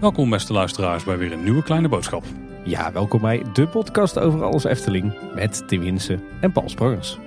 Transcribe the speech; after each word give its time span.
Welkom 0.00 0.30
beste 0.30 0.52
luisteraars 0.52 1.04
bij 1.04 1.18
weer 1.18 1.32
een 1.32 1.42
nieuwe 1.42 1.62
kleine 1.62 1.88
boodschap. 1.88 2.24
Ja, 2.64 2.92
welkom 2.92 3.20
bij 3.20 3.42
de 3.52 3.66
podcast 3.66 4.18
over 4.18 4.42
alles 4.42 4.64
Efteling 4.64 5.12
met 5.34 5.68
Tim 5.68 5.80
Hinsen 5.80 6.22
en 6.40 6.52
Paul 6.52 6.68
Sprangers. 6.68 7.18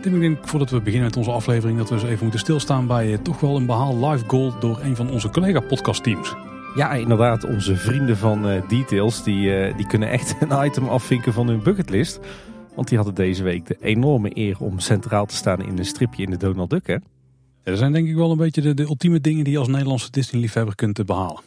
Tim, 0.00 0.14
ik 0.14 0.20
denk 0.20 0.48
voordat 0.48 0.70
we 0.70 0.80
beginnen 0.80 1.08
met 1.08 1.16
onze 1.16 1.30
aflevering 1.30 1.78
dat 1.78 1.88
we 1.88 1.94
eens 1.94 2.04
even 2.04 2.22
moeten 2.22 2.40
stilstaan 2.40 2.86
bij 2.86 3.12
eh, 3.12 3.18
toch 3.18 3.40
wel 3.40 3.56
een 3.56 3.66
behaal 3.66 4.08
live 4.08 4.24
goal 4.26 4.58
door 4.58 4.78
een 4.82 4.96
van 4.96 5.10
onze 5.10 5.30
collega 5.30 5.60
podcastteams. 5.60 6.34
Ja, 6.74 6.92
inderdaad, 6.92 7.44
onze 7.44 7.76
vrienden 7.76 8.16
van 8.16 8.48
eh, 8.48 8.68
Details 8.68 9.22
die, 9.22 9.56
eh, 9.56 9.76
die 9.76 9.86
kunnen 9.86 10.10
echt 10.10 10.36
een 10.48 10.64
item 10.64 10.88
afvinken 10.88 11.32
van 11.32 11.48
hun 11.48 11.62
bucketlist. 11.62 12.20
Want 12.76 12.88
die 12.88 12.96
hadden 12.96 13.14
deze 13.14 13.42
week 13.42 13.66
de 13.66 13.76
enorme 13.80 14.30
eer 14.34 14.56
om 14.60 14.78
centraal 14.78 15.26
te 15.26 15.34
staan 15.34 15.62
in 15.62 15.78
een 15.78 15.84
stripje 15.84 16.22
in 16.22 16.30
de 16.30 16.36
Donald 16.36 16.70
Duck. 16.70 16.86
Hè? 16.86 16.92
Ja, 16.92 17.00
dat 17.62 17.78
zijn 17.78 17.92
denk 17.92 18.08
ik 18.08 18.14
wel 18.14 18.30
een 18.30 18.36
beetje 18.36 18.60
de, 18.60 18.74
de 18.74 18.82
ultieme 18.82 19.20
dingen 19.20 19.44
die 19.44 19.52
je 19.52 19.58
als 19.58 19.68
Nederlandse 19.68 20.10
Disney-liefhebber 20.10 20.74
kunt 20.74 20.98
eh, 20.98 21.04
behalen. 21.04 21.42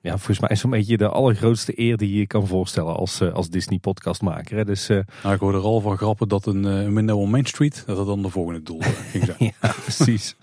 Ja, 0.00 0.16
volgens 0.16 0.40
mij 0.40 0.48
is 0.48 0.60
zo'n 0.60 0.70
beetje 0.70 0.96
de 0.96 1.08
allergrootste 1.08 1.80
eer 1.80 1.96
die 1.96 2.18
je 2.18 2.26
kan 2.26 2.46
voorstellen 2.46 2.96
als, 2.96 3.20
eh, 3.20 3.32
als 3.32 3.48
Disney-podcastmaker. 3.48 4.56
hè. 4.56 4.64
Dus 4.64 4.88
eh, 4.88 4.98
Nou, 5.22 5.34
ik 5.34 5.40
hoorde 5.40 5.58
er 5.58 5.64
al 5.64 5.80
van 5.80 5.96
grappen 5.96 6.28
dat 6.28 6.46
een, 6.46 6.64
een 6.64 6.94
window 6.94 7.18
on 7.18 7.30
Main 7.30 7.46
Street, 7.46 7.82
dat 7.86 7.96
dat 7.96 8.06
dan 8.06 8.22
de 8.22 8.28
volgende 8.28 8.62
doel 8.62 8.80
ging 8.82 9.24
zijn. 9.24 9.36
ja, 9.60 9.74
precies. 9.82 10.36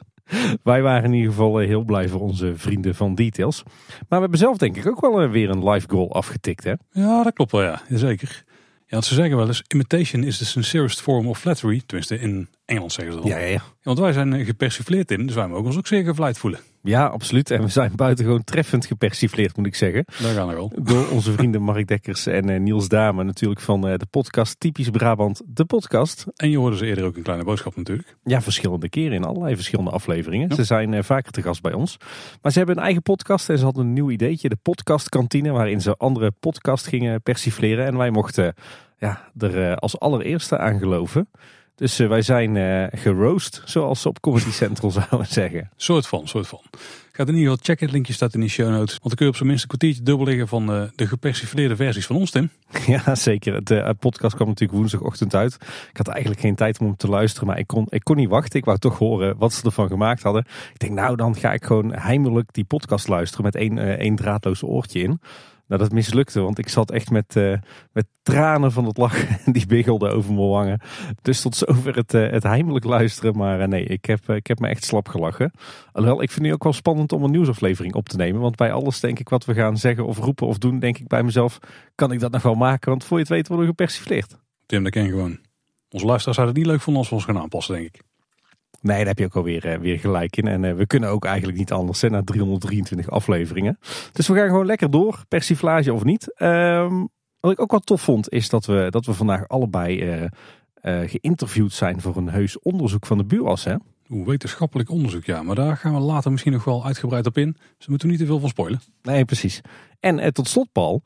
Wij 0.64 0.82
waren 0.82 1.04
in 1.04 1.14
ieder 1.14 1.32
geval 1.32 1.58
heel 1.58 1.84
blij 1.84 2.08
voor 2.10 2.22
onze 2.22 2.54
vrienden 2.56 2.96
van 2.96 3.16
Details. 3.16 3.64
Maar 3.66 4.06
we 4.08 4.20
hebben 4.20 4.40
zelf 4.40 4.58
denk 4.58 4.78
ik 4.78 4.88
ook 4.88 5.02
wel 5.02 5.30
weer 5.30 5.50
een 5.50 5.70
live 5.70 5.90
goal 5.90 6.14
afgetikt. 6.14 6.64
Hè? 6.64 6.74
Ja, 6.92 7.24
dat 7.24 7.34
klopt 7.34 7.52
wel, 7.52 7.62
ja. 7.62 7.82
Zeker. 7.90 8.46
Ja, 8.90 8.94
want 8.94 9.06
ze 9.06 9.14
zeggen 9.14 9.38
wel 9.38 9.48
eens, 9.48 9.64
imitation 9.68 10.24
is 10.24 10.38
the 10.38 10.46
sincerest 10.46 11.02
form 11.02 11.28
of 11.28 11.40
flattery. 11.40 11.82
Tenminste, 11.86 12.20
in 12.20 12.48
Engeland 12.66 12.92
zeggen 12.94 13.14
ze 13.14 13.20
dat. 13.20 13.30
Ja, 13.30 13.38
ja, 13.38 13.46
ja. 13.46 13.62
Want 13.84 14.00
wij 14.00 14.14
zijn 14.14 14.34
eh, 14.34 14.46
gepersifleerd 14.46 15.12
in, 15.12 15.26
dus 15.26 15.36
wij 15.36 15.48
mogen 15.48 15.66
ons 15.66 15.78
ook 15.78 15.88
zeer 15.88 16.04
gevleid 16.04 16.38
voelen. 16.38 16.60
ja, 16.82 17.06
absoluut. 17.06 17.52
En 17.52 17.62
we 17.62 17.68
zijn 17.68 17.92
buitengewoon 17.96 18.44
treffend 18.44 18.86
gepersifleerd, 18.86 19.58
moet 19.58 19.66
ik 19.66 19.76
zeggen. 19.76 20.06
Daar 20.22 20.34
gaan 20.34 20.48
we 20.48 20.56
al. 20.56 20.72
Door 20.76 21.10
onze 21.10 21.32
vrienden 21.32 21.62
Mark 21.62 21.88
Dekkers 21.88 22.26
en 22.26 22.50
eh, 22.50 22.60
Niels 22.60 22.88
Dame 22.88 23.24
natuurlijk 23.24 23.60
van 23.60 23.88
eh, 23.88 23.98
de 23.98 24.06
podcast 24.06 24.60
Typisch 24.60 24.90
Brabant, 24.90 25.42
de 25.46 25.66
podcast. 25.66 26.26
En 26.36 26.50
je 26.50 26.58
hoorde 26.58 26.78
ze 26.78 26.86
eerder 26.86 27.06
ook 27.06 27.16
een 27.16 27.24
kleine 27.24 27.46
boodschap 27.46 27.76
natuurlijk. 27.76 28.16
Ja, 28.24 28.42
verschillende 28.42 28.90
keren 28.90 29.14
in 29.14 29.24
allerlei 29.24 29.56
verschillende 29.56 29.92
afleveringen. 29.92 30.56
Ze 30.56 30.64
zijn 30.64 31.04
vaker 31.04 31.32
te 31.32 31.42
gast 31.42 31.62
bij 31.62 31.74
ons. 31.74 31.98
Maar 32.42 32.52
ze 32.52 32.58
hebben 32.58 32.78
een 32.78 32.84
eigen 32.84 33.02
podcast 33.02 33.50
en 33.50 33.58
ze 33.58 33.64
hadden 33.64 33.86
een 33.86 33.94
nieuw 33.94 34.10
ideetje. 34.10 34.50
De 34.50 34.58
podcastkantine, 34.62 35.52
waarin 35.52 35.82
ze 35.82 35.98
andere 35.98 36.32
podcast 36.32 36.88
gingen 36.88 37.22
persifleren. 37.22 37.86
En 37.86 37.98
wij 37.98 38.12
mochten 38.12 38.56
ja, 38.98 39.32
er 39.38 39.70
eh, 39.70 39.76
als 39.76 40.00
allereerste 40.00 40.58
aan 40.58 40.80
geloven. 40.80 41.30
Dus 41.78 42.00
eh, 42.00 42.08
wij 42.08 42.22
zijn 42.22 42.58
eh 42.58 43.00
geroost, 43.02 43.62
zoals 43.66 44.02
ze 44.02 44.08
op 44.08 44.20
Comedy 44.20 44.52
Central 44.52 44.92
zouden 45.02 45.28
zeggen. 45.28 45.70
Soort 45.76 46.08
van, 46.08 46.28
soort 46.28 46.48
van. 46.48 46.62
Gaat 47.12 47.28
in 47.28 47.34
ieder 47.36 47.50
geval 47.50 47.66
checken, 47.66 47.86
het 47.86 47.94
linkje 47.94 48.14
staat 48.14 48.34
in 48.34 48.40
de 48.40 48.48
show 48.48 48.70
notes. 48.70 48.90
Want 48.90 49.04
dan 49.04 49.16
kun 49.16 49.26
je 49.26 49.32
op 49.32 49.36
zijn 49.36 49.48
minst 49.48 49.64
een 49.64 49.70
kwartiertje 49.70 50.04
dubbel 50.04 50.26
liggen 50.26 50.48
van 50.48 50.66
de 50.96 51.08
gepersifleerde 51.08 51.76
versies 51.76 52.06
van 52.06 52.16
ons, 52.16 52.32
Tim. 52.32 52.50
Ja, 52.88 53.16
zeker. 53.16 53.54
Het 53.54 53.72
eh, 53.72 53.90
podcast 54.00 54.36
kwam 54.36 54.48
natuurlijk 54.48 54.78
woensdagochtend 54.78 55.36
uit. 55.36 55.58
Ik 55.90 55.98
had 55.98 56.08
eigenlijk 56.08 56.42
geen 56.42 56.56
tijd 56.56 56.80
om 56.80 56.86
hem 56.86 56.98
te 56.98 57.08
luisteren, 57.08 57.48
maar 57.48 57.60
ik 57.60 57.68
kon, 57.68 57.86
ik 57.90 58.04
kon 58.04 58.16
niet 58.16 58.30
wachten. 58.30 58.60
Ik 58.60 58.66
wou 58.66 58.78
toch 58.78 58.98
horen 58.98 59.38
wat 59.38 59.54
ze 59.54 59.66
ervan 59.66 59.88
gemaakt 59.88 60.24
hadden. 60.24 60.46
Ik 60.74 60.80
denk, 60.80 60.94
nou, 60.94 61.16
dan 61.16 61.36
ga 61.36 61.54
ik 61.54 61.66
gewoon 61.66 61.94
heimelijk 61.94 62.54
die 62.54 62.66
podcast 62.66 63.08
luisteren 63.08 63.46
met 63.46 63.56
één, 63.56 63.98
één 63.98 64.16
draadloos 64.16 64.64
oortje 64.64 65.00
in. 65.00 65.20
Nou, 65.68 65.82
dat 65.82 65.92
mislukte, 65.92 66.42
want 66.42 66.58
ik 66.58 66.70
zat 66.70 66.92
echt 66.92 67.10
met, 67.10 67.36
eh, 67.36 67.54
met 67.92 68.06
tranen 68.24 68.72
van 68.72 68.86
het 68.86 68.98
lachen. 68.98 69.40
Die 69.54 69.66
biggelden 69.66 70.12
over 70.12 70.34
mijn 70.34 70.48
wangen. 70.48 70.82
Dus 71.22 71.42
tot 71.42 71.56
zover 71.56 71.96
het, 71.96 72.14
eh, 72.14 72.30
het 72.30 72.44
heimelijk 72.44 72.86
luisteren. 72.86 73.38
Maar 73.38 73.60
eh, 73.60 73.68
nee, 73.68 73.84
ik 73.84 74.06
heb, 74.06 74.30
ik 74.30 74.48
heb 74.48 74.60
me 74.60 74.68
echt 74.68 74.84
slap 74.84 75.08
gelachen. 75.08 75.52
Alhoewel, 75.92 76.22
ik 76.22 76.32
vind 76.32 76.46
nu 76.46 76.54
ook 76.54 76.64
wel 76.64 76.74
spannend 76.74 77.12
om 77.12 77.24
een 77.24 77.32
nieuwsaflevering 77.32 77.94
op 77.94 78.10
te 78.10 78.18
nemen. 78.18 78.42
Want 78.42 78.56
bij 78.56 78.72
alles 78.72 79.00
denk 79.00 79.20
ik 79.20 79.30
wat 79.30 79.46
we 79.46 79.54
gaan 79.54 79.78
zeggen 79.78 80.06
of 80.06 80.18
roepen 80.18 80.48
of 80.48 80.58
doen, 80.58 80.80
denk 80.80 80.98
ik 80.98 81.08
bij 81.08 81.24
mezelf, 81.24 81.60
kan 81.96 82.12
ik 82.12 82.20
dat 82.20 82.32
nog 82.32 82.42
wel 82.42 82.56
maken? 82.56 82.90
Want 82.90 83.04
voor 83.04 83.18
je 83.18 83.24
het 83.24 83.32
weet 83.34 83.48
worden 83.48 83.66
we 83.66 83.72
gepersifleerd. 83.72 84.38
Tim, 84.66 84.84
dat 84.84 84.92
ken 84.92 85.04
je 85.04 85.10
gewoon. 85.10 85.40
Onze 85.90 86.06
luisteraars 86.06 86.38
zouden 86.38 86.56
het 86.56 86.58
niet 86.58 86.74
leuk 86.74 86.82
vonden 86.82 87.02
als 87.02 87.10
we 87.10 87.16
ons 87.16 87.26
gaan 87.26 87.38
aanpassen, 87.38 87.76
denk 87.76 87.86
ik. 87.86 88.07
Nee, 88.88 88.98
daar 88.98 89.08
heb 89.08 89.20
je 89.20 89.26
ook 89.26 89.36
alweer 89.36 89.66
eh, 89.66 89.80
weer 89.80 90.00
gelijk 90.00 90.38
in. 90.38 90.48
En 90.48 90.64
eh, 90.64 90.74
we 90.74 90.88
kunnen 90.88 91.10
ook 91.10 91.26
eigenlijk 91.26 91.58
niet 91.58 91.72
anders 91.72 92.02
hè, 92.02 92.10
na 92.10 92.24
323 92.24 93.10
afleveringen. 93.10 93.80
Dus 94.12 94.28
we 94.28 94.36
gaan 94.36 94.48
gewoon 94.48 94.66
lekker 94.66 94.92
door, 94.92 95.24
persiflage 95.28 95.94
of 95.94 96.04
niet. 96.04 96.34
Ehm, 96.36 97.06
wat 97.40 97.52
ik 97.52 97.62
ook 97.62 97.72
wel 97.72 97.80
tof 97.80 98.02
vond, 98.02 98.30
is 98.30 98.50
dat 98.50 98.66
we, 98.66 98.88
dat 98.90 99.06
we 99.06 99.14
vandaag 99.14 99.48
allebei 99.48 100.02
eh, 100.02 101.00
geïnterviewd 101.06 101.74
zijn 101.74 102.02
voor 102.02 102.18
een 102.18 102.30
heus 102.30 102.60
onderzoek 102.60 103.06
van 103.06 103.18
de 103.18 103.26
buuras. 103.26 103.64
Hè? 103.64 103.76
Oeh, 104.10 104.28
wetenschappelijk 104.28 104.90
onderzoek, 104.90 105.26
ja. 105.26 105.44
Maar 105.44 105.56
daar 105.56 105.78
gaan 105.78 105.94
we 105.94 106.00
later 106.00 106.32
misschien 106.32 106.54
nog 106.54 106.64
wel 106.64 106.86
uitgebreid 106.86 107.26
op 107.26 107.38
in. 107.38 107.52
Dus 107.52 107.86
we 107.86 107.92
moeten 107.92 108.10
niet 108.10 108.20
te 108.20 108.26
veel 108.26 108.40
van 108.40 108.50
spoilen. 108.50 108.82
Nee, 109.02 109.26
precies. 109.26 109.62
En 110.00 110.34
tot 110.34 110.48
slot, 110.48 110.72
Paul, 110.72 111.02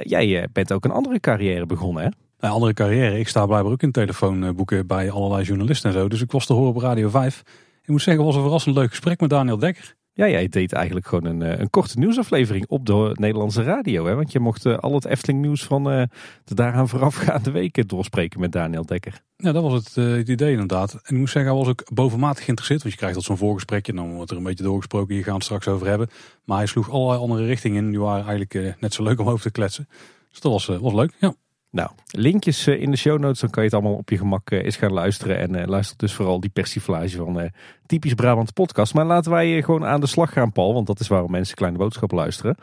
jij 0.00 0.48
bent 0.52 0.72
ook 0.72 0.84
een 0.84 0.90
andere 0.90 1.20
carrière 1.20 1.66
begonnen, 1.66 2.04
hè? 2.04 2.08
Nou, 2.38 2.54
andere 2.54 2.72
carrière. 2.74 3.18
Ik 3.18 3.28
sta 3.28 3.46
blijkbaar 3.46 3.72
ook 3.72 3.82
in 3.82 3.92
telefoonboeken 3.92 4.86
bij 4.86 5.10
allerlei 5.10 5.44
journalisten 5.44 5.90
en 5.90 5.98
zo. 5.98 6.08
Dus 6.08 6.20
ik 6.20 6.30
was 6.30 6.46
te 6.46 6.52
horen 6.52 6.74
op 6.74 6.76
Radio 6.76 7.08
5. 7.08 7.42
Ik 7.82 7.88
moet 7.88 8.02
zeggen, 8.02 8.24
het 8.24 8.32
was 8.32 8.34
een 8.34 8.46
verrassend 8.46 8.74
leuk 8.74 8.90
gesprek 8.90 9.20
met 9.20 9.30
Daniel 9.30 9.58
Dekker. 9.58 9.96
Ja, 10.16 10.28
jij 10.28 10.48
deed 10.48 10.72
eigenlijk 10.72 11.06
gewoon 11.06 11.24
een, 11.24 11.42
eh, 11.42 11.58
een 11.58 11.70
korte 11.70 11.98
nieuwsaflevering 11.98 12.66
op 12.68 12.86
de 12.86 13.10
Nederlandse 13.14 13.62
radio. 13.62 14.06
Hè? 14.06 14.14
Want 14.14 14.32
je 14.32 14.40
mocht 14.40 14.66
eh, 14.66 14.78
al 14.78 14.94
het 14.94 15.04
Efteling 15.04 15.40
nieuws 15.40 15.64
van 15.64 15.90
eh, 15.90 16.02
de 16.44 16.54
daaraan 16.54 16.88
voorafgaande 16.88 17.50
weken 17.50 17.86
doorspreken 17.86 18.40
met 18.40 18.52
Daniel 18.52 18.86
Dekker. 18.86 19.22
Ja, 19.36 19.52
dat 19.52 19.62
was 19.62 19.72
het, 19.72 19.94
het 19.94 20.28
idee 20.28 20.52
inderdaad. 20.52 20.92
En 20.92 21.14
ik 21.14 21.18
moet 21.18 21.30
zeggen, 21.30 21.52
hij 21.52 21.60
was 21.60 21.70
ook 21.70 21.94
bovenmatig 21.94 22.44
geïnteresseerd. 22.44 22.80
Want 22.80 22.92
je 22.92 22.98
krijgt 22.98 23.16
dat 23.16 23.24
zo'n 23.24 23.36
voorgesprekje. 23.36 23.92
Dan 23.92 24.14
wordt 24.14 24.30
er 24.30 24.36
een 24.36 24.42
beetje 24.42 24.64
doorgesproken. 24.64 25.14
Hier 25.14 25.22
gaan 25.22 25.32
we 25.32 25.38
het 25.38 25.44
straks 25.44 25.68
over 25.68 25.86
hebben. 25.86 26.08
Maar 26.44 26.56
hij 26.56 26.66
sloeg 26.66 26.90
allerlei 26.90 27.20
andere 27.20 27.44
richtingen 27.44 27.84
in. 27.84 27.90
Die 27.90 28.00
waren 28.00 28.26
eigenlijk 28.26 28.76
net 28.80 28.94
zo 28.94 29.02
leuk 29.02 29.20
om 29.20 29.28
over 29.28 29.42
te 29.42 29.50
kletsen. 29.50 29.88
Dus 30.30 30.40
dat 30.40 30.52
was, 30.52 30.66
was 30.66 30.92
leuk. 30.92 31.12
Ja. 31.18 31.34
Nou, 31.70 31.90
linkjes 32.10 32.66
eh, 32.66 32.80
in 32.80 32.90
de 32.90 32.96
show 32.96 33.18
notes, 33.18 33.40
dan 33.40 33.50
kan 33.50 33.62
je 33.62 33.68
het 33.68 33.78
allemaal 33.78 33.98
op 33.98 34.10
je 34.10 34.18
gemak 34.18 34.50
eh, 34.50 34.64
eens 34.64 34.76
gaan 34.76 34.92
luisteren. 34.92 35.38
En 35.38 35.54
eh, 35.54 35.66
luister 35.66 35.96
dus 35.96 36.12
vooral 36.12 36.40
die 36.40 36.50
persiflage 36.50 37.16
van 37.16 37.50
Typisch 37.86 38.14
Brabant 38.14 38.52
podcast. 38.52 38.94
Maar 38.94 39.04
laten 39.04 39.30
wij 39.30 39.62
gewoon 39.62 39.84
aan 39.84 40.00
de 40.00 40.06
slag 40.06 40.32
gaan, 40.32 40.52
Paul, 40.52 40.74
want 40.74 40.86
dat 40.86 41.00
is 41.00 41.08
waarom 41.08 41.30
mensen 41.30 41.56
Kleine 41.56 41.78
Boodschap 41.78 42.10
luisteren. 42.10 42.56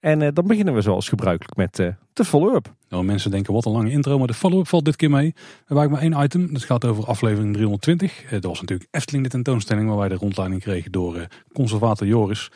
En 0.00 0.34
dan 0.34 0.46
beginnen 0.46 0.74
we 0.74 0.80
zoals 0.80 1.08
gebruikelijk 1.08 1.56
met 1.56 1.96
de 2.18 2.24
follow-up. 2.24 2.74
Nou, 2.88 3.04
mensen 3.04 3.30
denken, 3.30 3.52
wat 3.52 3.64
een 3.64 3.72
lange 3.72 3.90
intro. 3.90 4.18
Maar 4.18 4.26
de 4.26 4.34
follow-up 4.34 4.68
valt 4.68 4.84
dit 4.84 4.96
keer 4.96 5.10
mee. 5.10 5.34
We 5.34 5.74
eigenlijk 5.74 5.90
maar 5.90 6.00
één 6.00 6.24
item. 6.24 6.52
Dat 6.52 6.64
gaat 6.64 6.84
over 6.84 7.04
aflevering 7.04 7.52
320. 7.52 8.24
Eh, 8.24 8.30
dat 8.30 8.44
was 8.44 8.60
natuurlijk 8.60 8.88
Efteling 8.90 9.24
de 9.24 9.30
tentoonstelling. 9.30 9.88
Waar 9.88 9.98
wij 9.98 10.08
de 10.08 10.14
rondleiding 10.14 10.62
kregen 10.62 10.92
door 10.92 11.26
conservator 11.52 12.06
Joris. 12.06 12.50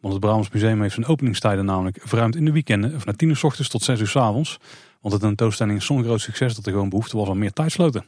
Want 0.00 0.14
het 0.14 0.22
Brabants 0.22 0.50
Museum 0.50 0.82
heeft 0.82 0.94
zijn 0.94 1.06
openingstijden 1.06 1.64
namelijk 1.64 1.98
verruimd 2.00 2.36
in 2.36 2.44
de 2.44 2.52
weekenden. 2.52 3.00
Van 3.00 3.16
10 3.16 3.28
uur 3.28 3.36
s 3.36 3.44
ochtends 3.44 3.70
tot 3.70 3.82
6 3.82 4.00
uur 4.00 4.08
s 4.08 4.16
avonds. 4.16 4.58
Want 5.02 5.14
de 5.14 5.20
tentoonstelling 5.20 5.78
is 5.78 5.86
zo'n 5.86 6.04
groot 6.04 6.20
succes 6.20 6.54
dat 6.54 6.66
er 6.66 6.72
gewoon 6.72 6.88
behoefte 6.88 7.16
was 7.16 7.28
aan 7.28 7.38
meer 7.38 7.52
tijdsloten. 7.52 8.04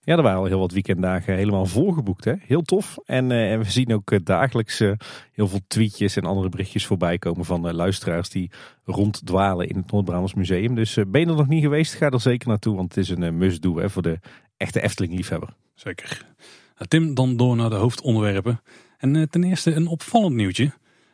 Ja, 0.00 0.16
er 0.16 0.22
waren 0.22 0.38
al 0.38 0.44
heel 0.44 0.58
wat 0.58 0.72
weekenddagen 0.72 1.34
helemaal 1.34 1.66
volgeboekt. 1.66 2.24
Hè? 2.24 2.34
Heel 2.38 2.62
tof. 2.62 2.98
En, 3.04 3.30
eh, 3.30 3.52
en 3.52 3.58
we 3.58 3.70
zien 3.70 3.94
ook 3.94 4.10
eh, 4.10 4.18
dagelijks 4.24 4.80
eh, 4.80 4.92
heel 5.32 5.48
veel 5.48 5.60
tweetjes 5.66 6.16
en 6.16 6.24
andere 6.24 6.48
berichtjes 6.48 6.86
voorbij 6.86 7.18
komen 7.18 7.44
van 7.44 7.72
luisteraars 7.74 8.30
die 8.30 8.50
ronddwalen 8.84 9.68
in 9.68 9.76
het 9.76 9.90
Noord-Brabants 9.90 10.34
Museum. 10.34 10.74
Dus 10.74 10.94
ben 10.94 11.20
je 11.20 11.26
er 11.26 11.36
nog 11.36 11.48
niet 11.48 11.62
geweest, 11.62 11.94
ga 11.94 12.10
er 12.10 12.20
zeker 12.20 12.48
naartoe, 12.48 12.76
want 12.76 12.94
het 12.94 13.04
is 13.04 13.10
een 13.10 13.38
must-do 13.38 13.78
hè, 13.78 13.90
voor 13.90 14.02
de 14.02 14.18
echte 14.56 14.80
Efteling-liefhebber. 14.80 15.54
Zeker. 15.74 16.26
Nou, 16.74 16.88
Tim, 16.88 17.14
dan 17.14 17.36
door 17.36 17.56
naar 17.56 17.70
de 17.70 17.76
hoofdonderwerpen. 17.76 18.60
En 18.98 19.30
ten 19.30 19.44
eerste 19.44 19.74
een 19.74 19.86
opvallend 19.86 20.34
nieuwtje. 20.34 20.72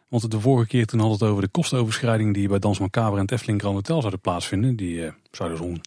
Want 0.09 0.31
de 0.31 0.41
vorige 0.41 0.69
keer 0.69 0.87
toen 0.87 1.01
hadden 1.01 1.19
het 1.19 1.29
over 1.29 1.43
de 1.43 1.49
kostenoverschrijding 1.49 2.35
die 2.35 2.49
bij 2.49 2.59
Dans 2.59 2.79
Macabre 2.79 3.17
en 3.17 3.23
het 3.23 3.33
Efteling 3.33 3.61
Grand 3.61 3.75
Hotel 3.75 3.99
zouden 3.99 4.21
plaatsvinden. 4.21 4.77
Die 4.77 5.07
eh, 5.07 5.13
zouden 5.31 5.59
zo'n 5.59 5.81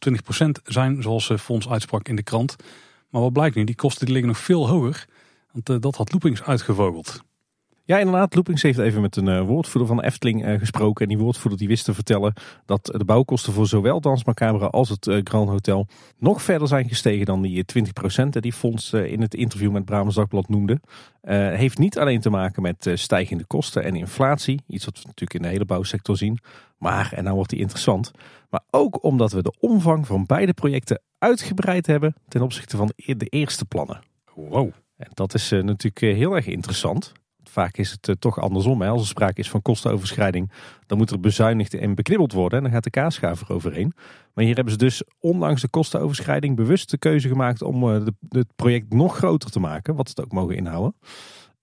20% 0.59 0.61
zijn, 0.63 1.01
zoals 1.01 1.29
eh, 1.29 1.37
Fons 1.37 1.69
uitsprak 1.69 2.07
in 2.07 2.15
de 2.15 2.23
krant. 2.23 2.55
Maar 3.09 3.21
wat 3.21 3.33
blijkt 3.33 3.55
nu, 3.55 3.63
die 3.63 3.75
kosten 3.75 4.05
die 4.05 4.13
liggen 4.13 4.33
nog 4.33 4.41
veel 4.41 4.67
hoger. 4.67 5.07
Want 5.51 5.69
eh, 5.69 5.75
dat 5.79 5.95
had 5.95 6.11
Loopings 6.11 6.43
uitgevogeld. 6.43 7.21
Ja, 7.87 7.97
inderdaad. 7.97 8.35
Loopings 8.35 8.61
heeft 8.61 8.77
even 8.79 9.01
met 9.01 9.15
een 9.15 9.27
eh, 9.27 9.41
woordvoerder 9.41 9.95
van 9.95 10.01
Efteling 10.03 10.45
eh, 10.45 10.59
gesproken. 10.59 11.03
En 11.03 11.07
die 11.15 11.23
woordvoerder 11.23 11.59
die 11.59 11.67
wist 11.67 11.85
te 11.85 11.93
vertellen 11.93 12.33
dat 12.65 12.85
de 12.85 13.05
bouwkosten 13.05 13.53
voor 13.53 13.67
zowel 13.67 14.01
Dans 14.01 14.23
Macabre 14.23 14.69
als 14.69 14.89
het 14.89 15.07
eh, 15.07 15.19
Grand 15.23 15.49
Hotel 15.49 15.87
nog 16.17 16.41
verder 16.41 16.67
zijn 16.67 16.87
gestegen 16.87 17.25
dan 17.25 17.41
die 17.41 17.63
eh, 17.65 17.83
20% 18.25 18.27
die 18.29 18.53
Fons 18.53 18.93
in 18.93 19.21
het 19.21 19.33
interview 19.33 19.71
met 19.71 19.85
Brabants 19.85 20.15
Dagblad 20.15 20.49
noemde. 20.49 20.79
Heeft 21.31 21.77
niet 21.77 21.99
alleen 21.99 22.19
te 22.19 22.29
maken 22.29 22.61
met 22.61 22.91
stijgende 22.93 23.45
kosten 23.45 23.83
en 23.83 23.95
inflatie. 23.95 24.61
Iets 24.67 24.85
wat 24.85 24.97
we 24.97 25.03
natuurlijk 25.05 25.33
in 25.33 25.41
de 25.41 25.47
hele 25.47 25.65
bouwsector 25.65 26.17
zien. 26.17 26.39
Maar, 26.77 27.13
en 27.13 27.23
nou 27.23 27.35
wordt 27.35 27.49
die 27.49 27.59
interessant, 27.59 28.11
maar 28.49 28.61
ook 28.69 29.03
omdat 29.03 29.31
we 29.31 29.41
de 29.41 29.55
omvang 29.59 30.07
van 30.07 30.25
beide 30.25 30.53
projecten 30.53 31.01
uitgebreid 31.17 31.87
hebben 31.87 32.15
ten 32.27 32.41
opzichte 32.41 32.77
van 32.77 32.91
de 32.95 33.25
eerste 33.29 33.65
plannen. 33.65 33.99
Wow. 34.35 34.71
En 34.97 35.09
dat 35.13 35.33
is 35.33 35.49
natuurlijk 35.49 35.99
heel 35.99 36.35
erg 36.35 36.47
interessant. 36.47 37.13
Vaak 37.49 37.77
is 37.77 37.97
het 37.99 38.21
toch 38.21 38.39
andersom. 38.39 38.81
Hè. 38.81 38.87
Als 38.87 39.01
er 39.01 39.07
sprake 39.07 39.39
is 39.39 39.49
van 39.49 39.61
kostenoverschrijding, 39.61 40.51
dan 40.85 40.97
moet 40.97 41.11
er 41.11 41.19
bezuinigd 41.19 41.73
en 41.73 41.95
beknibbeld 41.95 42.33
worden. 42.33 42.57
En 42.57 42.63
dan 42.63 42.73
gaat 42.73 42.83
de 42.83 42.89
kaasschaaf 42.89 43.49
overheen. 43.49 43.93
Maar 44.33 44.45
hier 44.45 44.55
hebben 44.55 44.73
ze 44.73 44.79
dus 44.79 45.03
ondanks 45.19 45.61
de 45.61 45.69
kostenoverschrijding 45.69 46.55
bewust 46.55 46.89
de 46.89 46.97
keuze 46.97 47.27
gemaakt 47.27 47.61
om 47.61 47.83
het 47.83 48.55
project 48.55 48.93
nog 48.93 49.17
groter 49.17 49.51
te 49.51 49.59
maken. 49.59 49.95
Wat 49.95 50.09
het 50.09 50.21
ook 50.21 50.31
mogen 50.31 50.55
inhouden. 50.55 50.95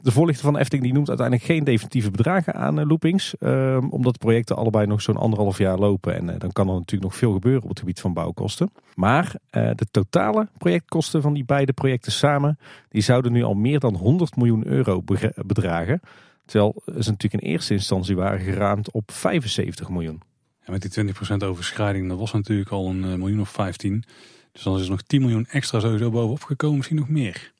De 0.04 0.12
voorlichter 0.12 0.44
van 0.44 0.58
Efting 0.58 0.82
die 0.82 0.92
noemt 0.92 1.08
uiteindelijk 1.08 1.46
geen 1.46 1.64
definitieve 1.64 2.10
bedragen 2.10 2.54
aan 2.54 2.78
uh, 2.78 2.86
loopings. 2.86 3.36
Ehm, 3.38 3.88
omdat 3.88 4.12
de 4.12 4.18
projecten 4.18 4.56
allebei 4.56 4.86
nog 4.86 5.02
zo'n 5.02 5.16
anderhalf 5.16 5.58
jaar 5.58 5.78
lopen. 5.78 6.14
En 6.14 6.30
eh, 6.30 6.38
dan 6.38 6.52
kan 6.52 6.68
er 6.68 6.74
natuurlijk 6.74 7.02
nog 7.02 7.16
veel 7.16 7.32
gebeuren 7.32 7.62
op 7.62 7.68
het 7.68 7.78
gebied 7.78 8.00
van 8.00 8.12
bouwkosten. 8.12 8.72
Maar 8.94 9.34
uh, 9.50 9.70
de 9.74 9.86
totale 9.90 10.48
projectkosten 10.58 11.22
van 11.22 11.34
die 11.34 11.44
beide 11.44 11.72
projecten 11.72 12.12
samen. 12.12 12.58
Die 12.88 13.02
zouden 13.02 13.32
nu 13.32 13.42
al 13.42 13.54
meer 13.54 13.78
dan 13.78 13.94
100 13.94 14.36
miljoen 14.36 14.66
euro 14.66 15.02
bedragen. 15.46 16.00
Terwijl 16.44 16.74
ze 16.84 17.10
natuurlijk 17.10 17.42
in 17.42 17.50
eerste 17.50 17.74
instantie 17.74 18.16
waren 18.16 18.40
geraamd 18.40 18.90
op 18.90 19.12
75 19.12 19.88
miljoen. 19.88 20.22
Ja, 20.66 20.72
met 20.72 20.94
die 20.94 21.14
20% 21.14 21.36
overschrijding, 21.44 22.08
dat 22.08 22.18
was 22.18 22.32
natuurlijk 22.32 22.70
al 22.70 22.88
een 22.88 23.18
miljoen 23.18 23.40
of 23.40 23.48
15. 23.48 24.04
Dus 24.52 24.62
dan 24.62 24.76
is 24.76 24.84
er 24.84 24.90
nog 24.90 25.02
10 25.02 25.20
miljoen 25.20 25.46
extra 25.46 25.80
sowieso 25.80 26.10
bovenop 26.10 26.42
gekomen, 26.42 26.76
misschien 26.76 26.98
nog 26.98 27.08
meer 27.08 27.53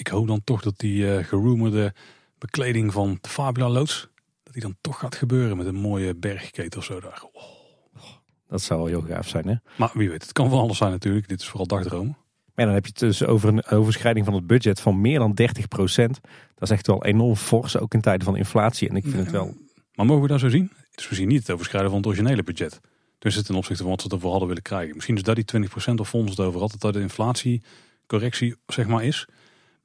ik 0.00 0.08
hoop 0.08 0.26
dan 0.26 0.44
toch 0.44 0.62
dat 0.62 0.78
die 0.78 1.02
uh, 1.02 1.24
geroemerde 1.24 1.94
bekleding 2.38 2.92
van 2.92 3.18
de 3.20 3.28
Fabula 3.28 3.68
loods, 3.68 4.08
dat 4.42 4.52
die 4.52 4.62
dan 4.62 4.76
toch 4.80 4.98
gaat 4.98 5.14
gebeuren 5.14 5.56
met 5.56 5.66
een 5.66 5.74
mooie 5.74 6.14
bergketen 6.14 6.78
of 6.78 6.84
zo 6.84 7.00
daar. 7.00 7.24
Oh. 7.32 7.42
Dat 8.48 8.62
zou 8.62 8.80
wel 8.80 8.88
heel 8.88 9.14
gaaf 9.14 9.28
zijn 9.28 9.48
hè. 9.48 9.54
Maar 9.76 9.90
wie 9.94 10.08
weet, 10.08 10.22
het 10.22 10.32
kan 10.32 10.50
van 10.50 10.58
alles 10.58 10.76
zijn 10.76 10.90
natuurlijk. 10.90 11.28
Dit 11.28 11.40
is 11.40 11.48
vooral 11.48 11.66
dagdromen. 11.66 12.16
Maar 12.54 12.64
dan 12.64 12.74
heb 12.74 12.84
je 12.84 12.90
het 12.90 13.00
dus 13.00 13.24
over 13.24 13.48
een 13.48 13.66
overschrijding 13.66 14.24
van 14.24 14.34
het 14.34 14.46
budget 14.46 14.80
van 14.80 15.00
meer 15.00 15.18
dan 15.18 15.30
30% 15.30 15.34
Dat 15.34 16.20
is 16.58 16.70
echt 16.70 16.86
wel 16.86 17.04
enorm 17.04 17.36
fors, 17.36 17.76
ook 17.76 17.94
in 17.94 18.00
tijden 18.00 18.24
van 18.24 18.36
inflatie. 18.36 18.88
En 18.88 18.96
ik 18.96 19.02
vind 19.02 19.16
het 19.16 19.30
wel... 19.30 19.54
Maar 19.94 20.06
mogen 20.06 20.22
we 20.22 20.28
dat 20.28 20.40
zo 20.40 20.48
zien? 20.48 20.70
Het 20.90 21.00
is 21.00 21.08
misschien 21.08 21.28
niet 21.28 21.38
het 21.38 21.50
overschrijden 21.50 21.90
van 21.90 21.98
het 21.98 22.08
originele 22.08 22.42
budget. 22.42 22.80
Dus 23.18 23.34
het 23.34 23.46
ten 23.46 23.54
opzichte 23.54 23.82
van 23.82 23.90
wat 23.90 24.02
ze 24.02 24.08
ervoor 24.08 24.30
hadden 24.30 24.48
willen 24.48 24.62
krijgen. 24.62 24.94
Misschien 24.94 25.16
is 25.16 25.22
dat 25.22 25.36
die 25.36 25.68
20% 25.68 25.94
of 25.94 26.08
fonds 26.08 26.30
het 26.30 26.40
over 26.40 26.60
had, 26.60 26.70
dat 26.70 26.80
dat 26.80 26.92
de 26.92 27.00
inflatiecorrectie 27.00 28.56
zeg 28.66 28.86
maar 28.86 29.04
is. 29.04 29.26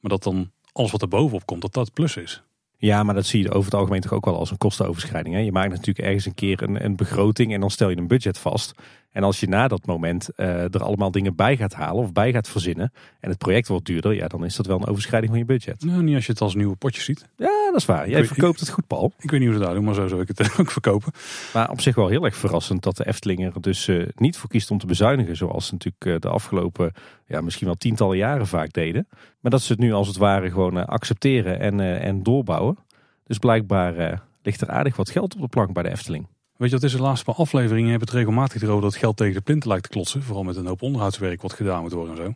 Maar 0.06 0.18
dat 0.19 0.34
dan 0.34 0.52
alles 0.72 0.92
wat 0.92 1.02
er 1.02 1.07
bovenop 1.07 1.46
komt, 1.46 1.62
dat 1.62 1.74
dat 1.74 1.94
plus 1.94 2.18
is. 2.18 2.44
Ja, 2.78 3.04
maar 3.04 3.16
dat 3.16 3.25
zie 3.25 3.42
je 3.42 3.52
over 3.52 3.72
het 3.72 3.74
algemeen 3.74 4.02
toch 4.02 4.13
ook 4.13 4.25
wel 4.25 4.38
als 4.38 4.52
een 4.52 4.57
kostenoverschrijding. 4.57 5.36
Hè? 5.36 5.42
Je 5.42 5.52
maakt 5.52 5.69
natuurlijk 5.69 6.06
ergens 6.06 6.25
een 6.25 6.34
keer 6.34 6.63
een, 6.63 6.86
een 6.86 6.96
begroting 6.96 7.54
en 7.54 7.60
dan 7.60 7.72
stel 7.72 7.90
je 7.90 7.98
een 7.98 8.07
budget 8.07 8.38
vast. 8.38 8.74
En 9.16 9.24
als 9.24 9.40
je 9.40 9.48
na 9.48 9.68
dat 9.68 9.86
moment 9.86 10.30
uh, 10.38 10.74
er 10.74 10.84
allemaal 10.84 11.12
dingen 11.12 11.36
bij 11.36 11.58
gaat 11.58 11.74
halen 11.74 12.04
of 12.04 12.12
bij 12.12 12.32
gaat 12.32 12.48
verzinnen 12.48 12.94
en 13.20 13.30
het 13.30 13.38
project 13.38 13.68
wordt 13.68 13.86
duurder, 13.86 14.14
ja, 14.14 14.28
dan 14.28 14.46
is 14.46 14.56
dat 14.56 14.66
wel 14.66 14.78
een 14.78 14.88
overschrijding 14.88 15.32
van 15.32 15.42
je 15.42 15.46
budget. 15.48 15.84
Nou, 15.84 16.04
niet 16.04 16.16
als 16.16 16.26
je 16.26 16.32
het 16.32 16.42
als 16.42 16.56
nieuwe 16.56 16.76
potje 16.76 17.02
ziet. 17.02 17.28
Ja, 17.38 17.70
dat 17.72 17.76
is 17.76 17.86
waar. 17.86 18.10
Jij 18.10 18.26
verkoopt 18.26 18.60
het 18.60 18.70
goed, 18.70 18.88
Paul. 18.88 19.14
Ik 19.20 19.32
weet 19.32 19.40
niet 19.40 19.50
hoe 19.50 19.58
ze 19.58 19.64
dat 19.64 19.74
doen, 19.74 19.84
maar 19.84 19.94
zo 19.94 20.08
zou 20.08 20.22
ik 20.22 20.28
het 20.28 20.40
ook 20.60 20.72
verkopen. 20.72 21.12
Maar 21.54 21.70
op 21.70 21.82
zich 21.82 21.96
wel 21.96 22.08
heel 22.08 22.26
erg 22.26 22.36
verrassend 22.36 22.84
dat 22.84 22.98
de 22.98 23.08
Efteling 23.08 23.46
er 23.46 23.62
dus 23.62 23.88
uh, 23.88 24.08
niet 24.16 24.38
voor 24.38 24.50
kiest 24.50 24.72
om 24.72 24.78
te 24.78 24.86
bezuinigen, 24.86 25.36
zoals 25.36 25.66
ze 25.66 25.74
natuurlijk 25.74 26.06
uh, 26.06 26.20
de 26.20 26.30
afgelopen, 26.30 26.92
ja, 27.28 27.42
misschien 27.42 27.68
wel 27.68 27.76
tientallen 27.76 28.18
jaren 28.18 28.48
vaak 28.48 28.74
deden. 28.74 29.08
Maar 29.40 29.52
dat 29.52 29.62
ze 29.62 29.72
het 29.72 29.82
nu 29.82 29.94
als 29.94 30.08
het 30.08 30.18
ware 30.18 30.50
gewoon 30.50 30.86
accepteren 30.86 31.60
en, 31.60 31.80
en 31.80 32.24
doorbouwen. 32.24 32.78
Dus 33.24 33.38
blijkbaar 33.38 34.22
ligt 34.42 34.62
er 34.62 34.70
aardig 34.70 34.96
wat 34.96 35.10
geld 35.10 35.36
op 35.36 35.42
de 35.42 35.48
plank 35.48 35.74
bij 35.74 35.84
de 35.84 35.90
Efteling. 35.90 36.28
Weet 36.57 36.69
je, 36.69 36.75
wat 36.75 36.84
is 36.84 36.92
de 36.92 37.02
laatste 37.02 37.25
paar 37.25 37.36
afleveringen 37.36 37.90
hebben 37.90 38.07
het 38.07 38.18
regelmatig 38.18 38.62
erover 38.62 38.81
dat 38.81 38.96
geld 38.96 39.18
tegen 39.18 39.34
de 39.34 39.42
plinten 39.42 39.69
lijkt 39.69 39.84
te 39.84 39.90
klotsen. 39.90 40.24
Vooral 40.24 40.44
met 40.44 40.56
een 40.56 40.66
hoop 40.66 40.81
onderhoudswerk 40.81 41.42
wat 41.42 41.54
gedaan 41.54 41.81
moet 41.81 41.92
worden 41.92 42.18
en 42.18 42.24
zo. 42.24 42.34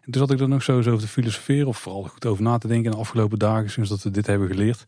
En 0.00 0.10
toen 0.12 0.22
zat 0.22 0.30
ik 0.30 0.40
er 0.40 0.48
nog 0.48 0.62
zo 0.62 0.78
over 0.78 0.98
te 0.98 1.08
filosoferen 1.08 1.66
of 1.66 1.78
vooral 1.78 2.02
goed 2.02 2.26
over 2.26 2.42
na 2.42 2.58
te 2.58 2.66
denken 2.66 2.84
in 2.84 2.90
de 2.90 2.96
afgelopen 2.96 3.38
dagen 3.38 3.70
sinds 3.70 3.90
dat 3.90 4.02
we 4.02 4.10
dit 4.10 4.26
hebben 4.26 4.48
geleerd. 4.48 4.84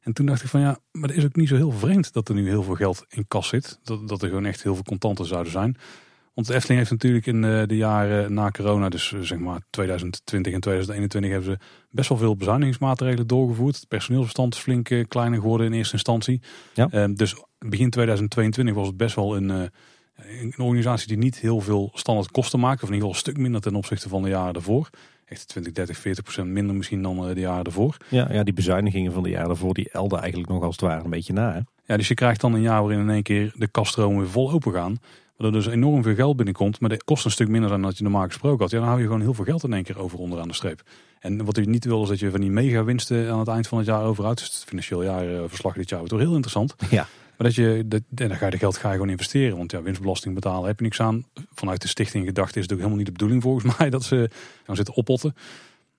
En 0.00 0.12
toen 0.12 0.26
dacht 0.26 0.42
ik 0.42 0.48
van 0.48 0.60
ja, 0.60 0.78
maar 0.92 1.08
het 1.08 1.18
is 1.18 1.24
ook 1.24 1.36
niet 1.36 1.48
zo 1.48 1.56
heel 1.56 1.72
vreemd 1.72 2.12
dat 2.12 2.28
er 2.28 2.34
nu 2.34 2.48
heel 2.48 2.62
veel 2.62 2.74
geld 2.74 3.04
in 3.08 3.28
kas 3.28 3.48
zit. 3.48 3.78
Dat, 3.82 4.08
dat 4.08 4.22
er 4.22 4.28
gewoon 4.28 4.46
echt 4.46 4.62
heel 4.62 4.74
veel 4.74 4.84
contanten 4.84 5.26
zouden 5.26 5.52
zijn. 5.52 5.76
Want 6.34 6.46
de 6.46 6.54
Efteling 6.54 6.78
heeft 6.78 6.90
natuurlijk 6.90 7.26
in 7.26 7.44
eh, 7.44 7.62
de 7.66 7.76
jaren 7.76 8.34
na 8.34 8.50
corona, 8.50 8.88
dus 8.88 9.12
eh, 9.12 9.20
zeg 9.20 9.38
maar 9.38 9.60
2020 9.70 10.52
en 10.52 10.60
2021, 10.60 11.30
hebben 11.30 11.50
ze 11.50 11.58
best 11.90 12.08
wel 12.08 12.18
veel 12.18 12.36
bezuinigingsmaatregelen 12.36 13.26
doorgevoerd. 13.26 13.76
Het 13.76 13.88
personeelsbestand 13.88 14.54
is 14.54 14.60
flink 14.60 14.90
eh, 14.90 15.04
kleiner 15.08 15.40
geworden 15.40 15.66
in 15.66 15.72
eerste 15.72 15.94
instantie. 15.94 16.40
Ja. 16.74 16.88
Ehm, 16.90 17.14
dus 17.14 17.44
begin 17.68 17.90
2022 17.90 18.74
was 18.74 18.86
het 18.86 18.96
best 18.96 19.14
wel 19.14 19.36
een, 19.36 19.48
een 19.48 20.54
organisatie 20.58 21.08
die 21.08 21.18
niet 21.18 21.38
heel 21.38 21.60
veel 21.60 21.90
standaard 21.94 22.30
kosten 22.30 22.60
maakte. 22.60 22.82
Of 22.82 22.88
in 22.88 22.94
ieder 22.94 23.08
geval 23.08 23.10
een 23.10 23.32
stuk 23.32 23.42
minder 23.42 23.60
ten 23.60 23.74
opzichte 23.74 24.08
van 24.08 24.22
de 24.22 24.28
jaren 24.28 24.52
daarvoor. 24.52 24.90
Echt 25.24 25.48
20, 25.48 25.72
30, 25.72 25.98
40 25.98 26.22
procent 26.22 26.48
minder 26.48 26.76
misschien 26.76 27.02
dan 27.02 27.34
de 27.34 27.40
jaren 27.40 27.64
daarvoor. 27.64 27.96
Ja, 28.08 28.32
ja, 28.32 28.42
die 28.42 28.54
bezuinigingen 28.54 29.12
van 29.12 29.22
de 29.22 29.28
jaren 29.28 29.48
daarvoor, 29.48 29.74
die 29.74 29.90
elden 29.90 30.18
eigenlijk 30.18 30.50
nog 30.50 30.62
als 30.62 30.76
het 30.76 30.84
ware 30.84 31.04
een 31.04 31.10
beetje 31.10 31.32
na. 31.32 31.52
Hè? 31.52 31.60
Ja, 31.84 31.96
dus 31.96 32.08
je 32.08 32.14
krijgt 32.14 32.40
dan 32.40 32.54
een 32.54 32.60
jaar 32.60 32.82
waarin 32.82 33.00
in 33.00 33.10
één 33.10 33.22
keer 33.22 33.52
de 33.54 33.68
kaststromen 33.68 34.20
weer 34.20 34.30
vol 34.30 34.50
open 34.50 34.72
gaan. 34.72 34.98
Waardoor 35.36 35.62
dus 35.62 35.72
enorm 35.72 36.02
veel 36.02 36.14
geld 36.14 36.36
binnenkomt, 36.36 36.80
maar 36.80 36.90
de 36.90 37.04
kost 37.04 37.24
een 37.24 37.30
stuk 37.30 37.48
minder 37.48 37.70
dan 37.70 37.82
dat 37.82 37.96
je 37.96 38.02
normaal 38.02 38.26
gesproken 38.26 38.60
had. 38.60 38.70
Ja, 38.70 38.78
dan 38.78 38.86
hou 38.86 39.00
je 39.00 39.06
gewoon 39.06 39.20
heel 39.20 39.34
veel 39.34 39.44
geld 39.44 39.64
in 39.64 39.72
één 39.72 39.82
keer 39.82 39.98
over 39.98 40.18
onderaan 40.18 40.48
de 40.48 40.54
streep. 40.54 40.82
En 41.20 41.44
wat 41.44 41.56
je 41.56 41.62
niet 41.62 41.84
wil 41.84 42.02
is 42.02 42.08
dat 42.08 42.18
je 42.18 42.30
van 42.30 42.40
die 42.40 42.50
mega 42.50 42.84
winsten 42.84 43.30
aan 43.30 43.38
het 43.38 43.48
eind 43.48 43.68
van 43.68 43.78
het 43.78 43.86
jaar 43.86 44.02
overhoudt. 44.02 44.38
Dus 44.38 44.54
het 44.54 44.64
financieel 44.64 45.02
jaarverslag 45.02 45.74
dit 45.74 45.88
jaar 45.88 45.98
wordt 45.98 46.14
toch 46.14 46.22
heel 46.22 46.34
interessant. 46.34 46.74
Ja. 46.90 47.06
Maar 47.40 47.48
dat 47.48 47.58
je, 47.58 47.84
dat, 47.86 48.02
dan 48.08 48.36
ga 48.36 48.44
je 48.44 48.50
de 48.50 48.58
geld 48.58 48.76
ga 48.76 48.88
je 48.88 48.94
gewoon 48.94 49.10
investeren. 49.10 49.56
Want 49.56 49.70
ja, 49.70 49.82
winstbelasting 49.82 50.34
betalen 50.34 50.66
heb 50.66 50.78
je 50.78 50.84
niks 50.84 51.00
aan. 51.00 51.24
Vanuit 51.52 51.82
de 51.82 51.88
stichting 51.88 52.26
gedacht 52.26 52.56
is 52.56 52.62
het 52.62 52.72
ook 52.72 52.76
helemaal 52.76 52.98
niet 52.98 53.06
de 53.06 53.12
bedoeling 53.12 53.42
volgens 53.42 53.64
mij 53.78 53.90
dat 53.90 54.04
ze 54.04 54.30
gaan 54.64 54.76
zitten 54.76 54.94
oppotten. 54.94 55.34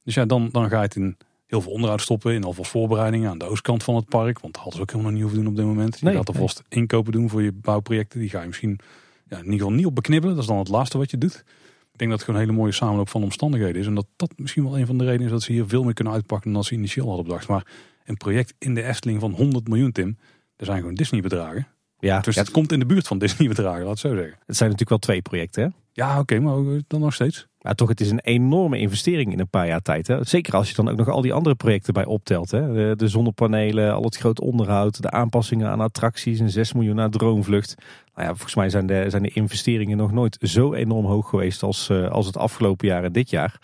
Dus 0.03 0.13
ja, 0.13 0.25
dan, 0.25 0.49
dan 0.51 0.69
ga 0.69 0.77
je 0.77 0.83
het 0.83 0.95
in 0.95 1.17
heel 1.45 1.61
veel 1.61 1.71
onderhoud 1.71 2.01
stoppen. 2.01 2.33
In 2.33 2.43
alvast 2.43 2.71
voorbereidingen 2.71 3.29
aan 3.29 3.37
de 3.37 3.45
oostkant 3.45 3.83
van 3.83 3.95
het 3.95 4.05
park. 4.05 4.39
Want 4.39 4.53
dat 4.53 4.63
hadden 4.63 4.73
ze 4.73 4.81
ook 4.81 4.91
helemaal 4.91 5.11
niet 5.11 5.21
hoeven 5.21 5.39
doen 5.39 5.49
op 5.49 5.55
dit 5.55 5.65
moment. 5.65 5.99
Je 5.99 6.05
nee, 6.05 6.15
gaat 6.15 6.27
alvast 6.27 6.63
nee. 6.69 6.79
inkopen 6.79 7.11
doen 7.11 7.29
voor 7.29 7.41
je 7.41 7.51
bouwprojecten. 7.51 8.19
Die 8.19 8.29
ga 8.29 8.41
je 8.41 8.47
misschien 8.47 8.79
ja, 9.27 9.37
in 9.37 9.43
ieder 9.43 9.59
geval 9.59 9.73
niet 9.73 9.85
op 9.85 9.95
beknibbelen. 9.95 10.35
Dat 10.35 10.43
is 10.43 10.49
dan 10.49 10.59
het 10.59 10.69
laatste 10.69 10.97
wat 10.97 11.11
je 11.11 11.17
doet. 11.17 11.43
Ik 11.91 11.97
denk 11.97 12.09
dat 12.09 12.19
het 12.19 12.21
gewoon 12.21 12.39
een 12.39 12.45
hele 12.45 12.57
mooie 12.57 12.73
samenloop 12.73 13.09
van 13.09 13.23
omstandigheden 13.23 13.81
is. 13.81 13.87
En 13.87 13.95
dat 13.95 14.07
dat 14.15 14.33
misschien 14.35 14.63
wel 14.63 14.79
een 14.79 14.85
van 14.85 14.97
de 14.97 15.03
redenen 15.03 15.25
is 15.25 15.31
dat 15.31 15.41
ze 15.41 15.51
hier 15.51 15.67
veel 15.67 15.83
meer 15.83 15.93
kunnen 15.93 16.13
uitpakken 16.13 16.53
dan 16.53 16.63
ze 16.63 16.73
initieel 16.73 17.07
hadden 17.07 17.25
bedacht. 17.25 17.47
Maar 17.47 17.65
een 18.05 18.17
project 18.17 18.53
in 18.57 18.73
de 18.73 18.83
Efteling 18.83 19.19
van 19.19 19.31
100 19.31 19.67
miljoen, 19.67 19.91
Tim. 19.91 20.17
Er 20.61 20.67
zijn 20.67 20.79
gewoon 20.79 20.95
Disney 20.95 21.21
bedragen. 21.21 21.67
Ja, 21.99 22.19
dus 22.19 22.35
het 22.35 22.51
komt 22.51 22.71
in 22.71 22.79
de 22.79 22.85
buurt 22.85 23.07
van 23.07 23.17
Disney 23.17 23.47
bedragen, 23.47 23.81
laat 23.81 23.89
het 23.89 23.99
zo 23.99 24.15
zeggen. 24.15 24.37
Het 24.45 24.57
zijn 24.57 24.69
natuurlijk 24.69 24.89
wel 24.89 24.97
twee 24.97 25.21
projecten, 25.21 25.63
hè? 25.63 25.69
Ja, 25.93 26.19
oké, 26.19 26.39
maar 26.39 26.81
dan 26.87 26.99
nog 26.99 27.13
steeds. 27.13 27.47
Maar 27.61 27.75
toch, 27.75 27.89
het 27.89 28.01
is 28.01 28.11
een 28.11 28.19
enorme 28.19 28.77
investering 28.77 29.31
in 29.31 29.39
een 29.39 29.49
paar 29.49 29.67
jaar 29.67 29.81
tijd. 29.81 30.07
Hè? 30.07 30.23
Zeker 30.23 30.55
als 30.55 30.69
je 30.69 30.75
dan 30.75 30.89
ook 30.89 30.97
nog 30.97 31.07
al 31.07 31.21
die 31.21 31.33
andere 31.33 31.55
projecten 31.55 31.93
bij 31.93 32.05
optelt. 32.05 32.51
Hè? 32.51 32.73
De, 32.73 32.93
de 32.95 33.07
zonnepanelen, 33.07 33.93
al 33.93 34.03
het 34.03 34.17
groot 34.17 34.39
onderhoud, 34.39 35.01
de 35.01 35.11
aanpassingen 35.11 35.69
aan 35.69 35.81
attracties, 35.81 36.39
een 36.39 36.49
6 36.49 36.73
miljoen 36.73 36.95
naar 36.95 37.09
droomvlucht. 37.09 37.75
Nou 38.15 38.27
ja, 38.27 38.33
volgens 38.33 38.55
mij 38.55 38.69
zijn 38.69 38.85
de, 38.85 39.05
zijn 39.07 39.23
de 39.23 39.29
investeringen 39.33 39.97
nog 39.97 40.11
nooit 40.11 40.37
zo 40.41 40.73
enorm 40.73 41.05
hoog 41.05 41.29
geweest 41.29 41.63
als, 41.63 41.89
uh, 41.89 42.09
als 42.09 42.25
het 42.25 42.37
afgelopen 42.37 42.87
jaar 42.87 43.03
en 43.03 43.11
dit 43.11 43.29
jaar. 43.29 43.59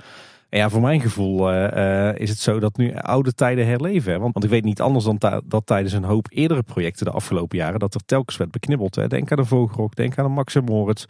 Ja, 0.50 0.70
voor 0.70 0.82
mijn 0.82 1.02
gevoel 1.02 1.54
uh, 1.54 2.16
is 2.16 2.30
het 2.30 2.40
zo 2.40 2.60
dat 2.60 2.78
nu 2.78 2.96
oude 2.96 3.34
tijden 3.34 3.68
herleven. 3.68 4.20
Want, 4.20 4.34
want 4.34 4.46
ik 4.46 4.52
weet 4.52 4.64
niet 4.64 4.82
anders 4.82 5.06
dan 5.06 5.42
dat 5.46 5.66
tijdens 5.66 5.94
een 5.94 6.04
hoop 6.04 6.28
eerdere 6.30 6.64
projecten 6.64 7.06
de 7.06 7.12
afgelopen 7.12 7.58
jaren... 7.58 7.80
dat 7.80 7.94
er 7.94 8.06
telkens 8.06 8.38
werd 8.38 8.52
beknibbeld. 8.52 8.96
Hè. 8.96 9.08
Denk 9.08 9.32
aan 9.32 9.38
de 9.38 9.46
Vogelrok, 9.46 9.96
denk 9.96 10.18
aan 10.18 10.26
de 10.26 10.32
Max 10.32 10.56
en 10.56 10.64
Moritz... 10.64 11.06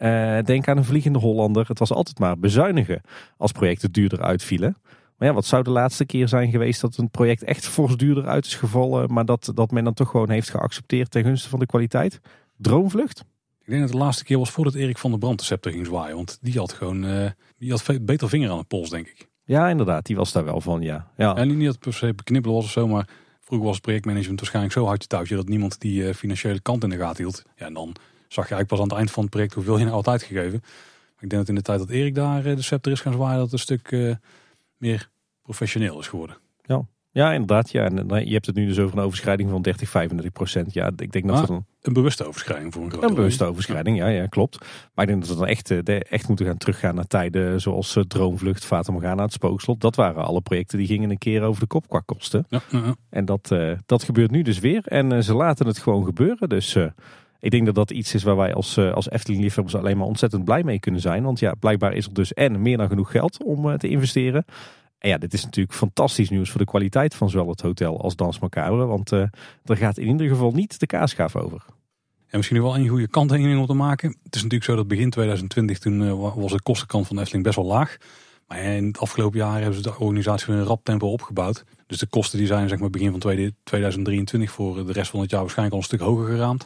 Uh, 0.00 0.38
denk 0.44 0.68
aan 0.68 0.76
een 0.76 0.84
Vliegende 0.84 1.18
Hollander. 1.18 1.68
Het 1.68 1.78
was 1.78 1.92
altijd 1.92 2.18
maar 2.18 2.38
bezuinigen 2.38 3.00
als 3.36 3.52
projecten 3.52 3.92
duurder 3.92 4.22
uitvielen. 4.22 4.76
Maar 5.16 5.28
ja, 5.28 5.34
wat 5.34 5.44
zou 5.44 5.62
de 5.62 5.70
laatste 5.70 6.04
keer 6.04 6.28
zijn 6.28 6.50
geweest 6.50 6.80
dat 6.80 6.96
een 6.96 7.10
project 7.10 7.42
echt 7.42 7.66
fors 7.66 7.96
duurder 7.96 8.26
uit 8.26 8.46
is 8.46 8.54
gevallen... 8.54 9.12
maar 9.12 9.24
dat, 9.24 9.50
dat 9.54 9.70
men 9.70 9.84
dan 9.84 9.94
toch 9.94 10.10
gewoon 10.10 10.30
heeft 10.30 10.50
geaccepteerd 10.50 11.10
ten 11.10 11.24
gunste 11.24 11.48
van 11.48 11.58
de 11.58 11.66
kwaliteit? 11.66 12.20
Droomvlucht? 12.56 13.24
Ik 13.64 13.70
denk 13.70 13.82
dat 13.82 13.92
de 13.92 13.98
laatste 13.98 14.24
keer 14.24 14.38
was 14.38 14.50
voordat 14.50 14.74
Erik 14.74 14.98
van 14.98 15.10
der 15.10 15.18
Brand 15.18 15.38
de 15.38 15.44
scepter 15.44 15.72
ging 15.72 15.86
zwaaien. 15.86 16.16
Want 16.16 16.38
die 16.40 16.58
had 16.58 16.72
gewoon 16.72 17.04
uh, 17.04 17.30
die 17.58 17.70
had 17.70 17.98
beter 18.00 18.28
vinger 18.28 18.50
aan 18.50 18.58
de 18.58 18.64
pols, 18.64 18.90
denk 18.90 19.06
ik. 19.06 19.28
Ja, 19.44 19.68
inderdaad. 19.68 20.06
Die 20.06 20.16
was 20.16 20.32
daar 20.32 20.44
wel 20.44 20.60
van, 20.60 20.82
ja. 20.82 21.10
ja. 21.16 21.36
En 21.36 21.48
niet 21.48 21.64
dat 21.64 21.74
het 21.74 21.78
per 21.78 21.92
se 21.92 22.14
beknippelen 22.14 22.56
was 22.56 22.64
of 22.64 22.70
zo, 22.70 22.88
maar 22.88 23.08
vroeger 23.40 23.66
was 23.66 23.74
het 23.74 23.84
projectmanagement 23.84 24.40
waarschijnlijk 24.40 24.74
zo 24.74 24.92
je 24.92 24.98
touwtje 24.98 25.36
dat 25.36 25.48
niemand 25.48 25.80
die 25.80 26.02
uh, 26.02 26.14
financiële 26.14 26.60
kant 26.60 26.82
in 26.82 26.90
de 26.90 26.96
gaten 26.96 27.24
hield. 27.24 27.42
Ja, 27.56 27.66
en 27.66 27.74
dan 27.74 27.96
zag 28.28 28.48
je 28.48 28.54
eigenlijk 28.54 28.68
pas 28.68 28.78
aan 28.78 28.88
het 28.88 28.96
eind 28.96 29.10
van 29.10 29.22
het 29.22 29.32
project 29.32 29.54
hoeveel 29.54 29.78
je 29.78 29.84
nou 29.84 30.04
uitgegeven. 30.04 30.60
Maar 31.14 31.22
ik 31.22 31.30
denk 31.30 31.32
dat 31.32 31.48
in 31.48 31.54
de 31.54 31.62
tijd 31.62 31.78
dat 31.78 31.90
Erik 31.90 32.14
daar 32.14 32.46
uh, 32.46 32.56
de 32.56 32.62
scepter 32.62 32.92
is 32.92 33.00
gaan 33.00 33.12
zwaaien, 33.12 33.38
dat 33.38 33.50
het 33.50 33.52
een 33.52 33.58
stuk 33.78 34.18
meer 34.76 35.10
professioneel 35.42 35.98
is 35.98 36.08
geworden. 36.08 36.36
Ja. 37.14 37.32
Inderdaad. 37.32 37.70
Ja. 37.70 37.84
En 37.84 38.26
je 38.26 38.32
hebt 38.32 38.46
het 38.46 38.54
nu 38.54 38.66
dus 38.66 38.78
over 38.78 38.98
een 38.98 39.04
overschrijding 39.04 39.50
van 39.50 39.62
30, 39.62 39.88
35 39.88 40.32
procent. 40.32 40.74
Ja, 40.74 40.90
ik 40.96 41.12
denk 41.12 41.26
dat 41.26 41.36
ah, 41.36 41.46
dan... 41.46 41.64
Een 41.82 41.92
bewuste 41.92 42.26
overschrijding 42.26 42.72
voor 42.72 42.82
een 42.82 42.90
grote 42.90 43.06
Een 43.06 43.14
bewuste 43.14 43.44
overschrijding, 43.44 43.96
ja, 43.96 44.06
ja, 44.06 44.26
klopt. 44.26 44.58
Maar 44.94 45.04
ik 45.04 45.10
denk 45.10 45.20
dat 45.20 45.30
we 45.30 45.36
dan 45.36 45.46
echt, 45.46 45.70
eh, 45.70 46.00
echt 46.10 46.28
moeten 46.28 46.46
gaan 46.46 46.56
teruggaan 46.56 46.94
naar 46.94 47.06
tijden 47.06 47.60
zoals 47.60 47.96
eh, 47.96 48.02
Droomvlucht, 48.02 48.64
Fata 48.64 48.92
Morgana, 48.92 49.22
het 49.22 49.32
Spookslot. 49.32 49.80
Dat 49.80 49.96
waren 49.96 50.24
alle 50.24 50.40
projecten 50.40 50.78
die 50.78 50.86
gingen 50.86 51.10
een 51.10 51.18
keer 51.18 51.42
over 51.42 51.60
de 51.60 51.66
kop 51.66 51.88
qua 51.88 52.02
kosten. 52.04 52.46
Ja. 52.48 52.60
En 53.10 53.24
dat, 53.24 53.50
uh, 53.52 53.72
dat 53.86 54.02
gebeurt 54.02 54.30
nu 54.30 54.42
dus 54.42 54.58
weer. 54.58 54.82
En 54.84 55.12
uh, 55.12 55.20
ze 55.20 55.34
laten 55.34 55.66
het 55.66 55.78
gewoon 55.78 56.04
gebeuren. 56.04 56.48
Dus 56.48 56.76
ik 57.40 57.50
denk 57.50 57.66
dat 57.66 57.74
dat 57.74 57.90
iets 57.90 58.14
is 58.14 58.22
waar 58.22 58.36
wij 58.36 58.54
als, 58.54 58.78
als 58.78 59.10
Efteling-liefhebbers 59.10 59.76
alleen 59.76 59.96
maar 59.96 60.06
ontzettend 60.06 60.44
blij 60.44 60.62
mee 60.62 60.80
kunnen 60.80 61.00
zijn. 61.00 61.22
Want 61.22 61.38
ja, 61.38 61.54
blijkbaar 61.54 61.92
is 61.92 62.06
er 62.06 62.14
dus 62.14 62.32
en 62.32 62.62
meer 62.62 62.76
dan 62.76 62.88
genoeg 62.88 63.10
geld 63.10 63.44
om 63.44 63.78
te 63.78 63.88
investeren. 63.88 64.44
Ja, 65.06 65.18
dit 65.18 65.32
is 65.32 65.44
natuurlijk 65.44 65.74
fantastisch 65.74 66.30
nieuws 66.30 66.50
voor 66.50 66.60
de 66.60 66.66
kwaliteit 66.66 67.14
van 67.14 67.30
zowel 67.30 67.48
het 67.48 67.60
hotel 67.60 68.00
als 68.00 68.16
Dans 68.16 68.38
Macabre. 68.38 68.84
Want 68.84 69.12
uh, 69.12 69.20
er 69.64 69.76
gaat 69.76 69.98
in 69.98 70.06
ieder 70.06 70.28
geval 70.28 70.52
niet 70.52 70.80
de 70.80 70.86
kaasschaaf 70.86 71.36
over. 71.36 71.64
En 72.26 72.36
misschien 72.36 72.62
wel 72.62 72.76
een 72.76 72.88
goede 72.88 73.08
kanttekening 73.08 73.60
om 73.60 73.66
te 73.66 73.74
maken. 73.74 74.08
Het 74.08 74.34
is 74.34 74.42
natuurlijk 74.42 74.70
zo 74.70 74.76
dat 74.76 74.88
begin 74.88 75.10
2020 75.10 75.78
toen 75.78 76.00
uh, 76.00 76.34
was 76.34 76.52
de 76.52 76.62
kostenkant 76.62 77.06
van 77.06 77.18
Efteling 77.18 77.44
best 77.44 77.56
wel 77.56 77.64
laag. 77.64 77.96
Maar 78.46 78.58
in 78.58 78.86
het 78.86 78.98
afgelopen 78.98 79.38
jaar 79.38 79.56
hebben 79.56 79.74
ze 79.74 79.82
de 79.82 79.98
organisatie 79.98 80.52
in 80.52 80.58
een 80.58 80.64
rap 80.64 80.84
tempo 80.84 81.12
opgebouwd. 81.12 81.64
Dus 81.86 81.98
de 81.98 82.06
kosten 82.06 82.38
die 82.38 82.46
zijn 82.46 82.68
zeg 82.68 82.78
maar 82.78 82.90
begin 82.90 83.10
van 83.10 83.46
2023 83.64 84.50
voor 84.50 84.86
de 84.86 84.92
rest 84.92 85.10
van 85.10 85.20
het 85.20 85.30
jaar 85.30 85.40
waarschijnlijk 85.40 85.76
al 85.76 85.82
een 85.82 85.88
stuk 85.88 86.00
hoger 86.00 86.26
geraamd. 86.26 86.62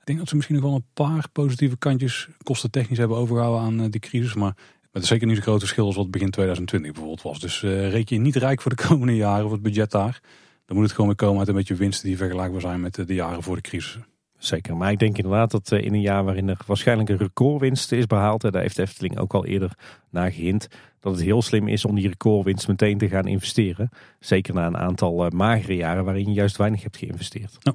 Ik 0.00 0.06
denk 0.06 0.18
dat 0.18 0.28
ze 0.28 0.34
misschien 0.34 0.56
nog 0.56 0.64
wel 0.64 0.74
een 0.74 0.86
paar 0.94 1.28
positieve 1.32 1.76
kantjes 1.76 2.28
kostentechnisch 2.42 2.98
hebben 2.98 3.16
overgehouden 3.16 3.62
aan 3.62 3.80
eh, 3.80 3.90
die 3.90 4.00
crisis. 4.00 4.34
Maar 4.34 4.56
met 4.92 5.06
zeker 5.06 5.26
niet 5.26 5.36
zo'n 5.36 5.44
groot 5.44 5.60
verschil 5.60 5.86
als 5.86 5.96
wat 5.96 6.10
begin 6.10 6.30
2020 6.30 6.92
bijvoorbeeld 6.92 7.22
was. 7.22 7.40
Dus 7.40 7.62
uh, 7.62 7.90
reken 7.90 8.16
je 8.16 8.22
niet 8.22 8.36
rijk 8.36 8.60
voor 8.60 8.76
de 8.76 8.82
komende 8.88 9.16
jaren 9.16 9.44
of 9.44 9.52
het 9.52 9.62
budget 9.62 9.90
daar. 9.90 10.20
Dan 10.64 10.76
moet 10.76 10.84
het 10.84 10.94
gewoon 10.94 11.06
weer 11.06 11.26
komen 11.26 11.38
uit 11.38 11.48
een 11.48 11.54
beetje 11.54 11.74
winsten 11.74 12.06
die 12.06 12.16
vergelijkbaar 12.16 12.60
zijn 12.60 12.80
met 12.80 12.94
de 12.94 13.14
jaren 13.14 13.42
voor 13.42 13.56
de 13.56 13.62
crisis. 13.62 13.98
Zeker, 14.38 14.76
maar 14.76 14.90
ik 14.90 14.98
denk 14.98 15.16
inderdaad 15.16 15.50
dat 15.50 15.72
eh, 15.72 15.84
in 15.84 15.94
een 15.94 16.00
jaar 16.00 16.24
waarin 16.24 16.48
er 16.48 16.58
waarschijnlijk 16.66 17.08
een 17.08 17.16
recordwinst 17.16 17.92
is 17.92 18.06
behaald, 18.06 18.40
daar 18.40 18.62
heeft 18.62 18.78
Efteling 18.78 19.18
ook 19.18 19.34
al 19.34 19.46
eerder 19.46 19.72
naar 20.10 20.32
gehind, 20.32 20.68
dat 21.00 21.12
het 21.12 21.22
heel 21.22 21.42
slim 21.42 21.68
is 21.68 21.84
om 21.84 21.94
die 21.94 22.08
recordwinst 22.08 22.68
meteen 22.68 22.98
te 22.98 23.08
gaan 23.08 23.26
investeren. 23.26 23.88
Zeker 24.18 24.54
na 24.54 24.66
een 24.66 24.76
aantal 24.76 25.24
eh, 25.24 25.30
magere 25.30 25.76
jaren 25.76 26.04
waarin 26.04 26.28
je 26.28 26.32
juist 26.32 26.56
weinig 26.56 26.82
hebt 26.82 26.96
geïnvesteerd. 26.96 27.56
Ja. 27.58 27.74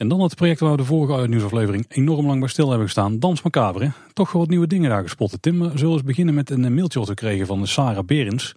En 0.00 0.08
dan 0.08 0.20
het 0.20 0.34
project 0.34 0.60
waar 0.60 0.70
we 0.70 0.76
de 0.76 0.84
vorige 0.84 1.28
nieuwsaflevering 1.28 1.84
enorm 1.88 2.26
lang 2.26 2.40
bij 2.40 2.48
stil 2.48 2.68
hebben 2.68 2.86
gestaan, 2.86 3.18
Dans 3.18 3.42
Macabre. 3.42 3.92
Toch 4.12 4.32
wat 4.32 4.48
nieuwe 4.48 4.66
dingen 4.66 4.90
daar 4.90 5.02
gespotten. 5.02 5.40
Tim, 5.40 5.78
zullen 5.78 5.92
eens 5.92 6.02
beginnen 6.02 6.34
met 6.34 6.50
een 6.50 6.74
mailtje 6.74 6.98
wat 6.98 7.08
we 7.08 7.14
kregen 7.14 7.46
van 7.46 7.66
Sarah 7.66 8.04
Berens. 8.04 8.54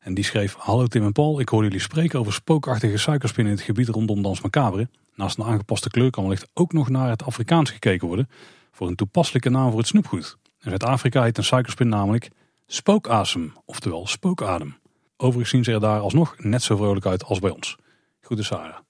En 0.00 0.14
die 0.14 0.24
schreef, 0.24 0.54
hallo 0.58 0.86
Tim 0.86 1.04
en 1.04 1.12
Paul, 1.12 1.40
ik 1.40 1.48
hoorde 1.48 1.66
jullie 1.66 1.82
spreken 1.82 2.18
over 2.18 2.32
spookachtige 2.32 2.96
suikerspinnen 2.96 3.52
in 3.52 3.58
het 3.58 3.66
gebied 3.66 3.88
rondom 3.88 4.22
Dans 4.22 4.40
Macabre. 4.40 4.88
Naast 5.14 5.38
een 5.38 5.44
aangepaste 5.44 5.90
kleur 5.90 6.10
kan 6.10 6.22
wellicht 6.22 6.48
ook 6.54 6.72
nog 6.72 6.88
naar 6.88 7.08
het 7.08 7.24
Afrikaans 7.24 7.70
gekeken 7.70 8.06
worden 8.06 8.28
voor 8.70 8.88
een 8.88 8.96
toepasselijke 8.96 9.50
naam 9.50 9.70
voor 9.70 9.78
het 9.78 9.88
snoepgoed. 9.88 10.36
In 10.44 10.68
Zuid-Afrika 10.68 11.22
heet 11.22 11.38
een 11.38 11.44
suikerspin 11.44 11.88
namelijk 11.88 12.30
spookasem, 12.66 13.52
oftewel 13.64 14.06
spookadem. 14.06 14.76
Overigens 15.16 15.50
zien 15.50 15.64
ze 15.64 15.72
er 15.72 15.80
daar 15.80 16.00
alsnog 16.00 16.34
net 16.38 16.62
zo 16.62 16.76
vrolijk 16.76 17.06
uit 17.06 17.24
als 17.24 17.38
bij 17.38 17.50
ons. 17.50 17.76
Goede 18.20 18.42
Sarah. 18.42 18.85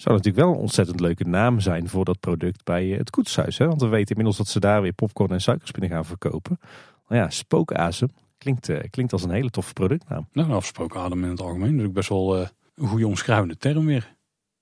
Zou 0.00 0.16
natuurlijk 0.16 0.44
wel 0.44 0.54
een 0.54 0.60
ontzettend 0.60 1.00
leuke 1.00 1.24
naam 1.24 1.60
zijn 1.60 1.88
voor 1.88 2.04
dat 2.04 2.20
product 2.20 2.64
bij 2.64 2.86
het 2.86 3.10
koetshuis. 3.10 3.58
Hè? 3.58 3.66
Want 3.66 3.80
we 3.80 3.86
weten 3.86 4.08
inmiddels 4.08 4.36
dat 4.36 4.48
ze 4.48 4.60
daar 4.60 4.82
weer 4.82 4.92
popcorn 4.92 5.30
en 5.30 5.40
suikerspinnen 5.40 5.90
gaan 5.90 6.04
verkopen. 6.04 6.58
Nou 7.08 7.22
ja, 7.22 7.30
spookasem 7.30 8.08
klinkt, 8.38 8.68
uh, 8.68 8.78
klinkt 8.90 9.12
als 9.12 9.22
een 9.22 9.30
hele 9.30 9.50
toffe 9.50 9.72
productnaam. 9.72 10.28
Nou, 10.32 10.54
of 10.54 10.66
spookadem 10.66 11.24
in 11.24 11.30
het 11.30 11.40
algemeen. 11.40 11.76
Dus 11.76 11.92
best 11.92 12.08
wel 12.08 12.40
uh, 12.40 12.46
een 12.74 12.88
goede 12.88 13.06
omschrijvende 13.06 13.56
term 13.56 13.86
weer. 13.86 14.16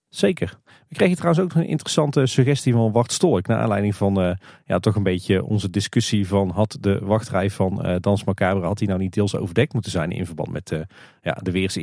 Zeker. 0.08 0.58
We 0.88 0.94
kregen 0.94 1.16
trouwens 1.16 1.44
ook 1.44 1.54
een 1.54 1.68
interessante 1.68 2.26
suggestie 2.26 2.72
van 2.72 2.92
Wart 2.92 3.12
Stolk. 3.12 3.46
Naar 3.46 3.58
aanleiding 3.58 3.94
van 3.94 4.24
uh, 4.24 4.32
ja, 4.64 4.78
toch 4.78 4.94
een 4.94 5.02
beetje 5.02 5.44
onze 5.44 5.70
discussie 5.70 6.28
van 6.28 6.50
had 6.50 6.76
de 6.80 6.98
wachtrij 7.02 7.50
van 7.50 7.86
uh, 7.86 7.96
Dans 8.00 8.24
Macabre, 8.24 8.66
had 8.66 8.78
die 8.78 8.88
nou 8.88 9.00
niet 9.00 9.14
deels 9.14 9.36
overdekt 9.36 9.72
moeten 9.72 9.90
zijn 9.90 10.10
in 10.10 10.26
verband 10.26 10.50
met 10.50 10.70
uh, 10.70 10.80
ja, 11.22 11.32
de 11.42 11.50
weerse 11.50 11.80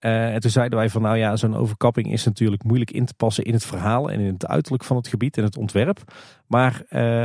invloeden. 0.00 0.32
en 0.32 0.40
toen 0.40 0.50
zeiden 0.50 0.78
wij 0.78 0.90
van 0.90 1.02
nou 1.02 1.16
ja, 1.16 1.36
zo'n 1.36 1.56
overkapping 1.56 2.12
is 2.12 2.24
natuurlijk 2.24 2.62
moeilijk 2.62 2.90
in 2.90 3.04
te 3.04 3.14
passen 3.14 3.44
in 3.44 3.52
het 3.52 3.64
verhaal 3.64 4.10
en 4.10 4.20
in 4.20 4.32
het 4.32 4.46
uiterlijk 4.46 4.84
van 4.84 4.96
het 4.96 5.08
gebied 5.08 5.36
en 5.36 5.44
het 5.44 5.56
ontwerp. 5.56 6.12
Maar 6.46 6.82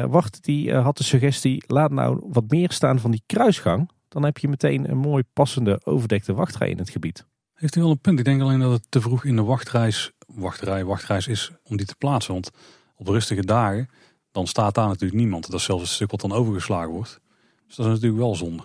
Wart 0.10 0.44
die 0.44 0.74
had 0.74 0.98
de 0.98 1.04
suggestie, 1.04 1.64
laat 1.68 1.92
nou 1.92 2.24
wat 2.28 2.50
meer 2.50 2.72
staan 2.72 3.00
van 3.00 3.12
die 3.12 3.24
kruisgang. 3.26 3.90
Dan 4.08 4.24
heb 4.24 4.38
je 4.38 4.48
meteen 4.48 4.90
een 4.90 4.98
mooi 4.98 5.24
passende 5.34 5.82
overdekte 5.84 6.34
wachtrij 6.34 6.70
in 6.70 6.78
het 6.78 6.90
gebied. 6.90 7.26
Heeft 7.54 7.76
u 7.76 7.82
wel 7.82 7.90
een 7.90 8.00
punt. 8.00 8.20
Ik 8.20 8.26
denk 8.26 8.42
alleen 8.42 8.60
dat 8.60 8.72
het 8.72 8.86
te 8.90 9.02
vroeg 9.02 9.26
in 9.26 9.36
de 9.36 9.44
wachtreis, 9.44 10.12
wachtrij, 10.28 10.86
wachtreis 10.86 11.28
is 11.28 11.52
om 11.64 11.78
die 11.78 11.86
te 11.86 11.96
plaatsen. 11.96 12.34
Want 12.34 12.52
op 12.96 13.08
rustige 13.08 13.46
dagen, 13.46 13.90
dan 14.32 14.48
staat 14.48 14.76
daar 14.76 14.88
natuurlijk 14.88 15.20
niemand. 15.20 15.46
Dat 15.46 15.60
is 15.60 15.66
zelfs 15.66 15.82
een 15.82 15.88
stuk 15.88 16.12
wat 16.12 16.22
dan 16.22 16.32
overgeslagen 16.32 16.92
wordt. 16.92 17.20
Dus 17.68 17.76
dat 17.76 17.86
is 17.86 17.92
natuurlijk 17.92 18.22
wel 18.22 18.36
zonde. 18.36 18.64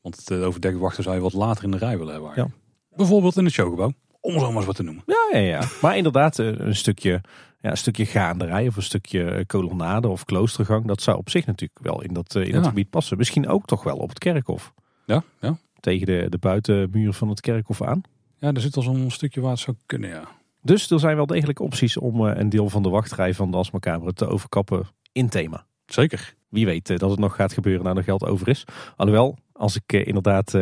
Want 0.00 0.30
eh, 0.30 0.46
overdekte 0.46 0.78
wachten 0.78 1.02
zou 1.02 1.16
je 1.16 1.22
wat 1.22 1.32
later 1.32 1.64
in 1.64 1.70
de 1.70 1.78
rij 1.78 1.98
willen 1.98 2.12
hebben. 2.12 2.32
Ja. 2.34 2.48
Bijvoorbeeld 2.96 3.36
in 3.36 3.44
het 3.44 3.52
showgebouw. 3.52 3.92
Om 4.20 4.32
zo 4.32 4.46
maar 4.46 4.56
eens 4.56 4.66
wat 4.66 4.76
te 4.76 4.82
noemen. 4.82 5.04
Ja, 5.06 5.38
ja, 5.38 5.46
ja. 5.46 5.68
maar 5.82 5.96
inderdaad 5.96 6.38
eh, 6.38 6.58
een 6.58 6.76
stukje, 6.76 7.20
ja, 7.60 7.70
een 7.70 7.76
stukje 7.76 8.06
gaanderij 8.06 8.66
of 8.66 8.76
een 8.76 8.82
stukje 8.82 9.24
eh, 9.24 9.44
kolonnade 9.46 10.08
of 10.08 10.24
kloostergang. 10.24 10.86
Dat 10.86 11.02
zou 11.02 11.16
op 11.16 11.30
zich 11.30 11.46
natuurlijk 11.46 11.80
wel 11.82 12.02
in 12.02 12.12
dat, 12.14 12.34
in 12.34 12.52
dat 12.52 12.66
gebied 12.66 12.90
passen. 12.90 13.16
Misschien 13.16 13.48
ook 13.48 13.66
toch 13.66 13.82
wel 13.82 13.96
op 13.96 14.08
het 14.08 14.18
kerkhof. 14.18 14.72
Ja, 15.06 15.22
ja. 15.40 15.58
Tegen 15.80 16.06
de, 16.06 16.26
de 16.28 16.38
buitenmuur 16.38 17.12
van 17.12 17.28
het 17.28 17.40
kerkhof 17.40 17.82
aan. 17.82 18.02
Ja, 18.38 18.52
er 18.52 18.60
zit 18.60 18.76
al 18.76 18.82
zo'n 18.82 19.10
stukje 19.10 19.40
waar 19.40 19.50
het 19.50 19.60
zou 19.60 19.76
kunnen, 19.86 20.10
ja. 20.10 20.28
Dus 20.66 20.90
er 20.90 21.00
zijn 21.00 21.16
wel 21.16 21.26
degelijk 21.26 21.60
opties 21.60 21.96
om 21.96 22.28
eh, 22.28 22.38
een 22.38 22.48
deel 22.48 22.68
van 22.68 22.82
de 22.82 22.88
wachtrij 22.88 23.34
van 23.34 23.50
de 23.50 23.56
Asmakamer 23.56 24.14
te 24.14 24.26
overkappen 24.26 24.86
in 25.12 25.28
thema. 25.28 25.66
Zeker. 25.86 26.34
Wie 26.48 26.66
weet 26.66 26.90
eh, 26.90 26.98
dat 26.98 27.10
het 27.10 27.18
nog 27.18 27.34
gaat 27.34 27.52
gebeuren 27.52 27.82
nadat 27.82 27.98
er 27.98 28.04
geld 28.04 28.24
over 28.24 28.48
is. 28.48 28.64
Alhoewel, 28.96 29.38
als 29.56 29.76
ik 29.76 29.92
eh, 29.92 30.06
inderdaad 30.06 30.52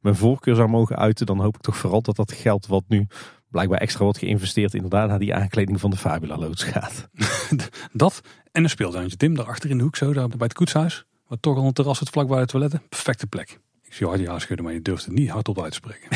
mijn 0.00 0.16
voorkeur 0.16 0.54
zou 0.54 0.68
mogen 0.68 0.96
uiten, 0.96 1.26
dan 1.26 1.40
hoop 1.40 1.54
ik 1.54 1.60
toch 1.60 1.76
vooral 1.76 2.02
dat 2.02 2.16
dat 2.16 2.32
geld 2.32 2.66
wat 2.66 2.84
nu 2.88 3.06
blijkbaar 3.48 3.78
extra 3.78 4.02
wordt 4.04 4.18
geïnvesteerd 4.18 4.74
inderdaad 4.74 5.08
naar 5.08 5.18
die 5.18 5.34
aankleding 5.34 5.80
van 5.80 5.90
de 5.90 5.96
Fabula 5.96 6.36
loods 6.36 6.64
gaat. 6.64 7.08
dat 7.92 8.20
en 8.52 8.62
een 8.62 8.70
speeltuintje 8.70 9.16
Tim, 9.16 9.34
daarachter 9.34 9.70
in 9.70 9.76
de 9.76 9.82
hoek 9.82 9.96
zo, 9.96 10.12
daar 10.12 10.28
bij 10.28 10.36
het 10.38 10.52
koetshuis. 10.52 11.04
Waar 11.26 11.40
toch 11.40 11.56
al 11.56 11.66
een 11.66 11.72
terras 11.72 11.98
zit 11.98 12.10
vlakbij 12.10 12.40
de 12.40 12.46
toiletten. 12.46 12.82
Perfecte 12.88 13.26
plek. 13.26 13.58
Ik 13.82 13.98
zie 13.98 14.06
hard 14.06 14.20
ja 14.20 14.38
schudden, 14.38 14.64
maar 14.64 14.74
je 14.74 14.82
durft 14.82 15.04
het 15.04 15.14
niet 15.14 15.30
hardop 15.30 15.62
uit 15.62 15.72
te 15.72 15.76
spreken. 15.76 16.08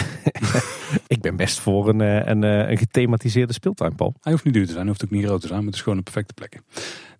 ik 1.16 1.20
ben 1.20 1.36
best 1.36 1.58
voor 1.58 1.88
een, 1.88 2.00
eh, 2.00 2.26
een, 2.26 2.44
eh, 2.44 2.70
een 2.70 2.78
gethematiseerde 2.78 3.52
speeltuin, 3.52 3.94
Paul. 3.94 4.14
Hij 4.20 4.32
hoeft 4.32 4.44
niet 4.44 4.54
duur 4.54 4.66
te 4.66 4.72
zijn, 4.72 4.80
hij 4.80 4.88
hoeft 4.88 5.04
ook 5.04 5.10
niet 5.10 5.24
groot 5.24 5.40
te 5.40 5.46
zijn, 5.46 5.58
maar 5.58 5.66
het 5.66 5.76
is 5.76 5.82
gewoon 5.82 5.98
een 5.98 6.04
perfecte 6.04 6.34
plek. 6.34 6.60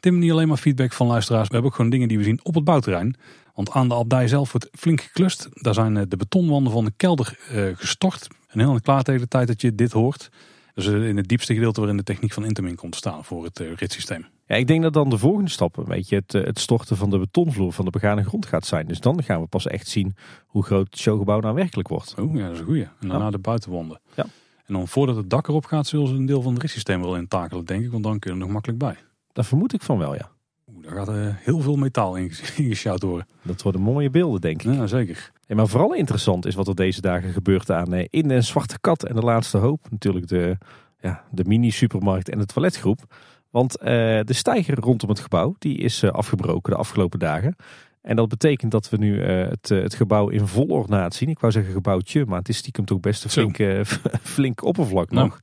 Tim, 0.00 0.18
niet 0.18 0.30
alleen 0.30 0.49
maar 0.49 0.56
feedback 0.56 0.92
van 0.92 1.06
luisteraars, 1.06 1.46
we 1.46 1.52
hebben 1.52 1.70
ook 1.70 1.76
gewoon 1.76 1.90
dingen 1.90 2.08
die 2.08 2.18
we 2.18 2.25
zien 2.25 2.40
op 2.42 2.54
het 2.54 2.64
bouwterrein. 2.64 3.16
Want 3.57 3.71
aan 3.71 3.89
de 3.89 3.95
abdij 3.95 4.29
zelf 4.29 4.53
wordt 4.53 4.69
flink 4.73 5.01
geklust. 5.01 5.49
Daar 5.53 5.75
zijn 5.75 5.97
eh, 5.97 6.03
de 6.09 6.17
betonwanden 6.17 6.73
van 6.73 6.85
de 6.85 6.93
kelder 6.97 7.39
gestort. 7.75 8.29
En 8.49 8.59
heel 8.59 8.81
klaar 8.81 9.03
tegen 9.03 9.21
de 9.21 9.29
tijd 9.29 9.47
dat 9.47 9.61
je 9.61 9.75
dit 9.75 9.93
hoort. 9.93 10.31
Dus 10.75 10.87
in 10.87 11.17
het 11.17 11.29
diepste 11.29 11.55
gedeelte 11.55 11.81
waarin 11.81 11.99
de 11.99 12.03
techniek 12.03 12.33
van 12.33 12.45
Intermin 12.45 12.75
komt 12.75 12.93
te 12.93 12.99
staan 12.99 13.25
voor 13.25 13.45
het 13.45 13.59
ritssysteem. 13.59 14.27
Ja, 14.47 14.55
ik 14.57 14.67
denk 14.67 14.83
dat 14.83 14.93
dan 14.93 15.11
de 15.11 15.19
volgende 15.19 15.51
stap 15.51 15.77
een 15.77 15.85
beetje 15.85 16.17
het, 16.17 16.33
het 16.33 16.59
storten 16.59 16.97
van 16.97 17.11
de 17.11 17.19
betonvloer 17.19 17.73
van 17.73 17.85
de 17.85 17.91
begane 17.91 18.25
grond 18.25 18.47
gaat 18.47 18.67
zijn. 18.67 18.87
Dus 18.87 19.01
dan 19.01 19.23
gaan 19.23 19.41
we 19.41 19.47
pas 19.47 19.67
echt 19.67 19.89
zien 19.89 20.17
hoe 20.47 20.65
groot 20.65 20.87
het 20.91 20.99
showgebouw 20.99 21.41
nou 21.41 21.55
werkelijk 21.55 21.89
wordt. 21.89 22.15
Oh 22.19 22.35
ja, 22.35 22.45
dat 22.45 22.53
is 22.53 22.59
een 22.59 22.65
goeie. 22.65 22.89
En 23.01 23.09
daarna 23.09 23.31
de 23.31 23.39
buitenwanden. 23.39 24.01
Ja. 24.15 24.27
En 24.67 24.75
dan 24.75 24.89
voordat 24.89 25.17
het 25.17 25.31
dak 25.31 25.49
erop 25.49 25.65
gaat, 25.65 25.87
zullen 25.87 26.09
ze 26.09 26.15
een 26.15 26.27
deel 26.27 26.43
van 26.43 26.53
het 26.53 26.63
ritssysteem 26.63 27.03
wel 27.03 27.17
intakelen, 27.17 27.65
denk 27.65 27.85
ik. 27.85 27.91
Want 27.91 28.03
dan 28.03 28.19
kun 28.19 28.31
je 28.31 28.37
er 28.37 28.43
nog 28.43 28.53
makkelijk 28.53 28.79
bij. 28.79 28.97
Daar 29.33 29.45
vermoed 29.45 29.73
ik 29.73 29.83
van 29.83 29.99
wel, 29.99 30.15
ja. 30.15 30.31
Daar 30.80 30.92
gaat 30.95 31.35
heel 31.37 31.61
veel 31.61 31.76
metaal 31.76 32.16
in 32.16 32.30
gesjouwd 32.71 33.02
worden. 33.02 33.26
Dat 33.42 33.62
worden 33.62 33.80
mooie 33.80 34.11
beelden, 34.11 34.40
denk 34.40 34.62
ik. 34.62 34.75
Ja, 34.75 34.87
zeker. 34.87 35.30
En 35.47 35.56
maar 35.56 35.68
vooral 35.68 35.95
interessant 35.95 36.47
is 36.47 36.54
wat 36.54 36.68
er 36.68 36.75
deze 36.75 37.00
dagen 37.00 37.33
gebeurt 37.33 37.71
aan 37.71 37.95
eh, 37.95 38.06
In 38.11 38.28
de 38.28 38.40
Zwarte 38.40 38.80
Kat 38.80 39.04
en 39.04 39.14
de 39.14 39.21
Laatste 39.21 39.59
Hoop. 39.59 39.87
Natuurlijk 39.90 40.28
de, 40.28 40.59
ja, 41.00 41.25
de 41.30 41.45
mini-supermarkt 41.45 42.28
en 42.28 42.38
de 42.38 42.47
toiletgroep. 42.47 43.14
Want 43.50 43.78
uh, 43.80 43.87
de 44.23 44.33
steiger 44.33 44.80
rondom 44.80 45.09
het 45.09 45.21
gebouw 45.21 45.54
die 45.59 45.78
is 45.78 46.04
afgebroken 46.04 46.73
de 46.73 46.78
afgelopen 46.78 47.18
dagen. 47.18 47.56
En 48.02 48.16
dat 48.16 48.28
betekent 48.28 48.71
dat 48.71 48.88
we 48.88 48.97
nu 48.97 49.23
het, 49.23 49.68
het 49.68 49.95
gebouw 49.95 50.28
in 50.28 50.47
vol 50.47 50.66
ornaat 50.66 51.14
zien. 51.14 51.28
Ik 51.28 51.38
wou 51.38 51.52
zeggen 51.52 51.73
gebouwtje, 51.73 52.25
maar 52.26 52.38
het 52.38 52.49
is 52.49 52.56
stiekem 52.56 52.85
toch 52.85 53.00
best 53.00 53.25
een 53.25 53.30
flink, 53.30 53.87
flink 54.23 54.62
oppervlak 54.71 55.11
nou. 55.11 55.26
nog. 55.26 55.40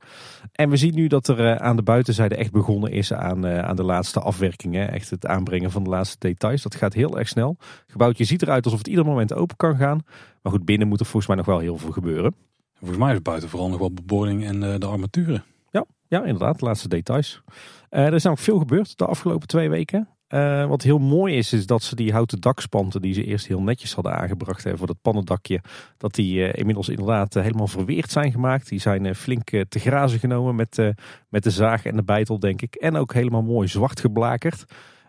En 0.54 0.70
we 0.70 0.76
zien 0.76 0.94
nu 0.94 1.06
dat 1.06 1.28
er 1.28 1.58
aan 1.58 1.76
de 1.76 1.82
buitenzijde 1.82 2.34
echt 2.34 2.52
begonnen 2.52 2.90
is 2.90 3.12
aan, 3.12 3.46
aan 3.46 3.76
de 3.76 3.82
laatste 3.82 4.20
afwerkingen. 4.20 4.92
Echt 4.92 5.10
het 5.10 5.26
aanbrengen 5.26 5.70
van 5.70 5.84
de 5.84 5.90
laatste 5.90 6.16
details. 6.18 6.62
Dat 6.62 6.74
gaat 6.74 6.92
heel 6.92 7.18
erg 7.18 7.28
snel. 7.28 7.56
Het 7.58 7.92
gebouwtje 7.92 8.24
ziet 8.24 8.42
eruit 8.42 8.64
alsof 8.64 8.78
het 8.78 8.88
ieder 8.88 9.04
moment 9.04 9.34
open 9.34 9.56
kan 9.56 9.76
gaan. 9.76 10.00
Maar 10.42 10.52
goed, 10.52 10.64
binnen 10.64 10.88
moet 10.88 11.00
er 11.00 11.06
volgens 11.06 11.26
mij 11.26 11.36
nog 11.36 11.46
wel 11.46 11.58
heel 11.58 11.76
veel 11.76 11.90
gebeuren. 11.90 12.34
Volgens 12.78 12.98
mij 12.98 13.12
is 13.12 13.22
buiten 13.22 13.48
vooral 13.48 13.68
nog 13.68 13.78
wel 13.78 13.92
beboording 13.92 14.44
en 14.44 14.60
de 14.80 14.86
armaturen. 14.86 15.44
Ja, 15.70 15.84
ja, 16.08 16.24
inderdaad, 16.24 16.58
de 16.58 16.64
laatste 16.64 16.88
details. 16.88 17.42
Er 17.88 18.14
is 18.14 18.22
namelijk 18.22 18.48
veel 18.48 18.58
gebeurd 18.58 18.98
de 18.98 19.06
afgelopen 19.06 19.48
twee 19.48 19.70
weken. 19.70 20.08
Uh, 20.34 20.66
wat 20.66 20.82
heel 20.82 20.98
mooi 20.98 21.36
is, 21.36 21.52
is 21.52 21.66
dat 21.66 21.82
ze 21.82 21.94
die 21.94 22.12
houten 22.12 22.40
dakspanten 22.40 23.02
die 23.02 23.14
ze 23.14 23.24
eerst 23.24 23.46
heel 23.46 23.62
netjes 23.62 23.94
hadden 23.94 24.16
aangebracht 24.16 24.64
hè, 24.64 24.76
voor 24.76 24.86
dat 24.86 25.02
pannendakje, 25.02 25.60
dat 25.96 26.14
die 26.14 26.38
uh, 26.38 26.52
inmiddels 26.52 26.88
inderdaad 26.88 27.34
helemaal 27.34 27.66
verweerd 27.66 28.10
zijn 28.10 28.32
gemaakt. 28.32 28.68
Die 28.68 28.80
zijn 28.80 29.14
flink 29.14 29.48
te 29.68 29.78
grazen 29.78 30.18
genomen 30.18 30.54
met, 30.54 30.94
met 31.28 31.42
de 31.42 31.50
zaag 31.50 31.84
en 31.84 31.96
de 31.96 32.02
bijtel, 32.02 32.38
denk 32.38 32.62
ik. 32.62 32.74
En 32.74 32.96
ook 32.96 33.14
helemaal 33.14 33.42
mooi 33.42 33.68
zwart 33.68 34.00
geblakerd. 34.00 34.64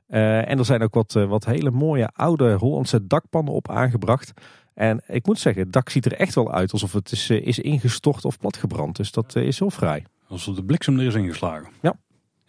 en 0.08 0.58
er 0.58 0.66
zijn 0.66 0.82
ook 0.82 0.94
wat, 0.94 1.14
wat 1.14 1.46
hele 1.46 1.72
mooie 1.72 2.10
oude 2.14 2.54
Hollandse 2.54 3.08
dakpannen 3.08 3.54
op 3.54 3.70
aangebracht. 3.70 4.34
En 4.74 5.02
ik 5.08 5.26
moet 5.26 5.40
zeggen, 5.40 5.64
het 5.64 5.74
dak 5.74 5.90
ziet 5.90 6.06
er 6.06 6.14
echt 6.14 6.36
wel 6.36 6.52
uit 6.52 6.72
alsof 6.72 6.94
het 6.94 7.12
is, 7.12 7.30
is 7.30 7.60
ingestort 7.60 8.26
of 8.26 8.38
platgebrand. 8.38 8.96
Dus 8.96 9.12
dat 9.12 9.36
is 9.36 9.60
heel 9.60 9.70
fraai. 9.70 10.04
Alsof 10.28 10.56
de 10.56 10.64
bliksem 10.64 11.00
er 11.00 11.06
is 11.06 11.16
ingeslagen. 11.16 11.68
Ja. 11.82 11.96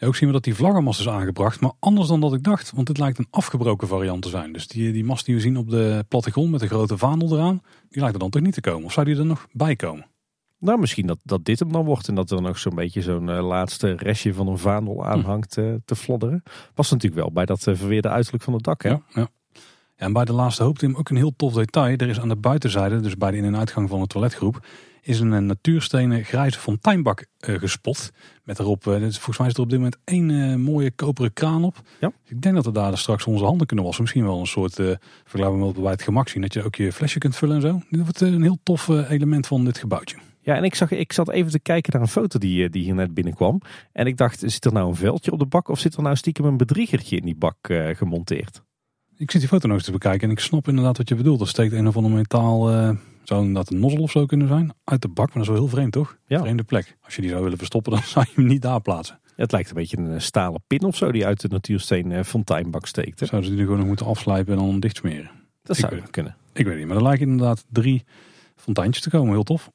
Ook 0.01 0.17
zien 0.17 0.29
we 0.29 0.35
dat 0.35 0.45
die 0.45 0.55
vlaggenmast 0.55 1.01
is 1.01 1.09
aangebracht, 1.09 1.61
maar 1.61 1.73
anders 1.79 2.09
dan 2.09 2.21
dat 2.21 2.35
ik 2.35 2.43
dacht. 2.43 2.73
Want 2.75 2.87
dit 2.87 2.99
lijkt 2.99 3.19
een 3.19 3.27
afgebroken 3.31 3.89
variant 3.89 4.23
te 4.23 4.29
zijn. 4.29 4.53
Dus 4.53 4.69
die, 4.69 4.93
die 4.93 5.05
mast 5.05 5.27
die 5.27 5.35
we 5.35 5.41
zien 5.41 5.57
op 5.57 5.71
de 5.71 6.05
plattegrond 6.09 6.51
met 6.51 6.61
de 6.61 6.67
grote 6.67 6.99
vaandel 6.99 7.37
eraan, 7.37 7.61
die 7.89 8.01
lijkt 8.01 8.15
er 8.15 8.21
dan 8.21 8.31
toch 8.31 8.43
niet 8.43 8.55
te 8.55 8.61
komen. 8.61 8.85
Of 8.85 8.93
zou 8.93 9.07
die 9.07 9.17
er 9.17 9.27
nog 9.27 9.47
bij 9.53 9.77
komen? 9.77 10.07
Nou, 10.59 10.79
misschien 10.79 11.07
dat, 11.07 11.19
dat 11.23 11.45
dit 11.45 11.59
hem 11.59 11.73
dan 11.73 11.85
wordt 11.85 12.09
en 12.09 12.15
dat 12.15 12.31
er 12.31 12.43
nog 12.43 12.59
zo'n 12.59 12.75
beetje 12.75 13.03
zo'n 13.03 13.31
eh, 13.31 13.47
laatste 13.47 13.95
restje 13.97 14.35
van 14.35 14.49
een 14.49 14.59
vaandel 14.59 15.07
aanhangt 15.07 15.57
uh, 15.57 15.75
te 15.85 15.97
flodderen. 15.97 16.43
Past 16.75 16.91
natuurlijk 16.91 17.23
wel 17.23 17.33
bij 17.33 17.45
dat 17.45 17.67
uh, 17.67 17.75
verweerde 17.75 18.09
uiterlijk 18.09 18.45
van 18.45 18.53
het 18.53 18.63
dak, 18.63 18.83
hè? 18.83 18.89
Ja, 18.89 19.03
ja. 19.15 19.29
ja, 19.53 19.67
en 19.97 20.13
bij 20.13 20.25
de 20.25 20.33
laatste 20.33 20.63
hoop, 20.63 20.79
Tim, 20.79 20.97
ook 20.97 21.09
een 21.09 21.17
heel 21.17 21.37
tof 21.37 21.53
detail. 21.53 21.97
Er 21.97 22.09
is 22.09 22.21
aan 22.21 22.29
de 22.29 22.37
buitenzijde, 22.37 23.01
dus 23.01 23.17
bij 23.17 23.31
de 23.31 23.37
in- 23.37 23.45
en 23.45 23.57
uitgang 23.57 23.89
van 23.89 24.01
de 24.01 24.07
toiletgroep, 24.07 24.67
is 25.07 25.21
een, 25.21 25.33
een 25.33 25.47
natuurstenen 25.47 26.25
grijze 26.25 26.59
fonteinbak 26.59 27.27
gespot. 27.39 28.11
Met 28.45 28.59
erop, 28.59 28.83
volgens 28.83 29.39
mij 29.39 29.47
is 29.47 29.55
er 29.55 29.61
op 29.61 29.71
dit 29.71 29.79
moment 29.79 29.97
één 30.05 30.61
mooie 30.61 30.91
koperen 30.91 31.33
kraan 31.33 31.65
op. 31.65 31.81
Ja. 32.01 32.13
Ik 32.25 32.43
denk 32.43 32.55
dat 32.55 32.65
we 32.65 32.73
daar 32.73 32.99
straks 32.99 33.25
onze 33.25 33.45
handen 33.45 33.67
kunnen 33.67 33.85
wassen. 33.85 34.03
Misschien 34.03 34.25
wel 34.25 34.41
een 34.41 34.47
soort, 34.47 34.79
uh, 34.79 34.95
vergelijkbaar 35.25 35.67
met 35.67 35.83
bij 35.83 35.91
het 35.91 36.03
gemak 36.03 36.29
zien, 36.29 36.43
dat 36.43 36.55
je 36.55 36.63
ook 36.63 36.75
je 36.75 36.93
flesje 36.93 37.19
kunt 37.19 37.37
vullen 37.37 37.55
en 37.57 37.63
zo. 37.63 37.81
Dit 37.91 38.01
wordt 38.03 38.21
een 38.21 38.43
heel 38.43 38.59
tof 38.63 38.89
element 38.89 39.47
van 39.47 39.65
dit 39.65 39.79
gebouwtje. 39.79 40.17
Ja, 40.41 40.57
en 40.57 40.65
ik, 40.65 40.75
zag, 40.75 40.91
ik 40.91 41.13
zat 41.13 41.31
even 41.31 41.51
te 41.51 41.59
kijken 41.59 41.93
naar 41.93 42.03
een 42.03 42.09
foto 42.09 42.39
die, 42.39 42.71
die 42.71 42.83
hier 42.83 42.95
net 42.95 43.15
binnenkwam. 43.15 43.61
En 43.93 44.07
ik 44.07 44.17
dacht, 44.17 44.41
zit 44.41 44.65
er 44.65 44.73
nou 44.73 44.89
een 44.89 44.97
veldje 44.97 45.33
op 45.33 45.39
de 45.39 45.47
bak 45.47 45.69
of 45.69 45.79
zit 45.79 45.95
er 45.95 46.03
nou 46.03 46.17
stiekem 46.17 46.45
een 46.45 46.57
bedriegertje 46.57 47.17
in 47.17 47.25
die 47.25 47.37
bak 47.37 47.69
uh, 47.69 47.95
gemonteerd? 47.95 48.63
Ik 49.17 49.31
zit 49.31 49.41
die 49.41 49.51
foto 49.51 49.67
nog 49.67 49.77
eens 49.77 49.87
te 49.87 49.93
bekijken 49.93 50.29
en 50.29 50.31
ik 50.31 50.41
snap 50.41 50.69
inderdaad 50.69 50.97
wat 50.97 51.09
je 51.09 51.15
bedoelt. 51.15 51.41
Er 51.41 51.49
steekt 51.49 51.73
een 51.73 51.87
of 51.87 51.97
ander 51.97 52.13
metaal, 52.13 52.73
uh, 52.73 52.91
zou 53.29 53.41
inderdaad 53.45 53.73
een 53.73 53.81
nozzel 53.81 54.01
of 54.03 54.11
zo 54.11 54.27
kunnen 54.27 54.49
zijn, 54.49 54.73
uit 54.85 55.03
de 55.03 55.09
bak. 55.09 55.27
Maar 55.27 55.35
dat 55.35 55.43
is 55.43 55.49
wel 55.49 55.59
heel 55.59 55.69
vreemd 55.69 55.93
toch? 55.93 56.17
Ja. 56.27 56.41
Vreemde 56.41 56.63
plek. 56.63 56.97
Als 57.05 57.15
je 57.15 57.21
die 57.21 57.31
zou 57.31 57.43
willen 57.43 57.59
verstoppen, 57.59 57.93
dan 57.97 58.03
zou 58.03 58.25
je 58.29 58.33
hem 58.35 58.47
niet 58.47 58.63
daar 58.63 58.81
plaatsen. 58.81 59.21
Ja, 59.25 59.43
het 59.43 59.53
lijkt 59.53 59.69
een 59.69 59.75
beetje 59.75 59.97
een 59.99 60.21
stalen 60.23 60.63
pin 60.67 60.83
of 60.83 60.97
zo 60.97 61.13
die 61.13 61.27
uit 61.27 61.41
de 61.41 61.49
natuursteen 61.49 62.11
uh, 62.11 62.23
fonteinbak 62.23 62.87
steekt. 62.87 63.21
Hè? 63.21 63.27
Zouden 63.27 63.51
ze 63.51 63.57
die 63.57 63.65
gewoon 63.65 63.79
nog 63.79 63.89
moeten 63.89 64.07
afslijpen 64.07 64.53
en 64.53 64.59
dan 64.59 64.81
dicht 64.81 64.97
smeren? 64.97 65.31
Dat 65.63 65.77
Ik 65.79 65.85
zou 65.85 65.95
weet- 66.01 66.11
kunnen. 66.11 66.37
Ik 66.53 66.67
weet 66.67 66.77
niet, 66.79 66.87
maar 66.87 66.97
er 66.97 67.03
lijken 67.03 67.29
inderdaad 67.29 67.65
drie 67.69 68.05
fonteintjes 68.57 69.03
te 69.03 69.11
komen. 69.11 69.33
Heel 69.33 69.43
tof. 69.43 69.71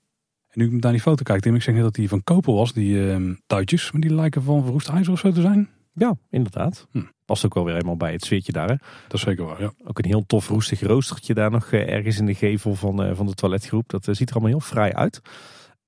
En 0.49 0.59
nu 0.61 0.75
ik 0.75 0.81
naar 0.83 0.91
die 0.91 1.01
foto 1.01 1.23
kijk, 1.23 1.41
Tim, 1.41 1.55
ik 1.55 1.61
zeg 1.61 1.73
net 1.75 1.83
dat 1.83 1.95
die 1.95 2.09
van 2.09 2.23
koper 2.23 2.53
was, 2.53 2.73
die 2.73 3.09
ehm 3.11 3.33
tuitjes. 3.47 3.91
Maar 3.91 4.01
die 4.01 4.13
lijken 4.13 4.43
van 4.43 4.63
verroest 4.63 4.89
ijzer 4.89 5.13
of 5.13 5.19
zo 5.19 5.31
te 5.31 5.41
zijn. 5.41 5.69
Ja, 5.93 6.15
inderdaad. 6.29 6.87
Hm. 6.91 7.01
Past 7.31 7.45
ook 7.45 7.53
wel 7.53 7.63
weer 7.63 7.73
helemaal 7.73 7.97
bij 7.97 8.11
het 8.11 8.25
sfeertje 8.25 8.51
daar. 8.51 8.67
Hè? 8.67 8.75
Dat 9.07 9.13
is 9.13 9.21
zeker 9.21 9.45
waar, 9.45 9.61
ja. 9.61 9.71
Ook 9.83 9.97
een 9.97 10.05
heel 10.05 10.25
tof 10.25 10.47
roestig 10.47 10.81
roostertje 10.81 11.33
daar 11.33 11.51
nog 11.51 11.71
eh, 11.71 11.93
ergens 11.93 12.19
in 12.19 12.25
de 12.25 12.33
gevel 12.33 12.75
van, 12.75 13.03
eh, 13.03 13.15
van 13.15 13.25
de 13.25 13.33
toiletgroep. 13.33 13.89
Dat 13.89 14.07
eh, 14.07 14.15
ziet 14.15 14.29
er 14.29 14.35
allemaal 14.35 14.51
heel 14.51 14.67
fraai 14.67 14.91
uit. 14.91 15.21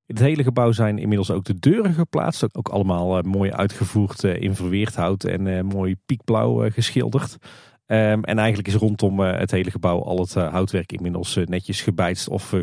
In 0.05 0.15
het 0.15 0.23
hele 0.23 0.43
gebouw 0.43 0.71
zijn 0.71 0.97
inmiddels 0.97 1.31
ook 1.31 1.43
de 1.43 1.59
deuren 1.59 1.93
geplaatst. 1.93 2.55
Ook, 2.55 2.67
allemaal 2.67 3.21
mooi 3.21 3.51
uitgevoerd 3.51 4.23
in 4.23 4.55
verweerd 4.55 4.95
hout 4.95 5.23
en 5.23 5.65
mooi 5.65 5.95
piekblauw 6.05 6.69
geschilderd. 6.69 7.37
Ehm, 7.85 8.21
en 8.21 8.37
eigenlijk 8.37 8.67
is 8.67 8.75
rondom 8.75 9.23
eh, 9.23 9.39
het 9.39 9.51
hele 9.51 9.71
gebouw 9.71 10.03
al 10.03 10.19
het 10.19 10.35
eh, 10.35 10.51
houtwerk 10.51 10.91
inmiddels 10.91 11.35
eh, 11.35 11.45
netjes 11.45 11.81
gebijtst 11.81 12.29
of 12.29 12.55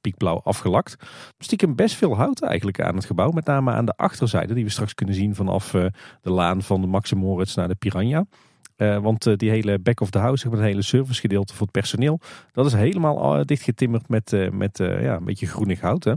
piekblauw 0.00 0.40
afgelakt. 0.40 0.96
Stiekem 1.38 1.76
best 1.76 1.94
veel 1.94 2.16
hout 2.16 2.42
eigenlijk 2.42 2.80
aan 2.80 2.94
het 2.94 3.04
gebouw. 3.04 3.30
Met 3.30 3.44
name 3.44 3.70
aan 3.70 3.84
de 3.84 3.96
achterzijde 3.96 4.54
die 4.54 4.64
we 4.64 4.70
straks 4.70 4.94
kunnen 4.94 5.14
zien 5.14 5.34
vanaf 5.34 5.70
de 6.20 6.30
laan 6.30 6.62
van 6.62 6.80
de 6.80 6.86
Max 6.86 7.12
Moritz 7.12 7.54
naar 7.54 7.68
de 7.68 7.74
Piranha. 7.74 8.24
Want 8.76 9.38
die 9.38 9.50
hele 9.50 9.78
back 9.78 10.00
of 10.00 10.10
the 10.10 10.18
house, 10.18 10.48
het 10.48 10.60
hele 10.60 10.82
servicegedeelte 10.82 11.52
voor 11.52 11.62
het 11.62 11.70
personeel, 11.70 12.20
dat 12.52 12.66
is 12.66 12.72
helemaal 12.72 13.46
dichtgetimmerd 13.46 14.08
met, 14.08 14.50
met 14.52 14.78
ja, 14.78 15.16
een 15.16 15.24
beetje 15.24 15.46
groenig 15.46 15.80
hout. 15.80 16.04
Hè? 16.04 16.12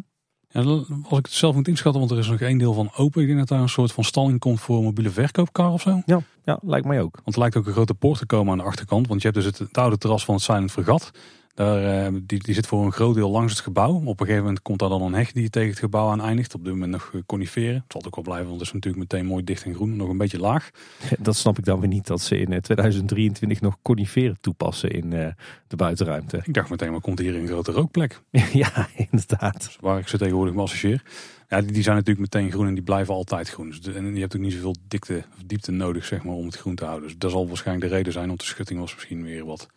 Ja, 0.56 0.62
als 1.10 1.18
ik 1.20 1.26
het 1.26 1.32
zelf 1.32 1.56
moet 1.56 1.68
inschatten, 1.68 2.00
want 2.00 2.12
er 2.12 2.20
is 2.20 2.28
nog 2.28 2.40
één 2.40 2.58
deel 2.58 2.74
van 2.74 2.92
open. 2.96 3.22
Ik 3.22 3.28
denk 3.28 3.40
dat 3.40 3.48
daar 3.48 3.62
een 3.62 3.70
soort 3.70 3.92
van 3.92 4.04
stalling 4.04 4.40
komt 4.40 4.60
voor 4.60 4.78
een 4.78 4.84
mobiele 4.84 5.10
verkoopkar 5.10 5.72
of 5.72 5.82
zo. 5.82 6.02
Ja, 6.06 6.22
ja, 6.46 6.60
lijkt 6.62 6.88
mij 6.88 7.02
ook. 7.02 7.20
Want 7.24 7.36
er 7.36 7.42
lijkt 7.42 7.58
ook 7.58 7.66
een 7.66 7.74
grote 7.74 7.94
poort 7.94 8.20
te 8.20 8.26
komen 8.26 8.52
aan 8.52 8.58
de 8.58 8.64
achterkant. 8.64 9.08
Want 9.08 9.22
je 9.22 9.28
hebt 9.28 9.40
dus 9.40 9.50
het, 9.50 9.58
het 9.58 9.78
oude 9.78 9.98
terras 9.98 10.26
van 10.26 10.36
het 10.36 10.44
Silent 10.44 10.72
Fregat. 10.72 11.12
Daar, 11.56 12.06
eh, 12.06 12.14
die, 12.24 12.44
die 12.44 12.54
zit 12.54 12.68
voor 12.68 12.86
een 12.86 12.92
groot 12.92 13.16
deel 13.16 13.30
langs 13.30 13.54
het 13.54 13.62
gebouw. 13.62 13.94
Op 13.94 14.20
een 14.20 14.26
gegeven 14.26 14.44
moment 14.44 14.62
komt 14.62 14.80
daar 14.80 14.90
dan 14.90 15.02
een 15.02 15.14
heg 15.14 15.32
die 15.32 15.50
tegen 15.50 15.70
het 15.70 15.80
gebouw 15.80 16.10
aan 16.10 16.22
eindigt. 16.22 16.54
Op 16.54 16.64
dit 16.64 16.74
moment 16.74 16.92
nog 16.92 17.12
eh, 17.14 17.22
coniferen. 17.26 17.74
Het 17.74 17.92
zal 17.92 18.06
ook 18.06 18.16
wel 18.16 18.24
blijven, 18.24 18.48
want 18.48 18.60
het 18.60 18.68
is 18.68 18.74
natuurlijk 18.74 19.04
meteen 19.12 19.26
mooi 19.26 19.44
dicht 19.44 19.64
en 19.64 19.74
groen. 19.74 19.96
Nog 19.96 20.10
een 20.10 20.18
beetje 20.18 20.40
laag. 20.40 20.70
Dat 21.20 21.36
snap 21.36 21.58
ik 21.58 21.66
dan 21.66 21.80
weer 21.80 21.90
niet 21.90 22.08
dat 22.08 22.22
ze 22.22 22.38
in 22.38 22.54
eh, 22.54 22.60
2023 22.60 23.62
nog 23.62 23.78
coniferen 23.82 24.38
toepassen 24.42 24.92
in 24.92 25.14
eh, 25.14 25.28
de 25.68 25.76
buitenruimte. 25.76 26.42
Ik 26.44 26.54
dacht 26.54 26.70
meteen, 26.70 26.92
maar 26.92 27.02
komt 27.02 27.20
hier 27.20 27.36
een 27.36 27.48
grote 27.48 27.72
rookplek? 27.72 28.22
ja, 28.54 28.88
inderdaad. 28.96 29.64
Dus 29.64 29.78
waar 29.80 30.00
ik 30.00 30.08
ze 30.08 30.18
tegenwoordig 30.18 30.56
me 30.56 30.62
associeer. 30.62 31.04
Ja, 31.50 31.62
die, 31.62 31.72
die 31.72 31.84
zijn 31.84 31.96
natuurlijk 31.96 32.34
meteen 32.34 32.52
groen 32.52 32.68
en 32.68 32.74
die 32.74 32.84
blijven 32.84 33.14
altijd 33.14 33.50
groen. 33.50 33.70
Dus 33.70 33.96
en 33.96 34.14
je 34.14 34.20
hebt 34.20 34.36
ook 34.36 34.42
niet 34.42 34.54
zoveel 34.54 34.76
dikte 34.88 35.24
of 35.38 35.44
diepte 35.46 35.72
nodig 35.72 36.06
zeg 36.06 36.24
maar, 36.24 36.36
om 36.36 36.46
het 36.46 36.58
groen 36.58 36.76
te 36.76 36.86
houden. 36.86 37.08
Dus 37.08 37.18
dat 37.18 37.32
zal 37.32 37.48
waarschijnlijk 37.48 37.90
de 37.90 37.96
reden 37.96 38.14
zijn. 38.14 38.28
Want 38.28 38.40
de 38.40 38.46
schutting 38.46 38.80
was 38.80 38.94
misschien 38.94 39.24
weer 39.24 39.46
wat 39.46 39.68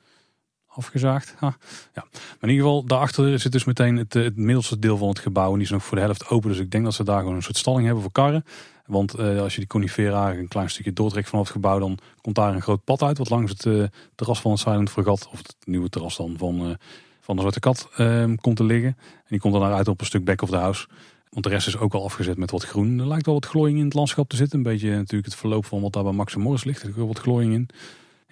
afgezaagd. 0.79 1.35
Ha. 1.39 1.57
Ja. 1.95 2.05
Maar 2.13 2.37
in 2.41 2.49
ieder 2.49 2.65
geval, 2.65 2.85
daarachter 2.85 3.39
zit 3.39 3.53
dus 3.53 3.65
meteen 3.65 3.97
het, 3.97 4.15
eh, 4.15 4.23
het 4.23 4.37
middelste 4.37 4.79
deel 4.79 4.97
van 4.97 5.09
het 5.09 5.19
gebouw. 5.19 5.49
En 5.49 5.55
die 5.55 5.63
is 5.63 5.71
nog 5.71 5.85
voor 5.85 5.97
de 5.97 6.03
helft 6.03 6.29
open. 6.29 6.51
Dus 6.51 6.59
ik 6.59 6.71
denk 6.71 6.85
dat 6.85 6.95
ze 6.95 7.05
daar 7.05 7.21
gewoon 7.21 7.35
een 7.35 7.43
soort 7.43 7.57
stalling 7.57 7.85
hebben 7.85 8.03
voor 8.03 8.13
karren. 8.13 8.45
Want 8.89 9.15
eh, 9.15 9.41
als 9.41 9.53
je 9.53 9.59
die 9.59 9.69
conifera 9.69 10.35
een 10.35 10.49
klein 10.49 10.71
stukje 10.71 10.93
doortrekt 10.93 11.29
vanaf 11.29 11.45
het 11.45 11.53
gebouw, 11.53 11.79
dan 11.79 11.99
komt 12.21 12.35
daar 12.35 12.55
een 12.55 12.63
groot 12.63 12.85
pad 12.85 13.03
uit. 13.03 13.19
Wat 13.19 13.31
langs 13.31 13.51
het 13.51 13.67
eh, 13.67 13.83
terras 14.15 14.41
van 14.41 14.51
het 14.51 14.61
Silent 14.61 14.91
Fregat, 14.91 15.29
of 15.33 15.39
het 15.39 15.57
nieuwe 15.65 15.89
terras 15.89 16.17
dan 16.17 16.35
van, 16.39 16.77
van 17.21 17.35
de 17.35 17.41
Zwarte 17.41 17.61
Kat, 17.61 17.89
eh, 17.97 18.25
komt 18.41 18.57
te 18.57 18.65
liggen. 18.65 18.97
En 18.99 19.29
die 19.29 19.41
komt 19.41 19.55
dan 19.55 19.63
uit 19.63 19.89
op 19.89 20.01
een 20.01 20.07
stuk 20.07 20.25
back 20.25 20.43
of 20.43 20.51
the 20.51 20.57
house. 20.57 20.87
Want 21.31 21.45
de 21.45 21.51
rest 21.51 21.67
is 21.67 21.77
ook 21.77 21.95
al 21.95 22.05
afgezet 22.05 22.37
met 22.37 22.51
wat 22.51 22.65
groen. 22.65 22.99
Er 22.99 23.07
lijkt 23.07 23.27
wel 23.27 23.35
wat 23.35 23.47
glooiing 23.47 23.79
in 23.79 23.85
het 23.85 23.95
landschap 23.95 24.29
te 24.29 24.37
zitten. 24.37 24.59
Een 24.59 24.65
beetje 24.65 24.91
natuurlijk 24.91 25.25
het 25.25 25.35
verloop 25.35 25.65
van 25.65 25.81
wat 25.81 25.93
daar 25.93 26.03
bij 26.03 26.13
Max 26.13 26.35
en 26.35 26.41
Morris 26.41 26.65
ligt. 26.65 26.83
Er 26.83 26.93
wel 26.97 27.07
wat 27.07 27.19
glooiing 27.19 27.55
in. 27.55 27.69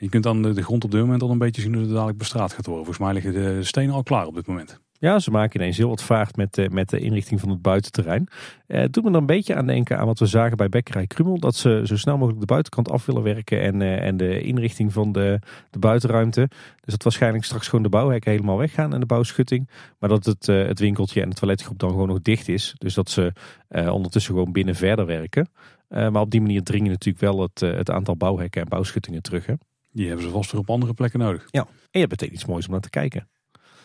Je 0.00 0.08
kunt 0.08 0.26
aan 0.26 0.42
de, 0.42 0.62
grond 0.62 0.84
op 0.84 0.90
dit 0.90 1.00
moment 1.00 1.22
al 1.22 1.30
een 1.30 1.38
beetje 1.38 1.62
zien 1.62 1.72
hoe 1.72 1.82
het 1.82 1.90
dadelijk 1.92 2.18
bestraat 2.18 2.52
gaat 2.52 2.66
worden. 2.66 2.84
Volgens 2.84 3.04
mij 3.06 3.14
liggen 3.14 3.32
de 3.32 3.64
stenen 3.64 3.94
al 3.94 4.02
klaar 4.02 4.26
op 4.26 4.34
dit 4.34 4.46
moment. 4.46 4.80
Ja, 4.98 5.18
ze 5.18 5.30
maken 5.30 5.60
ineens 5.60 5.76
heel 5.76 5.88
wat 5.88 6.02
vaart 6.02 6.36
met, 6.36 6.54
de- 6.54 6.70
met 6.70 6.88
de 6.88 6.98
inrichting 7.00 7.40
van 7.40 7.48
het 7.48 7.62
buitenterrein. 7.62 8.28
Eh, 8.66 8.80
het 8.80 8.92
doet 8.92 9.04
me 9.04 9.10
dan 9.10 9.20
een 9.20 9.26
beetje 9.26 9.54
aan 9.54 9.66
denken 9.66 9.98
aan 9.98 10.06
wat 10.06 10.18
we 10.18 10.26
zagen 10.26 10.56
bij 10.56 10.68
Bekkerij 10.68 11.06
Krummel. 11.06 11.38
Dat 11.38 11.54
ze 11.54 11.80
zo 11.84 11.96
snel 11.96 12.16
mogelijk 12.16 12.40
de 12.40 12.46
buitenkant 12.46 12.90
af 12.90 13.06
willen 13.06 13.22
werken 13.22 13.60
en, 13.62 13.82
eh, 13.82 14.06
en 14.06 14.16
de 14.16 14.40
inrichting 14.40 14.92
van 14.92 15.12
de, 15.12 15.38
de 15.70 15.78
buitenruimte. 15.78 16.48
Dus 16.80 16.92
dat 16.94 17.02
waarschijnlijk 17.02 17.44
straks 17.44 17.68
gewoon 17.68 17.82
de 17.82 17.88
bouwhekken 17.88 18.30
helemaal 18.30 18.56
weggaan 18.58 18.94
en 18.94 19.00
de 19.00 19.06
bouwschutting. 19.06 19.70
Maar 19.98 20.08
dat 20.08 20.24
het, 20.24 20.48
eh, 20.48 20.66
het 20.66 20.78
winkeltje 20.78 21.22
en 21.22 21.28
de 21.28 21.34
toiletgroep 21.36 21.78
dan 21.78 21.90
gewoon 21.90 22.08
nog 22.08 22.22
dicht 22.22 22.48
is. 22.48 22.74
Dus 22.78 22.94
dat 22.94 23.10
ze 23.10 23.32
eh, 23.68 23.92
ondertussen 23.94 24.34
gewoon 24.34 24.52
binnen 24.52 24.74
verder 24.74 25.06
werken. 25.06 25.48
Eh, 25.88 26.08
maar 26.08 26.22
op 26.22 26.30
die 26.30 26.40
manier 26.40 26.62
dringen 26.62 26.90
natuurlijk 26.90 27.24
wel 27.24 27.40
het, 27.42 27.62
eh, 27.62 27.74
het 27.76 27.90
aantal 27.90 28.16
bouwhekken 28.16 28.62
en 28.62 28.68
bouwschuttingen 28.68 29.22
terug. 29.22 29.46
Die 29.96 30.06
hebben 30.06 30.24
ze 30.24 30.30
vast 30.30 30.52
weer 30.52 30.60
op 30.60 30.70
andere 30.70 30.94
plekken 30.94 31.18
nodig. 31.18 31.46
En 31.50 31.66
je 31.90 31.98
hebt 31.98 32.10
meteen 32.10 32.32
iets 32.34 32.44
moois 32.44 32.66
om 32.66 32.72
naar 32.72 32.80
te 32.80 32.90
kijken. 32.90 33.28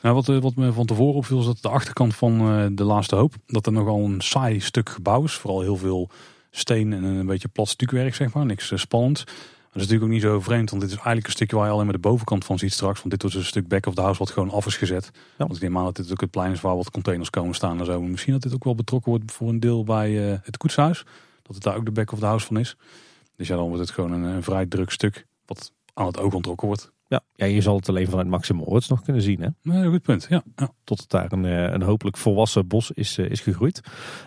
Nou, 0.01 0.15
wat, 0.15 0.29
eh, 0.29 0.37
wat 0.37 0.55
me 0.55 0.73
van 0.73 0.85
tevoren 0.85 1.15
opviel 1.15 1.39
is 1.39 1.45
dat 1.45 1.61
de 1.61 1.69
achterkant 1.69 2.15
van 2.15 2.39
eh, 2.39 2.65
de 2.71 2.83
laatste 2.83 3.15
hoop, 3.15 3.33
dat 3.45 3.65
er 3.65 3.71
nogal 3.71 4.05
een 4.05 4.21
saai 4.21 4.59
stuk 4.59 4.89
gebouw 4.89 5.23
is. 5.23 5.33
Vooral 5.33 5.61
heel 5.61 5.77
veel 5.77 6.09
steen 6.49 6.93
en 6.93 7.03
een 7.03 7.25
beetje 7.25 7.47
plat 7.47 7.67
stukwerk, 7.67 8.15
zeg 8.15 8.33
maar. 8.33 8.45
Niks 8.45 8.71
spannends. 8.75 9.23
Maar 9.25 9.33
dat 9.71 9.81
is 9.81 9.81
natuurlijk 9.81 10.03
ook 10.03 10.09
niet 10.09 10.21
zo 10.21 10.39
vreemd, 10.39 10.69
want 10.69 10.81
dit 10.81 10.91
is 10.91 10.95
eigenlijk 10.95 11.25
een 11.25 11.33
stukje 11.33 11.55
waar 11.55 11.65
je 11.65 11.71
alleen 11.71 11.85
maar 11.85 11.93
de 11.93 11.99
bovenkant 11.99 12.45
van 12.45 12.59
ziet 12.59 12.73
straks. 12.73 12.99
Want 12.99 13.09
dit 13.09 13.23
was 13.23 13.33
een 13.33 13.45
stuk 13.45 13.67
back 13.67 13.85
of 13.85 13.93
the 13.95 14.01
house 14.01 14.19
wat 14.19 14.29
gewoon 14.29 14.49
af 14.49 14.65
is 14.65 14.77
gezet. 14.77 15.11
Want 15.37 15.55
ik 15.55 15.61
neem 15.61 15.77
aan 15.77 15.83
dat 15.83 15.95
dit 15.95 16.11
ook 16.11 16.21
het 16.21 16.31
plein 16.31 16.51
is 16.51 16.61
waar 16.61 16.75
wat 16.75 16.91
containers 16.91 17.29
komen 17.29 17.55
staan 17.55 17.79
en 17.79 17.85
zo. 17.85 18.01
Misschien 18.01 18.33
dat 18.33 18.41
dit 18.41 18.53
ook 18.53 18.63
wel 18.63 18.75
betrokken 18.75 19.11
wordt 19.11 19.31
voor 19.31 19.49
een 19.49 19.59
deel 19.59 19.83
bij 19.83 20.11
het 20.43 20.57
koetshuis. 20.57 21.03
Dat 21.41 21.55
het 21.55 21.63
daar 21.63 21.75
ook 21.75 21.85
de 21.85 21.91
back 21.91 22.11
of 22.11 22.19
the 22.19 22.25
house 22.25 22.45
van 22.45 22.59
is. 22.59 22.75
Dus 23.35 23.47
ja, 23.47 23.55
dan 23.55 23.67
wordt 23.67 23.81
het 23.81 23.91
gewoon 23.91 24.11
een, 24.11 24.23
een 24.23 24.43
vrij 24.43 24.65
druk 24.65 24.91
stuk 24.91 25.25
wat 25.45 25.71
aan 25.93 26.05
het 26.05 26.19
oog 26.19 26.33
ontrokken 26.33 26.67
wordt. 26.67 26.91
Ja, 27.07 27.21
ja, 27.35 27.45
je 27.45 27.61
zal 27.61 27.75
het 27.75 27.89
alleen 27.89 28.07
vanuit 28.07 28.27
Maximum 28.27 28.63
Oorts 28.63 28.87
nog 28.87 29.01
kunnen 29.01 29.21
zien. 29.21 29.41
Hè? 29.41 29.47
Nee, 29.61 29.89
goed 29.89 30.01
punt. 30.01 30.25
Ja, 30.29 30.43
ja. 30.55 30.69
tot 30.83 30.99
het 30.99 31.09
daar 31.09 31.31
een, 31.31 31.45
eh, 31.45 31.71
een 31.71 31.81
hopelijk 31.81 32.17
volwassen 32.17 32.67
bos 32.67 32.91
is, 32.91 33.17
eh, 33.17 33.29
is 33.29 33.39
gegroeid. 33.41 33.81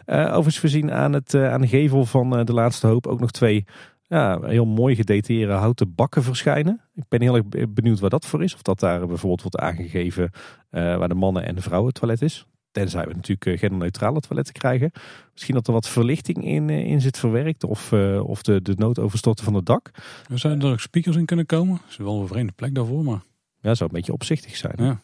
Eh 0.05 0.24
overigens 0.24 0.59
voorzien 0.59 0.92
aan, 0.92 1.12
het, 1.12 1.35
aan 1.35 1.61
de 1.61 1.68
gevel 1.68 2.05
van 2.05 2.44
de 2.44 2.53
laatste 2.53 2.87
hoop 2.87 3.07
ook 3.07 3.20
nog 3.20 3.31
twee 3.31 3.64
ja, 4.03 4.40
heel 4.40 4.66
mooi 4.66 4.94
gedetailleerde 4.94 5.53
houten 5.53 5.94
bakken 5.94 6.22
verschijnen. 6.22 6.81
Ik 6.94 7.05
ben 7.09 7.22
heel 7.22 7.35
erg 7.35 7.46
be- 7.46 7.68
benieuwd 7.68 8.00
waar 8.00 8.11
dat 8.11 8.27
voor 8.27 8.42
is. 8.42 8.55
Of 8.55 8.62
dat 8.62 8.81
daar 8.81 9.07
bijvoorbeeld 9.07 9.42
wordt 9.42 9.59
aangegeven 9.59 10.31
waar 10.70 11.09
de 11.09 11.14
mannen 11.14 11.46
en 11.46 11.55
de 11.55 11.62
vrouwen 11.62 11.92
toilet 11.92 12.22
is. 12.22 12.46
Tenzij 12.74 13.06
we 13.06 13.14
natuurlijk 13.14 13.46
eh, 13.46 13.58
genderneutrale 13.58 14.20
toiletten 14.20 14.54
krijgen. 14.54 14.90
Misschien 15.32 15.54
dat 15.54 15.66
er 15.66 15.72
wat 15.72 15.88
verlichting 15.88 16.44
in, 16.44 16.70
eh, 16.70 16.87
in 16.87 17.00
zit 17.00 17.18
verwerkt. 17.18 17.64
Of, 17.64 17.92
eh, 17.92 18.28
of 18.28 18.42
de, 18.42 18.62
de 18.62 18.74
noodoverstorten 18.76 19.44
van 19.44 19.54
het 19.54 19.66
dak. 19.66 19.90
Er 20.30 20.38
zouden 20.38 20.66
er 20.66 20.72
ook 20.72 20.80
speakers 20.80 21.16
in 21.16 21.24
kunnen 21.24 21.46
komen. 21.46 21.76
Dat 21.80 21.90
is 21.90 21.96
wel 21.96 22.20
een 22.20 22.26
vreemde 22.28 22.52
plek 22.52 22.74
daarvoor, 22.74 23.04
maar 23.04 23.20
Ja, 23.60 23.74
zou 23.74 23.90
een 23.90 23.96
beetje 23.96 24.12
opzichtig 24.12 24.56
zijn. 24.56 24.74
ja. 24.76 25.00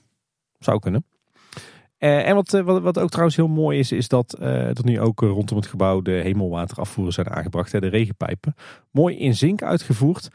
Zou 0.58 0.78
kunnen. 0.78 1.04
En 1.98 2.34
wat, 2.34 2.50
wat, 2.50 2.82
wat 2.82 2.98
ook 2.98 3.08
trouwens 3.08 3.36
heel 3.36 3.48
mooi 3.48 3.78
is, 3.78 3.92
is 3.92 4.08
dat 4.08 4.32
eh, 4.32 4.68
er 4.68 4.84
nu 4.84 5.00
ook 5.00 5.20
rondom 5.20 5.56
het 5.56 5.66
gebouw 5.66 6.00
de 6.00 6.10
hemelwaterafvoeren 6.10 7.12
zijn 7.12 7.30
aangebracht. 7.30 7.72
Hè, 7.72 7.80
de 7.80 7.88
regenpijpen. 7.88 8.54
Mooi 8.90 9.16
in 9.18 9.34
zink 9.34 9.62
uitgevoerd. 9.62 10.28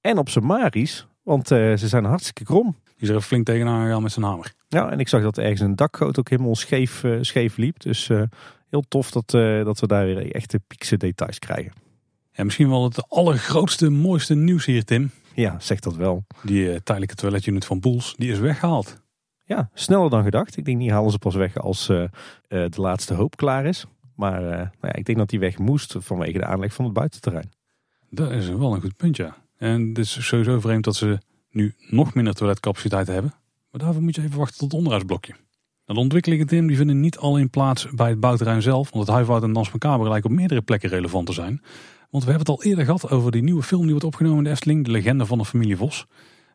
En 0.00 0.18
op 0.18 0.28
zijn 0.28 0.46
maries, 0.46 1.06
want 1.22 1.46
ze 1.48 1.74
zijn 1.76 2.04
hartstikke 2.04 2.44
krom. 2.44 2.76
Die 3.00 3.08
is 3.08 3.14
er 3.14 3.20
flink 3.20 3.46
tegenaan 3.46 3.84
gegaan 3.84 4.02
met 4.02 4.12
zijn 4.12 4.24
hamer. 4.24 4.52
Ja, 4.68 4.90
en 4.90 4.98
ik 4.98 5.08
zag 5.08 5.22
dat 5.22 5.38
ergens 5.38 5.60
een 5.60 5.76
dakgoot 5.76 6.18
ook 6.18 6.30
helemaal 6.30 6.54
scheef, 6.54 7.04
eh, 7.04 7.18
scheef 7.20 7.56
liep. 7.56 7.80
Dus 7.80 8.08
eh, 8.08 8.22
heel 8.68 8.84
tof 8.88 9.10
dat, 9.10 9.34
eh, 9.34 9.64
dat 9.64 9.80
we 9.80 9.86
daar 9.86 10.04
weer 10.04 10.34
echte 10.34 10.60
piekse 10.66 10.96
details 10.96 11.38
krijgen. 11.38 11.72
Ja, 12.32 12.44
misschien 12.44 12.68
wel 12.68 12.84
het 12.84 13.08
allergrootste, 13.08 13.90
mooiste 13.90 14.34
nieuws 14.34 14.64
hier, 14.64 14.84
Tim. 14.84 15.10
Ja, 15.34 15.60
zeg 15.60 15.80
dat 15.80 15.96
wel. 15.96 16.24
Die 16.42 16.82
tijdelijke 16.82 17.14
toiletunit 17.14 17.64
van 17.64 17.80
Boels, 17.80 18.14
die 18.16 18.32
is 18.32 18.38
weggehaald. 18.38 19.02
Ja, 19.44 19.70
sneller 19.74 20.10
dan 20.10 20.22
gedacht. 20.22 20.56
Ik 20.56 20.64
denk 20.64 20.78
niet 20.78 20.90
halen 20.90 21.10
ze 21.10 21.18
pas 21.18 21.34
weg 21.34 21.56
als 21.56 21.86
de 21.86 22.70
laatste 22.74 23.14
hoop 23.14 23.36
klaar 23.36 23.66
is. 23.66 23.84
Maar 24.16 24.40
nou 24.40 24.68
ja, 24.80 24.94
ik 24.94 25.04
denk 25.04 25.18
dat 25.18 25.28
die 25.28 25.38
weg 25.38 25.58
moest 25.58 25.94
vanwege 25.98 26.38
de 26.38 26.44
aanleg 26.44 26.72
van 26.72 26.84
het 26.84 26.94
buitenterrein. 26.94 27.50
Dat 28.10 28.30
is 28.30 28.48
wel 28.48 28.74
een 28.74 28.80
goed 28.80 28.96
punt, 28.96 29.16
ja. 29.16 29.36
En 29.56 29.88
het 29.88 29.98
is 29.98 30.26
sowieso 30.26 30.60
vreemd 30.60 30.84
dat 30.84 30.96
ze 30.96 31.18
nu 31.50 31.74
nog 31.88 32.14
minder 32.14 32.34
toiletcapaciteit 32.34 33.06
hebben. 33.06 33.34
Maar 33.70 33.80
daarvoor 33.80 34.02
moet 34.02 34.14
je 34.14 34.22
even 34.22 34.38
wachten 34.38 34.58
tot 34.58 34.68
het 34.68 34.76
onderhoudsblokje. 34.76 35.34
De 35.84 35.94
ontwikkelingen 35.94 36.46
Tim, 36.46 36.66
die 36.66 36.76
vinden 36.76 37.00
niet 37.00 37.18
alleen 37.18 37.50
plaats 37.50 37.86
bij 37.90 38.08
het 38.08 38.20
bouwterrein 38.20 38.62
zelf. 38.62 38.90
Want 38.90 39.06
het 39.06 39.14
Huivoud 39.14 39.42
en 39.42 39.52
Dans 39.52 39.72
Macabre 39.72 40.08
lijken 40.08 40.30
op 40.30 40.36
meerdere 40.36 40.62
plekken 40.62 40.88
relevant 40.88 41.26
te 41.26 41.32
zijn. 41.32 41.62
Want 42.10 42.24
we 42.24 42.30
hebben 42.30 42.52
het 42.52 42.58
al 42.58 42.64
eerder 42.64 42.84
gehad 42.84 43.10
over 43.10 43.30
die 43.30 43.42
nieuwe 43.42 43.62
film 43.62 43.82
die 43.82 43.90
wordt 43.90 44.06
opgenomen 44.06 44.38
in 44.38 44.44
de 44.44 44.50
Efteling. 44.50 44.84
De 44.84 44.90
legende 44.90 45.26
van 45.26 45.38
de 45.38 45.44
familie 45.44 45.76
Vos. 45.76 46.06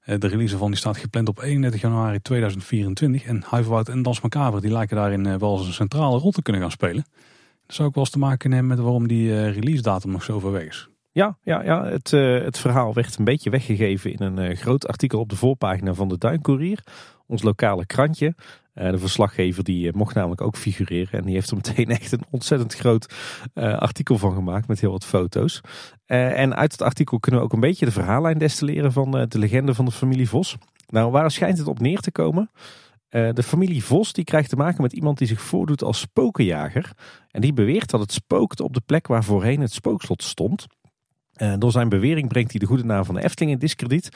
Eh, 0.02 0.20
de 0.20 0.28
release 0.28 0.58
van 0.58 0.68
die 0.68 0.78
staat 0.78 0.98
gepland 0.98 1.28
op 1.28 1.42
31 1.42 1.82
januari 1.82 2.22
2024. 2.22 3.24
En 3.24 3.44
Huiverwoud 3.46 3.90
en 3.90 4.02
Dans 4.02 4.22
Macabre 4.22 4.62
die 4.62 4.72
lijken 4.72 4.96
daarin 4.96 5.26
eh, 5.26 5.36
wel 5.36 5.58
eens 5.58 5.68
een 5.68 5.74
centrale 5.74 6.18
rol 6.18 6.32
te 6.32 6.42
kunnen 6.42 6.62
gaan 6.62 6.72
spelen. 6.72 7.06
Dat 7.66 7.76
zou 7.76 7.88
ook 7.88 7.96
wel 7.96 8.04
eens 8.04 8.14
te 8.14 8.20
maken 8.20 8.52
hebben 8.52 8.70
met 8.70 8.80
waarom 8.80 9.08
die 9.08 9.32
eh, 9.32 9.54
release 9.54 9.82
datum 9.82 10.12
nog 10.12 10.24
zo 10.24 10.40
ver 10.40 10.52
weg 10.52 10.68
is. 10.68 10.90
Ja, 11.16 11.38
ja, 11.44 11.64
ja 11.64 11.86
het, 11.86 12.12
het 12.12 12.58
verhaal 12.58 12.94
werd 12.94 13.18
een 13.18 13.26
beetje 13.26 13.50
weggegeven 13.50 14.12
in 14.12 14.22
een 14.22 14.56
groot 14.56 14.88
artikel 14.88 15.20
op 15.20 15.30
de 15.30 15.36
voorpagina 15.36 15.94
van 15.94 16.08
de 16.08 16.18
Duinkoerier. 16.18 16.84
Ons 17.28 17.44
lokale 17.44 17.86
krantje. 17.86 18.36
Uh, 18.74 18.92
de 18.92 18.98
verslaggever 18.98 19.64
die 19.64 19.94
mocht 19.94 20.16
namelijk 20.16 20.42
ook 20.42 20.58
figureren. 20.58 21.20
En 21.20 21.26
die 21.26 21.34
heeft 21.34 21.50
er 21.50 21.56
meteen 21.56 21.90
echt 22.00 22.12
een 22.12 22.24
ontzettend 22.30 22.74
groot 22.74 23.14
artikel 23.54 24.18
van 24.18 24.34
gemaakt 24.34 24.68
met 24.68 24.80
heel 24.80 24.92
wat 24.92 25.06
foto's. 25.06 25.62
En 26.06 26.56
uit 26.56 26.72
het 26.72 26.82
artikel 26.82 27.20
kunnen 27.20 27.40
we 27.40 27.46
ook 27.46 27.54
een 27.54 27.60
beetje 27.60 27.86
de 27.86 27.92
verhaallijn 27.92 28.38
destilleren 28.38 28.92
van 28.92 29.12
de 29.12 29.40
legende 29.40 29.74
van 29.74 29.86
de 29.86 29.92
familie 29.92 30.30
Vos. 30.30 30.58
Nou, 30.88 31.12
waar 31.12 31.32
schijnt 31.32 31.58
het 31.58 31.68
op 31.68 31.80
neer 31.80 32.00
te 32.00 32.12
komen? 32.12 32.52
de 33.10 33.44
familie 33.44 33.84
Vos 33.84 34.14
die 34.14 34.24
krijgt 34.24 34.50
te 34.50 34.56
maken 34.56 34.82
met 34.82 34.94
iemand 34.94 35.18
die 35.18 35.28
zich 35.28 35.42
voordoet 35.42 35.84
als 35.84 36.00
spokenjager. 36.00 36.92
En 37.32 37.42
die 37.42 37.54
beweert 37.54 37.90
dat 37.90 38.00
het 38.00 38.12
spookt 38.12 38.60
op 38.60 38.74
de 38.74 38.82
plek 38.86 39.08
waar 39.08 39.24
voorheen 39.24 39.62
het 39.62 39.74
spookslot 39.74 40.24
stond. 40.24 40.68
Door 41.58 41.72
zijn 41.72 41.90
bewering 41.90 42.28
brengt 42.28 42.52
hij 42.52 42.60
de 42.60 42.66
goede 42.66 42.86
naam 42.86 43.06
van 43.06 43.16
de 43.16 43.24
Efteling 43.24 43.52
in 43.52 43.60
discrediet. 43.60 44.10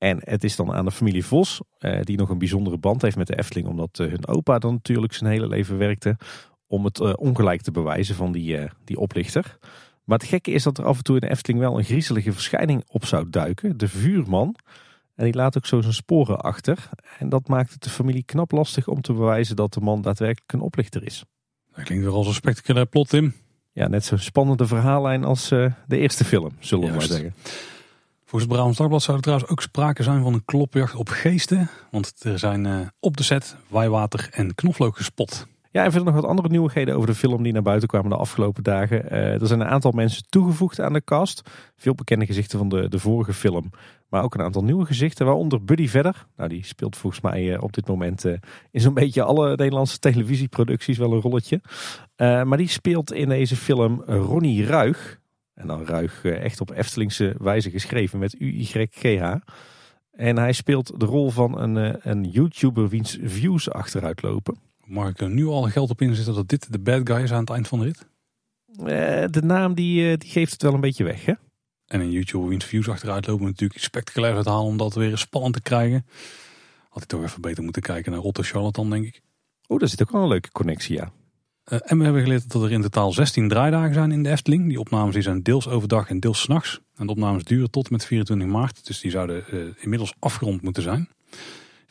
En 0.00 0.20
het 0.24 0.44
is 0.44 0.56
dan 0.56 0.72
aan 0.72 0.84
de 0.84 0.90
familie 0.90 1.24
Vos, 1.24 1.60
eh, 1.78 2.00
die 2.02 2.16
nog 2.16 2.28
een 2.28 2.38
bijzondere 2.38 2.78
band 2.78 3.02
heeft 3.02 3.16
met 3.16 3.26
de 3.26 3.38
Efteling, 3.38 3.68
omdat 3.68 3.98
eh, 3.98 4.06
hun 4.06 4.26
opa 4.26 4.58
dan 4.58 4.72
natuurlijk 4.72 5.12
zijn 5.12 5.30
hele 5.30 5.48
leven 5.48 5.78
werkte, 5.78 6.16
om 6.66 6.84
het 6.84 7.00
eh, 7.00 7.12
ongelijk 7.16 7.62
te 7.62 7.70
bewijzen 7.70 8.14
van 8.14 8.32
die, 8.32 8.58
die 8.84 8.98
oplichter. 8.98 9.58
Maar 10.04 10.18
het 10.18 10.28
gekke 10.28 10.50
is 10.50 10.62
dat 10.62 10.78
er 10.78 10.84
af 10.84 10.96
en 10.96 11.02
toe 11.02 11.14
in 11.14 11.20
de 11.20 11.30
Efteling 11.30 11.60
wel 11.60 11.78
een 11.78 11.84
griezelige 11.84 12.32
verschijning 12.32 12.84
op 12.86 13.04
zou 13.04 13.30
duiken, 13.30 13.78
de 13.78 13.88
vuurman. 13.88 14.56
En 15.14 15.24
die 15.24 15.34
laat 15.34 15.56
ook 15.56 15.66
zo 15.66 15.80
zijn 15.80 15.94
sporen 15.94 16.40
achter. 16.40 16.88
En 17.18 17.28
dat 17.28 17.48
maakt 17.48 17.72
het 17.72 17.82
de 17.82 17.90
familie 17.90 18.24
knap 18.24 18.50
lastig 18.50 18.88
om 18.88 19.00
te 19.00 19.12
bewijzen 19.12 19.56
dat 19.56 19.72
de 19.72 19.80
man 19.80 20.02
daadwerkelijk 20.02 20.52
een 20.52 20.60
oplichter 20.60 21.04
is. 21.04 21.24
Dat 21.74 21.84
klinkt 21.84 22.04
weer 22.04 22.14
als 22.14 22.26
een 22.26 22.34
spectaculair 22.34 22.86
plot, 22.86 23.08
Tim. 23.08 23.34
Ja, 23.72 23.88
net 23.88 24.04
zo'n 24.04 24.18
spannende 24.18 24.66
verhaallijn 24.66 25.24
als 25.24 25.48
de 25.48 25.72
eerste 25.88 26.24
film, 26.24 26.50
zullen 26.58 26.86
we 26.86 26.92
maar 26.92 27.02
zeggen. 27.02 27.34
Volgens 28.30 28.50
het 28.50 28.52
Brabants 28.52 28.78
Dagblad 28.78 29.02
zou 29.02 29.16
er 29.16 29.22
trouwens 29.22 29.50
ook 29.50 29.62
sprake 29.62 30.02
zijn 30.02 30.22
van 30.22 30.34
een 30.34 30.44
klopjacht 30.44 30.94
op 30.94 31.08
geesten. 31.08 31.70
Want 31.90 32.12
er 32.18 32.38
zijn 32.38 32.64
uh, 32.64 32.80
op 33.00 33.16
de 33.16 33.22
set 33.22 33.56
waaiwater 33.68 34.28
en 34.30 34.54
knoflook 34.54 34.96
gespot. 34.96 35.46
Ja, 35.70 35.84
en 35.84 35.90
verder 35.90 36.12
nog 36.12 36.20
wat 36.20 36.30
andere 36.30 36.48
nieuwigheden 36.48 36.94
over 36.94 37.06
de 37.06 37.14
film 37.14 37.42
die 37.42 37.52
naar 37.52 37.62
buiten 37.62 37.88
kwamen 37.88 38.10
de 38.10 38.16
afgelopen 38.16 38.62
dagen. 38.62 39.04
Uh, 39.04 39.40
er 39.40 39.46
zijn 39.46 39.60
een 39.60 39.66
aantal 39.66 39.90
mensen 39.90 40.22
toegevoegd 40.28 40.80
aan 40.80 40.92
de 40.92 41.04
cast. 41.04 41.50
Veel 41.76 41.94
bekende 41.94 42.26
gezichten 42.26 42.58
van 42.58 42.68
de, 42.68 42.88
de 42.88 42.98
vorige 42.98 43.32
film. 43.32 43.70
Maar 44.08 44.22
ook 44.22 44.34
een 44.34 44.42
aantal 44.42 44.64
nieuwe 44.64 44.86
gezichten, 44.86 45.26
waaronder 45.26 45.64
Buddy 45.64 45.88
Vedder. 45.88 46.26
Nou, 46.36 46.48
die 46.48 46.64
speelt 46.64 46.96
volgens 46.96 47.22
mij 47.22 47.44
uh, 47.44 47.62
op 47.62 47.72
dit 47.72 47.88
moment 47.88 48.24
in 48.70 48.80
zo'n 48.80 48.94
beetje 48.94 49.22
alle 49.22 49.48
Nederlandse 49.48 49.98
televisieproducties 49.98 50.98
wel 50.98 51.12
een 51.12 51.20
rolletje. 51.20 51.60
maar 52.16 52.56
die 52.56 52.68
speelt 52.68 53.12
in 53.12 53.28
deze 53.28 53.56
film 53.56 54.02
Ronnie 54.06 54.66
Ruig. 54.66 55.20
En 55.60 55.66
dan 55.66 55.84
ruig 55.84 56.24
eh, 56.24 56.44
echt 56.44 56.60
op 56.60 56.70
Eftelingse 56.70 57.34
wijze 57.38 57.70
geschreven 57.70 58.18
met 58.18 58.40
U-Y-G-H. 58.40 59.34
En 60.10 60.38
hij 60.38 60.52
speelt 60.52 61.00
de 61.00 61.06
rol 61.06 61.30
van 61.30 61.58
een, 61.58 61.76
eh, 61.76 62.12
een 62.12 62.24
YouTuber 62.24 62.88
wiens 62.88 63.18
views 63.22 63.70
achteruit 63.70 64.22
lopen. 64.22 64.69
Mag 64.90 65.08
ik 65.08 65.20
er 65.20 65.30
nu 65.30 65.46
al 65.46 65.62
geld 65.62 65.90
op 65.90 66.00
inzetten 66.00 66.34
dat 66.34 66.48
dit 66.48 66.72
de 66.72 66.78
bad 66.78 67.00
guy 67.04 67.22
is 67.22 67.32
aan 67.32 67.40
het 67.40 67.50
eind 67.50 67.68
van 67.68 67.78
de 67.78 67.84
rit? 67.84 68.06
Eh, 68.78 69.30
de 69.30 69.42
naam 69.42 69.74
die, 69.74 70.16
die 70.16 70.30
geeft 70.30 70.52
het 70.52 70.62
wel 70.62 70.74
een 70.74 70.80
beetje 70.80 71.04
weg, 71.04 71.24
hè? 71.24 71.32
En 71.86 72.00
een 72.00 72.10
YouTuber 72.10 72.48
wiens 72.48 72.64
views 72.64 72.88
achteruit 72.88 73.26
lopen 73.26 73.46
natuurlijk 73.46 73.80
spectaculair 73.80 74.34
uithalen 74.34 74.66
om 74.66 74.76
dat 74.76 74.94
weer 74.94 75.18
spannend 75.18 75.54
te 75.54 75.60
krijgen. 75.60 76.06
Had 76.88 76.98
hij 76.98 77.06
toch 77.06 77.22
even 77.22 77.40
beter 77.40 77.62
moeten 77.62 77.82
kijken 77.82 78.12
naar 78.12 78.20
Rotte 78.20 78.42
Charlatan, 78.42 78.90
denk 78.90 79.04
ik. 79.04 79.20
Oh, 79.66 79.78
daar 79.78 79.88
zit 79.88 80.02
ook 80.02 80.10
wel 80.10 80.22
een 80.22 80.28
leuke 80.28 80.50
connectie, 80.50 80.96
ja. 80.96 81.12
Uh, 81.72 81.78
en 81.84 81.98
we 81.98 82.04
hebben 82.04 82.22
geleerd 82.22 82.52
dat 82.52 82.62
er 82.62 82.72
in 82.72 82.82
totaal 82.82 83.12
16 83.12 83.48
draaidagen 83.48 83.94
zijn 83.94 84.12
in 84.12 84.22
de 84.22 84.30
Efteling. 84.30 84.68
Die 84.68 84.80
opnames 84.80 85.14
die 85.14 85.22
zijn 85.22 85.42
deels 85.42 85.68
overdag 85.68 86.08
en 86.08 86.20
deels 86.20 86.40
s'nachts. 86.40 86.80
En 86.96 87.06
de 87.06 87.12
opnames 87.12 87.44
duren 87.44 87.70
tot 87.70 87.90
met 87.90 88.04
24 88.04 88.48
maart. 88.48 88.86
Dus 88.86 89.00
die 89.00 89.10
zouden 89.10 89.44
uh, 89.52 89.60
inmiddels 89.78 90.14
afgerond 90.18 90.62
moeten 90.62 90.82
zijn. 90.82 91.08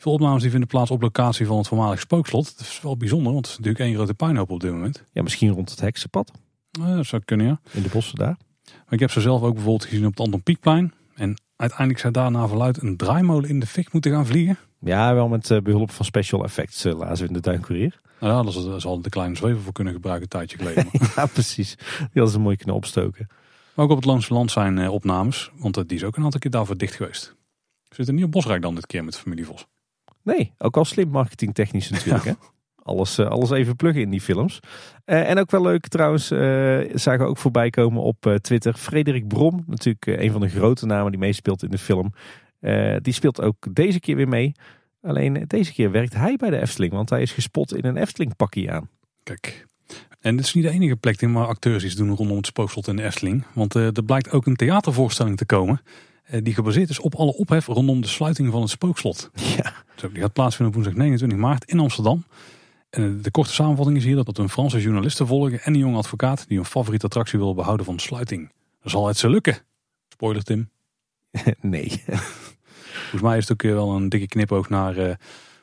Veel 0.00 0.12
opnames 0.12 0.42
die 0.42 0.50
vinden 0.50 0.68
plaats 0.68 0.90
op 0.90 1.02
locatie 1.02 1.46
van 1.46 1.56
het 1.56 1.68
voormalige 1.68 2.00
spookslot. 2.00 2.58
Dat 2.58 2.66
is 2.66 2.80
wel 2.82 2.96
bijzonder, 2.96 3.32
want 3.32 3.44
het 3.44 3.54
is 3.54 3.58
natuurlijk 3.58 3.84
één 3.84 3.94
grote 3.94 4.14
puinhoop 4.14 4.50
op 4.50 4.60
dit 4.60 4.70
moment. 4.70 5.04
Ja, 5.12 5.22
misschien 5.22 5.50
rond 5.50 5.70
het 5.70 5.80
heksenpad. 5.80 6.32
Uh, 6.80 6.96
dat 6.96 7.06
zou 7.06 7.22
kunnen, 7.24 7.46
ja. 7.46 7.60
In 7.70 7.82
de 7.82 7.88
bossen 7.88 8.18
daar. 8.18 8.36
Maar 8.64 8.92
ik 8.92 9.00
heb 9.00 9.10
ze 9.10 9.20
zelf 9.20 9.42
ook 9.42 9.54
bijvoorbeeld 9.54 9.84
gezien 9.84 10.06
op 10.06 10.10
het 10.10 10.20
Anton 10.20 10.42
Pieckplein. 10.42 10.92
En 11.14 11.42
uiteindelijk 11.56 12.00
zou 12.00 12.12
daar 12.12 12.30
naar 12.30 12.48
verluid 12.48 12.82
een 12.82 12.96
draaimolen 12.96 13.48
in 13.48 13.60
de 13.60 13.66
fik 13.66 13.92
moeten 13.92 14.12
gaan 14.12 14.26
vliegen. 14.26 14.58
Ja, 14.78 15.14
wel 15.14 15.28
met 15.28 15.60
behulp 15.62 15.90
van 15.90 16.04
special 16.04 16.44
effects, 16.44 16.84
lazen 16.84 17.22
we 17.22 17.26
in 17.26 17.32
de 17.32 17.40
Duincourier. 17.40 18.00
Nou 18.20 18.46
ja, 18.46 18.70
daar 18.70 18.80
zal 18.80 19.00
de 19.00 19.08
kleine 19.08 19.36
zweven 19.36 19.60
voor 19.60 19.72
kunnen 19.72 19.92
gebruiken 19.92 20.24
een 20.24 20.46
tijdje 20.46 20.56
geleden. 20.56 20.88
ja, 21.16 21.26
precies. 21.26 21.76
Die 21.76 22.08
hadden 22.12 22.32
ze 22.32 22.40
mooi 22.40 22.56
kunnen 22.56 22.76
opstoken. 22.76 23.26
Maar 23.74 23.84
ook 23.84 23.90
op 23.90 23.96
het 23.96 24.06
Loonse 24.06 24.34
Land 24.34 24.50
zijn 24.50 24.78
eh, 24.78 24.92
opnames, 24.92 25.50
want 25.56 25.76
uh, 25.76 25.84
die 25.86 25.96
is 25.96 26.04
ook 26.04 26.16
een 26.16 26.24
aantal 26.24 26.40
keer 26.40 26.50
daarvoor 26.50 26.76
dicht 26.76 26.94
geweest. 26.94 27.34
We 27.88 27.94
zitten 27.94 28.14
niet 28.14 28.24
op 28.24 28.30
Bosrijk 28.30 28.62
dan 28.62 28.74
dit 28.74 28.86
keer 28.86 29.04
met 29.04 29.18
familie 29.18 29.46
Vos. 29.46 29.66
Nee, 30.22 30.52
ook 30.58 30.76
al 30.76 30.84
slim 30.84 31.08
marketingtechnisch 31.08 31.90
natuurlijk. 31.90 32.24
Hè? 32.24 32.32
Alles, 32.82 33.18
uh, 33.18 33.26
alles 33.26 33.50
even 33.50 33.76
pluggen 33.76 34.02
in 34.02 34.10
die 34.10 34.20
films. 34.20 34.60
en 35.04 35.38
ook 35.38 35.50
wel 35.50 35.62
leuk 35.62 35.88
trouwens, 35.88 36.26
zagen 37.02 37.18
we 37.18 37.24
ook 37.24 37.38
voorbij 37.38 37.70
komen 37.70 38.02
op 38.02 38.38
Twitter. 38.40 38.74
Frederik 38.74 39.28
Brom, 39.28 39.64
natuurlijk 39.66 40.06
een 40.06 40.32
van 40.32 40.40
de 40.40 40.48
grote 40.48 40.86
namen 40.86 41.10
die 41.10 41.20
meespeelt 41.20 41.62
in 41.62 41.70
de 41.70 41.78
film. 41.78 42.12
die 43.02 43.12
speelt 43.12 43.40
ook 43.40 43.74
deze 43.74 44.00
keer 44.00 44.16
weer 44.16 44.28
mee. 44.28 44.52
Alleen 45.02 45.44
deze 45.46 45.72
keer 45.72 45.90
werkt 45.90 46.14
hij 46.14 46.36
bij 46.36 46.50
de 46.50 46.60
Efteling, 46.60 46.92
want 46.92 47.10
hij 47.10 47.22
is 47.22 47.32
gespot 47.32 47.76
in 47.76 47.84
een 47.84 47.96
Efteling 47.96 48.36
pakkie 48.36 48.70
aan. 48.72 48.88
Kijk. 49.22 49.66
En 50.20 50.36
dit 50.36 50.44
is 50.44 50.54
niet 50.54 50.64
de 50.64 50.70
enige 50.70 50.96
plek 50.96 51.20
waar 51.20 51.46
acteurs 51.46 51.84
iets 51.84 51.94
doen 51.94 52.16
rondom 52.16 52.36
het 52.36 52.46
spookslot 52.46 52.88
in 52.88 52.96
de 52.96 53.02
Efteling. 53.02 53.44
Want 53.54 53.74
er 53.74 54.04
blijkt 54.04 54.30
ook 54.30 54.46
een 54.46 54.56
theatervoorstelling 54.56 55.36
te 55.36 55.46
komen. 55.46 55.80
Uh, 56.32 56.40
die 56.42 56.54
gebaseerd 56.54 56.90
is 56.90 57.00
op 57.00 57.14
alle 57.14 57.32
ophef 57.32 57.66
rondom 57.66 58.00
de 58.00 58.08
sluiting 58.08 58.50
van 58.52 58.60
het 58.60 58.70
spookslot. 58.70 59.30
Ja. 59.56 59.74
Zo, 59.96 60.12
die 60.12 60.20
gaat 60.20 60.32
plaatsvinden 60.32 60.76
op 60.76 60.82
woensdag 60.82 61.02
29 61.02 61.38
maart 61.38 61.64
in 61.64 61.78
Amsterdam. 61.78 62.24
En 62.90 63.16
eh, 63.16 63.22
de 63.22 63.30
korte 63.30 63.52
samenvatting 63.52 63.96
is 63.96 64.04
hier 64.04 64.16
dat 64.16 64.38
een 64.38 64.48
Franse 64.48 64.80
journalisten 64.80 65.26
volgen 65.26 65.60
en 65.60 65.72
een 65.72 65.78
jonge 65.78 65.96
advocaat 65.96 66.48
die 66.48 66.58
een 66.58 66.64
favoriete 66.64 67.06
attractie 67.06 67.38
wil 67.38 67.54
behouden 67.54 67.86
van 67.86 67.96
de 67.96 68.02
sluiting. 68.02 68.52
Zal 68.82 69.06
het 69.06 69.16
ze 69.16 69.28
lukken? 69.28 69.58
Spoiler 70.08 70.42
Tim. 70.42 70.70
nee. 71.60 72.02
Volgens 73.00 73.22
mij 73.22 73.36
is 73.36 73.48
het 73.48 73.52
ook 73.52 73.72
wel 73.72 73.90
een 73.90 74.08
dikke 74.08 74.26
knipoog 74.26 74.68
naar 74.68 74.96
uh, 74.96 75.14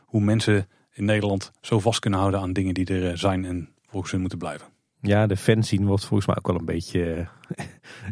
hoe 0.05 0.21
mensen 0.21 0.67
in 0.93 1.05
Nederland 1.05 1.51
zo 1.61 1.79
vast 1.79 1.99
kunnen 1.99 2.19
houden 2.19 2.39
aan 2.39 2.53
dingen 2.53 2.73
die 2.73 2.85
er 2.85 3.09
eh, 3.09 3.17
zijn 3.17 3.45
en 3.45 3.69
volgens 3.89 4.11
hun 4.11 4.21
moeten 4.21 4.39
blijven. 4.39 4.67
Ja, 5.01 5.27
de 5.27 5.37
fanscene 5.37 5.85
wordt 5.85 6.05
volgens 6.05 6.27
mij 6.27 6.37
ook 6.37 6.47
wel 6.47 6.59
een 6.59 6.65
beetje 6.65 7.29
eh, 7.55 7.65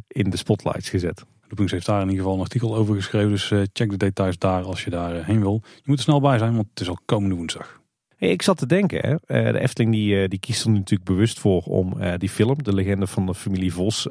in 0.07 0.29
de 0.29 0.37
spotlights 0.37 0.89
gezet. 0.89 1.25
Loopings 1.47 1.71
heeft 1.71 1.85
daar 1.85 2.01
in 2.01 2.09
ieder 2.09 2.21
geval 2.21 2.35
een 2.35 2.43
artikel 2.43 2.75
over 2.75 2.95
geschreven, 2.95 3.29
dus 3.29 3.47
check 3.73 3.89
de 3.89 3.97
details 3.97 4.37
daar 4.37 4.63
als 4.63 4.83
je 4.83 4.89
daar 4.89 5.25
heen 5.25 5.39
wil. 5.39 5.61
Je 5.63 5.81
moet 5.85 5.97
er 5.97 6.03
snel 6.03 6.21
bij 6.21 6.37
zijn, 6.37 6.55
want 6.55 6.67
het 6.69 6.79
is 6.79 6.89
al 6.89 6.99
komende 7.05 7.35
woensdag. 7.35 7.81
Hey, 8.15 8.29
ik 8.29 8.41
zat 8.41 8.57
te 8.57 8.65
denken, 8.65 9.19
hè. 9.27 9.51
de 9.51 9.59
Efteling 9.59 9.91
die, 9.91 10.27
die 10.27 10.39
kiest 10.39 10.63
er 10.63 10.71
natuurlijk 10.71 11.09
bewust 11.09 11.39
voor 11.39 11.61
om 11.61 11.97
die 12.17 12.29
film, 12.29 12.63
de 12.63 12.73
legende 12.73 13.07
van 13.07 13.25
de 13.25 13.35
familie 13.35 13.73
Vos, 13.73 14.07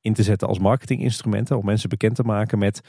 in 0.00 0.14
te 0.14 0.22
zetten 0.22 0.48
als 0.48 0.58
marketinginstrumenten. 0.58 1.58
Om 1.58 1.64
mensen 1.64 1.88
bekend 1.88 2.14
te 2.14 2.22
maken 2.22 2.58
met 2.58 2.80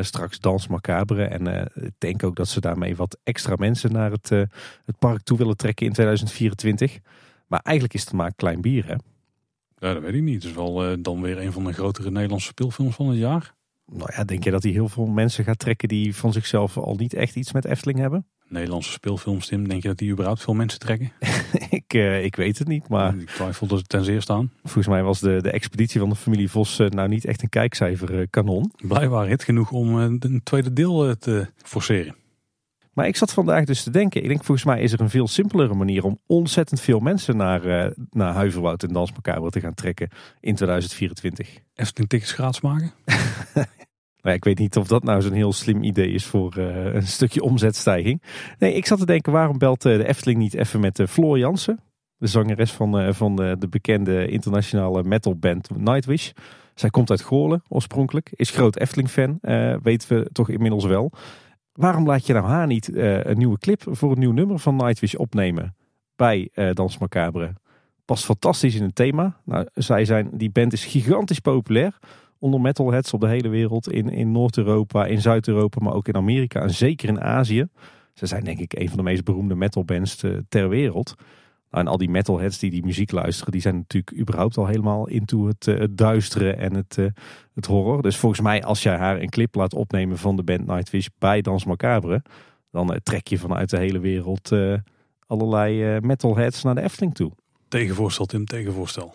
straks 0.00 0.40
Dans 0.40 0.66
Macabre. 0.66 1.24
En 1.24 1.70
ik 1.74 1.92
denk 1.98 2.24
ook 2.24 2.36
dat 2.36 2.48
ze 2.48 2.60
daarmee 2.60 2.96
wat 2.96 3.18
extra 3.22 3.54
mensen 3.58 3.92
naar 3.92 4.10
het, 4.10 4.28
het 4.84 4.98
park 4.98 5.22
toe 5.22 5.38
willen 5.38 5.56
trekken 5.56 5.86
in 5.86 5.92
2024. 5.92 6.98
Maar 7.46 7.60
eigenlijk 7.62 7.94
is 7.96 8.04
het 8.04 8.12
maar 8.12 8.34
klein 8.34 8.60
bier 8.60 8.86
hè? 8.86 8.94
Ja, 9.84 9.92
dat 9.92 10.02
weet 10.02 10.14
ik 10.14 10.22
niet. 10.22 10.34
Het 10.34 10.44
is 10.44 10.52
wel 10.52 11.02
dan 11.02 11.22
weer 11.22 11.40
een 11.40 11.52
van 11.52 11.64
de 11.64 11.72
grotere 11.72 12.10
Nederlandse 12.10 12.48
speelfilms 12.48 12.94
van 12.94 13.08
het 13.08 13.18
jaar. 13.18 13.54
Nou 13.86 14.10
ja, 14.16 14.24
denk 14.24 14.44
je 14.44 14.50
dat 14.50 14.62
hij 14.62 14.72
heel 14.72 14.88
veel 14.88 15.06
mensen 15.06 15.44
gaat 15.44 15.58
trekken 15.58 15.88
die 15.88 16.16
van 16.16 16.32
zichzelf 16.32 16.76
al 16.76 16.94
niet 16.94 17.14
echt 17.14 17.36
iets 17.36 17.52
met 17.52 17.64
Efteling 17.64 17.98
hebben? 17.98 18.26
Nederlandse 18.48 18.90
speelfilms, 18.90 19.46
Tim, 19.46 19.68
denk 19.68 19.82
je 19.82 19.88
dat 19.88 19.98
die 19.98 20.10
überhaupt 20.10 20.42
veel 20.42 20.54
mensen 20.54 20.78
trekken? 20.78 21.12
ik, 21.70 21.94
uh, 21.94 22.24
ik 22.24 22.36
weet 22.36 22.58
het 22.58 22.68
niet, 22.68 22.88
maar... 22.88 23.18
Ik 23.18 23.28
twijfel 23.28 23.66
dat 23.66 23.78
ze 23.78 23.84
ten 23.84 24.04
zeer 24.04 24.22
staan. 24.22 24.52
Volgens 24.62 24.86
mij 24.86 25.02
was 25.02 25.20
de, 25.20 25.42
de 25.42 25.50
expeditie 25.50 26.00
van 26.00 26.08
de 26.08 26.16
familie 26.16 26.50
Vos 26.50 26.78
uh, 26.78 26.88
nou 26.88 27.08
niet 27.08 27.24
echt 27.24 27.42
een 27.42 27.48
kijkcijfer 27.48 28.28
kanon. 28.28 28.72
Blijkbaar 28.76 29.26
hit 29.26 29.44
genoeg 29.44 29.70
om 29.70 29.96
een 29.96 30.40
tweede 30.44 30.72
deel 30.72 31.16
te 31.18 31.46
forceren. 31.56 32.14
Maar 32.94 33.06
ik 33.06 33.16
zat 33.16 33.32
vandaag 33.32 33.64
dus 33.64 33.82
te 33.82 33.90
denken, 33.90 34.22
ik 34.22 34.28
denk 34.28 34.44
volgens 34.44 34.66
mij 34.66 34.80
is 34.80 34.92
er 34.92 35.00
een 35.00 35.10
veel 35.10 35.28
simpelere 35.28 35.74
manier 35.74 36.04
om 36.04 36.18
ontzettend 36.26 36.80
veel 36.80 36.98
mensen 36.98 37.36
naar, 37.36 37.66
uh, 37.66 37.90
naar 38.10 38.34
Huiverwoud 38.34 38.82
en 38.82 38.92
Dansmakaber 38.92 39.50
te 39.50 39.60
gaan 39.60 39.74
trekken 39.74 40.08
in 40.40 40.54
2024. 40.54 41.58
Efteling 41.74 42.10
tickets 42.10 42.32
gratis 42.32 42.60
maken? 42.60 42.92
nou, 44.22 44.36
ik 44.36 44.44
weet 44.44 44.58
niet 44.58 44.76
of 44.76 44.86
dat 44.86 45.02
nou 45.02 45.22
zo'n 45.22 45.32
heel 45.32 45.52
slim 45.52 45.82
idee 45.82 46.10
is 46.10 46.24
voor 46.24 46.58
uh, 46.58 46.94
een 46.94 47.06
stukje 47.06 47.42
omzetstijging. 47.42 48.22
Nee, 48.58 48.74
ik 48.74 48.86
zat 48.86 48.98
te 48.98 49.06
denken, 49.06 49.32
waarom 49.32 49.58
belt 49.58 49.84
uh, 49.84 49.96
de 49.96 50.06
Efteling 50.08 50.38
niet 50.38 50.54
even 50.54 50.80
met 50.80 51.02
Floor 51.08 51.38
Jansen? 51.38 51.80
De 52.16 52.26
zangeres 52.26 52.72
van, 52.72 53.14
van 53.14 53.36
de, 53.36 53.56
de 53.58 53.68
bekende 53.68 54.26
internationale 54.28 55.02
metalband 55.02 55.76
Nightwish. 55.76 56.30
Zij 56.74 56.90
komt 56.90 57.10
uit 57.10 57.22
Goorlen 57.22 57.62
oorspronkelijk, 57.68 58.32
is 58.34 58.50
groot 58.50 58.76
Efteling-fan, 58.76 59.38
weten 59.82 60.08
we 60.08 60.28
toch 60.32 60.48
inmiddels 60.48 60.84
wel. 60.84 61.12
Waarom 61.74 62.06
laat 62.06 62.26
je 62.26 62.32
nou 62.32 62.46
haar 62.46 62.66
niet 62.66 62.88
uh, 62.88 63.24
een 63.24 63.38
nieuwe 63.38 63.58
clip 63.58 63.82
voor 63.86 64.12
een 64.12 64.18
nieuw 64.18 64.32
nummer 64.32 64.58
van 64.58 64.76
Nightwish 64.76 65.14
opnemen 65.14 65.76
bij 66.16 66.48
uh, 66.54 66.72
Dans 66.72 66.98
Macabre? 66.98 67.52
Past 68.04 68.24
fantastisch 68.24 68.74
in 68.74 68.82
het 68.82 68.94
thema. 68.94 69.36
Nou, 69.44 69.66
zij 69.74 70.04
zijn, 70.04 70.30
die 70.32 70.50
band 70.50 70.72
is 70.72 70.84
gigantisch 70.84 71.38
populair 71.38 71.98
onder 72.38 72.60
metalheads 72.60 73.12
op 73.12 73.20
de 73.20 73.28
hele 73.28 73.48
wereld. 73.48 73.90
In, 73.90 74.08
in 74.08 74.32
Noord-Europa, 74.32 75.06
in 75.06 75.20
Zuid-Europa, 75.20 75.80
maar 75.84 75.94
ook 75.94 76.08
in 76.08 76.16
Amerika 76.16 76.60
en 76.60 76.74
zeker 76.74 77.08
in 77.08 77.20
Azië. 77.20 77.66
Ze 78.14 78.26
zijn 78.26 78.44
denk 78.44 78.58
ik 78.58 78.78
een 78.78 78.88
van 78.88 78.96
de 78.96 79.02
meest 79.02 79.24
beroemde 79.24 79.54
metalbands 79.54 80.24
ter 80.48 80.68
wereld. 80.68 81.14
En 81.74 81.86
al 81.86 81.96
die 81.96 82.10
metalheads 82.10 82.58
die 82.58 82.70
die 82.70 82.84
muziek 82.84 83.10
luisteren, 83.10 83.52
die 83.52 83.60
zijn 83.60 83.76
natuurlijk 83.76 84.18
überhaupt 84.18 84.56
al 84.56 84.66
helemaal 84.66 85.08
into 85.08 85.46
het, 85.46 85.66
uh, 85.66 85.78
het 85.78 85.98
duisteren 85.98 86.58
en 86.58 86.74
het, 86.74 86.96
uh, 86.96 87.06
het 87.54 87.66
horror. 87.66 88.02
Dus 88.02 88.16
volgens 88.16 88.40
mij, 88.40 88.64
als 88.64 88.82
jij 88.82 88.96
haar 88.96 89.20
een 89.20 89.28
clip 89.28 89.54
laat 89.54 89.74
opnemen 89.74 90.18
van 90.18 90.36
de 90.36 90.42
band 90.42 90.66
Nightwish 90.66 91.06
bij 91.18 91.40
Dans 91.40 91.64
Macabre, 91.64 92.22
dan 92.70 92.92
uh, 92.92 92.96
trek 93.02 93.28
je 93.28 93.38
vanuit 93.38 93.70
de 93.70 93.78
hele 93.78 93.98
wereld 93.98 94.52
allerlei 95.26 96.00
metalheads 96.00 96.62
naar 96.62 96.74
de 96.74 96.82
Efteling 96.82 97.14
toe. 97.14 97.32
Tegenvoorstel, 97.68 98.26
Tim, 98.26 98.44
tegenvoorstel. 98.44 99.14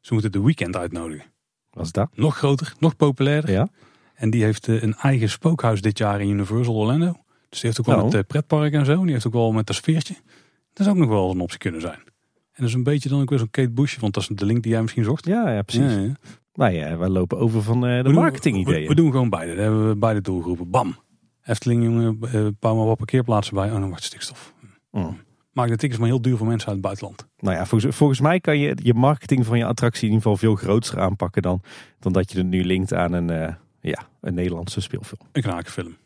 Ze 0.00 0.12
moeten 0.12 0.32
de 0.32 0.42
weekend 0.42 0.76
uitnodigen. 0.76 1.26
Wat 1.70 1.84
is 1.84 1.92
dat? 1.92 2.08
Nog 2.14 2.36
groter, 2.36 2.74
nog 2.78 2.96
populairder. 2.96 3.50
Ja. 3.50 3.68
En 4.14 4.30
die 4.30 4.44
heeft 4.44 4.66
een 4.66 4.94
eigen 4.94 5.28
spookhuis 5.30 5.80
dit 5.80 5.98
jaar 5.98 6.20
in 6.20 6.28
Universal 6.28 6.74
Orlando. 6.74 7.12
Dus 7.48 7.60
die 7.60 7.70
heeft 7.70 7.80
ook 7.80 7.86
wel 7.86 7.96
nou. 7.96 8.16
het 8.16 8.26
pretpark 8.26 8.72
en 8.72 8.84
zo. 8.84 9.02
Die 9.02 9.12
heeft 9.12 9.26
ook 9.26 9.32
wel 9.32 9.52
met 9.52 9.66
dat 9.66 9.76
sfeertje. 9.76 10.14
Dat 10.72 10.86
zou 10.86 10.90
ook 10.90 11.02
nog 11.02 11.10
wel 11.10 11.30
een 11.30 11.40
optie 11.40 11.58
kunnen 11.58 11.80
zijn. 11.80 11.98
En 12.52 12.58
dat 12.58 12.68
is 12.68 12.74
een 12.74 12.82
beetje 12.82 13.08
dan 13.08 13.20
ook 13.20 13.30
weer 13.30 13.38
zo'n 13.38 13.50
Kate 13.50 13.70
Bush, 13.70 13.96
want 13.98 14.14
dat 14.14 14.22
is 14.22 14.28
de 14.28 14.46
link 14.46 14.62
die 14.62 14.72
jij 14.72 14.82
misschien 14.82 15.04
zocht. 15.04 15.26
Ja, 15.26 15.50
ja 15.50 15.62
precies. 15.62 15.92
Ja, 15.92 15.98
ja. 15.98 16.12
Maar 16.54 16.72
ja, 16.72 16.96
wij 16.96 17.08
lopen 17.08 17.38
over 17.38 17.62
van 17.62 17.88
uh, 17.88 18.04
de 18.04 18.08
marketing 18.08 18.56
ideeën. 18.56 18.82
We, 18.82 18.88
we, 18.88 18.94
doen 18.94 19.10
gewoon 19.10 19.30
beide. 19.30 19.54
Dan 19.54 19.62
hebben 19.62 19.88
we 19.88 19.96
beide 19.96 20.20
doelgroepen. 20.20 20.70
Bam. 20.70 20.96
Efteling, 21.44 21.82
jongen, 21.84 22.18
uh, 22.34 22.46
bouw 22.58 22.76
maar 22.76 22.86
wat 22.86 22.96
parkeerplaatsen 22.96 23.54
bij. 23.54 23.70
Oh, 23.70 23.78
dan 23.78 23.88
wordt 23.88 24.04
stikstof. 24.04 24.54
Mm. 24.90 25.18
Maak 25.52 25.68
de 25.68 25.76
tickets 25.76 26.00
maar 26.00 26.08
heel 26.08 26.22
duur 26.22 26.36
voor 26.36 26.46
mensen 26.46 26.66
uit 26.66 26.76
het 26.76 26.86
buitenland. 26.86 27.26
Nou 27.38 27.56
ja, 27.56 27.66
volgens, 27.66 27.96
volgens, 27.96 28.20
mij 28.20 28.40
kan 28.40 28.58
je 28.58 28.76
je 28.82 28.94
marketing 28.94 29.46
van 29.46 29.58
je 29.58 29.64
attractie 29.64 30.08
in 30.08 30.14
ieder 30.14 30.22
geval 30.22 30.36
veel 30.36 30.54
groter 30.54 31.00
aanpakken 31.00 31.42
dan, 31.42 31.62
dan 31.98 32.12
dat 32.12 32.32
je 32.32 32.38
het 32.38 32.46
nu 32.46 32.64
linkt 32.64 32.94
aan 32.94 33.12
een, 33.12 33.30
uh, 33.30 33.54
ja, 33.80 34.06
een 34.20 34.34
Nederlandse 34.34 34.80
speelfilm. 34.80 35.20
Een 35.32 35.42
knakenfilm. 35.42 35.96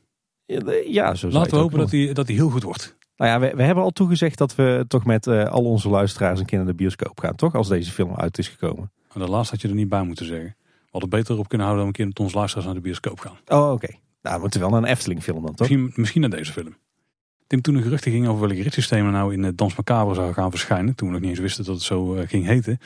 Ja, 0.45 0.61
ja 0.87 1.15
zo 1.15 1.29
Laten 1.29 1.51
we 1.51 1.57
hopen 1.57 1.79
dat 1.79 1.91
hij 1.91 2.13
dat 2.13 2.29
heel 2.29 2.51
goed 2.51 2.63
wordt. 2.63 2.97
Nou 3.17 3.31
ja, 3.31 3.41
we, 3.41 3.57
we, 3.57 3.63
hebben 3.63 3.85
al 3.85 3.91
toegezegd 3.91 4.39
dat 4.39 4.55
we 4.55 4.85
toch 4.89 5.05
met 5.05 5.27
uh, 5.27 5.45
al 5.45 5.65
onze 5.65 5.89
luisteraars 5.89 6.41
een 6.41 6.47
keer 6.47 6.59
naar 6.59 6.67
de 6.67 6.75
bioscoop 6.75 7.21
gaan, 7.21 7.35
toch? 7.35 7.55
Als 7.55 7.69
deze 7.69 7.91
film 7.91 8.15
uit 8.15 8.39
is 8.39 8.49
gekomen. 8.49 8.91
En 9.13 9.21
de 9.21 9.29
laatste 9.29 9.53
had 9.55 9.63
je 9.63 9.69
er 9.69 9.75
niet 9.75 9.89
bij 9.89 10.03
moeten 10.03 10.27
zeggen. 10.27 10.57
We 10.59 10.89
hadden 10.91 11.11
beter 11.11 11.39
op 11.39 11.49
kunnen 11.49 11.67
houden 11.67 11.87
dan 11.87 11.87
een 11.87 11.93
keer 11.93 12.07
met 12.07 12.19
onze 12.19 12.37
luisteraars 12.37 12.67
naar 12.67 12.77
de 12.77 12.83
bioscoop 12.83 13.21
gaan. 13.21 13.37
Oh, 13.47 13.73
oké. 13.73 13.89
Nou, 14.23 14.35
we 14.35 14.41
moeten 14.41 14.61
wel 14.61 14.71
naar 14.71 14.83
een 14.83 14.89
Efteling 14.89 15.23
film 15.23 15.43
dan, 15.43 15.55
toch? 15.55 15.69
Misschien, 15.69 15.93
misschien 15.95 16.21
naar 16.21 16.31
deze 16.31 16.53
film. 16.53 16.77
Tim, 17.47 17.61
toen 17.61 17.75
de 17.75 17.83
geruchten 17.83 18.11
gingen 18.11 18.31
over 18.31 18.47
welke 18.47 18.63
ritssystemen 18.63 19.13
nou 19.13 19.33
in 19.33 19.43
het 19.43 19.59
Dans 19.59 19.77
Macabre 19.77 20.15
zou 20.15 20.33
gaan 20.33 20.51
verschijnen, 20.51 20.95
toen 20.95 21.09
we 21.09 21.13
nog 21.13 21.23
niet 21.23 21.31
eens 21.31 21.41
wisten 21.41 21.65
dat 21.65 21.75
het 21.75 21.85
zo 21.85 22.15
uh, 22.15 22.29
ging 22.29 22.45
heten, 22.47 22.79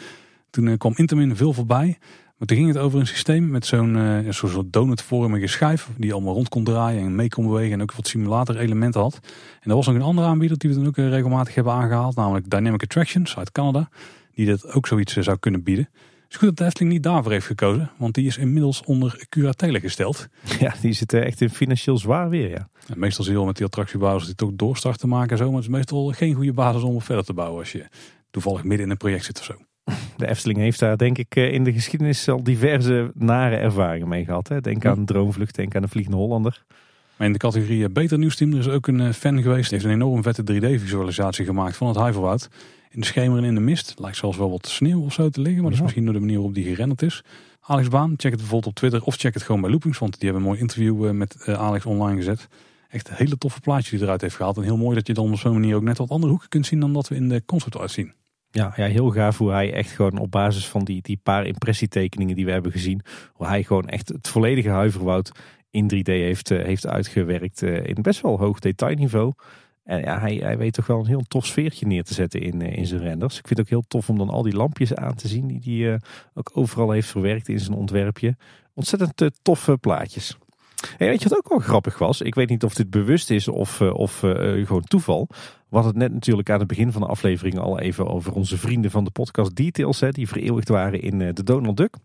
toen 0.51 0.66
uh, 0.66 0.79
kwam 0.79 0.93
Intamin 0.97 1.37
veel 1.37 1.53
voorbij 1.53 1.99
maar 2.40 2.48
toen 2.48 2.59
ging 2.59 2.68
het 2.68 2.79
over 2.79 3.00
een 3.00 3.07
systeem 3.07 3.50
met 3.50 3.66
zo'n 3.66 3.96
uh, 3.96 4.31
soort 4.31 4.72
donutvormige 4.72 5.46
schijf. 5.46 5.88
Die 5.96 6.12
allemaal 6.12 6.35
rond 6.35 6.48
kon 6.48 6.64
draaien 6.64 7.03
en 7.03 7.14
mee 7.14 7.29
kon 7.29 7.46
bewegen. 7.46 7.72
En 7.72 7.83
ook 7.83 7.92
wat 7.92 8.07
simulator 8.07 8.57
elementen 8.57 9.00
had. 9.00 9.18
En 9.61 9.70
er 9.70 9.76
was 9.76 9.87
nog 9.87 9.94
een 9.94 10.03
andere 10.03 10.26
aanbieder 10.26 10.59
die 10.59 10.70
we 10.70 10.76
dan 10.76 10.87
ook 10.87 10.96
eh, 10.96 11.09
regelmatig 11.09 11.55
hebben 11.55 11.72
aangehaald. 11.72 12.16
Namelijk 12.16 12.50
Dynamic 12.50 12.83
Attractions 12.83 13.37
uit 13.37 13.53
Canada. 13.53 13.88
Die 14.35 14.46
dat 14.46 14.72
ook 14.72 14.87
zoiets 14.87 15.16
eh, 15.16 15.22
zou 15.22 15.38
kunnen 15.38 15.62
bieden. 15.62 15.88
Het 15.94 16.31
is 16.31 16.37
goed 16.37 16.48
dat 16.48 16.57
de 16.57 16.64
Efteling 16.64 16.92
niet 16.92 17.03
daarvoor 17.03 17.33
heeft 17.33 17.46
gekozen. 17.46 17.90
Want 17.98 18.14
die 18.14 18.26
is 18.26 18.37
inmiddels 18.37 18.83
onder 18.85 19.24
curatele 19.29 19.81
gesteld. 19.81 20.29
Ja, 20.61 20.74
die 20.81 20.92
zit 20.92 21.12
echt 21.12 21.40
in 21.40 21.50
financieel 21.50 21.98
zwaar 21.98 22.29
weer, 22.29 22.48
ja. 22.48 22.68
En 22.87 22.98
meestal 22.98 23.24
zie 23.24 23.33
je 23.33 23.38
wel 23.38 23.46
met 23.46 23.57
die 23.57 23.66
attractiebouwers 23.66 24.26
die 24.26 24.35
toch 24.35 24.50
doorstart 24.53 24.98
te 24.98 25.07
maken 25.07 25.31
en 25.31 25.38
zo. 25.38 25.46
Maar 25.46 25.55
het 25.55 25.64
is 25.64 25.74
meestal 25.74 26.07
geen 26.07 26.35
goede 26.35 26.53
basis 26.53 26.83
om 26.83 27.00
verder 27.00 27.24
te 27.24 27.35
bouwen 27.35 27.59
als 27.59 27.72
je 27.72 27.87
toevallig 28.31 28.62
midden 28.62 28.85
in 28.87 28.90
een 28.90 28.96
project 28.96 29.24
zit 29.24 29.38
of 29.38 29.44
zo. 29.44 29.55
De 30.16 30.29
Efteling 30.29 30.59
heeft 30.59 30.79
daar 30.79 30.97
denk 30.97 31.19
ik 31.19 31.37
eh, 31.37 31.53
in 31.53 31.64
de 31.64 31.73
geschiedenis 31.73 32.29
al 32.29 32.43
diverse 32.43 33.11
nare 33.14 33.57
ervaringen 33.57 34.09
mee 34.09 34.25
gehad. 34.25 34.49
Hè. 34.49 34.61
Denk 34.61 34.85
aan 34.85 35.05
Droomvlucht, 35.05 35.55
denk 35.55 35.75
aan 35.75 35.83
de 35.83 35.88
Vliegende 35.88 36.19
Hollander. 36.19 36.64
Maar 37.16 37.27
in 37.27 37.33
de 37.33 37.38
categorie 37.38 37.85
eh, 37.85 37.93
Beter 37.93 38.19
Nieuwsteam 38.19 38.53
er 38.53 38.59
is 38.59 38.69
ook 38.69 38.87
een 38.87 39.01
eh, 39.01 39.12
fan 39.12 39.43
geweest. 39.43 39.71
Heeft 39.71 39.85
een 39.85 39.90
enorm 39.90 40.23
vette 40.23 40.43
3D-visualisatie 40.43 41.45
gemaakt 41.45 41.77
van 41.77 41.88
het 41.88 41.97
Huiverwoud. 41.97 42.49
In 42.90 43.01
de 43.01 43.07
schemer 43.07 43.38
en 43.38 43.45
in 43.45 43.55
de 43.55 43.61
mist. 43.61 43.95
Lijkt 43.99 44.16
zelfs 44.16 44.37
wel 44.37 44.51
wat 44.51 44.66
sneeuw 44.66 45.03
of 45.03 45.12
zo 45.12 45.29
te 45.29 45.40
liggen. 45.40 45.61
Maar 45.61 45.71
dat 45.71 45.79
is 45.79 45.85
misschien 45.85 46.05
door 46.05 46.14
de 46.14 46.21
manier 46.21 46.37
waarop 46.37 46.55
die 46.55 46.64
gerenderd 46.64 47.03
is. 47.03 47.25
Alex 47.61 47.88
Baan, 47.88 48.14
check 48.16 48.31
het 48.31 48.40
bijvoorbeeld 48.40 48.66
op 48.66 48.75
Twitter 48.75 49.03
of 49.03 49.16
check 49.16 49.35
het 49.35 49.43
gewoon 49.43 49.61
bij 49.61 49.71
Loopings. 49.71 49.99
Want 49.99 50.12
die 50.12 50.25
hebben 50.25 50.43
een 50.43 50.49
mooi 50.49 50.61
interview 50.61 51.11
met 51.11 51.45
Alex 51.47 51.87
online 51.87 52.16
gezet. 52.16 52.49
Echt 52.88 53.09
een 53.09 53.14
hele 53.16 53.38
toffe 53.38 53.61
plaatje 53.61 53.90
die 53.90 54.05
eruit 54.05 54.21
heeft 54.21 54.37
gehaald. 54.37 54.57
En 54.57 54.62
heel 54.62 54.77
mooi 54.77 54.95
dat 54.95 55.07
je 55.07 55.14
dan 55.14 55.33
op 55.33 55.38
zo'n 55.38 55.53
manier 55.53 55.77
ook 55.77 55.83
net 55.83 55.99
wat 55.99 56.11
andere 56.11 56.31
hoeken 56.31 56.49
kunt 56.49 56.66
zien 56.66 56.81
dan 56.81 56.93
dat 56.93 57.09
we 57.09 57.14
in 57.14 57.29
de 57.29 57.43
concept 57.47 57.79
uitzien. 57.79 58.12
Ja, 58.52 58.72
ja, 58.76 58.86
heel 58.86 59.10
gaaf 59.10 59.38
hoe 59.38 59.50
hij 59.50 59.72
echt 59.72 59.90
gewoon 59.90 60.18
op 60.18 60.30
basis 60.30 60.68
van 60.68 60.84
die, 60.84 61.02
die 61.02 61.20
paar 61.22 61.46
impressietekeningen 61.46 62.36
die 62.36 62.44
we 62.44 62.50
hebben 62.50 62.72
gezien, 62.72 63.02
hoe 63.32 63.46
hij 63.46 63.62
gewoon 63.62 63.88
echt 63.88 64.08
het 64.08 64.28
volledige 64.28 64.68
huiverwoud 64.68 65.32
in 65.70 65.90
3D 65.94 66.02
heeft, 66.02 66.50
uh, 66.50 66.64
heeft 66.64 66.86
uitgewerkt 66.86 67.62
uh, 67.62 67.86
in 67.86 68.02
best 68.02 68.20
wel 68.20 68.38
hoog 68.38 68.58
detailniveau. 68.58 69.32
En 69.84 70.00
ja, 70.00 70.20
hij, 70.20 70.34
hij 70.34 70.58
weet 70.58 70.72
toch 70.72 70.86
wel 70.86 70.98
een 70.98 71.06
heel 71.06 71.24
tof 71.28 71.46
sfeertje 71.46 71.86
neer 71.86 72.04
te 72.04 72.14
zetten 72.14 72.40
in, 72.40 72.60
uh, 72.60 72.76
in 72.76 72.86
zijn 72.86 73.00
renders. 73.00 73.38
Ik 73.38 73.46
vind 73.46 73.58
het 73.58 73.66
ook 73.66 73.72
heel 73.72 73.88
tof 73.88 74.08
om 74.08 74.18
dan 74.18 74.30
al 74.30 74.42
die 74.42 74.56
lampjes 74.56 74.94
aan 74.94 75.14
te 75.14 75.28
zien 75.28 75.46
die 75.46 75.86
hij 75.86 76.00
ook 76.34 76.50
overal 76.54 76.90
heeft 76.90 77.08
verwerkt 77.08 77.48
in 77.48 77.60
zijn 77.60 77.76
ontwerpje. 77.76 78.36
Ontzettend 78.74 79.30
toffe 79.42 79.76
plaatjes. 79.76 80.38
En 80.99 81.09
weet 81.09 81.23
je 81.23 81.29
wat 81.29 81.38
ook 81.38 81.49
wel 81.49 81.59
grappig 81.59 81.99
was? 81.99 82.21
Ik 82.21 82.35
weet 82.35 82.49
niet 82.49 82.64
of 82.64 82.75
dit 82.75 82.90
bewust 82.90 83.31
is 83.31 83.49
of, 83.49 83.81
of 83.81 84.19
gewoon 84.19 84.85
toeval. 84.85 85.27
We 85.69 85.77
hadden 85.77 85.93
het 85.93 86.03
net 86.03 86.12
natuurlijk 86.12 86.51
aan 86.51 86.59
het 86.59 86.69
begin 86.69 86.93
van 86.93 87.01
de 87.01 87.07
aflevering 87.07 87.59
al 87.59 87.79
even 87.79 88.09
over 88.09 88.33
onze 88.33 88.59
vrienden 88.59 88.90
van 88.90 89.05
de 89.05 89.11
podcast 89.11 89.55
Details, 89.55 90.01
hè, 90.01 90.11
die 90.11 90.29
vereeuwigd 90.29 90.69
waren 90.69 91.03
in 91.03 91.19
de 91.19 91.43
Donald 91.43 91.77
Duck. 91.77 91.97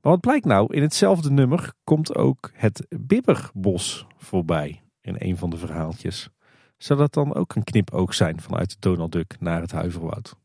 Maar 0.00 0.12
wat 0.12 0.20
blijkt 0.20 0.44
nou, 0.44 0.74
in 0.74 0.82
hetzelfde 0.82 1.30
nummer 1.30 1.72
komt 1.84 2.14
ook 2.16 2.50
het 2.54 2.86
Bibberbos 3.00 4.06
voorbij 4.16 4.82
in 5.00 5.16
een 5.18 5.36
van 5.36 5.50
de 5.50 5.56
verhaaltjes. 5.56 6.28
Zou 6.76 6.98
dat 6.98 7.12
dan 7.12 7.34
ook 7.34 7.54
een 7.54 7.64
knipoog 7.64 8.14
zijn 8.14 8.40
vanuit 8.40 8.76
Donald 8.80 9.12
Duck 9.12 9.36
naar 9.40 9.60
het 9.60 9.72
Huiverwoud? 9.72 10.36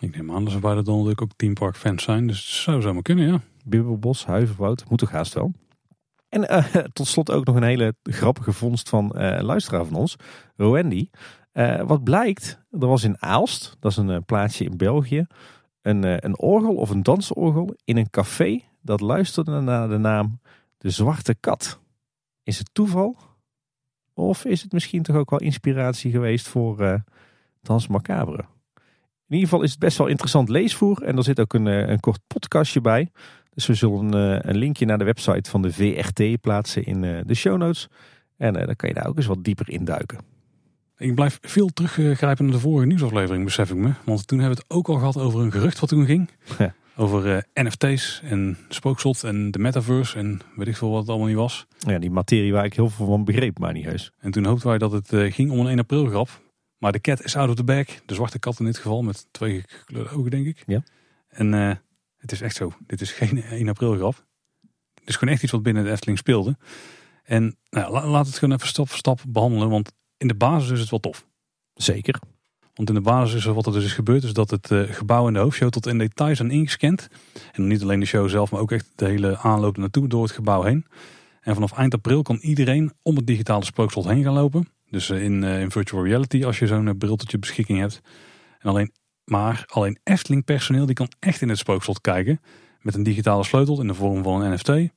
Ik 0.00 0.16
neem 0.16 0.32
aan 0.32 0.44
dat 0.44 0.52
ze 0.52 0.58
bij 0.58 0.74
de 0.74 0.82
Donald 0.82 1.06
Duck 1.06 1.22
ook 1.22 1.30
Team 1.36 1.54
Park 1.54 1.76
fans 1.76 2.02
zijn, 2.02 2.26
dus 2.26 2.36
het 2.38 2.54
zou 2.54 2.80
zomaar 2.80 3.02
kunnen, 3.02 3.26
ja. 3.26 3.40
Bibberbos, 3.64 4.26
Huiverwoud, 4.26 4.84
moet 4.88 4.98
toch 4.98 5.10
haast 5.10 5.34
wel. 5.34 5.52
En 6.32 6.42
uh, 6.52 6.74
tot 6.92 7.06
slot 7.06 7.30
ook 7.30 7.44
nog 7.44 7.56
een 7.56 7.62
hele 7.62 7.94
grappige 8.02 8.52
vondst 8.52 8.88
van 8.88 9.12
uh, 9.14 9.40
luisteraar 9.40 9.84
van 9.84 9.94
ons, 9.94 10.16
Roendi. 10.56 11.10
Uh, 11.52 11.80
wat 11.80 12.04
blijkt, 12.04 12.60
er 12.70 12.86
was 12.86 13.04
in 13.04 13.22
Aalst, 13.22 13.76
dat 13.80 13.90
is 13.90 13.96
een 13.96 14.24
plaatsje 14.24 14.64
in 14.64 14.76
België, 14.76 15.26
een, 15.82 16.24
een 16.24 16.38
orgel 16.38 16.74
of 16.74 16.90
een 16.90 17.02
dansorgel 17.02 17.74
in 17.84 17.96
een 17.96 18.10
café 18.10 18.60
dat 18.80 19.00
luisterde 19.00 19.60
naar 19.60 19.88
de 19.88 19.98
naam 19.98 20.40
De 20.78 20.90
Zwarte 20.90 21.34
Kat. 21.34 21.80
Is 22.42 22.58
het 22.58 22.68
toeval? 22.72 23.16
Of 24.14 24.44
is 24.44 24.62
het 24.62 24.72
misschien 24.72 25.02
toch 25.02 25.16
ook 25.16 25.30
wel 25.30 25.40
inspiratie 25.40 26.10
geweest 26.10 26.48
voor 26.48 27.02
Dans 27.62 27.86
Macabre? 27.86 28.44
In 29.28 29.38
ieder 29.38 29.48
geval 29.48 29.62
is 29.62 29.70
het 29.70 29.78
best 29.78 29.98
wel 29.98 30.06
interessant 30.06 30.48
leesvoer 30.48 31.02
en 31.02 31.16
er 31.16 31.24
zit 31.24 31.40
ook 31.40 31.54
een, 31.54 31.66
een 31.66 32.00
kort 32.00 32.20
podcastje 32.26 32.80
bij. 32.80 33.10
Dus 33.54 33.66
we 33.66 33.74
zullen 33.74 34.48
een 34.48 34.56
linkje 34.56 34.86
naar 34.86 34.98
de 34.98 35.04
website 35.04 35.50
van 35.50 35.62
de 35.62 35.72
VRT 35.72 36.40
plaatsen 36.40 36.84
in 36.84 37.00
de 37.26 37.34
show 37.34 37.58
notes. 37.58 37.88
En 38.36 38.52
dan 38.52 38.76
kan 38.76 38.88
je 38.88 38.94
daar 38.94 39.06
ook 39.06 39.16
eens 39.16 39.26
wat 39.26 39.44
dieper 39.44 39.70
induiken. 39.70 40.18
Ik 40.96 41.14
blijf 41.14 41.38
veel 41.40 41.68
teruggrijpen 41.68 42.44
naar 42.44 42.54
de 42.54 42.60
vorige 42.60 42.86
nieuwsaflevering, 42.86 43.44
besef 43.44 43.70
ik 43.70 43.76
me. 43.76 43.92
Want 44.04 44.26
toen 44.26 44.38
hebben 44.38 44.56
we 44.56 44.62
het 44.62 44.76
ook 44.78 44.88
al 44.88 44.98
gehad 44.98 45.16
over 45.16 45.40
een 45.40 45.52
gerucht 45.52 45.80
wat 45.80 45.88
toen 45.88 46.06
ging. 46.06 46.30
Over 46.50 46.74
Over 46.96 47.36
eh, 47.36 47.64
NFT's 47.64 48.20
en 48.24 48.58
spookslot 48.68 49.24
en 49.24 49.50
de 49.50 49.58
metaverse 49.58 50.18
en 50.18 50.40
weet 50.56 50.66
ik 50.66 50.76
veel 50.76 50.90
wat 50.90 51.00
het 51.00 51.08
allemaal 51.08 51.26
niet 51.26 51.36
was. 51.36 51.66
Ja, 51.78 51.98
die 51.98 52.10
materie 52.10 52.52
waar 52.52 52.64
ik 52.64 52.74
heel 52.74 52.88
veel 52.88 53.06
van 53.06 53.24
begreep, 53.24 53.58
maar 53.58 53.72
niet 53.72 53.84
heus. 53.84 54.12
En 54.18 54.30
toen 54.30 54.44
hoopten 54.44 54.68
wij 54.68 54.78
dat 54.78 54.92
het 54.92 55.12
eh, 55.12 55.32
ging 55.32 55.50
om 55.50 55.60
een 55.60 55.66
1 55.66 55.78
april 55.78 56.06
grap. 56.06 56.40
Maar 56.78 56.92
de 56.92 57.00
cat 57.00 57.24
is 57.24 57.36
out 57.36 57.48
of 57.48 57.54
the 57.54 57.64
bag. 57.64 57.86
De 58.06 58.14
zwarte 58.14 58.38
kat 58.38 58.58
in 58.58 58.64
dit 58.64 58.76
geval 58.76 59.02
met 59.02 59.26
twee 59.30 59.62
gekleurde 59.66 60.10
ogen 60.10 60.30
denk 60.30 60.46
ik. 60.46 60.62
Ja. 60.66 60.82
En 61.28 61.54
eh, 61.54 61.76
het 62.22 62.32
is 62.32 62.40
echt 62.40 62.56
zo. 62.56 62.72
Dit 62.86 63.00
is 63.00 63.12
geen 63.12 63.42
1 63.50 63.68
april 63.68 63.94
grap. 63.96 64.24
Het 64.94 65.08
is 65.08 65.16
gewoon 65.16 65.34
echt 65.34 65.42
iets 65.42 65.52
wat 65.52 65.62
binnen 65.62 65.84
de 65.84 65.90
Efteling 65.90 66.18
speelde. 66.18 66.56
En 67.22 67.56
nou, 67.70 67.92
la- 67.92 68.06
laat 68.06 68.26
het 68.26 68.38
gewoon 68.38 68.54
even 68.54 68.68
stap 68.68 68.88
voor 68.88 68.98
stap 68.98 69.20
behandelen. 69.28 69.68
Want 69.68 69.92
in 70.16 70.28
de 70.28 70.34
basis 70.34 70.70
is 70.70 70.80
het 70.80 70.90
wel 70.90 71.00
tof. 71.00 71.26
Zeker. 71.74 72.20
Want 72.74 72.88
in 72.88 72.94
de 72.94 73.00
basis 73.00 73.34
is 73.34 73.44
wat 73.44 73.66
er 73.66 73.72
dus 73.72 73.84
is 73.84 73.92
gebeurd, 73.92 74.24
is 74.24 74.32
dat 74.32 74.50
het 74.50 74.70
eh, 74.70 74.82
gebouw 74.82 75.26
en 75.26 75.32
de 75.32 75.38
hoofdshow 75.38 75.68
tot 75.70 75.86
in 75.86 75.98
details 75.98 76.36
zijn 76.36 76.50
ingescand. 76.50 77.08
En 77.52 77.66
niet 77.66 77.82
alleen 77.82 78.00
de 78.00 78.06
show 78.06 78.28
zelf, 78.28 78.50
maar 78.50 78.60
ook 78.60 78.72
echt 78.72 78.86
de 78.94 79.04
hele 79.06 79.38
aanloop 79.38 79.76
naartoe 79.76 80.08
door 80.08 80.22
het 80.22 80.32
gebouw 80.32 80.62
heen. 80.62 80.86
En 81.40 81.54
vanaf 81.54 81.72
eind 81.72 81.94
april 81.94 82.22
kan 82.22 82.36
iedereen 82.36 82.92
om 83.02 83.16
het 83.16 83.26
digitale 83.26 83.64
spookslot 83.64 84.04
heen 84.04 84.22
gaan 84.22 84.32
lopen. 84.32 84.68
Dus 84.90 85.10
eh, 85.10 85.22
in, 85.22 85.44
eh, 85.44 85.60
in 85.60 85.70
virtual 85.70 86.04
reality 86.04 86.44
als 86.44 86.58
je 86.58 86.66
zo'n 86.66 86.98
bril 86.98 87.16
tot 87.16 87.30
je 87.30 87.38
beschikking 87.38 87.78
hebt. 87.78 88.00
En 88.58 88.68
alleen, 88.70 88.92
maar 89.32 89.64
alleen 89.66 89.98
Efteling 90.04 90.44
personeel 90.44 90.86
die 90.86 90.94
kan 90.94 91.08
echt 91.18 91.40
in 91.40 91.48
het 91.48 91.58
spookslot 91.58 92.00
kijken. 92.00 92.40
Met 92.80 92.94
een 92.94 93.02
digitale 93.02 93.44
sleutel 93.44 93.80
in 93.80 93.86
de 93.86 93.94
vorm 93.94 94.22
van 94.22 94.42
een 94.42 94.52
NFT. 94.52 94.92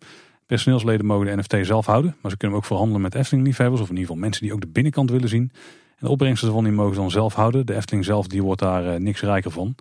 Personeelsleden 0.46 1.06
mogen 1.06 1.26
de 1.26 1.36
NFT 1.36 1.66
zelf 1.66 1.86
houden. 1.86 2.16
Maar 2.22 2.32
ze 2.32 2.38
kunnen 2.38 2.58
ook 2.58 2.66
verhandelen 2.66 3.02
met 3.02 3.16
Efteling 3.16 3.46
liefhebbers. 3.46 3.82
Of 3.82 3.90
in 3.90 3.94
ieder 3.94 4.08
geval 4.08 4.24
mensen 4.24 4.44
die 4.44 4.54
ook 4.54 4.62
de 4.62 4.68
binnenkant 4.68 5.10
willen 5.12 5.30
zien. 5.30 5.52
En 5.98 6.06
de 6.06 6.10
opbrengsten 6.10 6.48
ervan 6.48 6.64
die 6.64 6.74
mogen 6.74 6.96
dan 6.96 7.12
zelf 7.12 7.34
houden. 7.34 7.66
De 7.66 7.76
Efteling 7.76 8.06
zelf 8.06 8.28
die 8.28 8.44
wordt 8.44 8.62
daar 8.62 8.94
eh, 8.94 9.00
niks 9.00 9.22
rijker 9.22 9.52
van. 9.52 9.76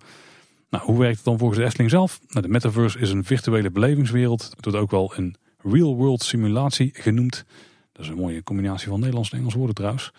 Nou, 0.70 0.84
hoe 0.84 0.98
werkt 0.98 1.16
het 1.16 1.24
dan 1.24 1.38
volgens 1.38 1.58
de 1.58 1.64
Efteling 1.64 1.90
zelf? 1.90 2.20
Nou, 2.28 2.46
de 2.46 2.52
metaverse 2.52 2.98
is 2.98 3.10
een 3.10 3.24
virtuele 3.24 3.70
belevingswereld. 3.70 4.42
Het 4.56 4.64
wordt 4.64 4.78
ook 4.78 4.90
wel 4.90 5.12
een 5.16 5.36
real-world 5.62 6.22
simulatie 6.22 6.90
genoemd. 6.92 7.44
Dat 7.92 8.04
is 8.04 8.10
een 8.10 8.18
mooie 8.18 8.42
combinatie 8.42 8.88
van 8.88 8.98
Nederlands 8.98 9.30
en 9.30 9.38
Engels 9.38 9.54
woorden 9.54 9.74
trouwens. 9.74 10.12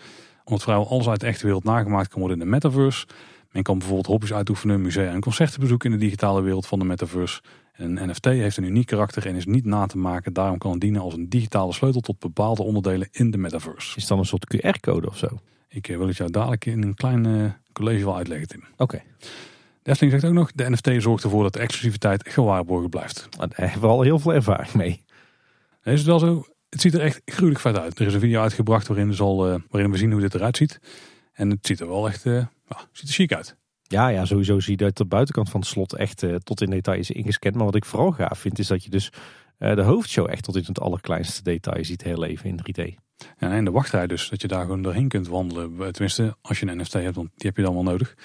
Omdat 0.43 0.63
vrijwel 0.63 0.89
alles 0.89 1.07
uit 1.07 1.19
de 1.19 1.25
echte 1.25 1.45
wereld 1.45 1.63
nagemaakt 1.63 2.07
kan 2.07 2.19
worden 2.19 2.37
in 2.39 2.43
de 2.43 2.49
metaverse. 2.51 3.05
Men 3.55 3.63
kan 3.63 3.77
bijvoorbeeld 3.77 4.07
hobby's 4.07 4.33
uitoefenen, 4.33 4.81
musea 4.81 5.11
en 5.11 5.19
concerten 5.19 5.59
bezoeken 5.59 5.91
in 5.91 5.97
de 5.99 6.03
digitale 6.03 6.41
wereld 6.41 6.67
van 6.67 6.79
de 6.79 6.85
metaverse. 6.85 7.41
En 7.71 7.97
een 7.97 8.09
NFT 8.09 8.25
heeft 8.25 8.57
een 8.57 8.63
uniek 8.63 8.85
karakter 8.85 9.25
en 9.25 9.35
is 9.35 9.45
niet 9.45 9.65
na 9.65 9.85
te 9.85 9.97
maken. 9.97 10.33
Daarom 10.33 10.57
kan 10.57 10.71
het 10.71 10.81
dienen 10.81 11.01
als 11.01 11.13
een 11.13 11.29
digitale 11.29 11.73
sleutel 11.73 12.01
tot 12.01 12.19
bepaalde 12.19 12.63
onderdelen 12.63 13.07
in 13.11 13.31
de 13.31 13.37
metaverse. 13.37 13.87
Is 13.87 13.95
het 13.95 14.07
dan 14.07 14.19
een 14.19 14.25
soort 14.25 14.55
QR-code 14.55 15.07
of 15.07 15.17
zo? 15.17 15.27
Ik 15.67 15.87
eh, 15.87 15.97
wil 15.97 16.07
het 16.07 16.17
jou 16.17 16.31
dadelijk 16.31 16.65
in 16.65 16.83
een 16.83 16.95
klein 16.95 17.25
eh, 17.25 17.51
college 17.73 18.05
wel 18.05 18.15
uitleggen, 18.15 18.47
Tim. 18.47 18.63
Oké. 18.77 19.01
Efteling 19.83 20.13
zegt 20.13 20.25
ook 20.25 20.33
nog, 20.33 20.51
de 20.51 20.69
NFT 20.69 20.89
zorgt 20.97 21.23
ervoor 21.23 21.43
dat 21.43 21.53
de 21.53 21.59
exclusiviteit 21.59 22.29
gewaarborgd 22.29 22.89
blijft. 22.89 23.27
Nou, 23.37 23.49
Daar 23.55 23.69
hebben 23.71 23.89
we 23.89 23.95
al 23.95 24.01
heel 24.01 24.19
veel 24.19 24.33
ervaring 24.33 24.73
mee. 24.73 25.03
Is 25.83 25.99
het 25.99 26.05
wel 26.05 26.19
zo? 26.19 26.45
Het 26.69 26.81
ziet 26.81 26.93
er 26.93 27.01
echt 27.01 27.21
gruwelijk 27.25 27.59
vet 27.59 27.77
uit. 27.77 27.99
Er 27.99 28.07
is 28.07 28.13
een 28.13 28.19
video 28.19 28.41
uitgebracht 28.41 28.87
waarin, 28.87 29.13
zal, 29.13 29.47
eh, 29.47 29.59
waarin 29.69 29.91
we 29.91 29.97
zien 29.97 30.11
hoe 30.11 30.21
dit 30.21 30.35
eruit 30.35 30.57
ziet. 30.57 30.79
En 31.33 31.49
het 31.49 31.67
ziet 31.67 31.79
er 31.79 31.87
wel 31.87 32.07
echt, 32.07 32.25
ja, 32.67 32.77
ziet 32.91 33.07
er 33.07 33.13
chic 33.13 33.33
uit. 33.33 33.57
Ja, 33.87 34.07
ja, 34.07 34.25
sowieso 34.25 34.59
zie 34.59 34.71
je 34.71 34.77
dat 34.77 34.97
de 34.97 35.05
buitenkant 35.05 35.49
van 35.49 35.59
het 35.59 35.69
slot 35.69 35.93
echt 35.93 36.23
eh, 36.23 36.35
tot 36.35 36.61
in 36.61 36.69
detail 36.69 36.99
is 36.99 37.11
ingescand. 37.11 37.55
Maar 37.55 37.65
wat 37.65 37.75
ik 37.75 37.85
vooral 37.85 38.11
gaaf 38.11 38.39
vind, 38.39 38.59
is 38.59 38.67
dat 38.67 38.83
je 38.83 38.89
dus 38.89 39.11
eh, 39.57 39.75
de 39.75 39.81
hoofdshow 39.81 40.29
echt 40.29 40.43
tot 40.43 40.55
in 40.55 40.63
het 40.65 40.79
allerkleinste 40.79 41.43
detail 41.43 41.85
ziet 41.85 42.03
heel 42.03 42.23
even 42.23 42.49
in 42.49 42.59
3D. 42.59 43.03
Ja, 43.37 43.51
en 43.51 43.65
de 43.65 43.71
wachtrij 43.71 44.07
dus, 44.07 44.29
dat 44.29 44.41
je 44.41 44.47
daar 44.47 44.61
gewoon 44.61 44.81
doorheen 44.81 45.07
kunt 45.07 45.27
wandelen. 45.27 45.91
Tenminste, 45.91 46.35
als 46.41 46.59
je 46.59 46.67
een 46.67 46.77
NFT 46.77 46.93
hebt, 46.93 47.15
want 47.15 47.29
die 47.35 47.47
heb 47.47 47.57
je 47.57 47.63
dan 47.63 47.73
wel 47.73 47.83
nodig. 47.83 48.15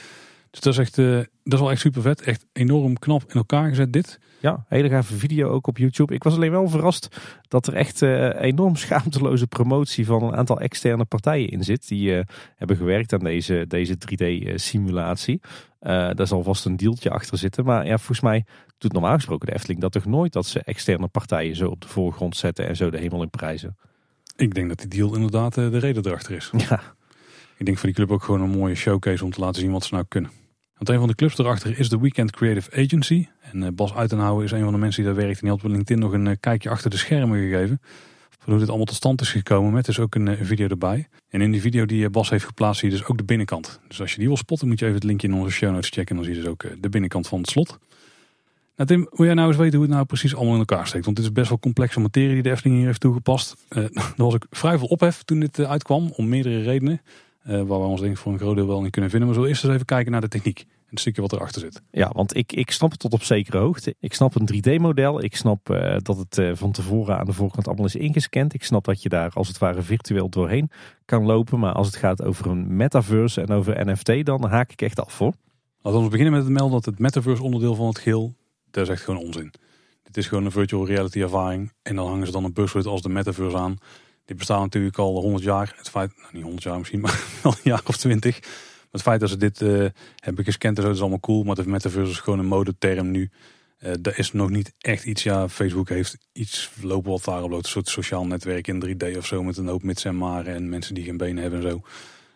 Dus 0.51 0.61
dat 0.61 0.73
is 0.73 0.79
echt, 0.79 0.99
eh, 0.99 1.17
dat 1.17 1.53
is 1.53 1.61
wel 1.61 1.71
echt 1.71 1.81
super 1.81 2.03
vet. 2.03 2.23
Echt 2.23 2.47
enorm 2.53 2.99
knap 2.99 3.23
in 3.23 3.35
elkaar 3.35 3.69
gezet 3.69 3.93
dit. 3.93 4.19
Ja, 4.41 4.65
hele 4.69 4.89
gave 4.89 5.15
video 5.15 5.49
ook 5.49 5.67
op 5.67 5.79
YouTube. 5.79 6.15
Ik 6.15 6.23
was 6.23 6.35
alleen 6.35 6.51
wel 6.51 6.69
verrast 6.69 7.17
dat 7.49 7.67
er 7.67 7.75
echt 7.75 8.03
eh, 8.03 8.41
enorm 8.41 8.77
schaamteloze 8.77 9.47
promotie 9.47 10.07
van 10.07 10.23
een 10.23 10.37
aantal 10.37 10.61
externe 10.61 11.05
partijen 11.05 11.49
in 11.49 11.65
zit. 11.65 11.89
Die 11.89 12.17
eh, 12.17 12.25
hebben 12.57 12.77
gewerkt 12.77 13.13
aan 13.13 13.25
deze, 13.25 13.65
deze 13.69 13.95
3D-simulatie. 13.95 15.41
Eh, 15.79 16.11
daar 16.15 16.27
zal 16.27 16.43
vast 16.43 16.65
een 16.65 16.77
deeltje 16.77 17.11
achter 17.11 17.39
zitten. 17.39 17.65
Maar 17.65 17.87
ja, 17.87 17.97
volgens 17.97 18.21
mij 18.21 18.45
doet 18.79 18.93
normaal 18.93 19.15
gesproken 19.15 19.47
de 19.47 19.55
Efteling 19.55 19.81
dat 19.81 19.93
toch 19.93 20.05
nooit 20.05 20.33
dat 20.33 20.47
ze 20.47 20.61
externe 20.61 21.09
partijen 21.09 21.57
zo 21.57 21.69
op 21.69 21.81
de 21.81 21.89
voorgrond 21.89 22.37
zetten 22.37 22.69
en 22.69 22.77
zo 22.77 22.91
de 22.91 22.99
hemel 22.99 23.23
in 23.23 23.31
prijzen. 23.31 23.77
Ik 24.37 24.55
denk 24.55 24.69
dat 24.69 24.79
die 24.79 24.89
deal 24.89 25.15
inderdaad 25.15 25.55
de 25.55 25.79
reden 25.79 26.07
erachter 26.07 26.37
is. 26.37 26.51
Ja, 26.57 26.83
Ik 27.57 27.67
denk 27.67 27.79
voor 27.79 27.87
die 27.87 27.97
club 27.97 28.11
ook 28.11 28.23
gewoon 28.23 28.41
een 28.41 28.59
mooie 28.59 28.75
showcase 28.75 29.25
om 29.25 29.31
te 29.31 29.41
laten 29.41 29.61
zien 29.61 29.71
wat 29.71 29.85
ze 29.85 29.95
nou 29.95 30.07
kunnen. 30.09 30.31
Want 30.81 30.89
een 30.89 30.99
van 30.99 31.09
de 31.09 31.15
clubs 31.15 31.39
erachter 31.39 31.79
is 31.79 31.89
de 31.89 31.99
Weekend 31.99 32.31
Creative 32.31 32.83
Agency. 32.83 33.27
En 33.53 33.63
eh, 33.63 33.69
Bas 33.73 33.95
Uitenhouwen 33.95 34.45
is 34.45 34.51
een 34.51 34.63
van 34.63 34.73
de 34.73 34.79
mensen 34.79 35.03
die 35.03 35.13
daar 35.13 35.23
werkt. 35.23 35.41
En 35.41 35.47
die 35.47 35.51
had 35.51 35.65
op 35.65 35.71
LinkedIn 35.71 35.99
nog 35.99 36.13
een 36.13 36.27
eh, 36.27 36.37
kijkje 36.41 36.71
achter 36.71 36.91
de 36.91 36.97
schermen 36.97 37.39
gegeven. 37.39 37.81
Van 38.39 38.53
hoe 38.53 38.59
dit 38.59 38.69
allemaal 38.69 38.87
tot 38.87 38.97
stand 38.97 39.21
is 39.21 39.31
gekomen. 39.31 39.73
Met 39.73 39.85
dus 39.85 39.99
ook 39.99 40.15
een, 40.15 40.29
eh, 40.29 40.39
video 40.41 40.69
erbij. 40.69 41.09
En 41.29 41.41
in 41.41 41.51
die 41.51 41.61
video 41.61 41.87
die 41.87 42.11
Bas 42.11 42.31
heeft 42.31 42.45
geplaatst 42.45 42.81
zie 42.81 42.91
je 42.91 42.97
dus 42.97 43.07
ook 43.07 43.17
de 43.17 43.25
binnenkant. 43.25 43.81
Dus 43.89 44.01
als 44.01 44.11
je 44.11 44.19
die 44.19 44.27
wil 44.27 44.37
spotten 44.37 44.69
moet 44.69 44.79
je 44.79 44.85
even 44.85 44.97
het 44.97 45.07
linkje 45.07 45.29
in 45.29 45.35
onze 45.35 45.51
show 45.51 45.73
notes 45.73 45.91
checken. 45.91 46.09
En 46.09 46.17
dan 46.17 46.25
zie 46.25 46.35
je 46.35 46.41
dus 46.41 46.51
ook 46.51 46.65
de 46.81 46.89
binnenkant 46.89 47.29
van 47.29 47.41
het 47.41 47.51
slot. 47.51 47.79
Nou 48.77 48.89
Tim, 48.93 49.09
wil 49.11 49.27
jij 49.27 49.35
nou 49.35 49.49
eens 49.49 49.57
weten 49.57 49.75
hoe 49.75 49.87
het 49.87 49.95
nou 49.95 50.07
precies 50.07 50.35
allemaal 50.35 50.53
in 50.53 50.59
elkaar 50.59 50.87
steekt? 50.87 51.05
Want 51.05 51.17
dit 51.17 51.25
is 51.25 51.33
best 51.33 51.49
wel 51.49 51.59
complexe 51.59 52.01
materie 52.01 52.33
die 52.33 52.43
de 52.43 52.51
Efteling 52.51 52.79
hier 52.79 52.87
heeft 52.87 53.01
toegepast. 53.01 53.57
Eh 53.69 53.83
er 53.95 54.13
was 54.17 54.35
ook 54.35 54.47
vrij 54.51 54.79
veel 54.79 54.87
ophef 54.87 55.23
toen 55.23 55.41
dit 55.41 55.61
uitkwam. 55.61 56.13
Om 56.17 56.29
meerdere 56.29 56.63
redenen. 56.63 57.01
Eh, 57.43 57.53
waar 57.53 57.81
we 57.81 57.87
ons 57.87 58.01
denk 58.01 58.13
ik 58.13 58.19
voor 58.19 58.33
een 58.33 58.39
groot 58.39 58.57
deel 58.57 58.67
wel 58.67 58.85
in 58.85 58.91
kunnen 58.91 59.11
vinden. 59.11 59.29
Maar 59.29 59.39
we 59.39 59.43
zullen 59.43 59.49
eerst 59.49 59.65
eens 59.65 59.75
even 59.75 59.87
kijken 59.87 60.13
naar 60.13 60.21
de 60.21 60.29
techniek. 60.29 60.67
En 60.91 60.97
het 60.97 61.05
stukje 61.05 61.21
wat 61.21 61.33
erachter 61.33 61.61
zit. 61.61 61.83
Ja, 61.91 62.11
want 62.13 62.37
ik, 62.37 62.53
ik 62.53 62.71
snap 62.71 62.91
het 62.91 63.01
tot 63.01 63.13
op 63.13 63.23
zekere 63.23 63.59
hoogte. 63.59 63.95
Ik 64.01 64.15
snap 64.15 64.35
een 64.35 64.49
3D-model. 64.55 65.23
Ik 65.23 65.37
snap 65.37 65.71
eh, 65.71 65.97
dat 65.99 66.17
het 66.17 66.39
eh, 66.39 66.51
van 66.55 66.73
tevoren 66.73 67.19
aan 67.19 67.25
de 67.25 67.33
voorkant 67.33 67.67
allemaal 67.67 67.87
is 67.87 67.95
ingescand. 67.95 68.55
Ik 68.55 68.65
snap 68.65 68.85
dat 68.85 69.03
je 69.03 69.09
daar 69.09 69.31
als 69.35 69.49
het 69.49 69.59
ware 69.59 69.83
virtueel 69.83 70.29
doorheen 70.29 70.71
kan 71.05 71.25
lopen. 71.25 71.59
Maar 71.59 71.73
als 71.73 71.87
het 71.87 71.97
gaat 71.97 72.23
over 72.23 72.47
een 72.47 72.77
metaverse 72.77 73.41
en 73.41 73.51
over 73.51 73.87
NFT, 73.87 74.27
dan 74.27 74.45
haak 74.45 74.73
ik 74.73 74.83
echt 74.83 75.01
af 75.01 75.19
hoor. 75.19 75.35
Laten 75.83 76.03
we 76.03 76.09
beginnen 76.09 76.33
met 76.33 76.43
het 76.43 76.53
melden 76.53 76.73
dat 76.73 76.85
het 76.85 76.99
metaverse 76.99 77.43
onderdeel 77.43 77.75
van 77.75 77.87
het 77.87 77.99
geheel, 77.99 78.35
dat 78.71 78.83
is 78.83 78.89
echt 78.89 79.03
gewoon 79.03 79.25
onzin. 79.25 79.53
Dit 80.03 80.17
is 80.17 80.27
gewoon 80.27 80.45
een 80.45 80.51
virtual 80.51 80.87
reality 80.87 81.21
ervaring. 81.21 81.73
En 81.83 81.97
dan 81.97 82.07
hangen 82.07 82.27
ze 82.27 82.33
dan 82.33 82.45
een 82.45 82.53
buzzword 82.53 82.87
als 82.87 83.03
de 83.03 83.09
metaverse 83.09 83.57
aan. 83.57 83.77
Die 84.25 84.37
bestaat 84.37 84.61
natuurlijk 84.61 84.99
al 84.99 85.21
100 85.21 85.45
jaar. 85.45 85.75
Het 85.77 85.91
feit, 85.91 86.17
nou 86.17 86.29
niet 86.33 86.43
100 86.43 86.63
jaar 86.63 86.79
misschien, 86.79 87.01
maar 87.05 87.25
wel 87.43 87.53
een 87.53 87.59
jaar 87.63 87.83
of 87.87 87.97
20. 87.97 88.41
Het 88.91 89.03
feit 89.03 89.21
dat 89.21 89.29
ze 89.29 89.37
dit 89.37 89.63
eh, 89.63 89.87
hebben 90.17 90.45
gescand 90.45 90.77
en 90.77 90.83
zo, 90.83 90.89
dat 90.89 90.97
is 90.97 91.03
allemaal 91.03 91.21
cool. 91.21 91.43
Maar 91.43 91.55
de 91.55 91.69
metaverse 91.69 92.11
is 92.11 92.19
gewoon 92.19 92.39
een 92.39 92.47
modeterm 92.47 93.11
nu. 93.11 93.31
Dat 94.01 94.19
is 94.19 94.33
nog 94.33 94.51
niet 94.51 94.75
echt 94.79 95.05
iets. 95.05 95.23
Ja, 95.23 95.49
Facebook 95.49 95.89
heeft 95.89 96.19
iets 96.33 96.71
lopen 96.83 97.11
wat 97.11 97.25
daarop 97.25 97.51
loopt. 97.51 97.65
Een 97.65 97.71
soort 97.71 97.89
sociaal 97.89 98.27
netwerk 98.27 98.67
in 98.67 98.85
3D 98.87 99.17
of 99.17 99.27
zo. 99.27 99.43
Met 99.43 99.57
een 99.57 99.67
hoop 99.67 99.83
mits 99.83 100.05
en 100.05 100.17
maren 100.17 100.55
en 100.55 100.69
mensen 100.69 100.95
die 100.95 101.05
geen 101.05 101.17
benen 101.17 101.43
hebben 101.43 101.63
en 101.63 101.71
zo. 101.71 101.83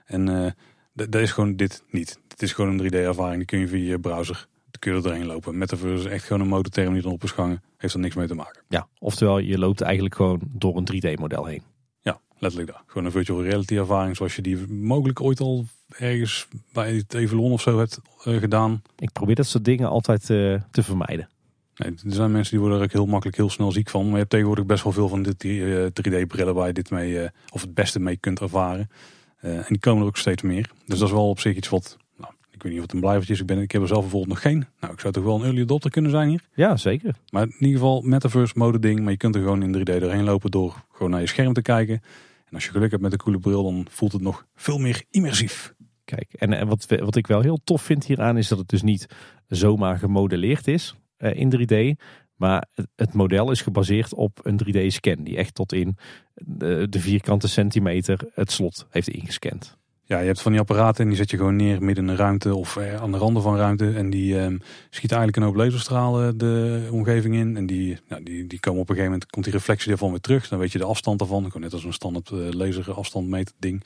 En 0.04 0.28
eh 0.28 0.50
dat 0.92 1.22
is 1.22 1.32
gewoon 1.32 1.56
dit 1.56 1.82
niet. 1.90 2.18
Het 2.28 2.42
is 2.42 2.52
gewoon 2.52 2.78
een 2.78 2.86
3D-ervaring. 2.86 3.36
Die 3.36 3.44
kun 3.44 3.58
je 3.58 3.68
via 3.68 3.90
je 3.90 3.98
browser 3.98 4.48
kun 4.84 4.92
je 4.92 4.98
er 4.98 5.04
doorheen 5.04 5.26
lopen. 5.26 5.58
Metaverse 5.58 6.04
is 6.04 6.12
echt 6.12 6.24
gewoon 6.24 6.42
een 6.42 6.48
modeterm 6.48 6.92
die 6.94 7.18
gehangen. 7.18 7.62
Heeft 7.76 7.94
er 7.94 8.00
niks 8.00 8.14
mee 8.14 8.26
te 8.26 8.34
maken. 8.34 8.62
Ja, 8.68 8.88
oftewel 8.98 9.38
je 9.38 9.58
loopt 9.58 9.80
eigenlijk 9.80 10.14
gewoon 10.14 10.40
door 10.52 10.76
een 10.76 10.88
3D-model 10.92 11.44
heen. 11.44 11.62
Letterlijk 12.44 12.72
dat. 12.72 12.82
Gewoon 12.86 13.04
een 13.04 13.12
virtual 13.12 13.42
reality 13.42 13.76
ervaring 13.76 14.16
zoals 14.16 14.36
je 14.36 14.42
die 14.42 14.66
mogelijk 14.68 15.20
ooit 15.20 15.40
al 15.40 15.64
ergens 15.88 16.48
bij 16.72 16.94
het 16.94 17.14
Evelon 17.14 17.52
of 17.52 17.60
zo 17.60 17.78
hebt 17.78 18.00
eh, 18.24 18.36
gedaan. 18.36 18.82
Ik 18.98 19.12
probeer 19.12 19.34
dat 19.34 19.46
soort 19.46 19.64
dingen 19.64 19.88
altijd 19.88 20.20
eh, 20.30 20.54
te 20.70 20.82
vermijden. 20.82 21.28
Nee, 21.76 21.90
er 21.90 22.14
zijn 22.14 22.32
mensen 22.32 22.50
die 22.50 22.60
worden 22.60 22.78
er 22.78 22.84
ook 22.84 22.92
heel 22.92 23.06
makkelijk 23.06 23.36
heel 23.36 23.50
snel 23.50 23.72
ziek 23.72 23.90
van. 23.90 24.02
Maar 24.02 24.12
je 24.12 24.18
hebt 24.18 24.30
tegenwoordig 24.30 24.66
best 24.66 24.84
wel 24.84 24.92
veel 24.92 25.08
van 25.08 25.22
dit 25.22 25.44
eh, 25.44 25.86
3D-brillen 25.86 26.54
waar 26.54 26.66
je 26.66 26.72
dit 26.72 26.90
mee, 26.90 27.20
eh, 27.20 27.28
of 27.52 27.60
het 27.60 27.74
beste 27.74 28.00
mee 28.00 28.16
kunt 28.16 28.40
ervaren. 28.40 28.90
Eh, 29.40 29.56
en 29.56 29.64
die 29.68 29.78
komen 29.78 30.02
er 30.02 30.08
ook 30.08 30.16
steeds 30.16 30.42
meer. 30.42 30.70
Dus 30.86 30.98
dat 30.98 31.08
is 31.08 31.14
wel 31.14 31.28
op 31.28 31.40
zich 31.40 31.56
iets 31.56 31.68
wat, 31.68 31.96
nou, 32.16 32.32
ik 32.50 32.62
weet 32.62 32.72
niet 32.72 32.80
of 32.80 32.86
het 32.86 32.94
een 32.94 33.00
blijvertje 33.00 33.32
is. 33.32 33.40
Ik, 33.40 33.46
ben, 33.46 33.58
ik 33.58 33.72
heb 33.72 33.82
er 33.82 33.88
zelf 33.88 34.00
bijvoorbeeld 34.00 34.32
nog 34.32 34.42
geen. 34.42 34.66
Nou, 34.80 34.92
ik 34.92 35.00
zou 35.00 35.12
toch 35.12 35.24
wel 35.24 35.36
een 35.36 35.44
early 35.44 35.62
adopter 35.62 35.90
kunnen 35.90 36.10
zijn 36.10 36.28
hier. 36.28 36.40
Ja, 36.54 36.76
zeker. 36.76 37.14
Maar 37.30 37.42
in 37.42 37.54
ieder 37.58 37.78
geval 37.78 38.02
metaverse 38.02 38.54
mode 38.56 38.78
ding. 38.78 39.00
Maar 39.00 39.10
je 39.10 39.16
kunt 39.16 39.34
er 39.34 39.40
gewoon 39.40 39.62
in 39.62 39.76
3D 39.78 40.00
doorheen 40.00 40.24
lopen 40.24 40.50
door 40.50 40.84
gewoon 40.92 41.10
naar 41.10 41.20
je 41.20 41.26
scherm 41.26 41.52
te 41.52 41.62
kijken. 41.62 42.02
Als 42.54 42.64
je 42.64 42.70
geluk 42.70 42.90
hebt 42.90 43.02
met 43.02 43.12
een 43.12 43.18
coole 43.18 43.38
bril, 43.38 43.62
dan 43.62 43.86
voelt 43.90 44.12
het 44.12 44.22
nog 44.22 44.46
veel 44.54 44.78
meer 44.78 45.04
immersief. 45.10 45.74
Kijk, 46.04 46.32
en, 46.32 46.52
en 46.52 46.66
wat, 46.66 46.86
wat 46.88 47.16
ik 47.16 47.26
wel 47.26 47.40
heel 47.40 47.60
tof 47.64 47.82
vind 47.82 48.04
hieraan 48.04 48.36
is 48.36 48.48
dat 48.48 48.58
het 48.58 48.68
dus 48.68 48.82
niet 48.82 49.06
zomaar 49.46 49.98
gemodelleerd 49.98 50.68
is 50.68 50.94
eh, 51.16 51.34
in 51.34 51.52
3D. 51.56 52.02
Maar 52.34 52.68
het, 52.94 53.12
model 53.12 53.50
is 53.50 53.62
gebaseerd 53.62 54.14
op 54.14 54.40
een 54.42 54.60
3D-scan 54.64 55.22
die 55.22 55.36
echt 55.36 55.54
tot 55.54 55.72
in 55.72 55.96
de, 56.34 56.86
de 56.88 57.00
vierkante 57.00 57.48
centimeter 57.48 58.30
het 58.34 58.52
slot 58.52 58.86
heeft 58.90 59.08
ingescand. 59.08 59.78
Ja, 60.06 60.18
je 60.18 60.26
hebt 60.26 60.42
van 60.42 60.52
die 60.52 60.60
apparaten 60.60 61.02
en 61.02 61.08
die 61.08 61.16
zet 61.16 61.30
je 61.30 61.36
gewoon 61.36 61.56
neer 61.56 61.82
midden 61.82 62.04
in 62.04 62.10
een 62.10 62.16
ruimte 62.16 62.54
of 62.54 62.76
eh, 62.76 62.94
aan 62.94 63.12
de 63.12 63.18
randen 63.18 63.42
van 63.42 63.56
ruimte. 63.56 63.92
En 63.92 64.10
die 64.10 64.38
ehm 64.38 64.58
schieten 64.90 65.16
eigenlijk 65.16 65.36
een 65.36 65.42
hoop 65.42 65.54
laserstralen 65.54 66.38
de 66.38 66.88
omgeving 66.90 67.34
in. 67.34 67.56
En 67.56 67.66
die, 67.66 67.98
nou, 68.08 68.22
die, 68.22 68.46
die 68.46 68.60
komen 68.60 68.80
op 68.80 68.88
een 68.88 68.94
gegeven 68.94 69.12
moment, 69.12 69.30
komt 69.30 69.44
die 69.44 69.54
reflectie 69.54 69.92
ervan 69.92 70.10
weer 70.10 70.20
terug. 70.20 70.48
Dan 70.48 70.58
weet 70.58 70.72
je 70.72 70.78
de 70.78 70.84
afstand 70.84 71.20
ervan. 71.20 71.44
Gewoon 71.44 71.62
net 71.62 71.72
als 71.72 71.84
een 71.84 71.92
standaard 71.92 72.30
eh, 72.30 72.50
laser 72.50 72.92
afstand 72.92 73.52
ding. 73.58 73.84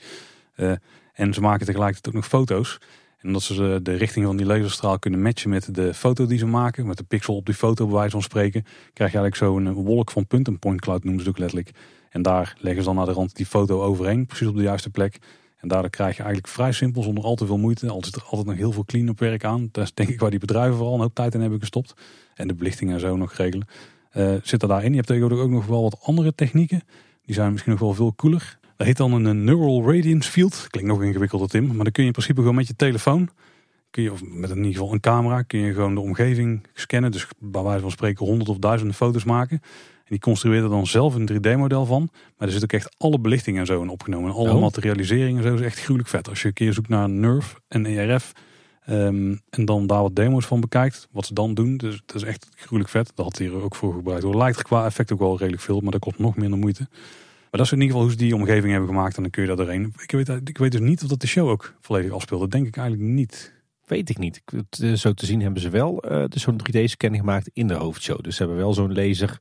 Eh, 0.55 0.71
en 1.13 1.33
ze 1.33 1.41
maken 1.41 1.65
tegelijkertijd 1.65 2.07
ook 2.07 2.21
nog 2.21 2.27
foto's. 2.27 2.77
En 3.17 3.27
omdat 3.27 3.41
ze 3.41 3.79
de 3.83 3.93
richting 3.93 4.25
van 4.25 4.37
die 4.37 4.45
laserstraal 4.45 4.99
kunnen 4.99 5.21
matchen 5.21 5.49
met 5.49 5.75
de 5.75 5.93
foto 5.93 6.25
die 6.25 6.37
ze 6.37 6.45
maken, 6.45 6.87
met 6.87 6.97
de 6.97 7.03
pixel 7.03 7.35
op 7.35 7.45
die 7.45 7.55
foto 7.55 7.85
bij 7.85 7.95
wijze 7.95 8.11
van 8.11 8.21
spreken, 8.21 8.63
krijg 8.93 9.11
je 9.11 9.17
eigenlijk 9.17 9.35
zo'n 9.35 9.73
wolk 9.73 10.11
van 10.11 10.27
punten. 10.27 10.59
Point 10.59 10.81
cloud 10.81 11.03
noemen 11.03 11.23
ze 11.23 11.29
het 11.29 11.37
ook 11.37 11.41
letterlijk. 11.41 11.77
En 12.09 12.21
daar 12.21 12.55
leggen 12.59 12.81
ze 12.81 12.87
dan 12.87 12.97
naar 12.97 13.05
de 13.05 13.11
rand 13.11 13.35
die 13.35 13.45
foto 13.45 13.81
overheen, 13.81 14.25
precies 14.25 14.47
op 14.47 14.55
de 14.55 14.61
juiste 14.61 14.89
plek. 14.89 15.19
En 15.59 15.67
daardoor 15.67 15.89
krijg 15.89 16.15
je 16.15 16.23
eigenlijk 16.23 16.53
vrij 16.53 16.71
simpel, 16.71 17.03
zonder 17.03 17.23
al 17.23 17.35
te 17.35 17.45
veel 17.45 17.57
moeite. 17.57 17.89
Al 17.89 18.03
zit 18.03 18.15
er 18.15 18.23
altijd 18.23 18.45
nog 18.45 18.55
heel 18.55 18.71
veel 18.71 18.85
clean-up 18.85 19.19
werk 19.19 19.43
aan. 19.43 19.69
Dat 19.71 19.83
is 19.83 19.93
denk 19.93 20.09
ik 20.09 20.19
waar 20.19 20.29
die 20.29 20.39
bedrijven 20.39 20.77
vooral 20.77 21.01
een 21.01 21.13
tijd 21.13 21.33
in 21.33 21.41
hebben 21.41 21.59
gestopt. 21.59 21.93
En 22.33 22.47
de 22.47 22.53
belichting 22.53 22.91
en 22.91 22.99
zo 22.99 23.15
nog 23.15 23.33
regelen. 23.33 23.67
Uh, 24.13 24.33
zit 24.43 24.61
er 24.61 24.67
daarin. 24.67 24.89
Je 24.89 24.95
hebt 24.95 25.07
tegenwoordig 25.07 25.39
ook 25.39 25.49
nog 25.49 25.65
wel 25.65 25.81
wat 25.81 25.99
andere 26.01 26.35
technieken. 26.35 26.81
Die 27.25 27.35
zijn 27.35 27.51
misschien 27.51 27.71
nog 27.71 27.81
wel 27.81 27.93
veel 27.93 28.15
cooler. 28.15 28.59
Dat 28.77 28.87
heet 28.87 28.97
dan 28.97 29.25
een 29.25 29.43
Neural 29.43 29.93
Radiance 29.93 30.31
Field. 30.31 30.67
Klinkt 30.69 30.89
nog 30.89 31.03
ingewikkelder 31.03 31.47
Tim. 31.47 31.65
Maar 31.65 31.83
dan 31.83 31.91
kun 31.91 32.03
je 32.03 32.07
in 32.07 32.11
principe 32.11 32.39
gewoon 32.39 32.55
met 32.55 32.67
je 32.67 32.75
telefoon. 32.75 33.29
Kun 33.89 34.03
je, 34.03 34.11
of 34.11 34.23
met 34.23 34.49
in 34.49 34.57
ieder 34.57 34.71
geval 34.71 34.93
een 34.93 34.99
camera. 34.99 35.41
Kun 35.41 35.59
je 35.59 35.73
gewoon 35.73 35.93
de 35.93 35.99
omgeving 35.99 36.67
scannen. 36.73 37.11
Dus 37.11 37.27
bij 37.39 37.63
wijze 37.63 37.81
van 37.81 37.91
spreken 37.91 38.25
honderd 38.25 38.49
of 38.49 38.57
duizenden 38.57 38.95
foto's 38.95 39.23
maken. 39.23 39.61
Die 40.09 40.19
construeert 40.19 40.63
er 40.63 40.69
dan 40.69 40.87
zelf 40.87 41.15
een 41.15 41.29
3D-model 41.31 41.85
van. 41.85 42.09
Maar 42.37 42.47
er 42.47 42.53
zit 42.53 42.63
ook 42.63 42.73
echt 42.73 42.95
alle 42.97 43.19
belichting 43.19 43.57
en 43.57 43.65
zo 43.65 43.81
in 43.81 43.89
opgenomen. 43.89 44.29
En 44.29 44.35
alle 44.35 44.53
oh. 44.53 44.61
materialisering 44.61 45.37
en 45.37 45.43
zo 45.43 45.53
is 45.53 45.61
echt 45.61 45.79
gruwelijk 45.79 46.09
vet. 46.09 46.29
Als 46.29 46.41
je 46.41 46.47
een 46.47 46.53
keer 46.53 46.73
zoekt 46.73 46.89
naar 46.89 47.09
NERF 47.09 47.59
en 47.67 47.85
ERF. 47.85 48.31
Ehm, 48.85 49.35
en 49.49 49.65
dan 49.65 49.87
daar 49.87 50.01
wat 50.01 50.15
demo's 50.15 50.45
van 50.45 50.59
bekijkt. 50.59 51.07
Wat 51.11 51.25
ze 51.25 51.33
dan 51.33 51.53
doen. 51.53 51.77
Dus 51.77 52.01
dat 52.05 52.15
is 52.15 52.23
echt 52.23 52.47
gruwelijk 52.55 52.89
vet. 52.89 53.11
Dat 53.15 53.25
had 53.25 53.37
hier 53.37 53.63
ook 53.63 53.75
voor 53.75 53.93
gebruikt. 53.93 54.23
Het 54.23 54.35
lijkt 54.35 54.61
qua 54.61 54.85
effect 54.85 55.11
ook 55.11 55.19
wel 55.19 55.37
redelijk 55.37 55.63
veel. 55.63 55.79
Maar 55.79 55.91
dat 55.91 56.01
kost 56.01 56.19
nog 56.19 56.35
minder 56.35 56.59
moeite. 56.59 56.87
Maar 56.89 57.59
dat 57.59 57.65
is 57.65 57.71
in 57.71 57.81
ieder 57.81 57.91
geval 57.91 58.01
hoe 58.01 58.11
ze 58.11 58.25
die 58.25 58.35
omgeving 58.35 58.71
hebben 58.71 58.89
gemaakt. 58.89 59.15
En 59.15 59.21
dan 59.21 59.31
kun 59.31 59.41
je 59.41 59.47
daar 59.47 59.57
doorheen. 59.57 59.93
Ik 60.01 60.11
weet, 60.11 60.29
ik 60.29 60.57
weet 60.57 60.71
dus 60.71 60.81
niet 60.81 61.01
of 61.03 61.09
dat 61.09 61.21
de 61.21 61.27
show 61.27 61.49
ook 61.49 61.73
volledig 61.81 62.11
afspeelde. 62.11 62.43
Dat 62.43 62.53
denk 62.53 62.67
ik 62.67 62.77
eigenlijk 62.77 63.09
niet. 63.09 63.53
Weet 63.85 64.09
ik 64.09 64.17
niet. 64.17 64.41
Zo 64.95 65.13
te 65.13 65.25
zien 65.25 65.41
hebben 65.41 65.61
ze 65.61 65.69
wel 65.69 66.11
uh, 66.11 66.23
dus 66.27 66.41
zo'n 66.41 66.59
3D-scan 66.61 67.15
gemaakt 67.15 67.49
in 67.53 67.67
de 67.67 67.73
hoofdshow. 67.73 68.21
Dus 68.21 68.35
ze 68.35 68.43
hebben 68.43 68.59
wel 68.59 68.73
zo'n 68.73 68.93
laser 68.93 69.39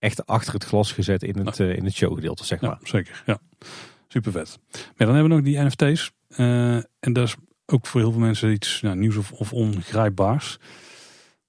echt 0.00 0.26
achter 0.26 0.54
het 0.54 0.64
glas 0.64 0.92
gezet 0.92 1.22
in 1.22 1.46
het, 1.46 1.58
uh, 1.58 1.76
in 1.76 1.84
het 1.84 1.94
showgedeelte, 1.94 2.44
zeg 2.44 2.60
maar. 2.60 2.70
Ja, 2.70 2.88
zeker, 2.88 3.22
ja. 3.26 3.38
Super 4.08 4.32
vet. 4.32 4.58
Maar 4.72 5.06
dan 5.06 5.14
hebben 5.14 5.28
we 5.28 5.36
nog 5.36 5.44
die 5.44 5.58
NFT's. 5.58 6.12
Uh, 6.28 6.76
eh, 6.76 6.84
en 7.00 7.12
dat 7.12 7.26
is 7.26 7.36
ook 7.66 7.86
voor 7.86 8.00
heel 8.00 8.10
veel 8.10 8.20
mensen 8.20 8.52
iets 8.52 8.80
nou, 8.80 8.96
nieuws 8.96 9.16
of, 9.16 9.32
of 9.32 9.52
ongrijpbaars. 9.52 10.58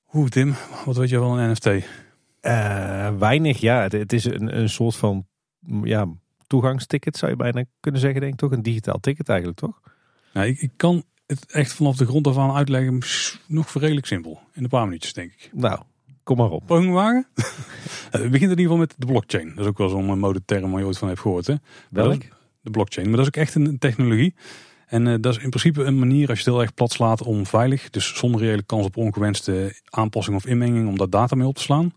Hoe 0.04 0.30
Tim, 0.30 0.56
wat 0.86 0.98
weet 0.98 1.10
je 1.10 1.20
wel 1.20 1.40
een 1.40 1.52
NFT? 1.52 1.66
Uh, 1.66 1.82
weinig, 3.18 3.58
ja. 3.58 3.82
Het, 3.82 3.92
het, 3.92 4.14
is 4.14 4.26
een, 4.26 4.58
een 4.58 4.70
soort 4.70 4.96
van 4.96 5.28
ja, 5.84 6.08
toegangsticket 6.48 7.18
zou 7.18 7.32
je 7.32 7.38
bijna 7.38 7.64
kunnen 7.80 8.02
zeggen, 8.02 8.22
denk 8.22 8.34
ik 8.34 8.40
toch? 8.40 8.52
Een 8.52 8.62
digitaal 8.62 9.00
ticket 9.00 9.30
eigenlijk, 9.30 9.60
toch? 9.60 9.80
Nou, 10.34 10.48
ik, 10.48 10.62
ik 10.62 10.72
kan 10.76 11.04
het 11.26 11.52
echt 11.52 11.74
vanaf 11.74 11.96
de 11.96 12.06
grond 12.06 12.28
af 12.28 12.38
aan 12.38 12.56
uitleggen. 12.56 13.00
Nog 13.48 13.74
redelijk 13.74 14.06
simpel. 14.06 14.42
In 14.54 14.64
een 14.64 14.70
paar 14.70 14.86
minuutjes, 14.86 15.14
denk 15.14 15.32
ik. 15.32 15.50
Nou, 15.54 15.82
kom 16.24 16.38
maar 16.38 16.50
op. 16.50 16.66
Pogingwagen? 16.66 17.28
het 18.12 18.32
begint 18.32 18.34
in 18.34 18.50
ieder 18.50 18.58
geval 18.58 18.78
met 18.78 18.94
de 18.98 19.06
blockchain. 19.06 19.50
Dat 19.50 19.60
is 19.60 19.66
ook 19.66 19.78
wel 19.78 19.90
zo'n 19.90 20.20
modeterm 20.20 20.72
waar 20.72 20.80
je 20.80 20.86
ooit 20.86 20.98
van 20.98 21.08
hebt 21.08 21.20
gehoord. 21.20 21.48
Hè? 21.48 21.56
Welk? 21.90 22.22
De 22.62 22.70
blockchain. 22.70 23.08
Maar 23.08 23.18
dat 23.18 23.26
is 23.26 23.34
ook 23.36 23.44
echt 23.44 23.56
een 23.56 23.78
technologie. 23.80 24.36
En 24.88 25.06
uh, 25.06 25.16
dat 25.20 25.36
is 25.36 25.44
in 25.44 25.50
principe 25.50 25.84
een 25.84 26.00
manier, 26.00 26.30
als 26.30 26.38
je 26.40 26.44
het 26.44 26.54
heel 26.54 26.62
erg 26.62 26.74
plat 26.74 26.92
slaat, 26.92 27.24
om 27.24 27.46
veilig, 27.46 27.90
dus 27.90 28.18
zonder 28.18 28.42
reële 28.42 28.64
kans 28.64 28.86
op 28.86 28.98
ongewenste 28.98 29.80
aanpassing 29.90 30.36
of 30.36 30.46
inmenging, 30.46 30.88
om 30.88 30.98
daar 30.98 31.10
data 31.10 31.36
mee 31.36 31.48
op 31.48 31.56
te 31.56 31.62
slaan. 31.62 31.94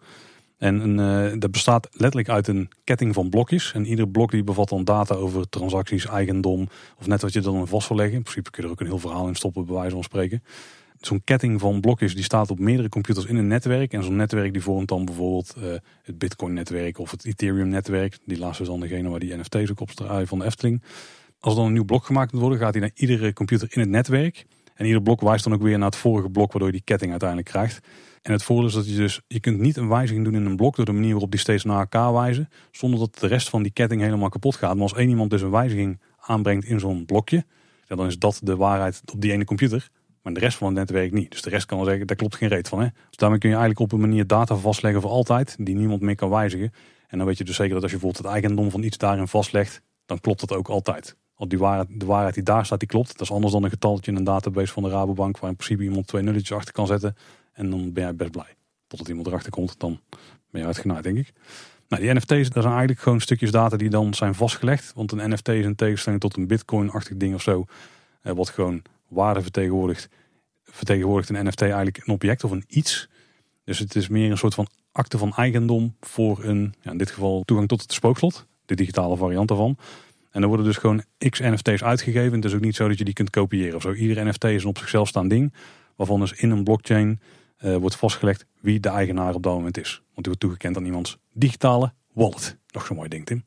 En 0.58 0.98
uh, 0.98 1.32
dat 1.38 1.50
bestaat 1.50 1.88
letterlijk 1.90 2.28
uit 2.28 2.48
een 2.48 2.68
ketting 2.84 3.14
van 3.14 3.28
blokjes. 3.28 3.72
En 3.72 3.86
ieder 3.86 4.08
blok 4.08 4.30
die 4.30 4.44
bevat 4.44 4.68
dan 4.68 4.84
data 4.84 5.14
over 5.14 5.48
transacties, 5.48 6.06
eigendom 6.06 6.68
of 6.98 7.06
net 7.06 7.22
wat 7.22 7.32
je 7.32 7.40
dan 7.40 7.68
vast 7.68 7.88
wil 7.88 7.96
leggen. 7.96 8.16
In 8.16 8.22
principe 8.22 8.50
kun 8.50 8.62
je 8.62 8.68
er 8.68 8.74
ook 8.74 8.80
een 8.80 8.86
heel 8.86 8.98
verhaal 8.98 9.28
in 9.28 9.34
stoppen, 9.34 9.64
bij 9.64 9.74
wijze 9.74 9.94
van 9.94 10.02
spreken. 10.02 10.42
Zo'n 11.06 11.24
ketting 11.24 11.60
van 11.60 11.80
blokjes 11.80 12.14
die 12.14 12.24
staat 12.24 12.50
op 12.50 12.58
meerdere 12.58 12.88
computers 12.88 13.26
in 13.26 13.36
een 13.36 13.46
netwerk. 13.46 13.92
En 13.92 14.02
zo'n 14.02 14.16
netwerk 14.16 14.52
die 14.52 14.62
vormt 14.62 14.88
dan 14.88 15.04
bijvoorbeeld 15.04 15.54
uh, 15.58 15.64
het 16.02 16.18
Bitcoin-netwerk 16.18 16.98
of 16.98 17.10
het 17.10 17.24
Ethereum-netwerk. 17.24 18.18
Die 18.24 18.38
laatste 18.38 18.62
is 18.62 18.68
dan 18.68 18.80
degene 18.80 19.08
waar 19.08 19.20
die 19.20 19.36
NFT's 19.36 19.70
ook 19.70 19.80
op 19.80 19.90
staan 19.90 20.26
van 20.26 20.38
de 20.38 20.44
Efteling. 20.44 20.82
Als 21.40 21.52
er 21.52 21.58
dan 21.58 21.68
een 21.68 21.72
nieuw 21.72 21.84
blok 21.84 22.04
gemaakt 22.04 22.32
moet 22.32 22.40
worden, 22.40 22.58
gaat 22.58 22.72
hij 22.72 22.82
naar 22.82 22.90
iedere 22.94 23.32
computer 23.32 23.68
in 23.70 23.80
het 23.80 23.88
netwerk. 23.88 24.44
En 24.74 24.86
ieder 24.86 25.02
blok 25.02 25.20
wijst 25.20 25.44
dan 25.44 25.52
ook 25.52 25.62
weer 25.62 25.78
naar 25.78 25.86
het 25.90 25.96
vorige 25.96 26.30
blok, 26.30 26.52
waardoor 26.52 26.66
je 26.70 26.76
die 26.76 26.84
ketting 26.84 27.10
uiteindelijk 27.10 27.50
krijgt. 27.50 27.86
En 28.22 28.32
het 28.32 28.42
voordeel 28.42 28.66
is 28.66 28.74
dat 28.74 28.88
je 28.88 28.96
dus, 28.96 29.20
je 29.26 29.40
kunt 29.40 29.60
niet 29.60 29.76
een 29.76 29.88
wijziging 29.88 30.24
doen 30.24 30.34
in 30.34 30.46
een 30.46 30.56
blok 30.56 30.76
door 30.76 30.84
de 30.84 30.92
manier 30.92 31.10
waarop 31.10 31.30
die 31.30 31.40
steeds 31.40 31.64
naar 31.64 31.78
elkaar 31.78 32.12
wijzen, 32.12 32.48
zonder 32.70 32.98
dat 32.98 33.18
de 33.18 33.26
rest 33.26 33.48
van 33.48 33.62
die 33.62 33.72
ketting 33.72 34.00
helemaal 34.00 34.28
kapot 34.28 34.56
gaat. 34.56 34.74
Maar 34.74 34.82
als 34.82 34.94
één 34.94 35.08
iemand 35.08 35.30
dus 35.30 35.42
een 35.42 35.50
wijziging 35.50 36.00
aanbrengt 36.18 36.64
in 36.64 36.80
zo'n 36.80 37.04
blokje, 37.04 37.44
dan 37.86 38.06
is 38.06 38.18
dat 38.18 38.40
de 38.42 38.56
waarheid 38.56 39.02
op 39.12 39.20
die 39.20 39.32
ene 39.32 39.44
computer. 39.44 39.90
Maar 40.24 40.32
de 40.32 40.40
rest 40.40 40.56
van 40.56 40.66
het 40.66 40.76
netwerk 40.76 41.12
niet. 41.12 41.30
Dus 41.30 41.42
de 41.42 41.50
rest 41.50 41.66
kan 41.66 41.78
wel 41.78 41.86
zeggen, 41.86 42.06
daar 42.06 42.16
klopt 42.16 42.36
geen 42.36 42.48
reet 42.48 42.68
van. 42.68 42.80
Hè? 42.80 42.88
Dus 43.08 43.16
daarmee 43.16 43.38
kun 43.38 43.48
je 43.48 43.54
eigenlijk 43.54 43.84
op 43.84 43.92
een 43.92 44.08
manier 44.08 44.26
data 44.26 44.56
vastleggen 44.56 45.00
voor 45.02 45.10
altijd, 45.10 45.56
die 45.58 45.74
niemand 45.74 46.00
meer 46.00 46.14
kan 46.14 46.30
wijzigen. 46.30 46.72
En 47.06 47.18
dan 47.18 47.26
weet 47.26 47.38
je 47.38 47.44
dus 47.44 47.56
zeker 47.56 47.74
dat 47.74 47.82
als 47.82 47.92
je 47.92 47.98
bijvoorbeeld 47.98 48.24
het 48.24 48.34
eigendom 48.34 48.70
van 48.70 48.82
iets 48.82 48.98
daarin 48.98 49.28
vastlegt, 49.28 49.82
dan 50.06 50.20
klopt 50.20 50.40
dat 50.40 50.52
ook 50.52 50.68
altijd. 50.68 51.16
Al 51.34 51.48
die 51.48 51.58
waarheid, 51.58 52.00
de 52.00 52.06
waarheid 52.06 52.34
die 52.34 52.42
daar 52.42 52.66
staat, 52.66 52.78
die 52.78 52.88
klopt. 52.88 53.08
Dat 53.08 53.20
is 53.20 53.30
anders 53.30 53.52
dan 53.52 53.64
een 53.64 53.70
getalletje 53.70 54.10
in 54.10 54.16
een 54.16 54.24
database 54.24 54.72
van 54.72 54.82
de 54.82 54.88
Rabobank, 54.88 55.38
waar 55.38 55.50
in 55.50 55.56
principe 55.56 55.82
iemand 55.82 56.06
twee 56.06 56.22
nulletjes 56.22 56.56
achter 56.56 56.72
kan 56.72 56.86
zetten. 56.86 57.16
En 57.52 57.70
dan 57.70 57.92
ben 57.92 58.02
jij 58.02 58.14
best 58.14 58.30
blij. 58.30 58.54
Totdat 58.86 59.08
iemand 59.08 59.26
erachter 59.26 59.50
komt, 59.50 59.80
dan 59.80 60.00
ben 60.50 60.60
je 60.60 60.66
uitgenaaid, 60.66 61.02
denk 61.02 61.16
ik. 61.16 61.32
Nou, 61.88 62.02
die 62.02 62.12
NFT's, 62.12 62.50
dat 62.50 62.62
zijn 62.62 62.74
eigenlijk 62.74 63.00
gewoon 63.00 63.20
stukjes 63.20 63.50
data 63.50 63.76
die 63.76 63.90
dan 63.90 64.14
zijn 64.14 64.34
vastgelegd. 64.34 64.92
Want 64.94 65.12
een 65.12 65.30
NFT 65.30 65.48
is 65.48 65.64
in 65.64 65.74
tegenstelling 65.74 66.20
tot 66.20 66.36
een 66.36 66.46
bitcoin-achtig 66.46 67.16
ding 67.16 67.34
of 67.34 67.42
zo. 67.42 67.64
Eh, 68.22 68.32
wat 68.32 68.48
gewoon 68.48 68.82
waarde 69.14 69.42
vertegenwoordigt. 69.42 70.08
Vertegenwoordigt 70.64 71.28
een 71.28 71.46
NFT 71.46 71.62
eigenlijk 71.62 71.96
een 71.96 72.14
object 72.14 72.44
of 72.44 72.50
een 72.50 72.64
iets. 72.66 73.08
Dus 73.64 73.78
het 73.78 73.94
is 73.94 74.08
meer 74.08 74.30
een 74.30 74.38
soort 74.38 74.54
van 74.54 74.68
akte 74.92 75.18
van 75.18 75.32
eigendom 75.34 75.96
voor 76.00 76.44
een, 76.44 76.74
ja, 76.80 76.90
in 76.90 76.98
dit 76.98 77.10
geval 77.10 77.42
toegang 77.44 77.68
tot 77.68 77.82
het 77.82 77.92
spookslot. 77.92 78.46
De 78.64 78.74
digitale 78.74 79.16
variant 79.16 79.48
daarvan. 79.48 79.76
En 80.30 80.42
er 80.42 80.48
worden 80.48 80.66
dus 80.66 80.76
gewoon 80.76 81.02
x 81.28 81.40
NFT's 81.40 81.82
uitgegeven. 81.82 82.32
Het 82.32 82.44
is 82.44 82.54
ook 82.54 82.60
niet 82.60 82.76
zo 82.76 82.88
dat 82.88 82.98
je 82.98 83.04
die 83.04 83.14
kunt 83.14 83.30
kopiëren 83.30 83.74
of 83.74 83.82
zo. 83.82 83.92
Iedere 83.92 84.24
NFT 84.24 84.44
is 84.44 84.62
een 84.62 84.68
op 84.68 84.78
zichzelf 84.78 85.08
staand 85.08 85.30
ding. 85.30 85.54
Waarvan 85.96 86.20
dus 86.20 86.32
in 86.32 86.50
een 86.50 86.64
blockchain 86.64 87.20
uh, 87.64 87.76
wordt 87.76 87.96
vastgelegd 87.96 88.46
wie 88.60 88.80
de 88.80 88.88
eigenaar 88.88 89.34
op 89.34 89.42
dat 89.42 89.54
moment 89.54 89.78
is. 89.78 89.90
Want 89.90 90.14
die 90.14 90.24
wordt 90.24 90.40
toegekend 90.40 90.76
aan 90.76 90.84
iemands 90.84 91.18
digitale 91.32 91.92
wallet. 92.12 92.58
Nog 92.70 92.86
zo'n 92.86 92.96
mooi 92.96 93.08
ding, 93.08 93.26
Tim. 93.26 93.44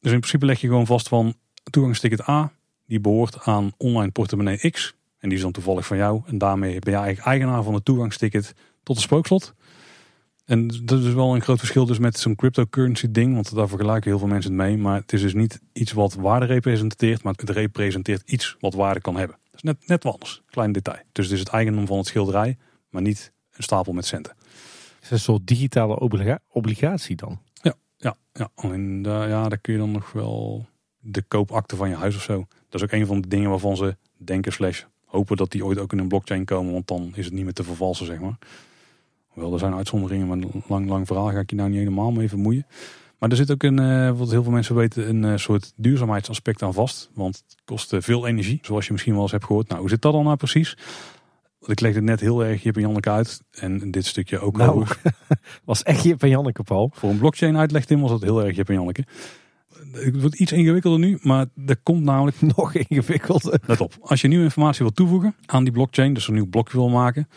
Dus 0.00 0.12
in 0.12 0.18
principe 0.18 0.46
leg 0.46 0.60
je 0.60 0.66
gewoon 0.66 0.86
vast 0.86 1.08
van 1.08 1.34
toegangsticket 1.70 2.28
A, 2.28 2.52
die 2.86 3.00
behoort 3.00 3.40
aan 3.40 3.72
online 3.76 4.10
portemonnee 4.10 4.70
X. 4.70 4.94
En 5.18 5.28
die 5.28 5.38
is 5.38 5.44
dan 5.44 5.52
toevallig 5.52 5.86
van 5.86 5.96
jou. 5.96 6.22
En 6.26 6.38
daarmee 6.38 6.78
ben 6.78 6.92
je 6.92 6.98
eigenlijk 6.98 7.26
eigenaar 7.26 7.62
van 7.62 7.74
het 7.74 7.84
toegangsticket 7.84 8.54
tot 8.82 8.96
het 8.96 9.04
spookslot. 9.04 9.54
En 10.44 10.68
dat 10.84 11.02
is 11.02 11.12
wel 11.12 11.34
een 11.34 11.42
groot 11.42 11.58
verschil 11.58 11.86
dus 11.86 11.98
met 11.98 12.18
zo'n 12.18 12.34
cryptocurrency 12.34 13.10
ding. 13.10 13.34
Want 13.34 13.54
daar 13.54 13.68
vergelijken 13.68 14.10
heel 14.10 14.18
veel 14.18 14.28
mensen 14.28 14.50
het 14.50 14.60
mee. 14.60 14.76
Maar 14.76 15.00
het 15.00 15.12
is 15.12 15.20
dus 15.20 15.34
niet 15.34 15.60
iets 15.72 15.92
wat 15.92 16.14
waarde 16.14 16.46
representeert. 16.46 17.22
Maar 17.22 17.34
het 17.36 17.50
representeert 17.50 18.30
iets 18.30 18.56
wat 18.60 18.74
waarde 18.74 19.00
kan 19.00 19.16
hebben. 19.16 19.36
Dat 19.44 19.54
is 19.54 19.62
net, 19.62 19.88
net 19.88 20.02
wat 20.02 20.12
anders. 20.12 20.42
Klein 20.50 20.72
detail. 20.72 21.02
Dus 21.12 21.24
het 21.24 21.34
is 21.34 21.40
het 21.40 21.48
eigendom 21.48 21.86
van 21.86 21.98
het 21.98 22.06
schilderij. 22.06 22.56
Maar 22.88 23.02
niet 23.02 23.32
een 23.52 23.62
stapel 23.62 23.92
met 23.92 24.06
centen. 24.06 24.36
Is 25.00 25.10
een 25.10 25.18
soort 25.18 25.46
digitale 25.46 25.98
obligatie 26.48 27.16
dan? 27.16 27.40
Ja, 27.52 27.74
ja, 27.96 28.16
ja. 28.32 28.50
En 28.54 29.02
daar, 29.02 29.28
ja, 29.28 29.48
daar 29.48 29.58
kun 29.58 29.72
je 29.72 29.78
dan 29.78 29.90
nog 29.90 30.12
wel 30.12 30.66
de 30.98 31.22
koopakte 31.22 31.76
van 31.76 31.88
je 31.88 31.94
huis 31.94 32.16
of 32.16 32.22
zo. 32.22 32.46
Dat 32.74 32.82
is 32.82 32.92
ook 32.92 33.00
een 33.00 33.06
van 33.06 33.20
de 33.20 33.28
dingen 33.28 33.50
waarvan 33.50 33.76
ze 33.76 33.96
denken 34.16 34.52
slash 34.52 34.82
hopen 35.04 35.36
dat 35.36 35.50
die 35.50 35.64
ooit 35.64 35.78
ook 35.78 35.92
in 35.92 35.98
een 35.98 36.08
blockchain 36.08 36.44
komen. 36.44 36.72
Want 36.72 36.88
dan 36.88 37.12
is 37.14 37.24
het 37.24 37.34
niet 37.34 37.44
meer 37.44 37.52
te 37.52 37.64
vervalsen, 37.64 38.06
zeg 38.06 38.20
maar. 38.20 38.38
Hoewel, 39.28 39.52
er 39.52 39.58
zijn 39.58 39.74
uitzonderingen, 39.74 40.26
maar 40.26 40.36
een 40.36 40.62
lang, 40.68 40.88
lang 40.88 41.06
verhaal 41.06 41.30
ga 41.30 41.38
ik 41.38 41.50
je 41.50 41.56
nou 41.56 41.68
niet 41.68 41.78
helemaal 41.78 42.10
mee 42.10 42.28
vermoeien. 42.28 42.66
Maar 43.18 43.30
er 43.30 43.36
zit 43.36 43.50
ook 43.50 43.62
een, 43.62 43.80
uh, 43.80 44.18
wat 44.18 44.30
heel 44.30 44.42
veel 44.42 44.52
mensen 44.52 44.74
weten, 44.74 45.08
een 45.08 45.22
uh, 45.22 45.36
soort 45.36 45.72
duurzaamheidsaspect 45.76 46.62
aan 46.62 46.74
vast. 46.74 47.10
Want 47.12 47.44
het 47.46 47.56
kost 47.64 47.92
uh, 47.92 48.00
veel 48.00 48.26
energie, 48.26 48.58
zoals 48.62 48.86
je 48.86 48.92
misschien 48.92 49.12
wel 49.12 49.22
eens 49.22 49.32
hebt 49.32 49.44
gehoord. 49.44 49.68
Nou, 49.68 49.80
hoe 49.80 49.88
zit 49.88 50.02
dat 50.02 50.12
dan 50.12 50.24
nou 50.24 50.36
precies? 50.36 50.76
ik 51.60 51.80
legde 51.80 51.98
het 51.98 52.08
net 52.08 52.20
heel 52.20 52.44
erg 52.44 52.62
Jip 52.62 52.76
en 52.76 52.80
Janneke 52.80 53.10
uit. 53.10 53.42
En 53.50 53.90
dit 53.90 54.06
stukje 54.06 54.38
ook 54.38 54.56
nou, 54.56 54.86
was 55.64 55.82
echt 55.82 56.02
Jip 56.02 56.22
en 56.22 56.28
Janneke, 56.28 56.62
Paul. 56.62 56.90
Voor 56.94 57.10
een 57.10 57.18
blockchain 57.18 57.56
uitleg 57.56 57.84
Tim 57.84 58.00
was 58.00 58.10
dat 58.10 58.22
heel 58.22 58.44
erg 58.44 58.56
Jip 58.56 58.68
en 58.68 58.74
Janneke. 58.74 59.04
Het 59.94 60.20
wordt 60.20 60.38
iets 60.38 60.52
ingewikkelder 60.52 61.00
nu, 61.00 61.18
maar 61.22 61.46
er 61.66 61.76
komt 61.82 62.02
namelijk... 62.02 62.40
Nog 62.56 62.74
ingewikkelder. 62.74 63.60
Let 63.66 63.80
op, 63.80 63.96
als 64.00 64.20
je 64.20 64.28
nieuwe 64.28 64.44
informatie 64.44 64.82
wil 64.82 64.92
toevoegen 64.92 65.34
aan 65.46 65.64
die 65.64 65.72
blockchain, 65.72 66.14
dus 66.14 66.28
een 66.28 66.34
nieuw 66.34 66.48
blokje 66.48 66.76
wil 66.76 66.88
maken, 66.88 67.28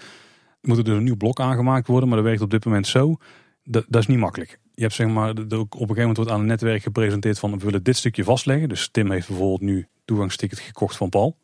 moet 0.61 0.77
er 0.77 0.83
dus 0.83 0.97
een 0.97 1.03
nieuw 1.03 1.17
blok 1.17 1.39
aangemaakt 1.39 1.87
worden. 1.87 2.09
Maar 2.09 2.17
dat 2.17 2.27
werkt 2.27 2.41
op 2.41 2.51
dit 2.51 2.65
moment 2.65 2.87
zo, 2.87 3.15
dat, 3.63 3.85
dat 3.89 4.01
is 4.01 4.07
niet 4.07 4.17
makkelijk. 4.17 4.59
Je 4.73 4.81
hebt 4.81 4.93
zeg 4.93 5.07
maar, 5.07 5.29
op 5.29 5.37
een 5.37 5.47
gegeven 5.49 5.95
moment 5.95 6.17
wordt 6.17 6.31
aan 6.31 6.39
het 6.39 6.47
netwerk 6.47 6.83
gepresenteerd 6.83 7.39
van 7.39 7.51
we 7.51 7.65
willen 7.65 7.83
dit 7.83 7.97
stukje 7.97 8.23
vastleggen. 8.23 8.69
Dus 8.69 8.89
Tim 8.91 9.11
heeft 9.11 9.27
bijvoorbeeld 9.27 9.61
nu 9.61 9.87
toegangsticket 10.05 10.59
gekocht 10.59 10.97
van 10.97 11.09
Paul. 11.09 11.37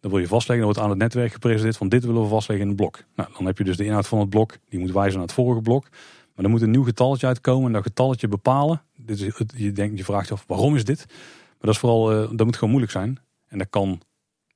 Dan 0.00 0.10
wil 0.10 0.20
je 0.20 0.26
vastleggen, 0.26 0.66
dan 0.66 0.74
wordt 0.74 0.78
aan 0.78 0.90
het 0.90 0.98
netwerk 0.98 1.32
gepresenteerd 1.32 1.76
van 1.76 1.88
dit 1.88 2.04
willen 2.04 2.22
we 2.22 2.28
vastleggen 2.28 2.66
in 2.66 2.72
het 2.72 2.80
blok. 2.80 3.04
Nou, 3.16 3.28
dan 3.36 3.46
heb 3.46 3.58
je 3.58 3.64
dus 3.64 3.76
de 3.76 3.84
inhoud 3.84 4.06
van 4.06 4.18
het 4.18 4.28
blok, 4.28 4.56
die 4.68 4.78
moet 4.78 4.92
wijzen 4.92 5.18
naar 5.18 5.26
het 5.26 5.34
vorige 5.34 5.60
blok. 5.60 5.88
Maar 6.34 6.44
dan 6.44 6.50
moet 6.50 6.62
een 6.62 6.70
nieuw 6.70 6.84
getalletje 6.84 7.26
uitkomen 7.26 7.66
en 7.66 7.72
dat 7.72 7.82
getalletje 7.82 8.28
bepalen. 8.28 8.82
Is, 9.06 9.20
je, 9.56 9.72
denkt, 9.72 9.98
je 9.98 10.04
vraagt 10.04 10.28
je 10.28 10.34
af, 10.34 10.44
waarom 10.46 10.76
is 10.76 10.84
dit? 10.84 11.04
Maar 11.08 11.56
dat 11.58 11.74
is 11.74 11.78
vooral, 11.78 12.12
uh, 12.12 12.28
dat 12.32 12.46
moet 12.46 12.54
gewoon 12.54 12.70
moeilijk 12.70 12.92
zijn. 12.92 13.18
En 13.48 13.58
dat 13.58 13.70
kan 13.70 14.00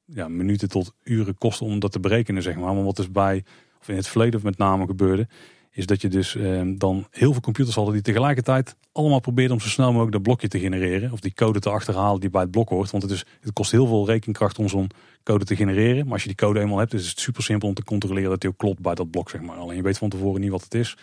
ja, 0.05 0.29
minuten 0.29 0.69
tot 0.69 0.93
uren 1.03 1.39
kosten 1.39 1.67
om 1.67 1.79
dat 1.79 1.93
te 1.93 2.01
berekenen, 2.01 2.43
zeg 2.43 2.57
maar. 2.57 2.75
Maar 2.75 2.85
wat 2.85 2.97
dus 2.97 3.11
bij, 3.11 3.45
of 3.81 3.89
in 3.89 3.97
het 3.97 4.09
verleden 4.09 4.41
met 4.43 4.59
name 4.59 4.87
gebeurde, 4.87 5.29
is 5.71 5.87
dat 5.87 6.01
je 6.01 6.09
dus 6.09 6.37
eh, 6.37 6.63
dan 6.75 7.07
heel 7.11 7.33
veel 7.33 7.41
computers 7.41 7.77
hadden 7.77 7.95
die 7.95 8.03
tegelijkertijd 8.03 8.77
allemaal 8.93 9.21
probeerden 9.21 9.57
om 9.57 9.63
zo 9.63 9.69
snel 9.69 9.89
mogelijk 9.89 10.13
dat 10.13 10.23
blokje 10.23 10.49
te 10.49 10.59
genereren. 10.59 11.13
Of 11.13 11.21
die 11.21 11.35
code 11.35 11.61
te 11.61 11.71
achterhalen 11.71 12.21
die 12.21 12.31
bij 12.31 12.41
het 12.41 12.51
blok 12.51 12.69
hoort. 12.69 12.91
Want 12.91 13.03
het, 13.03 13.13
is, 13.13 13.25
het 13.41 13.53
kost 13.53 13.71
heel 13.71 13.87
veel 13.87 14.07
rekenkracht 14.07 14.59
om 14.59 14.69
zo'n 14.69 14.91
code 15.23 15.45
te 15.45 15.57
genereren. 15.57 16.05
Maar 16.05 16.13
als 16.13 16.23
je 16.23 16.29
die 16.29 16.37
code 16.37 16.61
eenmaal 16.61 16.79
hebt, 16.79 16.95
is 16.95 17.09
het 17.09 17.21
super 17.21 17.43
simpel 17.43 17.69
om 17.69 17.75
te 17.75 17.85
controleren 17.85 18.31
dat 18.31 18.41
die 18.41 18.51
ook 18.51 18.57
klopt 18.57 18.81
bij 18.81 18.95
dat 18.95 19.11
blok, 19.11 19.31
zeg 19.31 19.41
maar. 19.41 19.57
Alleen 19.57 19.77
je 19.77 19.83
weet 19.83 19.99
van 19.99 20.09
tevoren 20.09 20.41
niet 20.41 20.51
wat 20.51 20.63
het 20.63 20.75
is. 20.75 20.91
Het 20.91 20.99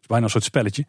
is 0.00 0.06
bijna 0.06 0.24
een 0.24 0.30
soort 0.30 0.44
spelletje. 0.44 0.86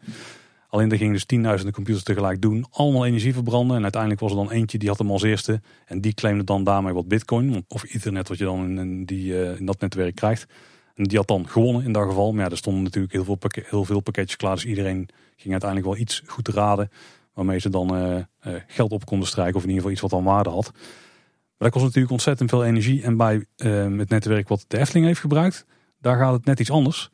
Alleen 0.70 0.90
er 0.90 0.96
gingen 0.96 1.12
dus 1.12 1.24
tienduizenden 1.24 1.74
computers 1.74 2.04
tegelijk 2.04 2.40
doen. 2.40 2.66
Allemaal 2.70 3.06
energie 3.06 3.32
verbranden. 3.32 3.76
En 3.76 3.82
uiteindelijk 3.82 4.20
was 4.20 4.30
er 4.30 4.36
dan 4.36 4.50
eentje 4.50 4.78
die 4.78 4.88
had 4.88 4.98
hem 4.98 5.10
als 5.10 5.22
eerste. 5.22 5.60
En 5.86 6.00
die 6.00 6.14
claimde 6.14 6.44
dan 6.44 6.64
daarmee 6.64 6.92
wat 6.92 7.08
bitcoin. 7.08 7.64
Of 7.68 7.84
ethernet 7.84 8.28
wat 8.28 8.38
je 8.38 8.44
dan 8.44 8.78
in, 8.78 9.04
die, 9.04 9.32
uh, 9.32 9.58
in 9.58 9.66
dat 9.66 9.80
netwerk 9.80 10.14
krijgt. 10.14 10.46
En 10.94 11.04
die 11.04 11.18
had 11.18 11.26
dan 11.26 11.48
gewonnen 11.48 11.84
in 11.84 11.92
dat 11.92 12.06
geval. 12.06 12.32
Maar 12.32 12.44
ja, 12.44 12.50
er 12.50 12.56
stonden 12.56 12.82
natuurlijk 12.82 13.12
heel 13.12 13.24
veel, 13.24 13.34
pakket, 13.34 13.66
heel 13.68 13.84
veel 13.84 14.00
pakketjes 14.00 14.36
klaar. 14.36 14.54
Dus 14.54 14.64
iedereen 14.64 15.08
ging 15.36 15.50
uiteindelijk 15.50 15.90
wel 15.90 16.00
iets 16.00 16.22
goed 16.26 16.48
raden. 16.48 16.90
Waarmee 17.32 17.58
ze 17.58 17.70
dan 17.70 17.96
uh, 17.96 18.16
uh, 18.16 18.60
geld 18.66 18.92
op 18.92 19.04
konden 19.04 19.28
strijken. 19.28 19.56
Of 19.56 19.62
in 19.62 19.68
ieder 19.68 19.82
geval 19.82 19.92
iets 19.92 20.00
wat 20.00 20.10
dan 20.10 20.24
waarde 20.24 20.50
had. 20.50 20.70
Maar 20.72 21.68
dat 21.68 21.70
kost 21.70 21.84
natuurlijk 21.84 22.12
ontzettend 22.12 22.50
veel 22.50 22.64
energie. 22.64 23.02
En 23.02 23.16
bij 23.16 23.44
het 23.56 24.08
netwerk 24.08 24.48
wat 24.48 24.64
de 24.68 24.78
Efteling 24.78 25.06
heeft 25.06 25.20
gebruikt. 25.20 25.66
Daar 26.00 26.18
gaat 26.18 26.32
het 26.32 26.44
net 26.44 26.60
iets 26.60 26.70
anders. 26.70 27.10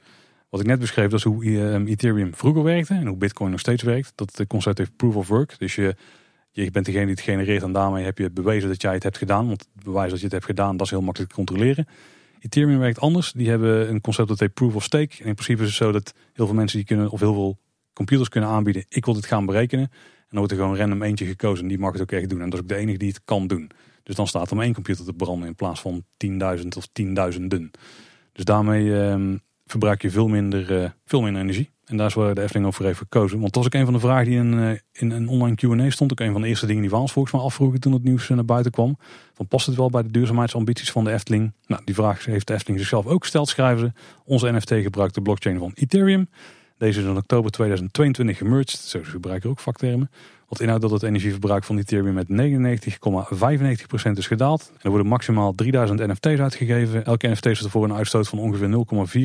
Wat 0.55 0.63
ik 0.63 0.69
net 0.69 0.79
beschreef, 0.79 1.09
dat 1.09 1.19
is 1.19 1.25
hoe 1.25 1.45
ehm, 1.45 1.87
Ethereum 1.87 2.35
vroeger 2.35 2.63
werkte 2.63 2.95
en 2.95 3.07
hoe 3.07 3.17
Bitcoin 3.17 3.51
nog 3.51 3.61
steeds 3.61 3.83
werkt. 3.83 4.13
Dat 4.15 4.37
het 4.37 4.49
concept 4.49 4.79
heeft 4.79 4.97
proof 4.97 5.17
of 5.17 5.29
work. 5.29 5.59
Dus 5.59 5.75
je, 5.75 5.97
je 6.51 6.71
bent 6.71 6.87
degene 6.87 7.05
die 7.05 7.15
het 7.15 7.25
genereert 7.25 7.63
en 7.63 7.73
daarmee 7.73 8.05
heb 8.05 8.19
je 8.19 8.31
bewezen 8.31 8.69
dat 8.69 8.83
jij 8.83 8.93
het 8.93 9.03
hebt 9.03 9.19
gedaan. 9.19 9.47
Want 9.47 9.69
het 9.75 9.85
bewijs 9.85 10.11
dat 10.11 10.19
je 10.19 10.25
het 10.25 10.33
hebt 10.33 10.45
gedaan, 10.45 10.77
dat 10.77 10.87
is 10.87 10.93
heel 10.93 11.03
makkelijk 11.03 11.31
te 11.31 11.37
controleren. 11.37 11.87
Ethereum 12.41 12.79
werkt 12.79 13.01
anders. 13.01 13.33
Die 13.33 13.49
hebben 13.49 13.89
een 13.91 14.01
concept 14.01 14.29
dat 14.29 14.41
heet 14.41 14.55
proof 14.55 14.75
of 14.75 14.85
stake. 14.85 15.17
En 15.19 15.27
in 15.27 15.35
principe 15.35 15.63
is 15.63 15.69
het 15.69 15.77
zo 15.77 15.93
dat 15.93 16.15
heel 16.33 16.47
veel 16.47 16.55
mensen 16.55 16.79
die 16.79 16.87
kunnen, 16.87 17.11
of 17.11 17.21
heel 17.21 17.35
veel 17.35 17.59
computers 17.93 18.29
kunnen 18.29 18.51
aanbieden. 18.51 18.85
Ik 18.89 19.05
wil 19.05 19.15
dit 19.15 19.27
gaan 19.27 19.47
berekenen. 19.47 19.85
En 19.91 20.27
dan 20.29 20.39
wordt 20.39 20.53
er 20.53 20.59
gewoon 20.59 20.77
random 20.77 21.03
eentje 21.03 21.27
gekozen 21.27 21.63
en 21.63 21.69
die 21.69 21.79
mag 21.79 21.93
het 21.93 22.03
ook 22.03 22.13
echt 22.13 22.29
doen. 22.29 22.41
En 22.41 22.51
dat 22.51 22.55
is 22.55 22.61
ook 22.61 22.69
de 22.69 22.77
enige 22.77 22.99
die 22.99 23.09
het 23.09 23.21
kan 23.25 23.47
doen. 23.47 23.71
Dus 24.03 24.15
dan 24.15 24.27
staat 24.27 24.51
er 24.51 24.57
maar 24.57 24.65
één 24.65 24.75
computer 24.75 25.05
te 25.05 25.13
branden 25.13 25.49
in 25.49 25.55
plaats 25.55 25.81
van 25.81 26.05
10.000 26.59 26.69
of 26.77 26.89
tienduizenden. 26.93 27.71
Dus 28.33 28.45
daarmee 28.45 29.01
ehm, 29.01 29.37
verbruik 29.67 30.03
je 30.03 30.11
veel 30.11 30.29
minder, 30.29 30.83
uh, 30.83 30.89
veel 31.05 31.23
minder 31.23 31.43
energie. 31.43 31.73
En 31.85 31.97
daar 31.97 32.07
is 32.07 32.15
waar 32.15 32.35
de 32.35 32.43
Efteling 32.43 32.67
ook 32.67 32.75
voor 32.75 32.87
heeft 32.87 32.99
gekozen. 32.99 33.41
Want 33.41 33.53
dat 33.53 33.65
was 33.65 33.73
ook 33.73 33.81
een 33.81 33.85
van 33.85 33.95
de 33.95 34.01
vragen 34.01 34.25
die 34.25 34.39
in, 34.39 34.53
uh, 34.53 34.71
in 34.93 35.11
een 35.11 35.29
online 35.29 35.57
Q&A 35.57 35.91
stond. 35.91 36.13
Ook 36.13 36.21
een 36.21 36.33
van 36.33 36.41
de 36.41 36.49
eerste 36.49 36.67
dingen 36.67 36.83
die 36.83 36.91
Waals 36.91 37.13
volgens 37.13 37.35
mij 37.35 37.43
afvroegen 37.43 37.81
toen 37.81 37.93
het 37.93 38.05
nieuws 38.05 38.29
naar 38.29 38.45
buiten 38.45 38.73
kwam. 38.73 38.99
Van 39.35 39.49
past 39.49 39.67
het 39.67 39.77
wel 39.77 39.91
bij 39.91 40.03
de 40.03 40.11
duurzaamheidsambities 40.11 40.93
van 40.93 41.05
de 41.05 41.13
Efteling? 41.13 41.53
Nou, 41.67 41.83
die 41.85 41.95
vraag 41.95 42.25
heeft 42.25 42.47
de 42.47 42.55
Efteling 42.55 42.79
zichzelf 42.79 43.07
ook 43.07 43.23
gesteld, 43.23 43.49
schrijven 43.49 43.95
ze. 43.95 44.01
Onze 44.25 44.53
NFT 44.53 44.71
gebruikt 44.71 45.15
de 45.15 45.23
blockchain 45.23 45.59
van 45.59 45.73
Ethereum. 45.75 46.29
Deze 46.85 47.01
is 47.01 47.07
in 47.07 47.17
oktober 47.17 47.51
2022 47.51 48.39
gemerged. 48.39 48.79
Zo 48.79 49.01
gebruiken 49.03 49.51
ook 49.51 49.59
vaktermen. 49.59 50.11
Wat 50.49 50.61
inhoudt 50.61 50.83
dat 50.83 50.91
het 50.91 51.03
energieverbruik 51.03 51.65
van 51.65 51.79
Ethereum 51.79 52.15
met 52.15 52.27
99,95% 52.29 54.11
is 54.13 54.27
gedaald. 54.27 54.73
Er 54.83 54.89
worden 54.89 55.07
maximaal 55.07 55.53
3000 55.53 56.01
NFT's 56.01 56.41
uitgegeven. 56.41 57.05
Elke 57.05 57.29
NFT 57.29 57.49
staat 57.57 57.71
voor 57.71 57.85
een 57.85 57.93
uitstoot 57.93 58.29
van 58.29 58.39
ongeveer 58.39 58.69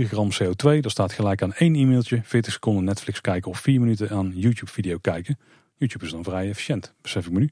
0,4 0.05 0.07
gram 0.07 0.29
CO2. 0.43 0.79
Dat 0.79 0.91
staat 0.91 1.13
gelijk 1.13 1.41
aan 1.41 1.53
één 1.53 1.75
e-mailtje, 1.75 2.21
40 2.23 2.53
seconden 2.53 2.83
Netflix 2.83 3.21
kijken 3.21 3.51
of 3.51 3.59
4 3.59 3.79
minuten 3.79 4.09
aan 4.09 4.31
YouTube 4.35 4.71
video 4.71 4.97
kijken. 4.97 5.37
YouTube 5.75 6.05
is 6.05 6.11
dan 6.11 6.23
vrij 6.23 6.49
efficiënt, 6.49 6.93
besef 7.01 7.25
ik 7.25 7.31
me 7.31 7.39
nu. 7.39 7.49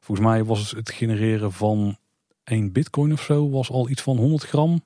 Volgens 0.00 0.26
mij 0.26 0.44
was 0.44 0.70
het 0.70 0.90
genereren 0.90 1.52
van 1.52 1.96
1 2.44 2.72
bitcoin 2.72 3.12
of 3.12 3.22
zo 3.22 3.50
was 3.50 3.70
al 3.70 3.88
iets 3.88 4.02
van 4.02 4.16
100 4.16 4.42
gram 4.42 4.82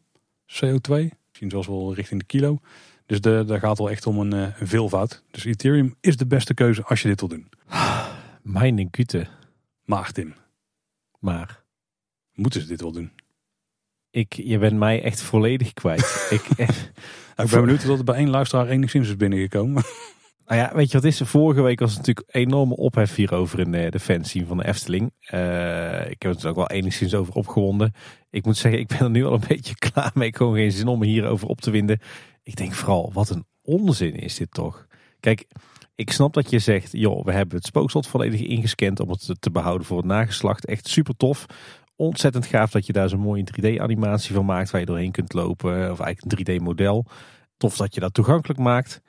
CO2. 0.46 0.92
Misschien 1.28 1.50
zelfs 1.50 1.66
wel 1.66 1.94
richting 1.94 2.20
de 2.20 2.26
kilo. 2.26 2.58
Dus 3.10 3.20
de, 3.20 3.44
daar 3.46 3.58
gaat 3.58 3.78
wel 3.78 3.90
echt 3.90 4.06
om 4.06 4.18
een, 4.18 4.32
eh, 4.32 4.60
een 4.60 4.66
veelvoud. 4.66 5.22
Dus 5.30 5.44
Ethereum 5.44 5.96
is 6.00 6.16
de 6.16 6.26
beste 6.26 6.54
keuze 6.54 6.84
als 6.84 7.02
je 7.02 7.08
dit 7.08 7.20
wil 7.20 7.28
doen. 7.28 7.48
Mijn 8.42 8.88
Güte. 8.90 9.26
Maarten. 9.84 10.34
Maar. 11.18 11.64
Moeten 12.34 12.60
ze 12.60 12.66
dit 12.66 12.80
wel 12.80 12.92
doen? 12.92 13.10
Ik, 14.10 14.32
je 14.32 14.58
bent 14.58 14.78
mij 14.78 15.02
echt 15.02 15.22
volledig 15.22 15.72
kwijt. 15.72 16.26
ik, 16.30 16.56
nou, 16.56 16.68
ik 17.36 17.50
ben 17.50 17.60
benieuwd 17.60 17.86
dat 17.86 17.98
er 17.98 18.04
bij 18.04 18.14
één 18.14 18.30
luisteraar 18.30 18.68
enigszins 18.68 19.08
is 19.08 19.16
binnengekomen. 19.16 19.82
Nou 20.46 20.62
ja, 20.62 20.74
weet 20.74 20.90
je 20.90 21.00
wat 21.00 21.06
is? 21.06 21.20
Vorige 21.24 21.62
week 21.62 21.80
was 21.80 21.90
het 21.90 21.98
natuurlijk 21.98 22.28
enorme 22.36 22.76
ophef 22.76 23.14
hierover 23.14 23.58
in 23.58 23.70
de 23.90 24.00
fanscene 24.00 24.46
van 24.46 24.56
de 24.56 24.66
Efteling. 24.66 25.12
Uh, 25.34 26.10
ik 26.10 26.22
heb 26.22 26.32
het 26.32 26.42
er 26.42 26.48
ook 26.48 26.56
wel 26.56 26.68
enigszins 26.68 27.14
over 27.14 27.34
opgewonden. 27.34 27.94
Ik 28.30 28.44
moet 28.44 28.56
zeggen, 28.56 28.80
ik 28.80 28.86
ben 28.86 28.98
er 28.98 29.10
nu 29.10 29.24
al 29.24 29.32
een 29.32 29.44
beetje 29.48 29.74
klaar 29.74 30.10
mee. 30.14 30.28
Ik 30.28 30.36
gewoon 30.36 30.54
geen 30.54 30.72
zin 30.72 30.86
om 30.86 30.98
me 30.98 31.06
hierover 31.06 31.48
op 31.48 31.60
te 31.60 31.70
winden. 31.70 32.00
Ik 32.42 32.56
denk 32.56 32.74
vooral, 32.74 33.10
wat 33.12 33.30
een 33.30 33.44
onzin 33.62 34.14
is 34.14 34.36
dit 34.36 34.50
toch? 34.50 34.86
Kijk, 35.20 35.46
ik 35.94 36.12
snap 36.12 36.34
dat 36.34 36.50
je 36.50 36.58
zegt, 36.58 36.92
joh, 36.92 37.24
we 37.24 37.32
hebben 37.32 37.56
het 37.56 37.66
spookslot 37.66 38.06
volledig 38.06 38.40
ingescand 38.40 39.00
om 39.00 39.10
het 39.10 39.36
te 39.40 39.50
behouden 39.50 39.86
voor 39.86 39.96
het 39.96 40.06
nageslacht. 40.06 40.66
Echt 40.66 40.88
super 40.88 41.16
tof. 41.16 41.46
Ontzettend 41.96 42.46
gaaf 42.46 42.70
dat 42.70 42.86
je 42.86 42.92
daar 42.92 43.08
zo'n 43.08 43.20
mooie 43.20 43.44
3D-animatie 43.44 44.34
van 44.34 44.44
maakt 44.44 44.70
waar 44.70 44.80
je 44.80 44.86
doorheen 44.86 45.10
kunt 45.10 45.32
lopen. 45.32 45.90
Of 45.90 46.00
eigenlijk 46.00 46.48
een 46.48 46.60
3D-model. 46.60 47.06
Tof 47.56 47.76
dat 47.76 47.94
je 47.94 48.00
dat 48.00 48.14
toegankelijk 48.14 48.58
maakt. 48.58 49.00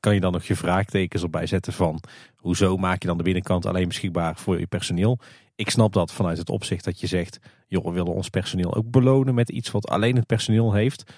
Kan 0.00 0.14
je 0.14 0.20
dan 0.20 0.32
nog 0.32 0.44
je 0.44 0.56
vraagtekens 0.56 1.22
erbij 1.22 1.46
zetten 1.46 1.72
van 1.72 2.00
hoezo 2.36 2.76
maak 2.76 3.02
je 3.02 3.08
dan 3.08 3.16
de 3.16 3.22
binnenkant 3.22 3.66
alleen 3.66 3.88
beschikbaar 3.88 4.36
voor 4.36 4.58
je 4.58 4.66
personeel. 4.66 5.18
Ik 5.54 5.70
snap 5.70 5.92
dat 5.92 6.12
vanuit 6.12 6.38
het 6.38 6.50
opzicht 6.50 6.84
dat 6.84 7.00
je 7.00 7.06
zegt, 7.06 7.38
joh, 7.66 7.84
we 7.84 7.90
willen 7.90 8.14
ons 8.14 8.28
personeel 8.28 8.74
ook 8.74 8.90
belonen 8.90 9.34
met 9.34 9.48
iets 9.48 9.70
wat 9.70 9.88
alleen 9.88 10.16
het 10.16 10.26
personeel 10.26 10.72
heeft. 10.72 11.12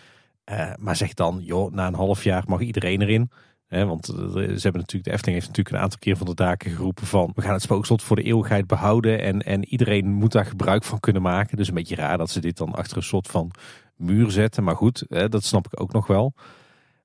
Uh, 0.51 0.72
maar 0.78 0.96
zeg 0.96 1.14
dan, 1.14 1.40
joh, 1.42 1.72
na 1.72 1.86
een 1.86 1.94
half 1.94 2.24
jaar 2.24 2.44
mag 2.46 2.61
iedereen 2.61 3.03
erin. 3.03 3.30
want 3.68 4.07
ze 4.07 4.59
hebben 4.62 4.80
natuurlijk, 4.80 5.05
de 5.05 5.12
Efteling 5.12 5.38
heeft 5.38 5.46
natuurlijk 5.46 5.76
een 5.76 5.82
aantal 5.82 5.99
keer 5.99 6.16
van 6.16 6.26
de 6.26 6.34
daken 6.34 6.70
geroepen 6.70 7.07
van 7.07 7.32
we 7.34 7.42
gaan 7.42 7.53
het 7.53 7.62
spookslot 7.62 8.03
voor 8.03 8.16
de 8.16 8.22
eeuwigheid 8.22 8.66
behouden 8.66 9.20
en, 9.20 9.42
en 9.42 9.64
iedereen 9.64 10.12
moet 10.12 10.32
daar 10.32 10.46
gebruik 10.46 10.84
van 10.84 11.01
kunnen 11.01 11.22
maken. 11.22 11.57
Dus 11.57 11.68
een 11.68 11.74
beetje 11.74 11.94
raar 11.94 12.18
dat 12.18 12.30
ze 12.30 12.40
dit 12.40 12.57
dan 12.57 12.72
achter 12.74 12.96
een 12.96 13.03
soort 13.03 13.26
van 13.26 13.51
muur 13.96 14.30
zetten. 14.30 14.64
Maar 14.64 14.76
goed, 14.76 15.05
dat 15.09 15.44
snap 15.44 15.66
ik 15.66 15.80
ook 15.80 15.92
nog 15.92 16.07
wel. 16.07 16.34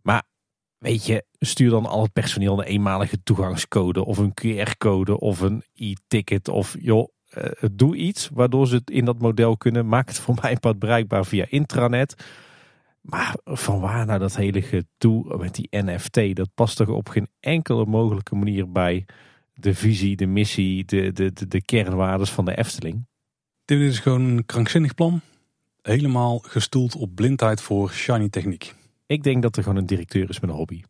Maar 0.01 0.23
weet 0.77 1.05
je, 1.05 1.25
stuur 1.39 1.69
dan 1.69 1.85
al 1.85 2.01
het 2.01 2.13
personeel 2.13 2.59
een 2.59 2.65
eenmalige 2.65 3.23
toegangscode 3.23 4.05
of 4.05 4.17
een 4.17 4.33
QR-code 4.33 5.19
of 5.19 5.39
een 5.39 5.63
e-ticket 5.73 6.47
of 6.47 6.75
joh, 6.79 7.09
doe 7.71 7.95
iets 7.95 8.29
waardoor 8.33 8.67
ze 8.67 8.75
het 8.75 8.89
in 8.89 9.05
dat 9.05 9.19
model 9.19 9.57
kunnen. 9.57 9.87
Maak 9.87 10.07
het 10.07 10.19
voor 10.19 10.35
mijn 10.41 10.59
part 10.59 10.79
bereikbaar 10.79 11.25
via 11.25 11.45
intranet. 11.49 12.15
Maar 13.03 13.35
van 13.43 13.79
waar 13.79 14.05
nou 14.05 14.19
dat 14.19 14.35
hele 14.35 14.61
gedoe 14.61 15.37
met 15.37 15.55
die 15.55 15.67
NFT? 15.69 16.35
Dat 16.35 16.49
past 16.53 16.77
toch 16.77 16.87
op 16.87 17.09
geen 17.09 17.27
enkele 17.39 17.85
mogelijke 17.85 18.35
manier 18.35 18.71
bij 18.71 19.05
de 19.53 19.75
visie, 19.75 20.15
de 20.15 20.25
missie, 20.25 20.85
de, 20.85 21.11
de, 21.11 21.33
de, 21.33 21.47
de 21.47 21.61
kernwaardes 21.61 22.31
van 22.31 22.45
de 22.45 22.57
Efteling? 22.57 23.05
Dit 23.65 23.79
is 23.79 23.99
gewoon 23.99 24.21
een 24.21 24.45
krankzinnig 24.45 24.93
plan. 24.93 25.21
Helemaal 25.81 26.39
gestoeld 26.39 26.95
op 26.95 27.15
blindheid 27.15 27.61
voor 27.61 27.91
shiny 27.91 28.29
techniek. 28.29 28.75
Ik 29.05 29.23
denk 29.23 29.41
dat 29.41 29.57
er 29.57 29.63
gewoon 29.63 29.77
een 29.77 29.85
directeur 29.85 30.29
is 30.29 30.39
met 30.39 30.49
een 30.49 30.55
hobby. 30.55 30.83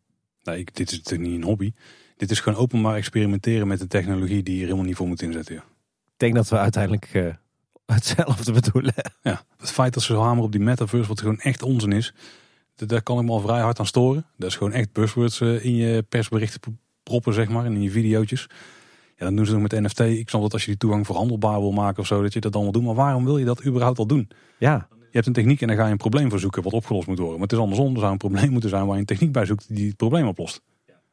Nee, 0.43 0.63
dit 0.73 0.91
is 0.91 0.97
natuurlijk 0.97 1.29
niet 1.29 1.41
een 1.41 1.47
hobby. 1.47 1.71
Dit 2.15 2.31
is 2.31 2.39
gewoon 2.39 2.59
openbaar 2.59 2.95
experimenteren 2.95 3.67
met 3.67 3.79
de 3.79 3.87
technologie 3.87 4.43
die 4.43 4.55
je 4.55 4.63
helemaal 4.63 4.85
niet 4.85 4.95
voor 4.95 5.07
moet 5.07 5.21
inzetten. 5.21 5.55
Ja. 5.55 5.61
Ik 6.05 6.17
denk 6.17 6.35
dat 6.35 6.49
we 6.49 6.57
uiteindelijk 6.57 7.13
uh, 7.13 7.33
hetzelfde 7.85 8.51
bedoelen. 8.61 8.93
Ja, 9.21 9.43
het 9.57 9.71
feit 9.71 9.93
dat 9.93 10.03
ze 10.03 10.13
zo 10.13 10.21
hameren 10.21 10.43
op 10.43 10.51
die 10.51 10.61
metaverse, 10.61 11.07
wat 11.07 11.19
gewoon 11.19 11.39
echt 11.39 11.61
onzin 11.61 11.91
is, 11.91 12.13
daar 12.75 13.01
kan 13.01 13.19
ik 13.19 13.25
me 13.25 13.31
al 13.31 13.39
vrij 13.39 13.61
hard 13.61 13.79
aan 13.79 13.85
storen. 13.85 14.25
Dat 14.37 14.49
is 14.49 14.55
gewoon 14.55 14.73
echt 14.73 14.91
buzzwords 14.91 15.41
eh, 15.41 15.65
in 15.65 15.75
je 15.75 16.03
persberichten 16.09 16.79
proppen, 17.03 17.33
zeg 17.33 17.49
maar, 17.49 17.65
en 17.65 17.73
in 17.73 17.81
je 17.81 17.91
videootjes. 17.91 18.47
Ja, 19.17 19.25
dan 19.25 19.35
doen 19.35 19.45
ze 19.45 19.53
nog 19.53 19.61
met 19.61 19.71
NFT. 19.71 19.99
Ik 19.99 20.29
snap 20.29 20.41
dat 20.41 20.53
als 20.53 20.61
je 20.61 20.67
die 20.67 20.79
toegang 20.79 21.05
verhandelbaar 21.05 21.59
wil 21.59 21.71
maken 21.71 21.99
of 21.99 22.07
zo, 22.07 22.21
dat 22.21 22.33
je 22.33 22.39
dat 22.39 22.51
dan 22.51 22.61
wil 22.61 22.71
doen. 22.71 22.83
Maar 22.83 22.95
waarom 22.95 23.25
wil 23.25 23.37
je 23.37 23.45
dat 23.45 23.65
überhaupt 23.65 23.99
al 23.99 24.05
doen? 24.05 24.29
Ja. 24.59 24.87
Je 24.89 25.19
hebt 25.19 25.27
een 25.27 25.33
techniek 25.33 25.61
en 25.61 25.67
dan 25.67 25.77
ga 25.77 25.85
je 25.85 25.91
een 25.91 25.97
probleem 25.97 26.29
voor 26.29 26.39
zoeken 26.39 26.63
wat 26.63 26.73
opgelost 26.73 27.07
moet 27.07 27.17
worden. 27.17 27.33
Maar 27.39 27.47
het 27.47 27.51
is 27.51 27.63
andersom. 27.63 27.93
Er 27.93 27.99
zou 27.99 28.11
een 28.11 28.17
probleem 28.17 28.49
moeten 28.51 28.69
zijn 28.69 28.85
waar 28.85 28.93
je 28.93 28.99
een 28.99 29.05
techniek 29.05 29.31
bij 29.31 29.45
zoekt 29.45 29.75
die 29.75 29.87
het 29.87 29.95
probleem 29.95 30.27
oplost. 30.27 30.61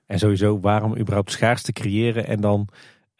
En 0.07 0.19
sowieso, 0.19 0.61
waarom 0.61 0.97
überhaupt 0.97 1.31
schaarste 1.31 1.73
creëren 1.73 2.27
en 2.27 2.41
dan 2.41 2.69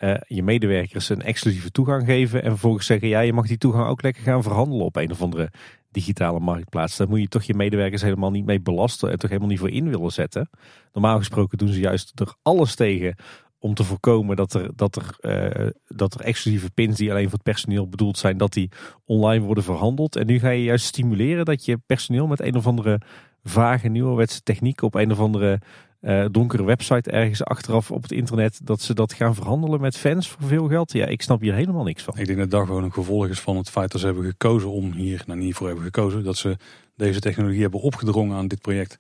uh, 0.01 0.15
je 0.27 0.43
medewerkers 0.43 1.09
een 1.09 1.23
exclusieve 1.23 1.71
toegang 1.71 2.05
geven. 2.05 2.43
En 2.43 2.51
vervolgens 2.51 2.87
zeggen, 2.87 3.09
ja, 3.09 3.21
je 3.21 3.33
mag 3.33 3.47
die 3.47 3.59
toegang 3.59 3.89
ook 3.89 4.03
lekker 4.03 4.23
gaan 4.23 4.43
verhandelen 4.43 4.85
op 4.85 4.97
een 4.97 5.11
of 5.11 5.23
andere 5.23 5.51
digitale 5.91 6.41
marktplaats. 6.41 6.97
Daar 6.97 7.09
moet 7.09 7.21
je 7.21 7.29
toch 7.29 7.43
je 7.43 7.55
medewerkers 7.55 8.03
helemaal 8.03 8.31
niet 8.31 8.45
mee 8.45 8.61
belasten 8.61 9.11
en 9.11 9.19
toch 9.19 9.31
helemaal 9.31 9.51
niet 9.51 9.59
voor 9.59 9.71
in 9.71 9.91
willen 9.91 10.13
zetten. 10.13 10.51
Normaal 10.93 11.19
gesproken 11.19 11.59
doen 11.59 11.69
ze 11.69 11.81
juist 11.81 12.21
er 12.21 12.35
alles 12.43 12.75
tegen 12.75 13.15
om 13.59 13.75
te 13.75 13.85
voorkomen 13.85 14.37
dat 14.37 14.55
er, 14.55 14.71
dat 14.77 14.97
er, 14.97 15.17
uh, 15.21 15.71
dat 15.87 16.15
er 16.15 16.21
exclusieve 16.21 16.71
pins 16.71 16.97
die 16.97 17.11
alleen 17.11 17.25
voor 17.25 17.33
het 17.33 17.43
personeel 17.43 17.89
bedoeld 17.89 18.19
zijn, 18.19 18.37
dat 18.37 18.53
die 18.53 18.71
online 19.05 19.45
worden 19.45 19.65
verhandeld. 19.65 20.17
En 20.17 20.27
nu 20.27 20.39
ga 20.39 20.51
je 20.51 20.63
juist 20.63 20.85
stimuleren 20.85 21.45
dat 21.45 21.65
je 21.65 21.79
personeel 21.87 22.27
met 22.27 22.41
een 22.41 22.57
of 22.57 22.67
andere 22.67 23.01
vage 23.43 23.89
nieuwerwetse 23.89 24.43
techniek 24.43 24.83
op 24.83 24.95
een 24.95 25.11
of 25.11 25.21
andere 25.21 25.61
uh, 26.01 26.25
donkere 26.31 26.65
website 26.65 27.11
ergens 27.11 27.45
achteraf 27.45 27.91
op 27.91 28.03
het 28.03 28.13
internet. 28.13 28.61
Dat 28.63 28.81
ze 28.81 28.95
dat 28.95 29.13
gaan 29.13 29.35
verhandelen 29.35 29.81
met 29.81 29.97
fans 29.97 30.29
voor 30.29 30.49
veel 30.49 30.69
geld. 30.69 30.93
Ja, 30.93 31.07
ik 31.07 31.23
snap 31.23 31.41
hier 31.41 31.55
helemaal 31.55 31.85
niks 31.85 32.03
van. 32.03 32.19
Ik 32.19 32.27
denk 32.27 32.39
dat 32.39 32.51
dat 32.51 32.67
gewoon 32.67 32.85
een 32.85 32.93
gevolg 32.93 33.27
is 33.27 33.41
van 33.41 33.57
het 33.57 33.71
feit 33.71 33.93
dat 33.93 34.01
ze 34.01 34.07
hebben 34.07 34.25
gekozen 34.25 34.71
om 34.71 34.93
hier, 34.93 35.23
nou 35.27 35.39
niet 35.39 35.55
voor 35.55 35.67
hebben 35.67 35.85
gekozen, 35.85 36.25
dat 36.25 36.37
ze 36.37 36.57
deze 36.97 37.21
technologie 37.21 37.63
hebben 37.63 37.81
opgedrongen 37.81 38.37
aan 38.37 38.49
dit 38.49 38.61
project. 38.61 38.99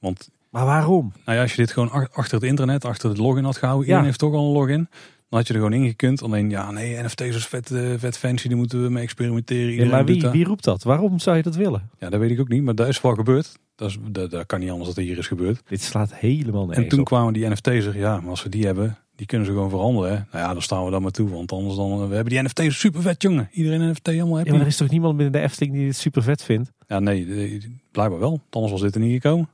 Want 0.00 0.30
maar 0.52 0.64
waarom? 0.64 1.12
Nou 1.24 1.36
ja, 1.36 1.42
als 1.42 1.50
je 1.50 1.56
dit 1.56 1.72
gewoon 1.72 2.08
achter 2.12 2.34
het 2.34 2.48
internet, 2.48 2.84
achter 2.84 3.08
het 3.08 3.18
login 3.18 3.44
had 3.44 3.56
gehouden, 3.56 3.86
iedereen 3.86 4.06
heeft 4.06 4.18
toch 4.18 4.34
al 4.34 4.46
een 4.46 4.52
login. 4.52 4.88
Dan 5.28 5.38
had 5.40 5.46
je 5.46 5.54
er 5.54 5.60
gewoon 5.60 5.82
ingekund. 5.82 6.22
Alleen 6.22 6.50
ja, 6.50 6.70
nee, 6.70 7.02
NFT's 7.02 7.20
is 7.20 7.46
vet, 7.46 7.70
uh, 7.70 7.94
vet 7.96 8.18
fancy, 8.18 8.48
die 8.48 8.56
moeten 8.56 8.82
we 8.82 8.88
mee 8.88 9.02
experimenteren. 9.02 9.74
Ja, 9.74 9.90
maar 9.90 10.04
wie, 10.04 10.28
wie 10.28 10.44
roept 10.44 10.64
dat? 10.64 10.82
Waarom 10.82 11.18
zou 11.18 11.36
je 11.36 11.42
dat 11.42 11.56
willen? 11.56 11.90
Ja, 11.98 12.10
dat 12.10 12.20
weet 12.20 12.30
ik 12.30 12.40
ook 12.40 12.48
niet, 12.48 12.62
maar 12.62 12.74
dat 12.74 12.88
is 12.88 13.00
wel 13.00 13.14
gebeurd. 13.14 13.58
Dat, 13.82 13.90
is, 13.90 13.98
dat, 14.10 14.30
dat 14.30 14.46
kan 14.46 14.60
niet 14.60 14.70
anders 14.70 14.88
dat 14.88 14.96
er 14.96 15.02
hier 15.02 15.18
is 15.18 15.26
gebeurd. 15.26 15.62
Dit 15.68 15.82
slaat 15.82 16.14
helemaal 16.14 16.66
nergens 16.66 16.86
En 16.86 16.88
toen 16.88 17.04
kwamen 17.04 17.32
die 17.32 17.48
NFT's 17.48 17.66
er, 17.66 17.98
ja, 17.98 18.20
maar 18.20 18.30
als 18.30 18.42
we 18.42 18.48
die 18.48 18.66
hebben, 18.66 18.98
die 19.14 19.26
kunnen 19.26 19.46
ze 19.46 19.52
gewoon 19.52 19.70
veranderen. 19.70 20.10
Hè? 20.10 20.14
Nou 20.14 20.44
ja, 20.46 20.52
dan 20.52 20.62
staan 20.62 20.84
we 20.84 20.90
dan 20.90 21.02
maar 21.02 21.10
toe, 21.10 21.28
want 21.28 21.52
anders 21.52 21.76
dan, 21.76 22.08
we 22.08 22.14
hebben 22.14 22.32
die 22.32 22.42
NFT's 22.42 22.78
super 22.78 23.02
vet, 23.02 23.22
jongen. 23.22 23.48
Iedereen 23.52 23.90
NFT 23.90 24.06
helemaal 24.06 24.38
Ja, 24.38 24.52
maar 24.52 24.60
er 24.60 24.66
is 24.66 24.76
toch 24.76 24.90
niemand 24.90 25.16
binnen 25.16 25.32
de 25.32 25.40
Efteling 25.40 25.74
die 25.74 25.84
dit 25.84 25.96
super 25.96 26.22
vet 26.22 26.42
vindt? 26.42 26.72
Ja, 26.86 26.98
nee, 26.98 27.26
blijkbaar 27.90 28.18
wel. 28.18 28.40
Anders 28.50 28.72
was 28.72 28.80
dit 28.80 28.94
er 28.94 29.00
niet 29.00 29.22
gekomen. 29.22 29.48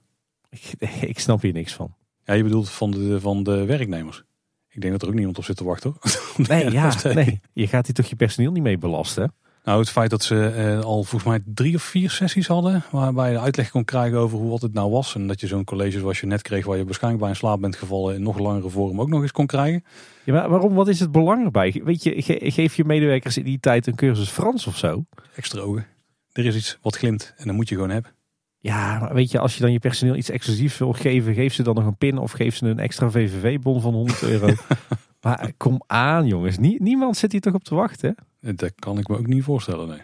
Ik, 0.50 0.74
ik 1.12 1.18
snap 1.18 1.42
hier 1.42 1.52
niks 1.52 1.72
van. 1.72 1.94
Ja, 2.24 2.34
je 2.34 2.42
bedoelt 2.42 2.70
van 2.70 2.90
de, 2.90 3.20
van 3.20 3.42
de 3.42 3.64
werknemers. 3.64 4.22
Ik 4.68 4.80
denk 4.80 4.92
dat 4.92 5.02
er 5.02 5.08
ook 5.08 5.14
niemand 5.14 5.38
op 5.38 5.44
zit 5.44 5.56
te 5.56 5.64
wachten. 5.64 5.94
Nee, 6.48 6.70
ja, 6.70 6.94
nee, 7.02 7.40
je 7.52 7.66
gaat 7.66 7.86
hier 7.86 7.94
toch 7.94 8.06
je 8.06 8.16
personeel 8.16 8.52
niet 8.52 8.62
mee 8.62 8.78
belasten? 8.78 9.32
Nou, 9.68 9.80
het 9.80 9.90
feit 9.90 10.10
dat 10.10 10.22
ze 10.22 10.46
eh, 10.46 10.80
al 10.80 11.04
volgens 11.04 11.24
mij 11.24 11.40
drie 11.44 11.74
of 11.74 11.82
vier 11.82 12.10
sessies 12.10 12.46
hadden, 12.46 12.82
waarbij 12.90 13.30
je 13.30 13.40
uitleg 13.40 13.70
kon 13.70 13.84
krijgen 13.84 14.18
over 14.18 14.38
hoe 14.38 14.50
wat 14.50 14.62
het 14.62 14.72
nou 14.72 14.90
was. 14.90 15.14
En 15.14 15.26
dat 15.26 15.40
je 15.40 15.46
zo'n 15.46 15.64
college 15.64 15.98
zoals 15.98 16.20
je 16.20 16.26
net 16.26 16.42
kreeg, 16.42 16.66
waar 16.66 16.76
je 16.76 16.84
waarschijnlijk 16.84 17.22
bij 17.22 17.32
in 17.32 17.38
slaap 17.38 17.60
bent 17.60 17.76
gevallen, 17.76 18.14
in 18.14 18.22
nog 18.22 18.38
langere 18.38 18.68
vorm 18.68 19.00
ook 19.00 19.08
nog 19.08 19.22
eens 19.22 19.32
kon 19.32 19.46
krijgen. 19.46 19.84
Ja, 20.24 20.32
maar 20.32 20.48
waarom? 20.48 20.74
Wat 20.74 20.88
is 20.88 21.00
het 21.00 21.12
belang 21.12 21.44
erbij? 21.44 21.80
Weet 21.84 22.02
je, 22.02 22.14
geef 22.50 22.74
je 22.74 22.84
medewerkers 22.84 23.36
in 23.36 23.44
die 23.44 23.60
tijd 23.60 23.86
een 23.86 23.94
cursus 23.94 24.28
Frans 24.28 24.66
of 24.66 24.76
zo? 24.76 25.04
Extra 25.36 25.60
ogen. 25.60 25.86
Er 26.32 26.46
is 26.46 26.56
iets 26.56 26.78
wat 26.82 26.96
glimt 26.96 27.34
en 27.36 27.46
dat 27.46 27.56
moet 27.56 27.68
je 27.68 27.74
gewoon 27.74 27.90
hebben. 27.90 28.12
Ja, 28.58 28.98
maar 28.98 29.14
weet 29.14 29.30
je, 29.30 29.38
als 29.38 29.54
je 29.54 29.60
dan 29.60 29.72
je 29.72 29.78
personeel 29.78 30.16
iets 30.16 30.30
exclusiefs 30.30 30.78
wil 30.78 30.92
geven, 30.92 31.34
geef 31.34 31.54
ze 31.54 31.62
dan 31.62 31.74
nog 31.74 31.86
een 31.86 31.96
pin 31.96 32.18
of 32.18 32.32
geef 32.32 32.56
ze 32.56 32.66
een 32.66 32.78
extra 32.78 33.10
VVV-bon 33.10 33.80
van 33.80 33.94
100 33.94 34.22
euro. 34.22 34.54
maar 35.20 35.52
kom 35.56 35.82
aan, 35.86 36.26
jongens. 36.26 36.58
niemand 36.58 37.16
zit 37.16 37.32
hier 37.32 37.40
toch 37.40 37.54
op 37.54 37.64
te 37.64 37.74
wachten? 37.74 38.14
Dat 38.40 38.72
kan 38.74 38.98
ik 38.98 39.08
me 39.08 39.18
ook 39.18 39.26
niet 39.26 39.44
voorstellen, 39.44 39.88
nee. 39.88 40.02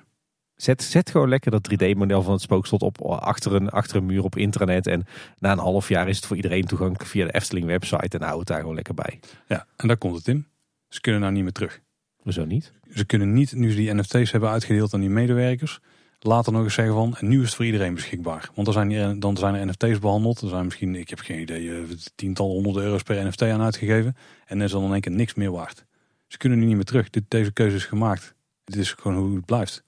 Zet, 0.55 0.83
zet 0.83 1.11
gewoon 1.11 1.29
lekker 1.29 1.51
dat 1.51 1.71
3D-model 1.73 2.23
van 2.23 2.33
het 2.33 2.43
spookslot 2.43 2.83
op 2.83 3.03
achter 3.03 3.55
een, 3.55 3.69
achter 3.69 3.97
een 3.97 4.07
muur 4.07 4.25
op 4.25 4.37
internet. 4.37 4.87
En 4.87 5.05
na 5.39 5.53
een 5.53 5.59
half 5.59 5.89
jaar 5.89 6.09
is 6.09 6.17
het 6.17 6.27
voor 6.27 6.37
iedereen 6.37 6.65
toegankelijk 6.65 7.11
via 7.11 7.25
de 7.25 7.33
Efteling-website. 7.33 8.19
En 8.19 8.25
hou 8.25 8.39
het 8.39 8.49
daar 8.49 8.61
gewoon 8.61 8.75
lekker 8.75 8.95
bij. 8.95 9.21
Ja, 9.49 9.67
en 9.77 9.89
daar 9.89 9.97
komt 9.97 10.17
het 10.17 10.29
in. 10.29 10.47
Ze 10.89 11.01
kunnen 11.01 11.21
nou 11.21 11.33
niet 11.33 11.43
meer 11.43 11.53
terug. 11.53 11.81
Hoezo 12.17 12.45
niet? 12.45 12.73
Ze 12.95 13.05
kunnen 13.05 13.33
niet, 13.33 13.55
nu 13.55 13.71
ze 13.71 13.77
die 13.77 13.95
NFT's 13.95 14.31
hebben 14.31 14.51
uitgedeeld 14.51 14.95
aan 14.95 15.01
die 15.01 15.11
medewerkers, 15.11 15.81
later 16.27 16.53
nog 16.53 16.63
eens 16.63 16.75
zeggen 16.75 16.95
van, 16.95 17.17
en 17.17 17.29
nu 17.29 17.41
is 17.41 17.47
het 17.47 17.55
voor 17.55 17.65
iedereen 17.65 17.95
beschikbaar. 17.95 18.51
Want 18.55 18.67
dan 18.67 18.75
zijn, 18.75 18.91
er, 18.91 19.21
dan 19.21 19.37
zijn 19.37 19.55
er 19.55 19.67
NFT's 19.67 19.99
behandeld. 19.99 20.41
Er 20.41 20.49
zijn 20.49 20.65
misschien, 20.65 20.95
ik 20.95 21.11
heb 21.11 21.19
geen 21.19 21.41
idee, 21.41 21.71
eh, 21.71 21.83
tientallen 22.15 22.53
honderden 22.53 22.83
euro's 22.83 23.03
per 23.03 23.27
NFT 23.27 23.43
aan 23.43 23.63
uitgegeven. 23.63 24.17
En 24.47 24.59
er 24.59 24.65
is 24.65 24.71
dan 24.71 24.85
in 24.85 24.93
één 24.93 25.01
keer 25.01 25.13
niks 25.13 25.35
meer 25.35 25.51
waard. 25.51 25.85
Ze 26.27 26.39
kunnen 26.39 26.59
nu 26.59 26.65
niet 26.65 26.75
meer 26.75 26.85
terug. 26.85 27.11
Dit, 27.11 27.25
deze 27.29 27.53
keuze 27.53 27.77
is 27.77 27.85
gemaakt. 27.85 28.35
Dit 28.65 28.77
is 28.77 28.93
gewoon 28.93 29.17
hoe 29.17 29.37
het 29.37 29.45
blijft. 29.45 29.85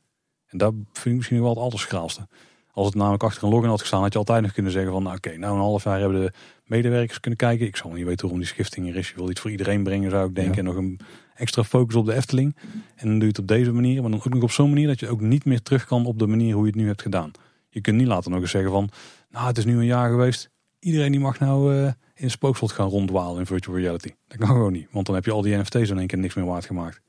En 0.46 0.58
dat 0.58 0.72
vind 0.92 1.06
ik 1.06 1.14
misschien 1.14 1.40
wel 1.40 1.48
het 1.48 1.58
allerschraalste. 1.58 2.28
Als 2.72 2.86
het 2.86 2.94
namelijk 2.94 3.22
achter 3.22 3.44
een 3.44 3.50
login 3.50 3.68
had 3.68 3.80
gestaan, 3.80 4.02
had 4.02 4.12
je 4.12 4.18
altijd 4.18 4.42
nog 4.42 4.52
kunnen 4.52 4.72
zeggen 4.72 4.92
van, 4.92 5.02
nou, 5.02 5.16
oké, 5.16 5.36
nou 5.36 5.54
een 5.54 5.60
half 5.60 5.84
jaar 5.84 6.00
hebben 6.00 6.20
de 6.20 6.32
medewerkers 6.64 7.20
kunnen 7.20 7.38
kijken. 7.38 7.66
Ik 7.66 7.76
zal 7.76 7.90
niet 7.90 8.04
weten 8.04 8.20
waarom 8.20 8.38
die 8.38 8.48
schifting 8.48 8.88
er 8.88 8.96
is. 8.96 9.08
Je 9.08 9.14
wil 9.14 9.30
iets 9.30 9.40
voor 9.40 9.50
iedereen 9.50 9.82
brengen, 9.82 10.10
zou 10.10 10.28
ik 10.28 10.34
denken. 10.34 10.58
En 10.58 10.64
nog 10.64 10.76
een 10.76 11.00
extra 11.36 11.64
focus 11.64 11.94
op 11.94 12.06
de 12.06 12.14
Efteling. 12.14 12.56
En 12.94 13.08
dan 13.08 13.12
doe 13.12 13.20
je 13.22 13.26
het 13.26 13.38
op 13.38 13.46
deze 13.46 13.72
manier, 13.72 14.02
maar 14.02 14.10
dan 14.10 14.20
ook 14.20 14.34
nog 14.34 14.42
op 14.42 14.50
zo'n 14.50 14.68
manier 14.68 14.86
dat 14.86 15.00
je 15.00 15.08
ook 15.08 15.20
niet 15.20 15.44
meer 15.44 15.62
terug 15.62 15.84
kan 15.84 16.06
op 16.06 16.18
de 16.18 16.26
manier 16.26 16.54
hoe 16.54 16.64
je 16.64 16.70
het 16.70 16.80
nu 16.80 16.86
hebt 16.86 17.02
gedaan. 17.02 17.30
Je 17.68 17.80
kunt 17.80 17.96
niet 17.96 18.06
later 18.06 18.30
nog 18.30 18.40
eens 18.40 18.50
zeggen 18.50 18.70
van, 18.70 18.90
nou, 19.30 19.46
het 19.46 19.58
is 19.58 19.64
nu 19.64 19.78
een 19.78 19.84
jaar 19.84 20.10
geweest. 20.10 20.50
Iedereen 20.78 21.10
die 21.10 21.20
mag 21.20 21.38
nou 21.38 21.74
uh, 21.74 21.92
in 22.14 22.30
spookslot 22.30 22.72
gaan 22.72 22.88
ronddwalen 22.88 23.38
in 23.38 23.46
virtual 23.46 23.76
reality. 23.76 24.10
Dat 24.28 24.38
kan 24.38 24.48
gewoon 24.48 24.72
niet, 24.72 24.88
want 24.90 25.06
dan 25.06 25.14
heb 25.14 25.24
je 25.24 25.30
al 25.30 25.42
die 25.42 25.56
NFT's 25.56 25.90
in 25.90 25.98
één 25.98 26.06
keer 26.06 26.18
niks 26.18 26.34
meer 26.34 26.44
waard 26.44 26.64
gemaakt. 26.64 27.00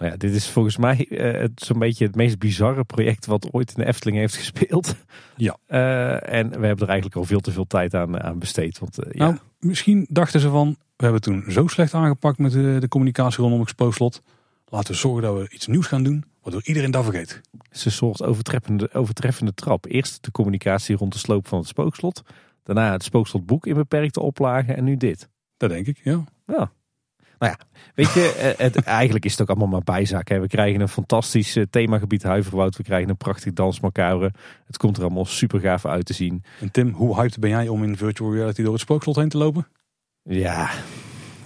Nou 0.00 0.12
ja, 0.12 0.18
dit 0.18 0.34
is 0.34 0.48
volgens 0.48 0.76
mij 0.76 1.06
uh, 1.08 1.44
zo'n 1.54 1.78
beetje 1.78 2.06
het 2.06 2.14
meest 2.14 2.38
bizarre 2.38 2.84
project 2.84 3.26
wat 3.26 3.52
ooit 3.52 3.68
in 3.68 3.82
de 3.82 3.88
Efteling 3.88 4.18
heeft 4.18 4.36
gespeeld. 4.36 4.96
Ja. 5.36 5.56
Uh, 5.68 6.32
en 6.38 6.48
we 6.48 6.66
hebben 6.66 6.84
er 6.84 6.88
eigenlijk 6.88 7.16
al 7.16 7.24
veel 7.24 7.40
te 7.40 7.52
veel 7.52 7.66
tijd 7.66 7.94
aan, 7.94 8.22
aan 8.22 8.38
besteed. 8.38 8.78
Want, 8.78 9.04
uh, 9.04 9.12
nou, 9.12 9.32
ja. 9.32 9.40
misschien 9.58 10.06
dachten 10.08 10.40
ze 10.40 10.48
van, 10.48 10.76
we 10.96 11.04
hebben 11.04 11.20
toen 11.20 11.44
zo 11.48 11.66
slecht 11.66 11.94
aangepakt 11.94 12.38
met 12.38 12.52
de, 12.52 12.76
de 12.80 12.88
communicatie 12.88 13.42
rondom 13.42 13.60
het 13.60 13.68
spookslot. 13.68 14.22
Laten 14.66 14.92
we 14.92 14.98
zorgen 14.98 15.22
dat 15.22 15.38
we 15.38 15.54
iets 15.54 15.66
nieuws 15.66 15.86
gaan 15.86 16.02
doen, 16.02 16.24
waardoor 16.42 16.62
iedereen 16.64 16.90
dat 16.90 17.04
vergeet. 17.04 17.40
Het 17.58 17.76
is 17.76 17.84
een 17.84 17.92
soort 17.92 18.22
overtreffende, 18.22 18.92
overtreffende 18.92 19.54
trap. 19.54 19.86
Eerst 19.86 20.24
de 20.24 20.30
communicatie 20.30 20.96
rond 20.96 21.12
de 21.12 21.18
sloop 21.18 21.48
van 21.48 21.58
het 21.58 21.68
spookslot. 21.68 22.22
Daarna 22.62 22.92
het 22.92 23.02
spookslotboek 23.02 23.66
in 23.66 23.74
beperkte 23.74 24.20
oplagen 24.20 24.76
en 24.76 24.84
nu 24.84 24.96
dit. 24.96 25.28
Dat 25.56 25.70
denk 25.70 25.86
ik, 25.86 26.00
ja. 26.04 26.24
Ja, 26.46 26.72
nou 27.40 27.52
ja, 27.52 27.66
weet 27.94 28.12
je, 28.12 28.32
eh, 28.32 28.64
het, 28.64 28.76
eigenlijk 29.02 29.24
is 29.24 29.30
het 29.30 29.40
ook 29.40 29.48
allemaal 29.48 29.68
maar 29.68 29.96
bijzaak. 29.96 30.28
Hè. 30.28 30.40
We 30.40 30.46
krijgen 30.46 30.80
een 30.80 30.88
fantastisch 30.88 31.56
eh, 31.56 31.64
themagebied 31.70 32.22
Huiverwoud. 32.22 32.76
We 32.76 32.82
krijgen 32.82 33.08
een 33.08 33.16
prachtig 33.16 33.52
dansmacabre. 33.52 34.32
Het 34.66 34.76
komt 34.76 34.96
er 34.96 35.02
allemaal 35.02 35.24
super 35.24 35.60
gaaf 35.60 35.86
uit 35.86 36.06
te 36.06 36.12
zien. 36.12 36.44
En 36.60 36.70
Tim, 36.70 36.92
hoe 36.92 37.20
hyped 37.20 37.38
ben 37.38 37.50
jij 37.50 37.68
om 37.68 37.84
in 37.84 37.96
virtual 37.96 38.34
reality 38.34 38.62
door 38.62 38.72
het 38.72 38.80
spookslot 38.80 39.16
heen 39.16 39.28
te 39.28 39.38
lopen? 39.38 39.66
Ja, 40.22 40.70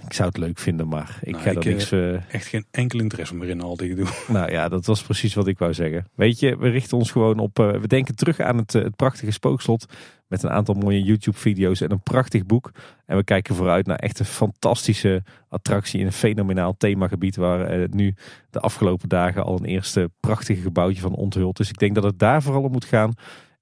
ik 0.04 0.12
zou 0.12 0.28
het 0.28 0.36
leuk 0.36 0.58
vinden, 0.58 0.88
maar 0.88 1.18
ik 1.22 1.32
nou, 1.32 1.42
ga 1.44 1.50
er 1.50 1.66
niks... 1.66 1.92
Uh... 1.92 2.34
Echt 2.34 2.46
geen 2.46 2.66
enkel 2.70 3.00
interesse 3.00 3.34
meer 3.34 3.48
in 3.48 3.60
al 3.60 3.76
die 3.76 3.94
doe. 3.94 4.06
Nou 4.28 4.50
ja, 4.50 4.68
dat 4.68 4.86
was 4.86 5.02
precies 5.02 5.34
wat 5.34 5.46
ik 5.46 5.58
wou 5.58 5.74
zeggen. 5.74 6.06
Weet 6.14 6.38
je, 6.38 6.56
we 6.56 6.68
richten 6.68 6.96
ons 6.96 7.10
gewoon 7.10 7.38
op... 7.38 7.58
Uh, 7.58 7.70
we 7.70 7.86
denken 7.86 8.16
terug 8.16 8.40
aan 8.40 8.56
het, 8.56 8.72
het 8.72 8.96
prachtige 8.96 9.30
spookslot. 9.30 9.86
Met 10.26 10.42
een 10.42 10.50
aantal 10.50 10.74
mooie 10.74 11.02
YouTube-video's 11.02 11.80
en 11.80 11.90
een 11.90 12.02
prachtig 12.02 12.46
boek. 12.46 12.70
En 13.06 13.16
we 13.16 13.24
kijken 13.24 13.54
vooruit 13.54 13.86
naar 13.86 13.98
echt 13.98 14.18
een 14.18 14.24
fantastische 14.24 15.22
attractie 15.48 16.00
in 16.00 16.06
een 16.06 16.12
fenomenaal 16.12 16.76
themagebied. 16.76 17.36
Waar 17.36 17.88
nu 17.90 18.14
de 18.50 18.60
afgelopen 18.60 19.08
dagen 19.08 19.44
al 19.44 19.58
een 19.58 19.64
eerste 19.64 20.10
prachtige 20.20 20.60
gebouwtje 20.60 21.00
van 21.00 21.14
onthuld. 21.14 21.56
Dus 21.56 21.68
ik 21.68 21.78
denk 21.78 21.94
dat 21.94 22.04
het 22.04 22.18
daar 22.18 22.42
vooral 22.42 22.62
om 22.62 22.72
moet 22.72 22.84
gaan. 22.84 23.12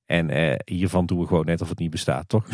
En 0.06 0.56
hiervan 0.64 1.06
doen 1.06 1.18
we 1.18 1.26
gewoon 1.26 1.44
net 1.44 1.60
of 1.60 1.68
het 1.68 1.78
niet 1.78 1.90
bestaat, 1.90 2.28
toch? 2.28 2.46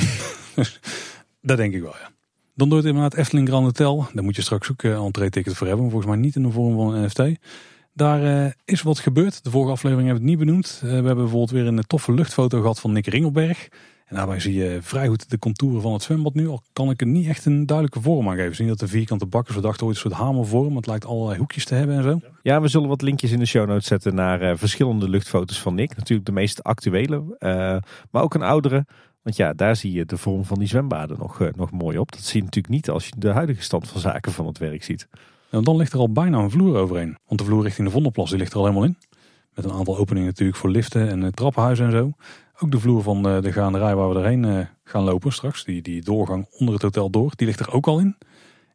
dat 1.40 1.56
denk 1.56 1.74
ik 1.74 1.82
wel, 1.82 1.94
ja. 2.02 2.16
Dan 2.58 2.68
doet 2.68 2.78
het 2.78 2.86
inderdaad 2.86 3.14
Efteling 3.14 3.48
Grand 3.48 3.64
Hotel. 3.64 4.06
Daar 4.12 4.24
moet 4.24 4.36
je 4.36 4.42
straks 4.42 4.70
ook 4.70 4.82
een 4.82 4.90
uh, 4.90 5.04
entree-ticket 5.04 5.54
voor 5.54 5.66
hebben. 5.66 5.90
Volgens 5.90 6.10
mij 6.10 6.20
niet 6.20 6.36
in 6.36 6.42
de 6.42 6.50
vorm 6.50 6.76
van 6.76 6.94
een 6.94 7.04
NFT. 7.04 7.38
Daar 7.92 8.22
uh, 8.22 8.50
is 8.64 8.82
wat 8.82 8.98
gebeurd. 8.98 9.44
De 9.44 9.50
vorige 9.50 9.72
aflevering 9.72 10.08
hebben 10.08 10.24
we 10.24 10.30
het 10.30 10.38
niet 10.38 10.46
benoemd. 10.46 10.80
Uh, 10.84 10.90
we 10.90 10.94
hebben 10.94 11.16
bijvoorbeeld 11.16 11.50
weer 11.50 11.66
een 11.66 11.86
toffe 11.86 12.12
luchtfoto 12.12 12.60
gehad 12.60 12.80
van 12.80 12.92
Nick 12.92 13.06
Ringelberg. 13.06 13.68
En 14.06 14.16
daarbij 14.16 14.40
zie 14.40 14.54
je 14.54 14.78
vrij 14.82 15.08
goed 15.08 15.30
de 15.30 15.38
contouren 15.38 15.82
van 15.82 15.92
het 15.92 16.02
zwembad 16.02 16.34
nu. 16.34 16.48
Al 16.48 16.62
kan 16.72 16.90
ik 16.90 17.00
er 17.00 17.06
niet 17.06 17.26
echt 17.26 17.44
een 17.44 17.66
duidelijke 17.66 18.00
vorm 18.00 18.28
aan 18.28 18.36
geven. 18.36 18.54
Zie 18.54 18.66
dat 18.66 18.78
de 18.78 18.88
vierkante 18.88 19.26
bakken, 19.26 19.54
we 19.54 19.60
dachten 19.60 19.86
ooit 19.86 19.94
een 19.94 20.00
soort 20.00 20.14
hamervorm. 20.14 20.76
Het 20.76 20.86
lijkt 20.86 21.06
allerlei 21.06 21.38
hoekjes 21.38 21.64
te 21.64 21.74
hebben 21.74 21.96
en 21.96 22.02
zo. 22.02 22.20
Ja, 22.42 22.60
we 22.60 22.68
zullen 22.68 22.88
wat 22.88 23.02
linkjes 23.02 23.30
in 23.30 23.38
de 23.38 23.46
show 23.46 23.68
notes 23.68 23.86
zetten 23.86 24.14
naar 24.14 24.58
verschillende 24.58 25.08
luchtfoto's 25.08 25.60
van 25.60 25.74
Nick. 25.74 25.96
Natuurlijk 25.96 26.26
de 26.26 26.32
meest 26.32 26.62
actuele, 26.62 27.36
maar 28.10 28.22
ook 28.22 28.34
een 28.34 28.42
oudere. 28.42 28.86
Want 29.28 29.40
ja, 29.40 29.52
daar 29.52 29.76
zie 29.76 29.92
je 29.92 30.04
de 30.04 30.16
vorm 30.16 30.44
van 30.44 30.58
die 30.58 30.68
zwembaden 30.68 31.18
nog, 31.18 31.40
uh, 31.40 31.48
nog 31.56 31.70
mooi 31.70 31.98
op. 31.98 32.12
Dat 32.12 32.20
zie 32.20 32.36
je 32.38 32.44
natuurlijk 32.44 32.74
niet 32.74 32.90
als 32.90 33.06
je 33.06 33.12
de 33.18 33.30
huidige 33.30 33.62
stand 33.62 33.88
van 33.88 34.00
zaken 34.00 34.32
van 34.32 34.46
het 34.46 34.58
werk 34.58 34.84
ziet. 34.84 35.08
En 35.50 35.64
dan 35.64 35.76
ligt 35.76 35.92
er 35.92 35.98
al 35.98 36.12
bijna 36.12 36.38
een 36.38 36.50
vloer 36.50 36.76
overheen. 36.76 37.16
Want 37.26 37.40
de 37.40 37.46
vloer 37.46 37.62
richting 37.62 37.86
de 37.86 37.92
Vondelplas 37.92 38.30
die 38.30 38.38
ligt 38.38 38.52
er 38.52 38.58
al 38.58 38.64
helemaal 38.64 38.84
in. 38.84 38.96
Met 39.54 39.64
een 39.64 39.72
aantal 39.72 39.98
openingen 39.98 40.28
natuurlijk 40.28 40.58
voor 40.58 40.70
liften 40.70 41.08
en 41.08 41.22
uh, 41.22 41.28
trappenhuizen 41.28 41.86
en 41.86 41.92
zo. 41.92 42.12
Ook 42.58 42.70
de 42.70 42.80
vloer 42.80 43.02
van 43.02 43.28
uh, 43.28 43.42
de 43.42 43.52
gaanderij 43.52 43.94
waar 43.94 44.08
we 44.08 44.18
erheen 44.18 44.68
gaan 44.84 45.02
lopen 45.02 45.32
straks. 45.32 45.64
Die, 45.64 45.82
die 45.82 46.02
doorgang 46.02 46.46
onder 46.58 46.74
het 46.74 46.82
hotel 46.82 47.10
door. 47.10 47.32
Die 47.36 47.46
ligt 47.46 47.60
er 47.60 47.72
ook 47.72 47.86
al 47.86 47.98
in. 47.98 48.16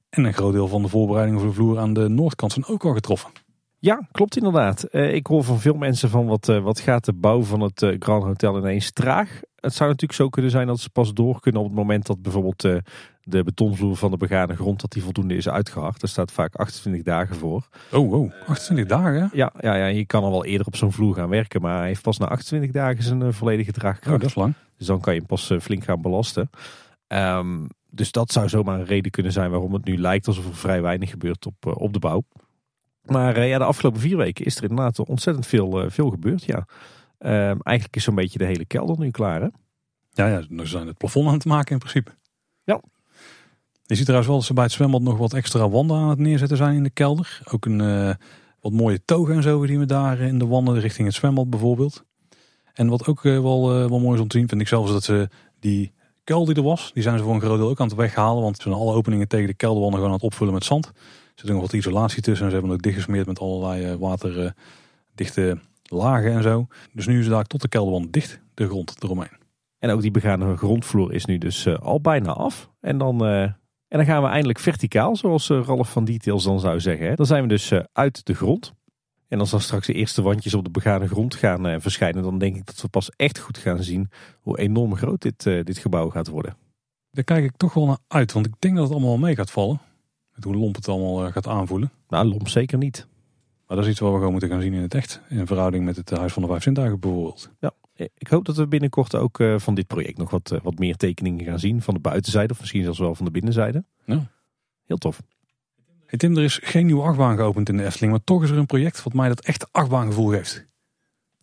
En 0.09 0.23
een 0.23 0.33
groot 0.33 0.53
deel 0.53 0.67
van 0.67 0.81
de 0.81 0.87
voorbereidingen 0.87 1.39
voor 1.41 1.49
de 1.49 1.55
vloer 1.55 1.79
aan 1.79 1.93
de 1.93 2.07
noordkant 2.09 2.51
zijn 2.51 2.65
ook 2.65 2.85
al 2.85 2.93
getroffen. 2.93 3.31
Ja, 3.79 4.07
klopt 4.11 4.37
inderdaad. 4.37 4.93
Ik 4.93 5.27
hoor 5.27 5.43
van 5.43 5.59
veel 5.59 5.75
mensen 5.75 6.09
van 6.09 6.25
wat, 6.25 6.45
wat 6.45 6.79
gaat 6.79 7.05
de 7.05 7.13
bouw 7.13 7.41
van 7.41 7.61
het 7.61 7.95
Grand 7.99 8.23
Hotel 8.23 8.57
ineens 8.57 8.91
traag. 8.91 9.41
Het 9.63 9.73
zou 9.73 9.89
natuurlijk 9.89 10.19
zo 10.19 10.29
kunnen 10.29 10.51
zijn 10.51 10.67
dat 10.67 10.79
ze 10.79 10.89
pas 10.89 11.13
door 11.13 11.39
kunnen 11.39 11.61
op 11.61 11.67
het 11.67 11.75
moment 11.75 12.05
dat 12.05 12.21
bijvoorbeeld 12.21 12.61
de 13.21 13.43
betonvloer 13.43 13.95
van 13.95 14.11
de 14.11 14.17
begane 14.17 14.55
grond 14.55 14.81
dat 14.81 14.91
die 14.91 15.03
voldoende 15.03 15.35
is 15.35 15.49
uitgehard. 15.49 16.01
Er 16.01 16.07
staat 16.07 16.31
vaak 16.31 16.55
28 16.55 17.03
dagen 17.03 17.35
voor. 17.35 17.67
Oh, 17.91 18.13
oh 18.13 18.31
28 18.47 18.85
dagen? 18.97 19.29
Ja, 19.33 19.53
ja, 19.59 19.75
ja, 19.75 19.85
je 19.85 20.05
kan 20.05 20.23
al 20.23 20.31
wel 20.31 20.45
eerder 20.45 20.67
op 20.67 20.75
zo'n 20.75 20.91
vloer 20.91 21.15
gaan 21.15 21.29
werken, 21.29 21.61
maar 21.61 21.77
hij 21.77 21.87
heeft 21.87 22.01
pas 22.01 22.17
na 22.17 22.27
28 22.27 22.71
dagen 22.71 23.03
zijn 23.03 23.33
volledige 23.33 23.71
draagkracht. 23.71 24.15
Oh, 24.15 24.21
dat 24.21 24.29
is 24.29 24.35
lang. 24.35 24.53
Dus 24.77 24.87
dan 24.87 24.99
kan 24.99 25.13
je 25.13 25.19
hem 25.19 25.27
pas 25.27 25.53
flink 25.61 25.83
gaan 25.83 26.01
belasten. 26.01 26.49
Um, 27.07 27.67
dus 27.89 28.11
dat 28.11 28.31
zou 28.31 28.49
zomaar 28.49 28.79
een 28.79 28.85
reden 28.85 29.11
kunnen 29.11 29.31
zijn 29.31 29.51
waarom 29.51 29.73
het 29.73 29.85
nu 29.85 29.97
lijkt 29.97 30.27
alsof 30.27 30.45
er 30.45 30.55
vrij 30.55 30.81
weinig 30.81 31.09
gebeurt 31.09 31.45
op, 31.45 31.75
op 31.77 31.93
de 31.93 31.99
bouw. 31.99 32.23
Maar 33.03 33.37
uh, 33.37 33.49
ja, 33.49 33.57
de 33.57 33.63
afgelopen 33.63 34.01
vier 34.01 34.17
weken 34.17 34.45
is 34.45 34.57
er 34.57 34.63
inderdaad 34.63 34.99
ontzettend 34.99 35.47
veel, 35.47 35.83
uh, 35.83 35.89
veel 35.89 36.09
gebeurd. 36.09 36.43
Ja. 36.43 36.65
Uh, 37.23 37.47
eigenlijk 37.47 37.95
is 37.95 38.03
zo'n 38.03 38.15
beetje 38.15 38.37
de 38.37 38.45
hele 38.45 38.65
kelder 38.65 38.99
nu 38.99 39.11
klaar. 39.11 39.41
Hè? 39.41 39.47
Ja, 40.11 40.27
ja, 40.27 40.41
ze 40.41 40.65
zijn 40.65 40.87
het 40.87 40.97
plafond 40.97 41.27
aan 41.27 41.33
het 41.33 41.45
maken 41.45 41.71
in 41.71 41.77
principe. 41.77 42.11
Ja. 42.63 42.81
Je 43.85 43.95
ziet 43.95 44.03
trouwens 44.03 44.27
wel 44.27 44.37
dat 44.37 44.47
ze 44.47 44.53
bij 44.53 44.63
het 44.63 44.73
zwembad 44.73 45.01
nog 45.01 45.17
wat 45.17 45.33
extra 45.33 45.69
wanden 45.69 45.97
aan 45.97 46.09
het 46.09 46.19
neerzetten 46.19 46.57
zijn 46.57 46.75
in 46.75 46.83
de 46.83 46.89
kelder. 46.89 47.41
Ook 47.51 47.65
een 47.65 47.81
eh, 47.81 48.15
wat 48.59 48.71
mooie 48.71 49.05
togen 49.05 49.35
en 49.35 49.43
zo 49.43 49.65
die 49.65 49.79
we 49.79 49.85
daar 49.85 50.19
in 50.19 50.39
de 50.39 50.47
wanden 50.47 50.79
richting 50.79 51.07
het 51.07 51.15
zwembad 51.15 51.49
bijvoorbeeld. 51.49 52.03
En 52.73 52.87
wat 52.87 53.07
ook 53.07 53.25
eh, 53.25 53.41
wel, 53.41 53.71
eh, 53.71 53.89
wel 53.89 53.99
mooi 53.99 54.15
is 54.15 54.21
om 54.21 54.27
te 54.27 54.37
zien 54.37 54.47
vind 54.47 54.61
ik 54.61 54.67
zelfs 54.67 54.91
dat 54.91 55.03
ze 55.03 55.29
die 55.59 55.93
kuil 56.23 56.45
die 56.45 56.55
er 56.55 56.63
was, 56.63 56.91
die 56.93 57.03
zijn 57.03 57.17
ze 57.17 57.23
voor 57.23 57.33
een 57.33 57.41
groot 57.41 57.57
deel 57.57 57.69
ook 57.69 57.79
aan 57.79 57.87
het 57.87 57.95
weghalen. 57.95 58.43
Want 58.43 58.55
ze 58.55 58.61
zijn 58.61 58.75
alle 58.75 58.93
openingen 58.93 59.27
tegen 59.27 59.47
de 59.47 59.53
kelderwanden 59.53 59.99
gewoon 59.99 60.13
aan 60.13 60.19
het 60.21 60.31
opvullen 60.31 60.53
met 60.53 60.63
zand. 60.63 60.85
Er 60.85 60.93
zit 61.35 61.49
nog 61.49 61.61
wat 61.61 61.73
isolatie 61.73 62.21
tussen 62.21 62.45
en 62.45 62.51
ze 62.51 62.57
hebben 62.57 62.69
het 62.69 62.79
ook 62.79 62.85
dichtgesmeerd 62.85 63.27
met 63.27 63.39
allerlei 63.39 63.97
waterdichte 63.97 65.59
lagen 65.93 66.31
en 66.31 66.43
zo. 66.43 66.67
Dus 66.93 67.07
nu 67.07 67.19
is 67.19 67.25
het 67.25 67.33
daar 67.33 67.45
tot 67.45 67.61
de 67.61 67.67
kelderwand 67.67 68.13
dicht, 68.13 68.41
de 68.53 68.67
grond 68.67 68.95
eromheen. 69.03 69.41
En 69.79 69.89
ook 69.89 70.01
die 70.01 70.11
begane 70.11 70.57
grondvloer 70.57 71.13
is 71.13 71.25
nu 71.25 71.37
dus 71.37 71.67
al 71.79 72.01
bijna 72.01 72.31
af. 72.31 72.69
En 72.79 72.97
dan 72.97 73.53
en 73.93 73.99
dan 73.99 74.07
gaan 74.07 74.21
we 74.23 74.27
eindelijk 74.27 74.59
verticaal, 74.59 75.15
zoals 75.15 75.49
eh, 75.49 75.63
Ralf 75.65 75.91
van 75.91 76.05
Details 76.05 76.43
dan 76.43 76.59
zou 76.59 76.79
zeggen. 76.79 77.15
Dan 77.15 77.25
zijn 77.25 77.41
we 77.41 77.47
dus 77.47 77.71
eh, 77.71 77.79
uit 77.91 78.25
de 78.25 78.33
grond. 78.33 78.73
En 79.27 79.39
als 79.39 79.49
dan 79.49 79.61
straks 79.61 79.87
de 79.87 79.93
eerste 79.93 80.21
wandjes 80.21 80.53
op 80.53 80.63
de 80.63 80.69
begane 80.69 81.07
grond 81.07 81.35
gaan 81.35 81.67
eh, 81.67 81.75
verschijnen, 81.79 82.23
dan 82.23 82.37
denk 82.37 82.55
ik 82.55 82.65
dat 82.65 82.81
we 82.81 82.87
pas 82.87 83.09
echt 83.15 83.39
goed 83.39 83.57
gaan 83.57 83.83
zien 83.83 84.09
hoe 84.41 84.59
enorm 84.59 84.95
groot 84.95 85.21
dit, 85.21 85.43
dit 85.43 85.77
gebouw 85.77 86.09
gaat 86.09 86.27
worden. 86.27 86.57
Daar 87.11 87.23
kijk 87.23 87.43
ik 87.43 87.57
toch 87.57 87.73
wel 87.73 87.85
naar 87.85 87.97
uit, 88.07 88.31
want 88.31 88.45
ik 88.45 88.53
denk 88.59 88.75
dat 88.75 88.83
het 88.83 88.93
allemaal 88.93 89.17
mee 89.17 89.35
gaat 89.35 89.51
vallen. 89.51 89.81
Met 90.35 90.43
hoe 90.43 90.55
lomp 90.55 90.75
het 90.75 90.87
allemaal 90.87 91.31
gaat 91.31 91.47
aanvoelen. 91.47 91.91
Nou, 92.07 92.25
lomp 92.25 92.47
zeker 92.47 92.77
niet. 92.77 93.07
Maar 93.67 93.77
dat 93.77 93.85
is 93.85 93.91
iets 93.91 93.99
wat 93.99 94.11
we 94.11 94.17
gewoon 94.17 94.31
moeten 94.31 94.49
gaan 94.49 94.61
zien 94.61 94.73
in 94.73 94.81
het 94.81 94.93
echt. 94.93 95.21
In 95.29 95.47
verhouding 95.47 95.85
met 95.85 95.95
het 95.95 96.09
Huis 96.09 96.33
van 96.33 96.41
de 96.41 96.47
Vijf 96.47 96.63
Zintuigen 96.63 96.99
bijvoorbeeld. 96.99 97.49
Ja, 97.59 97.71
ik 97.95 98.27
hoop 98.27 98.45
dat 98.45 98.57
we 98.57 98.67
binnenkort 98.67 99.15
ook 99.15 99.39
eh, 99.39 99.59
van 99.59 99.75
dit 99.75 99.87
project 99.87 100.17
nog 100.17 100.29
wat, 100.29 100.51
eh, 100.51 100.59
wat 100.63 100.77
meer 100.77 100.95
tekeningen 100.95 101.45
gaan 101.45 101.59
zien. 101.59 101.81
Van 101.81 101.93
de 101.93 101.99
buitenzijde 101.99 102.53
of 102.53 102.59
misschien 102.59 102.83
zelfs 102.83 102.99
wel 102.99 103.15
van 103.15 103.25
de 103.25 103.31
binnenzijde. 103.31 103.83
Ja. 104.05 104.27
Heel 104.85 104.97
tof. 104.97 105.21
Hey 106.05 106.17
Tim, 106.19 106.37
er 106.37 106.43
is 106.43 106.59
geen 106.63 106.85
nieuwe 106.85 107.03
achtbaan 107.03 107.37
geopend 107.37 107.69
in 107.69 107.77
de 107.77 107.85
Efteling. 107.85 108.11
Maar 108.11 108.23
toch 108.23 108.43
is 108.43 108.49
er 108.49 108.57
een 108.57 108.65
project 108.65 109.03
wat 109.03 109.13
mij 109.13 109.27
dat 109.27 109.41
echte 109.41 109.67
achtbaangevoel 109.71 110.29
geeft. 110.29 110.65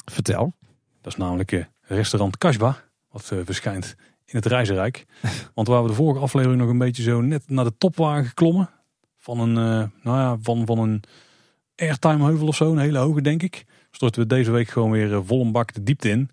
Vertel. 0.05 0.55
Dat 1.01 1.13
is 1.13 1.19
namelijk 1.19 1.69
restaurant 1.81 2.39
Kasba. 2.39 2.83
Wat 3.11 3.33
verschijnt 3.45 3.97
in 4.25 4.37
het 4.37 4.47
Reizenrijk. 4.47 5.07
Want 5.55 5.69
waar 5.69 5.83
we 5.83 5.89
de 5.89 5.95
vorige 5.95 6.21
aflevering 6.21 6.61
nog 6.61 6.71
een 6.71 6.79
beetje 6.79 7.03
zo 7.03 7.21
net 7.21 7.49
naar 7.49 7.65
de 7.65 7.77
top 7.79 7.97
waren 7.97 8.25
geklommen. 8.25 8.71
Van 9.17 9.41
een, 9.41 9.53
nou 9.53 9.91
ja, 10.19 10.39
van, 10.43 10.67
van 10.67 10.79
een 10.79 11.03
airtime 11.81 12.25
heuvel 12.25 12.47
of 12.47 12.57
zo. 12.57 12.73
Een 12.73 12.79
hele 12.79 12.99
hoge 12.99 13.23
denk 13.23 13.43
ik 13.43 13.65
storten 13.91 14.23
we 14.23 14.27
deze 14.27 14.51
week 14.51 14.69
gewoon 14.69 14.91
weer 14.91 15.13
eh, 15.13 15.21
vol 15.25 15.45
een 15.45 15.53
bak 15.53 15.73
de 15.73 15.83
diepte 15.83 16.09
in. 16.09 16.31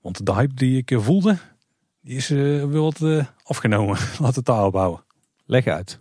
Want 0.00 0.26
de 0.26 0.32
hype 0.32 0.54
die 0.54 0.76
ik 0.76 0.90
eh, 0.90 1.00
voelde, 1.00 1.38
die 2.00 2.16
is 2.16 2.30
uh, 2.30 2.64
wel 2.64 2.92
wat 2.92 3.24
afgenomen. 3.42 3.96
Laten 3.98 4.18
we 4.18 4.26
het 4.26 4.44
daarop 4.44 4.74
houden. 4.74 5.04
Leg 5.46 5.66
uit. 5.66 6.00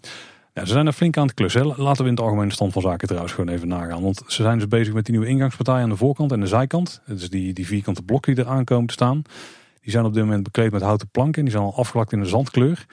Ja, 0.54 0.66
ze 0.66 0.72
zijn 0.72 0.88
er 0.88 0.94
flink 0.94 1.18
aan 1.18 1.26
het 1.26 1.34
klussen. 1.34 1.66
Laten 1.66 2.04
we 2.04 2.10
in 2.10 2.16
het 2.16 2.24
algemene 2.24 2.52
stand 2.52 2.74
van 2.74 2.82
zaken 2.82 3.08
trouwens 3.08 3.34
gewoon 3.34 3.54
even 3.54 3.68
nagaan. 3.68 4.02
Want 4.02 4.22
ze 4.28 4.42
zijn 4.42 4.58
dus 4.58 4.68
bezig 4.68 4.94
met 4.94 5.06
die 5.06 5.16
nieuwe 5.16 5.30
ingangspartij 5.30 5.82
aan 5.82 5.90
de 5.90 5.96
voorkant 5.96 6.32
en 6.32 6.40
de 6.40 6.48
zijkant. 6.48 7.02
Dus 7.06 7.30
die, 7.30 7.54
die 7.54 7.66
vierkante 7.66 8.04
blokken 8.04 8.36
die 8.36 8.44
er 8.44 8.50
aankomen 8.50 8.88
te 8.88 8.94
staan. 8.94 9.22
Die 9.82 9.92
zijn 9.92 10.06
op 10.06 10.14
dit 10.14 10.24
moment 10.24 10.44
bekleed 10.44 10.72
met 10.72 10.82
houten 10.82 11.08
planken. 11.08 11.44
Die 11.44 11.52
zijn 11.52 11.64
al 11.64 11.76
afgelakt 11.76 12.12
in 12.12 12.20
een 12.20 12.26
zandkleur. 12.26 12.86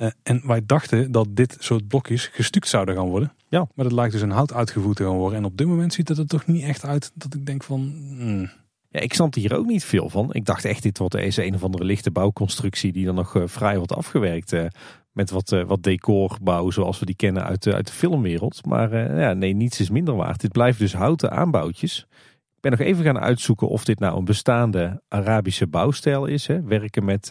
Uh, 0.00 0.08
en 0.22 0.42
wij 0.46 0.62
dachten 0.66 1.12
dat 1.12 1.26
dit 1.30 1.56
soort 1.58 1.88
blokjes 1.88 2.26
gestuukt 2.26 2.68
zouden 2.68 2.94
gaan 2.94 3.08
worden. 3.08 3.32
Ja. 3.48 3.66
Maar 3.74 3.84
dat 3.84 3.94
lijkt 3.94 4.12
dus 4.12 4.22
een 4.22 4.30
hout 4.30 4.52
uitgevoerd 4.52 4.96
te 4.96 5.04
gaan 5.04 5.16
worden. 5.16 5.38
En 5.38 5.44
op 5.44 5.56
dit 5.56 5.66
moment 5.66 5.92
ziet 5.92 6.08
het 6.08 6.18
er 6.18 6.26
toch 6.26 6.46
niet 6.46 6.62
echt 6.62 6.84
uit 6.84 7.10
dat 7.14 7.34
ik 7.34 7.46
denk 7.46 7.62
van... 7.62 7.80
Hmm. 8.18 8.50
Ja, 8.88 9.00
ik 9.00 9.14
snap 9.14 9.34
hier 9.34 9.56
ook 9.56 9.66
niet 9.66 9.84
veel 9.84 10.08
van. 10.08 10.32
Ik 10.32 10.44
dacht 10.44 10.64
echt, 10.64 10.82
dit 10.82 10.98
wordt 10.98 11.14
eens 11.14 11.36
een 11.36 11.54
of 11.54 11.64
andere 11.64 11.84
lichte 11.84 12.10
bouwconstructie 12.10 12.92
die 12.92 13.04
dan 13.04 13.14
nog 13.14 13.34
uh, 13.34 13.42
vrij 13.46 13.76
wordt 13.76 13.94
afgewerkt. 13.94 14.52
Uh, 14.52 14.64
met 15.12 15.30
wat, 15.30 15.52
uh, 15.52 15.64
wat 15.64 15.82
decorbouw 15.82 16.70
zoals 16.70 16.98
we 16.98 17.06
die 17.06 17.16
kennen 17.16 17.44
uit, 17.44 17.66
uit 17.66 17.86
de 17.86 17.92
filmwereld. 17.92 18.66
Maar 18.66 19.18
ja, 19.20 19.32
nee, 19.32 19.52
niets 19.52 19.80
is 19.80 19.90
minder 19.90 20.16
waard. 20.16 20.40
Dit 20.40 20.52
blijven 20.52 20.80
dus 20.80 20.94
houten 20.94 21.30
aanbouwtjes. 21.30 22.06
Ik 22.54 22.60
ben 22.60 22.70
nog 22.70 22.80
even 22.80 23.04
gaan 23.04 23.18
uitzoeken 23.18 23.68
of 23.68 23.84
dit 23.84 23.98
nou 23.98 24.18
een 24.18 24.24
bestaande 24.24 25.02
Arabische 25.08 25.66
bouwstijl 25.66 26.26
is. 26.26 26.46
Hè? 26.46 26.62
Werken 26.62 27.04
met 27.04 27.30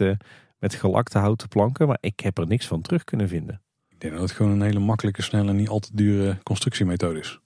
met 0.64 0.74
gelakte 0.74 1.18
houten 1.18 1.48
planken. 1.48 1.86
Maar 1.86 1.98
ik 2.00 2.20
heb 2.20 2.38
er 2.38 2.46
niks 2.46 2.66
van 2.66 2.80
terug 2.80 3.04
kunnen 3.04 3.28
vinden. 3.28 3.60
Ik 3.88 4.00
denk 4.00 4.12
dat 4.12 4.22
het 4.22 4.32
gewoon 4.32 4.52
een 4.52 4.62
hele 4.62 4.78
makkelijke, 4.78 5.22
snelle 5.22 5.52
niet 5.52 5.68
al 5.68 5.78
te 5.78 5.90
dure 5.92 6.38
constructiemethode 6.42 7.18
is. 7.18 7.38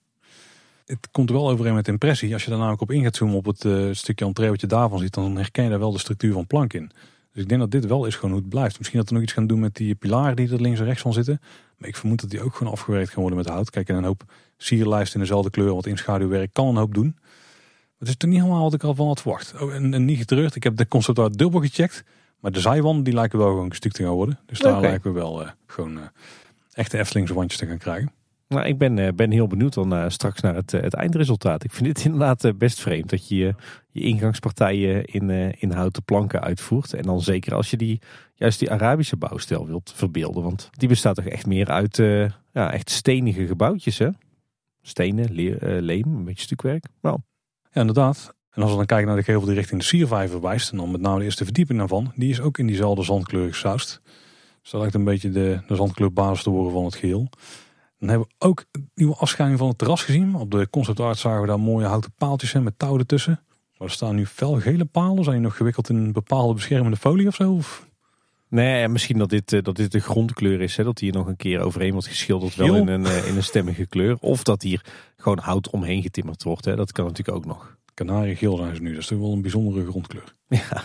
Het 0.86 1.08
komt 1.10 1.30
wel 1.30 1.50
overeen 1.50 1.74
met 1.74 1.88
impressie. 1.88 2.32
Als 2.32 2.42
je 2.44 2.48
daar 2.48 2.58
namelijk 2.58 2.82
op 2.82 2.90
in 2.90 3.02
gaat 3.02 3.16
zoomen 3.16 3.36
op 3.36 3.44
het 3.44 3.64
uh, 3.64 3.88
stukje 3.92 4.24
entree 4.24 4.50
wat 4.50 4.60
je 4.60 4.66
daarvan 4.66 4.98
ziet, 4.98 5.14
dan 5.14 5.36
herken 5.36 5.64
je 5.64 5.70
daar 5.70 5.78
wel 5.78 5.92
de 5.92 5.98
structuur 5.98 6.32
van 6.32 6.46
plank 6.46 6.72
in. 6.72 6.90
Dus 7.32 7.42
ik 7.42 7.48
denk 7.48 7.60
dat 7.60 7.70
dit 7.70 7.86
wel 7.86 8.06
is 8.06 8.14
gewoon 8.14 8.30
hoe 8.30 8.40
het 8.40 8.48
blijft. 8.48 8.78
Misschien 8.78 8.98
dat 8.98 9.08
er 9.08 9.14
nog 9.14 9.22
iets 9.22 9.32
gaan 9.32 9.46
doen 9.46 9.60
met 9.60 9.74
die 9.74 9.94
pilaren 9.94 10.36
die 10.36 10.52
er 10.52 10.60
links 10.60 10.78
en 10.78 10.84
rechts 10.84 11.02
van 11.02 11.12
zitten. 11.12 11.40
Maar 11.76 11.88
ik 11.88 11.96
vermoed 11.96 12.20
dat 12.20 12.30
die 12.30 12.42
ook 12.42 12.54
gewoon 12.54 12.72
afgewerkt 12.72 13.10
gaan 13.10 13.20
worden 13.20 13.38
met 13.38 13.48
hout. 13.48 13.70
Kijk, 13.70 13.88
en 13.88 13.96
een 13.96 14.04
hoop 14.04 14.22
sierlijst 14.56 15.14
in 15.14 15.20
dezelfde 15.20 15.50
kleur, 15.50 15.74
wat 15.74 15.86
in 15.86 15.98
schaduwwerk 15.98 16.52
kan 16.52 16.68
een 16.68 16.76
hoop 16.76 16.94
doen. 16.94 17.16
Het 17.98 18.08
is 18.08 18.16
toch 18.16 18.30
niet 18.30 18.38
helemaal 18.40 18.62
wat 18.62 18.74
ik 18.74 18.82
al 18.82 18.94
van 18.94 19.06
had 19.06 19.20
verwacht. 19.20 19.60
Oh, 19.60 19.74
en, 19.74 19.94
en 19.94 20.04
niet 20.04 20.18
getreurd, 20.18 20.54
ik 20.54 20.62
heb 20.62 20.76
de 20.76 20.88
concept 20.88 21.38
dubbel 21.38 21.60
gecheckt. 21.60 22.04
Maar 22.40 22.52
de 22.52 22.60
zijwanden 22.60 23.04
die 23.04 23.14
lijken 23.14 23.38
wel 23.38 23.48
gewoon 23.48 23.70
gestuukt 23.70 23.94
te 23.94 24.02
gaan 24.02 24.12
worden. 24.12 24.38
Dus 24.46 24.58
daar 24.58 24.80
lijken 24.80 25.12
we 25.12 25.18
wel 25.18 25.42
uh, 25.42 25.48
gewoon 25.66 25.96
uh, 25.96 26.02
echte 26.72 26.98
Eftelingse 26.98 27.34
wandjes 27.34 27.60
te 27.60 27.66
gaan 27.66 27.78
krijgen. 27.78 28.12
Nou, 28.48 28.66
ik 28.66 28.78
ben, 28.78 28.96
uh, 28.96 29.08
ben 29.14 29.30
heel 29.30 29.46
benieuwd 29.46 29.74
dan 29.74 30.10
straks 30.10 30.40
naar 30.40 30.54
het, 30.54 30.70
het 30.70 30.94
eindresultaat. 30.94 31.64
Ik 31.64 31.72
vind 31.72 31.88
het 31.88 32.04
inderdaad 32.04 32.58
best 32.58 32.80
vreemd 32.80 33.10
dat 33.10 33.28
je 33.28 33.54
je 33.90 34.00
ingangspartijen 34.00 35.04
in, 35.04 35.30
in 35.58 35.70
houten 35.70 36.02
planken 36.02 36.40
uitvoert. 36.40 36.94
En 36.94 37.02
dan 37.02 37.20
zeker 37.20 37.54
als 37.54 37.70
je 37.70 37.76
die, 37.76 38.00
juist 38.34 38.58
die 38.58 38.70
Arabische 38.70 39.16
bouwstijl 39.16 39.66
wilt 39.66 39.92
verbeelden. 39.94 40.42
Want 40.42 40.68
die 40.72 40.88
bestaat 40.88 41.14
toch 41.14 41.24
echt 41.24 41.46
meer 41.46 41.68
uit 41.68 41.96
ja, 42.52 42.72
echt 42.72 42.90
stenige 42.90 43.46
gebouwtjes 43.46 43.98
hè? 43.98 44.08
Stenen, 44.82 45.32
leem, 45.82 46.04
een 46.04 46.24
beetje 46.24 46.44
stukwerk. 46.44 46.84
Nou. 47.00 47.18
Ja, 47.70 47.80
inderdaad. 47.80 48.36
En 48.58 48.64
als 48.64 48.72
we 48.72 48.78
dan 48.78 48.86
kijken 48.86 49.06
naar 49.06 49.16
de 49.16 49.22
gevel 49.22 49.44
die 49.44 49.54
richting 49.54 49.80
de 49.80 49.86
Siervijver 49.86 50.40
wijst, 50.40 50.70
en 50.70 50.76
dan 50.76 50.90
met 50.90 51.00
name 51.00 51.18
de 51.18 51.24
eerste 51.24 51.44
verdieping 51.44 51.78
daarvan, 51.78 52.12
die 52.14 52.30
is 52.30 52.40
ook 52.40 52.58
in 52.58 52.66
diezelfde 52.66 53.02
zandkleur 53.02 53.48
gesausd. 53.48 54.00
Dus 54.62 54.70
dat 54.70 54.80
lijkt 54.80 54.94
een 54.94 55.04
beetje 55.04 55.30
de, 55.30 55.60
de 55.66 55.74
zandkleurbasis 55.74 56.42
te 56.42 56.50
worden 56.50 56.72
van 56.72 56.84
het 56.84 56.94
geheel. 56.94 57.28
Dan 57.98 58.08
hebben 58.08 58.28
we 58.28 58.46
ook 58.46 58.64
een 58.72 58.90
nieuwe 58.94 59.14
afscheiding 59.14 59.60
van 59.60 59.68
het 59.68 59.78
terras 59.78 60.02
gezien. 60.02 60.34
Op 60.34 60.50
de 60.50 60.70
conceptart 60.70 61.18
zagen 61.18 61.40
we 61.40 61.46
daar 61.46 61.60
mooie 61.60 61.86
houten 61.86 62.12
paaltjes 62.16 62.54
en 62.54 62.62
met 62.62 62.78
touw 62.78 62.98
ertussen. 62.98 63.40
Maar 63.76 63.88
er 63.88 63.94
staan 63.94 64.14
nu 64.14 64.26
fel 64.26 64.60
gele 64.60 64.84
palen. 64.84 65.24
Zijn 65.24 65.36
die 65.36 65.44
nog 65.44 65.56
gewikkeld 65.56 65.88
in 65.88 65.96
een 65.96 66.12
bepaalde 66.12 66.54
beschermende 66.54 66.96
folie 66.96 67.26
of 67.26 67.34
zo? 67.34 67.52
Of? 67.52 67.86
Nee, 68.48 68.88
misschien 68.88 69.18
dat 69.18 69.30
dit, 69.30 69.52
eh, 69.52 69.62
dat 69.62 69.76
dit 69.76 69.92
de 69.92 70.00
grondkleur 70.00 70.60
is. 70.60 70.76
Hè? 70.76 70.84
Dat 70.84 70.98
hier 70.98 71.12
nog 71.12 71.26
een 71.26 71.36
keer 71.36 71.60
overheen 71.60 71.92
wordt 71.92 72.06
geschilderd. 72.06 72.54
Wel 72.54 72.74
in 72.74 72.88
een, 72.88 73.06
eh, 73.06 73.28
in 73.28 73.36
een 73.36 73.42
stemmige 73.42 73.86
kleur. 73.86 74.16
Of 74.20 74.42
dat 74.42 74.62
hier 74.62 74.84
gewoon 75.16 75.38
hout 75.38 75.70
omheen 75.70 76.02
getimmerd 76.02 76.42
wordt. 76.42 76.64
Hè? 76.64 76.76
Dat 76.76 76.92
kan 76.92 77.04
natuurlijk 77.04 77.36
ook 77.36 77.44
nog. 77.44 77.76
Kanariegeel 77.98 78.56
zijn 78.56 78.76
ze 78.76 78.82
nu. 78.82 78.90
Dat 78.90 79.00
is 79.00 79.06
toch 79.06 79.18
wel 79.18 79.32
een 79.32 79.42
bijzondere 79.42 79.86
grondkleur. 79.86 80.34
Ja. 80.48 80.82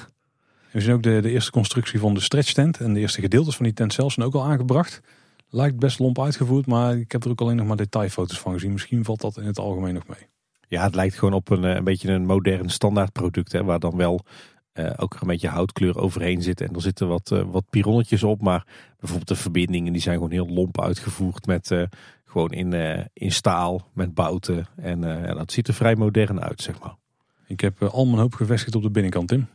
En 0.71 0.79
we 0.79 0.81
zien 0.81 0.93
ook 0.93 1.03
de, 1.03 1.19
de 1.21 1.29
eerste 1.29 1.51
constructie 1.51 1.99
van 1.99 2.13
de 2.13 2.19
stretch 2.19 2.53
tent. 2.53 2.79
En 2.79 2.93
de 2.93 2.99
eerste 2.99 3.21
gedeeltes 3.21 3.55
van 3.55 3.65
die 3.65 3.73
tent 3.73 3.93
zelf 3.93 4.11
zijn 4.11 4.25
ook 4.25 4.33
al 4.33 4.43
aangebracht. 4.43 5.01
Lijkt 5.49 5.79
best 5.79 5.99
lomp 5.99 6.21
uitgevoerd, 6.21 6.65
maar 6.65 6.97
ik 6.97 7.11
heb 7.11 7.23
er 7.23 7.29
ook 7.29 7.41
alleen 7.41 7.55
nog 7.55 7.67
maar 7.67 7.77
detailfoto's 7.77 8.39
van 8.39 8.53
gezien. 8.53 8.71
Misschien 8.71 9.03
valt 9.03 9.21
dat 9.21 9.37
in 9.37 9.45
het 9.45 9.59
algemeen 9.59 9.93
nog 9.93 10.07
mee. 10.07 10.27
Ja, 10.67 10.83
het 10.83 10.95
lijkt 10.95 11.15
gewoon 11.15 11.33
op 11.33 11.49
een, 11.49 11.63
eh, 11.63 11.75
een 11.75 11.83
beetje 11.83 12.11
een 12.11 12.25
modern 12.25 12.69
standaardproduct. 12.69 13.51
Hè, 13.51 13.63
waar 13.63 13.79
dan 13.79 13.97
wel 13.97 14.25
uh, 14.73 14.91
ook 14.95 15.17
een 15.21 15.27
beetje 15.27 15.47
houtkleur 15.47 15.97
overheen 15.97 16.41
zit. 16.41 16.61
En 16.61 16.73
er 16.73 16.81
zitten 16.81 17.07
wat, 17.07 17.31
uh, 17.31 17.43
wat 17.47 17.69
pironnetjes 17.69 18.23
op. 18.23 18.41
Maar 18.41 18.67
bijvoorbeeld 18.99 19.29
de 19.29 19.35
verbindingen 19.35 19.93
die 19.93 20.01
zijn 20.01 20.15
gewoon 20.15 20.31
heel 20.31 20.49
lomp 20.49 20.81
uitgevoerd. 20.81 21.45
Met 21.45 21.71
uh, 21.71 21.83
gewoon 22.25 22.51
in, 22.51 22.73
in 23.13 23.31
staal, 23.31 23.89
met 23.93 24.13
bouten. 24.13 24.67
En 24.75 25.01
ja, 25.01 25.33
dat 25.33 25.51
ziet 25.51 25.67
er 25.67 25.73
vrij 25.73 25.95
modern 25.95 26.41
uit, 26.41 26.61
zeg 26.61 26.79
maar. 26.79 26.95
Ik 27.53 27.61
heb 27.61 27.81
eh, 27.81 27.89
al 27.89 28.05
mijn 28.05 28.19
hoop 28.19 28.33
gevestigd 28.33 28.75
op 28.75 28.81
de 28.81 28.89
binnenkant, 28.89 29.27
Tim. 29.27 29.47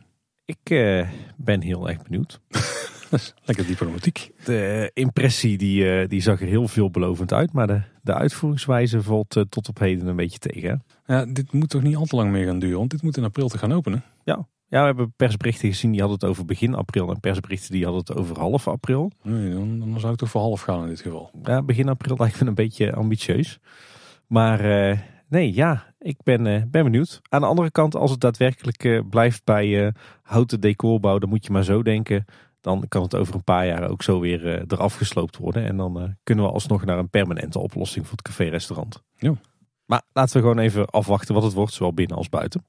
Ik 0.45 0.69
uh, 0.69 1.07
ben 1.37 1.61
heel 1.61 1.89
erg 1.89 2.03
benieuwd. 2.03 2.39
Lekker 3.45 3.65
diplomatiek. 3.65 4.31
De 4.43 4.91
impressie 4.93 5.57
die, 5.57 5.83
uh, 5.83 6.07
die 6.07 6.21
zag 6.21 6.41
er 6.41 6.47
heel 6.47 6.67
veelbelovend 6.67 7.33
uit, 7.33 7.51
maar 7.51 7.67
de, 7.67 7.81
de 8.01 8.13
uitvoeringswijze 8.13 9.01
valt 9.01 9.35
uh, 9.35 9.43
tot 9.49 9.69
op 9.69 9.79
heden 9.79 10.07
een 10.07 10.15
beetje 10.15 10.39
tegen. 10.39 10.83
Ja, 11.05 11.25
dit 11.25 11.51
moet 11.51 11.69
toch 11.69 11.81
niet 11.81 11.95
al 11.95 12.05
te 12.05 12.15
lang 12.15 12.31
meer 12.31 12.45
gaan 12.45 12.59
duren, 12.59 12.77
want 12.77 12.91
dit 12.91 13.01
moet 13.01 13.17
in 13.17 13.23
april 13.23 13.47
te 13.47 13.57
gaan 13.57 13.73
openen. 13.73 14.03
Ja, 14.23 14.47
ja 14.67 14.79
we 14.79 14.85
hebben 14.85 15.13
persberichten 15.15 15.69
gezien 15.69 15.91
die 15.91 15.99
hadden 15.99 16.19
het 16.19 16.29
over 16.29 16.45
begin 16.45 16.75
april 16.75 17.09
en 17.09 17.19
persberichten 17.19 17.71
die 17.71 17.83
hadden 17.83 18.01
het 18.01 18.15
over 18.15 18.39
half 18.39 18.67
april. 18.67 19.11
Nee, 19.23 19.53
dan, 19.53 19.79
dan 19.79 19.99
zou 19.99 20.13
ik 20.13 20.19
toch 20.19 20.29
voor 20.29 20.41
half 20.41 20.61
gaan 20.61 20.81
in 20.81 20.89
dit 20.89 21.01
geval. 21.01 21.31
Ja, 21.43 21.61
begin 21.61 21.89
april 21.89 22.15
lijkt 22.17 22.41
me 22.41 22.47
een 22.47 22.55
beetje 22.55 22.93
ambitieus. 22.93 23.59
Maar 24.27 24.61
nee, 25.27 25.53
ja, 25.53 25.88
ik 25.99 26.17
ben, 26.23 26.45
uh, 26.45 26.61
ben 26.67 26.83
benieuwd. 26.83 27.21
Aan 27.29 27.41
de 27.41 27.47
andere 27.47 27.71
kant, 27.71 27.95
als 27.95 28.11
het 28.11 28.19
daadwerkelijk 28.19 28.83
uh, 28.83 29.01
blijft 29.09 29.43
bij 29.43 29.67
uh, 29.67 29.91
houten 30.21 30.59
decorbouw, 30.59 31.19
dan 31.19 31.29
moet 31.29 31.45
je 31.45 31.51
maar 31.51 31.63
zo 31.63 31.83
denken. 31.83 32.25
Dan 32.61 32.85
kan 32.87 33.01
het 33.01 33.15
over 33.15 33.35
een 33.35 33.43
paar 33.43 33.65
jaar 33.65 33.89
ook 33.89 34.03
zo 34.03 34.19
weer 34.19 34.65
eraf 34.67 34.95
gesloopt 34.95 35.37
worden. 35.37 35.65
En 35.65 35.77
dan 35.77 36.15
kunnen 36.23 36.45
we 36.45 36.51
alsnog 36.51 36.85
naar 36.85 36.97
een 36.97 37.09
permanente 37.09 37.59
oplossing 37.59 38.07
voor 38.07 38.17
het 38.17 38.27
café-restaurant. 38.27 39.03
Ja. 39.15 39.33
Maar 39.85 40.01
laten 40.13 40.33
we 40.33 40.41
gewoon 40.41 40.59
even 40.59 40.89
afwachten 40.89 41.33
wat 41.33 41.43
het 41.43 41.53
wordt, 41.53 41.73
zowel 41.73 41.93
binnen 41.93 42.17
als 42.17 42.29
buiten. 42.29 42.65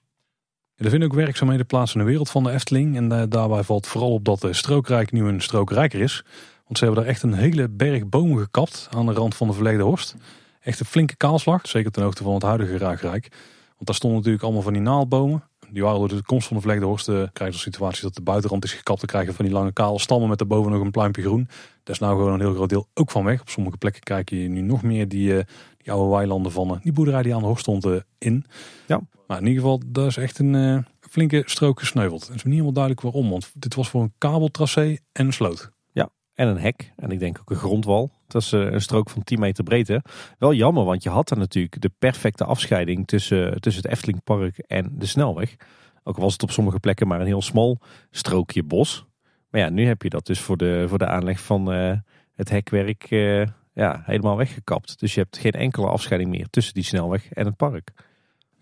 er 0.77 0.91
vinden 0.91 1.09
ook 1.09 1.15
werkzaamheden 1.15 1.67
plaats 1.67 1.95
in 1.95 2.01
de 2.01 2.07
wereld 2.07 2.31
van 2.31 2.43
de 2.43 2.51
Efteling. 2.51 2.97
En 2.97 3.29
daarbij 3.29 3.63
valt 3.63 3.87
vooral 3.87 4.13
op 4.13 4.25
dat 4.25 4.41
de 4.41 4.53
strookrijk 4.53 5.13
nu 5.13 5.27
een 5.27 5.41
strook 5.41 5.71
rijker 5.71 6.01
is. 6.01 6.25
Want 6.65 6.79
ze 6.79 6.85
hebben 6.85 7.03
daar 7.03 7.13
echt 7.13 7.23
een 7.23 7.35
hele 7.35 7.69
berg 7.69 8.09
bomen 8.09 8.39
gekapt 8.39 8.89
aan 8.91 9.07
de 9.07 9.13
rand 9.13 9.35
van 9.35 9.47
de 9.47 9.53
verleden 9.53 9.85
horst. 9.85 10.17
Echt 10.61 10.81
een 10.81 10.87
flinke 10.87 11.17
kaalslag, 11.17 11.69
zeker 11.69 11.91
ten 11.91 12.03
hoogte 12.03 12.23
van 12.23 12.35
het 12.35 12.43
huidige 12.43 12.79
Raakrijk. 12.79 13.29
Want 13.69 13.87
daar 13.87 13.95
stonden 13.95 14.19
natuurlijk 14.19 14.45
allemaal 14.45 14.63
van 14.63 14.73
die 14.73 14.83
naaldbomen. 14.83 15.43
Die 15.71 15.83
waren 15.83 15.99
door 15.99 16.09
de 16.09 16.23
komst 16.23 16.47
van 16.47 16.57
de 16.57 16.63
verlegde 16.63 16.87
horst 16.87 17.09
uh, 17.09 17.15
krijg 17.33 17.51
je 17.51 17.57
de 17.57 17.63
situatie 17.63 18.03
dat 18.03 18.15
de 18.15 18.23
buitenrand 18.23 18.65
is 18.65 18.73
gekapt. 18.73 19.01
te 19.01 19.07
krijgen 19.07 19.35
van 19.35 19.45
die 19.45 19.55
lange 19.55 19.73
kale 19.73 19.99
stammen 19.99 20.29
met 20.29 20.39
daarboven 20.39 20.73
nog 20.73 20.81
een 20.81 20.91
pluimpje 20.91 21.23
groen. 21.23 21.49
Daar 21.83 21.95
is 21.95 21.99
nou 21.99 22.19
gewoon 22.19 22.33
een 22.33 22.41
heel 22.41 22.55
groot 22.55 22.69
deel 22.69 22.89
ook 22.95 23.11
van 23.11 23.25
weg. 23.25 23.41
Op 23.41 23.49
sommige 23.49 23.77
plekken 23.77 24.03
kijk 24.03 24.31
je 24.31 24.37
nu 24.37 24.61
nog 24.61 24.83
meer 24.83 25.09
die, 25.09 25.33
uh, 25.33 25.41
die 25.77 25.93
oude 25.93 26.11
weilanden 26.11 26.53
van 26.53 26.71
uh, 26.71 26.77
die 26.83 26.93
boerderij 26.93 27.23
die 27.23 27.35
aan 27.35 27.41
de 27.41 27.47
horst 27.47 27.63
stond 27.63 27.87
in. 28.19 28.45
Ja. 28.87 29.01
Maar 29.27 29.39
in 29.39 29.47
ieder 29.47 29.63
geval, 29.63 29.83
dat 29.87 30.07
is 30.07 30.17
echt 30.17 30.39
een 30.39 30.87
flinke 31.01 31.43
strook 31.47 31.79
gesneuveld. 31.79 32.27
Het 32.27 32.37
is 32.37 32.43
niet 32.43 32.53
helemaal 32.53 32.73
duidelijk 32.73 33.03
waarom, 33.03 33.31
want 33.31 33.51
dit 33.55 33.75
was 33.75 33.89
voor 33.89 34.03
een 34.03 34.15
kabeltracé 34.19 34.97
en 35.13 35.27
een 35.27 35.33
sloot. 35.33 35.71
Ja, 35.93 36.09
en 36.35 36.49
een 36.49 36.59
hek. 36.59 36.93
En 36.97 37.11
ik 37.11 37.19
denk 37.19 37.39
ook 37.41 37.51
een 37.51 37.57
grondwal. 37.57 38.11
Dat 38.33 38.43
is 38.43 38.53
een 38.53 38.81
strook 38.81 39.11
van 39.11 39.23
10 39.25 39.41
meter 39.41 39.65
breedte. 39.65 40.03
Wel 40.39 40.53
jammer, 40.53 40.85
want 40.85 41.03
je 41.03 41.11
had 41.11 41.29
daar 41.29 41.39
natuurlijk 41.39 41.81
de 41.81 41.91
perfecte 41.99 42.45
afscheiding 42.45 43.07
tussen, 43.07 43.61
tussen 43.61 43.83
het 43.83 43.93
Eftelingpark 43.93 44.59
en 44.59 44.91
de 44.93 45.07
snelweg. 45.07 45.57
Ook 46.03 46.17
was 46.17 46.33
het 46.33 46.43
op 46.43 46.51
sommige 46.51 46.81
plekken 46.81 47.09
maar 47.09 47.21
een 47.21 47.27
heel 47.27 47.43
smal 47.43 47.79
strookje 48.11 48.63
bos. 48.63 49.05
Maar 49.51 49.61
ja, 49.61 49.69
nu 49.69 49.87
heb 49.87 50.03
je 50.03 50.09
dat 50.11 50.27
dus 50.27 50.41
voor 50.41 50.57
de, 50.57 50.85
voor 50.89 50.99
de 50.99 51.07
aanleg 51.07 51.41
van 51.41 51.75
uh, 51.75 51.93
het 52.35 52.51
hekwerk 52.51 53.11
uh, 53.11 53.47
ja, 53.75 54.03
helemaal 54.05 54.37
weggekapt. 54.37 54.99
Dus 55.01 55.15
je 55.15 55.21
hebt 55.21 55.39
geen 55.39 55.53
enkele 55.53 55.87
afscheiding 55.87 56.31
meer 56.31 56.47
tussen 56.51 56.75
die 56.75 56.85
snelweg 56.85 57.33
en 57.33 57.47
het 57.47 57.57
park. 57.57 57.93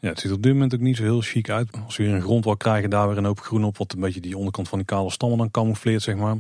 Ja, 0.00 0.08
het 0.08 0.20
ziet 0.20 0.32
op 0.32 0.42
dit 0.42 0.52
moment 0.52 0.74
ook 0.74 0.80
niet 0.80 0.96
zo 0.96 1.02
heel 1.02 1.20
chic 1.20 1.50
uit. 1.50 1.78
Als 1.84 1.96
we 1.96 2.04
weer 2.04 2.14
een 2.14 2.20
grond 2.20 2.44
wil 2.44 2.56
krijgen, 2.56 2.90
daar 2.90 3.08
weer 3.08 3.16
een 3.16 3.24
hoop 3.24 3.40
groen 3.40 3.64
op. 3.64 3.78
Wat 3.78 3.92
een 3.92 4.00
beetje 4.00 4.20
die 4.20 4.36
onderkant 4.36 4.68
van 4.68 4.78
die 4.78 4.86
kale 4.86 5.10
stammen 5.10 5.38
dan 5.38 5.50
camoufleert, 5.50 6.02
zeg 6.02 6.16
maar. 6.16 6.36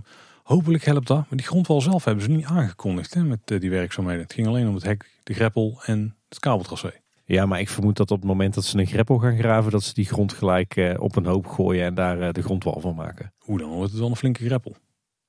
Hopelijk 0.48 0.84
helpt 0.84 1.06
dat. 1.06 1.16
Maar 1.16 1.38
die 1.38 1.46
grondwal 1.46 1.80
zelf 1.80 2.04
hebben 2.04 2.24
ze 2.24 2.30
niet 2.30 2.44
aangekondigd 2.44 3.14
hè, 3.14 3.24
met 3.24 3.50
uh, 3.50 3.60
die 3.60 3.70
werkzaamheden. 3.70 4.22
Het 4.22 4.32
ging 4.32 4.46
alleen 4.46 4.68
om 4.68 4.74
het 4.74 4.82
hek, 4.82 5.20
de 5.22 5.34
greppel 5.34 5.80
en 5.84 6.16
het 6.28 6.38
kabeltracé. 6.38 6.92
Ja, 7.24 7.46
maar 7.46 7.60
ik 7.60 7.68
vermoed 7.68 7.96
dat 7.96 8.10
op 8.10 8.18
het 8.18 8.26
moment 8.26 8.54
dat 8.54 8.64
ze 8.64 8.78
een 8.78 8.86
greppel 8.86 9.18
gaan 9.18 9.38
graven, 9.38 9.70
dat 9.70 9.82
ze 9.82 9.94
die 9.94 10.04
grond 10.04 10.32
gelijk 10.32 10.76
uh, 10.76 11.00
op 11.00 11.16
een 11.16 11.26
hoop 11.26 11.46
gooien 11.46 11.84
en 11.84 11.94
daar 11.94 12.18
uh, 12.18 12.32
de 12.32 12.42
grondwal 12.42 12.80
van 12.80 12.94
maken. 12.94 13.32
Hoe 13.38 13.58
dan? 13.58 13.70
Wordt 13.70 13.90
het 13.90 14.00
wel 14.00 14.08
een 14.08 14.16
flinke 14.16 14.44
greppel? 14.44 14.76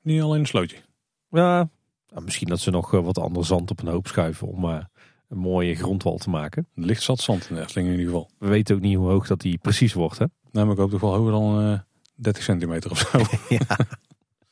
Niet 0.02 0.22
alleen 0.22 0.40
een 0.40 0.46
slootje? 0.46 0.78
Ja, 1.30 1.70
nou, 2.10 2.24
misschien 2.24 2.48
dat 2.48 2.60
ze 2.60 2.72
nog 2.72 2.94
uh, 2.94 3.04
wat 3.04 3.18
ander 3.18 3.46
zand 3.46 3.72
op 3.72 3.82
een 3.82 3.88
hoop 3.88 4.08
schuiven 4.08 4.48
om 4.48 4.64
een 4.64 4.88
mooie 5.38 5.76
grondwal 5.76 6.18
te 6.18 6.30
maken. 6.30 6.68
Licht 6.74 7.04
zat 7.04 7.20
zand 7.20 7.50
in 7.50 7.56
de 7.56 7.62
Efteling 7.62 7.88
in 7.88 7.98
ieder 7.98 8.12
geval. 8.14 8.30
We 8.38 8.48
weten 8.48 8.76
ook 8.76 8.82
niet 8.82 8.96
hoe 8.96 9.10
hoog 9.10 9.28
dat 9.28 9.42
die 9.42 9.58
precies 9.58 9.94
wordt, 9.94 10.18
hè? 10.18 10.26
Nee, 10.52 10.64
maar 10.64 10.74
ik 10.74 10.80
hoop 10.80 10.92
toch 10.92 11.02
wel 11.02 11.16
hoger 11.16 11.32
dan 11.32 11.84
30 12.16 12.44
centimeter 12.44 12.92
of 12.92 12.98
zo. 12.98 13.20
ja. 13.56 13.78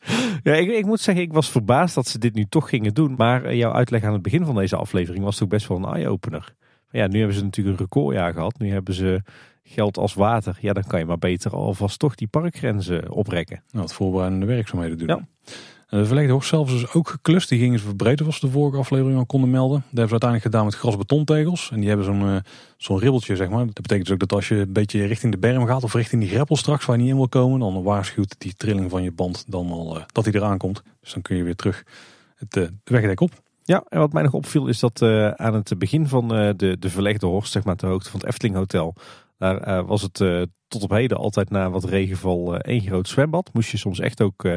Ja, 0.43 0.53
ik, 0.53 0.69
ik, 0.69 0.85
moet 0.85 0.99
zeggen, 0.99 1.23
ik 1.23 1.33
was 1.33 1.49
verbaasd 1.49 1.95
dat 1.95 2.07
ze 2.07 2.19
dit 2.19 2.33
nu 2.33 2.45
toch 2.45 2.69
gingen 2.69 2.93
doen. 2.93 3.13
Maar 3.17 3.55
jouw 3.55 3.71
uitleg 3.71 4.03
aan 4.03 4.13
het 4.13 4.21
begin 4.21 4.45
van 4.45 4.55
deze 4.55 4.75
aflevering 4.75 5.23
was 5.23 5.37
toch 5.37 5.47
best 5.47 5.67
wel 5.67 5.77
een 5.77 5.93
eye-opener. 5.93 6.53
Ja, 6.91 7.07
nu 7.07 7.17
hebben 7.17 7.35
ze 7.35 7.43
natuurlijk 7.43 7.79
een 7.79 7.83
recordjaar 7.83 8.33
gehad. 8.33 8.59
Nu 8.59 8.71
hebben 8.71 8.93
ze 8.93 9.21
geld 9.63 9.97
als 9.97 10.13
water. 10.13 10.57
Ja, 10.61 10.73
dan 10.73 10.83
kan 10.83 10.99
je 10.99 11.05
maar 11.05 11.17
beter 11.17 11.51
alvast 11.51 11.99
toch 11.99 12.15
die 12.15 12.27
parkgrenzen 12.27 13.11
oprekken. 13.11 13.63
Nou, 13.71 13.81
wat 13.81 13.93
voorbereidende 13.93 14.45
werkzaamheden 14.45 14.97
doen. 14.97 15.07
Ja. 15.07 15.51
De 15.89 16.05
verlegde 16.05 16.31
hoogte 16.31 16.47
zelf 16.47 16.73
is 16.73 16.79
dus 16.79 16.93
ook 16.93 17.09
geklust. 17.09 17.49
Die 17.49 17.59
gingen 17.59 17.79
ze 17.79 17.85
verbreden, 17.85 18.25
was 18.25 18.39
de 18.39 18.49
vorige 18.49 18.77
aflevering 18.77 19.17
al 19.17 19.25
konden 19.25 19.49
melden. 19.49 19.77
Dat 19.77 19.85
hebben 19.85 20.07
ze 20.07 20.11
uiteindelijk 20.11 20.51
gedaan 20.51 20.65
met 20.65 20.75
grasbetontegels. 20.75 21.69
En 21.71 21.79
die 21.79 21.87
hebben 21.87 22.05
zo'n 22.05 22.21
uh, 22.21 22.35
zo'n 22.77 22.99
ribbeltje, 22.99 23.35
zeg 23.35 23.49
maar. 23.49 23.65
Dat 23.65 23.73
betekent 23.73 24.05
dus 24.05 24.13
ook 24.13 24.19
dat 24.19 24.33
als 24.33 24.47
je 24.47 24.55
een 24.55 24.73
beetje 24.73 25.05
richting 25.05 25.31
de 25.31 25.37
berm 25.37 25.65
gaat 25.65 25.83
of 25.83 25.93
richting 25.93 26.21
die 26.21 26.31
greppel 26.31 26.55
straks 26.55 26.85
waar 26.85 26.95
je 26.95 27.01
niet 27.01 27.11
in 27.11 27.17
wil 27.17 27.29
komen, 27.29 27.59
dan 27.59 27.83
waarschuwt 27.83 28.35
die 28.37 28.53
trilling 28.53 28.89
van 28.89 29.03
je 29.03 29.11
band 29.11 29.45
dan 29.47 29.71
al 29.71 29.97
uh, 29.97 30.03
dat 30.11 30.25
hij 30.25 30.33
eraan 30.33 30.57
komt. 30.57 30.83
Dus 31.01 31.13
dan 31.13 31.21
kun 31.21 31.35
je 31.35 31.43
weer 31.43 31.55
terug 31.55 31.83
het 32.35 32.55
uh, 32.55 32.67
wegdek 32.83 33.19
op. 33.19 33.31
Ja, 33.63 33.83
en 33.89 33.99
wat 33.99 34.13
mij 34.13 34.23
nog 34.23 34.33
opviel 34.33 34.67
is 34.67 34.79
dat 34.79 35.01
aan 35.35 35.53
het 35.53 35.73
begin 35.77 36.07
van 36.07 36.27
de, 36.27 36.75
de 36.79 36.89
verlegde 36.89 37.25
horst, 37.25 37.51
zeg 37.51 37.63
maar 37.63 37.75
ter 37.75 37.89
hoogte 37.89 38.09
van 38.09 38.19
het 38.19 38.29
Efteling 38.29 38.55
Hotel, 38.55 38.95
daar 39.37 39.67
uh, 39.67 39.87
was 39.87 40.01
het 40.01 40.47
tot 40.67 40.83
op 40.83 40.89
heden 40.89 41.17
altijd 41.17 41.49
na 41.49 41.69
wat 41.69 41.83
regenval 41.83 42.57
één 42.57 42.81
groot 42.81 43.07
zwembad. 43.07 43.49
Moest 43.53 43.69
je 43.69 43.77
soms 43.77 43.99
echt 43.99 44.21
ook 44.21 44.47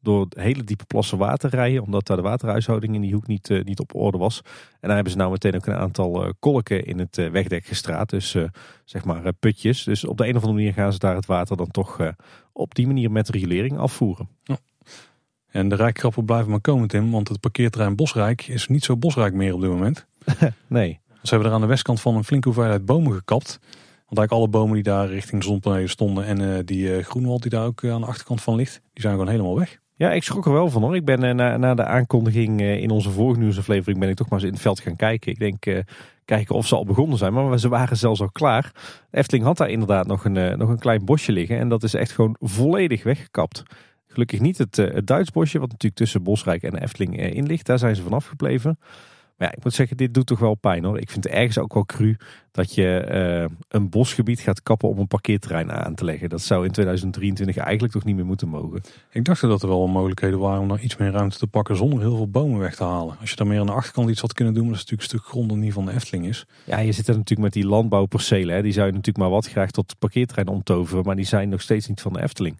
door 0.00 0.26
hele 0.28 0.64
diepe 0.64 0.84
plassen 0.84 1.18
water 1.18 1.50
rijden, 1.50 1.82
omdat 1.82 2.06
daar 2.06 2.16
de 2.16 2.22
waterhuishouding 2.22 2.94
in 2.94 3.00
die 3.00 3.12
hoek 3.12 3.26
niet, 3.26 3.64
niet 3.64 3.80
op 3.80 3.94
orde 3.94 4.18
was. 4.18 4.40
En 4.44 4.78
daar 4.80 4.94
hebben 4.94 5.12
ze 5.12 5.18
nou 5.18 5.30
meteen 5.30 5.54
ook 5.54 5.66
een 5.66 5.74
aantal 5.74 6.32
kolken 6.38 6.84
in 6.84 6.98
het 6.98 7.16
wegdek 7.16 7.64
gestraat, 7.64 8.10
dus 8.10 8.36
zeg 8.84 9.04
maar 9.04 9.32
putjes. 9.32 9.84
Dus 9.84 10.04
op 10.04 10.16
de 10.16 10.24
een 10.24 10.36
of 10.36 10.42
andere 10.42 10.52
manier 10.52 10.72
gaan 10.72 10.92
ze 10.92 10.98
daar 10.98 11.16
het 11.16 11.26
water 11.26 11.56
dan 11.56 11.70
toch 11.70 12.12
op 12.52 12.74
die 12.74 12.86
manier 12.86 13.10
met 13.10 13.28
regulering 13.28 13.78
afvoeren. 13.78 14.28
Ja. 14.42 14.58
En 15.54 15.68
de 15.68 15.74
rijkgrappen 15.74 16.24
blijven 16.24 16.50
maar 16.50 16.60
komen, 16.60 16.88
Tim. 16.88 17.10
Want 17.10 17.28
het 17.28 17.40
parkeerterrein 17.40 17.96
Bosrijk 17.96 18.46
is 18.48 18.68
niet 18.68 18.84
zo 18.84 18.96
bosrijk 18.96 19.34
meer 19.34 19.54
op 19.54 19.60
dit 19.60 19.70
moment. 19.70 20.06
nee. 20.66 21.00
Ze 21.22 21.30
hebben 21.30 21.48
er 21.48 21.54
aan 21.54 21.60
de 21.60 21.66
westkant 21.66 22.00
van 22.00 22.16
een 22.16 22.24
flinke 22.24 22.48
hoeveelheid 22.48 22.84
bomen 22.84 23.12
gekapt. 23.12 23.60
Want 24.14 24.30
eigenlijk 24.30 24.54
alle 24.54 24.64
bomen 24.64 24.82
die 24.82 24.92
daar 24.92 25.08
richting 25.08 25.40
de 25.40 25.46
zonpanelen 25.46 25.88
stonden... 25.88 26.24
en 26.24 26.40
uh, 26.40 26.58
die 26.64 26.96
uh, 26.96 27.04
groenwald 27.04 27.42
die 27.42 27.50
daar 27.50 27.64
ook 27.64 27.82
uh, 27.82 27.92
aan 27.92 28.00
de 28.00 28.06
achterkant 28.06 28.42
van 28.42 28.54
ligt... 28.54 28.80
die 28.92 29.02
zijn 29.02 29.12
gewoon 29.12 29.28
helemaal 29.28 29.58
weg. 29.58 29.78
Ja, 29.96 30.12
ik 30.12 30.22
schrok 30.22 30.46
er 30.46 30.52
wel 30.52 30.70
van 30.70 30.82
hoor. 30.82 30.96
Ik 30.96 31.04
ben 31.04 31.36
na, 31.36 31.56
na 31.56 31.74
de 31.74 31.84
aankondiging 31.84 32.60
in 32.60 32.90
onze 32.90 33.10
vorige 33.10 33.40
nieuwsaflevering... 33.40 33.98
ben 33.98 34.08
ik 34.08 34.16
toch 34.16 34.28
maar 34.28 34.38
eens 34.38 34.48
in 34.48 34.54
het 34.54 34.62
veld 34.62 34.80
gaan 34.80 34.96
kijken. 34.96 35.32
Ik 35.32 35.38
denk, 35.38 35.84
kijken 36.24 36.54
of 36.54 36.66
ze 36.66 36.74
al 36.74 36.84
begonnen 36.84 37.18
zijn. 37.18 37.32
Maar 37.32 37.58
ze 37.58 37.68
waren 37.68 37.96
zelfs 37.96 38.20
al 38.20 38.30
klaar. 38.30 38.72
Efteling 39.10 39.44
had 39.44 39.56
daar 39.56 39.70
inderdaad 39.70 40.06
nog 40.06 40.24
een, 40.24 40.58
nog 40.58 40.68
een 40.68 40.78
klein 40.78 41.04
bosje 41.04 41.32
liggen. 41.32 41.58
En 41.58 41.68
dat 41.68 41.82
is 41.82 41.94
echt 41.94 42.12
gewoon 42.12 42.36
volledig 42.40 43.02
weggekapt. 43.02 43.62
Gelukkig 44.06 44.40
niet 44.40 44.58
het, 44.58 44.76
het 44.76 45.06
Duits 45.06 45.30
bosje, 45.30 45.58
wat 45.58 45.70
natuurlijk 45.70 46.00
tussen 46.00 46.22
Bosrijk 46.22 46.62
en 46.62 46.76
Efteling 46.76 47.34
in 47.34 47.46
ligt. 47.46 47.66
Daar 47.66 47.78
zijn 47.78 47.96
ze 47.96 48.02
vanaf 48.02 48.26
gebleven. 48.26 48.78
Maar 49.36 49.48
ja, 49.48 49.54
ik 49.56 49.64
moet 49.64 49.74
zeggen, 49.74 49.96
dit 49.96 50.14
doet 50.14 50.26
toch 50.26 50.38
wel 50.38 50.54
pijn 50.54 50.84
hoor. 50.84 50.98
Ik 50.98 51.10
vind 51.10 51.24
het 51.24 51.32
ergens 51.32 51.58
ook 51.58 51.74
wel 51.74 51.84
cru 51.84 52.16
dat 52.50 52.74
je 52.74 53.08
uh, 53.50 53.56
een 53.68 53.88
bosgebied 53.88 54.40
gaat 54.40 54.62
kappen 54.62 54.88
om 54.88 54.98
een 54.98 55.06
parkeerterrein 55.06 55.72
aan 55.72 55.94
te 55.94 56.04
leggen. 56.04 56.28
Dat 56.28 56.40
zou 56.40 56.64
in 56.64 56.70
2023 56.70 57.56
eigenlijk 57.56 57.92
toch 57.92 58.04
niet 58.04 58.16
meer 58.16 58.26
moeten 58.26 58.48
mogen. 58.48 58.80
Ik 59.10 59.24
dacht 59.24 59.40
dat 59.40 59.62
er 59.62 59.68
wel 59.68 59.86
mogelijkheden 59.86 60.38
waren 60.38 60.60
om 60.60 60.66
nog 60.66 60.80
iets 60.80 60.96
meer 60.96 61.10
ruimte 61.10 61.38
te 61.38 61.46
pakken 61.46 61.76
zonder 61.76 62.00
heel 62.00 62.16
veel 62.16 62.28
bomen 62.28 62.58
weg 62.58 62.74
te 62.74 62.84
halen. 62.84 63.16
Als 63.20 63.30
je 63.30 63.36
daar 63.36 63.46
meer 63.46 63.60
aan 63.60 63.66
de 63.66 63.72
achterkant 63.72 64.10
iets 64.10 64.20
had 64.20 64.32
kunnen 64.32 64.54
doen, 64.54 64.62
maar 64.62 64.72
dat 64.72 64.84
is 64.84 64.90
natuurlijk 64.90 65.12
een 65.12 65.18
stuk 65.18 65.32
grond 65.32 65.48
dat 65.48 65.58
niet 65.58 65.72
van 65.72 65.84
de 65.84 65.92
Efteling 65.92 66.26
is. 66.26 66.46
Ja, 66.64 66.78
je 66.78 66.92
zit 66.92 67.08
er 67.08 67.16
natuurlijk 67.16 67.54
met 67.54 67.62
die 67.62 67.66
landbouwpercelen. 67.66 68.54
Hè. 68.54 68.62
Die 68.62 68.72
zou 68.72 68.86
je 68.86 68.92
natuurlijk 68.92 69.24
maar 69.24 69.34
wat 69.34 69.48
graag 69.48 69.70
tot 69.70 69.98
parkeerterrein 69.98 70.48
omtoveren, 70.48 71.04
maar 71.04 71.16
die 71.16 71.26
zijn 71.26 71.48
nog 71.48 71.60
steeds 71.60 71.88
niet 71.88 72.00
van 72.00 72.12
de 72.12 72.22
Efteling. 72.22 72.56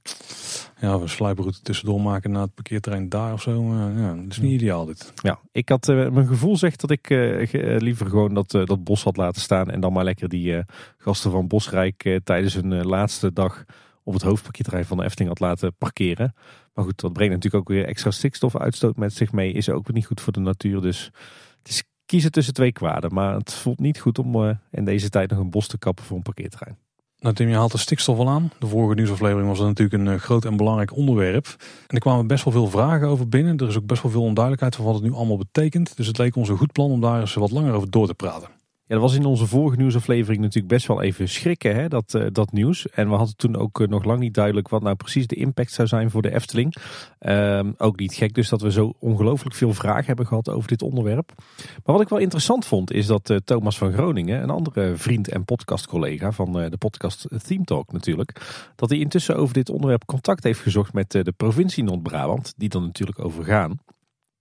Ja, 0.81 0.99
we 1.01 1.07
slijproute 1.09 1.63
tussendoor 1.63 2.01
maken 2.01 2.31
naar 2.31 2.43
het 2.43 2.55
parkeerterrein 2.55 3.09
daar 3.09 3.33
of 3.33 3.43
zo. 3.43 3.75
Ja, 3.97 4.15
dat 4.15 4.25
is 4.31 4.39
niet 4.39 4.53
ideaal 4.53 4.85
dit. 4.85 5.13
Ja, 5.15 5.39
ik 5.53 5.69
had, 5.69 5.89
uh, 5.89 6.11
mijn 6.11 6.27
gevoel 6.27 6.57
zegt 6.57 6.81
dat 6.81 6.91
ik 6.91 7.11
uh, 7.11 7.79
liever 7.79 8.07
gewoon 8.07 8.35
dat, 8.35 8.51
dat 8.51 8.85
bos 8.85 9.05
had 9.05 9.17
laten 9.17 9.41
staan 9.41 9.71
en 9.71 9.81
dan 9.81 9.93
maar 9.93 10.05
lekker 10.05 10.29
die 10.29 10.63
gasten 10.99 11.31
van 11.31 11.47
Bosrijk 11.47 12.21
tijdens 12.25 12.55
hun 12.55 12.87
laatste 12.87 13.33
dag 13.33 13.65
op 14.03 14.13
het 14.13 14.23
hoofdparkeerterrein 14.23 14.85
van 14.85 14.97
de 14.97 15.05
Efteling 15.05 15.29
had 15.29 15.49
laten 15.49 15.75
parkeren. 15.79 16.35
Maar 16.75 16.85
goed, 16.85 17.01
dat 17.01 17.13
brengt 17.13 17.35
natuurlijk 17.35 17.63
ook 17.63 17.77
weer 17.77 17.87
extra 17.87 18.11
stikstofuitstoot 18.11 18.97
met 18.97 19.13
zich 19.13 19.33
mee. 19.33 19.53
Is 19.53 19.69
ook 19.69 19.93
niet 19.93 20.07
goed 20.07 20.21
voor 20.21 20.33
de 20.33 20.41
natuur. 20.41 20.81
Dus 20.81 21.11
het 21.59 21.69
is 21.69 21.85
kiezen 22.07 22.33
tussen 22.33 22.55
twee 22.55 22.73
kwaden. 22.73 23.15
Maar 23.15 23.35
het 23.35 23.53
voelt 23.53 23.81
niet 23.81 24.01
goed 24.01 24.19
om 24.19 24.59
in 24.71 24.85
deze 24.85 25.09
tijd 25.09 25.31
nog 25.31 25.39
een 25.39 25.51
bos 25.51 25.67
te 25.67 25.79
kappen 25.79 26.05
voor 26.05 26.17
een 26.17 26.23
parkeerterrein. 26.23 26.77
Nou 27.25 27.37
Tim, 27.37 27.49
je 27.49 27.55
haalt 27.55 27.73
de 27.73 27.79
stikstof 27.79 28.19
al 28.19 28.29
aan. 28.29 28.51
De 28.59 28.67
vorige 28.67 28.95
nieuwsaflevering 28.95 29.49
was 29.49 29.59
dat 29.59 29.67
natuurlijk 29.67 30.03
een 30.03 30.21
groot 30.21 30.45
en 30.45 30.57
belangrijk 30.57 30.97
onderwerp. 30.97 31.47
En 31.59 31.95
er 31.95 31.99
kwamen 31.99 32.27
best 32.27 32.45
wel 32.45 32.53
veel 32.53 32.67
vragen 32.67 33.09
over 33.09 33.29
binnen. 33.29 33.57
Er 33.57 33.69
is 33.69 33.77
ook 33.77 33.87
best 33.87 34.03
wel 34.03 34.13
veel 34.13 34.23
onduidelijkheid 34.23 34.77
van 34.77 34.85
wat 34.85 34.95
het 34.95 35.03
nu 35.03 35.13
allemaal 35.13 35.37
betekent. 35.39 35.97
Dus 35.97 36.07
het 36.07 36.19
leek 36.19 36.37
ons 36.37 36.49
een 36.49 36.57
goed 36.57 36.73
plan 36.73 36.91
om 36.91 37.01
daar 37.01 37.21
eens 37.21 37.35
wat 37.35 37.51
langer 37.51 37.73
over 37.73 37.91
door 37.91 38.07
te 38.07 38.15
praten. 38.15 38.49
Ja, 38.87 38.95
dat 38.95 39.01
was 39.01 39.15
in 39.15 39.25
onze 39.25 39.47
vorige 39.47 39.77
nieuwsaflevering 39.77 40.43
natuurlijk 40.43 40.73
best 40.75 40.87
wel 40.87 41.03
even 41.03 41.29
schrikken, 41.29 41.75
hè, 41.75 41.89
dat, 41.89 42.15
uh, 42.15 42.27
dat 42.33 42.53
nieuws. 42.53 42.89
En 42.89 43.09
we 43.09 43.15
hadden 43.15 43.37
toen 43.37 43.57
ook 43.57 43.81
uh, 43.81 43.89
nog 43.89 44.05
lang 44.05 44.21
niet 44.21 44.35
duidelijk 44.35 44.69
wat 44.69 44.83
nou 44.83 44.97
precies 44.97 45.27
de 45.27 45.35
impact 45.35 45.73
zou 45.73 45.89
zijn 45.89 46.11
voor 46.11 46.23
de 46.23 46.35
Efteling. 46.35 46.75
Uh, 47.21 47.61
ook 47.77 47.99
niet 47.99 48.15
gek 48.15 48.35
dus 48.35 48.49
dat 48.49 48.61
we 48.61 48.73
zo 48.73 48.95
ongelooflijk 48.99 49.55
veel 49.55 49.75
vragen 49.75 50.07
hebben 50.07 50.27
gehad 50.27 50.49
over 50.49 50.69
dit 50.69 50.83
onderwerp. 50.83 51.33
Maar 51.57 51.95
wat 51.95 52.01
ik 52.01 52.09
wel 52.09 52.19
interessant 52.19 52.67
vond 52.67 52.93
is 52.93 53.07
dat 53.07 53.31
uh, 53.31 53.37
Thomas 53.45 53.79
van 53.79 53.93
Groningen, 53.93 54.43
een 54.43 54.51
andere 54.51 54.97
vriend 54.97 55.29
en 55.29 55.45
podcastcollega 55.45 56.33
van 56.33 56.53
de 56.53 56.77
podcast 56.79 57.29
Theme 57.47 57.65
Talk 57.65 57.93
natuurlijk, 57.93 58.41
dat 58.77 58.91
hij 58.91 58.99
intussen 58.99 59.37
over 59.37 59.55
dit 59.55 59.71
onderwerp 59.71 60.05
contact 60.05 60.45
heeft 60.45 60.61
gezocht 60.61 60.93
met 60.93 61.11
de 61.11 61.35
provincie 61.37 61.85
Noord-Brabant, 61.85 62.55
die 62.57 62.69
dan 62.69 62.83
natuurlijk 62.83 63.25
overgaan. 63.25 63.79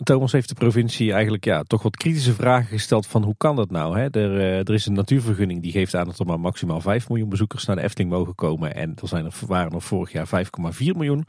Thomas 0.04 0.32
heeft 0.32 0.50
de 0.50 0.56
provincie 0.56 1.12
eigenlijk 1.12 1.46
ja, 1.46 1.64
toch 1.64 1.84
wat 1.84 1.98
kritische 1.98 2.34
vragen 2.34 2.68
gesteld 2.68 3.08
van 3.08 3.24
hoe 3.24 3.36
kan 3.38 3.56
dat 3.56 3.72
nou? 3.72 4.00
Hè? 4.00 4.10
Er, 4.10 4.40
er 4.40 4.74
is 4.74 4.86
een 4.86 4.94
natuurvergunning 4.94 5.62
die 5.62 5.72
geeft 5.72 5.96
aan 5.96 6.06
dat 6.06 6.20
er 6.20 6.26
maar 6.26 6.40
maximaal 6.40 6.82
5 6.82 7.10
miljoen 7.10 7.30
bezoekers 7.30 7.66
naar 7.66 7.76
de 7.76 7.82
Efteling 7.82 8.12
mogen 8.12 8.36
komen. 8.36 8.76
En 8.76 8.94
er 9.02 9.08
zijn 9.08 9.26
er, 9.26 9.34
waren 9.48 9.72
er 9.72 9.82
vorig 9.82 10.12
jaar 10.12 10.28
5,4 10.28 10.52
miljoen. 10.80 11.26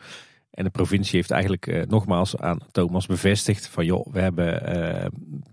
En 0.50 0.64
de 0.64 0.70
provincie 0.70 1.16
heeft 1.16 1.30
eigenlijk 1.30 1.66
uh, 1.66 1.82
nogmaals 1.82 2.36
aan 2.36 2.58
Thomas 2.70 3.06
bevestigd 3.06 3.68
van 3.68 3.84
joh, 3.84 4.06
we 4.12 4.20
hebben 4.20 4.76
uh, 4.76 5.06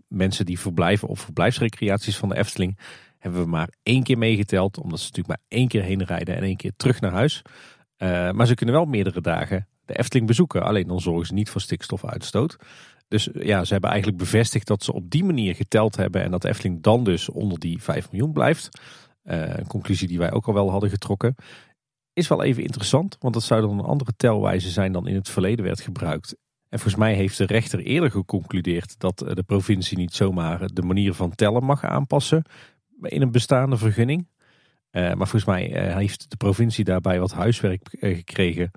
mensen 0.08 0.46
die 0.46 0.60
verblijven 0.60 1.08
op 1.08 1.20
verblijfsrecreaties 1.20 2.18
van 2.18 2.30
de 2.30 2.38
Efteling. 2.38 2.78
hebben 3.18 3.42
we 3.42 3.48
maar 3.48 3.70
één 3.84 4.04
keer 4.04 4.18
meegeteld. 4.18 4.80
Omdat 4.80 5.00
ze 5.00 5.06
natuurlijk 5.06 5.40
maar 5.40 5.60
één 5.60 5.68
keer 5.68 5.84
heen 5.84 6.04
rijden 6.04 6.36
en 6.36 6.44
één 6.44 6.58
keer 6.58 6.74
terug 6.78 7.02
naar 7.02 7.12
huis. 7.12 7.42
Maar 8.34 8.48
ze 8.48 8.56
kunnen 8.56 8.76
wel 8.76 8.86
meerdere 8.86 9.22
dagen 9.22 9.68
de 9.86 9.98
Efteling 9.98 10.28
bezoeken. 10.28 10.64
Alleen 10.64 10.88
dan 10.88 11.02
zorgen 11.02 11.26
ze 11.26 11.34
niet 11.34 11.50
voor 11.50 11.62
stikstofuitstoot. 11.62 12.58
Dus 13.12 13.30
ja, 13.34 13.64
ze 13.64 13.72
hebben 13.72 13.90
eigenlijk 13.90 14.20
bevestigd 14.22 14.68
dat 14.68 14.84
ze 14.84 14.94
op 14.94 15.10
die 15.10 15.24
manier 15.24 15.56
geteld 15.56 15.96
hebben. 15.96 16.24
En 16.24 16.32
dat 16.32 16.44
Efteling 16.44 16.82
dan 16.82 17.04
dus 17.04 17.30
onder 17.30 17.60
die 17.60 17.82
5 17.82 18.12
miljoen 18.12 18.34
blijft. 18.34 18.70
Uh, 19.24 19.58
een 19.58 19.68
conclusie 19.68 20.08
die 20.08 20.18
wij 20.18 20.32
ook 20.32 20.48
al 20.48 20.54
wel 20.54 20.72
hadden 20.72 20.90
getrokken. 20.90 21.36
Is 22.14 22.28
wel 22.28 22.44
even 22.44 22.64
interessant, 22.64 23.18
want 23.20 23.34
dat 23.34 23.44
zou 23.44 23.62
dan 23.62 23.80
een 23.80 23.86
andere 23.86 24.14
telwijze 24.18 24.70
zijn 24.70 24.92
dan 24.92 25.08
in 25.08 25.16
het 25.16 25.30
verleden 25.30 25.66
werd 25.66 25.82
gebruikt. 25.82 26.36
En 26.70 26.80
volgens 26.80 26.96
mij 26.96 27.14
heeft 27.14 27.38
de 27.38 27.46
rechter 27.46 27.80
eerder 27.80 28.12
geconcludeerd 28.12 29.00
dat 29.00 29.18
de 29.18 29.44
provincie 29.46 29.98
niet 29.98 30.14
zomaar 30.14 30.68
de 30.74 30.82
manier 30.82 31.14
van 31.14 31.36
tellen 31.36 31.64
mag 31.64 31.84
aanpassen 31.84 32.44
in 33.02 33.22
een 33.22 33.32
bestaande 33.32 33.78
vergunning. 33.78 34.28
Uh, 34.92 35.02
maar 35.02 35.28
volgens 35.28 35.46
mij 35.46 35.94
heeft 35.96 36.30
de 36.30 36.38
provincie 36.38 36.84
daarbij 36.84 37.20
wat 37.20 37.34
huiswerk 37.34 37.88
gekregen 38.00 38.72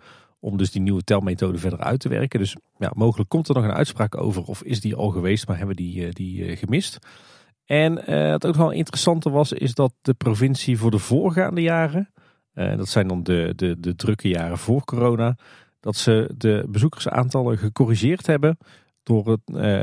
om 0.45 0.57
dus 0.57 0.71
die 0.71 0.83
nieuwe 0.83 1.03
telmethode 1.03 1.59
verder 1.59 1.79
uit 1.79 2.01
te 2.01 2.09
werken. 2.09 2.39
Dus 2.39 2.57
ja, 2.79 2.93
mogelijk 2.95 3.29
komt 3.29 3.49
er 3.49 3.55
nog 3.55 3.65
een 3.65 3.73
uitspraak 3.73 4.17
over 4.17 4.43
of 4.43 4.63
is 4.63 4.81
die 4.81 4.95
al 4.95 5.09
geweest, 5.09 5.47
maar 5.49 5.59
hebben 5.59 5.77
die, 5.77 6.13
die 6.13 6.57
gemist. 6.57 6.99
En 7.65 7.95
wat 8.31 8.47
ook 8.47 8.55
wel 8.55 8.71
interessanter 8.71 9.31
was, 9.31 9.53
is 9.53 9.75
dat 9.75 9.93
de 10.03 10.15
provincie 10.15 10.79
voor 10.79 10.91
de 10.91 10.99
voorgaande 10.99 11.63
jaren, 11.63 12.13
dat 12.55 12.89
zijn 12.89 13.09
dan 13.09 13.23
de, 13.23 13.53
de, 13.57 13.81
de 13.81 13.95
drukke 13.95 14.29
jaren 14.29 14.59
voor 14.59 14.85
corona, 14.85 15.37
dat 15.81 15.97
ze 15.97 16.35
de 16.37 16.65
bezoekersaantallen 16.69 17.59
gecorrigeerd 17.59 18.27
hebben 18.27 18.59
door 19.03 19.27
het, 19.31 19.41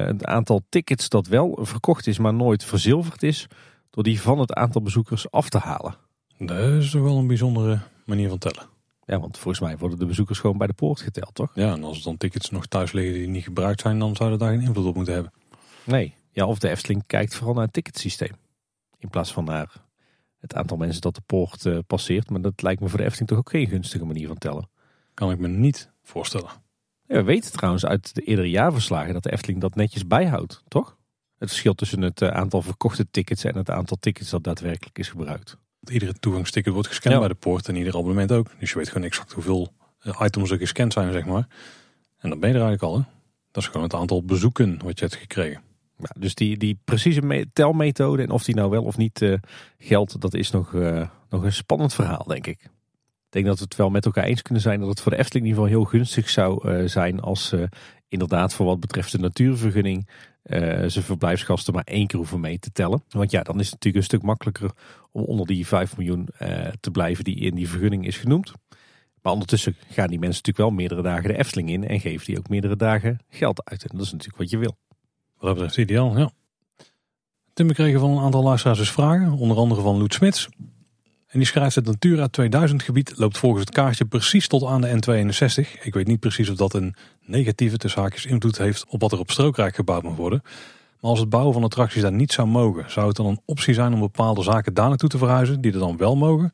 het 0.07 0.25
aantal 0.25 0.61
tickets 0.69 1.09
dat 1.09 1.27
wel 1.27 1.59
verkocht 1.61 2.07
is, 2.07 2.17
maar 2.17 2.33
nooit 2.33 2.63
verzilverd 2.63 3.23
is, 3.23 3.47
door 3.89 4.03
die 4.03 4.21
van 4.21 4.39
het 4.39 4.53
aantal 4.53 4.81
bezoekers 4.81 5.31
af 5.31 5.49
te 5.49 5.57
halen. 5.57 5.95
Dat 6.37 6.69
is 6.69 6.91
toch 6.91 7.01
wel 7.01 7.17
een 7.17 7.27
bijzondere 7.27 7.79
manier 8.05 8.29
van 8.29 8.37
tellen. 8.37 8.79
Ja, 9.05 9.19
want 9.19 9.37
volgens 9.37 9.63
mij 9.63 9.77
worden 9.77 9.99
de 9.99 10.05
bezoekers 10.05 10.39
gewoon 10.39 10.57
bij 10.57 10.67
de 10.67 10.73
poort 10.73 11.01
geteld, 11.01 11.35
toch? 11.35 11.51
Ja, 11.53 11.73
en 11.73 11.83
als 11.83 11.97
er 11.97 12.03
dan 12.03 12.17
tickets 12.17 12.49
nog 12.49 12.65
thuis 12.65 12.91
liggen 12.91 13.13
die 13.13 13.27
niet 13.27 13.43
gebruikt 13.43 13.81
zijn, 13.81 13.99
dan 13.99 14.15
zou 14.15 14.29
dat 14.29 14.39
daar 14.39 14.51
geen 14.51 14.61
invloed 14.61 14.85
op 14.85 14.95
moeten 14.95 15.13
hebben. 15.13 15.33
Nee, 15.83 16.13
ja, 16.31 16.45
of 16.45 16.59
de 16.59 16.69
Efteling 16.69 17.03
kijkt 17.07 17.35
vooral 17.35 17.53
naar 17.53 17.63
het 17.63 17.73
ticketsysteem. 17.73 18.35
In 18.97 19.09
plaats 19.09 19.33
van 19.33 19.43
naar 19.43 19.89
het 20.41 20.55
aantal 20.55 20.77
mensen 20.77 21.01
dat 21.01 21.15
de 21.15 21.21
poort 21.25 21.65
uh, 21.65 21.77
passeert. 21.87 22.29
Maar 22.29 22.41
dat 22.41 22.61
lijkt 22.61 22.81
me 22.81 22.87
voor 22.89 22.97
de 22.97 23.03
Efteling 23.03 23.29
toch 23.29 23.37
ook 23.37 23.49
geen 23.49 23.67
gunstige 23.67 24.05
manier 24.05 24.27
van 24.27 24.37
tellen. 24.37 24.69
Kan 25.13 25.31
ik 25.31 25.39
me 25.39 25.47
niet 25.47 25.91
voorstellen. 26.03 26.49
Ja, 27.05 27.15
we 27.15 27.23
weten 27.23 27.51
trouwens 27.51 27.85
uit 27.85 28.15
de 28.15 28.21
eerdere 28.21 28.49
jaarverslagen 28.49 29.13
dat 29.13 29.23
de 29.23 29.31
Efteling 29.31 29.61
dat 29.61 29.75
netjes 29.75 30.07
bijhoudt, 30.07 30.63
toch? 30.67 30.97
Het 31.37 31.49
verschil 31.49 31.73
tussen 31.73 32.01
het 32.01 32.21
eh, 32.21 32.29
aantal 32.29 32.61
verkochte 32.61 33.09
tickets 33.11 33.43
en 33.43 33.55
het 33.55 33.69
aantal 33.69 33.97
tickets 33.99 34.29
dat 34.29 34.43
daadwerkelijk 34.43 34.99
is 34.99 35.09
gebruikt. 35.09 35.57
Iedere 35.89 36.13
toegangsticket 36.13 36.73
wordt 36.73 36.87
gescand 36.87 37.19
bij 37.19 37.27
de 37.27 37.33
poort 37.33 37.67
en 37.67 37.75
ieder 37.75 37.95
abonnement 37.95 38.31
ook. 38.31 38.47
Dus 38.59 38.69
je 38.71 38.77
weet 38.77 38.87
gewoon 38.87 39.03
exact 39.03 39.31
hoeveel 39.31 39.73
eh, 39.99 40.21
items 40.23 40.51
er 40.51 40.57
gescand 40.57 40.93
zijn, 40.93 41.11
zeg 41.11 41.25
maar. 41.25 41.47
En 42.19 42.29
dan 42.29 42.39
ben 42.39 42.49
je 42.49 42.55
er 42.55 42.61
eigenlijk 42.61 42.93
al. 42.93 42.97
Hè? 42.97 43.03
Dat 43.51 43.63
is 43.63 43.69
gewoon 43.69 43.83
het 43.83 43.93
aantal 43.93 44.23
bezoeken 44.23 44.79
wat 44.83 44.99
je 44.99 45.05
hebt 45.05 45.17
gekregen. 45.17 45.61
Ja, 45.97 46.09
dus 46.19 46.35
die, 46.35 46.57
die 46.57 46.79
precieze 46.83 47.47
telmethode 47.53 48.23
en 48.23 48.29
of 48.29 48.43
die 48.43 48.55
nou 48.55 48.69
wel 48.69 48.83
of 48.83 48.97
niet 48.97 49.21
uh, 49.21 49.37
geldt, 49.77 50.21
dat 50.21 50.33
is 50.33 50.51
nog, 50.51 50.73
uh, 50.73 51.07
nog 51.29 51.43
een 51.43 51.53
spannend 51.53 51.93
verhaal, 51.93 52.23
denk 52.27 52.47
ik. 52.47 52.59
Ik 52.61 53.37
denk 53.37 53.45
dat 53.45 53.57
we 53.57 53.63
het 53.63 53.75
wel 53.75 53.89
met 53.89 54.05
elkaar 54.05 54.23
eens 54.23 54.41
kunnen 54.41 54.63
zijn 54.63 54.79
dat 54.79 54.89
het 54.89 55.01
voor 55.01 55.11
de 55.11 55.17
Efteling 55.17 55.45
in 55.45 55.51
ieder 55.51 55.63
geval 55.63 55.79
heel 55.79 55.89
gunstig 55.91 56.29
zou 56.29 56.69
uh, 56.69 56.87
zijn 56.87 57.19
als 57.19 57.53
inderdaad 58.07 58.53
voor 58.53 58.65
wat 58.65 58.79
betreft 58.79 59.11
de 59.11 59.17
natuurvergunning 59.17 60.07
zijn 60.43 61.05
verblijfsgasten 61.05 61.73
maar 61.73 61.83
één 61.83 62.07
keer 62.07 62.19
hoeven 62.19 62.39
mee 62.39 62.59
te 62.59 62.71
tellen. 62.71 63.03
Want 63.09 63.31
ja, 63.31 63.41
dan 63.41 63.59
is 63.59 63.65
het 63.65 63.73
natuurlijk 63.73 63.95
een 63.95 64.09
stuk 64.09 64.21
makkelijker 64.21 64.71
om 65.11 65.23
onder 65.23 65.45
die 65.45 65.67
5 65.67 65.97
miljoen 65.97 66.27
uh, 66.41 66.67
te 66.79 66.91
blijven 66.91 67.23
die 67.23 67.35
in 67.35 67.55
die 67.55 67.69
vergunning 67.69 68.05
is 68.05 68.17
genoemd. 68.17 68.51
Maar 69.21 69.33
ondertussen 69.33 69.75
gaan 69.89 70.07
die 70.07 70.19
mensen 70.19 70.43
natuurlijk 70.43 70.57
wel 70.57 70.69
meerdere 70.69 71.01
dagen 71.01 71.29
de 71.29 71.37
Efteling 71.37 71.69
in 71.69 71.87
en 71.87 71.99
geven 71.99 72.25
die 72.25 72.37
ook 72.37 72.49
meerdere 72.49 72.75
dagen 72.75 73.19
geld 73.29 73.63
uit. 73.63 73.83
En 73.83 73.97
dat 73.97 74.05
is 74.05 74.11
natuurlijk 74.11 74.39
wat 74.39 74.49
je 74.49 74.57
wil. 74.57 74.77
Wat 75.33 75.41
dat 75.41 75.53
betreft 75.53 75.77
ideaal, 75.77 76.17
ja. 76.17 76.31
Tim, 77.53 77.67
we 77.67 77.73
kregen 77.73 77.99
van 77.99 78.11
een 78.11 78.23
aantal 78.23 78.43
luisteraars 78.43 78.79
dus 78.79 78.91
vragen, 78.91 79.31
onder 79.31 79.57
andere 79.57 79.81
van 79.81 79.97
Loet 79.97 80.13
Smits. 80.13 80.49
En 81.31 81.39
die 81.39 81.47
schrijft 81.47 81.75
het 81.75 81.85
Natura 81.85 82.27
2000 82.27 82.83
gebied 82.83 83.13
loopt 83.15 83.37
volgens 83.37 83.61
het 83.61 83.73
kaartje 83.73 84.05
precies 84.05 84.47
tot 84.47 84.63
aan 84.63 84.81
de 84.81 84.87
N62. 84.87 85.81
Ik 85.81 85.93
weet 85.93 86.07
niet 86.07 86.19
precies 86.19 86.49
of 86.49 86.55
dat 86.55 86.73
een 86.73 86.95
negatieve 87.25 87.77
tussen 87.77 88.01
haakjes 88.01 88.25
invloed 88.25 88.57
heeft 88.57 88.85
op 88.87 89.01
wat 89.01 89.11
er 89.11 89.19
op 89.19 89.31
strookrijk 89.31 89.75
gebouwd 89.75 90.03
mag 90.03 90.15
worden. 90.15 90.41
Maar 90.99 91.09
als 91.09 91.19
het 91.19 91.29
bouwen 91.29 91.53
van 91.53 91.63
attracties 91.63 92.01
daar 92.01 92.11
niet 92.11 92.31
zou 92.31 92.47
mogen, 92.47 92.91
zou 92.91 93.07
het 93.07 93.15
dan 93.15 93.25
een 93.25 93.41
optie 93.45 93.73
zijn 93.73 93.93
om 93.93 93.99
bepaalde 93.99 94.43
zaken 94.43 94.73
daar 94.73 94.87
naartoe 94.87 95.09
te 95.09 95.17
verhuizen 95.17 95.61
die 95.61 95.73
er 95.73 95.79
dan 95.79 95.97
wel 95.97 96.15
mogen? 96.15 96.53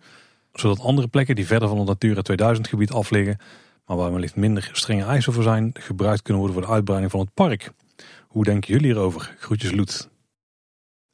Zodat 0.54 0.80
andere 0.80 1.08
plekken 1.08 1.36
die 1.36 1.48
verder 1.48 1.68
van 1.68 1.78
het 1.78 1.88
Natura 1.88 2.22
2000 2.22 2.68
gebied 2.68 2.92
af 2.92 3.10
liggen, 3.10 3.38
maar 3.86 3.98
waar 3.98 4.12
wellicht 4.12 4.36
minder 4.36 4.70
strenge 4.74 5.04
eisen 5.04 5.34
voor 5.34 5.44
zijn, 5.44 5.72
gebruikt 5.74 6.22
kunnen 6.22 6.44
worden 6.44 6.60
voor 6.60 6.68
de 6.68 6.76
uitbreiding 6.76 7.12
van 7.12 7.20
het 7.20 7.34
park. 7.34 7.72
Hoe 8.28 8.44
denken 8.44 8.74
jullie 8.74 8.92
hierover? 8.92 9.36
Groetjes 9.40 9.72
Loet. 9.72 10.10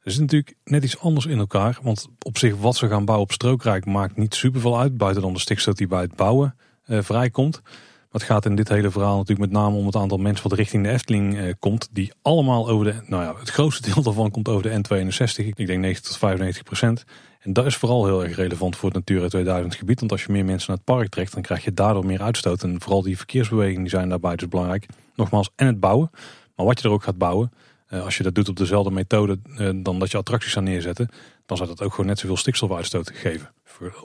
Er 0.04 0.10
zit 0.10 0.20
natuurlijk 0.20 0.56
net 0.64 0.84
iets 0.84 0.98
anders 0.98 1.26
in 1.26 1.38
elkaar. 1.38 1.78
Want 1.82 2.08
op 2.22 2.38
zich 2.38 2.56
wat 2.56 2.76
ze 2.76 2.88
gaan 2.88 3.04
bouwen 3.04 3.26
op 3.26 3.32
strookrijk 3.32 3.86
maakt 3.86 4.16
niet 4.16 4.34
superveel 4.34 4.78
uit. 4.78 4.96
Buiten 4.96 5.22
dan 5.22 5.32
de 5.32 5.38
stikstof 5.38 5.74
die 5.74 5.86
bij 5.86 6.00
het 6.00 6.16
bouwen 6.16 6.56
uh, 6.86 6.98
vrijkomt. 7.02 7.60
Maar 7.62 8.22
het 8.22 8.22
gaat 8.22 8.44
in 8.44 8.54
dit 8.54 8.68
hele 8.68 8.90
verhaal 8.90 9.16
natuurlijk 9.16 9.50
met 9.50 9.60
name 9.60 9.76
om 9.76 9.86
het 9.86 9.96
aantal 9.96 10.18
mensen 10.18 10.48
wat 10.48 10.58
richting 10.58 10.84
de 10.84 10.90
Efteling 10.90 11.36
uh, 11.36 11.52
komt. 11.58 11.88
Die 11.92 12.12
allemaal 12.22 12.68
over 12.68 12.84
de, 12.84 12.94
nou 13.06 13.22
ja, 13.22 13.34
het 13.38 13.50
grootste 13.50 13.90
deel 13.92 14.02
daarvan 14.02 14.30
komt 14.30 14.48
over 14.48 14.62
de 14.62 14.70
N62. 14.70 15.44
Ik 15.44 15.66
denk 15.66 15.80
90 15.80 16.06
tot 16.06 16.16
95 16.18 16.62
procent. 16.62 17.04
En 17.40 17.52
dat 17.52 17.66
is 17.66 17.76
vooral 17.76 18.04
heel 18.04 18.24
erg 18.24 18.36
relevant 18.36 18.76
voor 18.76 18.88
het 18.90 18.98
Natura 18.98 19.28
2000 19.28 19.74
gebied. 19.74 20.00
Want 20.00 20.12
als 20.12 20.24
je 20.24 20.32
meer 20.32 20.44
mensen 20.44 20.68
naar 20.68 20.76
het 20.76 20.96
park 20.96 21.08
trekt, 21.08 21.32
dan 21.32 21.42
krijg 21.42 21.64
je 21.64 21.74
daardoor 21.74 22.06
meer 22.06 22.22
uitstoot. 22.22 22.62
En 22.62 22.80
vooral 22.80 23.02
die 23.02 23.16
verkeersbewegingen 23.16 23.80
die 23.80 23.90
zijn 23.90 24.08
daarbij 24.08 24.36
dus 24.36 24.48
belangrijk. 24.48 24.86
Nogmaals, 25.14 25.50
en 25.56 25.66
het 25.66 25.80
bouwen. 25.80 26.10
Maar 26.56 26.66
wat 26.66 26.80
je 26.80 26.88
er 26.88 26.94
ook 26.94 27.02
gaat 27.02 27.18
bouwen, 27.18 27.52
eh, 27.52 27.58
als 28.02 28.16
je 28.16 28.22
dat 28.22 28.34
doet 28.34 28.48
op 28.48 28.56
dezelfde 28.56 28.90
methode 28.90 29.38
eh, 29.56 29.70
dan 29.76 29.98
dat 29.98 30.10
je 30.10 30.16
attracties 30.16 30.52
zou 30.52 30.64
neerzetten, 30.64 31.08
dan 31.46 31.56
zou 31.56 31.68
dat 31.68 31.82
ook 31.82 31.90
gewoon 31.90 32.06
net 32.06 32.18
zoveel 32.18 32.36
stikstofuitstoot 32.36 33.10
geven. 33.14 33.50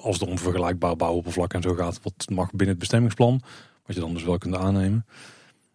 Als 0.02 0.20
het 0.20 0.30
om 0.30 0.38
vergelijkbaar 0.38 0.96
bouwoppervlak 0.96 1.54
en 1.54 1.62
zo 1.62 1.74
gaat, 1.74 2.00
wat 2.04 2.26
mag 2.32 2.50
binnen 2.50 2.70
het 2.70 2.80
bestemmingsplan, 2.80 3.42
wat 3.86 3.96
je 3.96 4.02
dan 4.02 4.14
dus 4.14 4.24
wel 4.24 4.38
kunt 4.38 4.56
aannemen. 4.56 5.06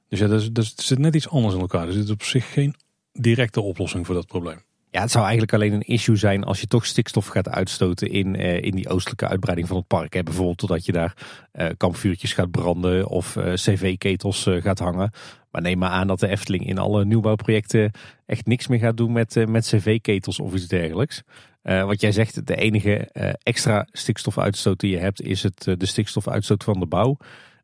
Dus 0.08 0.18
ja, 0.18 0.26
dus, 0.26 0.52
dus 0.52 0.70
het 0.70 0.80
zit 0.80 0.98
net 0.98 1.14
iets 1.14 1.28
anders 1.28 1.54
in 1.54 1.60
elkaar. 1.60 1.86
Dus 1.86 1.94
er 1.94 2.00
zit 2.00 2.10
op 2.10 2.22
zich 2.22 2.52
geen 2.52 2.74
directe 3.12 3.60
oplossing 3.60 4.06
voor 4.06 4.14
dat 4.14 4.26
probleem. 4.26 4.58
Ja, 4.90 5.00
het 5.00 5.10
zou 5.10 5.22
eigenlijk 5.22 5.52
alleen 5.52 5.72
een 5.72 5.86
issue 5.86 6.16
zijn 6.16 6.44
als 6.44 6.60
je 6.60 6.66
toch 6.66 6.86
stikstof 6.86 7.26
gaat 7.26 7.48
uitstoten 7.48 8.10
in, 8.10 8.40
uh, 8.40 8.62
in 8.62 8.74
die 8.74 8.88
oostelijke 8.88 9.28
uitbreiding 9.28 9.68
van 9.68 9.76
het 9.76 9.86
park. 9.86 10.14
Hè. 10.14 10.22
Bijvoorbeeld 10.22 10.58
totdat 10.58 10.84
je 10.84 10.92
daar 10.92 11.16
uh, 11.52 11.68
kampvuurtjes 11.76 12.32
gaat 12.32 12.50
branden 12.50 13.08
of 13.08 13.36
cv-ketels 13.54 14.46
gaat 14.48 14.78
hangen. 14.78 15.10
Maar 15.54 15.62
neem 15.62 15.78
maar 15.78 15.90
aan 15.90 16.06
dat 16.06 16.20
de 16.20 16.28
Efteling 16.28 16.66
in 16.66 16.78
alle 16.78 17.04
nieuwbouwprojecten 17.04 17.90
echt 18.26 18.46
niks 18.46 18.66
meer 18.66 18.78
gaat 18.78 18.96
doen 18.96 19.12
met, 19.12 19.44
met 19.48 19.66
cv-ketels 19.66 20.40
of 20.40 20.54
iets 20.54 20.66
dergelijks. 20.66 21.22
wat 21.62 22.00
jij 22.00 22.12
zegt, 22.12 22.46
de 22.46 22.56
enige 22.56 23.08
extra 23.42 23.86
stikstofuitstoot 23.92 24.80
die 24.80 24.90
je 24.90 24.98
hebt 24.98 25.22
is 25.22 25.42
het, 25.42 25.64
de 25.64 25.86
stikstofuitstoot 25.86 26.64
van 26.64 26.80
de 26.80 26.86
bouw. 26.86 27.16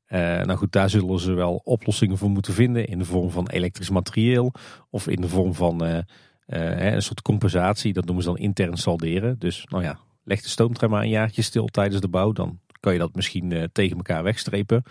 nou 0.08 0.54
goed, 0.54 0.72
daar 0.72 0.90
zullen 0.90 1.18
ze 1.18 1.32
wel 1.32 1.60
oplossingen 1.64 2.18
voor 2.18 2.30
moeten 2.30 2.54
vinden 2.54 2.86
in 2.86 2.98
de 2.98 3.04
vorm 3.04 3.30
van 3.30 3.48
elektrisch 3.48 3.90
materieel 3.90 4.52
of 4.90 5.08
in 5.08 5.20
de 5.20 5.28
vorm 5.28 5.54
van 5.54 5.84
uh, 6.50 6.92
een 6.94 7.02
soort 7.02 7.22
compensatie, 7.22 7.92
dat 7.92 8.04
noemen 8.04 8.24
ze 8.24 8.30
dan 8.30 8.38
intern 8.38 8.76
salderen. 8.76 9.38
Dus 9.38 9.64
nou 9.68 9.82
ja, 9.82 9.98
leg 10.24 10.42
de 10.42 10.48
stoomtram 10.48 10.90
maar 10.90 11.02
een 11.02 11.08
jaartje 11.08 11.42
stil 11.42 11.66
tijdens 11.66 12.00
de 12.00 12.08
bouw. 12.08 12.32
Dan 12.32 12.58
kan 12.80 12.92
je 12.92 12.98
dat 12.98 13.14
misschien 13.14 13.50
uh, 13.50 13.64
tegen 13.72 13.96
elkaar 13.96 14.22
wegstrepen. 14.22 14.82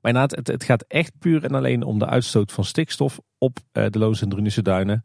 Maar 0.00 0.12
inderdaad, 0.12 0.36
het, 0.36 0.46
het, 0.46 0.64
gaat 0.64 0.84
echt 0.88 1.12
puur 1.18 1.44
en 1.44 1.54
alleen 1.54 1.82
om 1.82 1.98
de 1.98 2.06
uitstoot 2.06 2.52
van 2.52 2.64
stikstof 2.64 3.20
op 3.38 3.58
uh, 3.72 3.86
de 3.90 3.98
Loons 3.98 4.22
en 4.22 4.28
Drunische 4.28 4.62
duinen. 4.62 5.02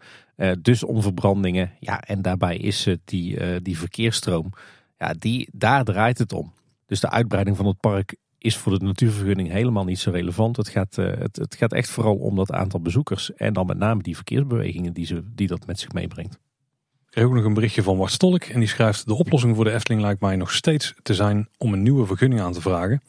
dus 0.62 0.84
om 0.84 1.02
verbrandingen. 1.02 1.72
Ja, 1.80 2.02
en 2.02 2.22
daarbij 2.22 2.58
is 2.58 2.88
die, 3.06 3.62
die 3.62 3.78
verkeersstroom, 3.78 4.52
ja, 4.98 5.14
die, 5.20 5.50
daar 5.52 5.84
draait 5.84 6.18
het 6.18 6.34
om. 6.34 6.54
Dus 6.86 7.00
de 7.00 7.10
uitbreiding 7.10 7.58
van 7.58 7.66
het 7.66 7.80
park 7.80 8.16
is 8.42 8.58
voor 8.58 8.80
de 8.80 8.86
natuurvergunning 8.86 9.50
helemaal 9.50 9.84
niet 9.84 10.00
zo 10.00 10.12
relevant. 10.12 10.58
Het 10.58 10.70
gaat, 10.70 10.98
uh, 10.98 11.06
het, 11.18 11.36
het, 11.36 11.56
gaat 11.56 11.74
echt 11.74 11.89
vooral 11.89 12.16
om 12.16 12.36
dat 12.36 12.52
aantal 12.52 12.82
bezoekers. 12.82 13.34
En 13.34 13.54
dan 13.54 13.66
met 13.66 13.78
name 13.78 14.02
die 14.02 14.16
verkeersbewegingen 14.16 14.94
die, 14.94 15.06
ze, 15.06 15.24
die 15.36 15.48
dat 15.48 15.66
met 15.66 15.80
zich 15.80 15.92
meebrengt. 15.92 16.34
Ik 16.34 17.18
kreeg 17.18 17.26
ook 17.26 17.34
nog 17.34 17.46
een 17.46 17.54
berichtje 17.54 17.84
van 17.84 17.98
Wart 17.98 18.12
Stolk. 18.12 18.44
En 18.44 18.60
die 18.60 18.68
schrijft: 18.68 19.08
De 19.08 19.14
oplossing 19.14 19.56
voor 19.56 19.64
de 19.64 19.72
Efteling 19.72 20.02
lijkt 20.02 20.22
mij 20.22 20.36
nog 20.36 20.52
steeds 20.52 20.94
te 21.02 21.14
zijn 21.14 21.50
om 21.58 21.74
een 21.74 21.82
nieuwe 21.82 22.06
vergunning 22.06 22.42
aan 22.42 22.54
te 22.54 22.62
vragen. 22.62 23.02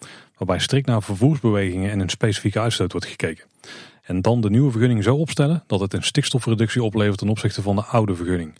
Waarbij 0.43 0.63
strikt 0.65 0.87
naar 0.87 1.03
vervoersbewegingen 1.03 1.91
en 1.91 2.01
een 2.01 2.09
specifieke 2.09 2.61
uitstoot 2.61 2.93
wordt 2.93 3.07
gekeken. 3.07 3.45
En 4.03 4.23
dan 4.23 4.41
de 4.41 4.51
nieuwe 4.51 4.71
vergunning 4.71 5.03
zo 5.03 5.17
opstellen 5.17 5.65
dat 5.67 5.81
het 5.81 5.93
een 5.95 6.03
stikstofreductie 6.03 6.83
oplevert 6.83 7.19
ten 7.19 7.29
opzichte 7.29 7.63
van 7.63 7.77
de 7.77 7.83
oude 7.83 8.15
vergunning. 8.15 8.55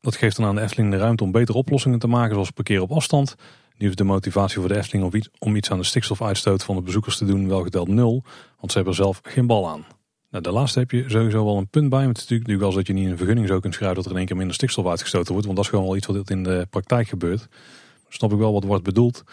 Dat 0.00 0.16
geeft 0.16 0.36
dan 0.36 0.46
aan 0.46 0.54
de 0.54 0.60
Efteling 0.60 0.90
de 0.90 0.96
ruimte 0.96 1.24
om 1.24 1.30
betere 1.30 1.58
oplossingen 1.58 1.98
te 1.98 2.06
maken, 2.06 2.32
zoals 2.32 2.50
parkeren 2.50 2.82
op 2.82 2.92
afstand, 2.92 3.36
nu 3.76 3.88
is 3.88 3.94
de 3.94 4.04
motivatie 4.04 4.60
voor 4.60 4.68
de 4.68 4.76
Efteling 4.76 5.28
om 5.38 5.56
iets, 5.56 5.70
aan 5.70 5.78
de 5.78 5.84
stikstofuitstoot 5.84 6.64
van 6.64 6.76
de 6.76 6.82
bezoekers 6.82 7.16
te 7.16 7.24
doen 7.24 7.48
wel 7.48 7.62
geteld 7.62 7.88
nul. 7.88 8.22
Want 8.58 8.72
ze 8.72 8.76
hebben 8.78 8.96
er 8.96 9.02
zelf 9.02 9.20
geen 9.22 9.46
bal 9.46 9.68
aan. 9.68 9.84
Nou, 10.30 10.42
de 10.42 10.50
laatste 10.50 10.78
heb 10.78 10.90
je 10.90 11.04
sowieso 11.06 11.44
wel 11.44 11.56
een 11.56 11.68
punt 11.68 11.88
bij. 11.88 11.98
Maar 11.98 12.08
het 12.08 12.16
is 12.16 12.28
natuurlijk 12.28 12.60
wel 12.60 12.70
zo 12.70 12.76
dat 12.76 12.86
je 12.86 12.92
niet 12.92 13.04
in 13.04 13.10
een 13.10 13.16
vergunning 13.16 13.48
zo 13.48 13.60
kunt 13.60 13.74
schrijven 13.74 13.96
dat 13.96 14.04
er 14.04 14.10
in 14.10 14.16
één 14.16 14.26
keer 14.26 14.36
minder 14.36 14.54
stikstof 14.54 14.86
uitgestoten 14.86 15.32
wordt. 15.32 15.44
Want 15.44 15.56
dat 15.56 15.64
is 15.64 15.70
gewoon 15.70 15.86
wel 15.86 15.96
iets 15.96 16.06
wat 16.06 16.30
in 16.30 16.42
de 16.42 16.66
praktijk 16.70 17.08
gebeurt. 17.08 17.48
Snap 18.08 18.32
ik 18.32 18.38
wel 18.38 18.52
wat 18.52 18.64
wordt 18.64 18.84
bedoeld. 18.84 19.24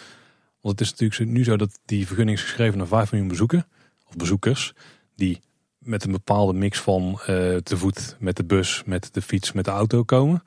Want 0.63 0.79
het 0.79 0.87
is 0.87 0.99
natuurlijk 0.99 1.31
nu 1.31 1.43
zo 1.43 1.57
dat 1.57 1.79
die 1.85 2.07
vergunning 2.07 2.37
is 2.37 2.43
geschreven 2.43 2.77
naar 2.77 2.87
5 2.87 3.11
miljoen 3.11 3.29
bezoeken. 3.29 3.67
Of 4.07 4.15
bezoekers. 4.15 4.73
Die 5.15 5.41
met 5.77 6.03
een 6.03 6.11
bepaalde 6.11 6.53
mix 6.53 6.79
van 6.79 7.09
uh, 7.11 7.17
te 7.57 7.77
voet, 7.77 8.15
met 8.19 8.35
de 8.35 8.43
bus, 8.43 8.83
met 8.85 9.13
de 9.13 9.21
fiets, 9.21 9.51
met 9.51 9.65
de 9.65 9.71
auto 9.71 10.03
komen. 10.03 10.43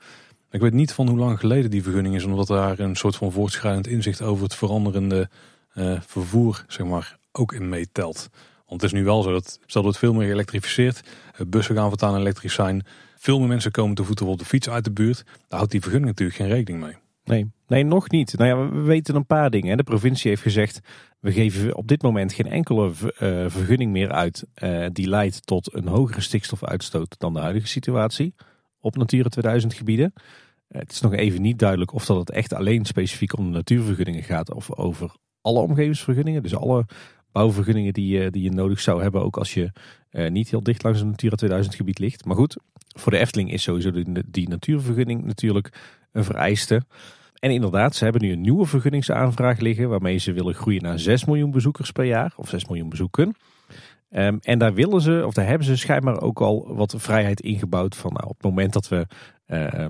Ik 0.51 0.61
weet 0.61 0.73
niet 0.73 0.93
van 0.93 1.07
hoe 1.07 1.17
lang 1.17 1.39
geleden 1.39 1.71
die 1.71 1.83
vergunning 1.83 2.15
is. 2.15 2.23
Omdat 2.23 2.47
daar 2.47 2.79
een 2.79 2.95
soort 2.95 3.15
van 3.15 3.31
voortschrijdend 3.31 3.87
inzicht 3.87 4.21
over 4.21 4.43
het 4.43 4.55
veranderende 4.55 5.29
uh, 5.73 6.01
vervoer 6.01 6.65
zeg 6.67 6.87
maar, 6.87 7.17
ook 7.31 7.53
in 7.53 7.69
meetelt. 7.69 8.29
Want 8.67 8.81
het 8.81 8.91
is 8.91 8.99
nu 8.99 9.05
wel 9.05 9.23
zo 9.23 9.31
dat, 9.31 9.59
stel 9.65 9.81
dat 9.81 9.91
het 9.91 9.99
veel 9.99 10.13
meer 10.13 10.27
geëlektrificeerd, 10.27 11.01
eh, 11.33 11.45
bussen 11.47 11.75
gaan 11.75 11.87
voortaan 11.87 12.17
elektrisch 12.17 12.53
zijn, 12.53 12.85
veel 13.17 13.39
meer 13.39 13.47
mensen 13.47 13.71
komen 13.71 13.95
te 13.95 14.03
voeten 14.03 14.25
op 14.25 14.39
de 14.39 14.45
fiets 14.45 14.69
uit 14.69 14.83
de 14.83 14.91
buurt, 14.91 15.23
daar 15.25 15.57
houdt 15.57 15.71
die 15.71 15.81
vergunning 15.81 16.09
natuurlijk 16.09 16.37
geen 16.37 16.47
rekening 16.47 16.83
mee. 16.83 16.95
Nee, 17.23 17.51
nee, 17.67 17.83
nog 17.83 18.09
niet. 18.09 18.37
Nou 18.37 18.49
ja, 18.49 18.69
we 18.69 18.81
weten 18.81 19.15
een 19.15 19.25
paar 19.25 19.49
dingen. 19.49 19.77
De 19.77 19.83
provincie 19.83 20.29
heeft 20.29 20.41
gezegd, 20.41 20.79
we 21.19 21.31
geven 21.31 21.75
op 21.75 21.87
dit 21.87 22.01
moment 22.01 22.33
geen 22.33 22.47
enkele 22.47 22.87
uh, 22.87 22.91
vergunning 23.47 23.91
meer 23.91 24.11
uit 24.11 24.45
uh, 24.63 24.85
die 24.91 25.07
leidt 25.07 25.45
tot 25.45 25.73
een 25.73 25.87
hogere 25.87 26.21
stikstofuitstoot 26.21 27.15
dan 27.19 27.33
de 27.33 27.39
huidige 27.39 27.67
situatie 27.67 28.35
op 28.79 28.95
Natura 28.95 29.29
2000 29.29 29.73
gebieden. 29.73 30.13
het 30.67 30.91
is 30.91 31.01
nog 31.01 31.13
even 31.13 31.41
niet 31.41 31.59
duidelijk 31.59 31.93
of 31.93 32.05
dat 32.05 32.17
het 32.17 32.31
echt 32.31 32.53
alleen 32.53 32.85
specifiek 32.85 33.37
om 33.37 33.45
de 33.45 33.51
natuurvergunningen 33.51 34.23
gaat 34.23 34.53
of 34.53 34.73
over 34.73 35.11
alle 35.41 35.59
omgevingsvergunningen. 35.59 36.43
Dus 36.43 36.55
alle 36.55 36.85
bouwvergunningen 37.31 37.93
die, 37.93 38.17
je, 38.17 38.31
die 38.31 38.43
je 38.43 38.51
nodig 38.51 38.79
zou 38.79 39.01
hebben, 39.01 39.23
ook 39.23 39.37
als 39.37 39.53
je 39.53 39.71
niet 40.29 40.49
heel 40.49 40.63
dicht 40.63 40.83
langs 40.83 41.01
een 41.01 41.09
Natura 41.09 41.35
2000 41.35 41.75
gebied 41.75 41.99
ligt. 41.99 42.25
Maar 42.25 42.35
goed, 42.35 42.57
voor 42.99 43.11
de 43.11 43.17
Efteling 43.17 43.51
is 43.51 43.63
sowieso 43.63 43.91
die 44.27 44.49
natuurvergunning 44.49 45.23
natuurlijk 45.23 45.73
een 46.11 46.23
vereiste. 46.23 46.81
En 47.39 47.51
inderdaad, 47.51 47.95
ze 47.95 48.03
hebben 48.03 48.21
nu 48.21 48.31
een 48.31 48.41
nieuwe 48.41 48.65
vergunningsaanvraag 48.65 49.59
liggen 49.59 49.89
waarmee 49.89 50.17
ze 50.17 50.33
willen 50.33 50.53
groeien 50.53 50.81
naar 50.81 50.99
6 50.99 51.25
miljoen 51.25 51.51
bezoekers 51.51 51.91
per 51.91 52.05
jaar, 52.05 52.33
of 52.35 52.49
6 52.49 52.65
miljoen 52.65 52.89
bezoeken. 52.89 53.35
Um, 54.09 54.39
en 54.41 54.59
daar 54.59 54.73
willen 54.73 55.01
ze, 55.01 55.23
of 55.25 55.33
daar 55.33 55.47
hebben 55.47 55.67
ze 55.67 55.77
schijnbaar 55.77 56.21
ook 56.21 56.41
al 56.41 56.75
wat 56.75 56.93
vrijheid 56.97 57.41
ingebouwd 57.41 57.95
van 57.95 58.13
nou, 58.13 58.27
op 58.27 58.33
het 58.33 58.43
moment 58.43 58.73
dat 58.73 58.87
we 58.87 59.07
uh, 59.47 59.85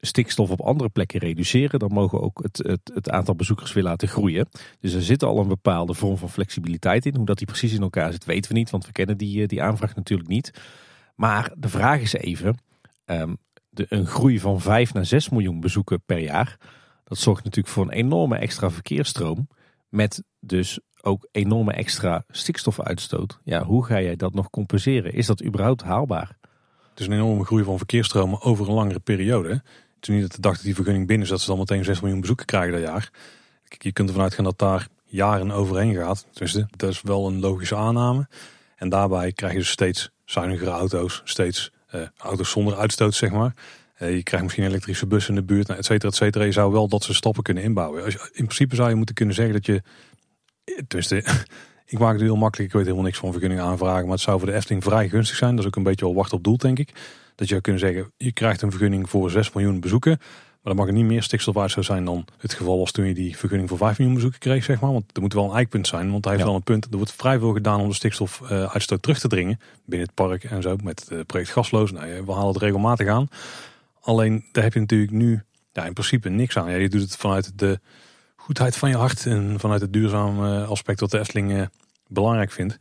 stikstof 0.00 0.50
op 0.50 0.60
andere 0.60 0.90
plekken 0.90 1.20
reduceren, 1.20 1.78
dan 1.78 1.92
mogen 1.92 2.18
we 2.18 2.24
ook 2.24 2.42
het, 2.42 2.58
het, 2.58 2.90
het, 2.94 3.10
aantal 3.10 3.34
bezoekers 3.34 3.72
weer 3.72 3.82
laten 3.82 4.08
groeien. 4.08 4.48
Dus 4.80 4.92
er 4.92 5.02
zit 5.02 5.22
al 5.22 5.38
een 5.38 5.48
bepaalde 5.48 5.94
vorm 5.94 6.16
van 6.16 6.30
flexibiliteit 6.30 7.06
in. 7.06 7.16
Hoe 7.16 7.26
dat 7.26 7.38
die 7.38 7.46
precies 7.46 7.72
in 7.72 7.82
elkaar 7.82 8.12
zit, 8.12 8.24
weten 8.24 8.52
we 8.52 8.58
niet, 8.58 8.70
want 8.70 8.86
we 8.86 8.92
kennen 8.92 9.16
die, 9.16 9.42
eh, 9.42 9.48
die 9.48 9.62
aanvraag 9.62 9.94
natuurlijk 9.94 10.28
niet. 10.28 10.52
Maar 11.14 11.52
de 11.56 11.68
vraag 11.68 12.00
is 12.00 12.12
even, 12.12 12.56
um, 13.06 13.36
de, 13.68 13.86
een 13.88 14.06
groei 14.06 14.40
van 14.40 14.60
5 14.60 14.94
naar 14.94 15.06
6 15.06 15.28
miljoen 15.28 15.60
bezoeken 15.60 16.02
per 16.06 16.18
jaar, 16.18 16.56
dat 17.10 17.18
zorgt 17.18 17.44
natuurlijk 17.44 17.74
voor 17.74 17.84
een 17.84 17.92
enorme 17.92 18.36
extra 18.36 18.70
verkeersstroom. 18.70 19.48
Met 19.88 20.22
dus 20.40 20.78
ook 21.00 21.28
enorme 21.32 21.72
extra 21.72 22.24
stikstofuitstoot. 22.28 23.38
Ja, 23.44 23.64
hoe 23.64 23.84
ga 23.84 24.00
jij 24.00 24.16
dat 24.16 24.34
nog 24.34 24.50
compenseren? 24.50 25.12
Is 25.12 25.26
dat 25.26 25.44
überhaupt 25.44 25.82
haalbaar? 25.82 26.36
Het 26.90 27.00
is 27.00 27.06
een 27.06 27.12
enorme 27.12 27.44
groei 27.44 27.64
van 27.64 27.76
verkeersstromen 27.76 28.42
over 28.42 28.68
een 28.68 28.74
langere 28.74 29.00
periode. 29.00 29.48
Het 29.48 30.08
is 30.08 30.08
niet 30.08 30.20
dat 30.20 30.32
de 30.32 30.40
dag 30.40 30.54
dat 30.54 30.62
die 30.62 30.74
vergunning 30.74 31.06
binnen 31.06 31.24
is, 31.24 31.32
dat 31.32 31.40
ze 31.40 31.46
dan 31.46 31.58
meteen 31.58 31.84
6 31.84 32.00
miljoen 32.00 32.20
bezoeken 32.20 32.46
krijgen 32.46 32.72
dat 32.72 32.80
jaar. 32.80 33.10
Je 33.78 33.92
kunt 33.92 34.08
ervan 34.08 34.24
uitgaan 34.24 34.44
dat 34.44 34.58
daar 34.58 34.88
jaren 35.04 35.50
overheen 35.50 35.94
gaat. 35.94 36.26
Dus 36.32 36.52
dat 36.76 36.90
is 36.90 37.02
wel 37.02 37.26
een 37.26 37.40
logische 37.40 37.76
aanname. 37.76 38.28
En 38.76 38.88
daarbij 38.88 39.32
krijg 39.32 39.52
je 39.52 39.58
dus 39.58 39.70
steeds 39.70 40.10
zuinigere 40.24 40.70
auto's, 40.70 41.20
steeds 41.24 41.72
uh, 41.94 42.02
auto's 42.16 42.50
zonder 42.50 42.76
uitstoot, 42.76 43.14
zeg 43.14 43.30
maar. 43.30 43.54
Uh, 44.02 44.14
je 44.14 44.22
krijgt 44.22 44.44
misschien 44.44 44.66
elektrische 44.66 45.06
bussen 45.06 45.34
in 45.34 45.40
de 45.40 45.46
buurt, 45.46 45.66
nou, 45.66 45.78
et 45.78 45.84
cetera, 45.84 46.08
et 46.08 46.14
cetera. 46.14 46.44
Je 46.44 46.52
zou 46.52 46.72
wel 46.72 46.88
dat 46.88 47.04
ze 47.04 47.14
stappen 47.14 47.42
kunnen 47.42 47.62
inbouwen. 47.62 48.04
Als 48.04 48.12
je, 48.12 48.18
in 48.18 48.44
principe 48.44 48.74
zou 48.74 48.88
je 48.88 48.94
moeten 48.94 49.14
kunnen 49.14 49.34
zeggen 49.34 49.54
dat 49.54 49.66
je, 49.66 49.82
tenminste, 50.86 51.16
ik 51.92 51.98
maak 51.98 52.12
het 52.12 52.20
heel 52.20 52.36
makkelijk, 52.36 52.68
ik 52.68 52.74
weet 52.76 52.84
helemaal 52.84 53.04
niks 53.04 53.18
van 53.18 53.32
vergunning 53.32 53.60
aanvragen, 53.60 54.02
maar 54.02 54.14
het 54.14 54.20
zou 54.20 54.38
voor 54.38 54.48
de 54.48 54.54
Efteling 54.54 54.82
vrij 54.84 55.08
gunstig 55.08 55.36
zijn. 55.36 55.50
Dat 55.50 55.60
is 55.60 55.66
ook 55.66 55.76
een 55.76 55.82
beetje 55.82 56.04
wel 56.04 56.14
wacht 56.14 56.32
op 56.32 56.44
doel, 56.44 56.56
denk 56.56 56.78
ik. 56.78 56.92
Dat 57.34 57.48
je 57.48 57.54
zou 57.54 57.60
kunnen 57.60 57.80
zeggen, 57.80 58.12
je 58.16 58.32
krijgt 58.32 58.62
een 58.62 58.70
vergunning 58.70 59.10
voor 59.10 59.30
6 59.30 59.52
miljoen 59.52 59.80
bezoeken. 59.80 60.18
Maar 60.62 60.74
dan 60.74 60.84
mag 60.84 60.86
er 60.86 61.00
niet 61.00 61.10
meer 61.10 61.22
stikstofuitstoot 61.22 61.84
zijn 61.84 62.04
dan 62.04 62.24
het 62.38 62.54
geval 62.54 62.78
was 62.78 62.92
toen 62.92 63.04
je 63.04 63.14
die 63.14 63.36
vergunning 63.36 63.68
voor 63.68 63.78
5 63.78 63.98
miljoen 63.98 64.14
bezoeken 64.14 64.40
kreeg, 64.40 64.64
zeg 64.64 64.80
maar. 64.80 64.92
Want 64.92 65.04
er 65.12 65.20
moet 65.20 65.32
wel 65.32 65.44
een 65.44 65.56
eikpunt 65.56 65.86
zijn, 65.86 66.10
want 66.10 66.24
hij 66.24 66.34
heeft 66.34 66.46
wel 66.46 66.54
een 66.54 66.62
punt. 66.62 66.84
Er 66.90 66.96
wordt 66.96 67.12
vrij 67.12 67.38
veel 67.38 67.52
gedaan 67.52 67.80
om 67.80 67.88
de 67.88 67.94
stikstofuitstoot 67.94 69.02
terug 69.02 69.18
te 69.18 69.28
dringen 69.28 69.60
binnen 69.84 70.06
het 70.06 70.16
park 70.16 70.44
en 70.44 70.62
zo. 70.62 70.76
Met 70.82 71.06
het 71.08 71.26
project 71.26 71.50
Gasloos, 71.50 71.92
nou, 71.92 72.24
we 72.24 72.32
halen 72.32 72.52
het 72.52 72.62
regelmatig 72.62 73.08
aan. 73.08 73.28
Alleen 74.10 74.44
daar 74.52 74.64
heb 74.64 74.72
je 74.72 74.80
natuurlijk 74.80 75.12
nu 75.12 75.42
ja, 75.72 75.84
in 75.84 75.92
principe 75.92 76.28
niks 76.28 76.56
aan. 76.56 76.70
Ja, 76.70 76.76
je 76.76 76.88
doet 76.88 77.00
het 77.00 77.16
vanuit 77.16 77.58
de 77.58 77.80
goedheid 78.36 78.76
van 78.76 78.88
je 78.88 78.96
hart 78.96 79.26
en 79.26 79.60
vanuit 79.60 79.80
het 79.80 79.92
duurzame 79.92 80.64
aspect 80.64 81.00
wat 81.00 81.10
de 81.10 81.18
Efteling 81.18 81.52
eh, 81.52 81.66
belangrijk 82.06 82.50
vindt. 82.50 82.78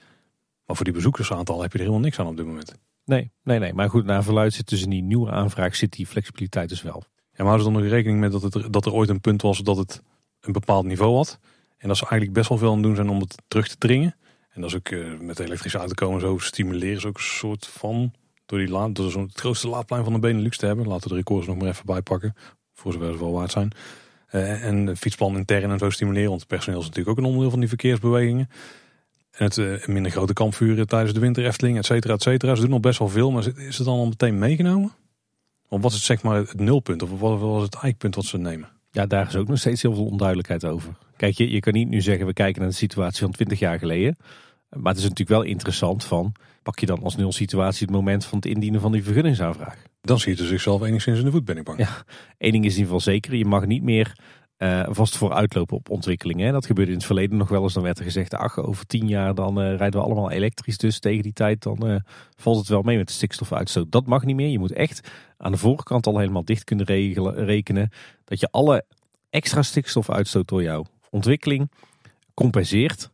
Maar 0.66 0.76
voor 0.76 0.86
die 0.86 0.94
bezoekersaantal 0.94 1.62
heb 1.62 1.72
je 1.72 1.78
er 1.78 1.84
helemaal 1.84 2.04
niks 2.04 2.20
aan 2.20 2.28
op 2.28 2.38
dit 2.38 2.46
moment. 2.46 2.74
Nee, 3.06 3.32
nee, 3.44 3.60
nee. 3.60 3.74
Maar 3.74 3.90
goed, 3.90 4.06
naar 4.06 4.24
verluid 4.24 4.54
zit 4.54 4.66
tussen 4.66 4.90
die 4.90 5.02
nieuwe 5.02 5.32
aanvraag 5.32 5.76
zit 5.76 5.92
die 5.92 6.06
flexibiliteit 6.06 6.70
dus 6.70 6.82
wel. 6.82 7.04
Ja, 7.08 7.44
maar 7.44 7.46
houden 7.46 7.66
ze 7.66 7.72
dan 7.72 7.82
nog 7.82 7.92
rekening 7.92 8.20
met 8.20 8.32
dat, 8.32 8.42
het, 8.42 8.74
dat 8.74 8.86
er 8.86 8.94
ooit 8.94 9.10
een 9.10 9.22
punt 9.22 9.42
was 9.42 9.60
dat 9.60 9.78
het 9.78 10.02
een 10.42 10.54
bepaald 10.54 10.86
niveau 10.86 11.16
had. 11.16 11.40
En 11.78 11.88
dat 11.88 11.98
ze 11.98 12.04
eigenlijk 12.04 12.34
best 12.34 12.50
wel 12.50 12.58
veel 12.58 12.70
aan 12.70 12.74
het 12.74 12.84
doen 12.84 12.96
zijn 12.96 13.10
om 13.10 13.20
het 13.20 13.36
terug 13.48 13.68
te 13.68 13.78
dringen. 13.78 14.16
En 14.50 14.62
dat 14.62 14.70
is 14.70 14.76
ook 14.76 14.90
uh, 14.90 15.20
met 15.20 15.38
de 15.38 15.44
elektrische 15.44 15.78
auto 15.78 15.94
komen 15.94 16.22
zo 16.22 16.38
stimuleren 16.38 17.02
ze 17.02 17.08
ook 17.08 17.18
een 17.18 17.24
soort 17.24 17.68
van... 17.68 18.14
Door, 18.50 18.60
die 18.60 18.70
laad, 18.70 18.96
door 18.96 19.12
zo'n 19.12 19.26
het 19.28 19.40
grootste 19.40 19.68
laadplein 19.68 20.04
van 20.04 20.14
de 20.14 20.20
Benelux 20.20 20.58
te 20.58 20.66
hebben. 20.66 20.88
Laten 20.88 21.04
we 21.04 21.10
de 21.10 21.16
records 21.16 21.48
nog 21.48 21.58
maar 21.58 21.68
even 21.68 21.86
bijpakken. 21.86 22.36
Voor 22.74 22.94
zover 22.94 23.12
ze 23.12 23.20
wel 23.20 23.32
waard 23.32 23.52
zijn. 23.52 23.72
Uh, 24.32 24.66
en 24.66 24.98
fietsplan 24.98 25.38
intern 25.38 25.72
en 25.72 25.80
zo 25.80 25.90
stimuleren. 25.90 26.30
Want 26.30 26.40
het 26.40 26.50
personeel 26.50 26.80
is 26.80 26.86
natuurlijk 26.86 27.10
ook 27.10 27.18
een 27.18 27.30
onderdeel 27.30 27.50
van 27.50 27.60
die 27.60 27.70
verkeersbewegingen. 27.70 28.50
En 29.32 29.46
het 29.46 29.58
uh, 29.58 29.86
minder 29.86 30.12
grote 30.12 30.34
kampvuren 30.34 30.88
tijdens 30.88 31.14
de 31.14 31.20
winter 31.20 31.46
Efteling, 31.46 31.78
et 31.78 31.86
cetera, 31.86 32.14
et 32.14 32.22
cetera. 32.22 32.56
Ze 32.56 32.62
doen 32.62 32.70
nog 32.70 32.80
best 32.80 33.00
wel 33.00 33.10
veel, 33.10 33.32
maar 33.32 33.48
is 33.58 33.78
het 33.78 33.86
dan 33.86 33.98
al 33.98 34.06
meteen 34.06 34.40
meegenomen? 34.40 34.92
Of 35.68 35.82
was 35.82 35.94
het 35.94 36.02
zeg 36.02 36.22
maar 36.22 36.36
het 36.36 36.60
nulpunt? 36.60 37.02
Of 37.02 37.20
wat 37.20 37.40
was 37.40 37.64
het 37.64 37.76
eikpunt 37.76 38.16
wat 38.16 38.26
ze 38.26 38.38
nemen? 38.38 38.70
Ja, 38.92 39.06
daar 39.06 39.28
is 39.28 39.36
ook 39.36 39.48
nog 39.48 39.58
steeds 39.58 39.82
heel 39.82 39.94
veel 39.94 40.06
onduidelijkheid 40.06 40.66
over. 40.66 40.94
Kijk, 41.16 41.38
je, 41.38 41.52
je 41.52 41.60
kan 41.60 41.74
niet 41.74 41.90
nu 41.90 42.02
zeggen 42.02 42.26
we 42.26 42.34
kijken 42.34 42.62
naar 42.62 42.70
de 42.70 42.76
situatie 42.76 43.22
van 43.22 43.32
20 43.32 43.60
jaar 43.60 43.80
geleden. 43.80 44.18
Maar 44.70 44.94
het 44.94 44.98
is 44.98 45.10
natuurlijk 45.10 45.30
wel 45.30 45.44
interessant 45.44 46.04
van, 46.04 46.34
pak 46.64 46.80
je 46.80 46.86
dan 46.86 47.04
als 47.04 47.16
nul 47.16 47.32
situatie 47.32 47.86
het 47.86 47.96
moment 47.96 48.26
van 48.26 48.38
het 48.38 48.48
indienen 48.48 48.82
van 48.82 48.92
die 48.92 49.04
vergunningsaanvraag. 49.04 49.84
Dan 50.02 50.20
ziet 50.20 50.38
ze 50.38 50.46
zichzelf 50.46 50.82
enigszins 50.82 51.20
in 51.20 51.26
de 51.26 51.32
voet, 51.32 51.46
ben 51.46 51.58
ik 51.58 51.64
bang. 51.64 51.80
Ja, 51.80 52.04
één 52.38 52.52
ding 52.52 52.66
is 52.66 52.74
in 52.74 52.80
ieder 52.80 52.94
geval 52.94 53.14
zeker, 53.14 53.36
je 53.36 53.46
mag 53.46 53.66
niet 53.66 53.84
meer 53.84 54.16
uh, 54.58 54.88
vast 54.90 55.18
voor 55.18 55.34
uitlopen 55.34 55.78
op 55.78 55.90
ontwikkelingen. 55.90 56.54
Dat 56.54 56.66
gebeurde 56.66 56.92
in 56.92 56.98
het 56.98 57.06
verleden 57.06 57.38
nog 57.38 57.50
wel 57.50 57.64
eens. 57.64 57.74
Dan 57.74 57.84
werd 57.84 57.98
er 57.98 58.04
gezegd, 58.04 58.34
ach, 58.34 58.58
over 58.58 58.86
tien 58.86 59.08
jaar 59.08 59.36
dan 59.36 59.62
uh, 59.62 59.76
rijden 59.76 60.00
we 60.00 60.06
allemaal 60.06 60.32
elektrisch. 60.32 60.78
Dus 60.78 61.00
tegen 61.00 61.24
die 61.24 61.34
tijd 61.34 61.64
dan 61.64 61.88
uh, 61.88 61.96
valt 62.36 62.58
het 62.58 62.68
wel 62.68 62.82
mee 62.82 62.98
met 62.98 63.08
de 63.08 63.14
stikstofuitstoot. 63.14 63.92
Dat 63.92 64.06
mag 64.06 64.26
niet 64.26 64.36
meer. 64.36 64.48
Je 64.48 64.60
moet 64.60 64.72
echt 64.72 65.10
aan 65.38 65.52
de 65.52 65.58
voorkant 65.58 66.08
al 66.08 66.18
helemaal 66.18 66.46
dicht 66.46 66.64
kunnen 66.64 66.86
regelen, 66.86 67.46
rekenen. 67.46 67.90
Dat 68.24 68.40
je 68.40 68.52
alle 68.52 68.86
extra 69.30 69.62
stikstofuitstoot 69.62 70.48
door 70.48 70.64
jouw 70.64 70.86
ontwikkeling 71.10 71.72
compenseert 72.34 73.12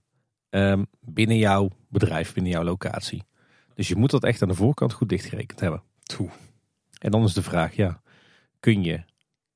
um, 0.49 0.85
binnen 0.99 1.37
jouw 1.37 1.69
bedrijf, 1.89 2.33
binnen 2.33 2.51
jouw 2.51 2.63
locatie. 2.63 3.23
Dus 3.75 3.87
je 3.87 3.95
moet 3.95 4.11
dat 4.11 4.23
echt 4.23 4.41
aan 4.41 4.47
de 4.47 4.55
voorkant 4.55 4.93
goed 4.93 5.09
dichtgerekend 5.09 5.59
hebben. 5.59 5.83
Toe. 6.03 6.29
En 6.99 7.11
dan 7.11 7.23
is 7.23 7.33
de 7.33 7.41
vraag, 7.41 7.75
ja, 7.75 8.01
kun 8.59 8.83
je 8.83 9.03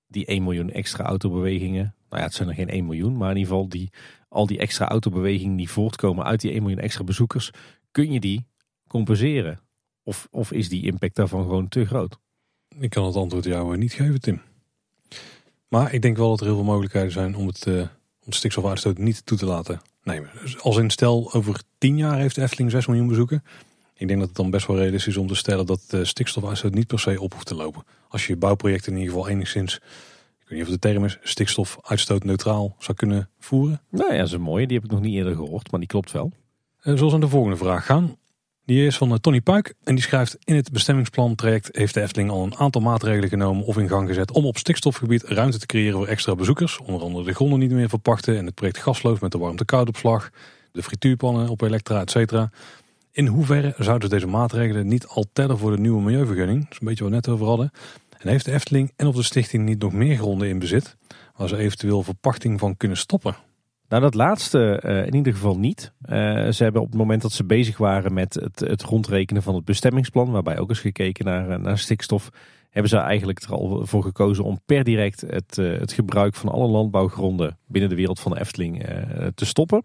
die 0.07 0.25
1 0.25 0.43
miljoen 0.43 0.71
extra 0.71 1.03
autobewegingen. 1.03 1.95
Nou 2.09 2.21
ja, 2.21 2.27
het 2.27 2.33
zijn 2.33 2.49
er 2.49 2.55
geen 2.55 2.69
1 2.69 2.85
miljoen, 2.85 3.17
maar 3.17 3.31
in 3.31 3.37
ieder 3.37 3.51
geval 3.51 3.69
die, 3.69 3.89
al 4.29 4.45
die 4.45 4.59
extra 4.59 4.87
autobewegingen 4.87 5.55
die 5.55 5.69
voortkomen 5.69 6.25
uit 6.25 6.41
die 6.41 6.51
1 6.51 6.61
miljoen 6.61 6.81
extra 6.81 7.03
bezoekers, 7.03 7.51
kun 7.91 8.11
je 8.11 8.19
die 8.19 8.45
compenseren? 8.87 9.59
Of, 10.03 10.27
of 10.31 10.51
is 10.51 10.69
die 10.69 10.85
impact 10.85 11.15
daarvan 11.15 11.43
gewoon 11.43 11.67
te 11.67 11.85
groot? 11.85 12.19
Ik 12.79 12.89
kan 12.89 13.05
het 13.05 13.15
antwoord 13.15 13.43
jou 13.43 13.77
niet 13.77 13.93
geven, 13.93 14.21
Tim. 14.21 14.41
Maar 15.67 15.93
ik 15.93 16.01
denk 16.01 16.17
wel 16.17 16.29
dat 16.29 16.39
er 16.39 16.45
heel 16.45 16.55
veel 16.55 16.63
mogelijkheden 16.63 17.11
zijn 17.11 17.35
om 17.35 17.47
het, 17.47 17.65
uh, 17.65 17.87
om 18.25 18.31
stikstofuitstoot 18.31 18.97
niet 18.97 19.25
toe 19.25 19.37
te 19.37 19.45
laten 19.45 19.81
nemen. 20.03 20.29
Dus 20.41 20.59
als 20.59 20.77
in 20.77 20.89
stel 20.89 21.33
over 21.33 21.61
10 21.77 21.97
jaar 21.97 22.17
heeft 22.17 22.35
de 22.35 22.41
Efteling 22.41 22.71
6 22.71 22.87
miljoen 22.87 23.07
bezoeken. 23.07 23.43
Ik 23.99 24.07
denk 24.07 24.19
dat 24.19 24.27
het 24.27 24.37
dan 24.37 24.49
best 24.49 24.67
wel 24.67 24.77
realistisch 24.77 25.13
is 25.13 25.17
om 25.17 25.27
te 25.27 25.35
stellen 25.35 25.65
dat 25.65 25.81
de 25.87 26.05
stikstofuitstoot 26.05 26.73
niet 26.73 26.87
per 26.87 26.99
se 26.99 27.21
op 27.21 27.33
hoeft 27.33 27.45
te 27.45 27.55
lopen. 27.55 27.83
Als 28.07 28.27
je 28.27 28.35
bouwprojecten 28.35 28.91
in 28.91 28.99
ieder 28.99 29.13
geval 29.13 29.29
enigszins, 29.29 29.75
ik 29.75 30.47
weet 30.47 30.59
niet 30.59 30.67
of 30.67 30.73
de 30.73 30.79
term 30.79 31.05
is, 31.05 31.17
stikstofuitstoot 31.21 32.23
neutraal 32.23 32.75
zou 32.79 32.97
kunnen 32.97 33.29
voeren. 33.39 33.81
Nou 33.89 34.11
ja, 34.11 34.17
dat 34.17 34.27
is 34.27 34.33
een 34.33 34.41
mooie. 34.41 34.67
Die 34.67 34.75
heb 34.75 34.85
ik 34.85 34.91
nog 34.91 35.01
niet 35.01 35.15
eerder 35.15 35.35
gehoord, 35.35 35.71
maar 35.71 35.79
die 35.79 35.89
klopt 35.89 36.11
wel. 36.11 36.31
En 36.81 36.97
zoals 36.97 37.13
aan 37.13 37.19
de 37.19 37.27
volgende 37.27 37.57
vraag 37.57 37.85
gaan. 37.85 38.17
Die 38.65 38.85
is 38.85 38.97
van 38.97 39.11
eh, 39.11 39.17
Tony 39.17 39.41
Puik 39.41 39.73
en 39.83 39.95
die 39.95 40.03
schrijft 40.03 40.37
in 40.43 40.55
het 40.55 40.71
bestemmingsplan 40.71 41.35
traject 41.35 41.75
heeft 41.75 41.93
de 41.93 42.01
Efteling 42.01 42.29
al 42.29 42.43
een 42.43 42.57
aantal 42.57 42.81
maatregelen 42.81 43.29
genomen 43.29 43.65
of 43.65 43.77
in 43.77 43.87
gang 43.87 44.07
gezet 44.07 44.31
om 44.31 44.45
op 44.45 44.57
stikstofgebied 44.57 45.23
ruimte 45.23 45.59
te 45.59 45.65
creëren 45.65 45.97
voor 45.97 46.07
extra 46.07 46.35
bezoekers. 46.35 46.79
Onder 46.79 47.01
andere 47.01 47.25
de 47.25 47.33
gronden 47.33 47.59
niet 47.59 47.71
meer 47.71 47.89
verpachten 47.89 48.37
en 48.37 48.45
het 48.45 48.55
project 48.55 48.77
gasloos 48.77 49.19
met 49.19 49.31
de 49.31 49.37
warmte-koudopslag, 49.37 50.29
de 50.71 50.83
frituurpannen 50.83 51.49
op 51.49 51.61
elektra, 51.61 52.01
et 52.01 52.11
cetera. 52.11 52.51
In 53.11 53.27
hoeverre 53.27 53.73
zouden 53.77 54.09
deze 54.09 54.27
maatregelen 54.27 54.87
niet 54.87 55.07
al 55.07 55.25
tellen 55.33 55.57
voor 55.57 55.71
de 55.71 55.81
nieuwe 55.81 56.01
milieuvergunning? 56.01 56.63
Dat 56.63 56.71
is 56.71 56.79
een 56.79 56.87
beetje 56.87 57.03
wat 57.03 57.11
we 57.11 57.19
net 57.19 57.29
over 57.29 57.45
hadden. 57.45 57.71
En 58.17 58.29
heeft 58.29 58.45
de 58.45 58.51
Efteling 58.51 58.91
en 58.95 59.07
of 59.07 59.15
de 59.15 59.23
stichting 59.23 59.65
niet 59.65 59.81
nog 59.81 59.93
meer 59.93 60.17
gronden 60.17 60.47
in 60.47 60.59
bezit 60.59 60.97
waar 61.35 61.47
ze 61.47 61.57
eventueel 61.57 62.03
verpachting 62.03 62.59
van 62.59 62.77
kunnen 62.77 62.97
stoppen? 62.97 63.35
Nou, 63.87 64.01
dat 64.01 64.13
laatste 64.13 64.83
uh, 64.85 65.05
in 65.05 65.15
ieder 65.15 65.33
geval 65.33 65.57
niet. 65.57 65.91
Uh, 66.01 66.09
ze 66.49 66.63
hebben 66.63 66.81
op 66.81 66.87
het 66.87 66.97
moment 66.97 67.21
dat 67.21 67.31
ze 67.31 67.43
bezig 67.43 67.77
waren 67.77 68.13
met 68.13 68.33
het, 68.33 68.59
het 68.59 68.83
rondrekenen 68.83 69.43
van 69.43 69.55
het 69.55 69.65
bestemmingsplan, 69.65 70.31
waarbij 70.31 70.59
ook 70.59 70.69
is 70.69 70.79
gekeken 70.79 71.25
naar, 71.25 71.49
eh, 71.49 71.57
naar 71.57 71.77
stikstof, 71.77 72.29
hebben 72.69 72.89
ze 72.89 72.97
eigenlijk 72.97 73.39
er 73.39 73.53
al 73.53 73.85
voor 73.85 74.03
gekozen 74.03 74.43
om 74.43 74.59
per 74.65 74.83
direct 74.83 75.21
het, 75.21 75.55
het 75.55 75.93
gebruik 75.93 76.35
van 76.35 76.49
alle 76.49 76.67
landbouwgronden 76.67 77.57
binnen 77.67 77.89
de 77.89 77.95
wereld 77.95 78.19
van 78.19 78.31
de 78.31 78.39
Efteling 78.39 78.85
te 79.35 79.45
stoppen. 79.45 79.83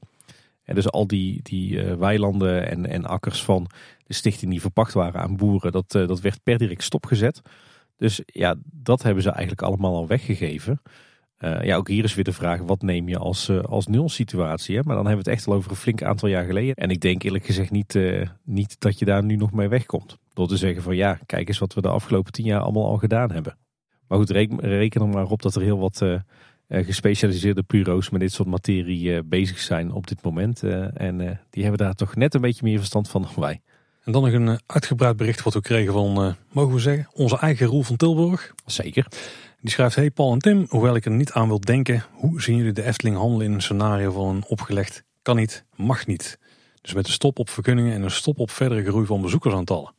En 0.64 0.74
dus 0.74 0.90
al 0.90 1.06
die, 1.06 1.40
die 1.42 1.82
weilanden 1.82 2.70
en, 2.70 2.86
en 2.86 3.04
akkers 3.04 3.44
van 3.44 3.70
de 4.06 4.14
stichting 4.14 4.50
die 4.50 4.60
verpacht 4.60 4.92
waren 4.92 5.20
aan 5.20 5.36
boeren, 5.36 5.72
dat, 5.72 5.90
dat 5.90 6.20
werd 6.20 6.42
per 6.42 6.58
direct 6.58 6.82
stopgezet. 6.82 7.42
Dus 7.96 8.22
ja, 8.26 8.54
dat 8.64 9.02
hebben 9.02 9.22
ze 9.22 9.30
eigenlijk 9.30 9.62
allemaal 9.62 9.94
al 9.94 10.06
weggegeven. 10.06 10.82
Uh, 11.38 11.64
ja, 11.64 11.76
ook 11.76 11.88
hier 11.88 12.04
is 12.04 12.14
weer 12.14 12.24
de 12.24 12.32
vraag, 12.32 12.60
wat 12.60 12.82
neem 12.82 13.08
je 13.08 13.18
als, 13.18 13.48
uh, 13.48 13.60
als 13.60 13.86
nulsituatie? 13.86 14.76
Hè? 14.76 14.82
Maar 14.82 14.94
dan 14.94 15.06
hebben 15.06 15.24
we 15.24 15.30
het 15.30 15.38
echt 15.38 15.48
al 15.48 15.54
over 15.54 15.70
een 15.70 15.76
flink 15.76 16.02
aantal 16.02 16.28
jaar 16.28 16.44
geleden. 16.44 16.74
En 16.74 16.90
ik 16.90 17.00
denk 17.00 17.22
eerlijk 17.22 17.44
gezegd 17.44 17.70
niet, 17.70 17.98
niet 18.44 18.80
dat 18.80 18.98
je 18.98 19.04
daar 19.04 19.24
nu 19.24 19.36
nog 19.36 19.52
mee 19.52 19.68
wegkomt. 19.68 20.18
Door 20.32 20.48
te 20.48 20.56
zeggen 20.56 20.82
van 20.82 20.96
ja, 20.96 21.18
kijk 21.26 21.48
eens 21.48 21.58
wat 21.58 21.74
we 21.74 21.80
de 21.80 21.88
afgelopen 21.88 22.32
tien 22.32 22.44
jaar 22.44 22.60
allemaal 22.60 22.86
al 22.86 22.96
gedaan 22.96 23.30
hebben. 23.30 23.56
Maar 24.08 24.18
goed, 24.18 24.30
reken, 24.30 24.60
reken 24.60 25.00
er 25.00 25.08
maar 25.08 25.30
op 25.30 25.42
dat 25.42 25.54
er 25.54 25.62
heel 25.62 25.78
wat 25.78 26.04
gespecialiseerde 26.68 27.64
bureaus 27.66 28.10
met 28.10 28.20
dit 28.20 28.32
soort 28.32 28.48
materie 28.48 29.22
bezig 29.22 29.58
zijn 29.58 29.92
op 29.92 30.06
dit 30.06 30.22
moment. 30.22 30.62
en 30.62 31.40
die 31.50 31.62
hebben 31.62 31.86
daar 31.86 31.94
toch 31.94 32.16
net 32.16 32.34
een 32.34 32.40
beetje 32.40 32.64
meer 32.64 32.78
verstand 32.78 33.08
van 33.08 33.22
dan 33.22 33.30
wij. 33.36 33.60
En 34.04 34.12
dan 34.12 34.22
nog 34.22 34.32
een 34.32 34.60
uitgebreid 34.66 35.16
bericht 35.16 35.42
wat 35.42 35.54
we 35.54 35.60
kregen 35.60 35.92
van, 35.92 36.36
mogen 36.52 36.74
we 36.74 36.80
zeggen, 36.80 37.08
onze 37.12 37.38
eigen 37.38 37.66
Roel 37.66 37.82
van 37.82 37.96
Tilburg. 37.96 38.54
Zeker. 38.66 39.06
Die 39.60 39.70
schrijft, 39.70 39.96
hey 39.96 40.10
Paul 40.10 40.32
en 40.32 40.38
Tim, 40.38 40.66
hoewel 40.68 40.94
ik 40.94 41.04
er 41.04 41.10
niet 41.10 41.32
aan 41.32 41.48
wil 41.48 41.60
denken, 41.60 42.04
hoe 42.12 42.42
zien 42.42 42.56
jullie 42.56 42.72
de 42.72 42.82
Efteling 42.82 43.16
handelen 43.16 43.46
in 43.46 43.52
een 43.52 43.62
scenario 43.62 44.12
van 44.12 44.28
een 44.28 44.44
opgelegd 44.46 45.04
kan 45.22 45.36
niet, 45.36 45.64
mag 45.74 46.06
niet. 46.06 46.38
Dus 46.80 46.94
met 46.94 47.06
een 47.06 47.12
stop 47.12 47.38
op 47.38 47.50
vergunningen 47.50 47.94
en 47.94 48.02
een 48.02 48.10
stop 48.10 48.38
op 48.38 48.50
verdere 48.50 48.84
groei 48.84 49.06
van 49.06 49.20
bezoekersaantallen. 49.20 49.92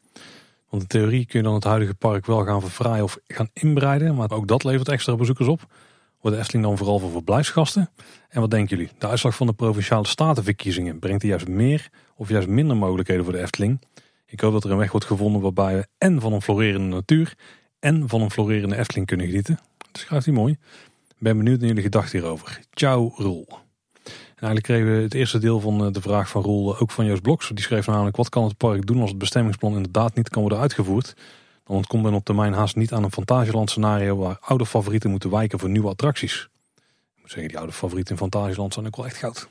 Want 0.69 0.81
in 0.81 0.87
theorie 0.87 1.25
kun 1.25 1.39
je 1.39 1.45
dan 1.45 1.53
het 1.53 1.63
huidige 1.63 1.93
park 1.93 2.25
wel 2.25 2.45
gaan 2.45 2.61
verfraaien 2.61 3.03
of 3.03 3.17
gaan 3.27 3.49
inbreiden, 3.53 4.15
maar 4.15 4.31
ook 4.31 4.47
dat 4.47 4.63
levert 4.63 4.89
extra 4.89 5.15
bezoekers 5.15 5.47
op. 5.47 5.65
Wordt 6.25 6.39
de 6.39 6.45
Efteling 6.45 6.67
dan 6.67 6.77
vooral 6.77 6.99
voor 6.99 7.11
verblijfsgasten? 7.11 7.89
En 8.29 8.41
wat 8.41 8.51
denken 8.51 8.77
jullie? 8.77 8.91
De 8.97 9.07
uitslag 9.07 9.35
van 9.35 9.47
de 9.47 9.53
provinciale 9.53 10.07
statenverkiezingen 10.07 10.99
brengt 10.99 11.23
er 11.23 11.29
juist 11.29 11.47
meer 11.47 11.89
of 12.15 12.29
juist 12.29 12.47
minder 12.47 12.77
mogelijkheden 12.77 13.23
voor 13.23 13.33
de 13.33 13.41
Efteling? 13.41 13.81
Ik 14.25 14.39
hoop 14.39 14.51
dat 14.51 14.63
er 14.63 14.71
een 14.71 14.77
weg 14.77 14.91
wordt 14.91 15.05
gevonden 15.05 15.41
waarbij 15.41 15.75
we 15.75 15.87
en 15.97 16.21
van 16.21 16.33
een 16.33 16.41
florerende 16.41 16.95
natuur 16.95 17.35
en 17.79 18.09
van 18.09 18.21
een 18.21 18.31
florerende 18.31 18.77
Efteling 18.77 19.07
kunnen 19.07 19.25
genieten. 19.25 19.59
Dat 19.77 20.01
schrijft 20.01 20.25
hij 20.25 20.33
mooi. 20.33 20.57
Ben 21.17 21.37
benieuwd 21.37 21.59
naar 21.59 21.67
jullie 21.67 21.83
gedachten 21.83 22.19
hierover. 22.19 22.59
Ciao 22.73 23.13
Roel. 23.15 23.47
En 24.05 24.41
eigenlijk 24.51 24.63
kregen 24.63 24.97
we 24.97 25.03
het 25.03 25.13
eerste 25.13 25.39
deel 25.39 25.59
van 25.59 25.85
eh, 25.85 25.91
de 25.91 26.01
vraag 26.01 26.29
van 26.29 26.41
Roel 26.41 26.73
eh, 26.73 26.81
ook 26.81 26.91
van 26.91 27.05
Joost 27.05 27.21
Bloks. 27.21 27.49
Die 27.49 27.63
schreef 27.63 27.87
namelijk 27.87 28.15
wat 28.15 28.29
kan 28.29 28.43
het 28.43 28.57
park 28.57 28.85
doen 28.85 29.01
als 29.01 29.09
het 29.09 29.19
bestemmingsplan 29.19 29.75
inderdaad 29.75 30.15
niet 30.15 30.29
kan 30.29 30.41
worden 30.41 30.59
uitgevoerd. 30.59 31.15
Dan 31.65 31.75
ontkomt 31.75 32.03
men 32.03 32.13
op 32.13 32.25
termijn 32.25 32.53
haast 32.53 32.75
niet 32.75 32.93
aan 32.93 33.03
een 33.03 33.11
Fantasieland 33.11 33.69
scenario 33.69 34.17
waar 34.17 34.37
oude 34.39 34.65
favorieten 34.65 35.09
moeten 35.09 35.29
wijken 35.29 35.59
voor 35.59 35.69
nieuwe 35.69 35.89
attracties. 35.89 36.49
Ik 37.15 37.21
moet 37.21 37.29
zeggen, 37.29 37.47
die 37.47 37.57
oude 37.57 37.73
favorieten 37.73 38.13
in 38.13 38.19
Fantasieland 38.19 38.73
zijn 38.73 38.85
ook 38.85 38.95
wel 38.95 39.05
echt 39.05 39.17
goud. 39.17 39.49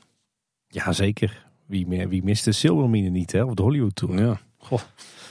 Ja, 0.67 0.91
zeker. 0.91 1.45
Wie, 1.65 1.87
wie 1.87 2.23
mist 2.23 2.45
de 2.45 2.51
Silvermine 2.51 3.09
niet, 3.09 3.31
hè? 3.31 3.43
Of 3.43 3.53
de 3.53 3.61
Hollywood 3.61 3.95
Tour. 3.95 4.19
Ja, 4.19 4.39
goh. 4.57 4.79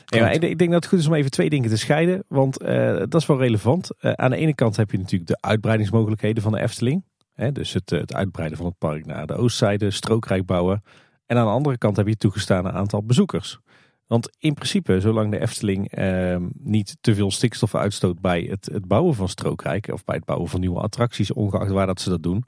Ja, 0.06 0.31
ik, 0.31 0.59
denk 0.59 0.70
dat 0.70 0.82
het 0.82 0.86
goed 0.86 0.98
is 0.98 1.06
om 1.06 1.15
even 1.15 1.31
twee 1.31 1.51
dingen 1.51 1.70
te 1.70 1.77
scheiden. 1.77 2.24
Want 2.28 2.62
uh, 2.62 2.97
dat 2.97 3.15
is 3.15 3.27
wel 3.27 3.39
relevant. 3.39 3.90
Uh, 4.01 4.12
aan 4.12 4.31
de 4.31 4.36
ene 4.36 4.55
kant 4.55 4.77
heb 4.77 4.90
je 4.90 4.98
natuurlijk 4.98 5.31
de 5.31 5.39
uitbreidingsmogelijkheden 5.40 6.43
van 6.43 6.52
de 6.52 6.61
Efteling. 6.61 7.05
Hè, 7.32 7.52
dus 7.52 7.73
het, 7.73 7.93
eh, 7.93 8.01
het 8.01 8.15
uitbreiden 8.15 8.56
van 8.56 8.66
het 8.66 8.78
park 8.78 9.06
naar 9.06 9.27
de 9.27 9.35
oostzijde, 9.35 9.90
strookrijk 9.90 10.47
bouwen. 10.47 10.82
En 11.27 11.36
aan 11.36 11.47
de 11.47 11.52
andere 11.52 11.78
kant 11.78 11.97
heb 11.97 12.05
je 12.05 12.11
het 12.12 12.20
toegestane 12.20 12.73
aantal 12.73 13.05
bezoekers. 13.05 13.59
Want 14.15 14.31
in 14.39 14.55
principe, 14.55 15.01
zolang 15.01 15.31
de 15.31 15.41
Efteling 15.41 15.99
uh, 15.99 16.36
niet 16.59 16.97
te 17.01 17.15
veel 17.15 17.31
stikstof 17.31 17.74
uitstoot 17.74 18.20
bij 18.20 18.43
het, 18.51 18.69
het, 18.73 18.86
bouwen 18.86 19.15
van 19.15 19.28
strookrijk 19.28 19.89
of 19.93 20.05
bij 20.05 20.16
het 20.16 20.24
bouwen 20.24 20.49
van 20.49 20.61
nieuwe 20.61 20.81
attracties, 20.81 21.32
ongeacht 21.32 21.70
waar 21.70 21.86
dat 21.86 22.01
ze 22.01 22.11
dat 22.11 22.23
doen, 22.23 22.45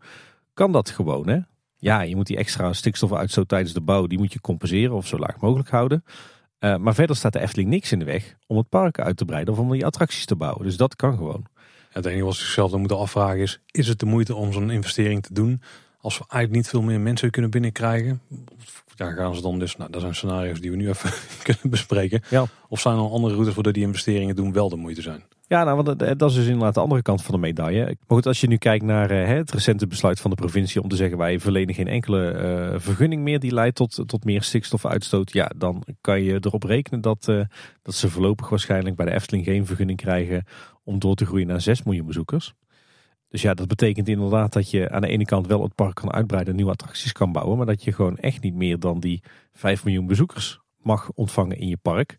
kan 0.55 0.73
dat 0.73 0.91
gewoon. 0.91 1.29
Hè? 1.29 1.39
Ja, 1.77 2.01
je 2.01 2.17
moet 2.17 2.27
die 2.27 2.37
extra 2.37 2.73
stikstofuitstoot 2.73 3.49
tijdens 3.49 3.73
de 3.73 3.81
bouw, 3.81 4.07
die 4.07 4.19
moet 4.19 4.33
je 4.33 4.41
compenseren 4.41 4.95
of 4.95 5.07
zo 5.07 5.19
laag 5.19 5.41
mogelijk 5.41 5.69
houden. 5.69 6.05
Uh, 6.61 6.77
maar 6.77 6.95
verder 6.95 7.17
staat 7.17 7.33
de 7.33 7.41
Efteling 7.41 7.69
niks 7.69 7.93
in 7.93 7.99
de 7.99 8.05
weg 8.05 8.37
om 8.47 8.57
het 8.57 8.69
park 8.69 9.01
uit 9.01 9.17
te 9.17 9.25
breiden 9.25 9.55
of 9.55 9.61
om 9.61 9.71
die 9.71 9.87
attracties 9.87 10.25
te 10.25 10.37
bouwen. 10.37 10.65
Dus 10.65 10.77
dat 10.77 10.97
kan 10.97 11.17
gewoon. 11.17 11.47
Het 11.91 12.07
enige 12.07 12.25
wat 12.25 12.35
ze 12.35 12.41
zichzelf 12.41 12.71
dan 12.71 12.81
moeten 12.81 12.99
afvragen 12.99 13.41
is, 13.41 13.61
is 13.71 13.89
het 13.89 13.99
de 13.99 14.07
moeite 14.07 14.35
om 14.35 14.53
zo'n 14.53 14.71
investering 14.71 15.23
te 15.23 15.35
doen 15.35 15.63
als 16.07 16.19
we 16.19 16.25
eigenlijk 16.29 16.63
niet 16.63 16.71
veel 16.71 16.83
meer 16.83 17.01
mensen 17.01 17.31
kunnen 17.31 17.51
binnenkrijgen? 17.51 18.21
Ja, 18.95 19.11
gaan 19.13 19.35
ze 19.35 19.43
dan 19.43 19.59
dus, 19.59 19.77
nou 19.77 19.91
dat 19.91 20.01
zijn 20.01 20.15
scenario's 20.15 20.61
die 20.61 20.71
we 20.71 20.77
nu 20.77 20.89
even 20.89 21.11
kunnen 21.43 21.71
bespreken. 21.71 22.21
Ja. 22.31 22.45
Of 22.69 22.81
zijn 22.81 22.97
er 22.97 23.11
andere 23.11 23.33
routes 23.33 23.55
waardoor 23.55 23.73
die 23.73 23.87
investeringen 23.87 24.37
doen 24.37 24.53
wel 24.53 24.69
de 24.69 24.77
moeite 24.77 25.03
zijn? 25.03 25.25
Ja, 25.49 25.65
nou, 25.65 25.83
want 25.83 25.99
dat 26.19 26.31
is 26.31 26.37
dus 26.37 26.47
inderdaad 26.47 26.75
de 26.75 26.81
andere 26.81 27.03
kant 27.03 27.23
van 27.23 27.35
de 27.35 27.41
medaille. 27.41 27.85
Maar 27.85 27.97
goed, 28.07 28.27
als 28.27 28.41
je 28.41 28.47
nu 28.47 28.57
kijkt 28.57 28.85
naar 28.85 29.11
uh, 29.11 29.27
het 29.27 29.51
recente 29.51 29.87
besluit 29.87 30.21
van 30.21 30.31
de 30.31 30.37
provincie 30.37 30.83
om 30.83 30.89
te 30.89 30.97
zeggen 30.97 31.19
wij 31.19 31.41
verlenen 31.41 31.75
geen 31.75 31.89
enkele 31.89 32.33
uh, 32.73 32.81
vergunning 32.81 33.23
meer 33.23 33.39
die 33.39 33.53
leidt 33.53 33.77
tot, 33.77 34.03
tot 34.07 34.25
meer 34.25 34.43
stikstofuitstoot. 34.43 35.33
Ja, 35.33 35.51
dan 35.57 35.85
kan 36.01 36.23
je 36.23 36.39
erop 36.41 36.63
rekenen 36.63 37.01
dat, 37.01 37.27
uh, 37.29 37.45
dat 37.83 37.95
ze 37.95 38.11
voorlopig 38.11 38.49
waarschijnlijk 38.49 38.97
bij 38.97 39.07
de 39.07 39.13
Efteling 39.13 39.45
geen 39.45 39.67
vergunning 39.67 39.99
krijgen 39.99 40.45
om 40.85 40.99
door 40.99 41.15
te 41.15 41.27
groeien 41.27 41.47
naar 41.47 41.61
6 41.61 41.83
miljoen 41.83 42.07
bezoekers. 42.07 42.55
Dus 43.37 43.45
ja, 43.45 43.55
dat 43.55 43.69
betekent 43.69 44.09
inderdaad 44.09 44.53
dat 44.53 44.71
je 44.71 44.91
aan 44.91 45.01
de 45.01 45.09
ene 45.09 45.25
kant 45.25 45.47
wel 45.47 45.63
het 45.63 45.75
park 45.75 45.95
kan 45.95 46.13
uitbreiden 46.13 46.51
en 46.51 46.57
nieuwe 46.57 46.73
attracties 46.73 47.13
kan 47.13 47.33
bouwen. 47.33 47.57
Maar 47.57 47.67
dat 47.67 47.85
je 47.85 47.93
gewoon 47.93 48.17
echt 48.17 48.43
niet 48.43 48.55
meer 48.55 48.79
dan 48.79 49.01
die 49.01 49.23
5 49.53 49.85
miljoen 49.85 50.07
bezoekers 50.07 50.61
mag 50.77 51.11
ontvangen 51.13 51.59
in 51.59 51.69
je 51.69 51.77
park. 51.77 52.17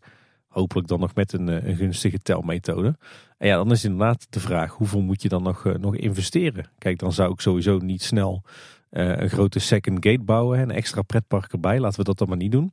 Hopelijk 0.48 0.88
dan 0.88 1.00
nog 1.00 1.14
met 1.14 1.32
een, 1.32 1.48
eh, 1.48 1.68
een 1.68 1.76
gunstige 1.76 2.18
telmethode. 2.18 2.96
En 3.38 3.48
ja, 3.48 3.56
dan 3.56 3.70
is 3.70 3.84
inderdaad 3.84 4.26
de 4.30 4.40
vraag, 4.40 4.72
hoeveel 4.72 5.00
moet 5.00 5.22
je 5.22 5.28
dan 5.28 5.42
nog, 5.42 5.64
uh, 5.64 5.74
nog 5.74 5.96
investeren? 5.96 6.70
Kijk, 6.78 6.98
dan 6.98 7.12
zou 7.12 7.32
ik 7.32 7.40
sowieso 7.40 7.78
niet 7.78 8.02
snel 8.02 8.42
uh, 8.90 9.16
een 9.16 9.30
grote 9.30 9.58
second 9.58 10.06
gate 10.06 10.22
bouwen. 10.22 10.60
Een 10.60 10.70
extra 10.70 11.02
pretpark 11.02 11.52
erbij, 11.52 11.80
laten 11.80 11.98
we 11.98 12.04
dat 12.04 12.18
dan 12.18 12.28
maar 12.28 12.36
niet 12.36 12.52
doen. 12.52 12.72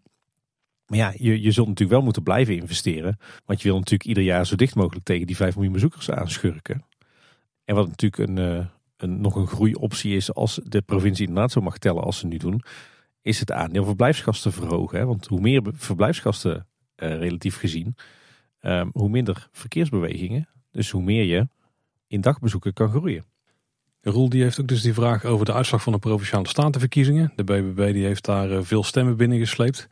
Maar 0.85 0.97
ja, 0.97 1.13
je, 1.17 1.41
je 1.41 1.51
zult 1.51 1.67
natuurlijk 1.67 1.95
wel 1.97 2.03
moeten 2.03 2.23
blijven 2.23 2.55
investeren. 2.55 3.17
Want 3.45 3.61
je 3.61 3.67
wil 3.67 3.77
natuurlijk 3.77 4.09
ieder 4.09 4.23
jaar 4.23 4.45
zo 4.45 4.55
dicht 4.55 4.75
mogelijk 4.75 5.05
tegen 5.05 5.27
die 5.27 5.35
5 5.35 5.55
miljoen 5.55 5.73
bezoekers 5.73 6.11
aanschurken. 6.11 6.85
En 7.65 7.75
wat 7.75 7.87
natuurlijk 7.87 8.29
een, 8.29 8.69
een, 8.97 9.21
nog 9.21 9.35
een 9.35 9.47
groeioptie 9.47 10.15
is 10.15 10.33
als 10.33 10.59
de 10.63 10.81
provincie 10.81 11.27
inderdaad 11.27 11.51
zo 11.51 11.61
mag 11.61 11.77
tellen 11.77 12.03
als 12.03 12.17
ze 12.17 12.27
nu 12.27 12.37
doen, 12.37 12.61
is 13.21 13.39
het 13.39 13.51
aandeel 13.51 13.85
verblijfsgasten 13.85 14.51
verhogen. 14.51 14.99
Hè? 14.99 15.05
Want 15.05 15.27
hoe 15.27 15.41
meer 15.41 15.61
verblijfsgasten 15.73 16.67
uh, 16.97 17.17
relatief 17.17 17.57
gezien, 17.57 17.95
um, 18.61 18.89
hoe 18.93 19.09
minder 19.09 19.47
verkeersbewegingen. 19.51 20.47
Dus 20.71 20.89
hoe 20.89 21.03
meer 21.03 21.23
je 21.23 21.47
in 22.07 22.21
dagbezoeken 22.21 22.73
kan 22.73 22.89
groeien. 22.89 23.25
Roel 24.01 24.29
die 24.29 24.43
heeft 24.43 24.61
ook 24.61 24.67
dus 24.67 24.81
die 24.81 24.93
vraag 24.93 25.25
over 25.25 25.45
de 25.45 25.53
uitslag 25.53 25.83
van 25.83 25.93
de 25.93 25.99
Provinciale 25.99 26.47
Statenverkiezingen. 26.47 27.31
De 27.35 27.43
BBB 27.43 27.93
die 27.93 28.05
heeft 28.05 28.25
daar 28.25 28.51
uh, 28.51 28.59
veel 28.61 28.83
stemmen 28.83 29.17
binnengesleept. 29.17 29.87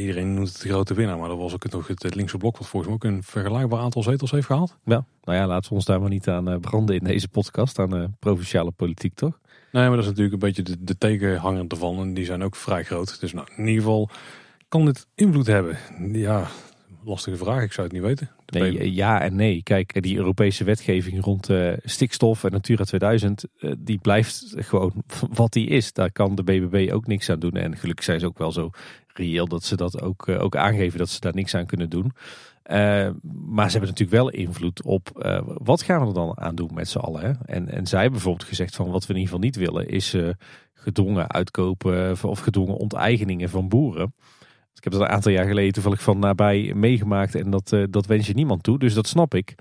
Iedereen 0.00 0.34
noemt 0.34 0.48
het 0.48 0.60
de 0.60 0.68
grote 0.68 0.94
winnaar, 0.94 1.18
maar 1.18 1.28
dat 1.28 1.38
was 1.38 1.54
ook 1.54 1.70
nog 1.70 1.86
het, 1.86 2.14
linkse 2.14 2.36
blok 2.36 2.58
wat 2.58 2.68
volgens 2.68 2.92
mij 2.92 2.94
ook 2.94 3.14
een 3.14 3.22
vergelijkbaar 3.22 3.80
aantal 3.80 4.02
zetels 4.02 4.30
heeft 4.30 4.46
gehaald. 4.46 4.76
Ja, 4.84 5.04
nou 5.24 5.38
ja, 5.38 5.46
laten 5.46 5.68
we 5.68 5.74
ons 5.74 5.84
daar 5.84 6.00
maar 6.00 6.08
niet 6.08 6.28
aan 6.28 6.60
branden 6.60 6.96
in 6.96 7.04
deze 7.04 7.28
podcast, 7.28 7.78
aan 7.78 8.16
provinciale 8.18 8.70
politiek 8.70 9.14
toch? 9.14 9.38
Nee, 9.72 9.86
maar 9.86 9.96
dat 9.96 10.04
is 10.04 10.10
natuurlijk 10.10 10.32
een 10.32 10.48
beetje 10.48 10.62
de, 10.62 10.84
de 10.84 10.98
tegenhanger 10.98 11.64
ervan 11.68 11.98
en 11.98 12.14
die 12.14 12.24
zijn 12.24 12.42
ook 12.42 12.56
vrij 12.56 12.84
groot. 12.84 13.20
Dus 13.20 13.32
nou, 13.32 13.46
in 13.56 13.66
ieder 13.66 13.82
geval 13.82 14.10
kan 14.68 14.84
dit 14.84 15.06
invloed 15.14 15.46
hebben? 15.46 15.78
Ja, 16.12 16.48
lastige 17.04 17.36
vraag. 17.36 17.62
Ik 17.62 17.72
zou 17.72 17.86
het 17.86 17.96
niet 17.96 18.04
weten. 18.04 18.30
Nee, 18.46 18.94
ja 18.94 19.20
en 19.20 19.36
nee. 19.36 19.62
Kijk, 19.62 20.02
die 20.02 20.16
Europese 20.16 20.64
wetgeving 20.64 21.24
rond 21.24 21.48
uh, 21.48 21.72
stikstof 21.84 22.44
en 22.44 22.50
Natura 22.50 22.84
2000, 22.84 23.44
uh, 23.44 23.70
eh, 23.70 23.76
die 23.78 23.98
blijft 23.98 24.54
gewoon 24.56 24.92
wat 25.34 25.52
die 25.52 25.68
is. 25.68 25.92
Daar 25.92 26.12
kan 26.12 26.34
de 26.34 26.42
BBB 26.42 26.92
ook 26.92 27.06
niks 27.06 27.30
aan 27.30 27.38
doen. 27.38 27.52
En 27.52 27.76
gelukkig 27.76 28.04
zijn 28.04 28.20
ze 28.20 28.26
ook 28.26 28.38
wel 28.38 28.52
zo 28.52 28.70
reëel 29.18 29.46
dat 29.46 29.64
ze 29.64 29.76
dat 29.76 30.00
ook, 30.00 30.26
uh, 30.26 30.42
ook 30.42 30.56
aangeven 30.56 30.98
dat 30.98 31.08
ze 31.08 31.20
daar 31.20 31.34
niks 31.34 31.54
aan 31.54 31.66
kunnen 31.66 31.90
doen. 31.90 32.12
maar 33.46 33.70
ze 33.70 33.78
hebben 33.78 33.90
natuurlijk 33.90 34.10
wel 34.10 34.30
invloed 34.30 34.82
op 34.82 35.10
wat 35.44 35.82
gaan 35.82 36.00
we 36.00 36.06
er 36.06 36.14
dan 36.14 36.38
aan 36.38 36.54
doen 36.54 36.70
met 36.74 36.88
z'n 36.88 36.98
allen. 36.98 37.20
Hè? 37.20 37.32
En, 37.44 37.68
en 37.68 37.86
zij 37.86 38.00
hebben 38.00 38.18
bijvoorbeeld 38.18 38.48
gezegd 38.48 38.76
van 38.76 38.90
wat 38.90 39.06
we 39.06 39.14
in 39.14 39.20
ieder 39.20 39.34
geval 39.34 39.44
niet 39.44 39.56
willen 39.56 39.88
is 39.88 40.16
gedwongen 40.74 41.30
uitkopen 41.30 42.16
of 42.22 42.40
gedwongen 42.40 42.76
onteigeningen 42.76 43.48
van 43.48 43.68
boeren. 43.68 44.14
Ik 44.74 44.84
heb 44.84 44.92
dat 44.92 45.02
een 45.02 45.14
aantal 45.14 45.32
jaar 45.32 45.46
geleden 45.46 45.72
toevallig 45.72 46.02
van 46.02 46.18
nabij 46.18 46.72
meegemaakt 46.74 47.34
en 47.34 47.50
dat, 47.50 47.72
uh, 47.72 47.84
dat 47.90 48.06
wens 48.06 48.26
je 48.26 48.34
niemand 48.34 48.62
toe, 48.62 48.78
dus 48.78 48.94
dat 48.94 49.06
snap 49.06 49.34
ik. 49.34 49.54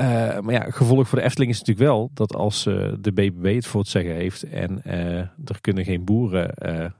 Uh, 0.00 0.06
maar 0.40 0.52
ja, 0.52 0.70
gevolg 0.70 1.08
voor 1.08 1.18
de 1.18 1.24
Efteling 1.24 1.50
is 1.50 1.58
natuurlijk 1.58 1.86
wel 1.86 2.10
dat 2.14 2.34
als 2.34 2.66
uh, 2.66 2.92
de 3.00 3.12
BBB 3.12 3.54
het 3.54 3.66
voor 3.66 3.80
het 3.80 3.90
zeggen 3.90 4.14
heeft 4.14 4.42
en 4.42 4.84
er 5.44 5.60
kunnen 5.60 5.84
geen 5.84 6.04
boeren 6.04 6.54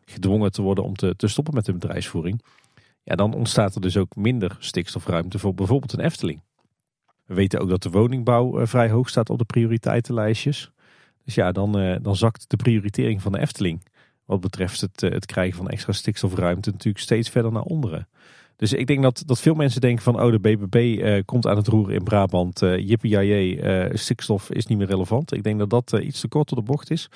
gedwongen 0.04 0.52
te 0.52 0.62
worden 0.62 0.84
om 0.84 0.94
te, 0.94 1.16
te 1.16 1.28
stoppen 1.28 1.54
met 1.54 1.66
hun 1.66 1.78
bedrijfsvoering. 1.78 2.42
Ja, 3.02 3.14
dan 3.14 3.34
ontstaat 3.34 3.74
er 3.74 3.80
dus 3.80 3.96
ook 3.96 4.16
minder 4.16 4.56
stikstofruimte 4.58 5.38
voor 5.38 5.54
bijvoorbeeld 5.54 5.92
een 5.92 6.04
Efteling. 6.04 6.40
We 7.26 7.34
weten 7.34 7.60
ook 7.60 7.68
dat 7.68 7.82
de 7.82 7.90
woningbouw 7.90 8.60
eh, 8.60 8.66
vrij 8.66 8.90
hoog 8.90 9.08
staat 9.08 9.30
op 9.30 9.38
de 9.38 9.44
prioriteitenlijstjes. 9.44 10.70
Dus 11.24 11.34
ja, 11.34 11.52
dan, 11.52 11.78
eh, 11.78 11.96
dan 12.02 12.16
zakt 12.16 12.50
de 12.50 12.56
prioritering 12.56 13.22
van 13.22 13.32
de 13.32 13.38
Efteling 13.38 13.86
wat 14.24 14.40
betreft 14.40 14.80
het, 14.80 15.02
eh, 15.02 15.10
het 15.10 15.26
krijgen 15.26 15.56
van 15.56 15.68
extra 15.68 15.92
stikstofruimte 15.92 16.70
natuurlijk 16.70 17.04
steeds 17.04 17.28
verder 17.28 17.52
naar 17.52 17.62
onderen. 17.62 18.08
Dus 18.56 18.72
ik 18.72 18.86
denk 18.86 19.02
dat, 19.02 19.22
dat 19.26 19.40
veel 19.40 19.54
mensen 19.54 19.80
denken 19.80 20.02
van, 20.02 20.22
oh 20.22 20.30
de 20.30 20.38
BBB 20.38 21.22
komt 21.24 21.46
aan 21.46 21.56
het 21.56 21.66
roer 21.66 21.92
in 21.92 22.02
Brabant. 22.02 22.62
Uh, 22.62 22.78
jippie 22.78 23.96
stikstof 23.96 24.50
is 24.50 24.66
niet 24.66 24.78
meer 24.78 24.86
relevant. 24.86 25.32
Ik 25.32 25.42
denk 25.42 25.58
dat 25.58 25.70
dat 25.70 25.92
iets 25.92 26.20
te 26.20 26.28
kort 26.28 26.50
op 26.50 26.56
de 26.56 26.62
bocht 26.62 26.90
is. 26.90 27.08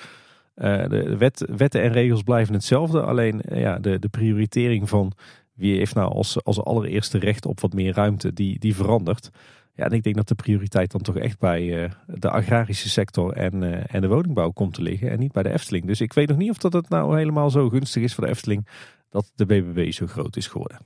de 0.55 1.15
wet, 1.19 1.45
wetten 1.57 1.83
en 1.83 1.93
regels 1.93 2.23
blijven 2.23 2.55
hetzelfde. 2.55 3.03
Alleen 3.03 3.43
ja, 3.49 3.79
de, 3.79 3.99
de 3.99 4.09
prioritering 4.09 4.89
van 4.89 5.13
wie 5.55 5.77
heeft 5.77 5.95
nou 5.95 6.13
als, 6.13 6.45
als 6.45 6.63
allereerste 6.63 7.19
recht 7.19 7.47
op 7.47 7.61
wat 7.61 7.73
meer 7.73 7.95
ruimte, 7.95 8.33
die, 8.33 8.59
die 8.59 8.75
verandert. 8.75 9.31
Ja, 9.75 9.85
en 9.85 9.93
ik 9.93 10.03
denk 10.03 10.17
dat 10.17 10.29
de 10.29 10.35
prioriteit 10.35 10.91
dan 10.91 11.01
toch 11.01 11.17
echt 11.17 11.39
bij 11.39 11.91
de 12.07 12.31
agrarische 12.31 12.89
sector 12.89 13.33
en, 13.33 13.89
en 13.89 14.01
de 14.01 14.09
woningbouw 14.09 14.51
komt 14.51 14.75
te 14.75 14.83
liggen 14.83 15.11
en 15.11 15.19
niet 15.19 15.33
bij 15.33 15.43
de 15.43 15.53
Efteling. 15.53 15.87
Dus 15.87 16.01
ik 16.01 16.13
weet 16.13 16.29
nog 16.29 16.37
niet 16.37 16.51
of 16.51 16.59
dat 16.59 16.73
het 16.73 16.89
nou 16.89 17.19
helemaal 17.19 17.51
zo 17.51 17.69
gunstig 17.69 18.03
is 18.03 18.15
voor 18.15 18.25
de 18.25 18.31
Efteling 18.31 18.67
dat 19.11 19.33
de 19.35 19.47
BBB 19.47 19.93
zo 19.93 20.07
groot 20.07 20.37
is 20.37 20.47
geworden. 20.47 20.79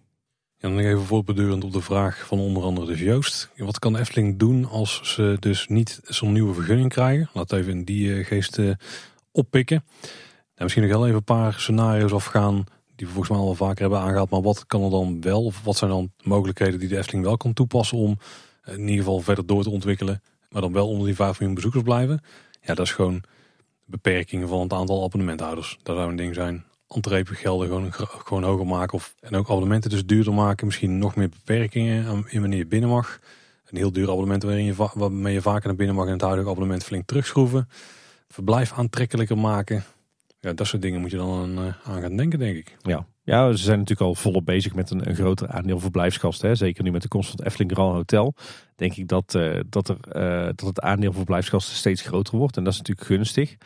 Ja, 0.62 0.68
dan 0.68 0.78
even 0.78 1.02
voortbedurend 1.02 1.64
op 1.64 1.72
de 1.72 1.80
vraag 1.80 2.26
van 2.26 2.39
onder 2.39 2.62
andere 2.62 2.86
dus 2.86 3.01
Joost. 3.01 3.51
Wat 3.56 3.78
kan 3.78 3.93
de 3.93 3.98
Efteling 3.98 4.39
doen 4.39 4.64
als 4.68 5.01
ze 5.02 5.36
dus 5.40 5.68
niet 5.68 6.01
zo'n 6.05 6.32
nieuwe 6.32 6.55
vergunning 6.55 6.89
krijgen? 6.89 7.30
Laat 7.32 7.52
even 7.52 7.72
in 7.72 7.84
die 7.84 8.09
uh, 8.09 8.26
geest 8.26 8.59
oppikken. 9.32 9.84
Nou, 10.01 10.10
misschien 10.56 10.82
nog 10.82 10.93
wel 10.93 11.05
even 11.05 11.16
een 11.16 11.24
paar 11.24 11.55
scenario's 11.60 12.12
afgaan 12.12 12.64
die 12.97 13.06
we 13.06 13.12
volgens 13.12 13.28
mij 13.28 13.47
al 13.47 13.55
vaker 13.55 13.80
hebben 13.80 13.98
aangehaald. 13.98 14.30
Maar 14.30 14.43
wat 14.43 14.66
kan 14.66 14.82
er 14.82 14.90
dan 14.90 15.20
wel, 15.20 15.44
of 15.44 15.62
wat 15.64 15.76
zijn 15.76 15.90
dan 15.90 16.12
mogelijkheden 16.22 16.78
die 16.78 16.89
de 16.89 16.98
Efteling 16.98 17.24
wel 17.24 17.36
kan 17.36 17.52
toepassen 17.52 17.98
om 17.98 18.18
in 18.64 18.80
ieder 18.80 19.05
geval 19.05 19.20
verder 19.20 19.47
door 19.47 19.62
te 19.62 19.70
ontwikkelen. 19.70 20.22
Maar 20.51 20.62
dan 20.62 20.72
wel 20.72 20.89
onder 20.89 21.06
die 21.06 21.14
5 21.14 21.39
miljoen 21.39 21.55
bezoekers 21.55 21.82
blijven. 21.82 22.20
Ja, 22.60 22.74
dat 22.74 22.86
is 22.86 22.93
gewoon 22.93 23.22
beperkingen 23.84 24.48
van 24.48 24.60
het 24.60 24.72
aantal 24.72 25.05
abonnementhouders. 25.05 25.78
Dat 25.82 25.97
zou 25.97 26.10
een 26.10 26.16
ding 26.16 26.34
zijn. 26.34 26.64
Entreegelden 26.94 27.69
gewoon, 27.69 27.93
gewoon 28.24 28.43
hoger 28.43 28.66
maken. 28.66 28.94
Of, 28.94 29.14
en 29.20 29.35
ook 29.35 29.51
abonnementen 29.51 29.90
dus 29.90 30.06
duurder 30.06 30.35
maken. 30.35 30.66
Misschien 30.66 30.98
nog 30.98 31.16
meer 31.16 31.28
beperkingen 31.28 32.24
in 32.28 32.40
wanneer 32.40 32.59
je 32.59 32.66
binnen 32.66 32.90
mag. 32.90 33.19
Een 33.66 33.78
heel 33.78 33.93
duur 33.93 34.10
abonnement 34.10 34.43
waarin 34.43 34.64
je, 34.64 34.74
waarmee 34.94 35.35
je 35.35 35.43
vaker 35.43 35.66
naar 35.66 35.77
binnen 35.77 35.97
mag. 35.97 36.06
En 36.06 36.12
het 36.12 36.20
huidige 36.20 36.51
abonnement 36.51 36.85
flink 36.85 37.06
terugschroeven. 37.06 37.69
Verblijf 38.28 38.73
aantrekkelijker 38.73 39.39
maken. 39.39 39.85
Ja, 40.40 40.52
dat 40.52 40.66
soort 40.66 40.82
dingen 40.82 41.01
moet 41.01 41.10
je 41.10 41.16
dan 41.16 41.59
aan, 41.59 41.77
aan 41.85 42.01
gaan 42.01 42.16
denken, 42.16 42.39
denk 42.39 42.56
ik. 42.56 42.77
Ja, 42.82 43.06
ja, 43.24 43.52
ze 43.52 43.62
zijn 43.62 43.78
natuurlijk 43.78 44.09
al 44.09 44.14
volop 44.14 44.44
bezig 44.44 44.74
met 44.74 44.90
een, 44.90 45.09
een 45.09 45.14
groter 45.14 45.48
aandeel 45.48 45.81
verblijfsgasten. 45.81 46.48
Hè. 46.48 46.55
Zeker 46.55 46.85
nu 46.85 46.90
met 46.90 47.02
de 47.02 47.09
komst 47.09 47.28
van 47.28 47.39
het 47.39 47.47
Efteling 47.47 47.73
Grand 47.73 47.94
Hotel. 47.94 48.35
Denk 48.77 48.97
ik 48.97 49.09
dat, 49.09 49.35
uh, 49.35 49.60
dat, 49.69 49.89
er, 49.89 49.97
uh, 50.12 50.44
dat 50.44 50.60
het 50.60 50.81
aandeel 50.81 51.12
verblijfsgasten 51.12 51.77
steeds 51.77 52.02
groter 52.02 52.39
wordt. 52.39 52.56
En 52.56 52.64
dat 52.64 52.73
is 52.73 52.78
natuurlijk 52.78 53.06
gunstig. 53.06 53.56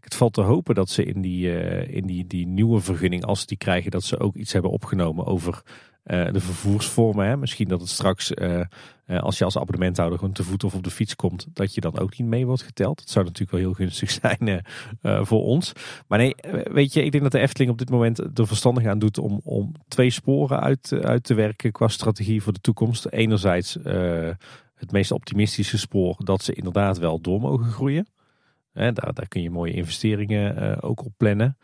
Het 0.00 0.14
valt 0.14 0.32
te 0.32 0.40
hopen 0.40 0.74
dat 0.74 0.90
ze 0.90 1.04
in 1.04 1.20
die, 1.20 1.46
uh, 1.46 1.94
in 1.94 2.06
die, 2.06 2.26
die 2.26 2.46
nieuwe 2.46 2.80
vergunning, 2.80 3.24
als 3.24 3.40
ze 3.40 3.46
die 3.46 3.56
krijgen, 3.56 3.90
dat 3.90 4.04
ze 4.04 4.18
ook 4.18 4.34
iets 4.34 4.52
hebben 4.52 4.70
opgenomen 4.70 5.26
over 5.26 5.62
uh, 6.04 6.32
de 6.32 6.40
vervoersvormen. 6.40 7.26
Hè. 7.26 7.36
Misschien 7.36 7.68
dat 7.68 7.80
het 7.80 7.88
straks, 7.88 8.32
uh, 8.32 8.60
als 9.06 9.38
je 9.38 9.44
als 9.44 9.58
abonnementhouder 9.58 10.18
gewoon 10.18 10.34
te 10.34 10.42
voet 10.42 10.64
of 10.64 10.74
op 10.74 10.82
de 10.82 10.90
fiets 10.90 11.16
komt, 11.16 11.46
dat 11.52 11.74
je 11.74 11.80
dan 11.80 11.98
ook 11.98 12.18
niet 12.18 12.28
mee 12.28 12.46
wordt 12.46 12.62
geteld. 12.62 12.98
Dat 12.98 13.10
zou 13.10 13.24
natuurlijk 13.24 13.50
wel 13.50 13.60
heel 13.60 13.72
gunstig 13.72 14.10
zijn 14.22 14.64
voor 15.26 15.44
ons. 15.44 15.72
Maar 16.06 16.18
nee, 16.18 16.34
weet 16.72 16.92
je, 16.92 17.04
ik 17.04 17.10
denk 17.10 17.22
dat 17.22 17.32
de 17.32 17.38
Efteling 17.38 17.70
op 17.70 17.78
dit 17.78 17.90
moment 17.90 18.38
er 18.38 18.46
verstandig 18.46 18.86
aan 18.86 18.98
doet 18.98 19.18
om, 19.18 19.40
om 19.44 19.72
twee 19.88 20.10
sporen 20.10 20.60
uit, 20.60 20.92
uit 20.92 21.24
te 21.24 21.34
werken 21.34 21.72
qua 21.72 21.88
strategie 21.88 22.42
voor 22.42 22.52
de 22.52 22.60
toekomst. 22.60 23.06
Enerzijds 23.06 23.78
het 24.74 24.92
meest 24.92 25.12
optimistische 25.12 25.78
spoor 25.78 26.16
dat 26.24 26.42
ze 26.42 26.52
inderdaad 26.52 26.98
wel 26.98 27.20
door 27.20 27.40
mogen 27.40 27.70
groeien. 27.70 28.06
Daar, 28.78 29.12
daar 29.14 29.28
kun 29.28 29.42
je 29.42 29.50
mooie 29.50 29.72
investeringen 29.72 30.82
ook 30.82 31.04
op 31.04 31.12
plannen. 31.16 31.56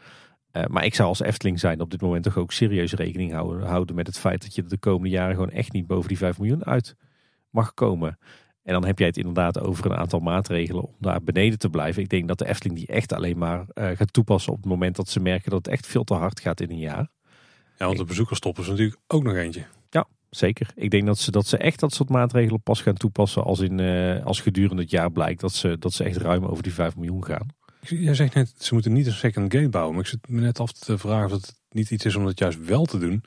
Uh, 0.56 0.64
maar 0.66 0.84
ik 0.84 0.94
zou 0.94 1.08
als 1.08 1.20
Efteling 1.20 1.60
zijn 1.60 1.80
op 1.80 1.90
dit 1.90 2.00
moment 2.00 2.24
toch 2.24 2.36
ook 2.36 2.52
serieus 2.52 2.92
rekening 2.92 3.32
houden, 3.32 3.66
houden 3.66 3.94
met 3.94 4.06
het 4.06 4.18
feit 4.18 4.42
dat 4.42 4.54
je 4.54 4.64
de 4.64 4.78
komende 4.78 5.08
jaren 5.08 5.34
gewoon 5.34 5.50
echt 5.50 5.72
niet 5.72 5.86
boven 5.86 6.08
die 6.08 6.18
5 6.18 6.38
miljoen 6.38 6.64
uit 6.64 6.96
mag 7.50 7.74
komen. 7.74 8.18
En 8.62 8.72
dan 8.72 8.84
heb 8.84 8.98
jij 8.98 9.06
het 9.06 9.16
inderdaad 9.16 9.60
over 9.60 9.84
een 9.84 9.96
aantal 9.96 10.20
maatregelen 10.20 10.82
om 10.82 10.94
daar 10.98 11.22
beneden 11.22 11.58
te 11.58 11.70
blijven. 11.70 12.02
Ik 12.02 12.08
denk 12.08 12.28
dat 12.28 12.38
de 12.38 12.48
Efteling 12.48 12.78
die 12.78 12.86
echt 12.86 13.12
alleen 13.12 13.38
maar 13.38 13.58
uh, 13.74 13.88
gaat 13.88 14.12
toepassen 14.12 14.52
op 14.52 14.58
het 14.58 14.66
moment 14.66 14.96
dat 14.96 15.08
ze 15.08 15.20
merken 15.20 15.50
dat 15.50 15.64
het 15.64 15.74
echt 15.74 15.86
veel 15.86 16.04
te 16.04 16.14
hard 16.14 16.40
gaat 16.40 16.60
in 16.60 16.70
een 16.70 16.78
jaar. 16.78 17.08
Ja, 17.76 17.86
want 17.86 17.98
de 17.98 18.04
bezoekerstop 18.04 18.58
is 18.58 18.66
natuurlijk 18.66 19.00
ook 19.06 19.22
nog 19.22 19.34
eentje. 19.34 19.64
Ja, 19.90 20.06
zeker. 20.36 20.70
Ik 20.74 20.90
denk 20.90 21.06
dat 21.06 21.18
ze, 21.18 21.30
dat 21.30 21.46
ze 21.46 21.56
echt 21.56 21.80
dat 21.80 21.92
soort 21.92 22.08
maatregelen 22.08 22.62
pas 22.62 22.82
gaan 22.82 22.94
toepassen 22.94 23.44
als, 23.44 23.60
in, 23.60 23.78
uh, 23.78 24.24
als 24.24 24.40
gedurende 24.40 24.82
het 24.82 24.90
jaar 24.90 25.10
blijkt 25.10 25.40
dat 25.40 25.52
ze, 25.52 25.78
dat 25.78 25.92
ze 25.92 26.04
echt 26.04 26.16
ruim 26.16 26.44
over 26.44 26.62
die 26.62 26.72
5 26.72 26.96
miljoen 26.96 27.24
gaan. 27.24 27.46
Jij 27.80 28.14
zegt 28.14 28.34
net, 28.34 28.54
ze 28.58 28.74
moeten 28.74 28.92
niet 28.92 29.06
een 29.06 29.12
second 29.12 29.52
gate 29.52 29.68
bouwen. 29.68 29.94
Maar 29.94 30.04
ik 30.04 30.10
zit 30.10 30.28
me 30.28 30.40
net 30.40 30.60
af 30.60 30.72
te 30.72 30.98
vragen 30.98 31.26
of 31.26 31.32
het 31.32 31.54
niet 31.70 31.90
iets 31.90 32.04
is 32.04 32.16
om 32.16 32.24
dat 32.24 32.38
juist 32.38 32.64
wel 32.64 32.84
te 32.84 32.98
doen. 32.98 33.22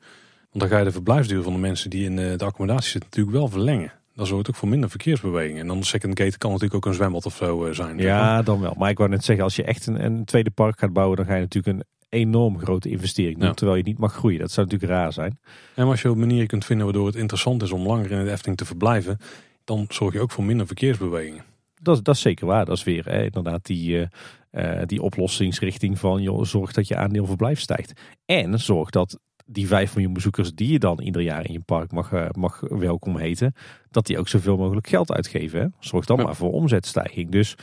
Want 0.49 0.59
dan 0.59 0.67
ga 0.67 0.77
je 0.77 0.83
de 0.83 0.91
verblijfsduur 0.91 1.43
van 1.43 1.53
de 1.53 1.59
mensen 1.59 1.89
die 1.89 2.05
in 2.05 2.19
eh, 2.19 2.37
de 2.37 2.45
accommodatie 2.45 2.91
zitten 2.91 3.09
natuurlijk 3.09 3.37
wel 3.37 3.47
verlengen. 3.47 3.91
Dat 4.15 4.27
zorgt 4.27 4.49
ook 4.49 4.55
voor 4.55 4.67
minder 4.67 4.89
verkeersbeweging. 4.89 5.59
En 5.59 5.67
dan 5.67 5.79
de 5.79 5.85
second 5.85 6.19
gate 6.19 6.37
kan 6.37 6.51
natuurlijk 6.51 6.75
ook 6.75 6.91
een 6.91 6.97
zwembad 6.97 7.25
of 7.25 7.35
zo 7.35 7.65
eh, 7.65 7.73
zijn. 7.73 7.97
Ja, 7.97 8.41
dan 8.41 8.59
wel. 8.59 8.73
Maar 8.77 8.89
ik 8.89 8.97
wou 8.97 9.09
net 9.09 9.23
zeggen, 9.23 9.43
als 9.43 9.55
je 9.55 9.63
echt 9.63 9.87
een, 9.87 10.03
een 10.05 10.25
tweede 10.25 10.51
park 10.51 10.79
gaat 10.79 10.93
bouwen, 10.93 11.17
dan 11.17 11.25
ga 11.25 11.35
je 11.35 11.41
natuurlijk 11.41 11.77
een 11.77 11.85
enorm 12.09 12.59
grote 12.59 12.89
investering 12.89 13.39
doen. 13.39 13.53
Terwijl 13.53 13.77
je 13.77 13.83
niet 13.83 13.97
mag 13.97 14.13
groeien. 14.13 14.39
Dat 14.39 14.51
zou 14.51 14.65
natuurlijk 14.65 14.99
raar 14.99 15.13
zijn. 15.13 15.39
En 15.75 15.85
als 15.85 16.01
je 16.01 16.09
op 16.09 16.17
manieren 16.17 16.47
kunt 16.47 16.65
vinden 16.65 16.85
waardoor 16.85 17.05
het 17.05 17.15
interessant 17.15 17.61
is 17.61 17.71
om 17.71 17.87
langer 17.87 18.11
in 18.11 18.17
het 18.17 18.27
Efteling 18.27 18.57
te 18.57 18.65
verblijven, 18.65 19.17
dan 19.63 19.85
zorg 19.89 20.13
je 20.13 20.19
ook 20.19 20.31
voor 20.31 20.43
minder 20.43 20.65
verkeersbewegingen. 20.67 21.43
Dat, 21.81 22.03
dat 22.03 22.15
is 22.15 22.21
zeker 22.21 22.45
waar. 22.45 22.65
Dat 22.65 22.77
is 22.77 22.83
weer 22.83 23.05
hè, 23.05 23.23
inderdaad 23.23 23.65
die, 23.65 24.09
uh, 24.51 24.81
die 24.85 25.01
oplossingsrichting 25.01 25.99
van 25.99 26.21
joh, 26.21 26.43
zorg 26.43 26.71
dat 26.71 26.87
je 26.87 26.95
aandeel 26.95 27.25
verblijf 27.25 27.59
stijgt. 27.59 28.01
En 28.25 28.59
zorg 28.59 28.89
dat 28.89 29.19
die 29.45 29.67
5 29.67 29.95
miljoen 29.95 30.13
bezoekers 30.13 30.53
die 30.53 30.71
je 30.71 30.79
dan 30.79 31.01
ieder 31.01 31.21
jaar 31.21 31.45
in 31.45 31.53
je 31.53 31.59
park 31.59 31.91
mag, 31.91 32.11
uh, 32.11 32.29
mag 32.31 32.59
welkom 32.59 33.17
heten, 33.17 33.53
dat 33.89 34.05
die 34.05 34.19
ook 34.19 34.27
zoveel 34.27 34.57
mogelijk 34.57 34.87
geld 34.87 35.11
uitgeven. 35.11 35.59
Hè? 35.59 35.67
Zorg 35.79 36.05
dan 36.05 36.17
ja. 36.17 36.23
maar 36.23 36.35
voor 36.35 36.51
omzetstijging. 36.51 37.31
Dus 37.31 37.55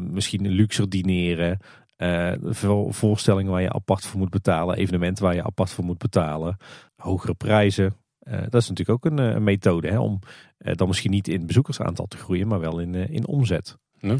misschien 0.00 0.48
luxer 0.48 0.88
dineren, 0.88 1.58
voorstellingen 2.88 3.52
waar 3.52 3.62
je 3.62 3.72
apart 3.72 4.06
voor 4.06 4.18
moet 4.18 4.30
betalen, 4.30 4.76
evenementen 4.76 5.24
waar 5.24 5.34
je 5.34 5.42
apart 5.42 5.70
voor 5.70 5.84
moet 5.84 5.98
betalen, 5.98 6.56
hogere 6.96 7.34
prijzen. 7.34 7.96
Uh, 8.22 8.40
dat 8.48 8.62
is 8.62 8.68
natuurlijk 8.68 9.04
ook 9.04 9.12
een, 9.12 9.18
een 9.18 9.42
methode 9.42 9.88
hè, 9.88 9.98
om 9.98 10.18
uh, 10.58 10.74
dan 10.74 10.88
misschien 10.88 11.10
niet 11.10 11.28
in 11.28 11.46
bezoekersaantal 11.46 12.06
te 12.06 12.16
groeien, 12.16 12.48
maar 12.48 12.60
wel 12.60 12.78
in, 12.78 12.94
uh, 12.94 13.10
in 13.10 13.26
omzet. 13.26 13.76
Ja. 14.00 14.16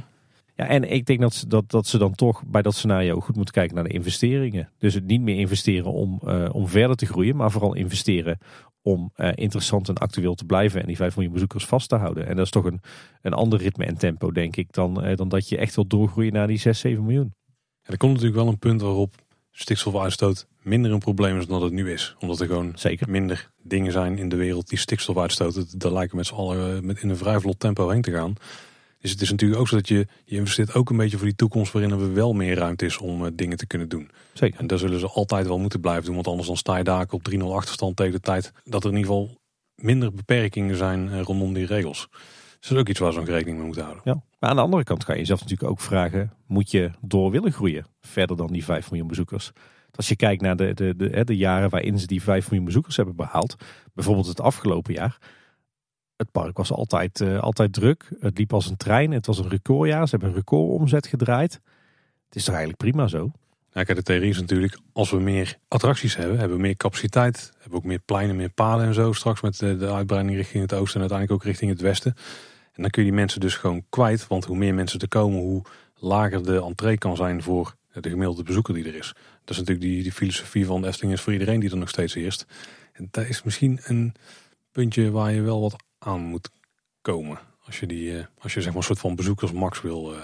ja, 0.55 0.67
en 0.67 0.91
ik 0.91 1.07
denk 1.07 1.21
dat 1.21 1.35
ze, 1.35 1.47
dat, 1.47 1.71
dat 1.71 1.87
ze 1.87 1.99
dan 1.99 2.15
toch 2.15 2.45
bij 2.47 2.63
dat 2.63 2.75
scenario 2.75 3.21
goed 3.21 3.37
moeten 3.37 3.55
kijken 3.55 3.75
naar 3.75 3.85
de 3.85 3.93
investeringen. 3.93 4.71
Dus 4.79 4.95
het 4.95 5.05
niet 5.05 5.21
meer 5.21 5.39
investeren 5.39 5.93
om, 5.93 6.21
om 6.53 6.69
verder 6.69 6.97
te 6.97 7.07
groeien, 7.07 7.37
maar 7.37 7.51
vooral 7.51 7.75
investeren 7.75 8.39
om 8.83 9.13
interessant 9.35 9.89
en 9.89 9.95
actueel 9.95 10.35
te 10.35 10.45
blijven 10.45 10.81
en 10.81 10.87
die 10.87 10.97
5 10.97 11.15
miljoen 11.15 11.33
bezoekers 11.33 11.67
vast 11.67 11.89
te 11.89 11.97
houden. 11.97 12.27
En 12.27 12.37
dat 12.37 12.45
is 12.45 12.51
toch 12.51 12.65
een, 12.65 12.81
een 13.23 13.33
ander 13.33 13.59
ritme 13.59 13.85
en 13.85 13.99
tempo, 13.99 14.33
denk 14.33 14.57
ik, 14.57 14.73
dan, 14.73 15.15
dan 15.15 15.29
dat 15.29 15.49
je 15.49 15.59
echt 15.59 15.75
wil 15.75 15.87
doorgroeien 15.87 16.33
naar 16.33 16.47
die 16.47 16.59
6, 16.59 16.81
7 16.81 17.05
miljoen. 17.05 17.35
Er 17.89 17.97
komt 17.97 18.13
natuurlijk 18.13 18.41
wel 18.41 18.49
een 18.49 18.59
punt 18.59 18.81
waarop 18.81 19.15
stikstofuitstoot 19.51 20.47
minder 20.63 20.93
een 20.93 20.99
probleem 20.99 21.39
is 21.39 21.47
dan 21.47 21.61
dat 21.61 21.69
het 21.69 21.73
nu 21.73 21.93
is. 21.93 22.17
Omdat 22.19 22.41
er 22.41 22.47
gewoon 22.47 22.73
Zeker. 22.75 23.11
minder 23.11 23.51
dingen 23.63 23.93
zijn 23.93 24.19
in 24.19 24.29
de 24.29 24.37
wereld 24.37 24.69
die 24.69 24.79
stikstof 24.79 25.19
uitstoten. 25.19 25.67
Daar 25.79 25.93
lijken 25.93 26.17
met 26.17 26.27
z'n 26.27 26.35
allen 26.35 26.77
eh, 26.77 26.83
met 26.83 27.03
in 27.03 27.09
een 27.09 27.17
vrij 27.17 27.41
vlot 27.41 27.61
tempo 27.61 27.89
heen 27.89 28.03
te 28.03 28.11
gaan. 28.11 28.35
Dus 29.01 29.11
het 29.11 29.21
is 29.21 29.31
natuurlijk 29.31 29.61
ook 29.61 29.69
zo 29.69 29.77
dat 29.77 29.89
je, 29.89 30.07
je 30.25 30.37
investeert 30.37 30.75
ook 30.75 30.91
een 30.91 30.97
beetje 30.97 31.17
voor 31.17 31.27
die 31.27 31.37
toekomst 31.37 31.73
waarin 31.73 31.91
er 31.91 32.15
wel 32.15 32.33
meer 32.33 32.57
ruimte 32.57 32.85
is 32.85 32.99
om 32.99 33.25
uh, 33.25 33.31
dingen 33.35 33.57
te 33.57 33.67
kunnen 33.67 33.89
doen. 33.89 34.11
Zeker. 34.33 34.61
En 34.61 34.67
daar 34.67 34.79
zullen 34.79 35.01
ze 35.01 35.09
altijd 35.09 35.47
wel 35.47 35.59
moeten 35.59 35.81
blijven 35.81 36.05
doen, 36.05 36.15
want 36.15 36.27
anders 36.27 36.47
dan 36.47 36.57
sta 36.57 36.77
je 36.77 36.85
daar 36.85 37.07
op 37.11 37.31
3-0 37.35 37.39
achterstand 37.39 37.97
tegen 37.97 38.13
de 38.13 38.21
tijd 38.21 38.53
dat 38.65 38.85
er 38.85 38.91
in 38.91 38.97
ieder 38.97 39.13
geval 39.13 39.39
minder 39.75 40.13
beperkingen 40.13 40.77
zijn 40.77 41.09
uh, 41.09 41.21
rondom 41.21 41.53
die 41.53 41.67
regels. 41.67 42.09
Dus 42.61 42.71
is 42.71 42.77
ook 42.77 42.89
iets 42.89 42.99
waar 42.99 43.13
ze 43.13 43.25
rekening 43.25 43.57
mee 43.57 43.67
moeten 43.67 43.83
houden. 43.83 44.03
Ja. 44.05 44.23
Maar 44.39 44.51
aan 44.51 44.57
de 44.57 44.63
andere 44.63 44.85
kant 44.85 45.05
kan 45.05 45.15
je 45.15 45.21
jezelf 45.21 45.41
natuurlijk 45.41 45.71
ook 45.71 45.81
vragen, 45.81 46.33
moet 46.47 46.71
je 46.71 46.91
door 47.01 47.31
willen 47.31 47.53
groeien 47.53 47.87
verder 48.01 48.37
dan 48.37 48.47
die 48.47 48.65
5 48.65 48.91
miljoen 48.91 49.09
bezoekers? 49.09 49.53
Als 49.95 50.09
je 50.09 50.17
kijkt 50.17 50.43
naar 50.43 50.57
de, 50.57 50.75
de, 50.75 50.97
de, 50.97 51.25
de 51.25 51.37
jaren 51.37 51.71
waarin 51.71 51.99
ze 51.99 52.07
die 52.07 52.23
5 52.23 52.45
miljoen 52.45 52.65
bezoekers 52.65 52.97
hebben 52.97 53.17
behaald. 53.17 53.57
Bijvoorbeeld 53.95 54.27
het 54.27 54.41
afgelopen 54.41 54.95
jaar. 54.95 55.19
Het 56.17 56.31
park 56.31 56.57
was 56.57 56.73
altijd, 56.73 57.21
uh, 57.21 57.41
altijd 57.41 57.73
druk. 57.73 58.11
Het 58.21 58.39
liep 58.39 58.53
als 58.53 58.71
een 58.71 58.77
trein. 58.77 59.11
Het 59.11 59.27
was 59.27 59.39
een 59.39 59.49
recordjaar. 59.49 60.05
Ze 60.05 60.11
hebben 60.11 60.29
een 60.29 60.35
recordomzet 60.35 61.07
gedraaid. 61.07 61.53
Het 62.27 62.37
is 62.37 62.45
toch 62.45 62.55
eigenlijk 62.55 62.83
prima 62.83 63.07
zo? 63.07 63.31
Ja, 63.73 63.85
kijk, 63.85 63.99
de 63.99 64.03
theorie 64.05 64.31
is 64.31 64.41
natuurlijk, 64.41 64.79
als 64.93 65.11
we 65.11 65.19
meer 65.19 65.59
attracties 65.69 66.17
hebben, 66.17 66.39
hebben 66.39 66.57
we 66.57 66.63
meer 66.63 66.77
capaciteit, 66.77 67.51
hebben 67.53 67.71
we 67.71 67.77
ook 67.77 67.85
meer 67.85 67.99
pleinen, 67.99 68.37
meer 68.37 68.51
paden 68.51 68.87
en 68.87 68.95
zo. 68.95 69.13
Straks 69.13 69.41
met 69.41 69.59
de, 69.59 69.93
uitbreiding 69.93 70.37
richting 70.37 70.63
het 70.63 70.73
oosten 70.73 70.95
en 70.95 71.01
uiteindelijk 71.01 71.41
ook 71.41 71.47
richting 71.47 71.71
het 71.71 71.81
westen. 71.81 72.15
En 72.73 72.83
dan 72.83 72.91
kun 72.91 73.03
je 73.03 73.09
die 73.09 73.19
mensen 73.19 73.41
dus 73.41 73.55
gewoon 73.55 73.85
kwijt, 73.89 74.27
want 74.27 74.45
hoe 74.45 74.57
meer 74.57 74.75
mensen 74.75 75.01
er 75.01 75.09
komen, 75.09 75.41
hoe 75.41 75.65
lager 75.95 76.45
de 76.45 76.63
entree 76.63 76.99
kan 76.99 77.17
zijn 77.17 77.43
voor 77.43 77.77
de 77.93 78.11
gemiddelde 78.11 78.43
bezoeker 78.43 78.75
die 78.75 78.85
er 78.85 78.95
is. 78.95 79.13
Dat 79.45 79.51
is 79.51 79.57
natuurlijk 79.57 79.87
die, 79.87 80.03
die 80.03 80.13
filosofie 80.13 80.67
van 80.67 80.85
Efteling 80.85 81.13
is 81.13 81.21
voor 81.21 81.33
iedereen 81.33 81.61
die 81.61 81.71
er 81.71 81.77
nog 81.77 81.89
steeds 81.89 82.15
heerst. 82.15 82.47
En 82.93 83.09
dat 83.11 83.27
is 83.27 83.43
misschien 83.43 83.81
een 83.83 84.15
puntje 84.73 85.11
waar 85.11 85.33
je 85.33 85.41
wel 85.41 85.61
wat 85.61 85.77
aan 85.99 86.21
moet 86.21 86.51
komen. 87.01 87.39
Als 87.65 87.81
je, 87.81 87.87
die, 87.87 88.27
als 88.39 88.55
je 88.55 88.61
zeg 88.61 88.69
maar 88.69 88.79
een 88.79 88.87
soort 88.87 88.99
van 88.99 89.15
bezoekersmax 89.15 89.81
wil 89.81 90.15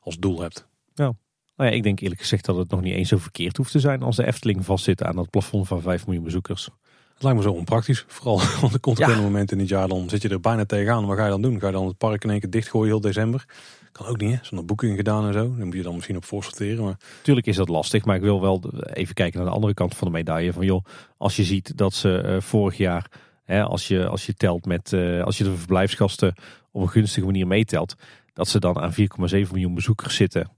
als 0.00 0.18
doel 0.18 0.40
hebt. 0.40 0.68
Ja. 0.94 1.12
Nou 1.56 1.70
ja, 1.70 1.76
ik 1.76 1.82
denk 1.82 2.00
eerlijk 2.00 2.20
gezegd 2.20 2.44
dat 2.44 2.56
het 2.56 2.70
nog 2.70 2.80
niet 2.80 2.94
eens 2.94 3.08
zo 3.08 3.18
verkeerd 3.18 3.56
hoeft 3.56 3.72
te 3.72 3.80
zijn 3.80 4.02
als 4.02 4.16
de 4.16 4.26
Efteling 4.26 4.64
vastzit 4.64 5.02
aan 5.02 5.16
dat 5.16 5.30
plafond 5.30 5.68
van 5.68 5.82
5 5.82 6.06
miljoen 6.06 6.24
bezoekers. 6.24 6.68
Het 7.14 7.22
lijkt 7.22 7.38
me 7.38 7.44
zo 7.44 7.52
onpraktisch. 7.52 8.04
Vooral, 8.06 8.40
want 8.60 8.72
er 8.72 8.80
komt 8.80 9.00
een 9.00 9.22
moment 9.22 9.52
in 9.52 9.58
het 9.58 9.68
jaar, 9.68 9.88
dan 9.88 10.08
zit 10.08 10.22
je 10.22 10.28
er 10.28 10.40
bijna 10.40 10.64
tegenaan. 10.64 11.06
Wat 11.06 11.16
ga 11.16 11.24
je 11.24 11.30
dan 11.30 11.42
doen? 11.42 11.60
Ga 11.60 11.66
je 11.66 11.72
dan 11.72 11.86
het 11.86 11.98
park 11.98 12.24
in 12.24 12.30
één 12.30 12.40
keer 12.40 12.50
dichtgooien 12.50 12.88
heel 12.88 13.00
december? 13.00 13.44
Kan 13.92 14.06
ook 14.06 14.20
niet, 14.20 14.30
hè? 14.30 14.38
Zonder 14.42 14.66
boeking 14.66 14.96
gedaan 14.96 15.26
en 15.26 15.32
zo. 15.32 15.54
Dan 15.56 15.64
moet 15.64 15.74
je 15.74 15.82
dan 15.82 15.94
misschien 15.94 16.16
op 16.16 16.24
voorsorteren. 16.24 16.84
Maar... 16.84 16.96
Tuurlijk 17.22 17.46
is 17.46 17.56
dat 17.56 17.68
lastig, 17.68 18.04
maar 18.04 18.16
ik 18.16 18.22
wil 18.22 18.40
wel 18.40 18.62
even 18.92 19.14
kijken 19.14 19.38
naar 19.38 19.48
de 19.48 19.54
andere 19.54 19.74
kant 19.74 19.96
van 19.96 20.06
de 20.06 20.12
medaille. 20.12 20.52
Van 20.52 20.64
joh, 20.64 20.84
als 21.16 21.36
je 21.36 21.44
ziet 21.44 21.76
dat 21.76 21.94
ze 21.94 22.22
uh, 22.24 22.40
vorig 22.40 22.76
jaar, 22.76 23.10
hè, 23.44 23.62
als, 23.62 23.88
je, 23.88 24.06
als 24.06 24.26
je 24.26 24.34
telt 24.34 24.66
met, 24.66 24.92
uh, 24.92 25.22
als 25.22 25.38
je 25.38 25.44
de 25.44 25.56
verblijfsgasten 25.56 26.34
op 26.70 26.82
een 26.82 26.88
gunstige 26.88 27.26
manier 27.26 27.46
meetelt, 27.46 27.94
dat 28.32 28.48
ze 28.48 28.58
dan 28.60 28.78
aan 28.78 28.92
4,7 28.92 28.96
miljoen 29.28 29.74
bezoekers 29.74 30.14
zitten. 30.14 30.50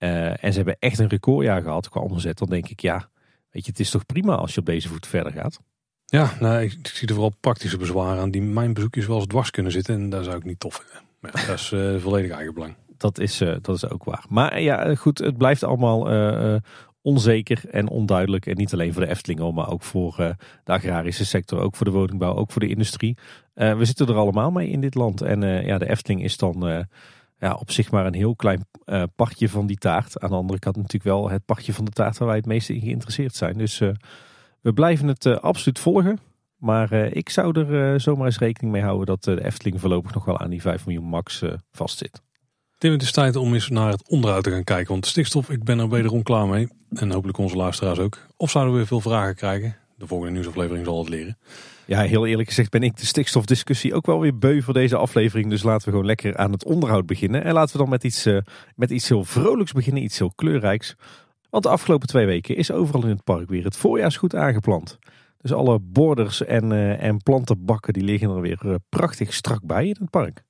Uh, 0.00 0.44
en 0.44 0.52
ze 0.52 0.56
hebben 0.56 0.76
echt 0.78 0.98
een 0.98 1.08
recordjaar 1.08 1.62
gehad 1.62 1.88
qua 1.88 2.00
omzet. 2.00 2.38
Dan 2.38 2.48
denk 2.48 2.68
ik, 2.68 2.80
ja, 2.80 3.08
weet 3.50 3.64
je, 3.64 3.70
het 3.70 3.80
is 3.80 3.90
toch 3.90 4.06
prima 4.06 4.34
als 4.34 4.54
je 4.54 4.60
op 4.60 4.66
deze 4.66 4.88
voet 4.88 5.06
verder 5.06 5.32
gaat. 5.32 5.60
Ja, 6.06 6.32
nou, 6.40 6.62
ik, 6.62 6.78
zie 6.82 7.08
er 7.08 7.14
vooral 7.14 7.34
praktische 7.40 7.76
bezwaren 7.76 8.22
aan 8.22 8.30
die 8.30 8.42
mijn 8.42 8.72
bezoekjes 8.72 9.06
wel 9.06 9.16
eens 9.16 9.26
dwars 9.26 9.50
kunnen 9.50 9.72
zitten. 9.72 9.94
En 9.94 10.10
daar 10.10 10.24
zou 10.24 10.36
ik 10.36 10.44
niet 10.44 10.60
tof 10.60 10.74
vinden. 10.74 11.08
Maar 11.20 11.46
dat 11.46 11.58
is 11.58 11.70
uh, 11.70 11.96
volledig 12.02 12.30
eigen 12.30 12.54
belang. 12.54 12.74
Dat 12.96 13.18
is, 13.18 13.40
uh, 13.40 13.56
dat 13.62 13.76
is 13.76 13.88
ook 13.88 14.04
waar. 14.04 14.24
Maar 14.28 14.60
ja, 14.60 14.94
goed, 14.94 15.18
het 15.18 15.36
blijft 15.36 15.64
allemaal 15.64 16.08
onzeker 17.02 17.62
en 17.70 17.88
onduidelijk. 17.88 18.46
En 18.46 18.56
niet 18.56 18.72
alleen 18.72 18.92
voor 18.92 19.02
de 19.02 19.08
Efteling, 19.08 19.54
maar 19.54 19.70
ook 19.70 19.82
voor 19.82 20.36
de 20.64 20.72
agrarische 20.72 21.24
sector. 21.24 21.60
Ook 21.60 21.76
voor 21.76 21.86
de 21.86 21.92
woningbouw, 21.92 22.34
ook 22.34 22.52
voor 22.52 22.60
de 22.60 22.68
industrie. 22.68 23.16
we 23.54 23.84
zitten 23.84 24.08
er 24.08 24.14
allemaal 24.14 24.50
mee 24.50 24.68
in 24.68 24.80
dit 24.80 24.94
land. 24.94 25.22
En 25.22 25.40
ja, 25.66 25.78
de 25.78 25.88
Efteling 25.90 26.22
is 26.22 26.36
dan 26.36 26.86
ja, 27.40 27.54
op 27.54 27.70
zich 27.70 27.90
maar 27.90 28.06
een 28.06 28.14
heel 28.14 28.36
klein 28.36 28.64
uh, 28.86 29.02
partje 29.16 29.48
van 29.48 29.66
die 29.66 29.76
taart. 29.76 30.20
Aan 30.20 30.30
de 30.30 30.36
andere 30.36 30.58
kant 30.58 30.76
natuurlijk 30.76 31.04
wel 31.04 31.30
het 31.30 31.44
partje 31.44 31.72
van 31.72 31.84
de 31.84 31.90
taart 31.90 32.18
waar 32.18 32.28
wij 32.28 32.36
het 32.36 32.46
meeste 32.46 32.74
in 32.74 32.80
geïnteresseerd 32.80 33.34
zijn. 33.34 33.58
Dus 33.58 33.80
uh, 33.80 33.90
we 34.60 34.72
blijven 34.72 35.08
het 35.08 35.24
uh, 35.24 35.36
absoluut 35.36 35.78
volgen. 35.78 36.18
Maar 36.56 36.92
ik 36.92 37.28
zou 37.30 37.60
er 37.60 38.00
zomaar 38.00 38.26
eens 38.26 38.38
rekening 38.38 38.72
mee 38.72 38.82
houden 38.82 39.06
dat 39.06 39.24
de 39.24 39.44
Efteling 39.44 39.80
voorlopig 39.80 40.14
nog 40.14 40.24
wel 40.24 40.38
aan 40.38 40.50
die 40.50 40.60
5 40.60 40.86
miljoen 40.86 41.04
max 41.04 41.42
vastzit. 41.72 42.22
Tim, 42.78 42.92
het 42.92 43.02
is 43.02 43.12
tijd 43.12 43.36
om 43.36 43.54
eens 43.54 43.68
naar 43.68 43.90
het 43.90 44.08
onderhoud 44.08 44.44
te 44.44 44.50
gaan 44.50 44.64
kijken. 44.64 44.92
Want 44.92 45.06
stikstof, 45.06 45.50
ik 45.50 45.64
ben 45.64 45.78
er 45.78 45.88
wederom 45.88 46.22
klaar 46.22 46.48
mee. 46.48 46.68
En 46.90 47.10
hopelijk 47.10 47.38
onze 47.38 47.56
luisteraars 47.56 47.98
ook. 47.98 48.18
Of 48.36 48.50
zouden 48.50 48.72
we 48.72 48.78
weer 48.78 48.88
veel 48.88 49.00
vragen 49.00 49.34
krijgen? 49.34 49.76
De 49.96 50.06
volgende 50.06 50.32
nieuwsaflevering 50.32 50.84
zal 50.84 50.98
het 50.98 51.08
leren. 51.08 51.38
Ja, 51.90 52.02
heel 52.02 52.26
eerlijk 52.26 52.48
gezegd 52.48 52.70
ben 52.70 52.82
ik 52.82 52.96
de 52.96 53.06
stikstofdiscussie 53.06 53.94
ook 53.94 54.06
wel 54.06 54.20
weer 54.20 54.38
beu 54.38 54.62
voor 54.62 54.74
deze 54.74 54.96
aflevering. 54.96 55.50
Dus 55.50 55.62
laten 55.62 55.84
we 55.84 55.90
gewoon 55.90 56.06
lekker 56.06 56.36
aan 56.36 56.52
het 56.52 56.64
onderhoud 56.64 57.06
beginnen. 57.06 57.44
En 57.44 57.52
laten 57.52 57.72
we 57.72 57.78
dan 57.78 57.88
met 57.88 58.04
iets, 58.04 58.26
uh, 58.26 58.38
met 58.74 58.90
iets 58.90 59.08
heel 59.08 59.24
vrolijks 59.24 59.72
beginnen, 59.72 60.02
iets 60.02 60.18
heel 60.18 60.32
kleurrijks. 60.34 60.94
Want 61.48 61.62
de 61.62 61.68
afgelopen 61.68 62.08
twee 62.08 62.26
weken 62.26 62.56
is 62.56 62.70
overal 62.72 63.02
in 63.02 63.08
het 63.08 63.24
park 63.24 63.48
weer 63.48 63.64
het 63.64 63.76
voorjaarsgoed 63.76 64.34
aangeplant. 64.34 64.98
Dus 65.40 65.52
alle 65.52 65.78
borders 65.80 66.44
en, 66.44 66.70
uh, 66.70 67.02
en 67.02 67.22
plantenbakken 67.22 67.92
die 67.92 68.04
liggen 68.04 68.30
er 68.30 68.40
weer 68.40 68.60
uh, 68.64 68.74
prachtig 68.88 69.34
strak 69.34 69.62
bij 69.62 69.86
in 69.86 69.96
het 70.00 70.10
park. 70.10 70.42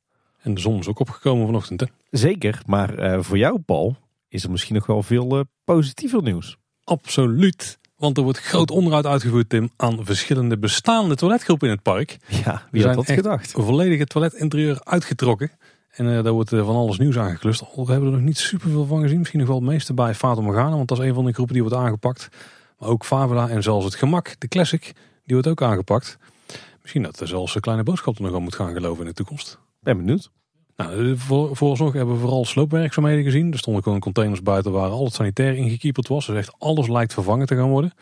En 0.42 0.54
de 0.54 0.60
zon 0.60 0.78
is 0.78 0.88
ook 0.88 0.98
opgekomen 0.98 1.46
vanochtend 1.46 1.80
hè? 1.80 1.86
Zeker, 2.10 2.62
maar 2.66 3.22
voor 3.24 3.38
jou 3.38 3.58
Paul 3.58 3.96
is 4.28 4.44
er 4.44 4.50
misschien 4.50 4.74
nog 4.74 4.86
wel 4.86 5.02
veel 5.02 5.44
positiever 5.64 6.22
nieuws. 6.22 6.56
Absoluut. 6.84 7.78
Want 8.00 8.16
er 8.16 8.22
wordt 8.22 8.38
groot 8.38 8.70
onderhoud 8.70 9.06
uitgevoerd, 9.06 9.48
Tim, 9.48 9.70
aan 9.76 9.98
verschillende 10.04 10.58
bestaande 10.58 11.14
toiletgroepen 11.14 11.68
in 11.68 11.74
het 11.74 11.82
park. 11.82 12.16
Ja, 12.44 12.62
wie 12.70 12.86
had 12.86 12.94
dat 12.94 13.10
gedacht? 13.10 13.50
volledige 13.50 14.04
toiletinterieur 14.04 14.80
uitgetrokken. 14.84 15.50
En 15.90 16.06
uh, 16.06 16.22
daar 16.22 16.32
wordt 16.32 16.52
uh, 16.52 16.64
van 16.64 16.76
alles 16.76 16.98
nieuws 16.98 17.18
aangeklust. 17.18 17.62
Al 17.74 17.86
hebben 17.86 18.08
we 18.08 18.14
er 18.14 18.18
nog 18.18 18.26
niet 18.26 18.38
superveel 18.38 18.86
van 18.86 19.02
gezien. 19.02 19.18
Misschien 19.18 19.38
nog 19.38 19.48
wel 19.48 19.56
het 19.56 19.66
meeste 19.66 19.94
bij 19.94 20.14
Fata 20.14 20.40
Morgana. 20.40 20.76
Want 20.76 20.88
dat 20.88 20.98
is 20.98 21.04
een 21.04 21.14
van 21.14 21.24
de 21.24 21.32
groepen 21.32 21.54
die 21.54 21.62
wordt 21.62 21.78
aangepakt. 21.78 22.28
Maar 22.78 22.88
ook 22.88 23.04
Favela 23.04 23.48
en 23.48 23.62
zelfs 23.62 23.84
het 23.84 23.94
Gemak, 23.94 24.34
de 24.38 24.48
Classic, 24.48 24.82
die 25.24 25.34
wordt 25.34 25.48
ook 25.48 25.62
aangepakt. 25.62 26.18
Misschien 26.80 27.02
dat 27.02 27.20
er 27.20 27.28
zelfs 27.28 27.54
een 27.54 27.60
kleine 27.60 27.82
boodschap 27.82 28.16
er 28.16 28.22
nog 28.22 28.34
aan 28.34 28.42
moet 28.42 28.54
gaan 28.54 28.72
geloven 28.72 29.00
in 29.00 29.08
de 29.08 29.14
toekomst. 29.14 29.58
Ben 29.80 29.96
benieuwd. 29.96 30.30
Nou, 30.80 31.16
voor, 31.16 31.56
vooralsnog 31.56 31.92
hebben 31.92 32.14
we 32.14 32.20
vooral 32.20 32.44
sloopwerkzaamheden 32.44 33.24
gezien. 33.24 33.52
Er 33.52 33.58
stonden 33.58 33.82
gewoon 33.82 34.00
containers 34.00 34.42
buiten 34.42 34.72
waar 34.72 34.90
al 34.90 35.04
het 35.04 35.14
sanitair 35.14 35.54
ingekieperd 35.54 36.08
was. 36.08 36.26
Dus 36.26 36.36
echt 36.36 36.54
alles 36.58 36.88
lijkt 36.88 37.12
vervangen 37.12 37.46
te 37.46 37.56
gaan 37.56 37.68
worden. 37.68 37.92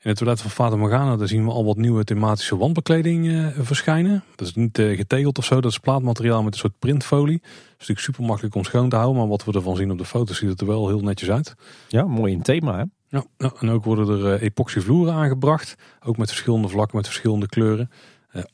In 0.00 0.10
het 0.10 0.18
toilet 0.18 0.40
van 0.40 0.50
Fata 0.50 0.76
Morgana 0.76 1.16
daar 1.16 1.28
zien 1.28 1.44
we 1.44 1.50
al 1.50 1.64
wat 1.64 1.76
nieuwe 1.76 2.04
thematische 2.04 2.56
wandbekleding 2.56 3.26
uh, 3.26 3.46
verschijnen. 3.58 4.24
Dat 4.34 4.48
is 4.48 4.54
niet 4.54 4.78
uh, 4.78 4.96
getegeld 4.96 5.38
of 5.38 5.44
zo, 5.44 5.60
dat 5.60 5.70
is 5.70 5.78
plaatmateriaal 5.78 6.42
met 6.42 6.52
een 6.52 6.58
soort 6.58 6.78
printfolie. 6.78 7.38
Dat 7.40 7.50
is 7.52 7.70
natuurlijk 7.70 8.06
super 8.06 8.24
makkelijk 8.24 8.54
om 8.54 8.64
schoon 8.64 8.88
te 8.88 8.96
houden, 8.96 9.18
maar 9.18 9.28
wat 9.28 9.44
we 9.44 9.52
ervan 9.52 9.76
zien 9.76 9.90
op 9.90 9.98
de 9.98 10.04
foto's 10.04 10.38
ziet 10.38 10.48
het 10.48 10.60
er 10.60 10.66
wel 10.66 10.88
heel 10.88 11.00
netjes 11.00 11.30
uit. 11.30 11.54
Ja, 11.88 12.04
mooi 12.04 12.32
in 12.32 12.42
thema 12.42 12.76
hè? 12.76 12.84
Ja, 13.08 13.24
en 13.60 13.70
ook 13.70 13.84
worden 13.84 14.08
er 14.08 14.34
uh, 14.34 14.42
epoxy 14.42 14.80
vloeren 14.80 15.14
aangebracht. 15.14 15.74
Ook 16.04 16.16
met 16.16 16.28
verschillende 16.28 16.68
vlakken, 16.68 16.96
met 16.96 17.06
verschillende 17.06 17.46
kleuren. 17.46 17.90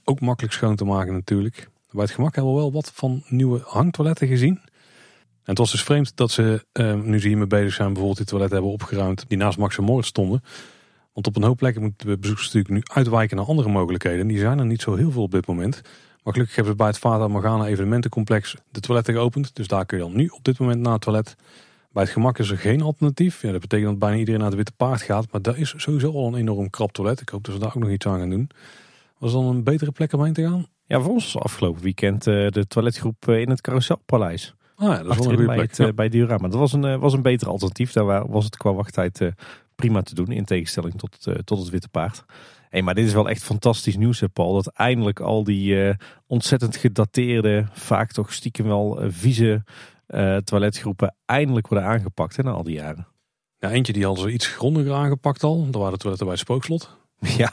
ook 0.04 0.20
makkelijk 0.20 0.54
schoon 0.54 0.76
te 0.76 0.84
maken 0.84 1.12
natuurlijk. 1.12 1.68
Bij 1.90 2.02
het 2.02 2.10
gemak 2.10 2.34
hebben 2.34 2.54
we 2.54 2.60
wel 2.60 2.72
wat 2.72 2.90
van 2.94 3.22
nieuwe 3.28 3.60
hangtoiletten 3.64 4.28
gezien. 4.28 4.60
En 5.42 5.56
het 5.56 5.58
was 5.58 5.70
dus 5.70 5.82
vreemd 5.82 6.16
dat 6.16 6.30
ze, 6.30 6.66
uh, 6.72 6.94
nu 6.94 7.20
ze 7.20 7.28
hiermee 7.28 7.46
bezig 7.46 7.72
zijn, 7.72 7.86
bijvoorbeeld 7.86 8.16
die 8.16 8.26
toiletten 8.26 8.56
hebben 8.56 8.74
opgeruimd 8.74 9.24
die 9.28 9.38
naast 9.38 9.58
Max 9.58 9.78
en 9.78 10.02
stonden. 10.02 10.42
Want 11.12 11.26
op 11.26 11.36
een 11.36 11.42
hoop 11.42 11.56
plekken 11.56 11.82
moeten 11.82 12.06
de 12.06 12.18
bezoekers 12.18 12.46
natuurlijk 12.46 12.74
nu 12.74 12.94
uitwijken 12.94 13.36
naar 13.36 13.46
andere 13.46 13.68
mogelijkheden. 13.68 14.26
Die 14.26 14.38
zijn 14.38 14.58
er 14.58 14.66
niet 14.66 14.82
zo 14.82 14.94
heel 14.94 15.10
veel 15.10 15.22
op 15.22 15.30
dit 15.30 15.46
moment. 15.46 15.80
Maar 16.22 16.32
gelukkig 16.32 16.54
hebben 16.54 16.72
ze 16.72 16.78
bij 16.78 16.86
het 16.86 16.98
Fata 16.98 17.28
Morgana 17.28 17.66
evenementencomplex 17.66 18.56
de 18.70 18.80
toiletten 18.80 19.14
geopend. 19.14 19.54
Dus 19.54 19.68
daar 19.68 19.86
kun 19.86 19.98
je 19.98 20.04
dan 20.04 20.16
nu 20.16 20.26
op 20.26 20.44
dit 20.44 20.58
moment 20.58 20.80
naar 20.80 20.92
het 20.92 21.02
toilet. 21.02 21.36
Bij 21.92 22.02
het 22.02 22.12
gemak 22.12 22.38
is 22.38 22.50
er 22.50 22.58
geen 22.58 22.82
alternatief. 22.82 23.42
Ja, 23.42 23.52
dat 23.52 23.60
betekent 23.60 23.88
dat 23.88 23.98
bijna 23.98 24.16
iedereen 24.16 24.40
naar 24.40 24.50
de 24.50 24.56
Witte 24.56 24.72
Paard 24.76 25.02
gaat. 25.02 25.32
Maar 25.32 25.42
dat 25.42 25.56
is 25.56 25.74
sowieso 25.76 26.12
al 26.12 26.26
een 26.26 26.34
enorm 26.34 26.70
krap 26.70 26.92
toilet. 26.92 27.20
Ik 27.20 27.28
hoop 27.28 27.44
dat 27.44 27.54
ze 27.54 27.60
daar 27.60 27.68
ook 27.68 27.82
nog 27.82 27.90
iets 27.90 28.06
aan 28.06 28.18
gaan 28.18 28.30
doen. 28.30 28.50
Was 29.18 29.32
dan 29.32 29.44
een 29.44 29.64
betere 29.64 29.92
plek 29.92 30.12
om 30.12 30.24
heen 30.24 30.32
te 30.32 30.42
gaan? 30.42 30.66
Ja, 30.90 31.00
voor 31.00 31.12
ons 31.12 31.32
was 31.32 31.42
afgelopen 31.42 31.82
weekend 31.82 32.26
uh, 32.26 32.48
de 32.48 32.66
toiletgroep 32.66 33.28
uh, 33.28 33.40
in 33.40 33.50
het 33.50 33.60
Carouselpaleis. 33.60 34.54
Ah, 34.74 34.88
ja, 34.88 35.02
dat 35.02 35.10
is 35.10 35.18
wel 35.18 35.30
een 35.30 35.36
goede 35.36 35.52
plek. 35.52 35.70
Het, 35.70 35.78
uh, 35.78 35.88
bij 35.94 36.08
Diorama. 36.08 36.48
Dat 36.48 36.58
was 36.58 36.72
een, 36.72 37.00
was 37.00 37.12
een 37.12 37.22
beter 37.22 37.48
alternatief. 37.48 37.92
Daar 37.92 38.28
was 38.28 38.44
het 38.44 38.56
qua 38.56 38.72
wachttijd 38.72 39.32
prima 39.74 40.02
te 40.02 40.14
doen. 40.14 40.30
In 40.30 40.44
tegenstelling 40.44 40.94
tot, 40.94 41.28
tot 41.44 41.58
het 41.58 41.68
Witte 41.68 41.88
Paard. 41.88 42.24
Hey, 42.68 42.82
maar 42.82 42.94
dit 42.94 43.06
is 43.06 43.12
wel 43.12 43.28
echt 43.28 43.42
fantastisch 43.42 43.96
nieuws, 43.96 44.20
hè, 44.20 44.28
Paul. 44.28 44.54
Dat 44.54 44.66
eindelijk 44.66 45.20
al 45.20 45.44
die 45.44 45.96
ontzettend 46.26 46.76
gedateerde, 46.76 47.66
vaak 47.72 48.12
toch 48.12 48.32
stiekem 48.32 48.66
wel 48.66 48.98
vieze 49.08 49.64
toiletgroepen 50.44 51.14
eindelijk 51.24 51.68
worden 51.68 51.88
aangepakt 51.88 52.36
hè, 52.36 52.42
na 52.42 52.50
al 52.50 52.62
die 52.62 52.74
jaren. 52.76 53.06
Ja, 53.58 53.70
eentje 53.70 53.92
die 53.92 54.04
hadden 54.04 54.24
ze 54.24 54.32
iets 54.32 54.46
grondiger 54.46 54.92
aangepakt 54.92 55.42
al. 55.42 55.64
Dat 55.64 55.74
waren 55.74 55.92
de 55.92 55.98
toiletten 55.98 56.26
bij 56.26 56.36
het 56.36 56.44
Spookslot. 56.44 56.98
Ja. 57.36 57.52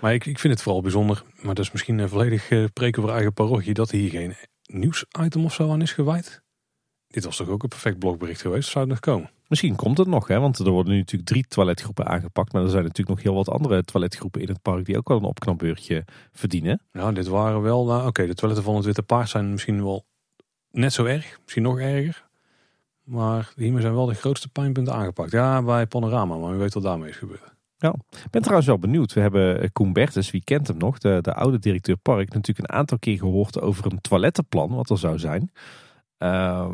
Maar 0.00 0.14
ik, 0.14 0.26
ik 0.26 0.38
vind 0.38 0.52
het 0.52 0.62
vooral 0.62 0.82
bijzonder, 0.82 1.22
maar 1.40 1.54
dat 1.54 1.64
is 1.64 1.72
misschien 1.72 1.98
een 1.98 2.08
volledig 2.08 2.50
uh, 2.50 2.64
preken 2.72 3.02
voor 3.02 3.12
eigen 3.12 3.32
parochie, 3.32 3.74
dat 3.74 3.90
hier 3.90 4.10
geen 4.10 4.34
nieuwsitem 4.66 5.44
of 5.44 5.54
zo 5.54 5.70
aan 5.70 5.82
is 5.82 5.92
gewijd. 5.92 6.42
Dit 7.06 7.24
was 7.24 7.36
toch 7.36 7.48
ook 7.48 7.62
een 7.62 7.68
perfect 7.68 7.98
blogbericht 7.98 8.40
geweest, 8.40 8.68
zou 8.68 8.84
het 8.84 8.88
nog 8.88 9.00
komen? 9.00 9.30
Misschien 9.48 9.76
komt 9.76 9.98
het 9.98 10.06
nog, 10.06 10.28
hè? 10.28 10.40
want 10.40 10.58
er 10.58 10.70
worden 10.70 10.92
nu 10.92 10.98
natuurlijk 10.98 11.28
drie 11.28 11.46
toiletgroepen 11.48 12.06
aangepakt. 12.06 12.52
Maar 12.52 12.62
er 12.62 12.70
zijn 12.70 12.82
natuurlijk 12.82 13.16
nog 13.16 13.22
heel 13.22 13.34
wat 13.34 13.48
andere 13.48 13.82
toiletgroepen 13.82 14.40
in 14.40 14.48
het 14.48 14.62
park 14.62 14.84
die 14.84 14.96
ook 14.96 15.08
wel 15.08 15.16
een 15.16 15.24
opknapbeurtje 15.24 16.04
verdienen. 16.32 16.80
Ja, 16.92 17.12
dit 17.12 17.26
waren 17.26 17.62
wel, 17.62 17.84
nou, 17.84 18.06
oké, 18.06 18.26
de 18.26 18.34
toiletten 18.34 18.66
van 18.66 18.76
het 18.76 18.84
Witte 18.84 19.02
Paard 19.02 19.28
zijn 19.28 19.50
misschien 19.50 19.84
wel 19.84 20.06
net 20.70 20.92
zo 20.92 21.04
erg, 21.04 21.38
misschien 21.42 21.62
nog 21.62 21.78
erger. 21.78 22.24
Maar 23.02 23.52
hiermee 23.56 23.80
zijn 23.80 23.94
wel 23.94 24.06
de 24.06 24.14
grootste 24.14 24.48
pijnpunten 24.48 24.94
aangepakt. 24.94 25.30
Ja, 25.30 25.62
bij 25.62 25.86
Panorama, 25.86 26.36
maar 26.36 26.54
u 26.54 26.56
weet 26.56 26.74
wat 26.74 26.82
daarmee 26.82 27.10
is 27.10 27.16
gebeurd. 27.16 27.55
Ja, 27.78 27.94
ik 28.10 28.30
ben 28.30 28.40
trouwens 28.42 28.66
wel 28.68 28.78
benieuwd. 28.78 29.12
We 29.12 29.20
hebben 29.20 29.60
eh, 29.60 29.68
Koen 29.72 29.92
Bertens, 29.92 30.30
wie 30.30 30.44
kent 30.44 30.66
hem 30.66 30.76
nog, 30.76 30.98
de, 30.98 31.18
de 31.20 31.34
oude 31.34 31.58
directeur 31.58 31.96
park, 31.96 32.34
natuurlijk 32.34 32.70
een 32.70 32.76
aantal 32.78 32.98
keer 32.98 33.18
gehoord 33.18 33.60
over 33.60 33.86
een 33.92 34.00
toilettenplan, 34.00 34.74
wat 34.74 34.90
er 34.90 34.98
zou 34.98 35.18
zijn. 35.18 35.50
Uh, 36.18 36.68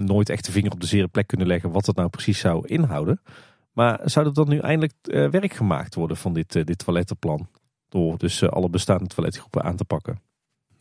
nooit 0.00 0.28
echt 0.28 0.44
de 0.44 0.52
vinger 0.52 0.72
op 0.72 0.80
de 0.80 0.86
zere 0.86 1.08
plek 1.08 1.26
kunnen 1.26 1.46
leggen 1.46 1.70
wat 1.70 1.84
dat 1.84 1.96
nou 1.96 2.08
precies 2.08 2.38
zou 2.38 2.66
inhouden. 2.66 3.20
Maar 3.72 4.00
zou 4.04 4.26
er 4.26 4.34
dan 4.34 4.48
nu 4.48 4.58
eindelijk 4.58 4.92
uh, 5.02 5.28
werk 5.28 5.52
gemaakt 5.52 5.94
worden 5.94 6.16
van 6.16 6.32
dit, 6.32 6.54
uh, 6.54 6.64
dit 6.64 6.78
toilettenplan? 6.78 7.48
Door 7.88 8.18
dus 8.18 8.48
alle 8.48 8.68
bestaande 8.68 9.06
toiletgroepen 9.06 9.62
aan 9.62 9.76
te 9.76 9.84
pakken. 9.84 10.20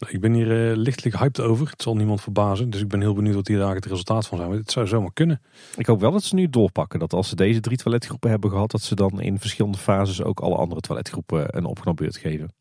Ik 0.10 0.22
ben 0.22 0.34
hier 0.34 0.72
uh, 0.72 0.78
lichtelijk 0.78 1.18
hyped 1.18 1.40
over. 1.40 1.70
Het 1.70 1.82
zal 1.82 1.96
niemand 1.96 2.22
verbazen. 2.22 2.70
Dus 2.70 2.82
ik 2.82 2.88
ben 2.88 3.02
heel 3.02 3.14
benieuwd 3.14 3.36
wat 3.36 3.48
hier 3.48 3.58
daar 3.58 3.76
het 3.76 3.86
resultaat 3.86 4.28
van 4.28 4.38
zijn. 4.38 4.52
Het 4.52 4.72
zou 4.72 4.88
zomaar 4.88 5.14
kunnen. 5.14 5.42
Ik 5.76 5.86
hoop 5.86 6.00
wel 6.00 6.12
dat 6.12 6.24
ze 6.24 6.36
nu 6.36 6.50
doorpakken. 6.50 7.00
Dat 7.00 7.14
als 7.14 7.30
ze 7.30 7.36
deze 7.36 7.60
drie 7.60 7.78
toiletgroepen 7.78 8.30
hebben 8.30 8.50
gehad, 8.50 8.72
dat 8.72 8.82
ze 8.82 8.96
dan 8.96 9.22
in 9.22 9.40
verschillende 9.40 9.78
fases 9.78 10.24
ook 10.24 10.40
alle 10.40 10.56
andere 10.56 10.82
toiletgroepen 10.82 11.58
een 11.58 11.66
opknapbeurt 11.66 12.18
geven. 12.18 12.54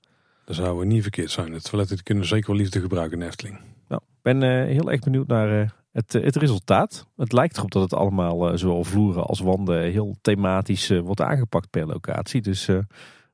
Dat 0.44 0.56
zou 0.56 0.86
niet 0.86 1.02
verkeerd 1.02 1.30
zijn. 1.30 1.52
De 1.52 1.60
toiletten 1.60 2.02
kunnen 2.02 2.24
zeker 2.24 2.50
wel 2.50 2.60
liefde 2.60 2.80
gebruiken 2.80 3.20
in 3.20 3.26
Efteling. 3.26 3.58
Nou, 3.88 4.02
ik 4.06 4.22
ben 4.22 4.42
uh, 4.42 4.64
heel 4.76 4.90
erg 4.90 5.00
benieuwd 5.00 5.26
naar 5.26 5.60
uh, 5.60 5.68
het, 5.92 6.12
het 6.12 6.36
resultaat. 6.36 7.06
Het 7.16 7.32
lijkt 7.32 7.56
erop 7.56 7.70
dat 7.70 7.82
het 7.82 7.94
allemaal, 7.94 8.58
zowel 8.58 8.84
vloeren 8.84 9.24
als 9.24 9.40
wanden, 9.40 9.82
heel 9.82 10.16
thematisch 10.20 10.88
wordt 10.88 11.20
aangepakt 11.20 11.70
per 11.70 11.86
locatie. 11.86 12.40
Dus 12.40 12.68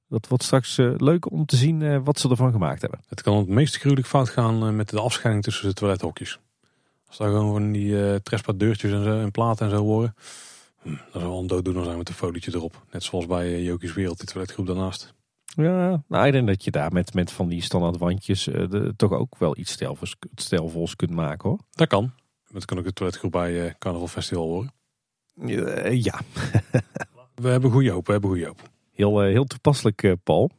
dat 0.09 0.29
wordt 0.29 0.45
straks 0.45 0.77
leuk 0.97 1.31
om 1.31 1.47
te 1.47 1.57
zien 1.57 2.05
wat 2.05 2.19
ze 2.19 2.29
ervan 2.29 2.53
gemaakt 2.53 2.81
hebben. 2.81 3.01
Het 3.09 3.23
kan 3.23 3.37
het 3.37 3.49
meest 3.49 3.77
gruwelijk 3.77 4.09
fout 4.09 4.29
gaan 4.29 4.77
met 4.77 4.89
de 4.89 5.01
afscheiding 5.01 5.45
tussen 5.45 5.69
de 5.69 5.75
toilethokjes. 5.75 6.39
Als 7.07 7.17
daar 7.17 7.29
gewoon 7.29 7.53
van 7.53 7.73
die 7.73 7.87
uh, 7.87 8.15
trespa 8.15 8.53
deurtjes 8.53 8.93
en, 8.93 9.05
zo, 9.05 9.21
en 9.21 9.31
platen 9.31 9.67
en 9.67 9.73
zo 9.73 9.83
worden. 9.83 10.15
Hm, 10.83 10.91
dat 10.91 10.99
zou 11.13 11.25
wel 11.25 11.39
een 11.39 11.47
dooddoener 11.47 11.85
zijn 11.85 11.99
met 11.99 12.09
een 12.09 12.15
folietje 12.15 12.55
erop. 12.55 12.83
Net 12.91 13.03
zoals 13.03 13.27
bij 13.27 13.51
uh, 13.51 13.65
Jokies 13.65 13.93
Wereld, 13.93 14.19
die 14.19 14.27
toiletgroep 14.27 14.67
daarnaast. 14.67 15.15
Ja, 15.45 16.03
nou, 16.09 16.27
ik 16.27 16.33
denk 16.33 16.47
dat 16.47 16.65
je 16.65 16.71
daar 16.71 16.93
met, 16.93 17.15
met 17.15 17.33
van 17.33 17.49
die 17.49 17.63
standaard 17.63 17.99
wandjes 17.99 18.47
uh, 18.47 18.71
de, 18.71 18.95
toch 18.97 19.13
ook 19.13 19.39
wel 19.39 19.57
iets 19.57 19.73
stelvols, 19.73 20.17
stelvols 20.35 20.97
kunt 20.97 21.11
maken 21.11 21.49
hoor. 21.49 21.59
Dat 21.71 21.89
kan. 21.89 22.13
Dat 22.51 22.65
kan 22.65 22.79
ook 22.79 22.85
de 22.85 22.93
toiletgroep 22.93 23.33
bij 23.33 23.75
Carnaval 23.79 24.09
Festival 24.09 24.49
worden. 24.49 24.73
ja. 26.03 26.21
we 27.35 27.49
hebben 27.49 27.71
goede 27.71 27.91
hoop, 27.91 28.07
we 28.07 28.13
hebben 28.13 28.31
goede 28.31 28.47
hoop. 28.47 28.75
Heel, 28.97 29.21
heel 29.21 29.45
toepasselijk, 29.45 30.15
Paul. 30.23 30.51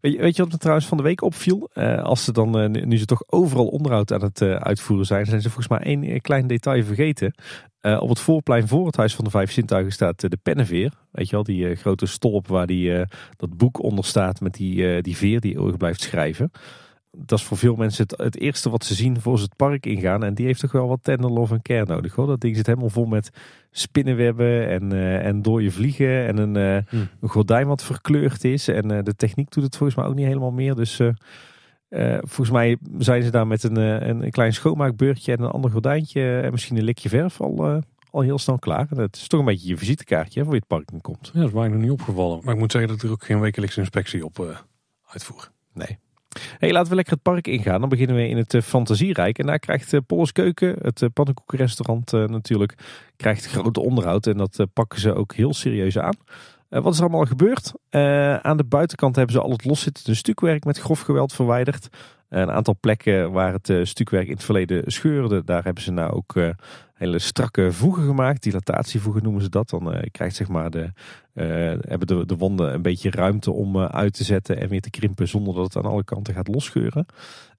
Weet 0.00 0.12
je, 0.12 0.18
weet 0.18 0.36
je 0.36 0.42
wat 0.42 0.52
me 0.52 0.58
trouwens 0.58 0.86
van 0.86 0.96
de 0.96 1.02
week 1.02 1.22
opviel? 1.22 1.70
Uh, 1.74 2.02
als 2.02 2.24
ze 2.24 2.32
dan, 2.32 2.70
nu 2.70 2.98
ze 2.98 3.04
toch 3.04 3.22
overal 3.26 3.66
onderhoud 3.66 4.12
aan 4.12 4.22
het 4.22 4.42
uitvoeren 4.42 5.06
zijn, 5.06 5.26
zijn 5.26 5.40
ze 5.40 5.50
volgens 5.50 5.68
mij 5.68 5.98
één 5.98 6.20
klein 6.20 6.46
detail 6.46 6.84
vergeten. 6.84 7.34
op 7.80 8.08
het 8.08 8.18
voorplein 8.18 8.68
voor 8.68 8.86
het 8.86 8.96
Huis 8.96 9.14
van 9.14 9.24
de 9.24 9.30
Vijf 9.30 9.52
Zintuigen 9.52 9.92
staat 9.92 10.20
de 10.20 10.38
pennenveer. 10.42 10.92
Weet 11.10 11.28
je 11.28 11.34
wel, 11.34 11.44
die 11.44 11.74
grote 11.74 12.06
stolp 12.06 12.48
waar 12.48 12.66
die, 12.66 13.04
dat 13.36 13.56
boek 13.56 13.82
onder 13.82 14.04
staat 14.04 14.40
met 14.40 14.54
die, 14.54 15.02
die 15.02 15.16
veer 15.16 15.40
die 15.40 15.56
eeuwig 15.56 15.76
blijft 15.76 16.00
schrijven 16.00 16.50
dat 17.16 17.38
is 17.38 17.44
voor 17.44 17.56
veel 17.56 17.74
mensen 17.74 18.06
het, 18.08 18.18
het, 18.18 18.40
eerste 18.40 18.70
wat 18.70 18.84
ze 18.84 18.94
zien 18.94 19.20
voor 19.20 19.38
ze 19.38 19.44
het 19.44 19.56
park 19.56 19.86
ingaan. 19.86 20.24
En 20.24 20.34
die 20.34 20.46
heeft 20.46 20.60
toch 20.60 20.72
wel 20.72 20.88
wat 20.88 20.98
tender 21.02 21.30
love 21.30 21.54
en 21.54 21.62
care 21.62 21.84
nodig. 21.84 22.14
Hoor. 22.14 22.26
Dat 22.26 22.40
ding 22.40 22.56
zit 22.56 22.66
helemaal 22.66 22.88
vol 22.88 23.04
met 23.04 23.30
spinnenwebben 23.70 24.68
en, 24.68 24.92
uh, 24.92 25.26
en 25.26 25.42
dode 25.42 25.70
vliegen. 25.70 26.26
En 26.26 26.38
een, 26.38 26.54
uh, 26.56 27.00
een, 27.20 27.28
gordijn 27.28 27.66
wat 27.66 27.82
verkleurd 27.82 28.44
is. 28.44 28.68
En 28.68 28.92
uh, 28.92 28.98
de 29.02 29.14
techniek 29.14 29.50
doet 29.50 29.64
het 29.64 29.76
volgens 29.76 29.98
mij 29.98 30.08
ook 30.08 30.14
niet 30.14 30.26
helemaal 30.26 30.50
meer. 30.50 30.74
Dus 30.74 31.00
volgens 32.18 32.50
mij 32.50 32.76
zijn 32.98 33.22
ze 33.22 33.30
daar 33.30 33.46
met 33.46 33.62
een, 33.62 33.76
een 33.76 34.30
klein 34.30 34.52
schoonmaakbeurtje 34.52 35.32
en 35.32 35.42
een 35.42 35.50
ander 35.50 35.70
gordijntje. 35.70 36.40
En 36.40 36.50
misschien 36.50 36.76
een 36.76 36.84
likje 36.84 37.08
verf 37.08 37.40
al, 37.40 37.82
al 38.10 38.20
heel 38.20 38.38
snel 38.38 38.58
klaar. 38.58 38.86
En 38.90 38.98
het 38.98 39.16
is 39.16 39.28
toch 39.28 39.40
een 39.40 39.46
beetje 39.46 39.68
je 39.68 39.76
visitekaartje 39.76 40.42
voor 40.44 40.52
je 40.52 40.58
het 40.58 40.66
park 40.66 40.90
komt. 41.00 41.30
Ja, 41.32 41.40
dat 41.40 41.48
is 41.48 41.54
mij 41.54 41.68
nog 41.68 41.80
niet 41.80 41.90
opgevallen. 41.90 42.40
Maar 42.44 42.54
ik 42.54 42.60
moet 42.60 42.72
zeggen 42.72 42.90
dat 42.90 42.98
ik 42.98 43.06
er 43.06 43.10
ook 43.10 43.24
geen 43.24 43.40
wekelijkse 43.40 43.80
inspectie 43.80 44.24
op 44.24 44.64
uitvoer. 45.06 45.50
Nee. 45.72 45.98
Hey, 46.58 46.72
laten 46.72 46.88
we 46.90 46.94
lekker 46.94 47.14
het 47.14 47.22
park 47.22 47.46
ingaan. 47.46 47.80
Dan 47.80 47.88
beginnen 47.88 48.16
we 48.16 48.28
in 48.28 48.36
het 48.36 48.54
uh, 48.54 48.62
Fantasierijk. 48.62 49.38
En 49.38 49.46
daar 49.46 49.58
krijgt 49.58 49.92
uh, 49.92 50.00
Polles 50.06 50.32
Keuken, 50.32 50.76
het 50.82 51.00
uh, 51.00 51.08
pannenkoekenrestaurant 51.12 52.12
natuurlijk, 52.12 52.74
krijgt 53.16 53.46
grote 53.46 53.80
onderhoud. 53.80 54.26
En 54.26 54.36
dat 54.36 54.66
pakken 54.72 55.00
ze 55.00 55.14
ook 55.14 55.34
heel 55.34 55.54
serieus 55.54 55.98
aan. 55.98 56.14
Wat 56.68 56.92
is 56.92 57.00
allemaal 57.00 57.24
gebeurd? 57.24 57.72
aan 58.42 58.56
de 58.56 58.64
buitenkant 58.64 59.16
hebben 59.16 59.34
ze 59.34 59.40
al 59.40 59.50
het 59.50 59.64
loszittende 59.64 60.14
stukwerk 60.14 60.64
met 60.64 60.78
grof 60.78 61.00
geweld 61.00 61.32
verwijderd. 61.32 61.88
Een 62.28 62.50
aantal 62.50 62.76
plekken 62.80 63.32
waar 63.32 63.52
het 63.52 63.88
stukwerk 63.88 64.26
in 64.26 64.32
het 64.32 64.44
verleden 64.44 64.92
scheurde, 64.92 65.44
daar 65.44 65.64
hebben 65.64 65.82
ze 65.82 65.92
nou 65.92 66.12
ook 66.12 66.34
hele 66.94 67.18
strakke 67.18 67.72
voegen 67.72 68.06
gemaakt. 68.06 68.42
Dilatatievoegen 68.42 69.22
noemen 69.22 69.42
ze 69.42 69.48
dat. 69.48 69.68
Dan 69.68 70.04
krijgt 70.10 70.36
zeg 70.36 70.48
maar 70.48 70.70
de, 70.70 70.92
hebben 71.80 72.06
de, 72.06 72.26
de 72.26 72.36
wanden 72.36 72.74
een 72.74 72.82
beetje 72.82 73.10
ruimte 73.10 73.52
om 73.52 73.78
uit 73.78 74.12
te 74.12 74.24
zetten 74.24 74.60
en 74.60 74.68
weer 74.68 74.80
te 74.80 74.90
krimpen 74.90 75.28
zonder 75.28 75.54
dat 75.54 75.64
het 75.64 75.76
aan 75.76 75.90
alle 75.90 76.04
kanten 76.04 76.34
gaat 76.34 76.48
losscheuren. 76.48 77.06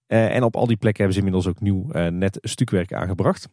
en 0.07 0.43
op 0.43 0.55
al 0.55 0.67
die 0.67 0.77
plekken 0.77 1.03
hebben 1.03 1.21
ze 1.21 1.27
inmiddels 1.27 1.55
ook 1.55 1.61
nieuw 1.61 2.09
net 2.09 2.37
stukwerk 2.41 2.93
aangebracht. 2.93 3.49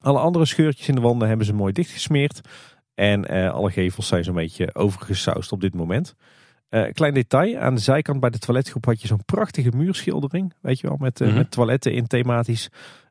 Alle 0.00 0.18
andere 0.18 0.44
scheurtjes 0.44 0.88
in 0.88 0.94
de 0.94 1.00
wanden 1.00 1.28
hebben 1.28 1.46
ze 1.46 1.52
mooi 1.52 1.72
dichtgesmeerd. 1.72 2.40
En 2.94 3.52
alle 3.52 3.70
gevels 3.70 4.06
zijn 4.06 4.24
zo'n 4.24 4.34
beetje 4.34 4.74
overgesausd 4.74 5.52
op 5.52 5.60
dit 5.60 5.74
moment. 5.74 6.14
klein 6.92 7.14
detail, 7.14 7.58
aan 7.58 7.74
de 7.74 7.80
zijkant 7.80 8.20
bij 8.20 8.30
de 8.30 8.38
toiletgroep 8.38 8.84
had 8.84 9.00
je 9.00 9.06
zo'n 9.06 9.24
prachtige 9.24 9.70
muurschildering. 9.76 10.54
Weet 10.60 10.80
je 10.80 10.86
wel, 10.86 10.96
met, 11.00 11.20
mm 11.20 11.34
met 11.34 11.50
toiletten 11.50 11.92
in 11.92 12.06
thematisch 12.06 12.70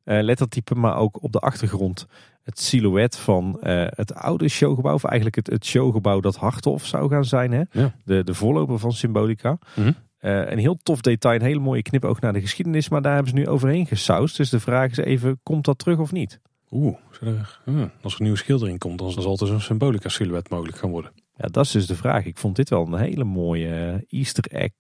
uh, 0.10 0.22
lettertype, 0.22 0.76
maar 0.76 0.98
ook 0.98 1.24
op 1.24 1.32
de 1.32 1.40
achtergrond 1.40 2.08
het 2.44 2.60
silhouet 2.60 3.18
van 3.18 3.58
uh, 3.64 3.86
het 3.90 4.14
oude 4.14 4.48
showgebouw. 4.48 4.94
Of 4.94 5.04
eigenlijk 5.04 5.36
het, 5.36 5.48
het 5.48 5.66
showgebouw 5.66 6.20
dat 6.20 6.36
Harthof 6.36 6.86
zou 6.86 7.10
gaan 7.10 7.26
zijn. 7.26 7.52
Hè? 7.52 7.64
Ja. 7.72 7.92
De, 8.06 8.24
de 8.24 8.34
voorloper 8.34 8.80
van 8.80 8.94
Symbolica. 8.94 9.50
Mm 9.50 9.84
-hmm. 9.84 9.96
uh, 10.22 10.50
een 10.50 10.58
heel 10.58 10.78
tof 10.84 11.02
detail, 11.02 11.36
een 11.36 11.46
hele 11.46 11.60
mooie 11.60 11.82
knip 11.82 12.06
ook 12.06 12.20
naar 12.20 12.34
de 12.34 12.42
geschiedenis. 12.42 12.90
Maar 12.90 13.02
daar 13.02 13.14
hebben 13.14 13.32
ze 13.32 13.38
nu 13.38 13.48
overheen 13.48 13.86
gesausd. 13.86 14.38
Dus 14.38 14.50
de 14.50 14.60
vraag 14.60 14.92
is 14.92 14.98
even, 14.98 15.40
komt 15.44 15.66
dat 15.66 15.80
terug 15.80 15.98
of 15.98 16.12
niet? 16.12 16.40
Oeh, 16.72 16.98
als 18.02 18.14
er 18.14 18.20
een 18.20 18.24
nieuwe 18.24 18.38
schildering 18.38 18.80
komt, 18.80 19.00
dan 19.00 19.12
zal 19.12 19.32
het 19.32 19.40
dus 19.40 19.50
een 19.50 19.62
Symbolica 19.62 20.10
silhouet 20.10 20.50
mogelijk 20.50 20.78
gaan 20.78 20.90
worden. 20.90 21.12
Ja, 21.36 21.48
dat 21.48 21.66
is 21.66 21.72
dus 21.72 21.88
de 21.88 21.96
vraag. 21.96 22.26
Ik 22.26 22.38
vond 22.38 22.56
dit 22.56 22.70
wel 22.70 22.88
een 22.88 23.00
hele 23.00 23.24
mooie 23.24 24.06
Easter 24.08 24.46
egg, 24.52 24.74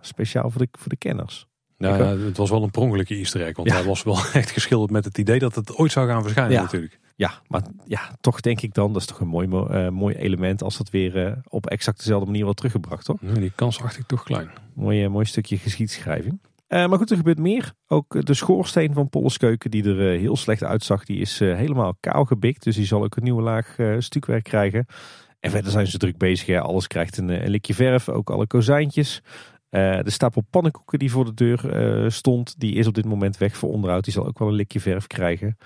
speciaal 0.00 0.50
voor 0.50 0.60
de, 0.60 0.68
voor 0.72 0.88
de 0.88 0.96
kenners. 0.96 1.46
Ja, 1.78 2.16
het 2.16 2.36
was 2.36 2.50
wel 2.50 2.62
een 2.62 2.70
prongelijke 2.70 3.14
easter 3.14 3.42
egg. 3.42 3.56
Want 3.56 3.70
hij 3.70 3.84
was 3.84 4.02
wel 4.02 4.18
echt 4.32 4.50
geschilderd 4.50 4.90
met 4.90 5.04
het 5.04 5.18
idee 5.18 5.38
dat 5.38 5.54
het 5.54 5.76
ooit 5.76 5.92
zou 5.92 6.08
gaan 6.08 6.22
verschijnen 6.22 6.52
ja. 6.52 6.62
natuurlijk. 6.62 6.98
Ja, 7.16 7.32
maar 7.48 7.62
ja, 7.84 8.16
toch 8.20 8.40
denk 8.40 8.60
ik 8.60 8.74
dan, 8.74 8.92
dat 8.92 9.00
is 9.00 9.08
toch 9.08 9.20
een 9.20 9.28
mooi, 9.28 9.48
uh, 9.48 9.88
mooi 9.88 10.14
element 10.14 10.62
als 10.62 10.76
dat 10.76 10.90
weer 10.90 11.26
uh, 11.26 11.32
op 11.48 11.66
exact 11.66 11.98
dezelfde 11.98 12.26
manier 12.26 12.42
wordt 12.42 12.56
teruggebracht, 12.58 13.04
toch? 13.04 13.18
Die 13.20 13.52
kans 13.54 13.82
acht 13.82 13.98
ik 13.98 14.06
toch 14.06 14.22
klein. 14.22 14.50
Mooi, 14.74 15.04
uh, 15.04 15.10
mooi 15.10 15.24
stukje 15.24 15.58
geschiedschrijving. 15.58 16.40
Maar 16.68 16.98
goed, 16.98 17.10
er 17.10 17.16
gebeurt 17.16 17.38
meer. 17.38 17.72
Ook 17.86 18.26
de 18.26 18.34
schoorsteen 18.34 18.92
van 18.92 19.08
Polleskeuken, 19.08 19.70
die 19.70 19.84
er 19.84 20.18
heel 20.18 20.36
slecht 20.36 20.64
uitzag, 20.64 21.04
die 21.04 21.20
is 21.20 21.38
helemaal 21.38 21.96
kaal 22.00 22.24
gebikt. 22.24 22.64
Dus 22.64 22.76
die 22.76 22.86
zal 22.86 23.04
ook 23.04 23.16
een 23.16 23.22
nieuwe 23.22 23.42
laag 23.42 23.76
stukwerk 23.98 24.44
krijgen. 24.44 24.86
En 25.40 25.50
verder 25.50 25.70
zijn 25.70 25.86
ze 25.86 25.98
druk 25.98 26.18
bezig. 26.18 26.60
Alles 26.60 26.86
krijgt 26.86 27.16
een, 27.16 27.28
een 27.28 27.50
likje 27.50 27.74
verf, 27.74 28.08
ook 28.08 28.30
alle 28.30 28.46
kozijntjes. 28.46 29.22
De 29.70 30.02
stapel 30.10 30.42
pannenkoeken 30.50 30.98
die 30.98 31.10
voor 31.10 31.24
de 31.24 31.34
deur 31.34 32.12
stond, 32.12 32.60
die 32.60 32.74
is 32.74 32.86
op 32.86 32.94
dit 32.94 33.04
moment 33.04 33.38
weg 33.38 33.56
voor 33.56 33.70
onderhoud. 33.70 34.04
Die 34.04 34.12
zal 34.12 34.26
ook 34.26 34.38
wel 34.38 34.48
een 34.48 34.54
likje 34.54 34.80
verf 34.80 35.06
krijgen. 35.06 35.56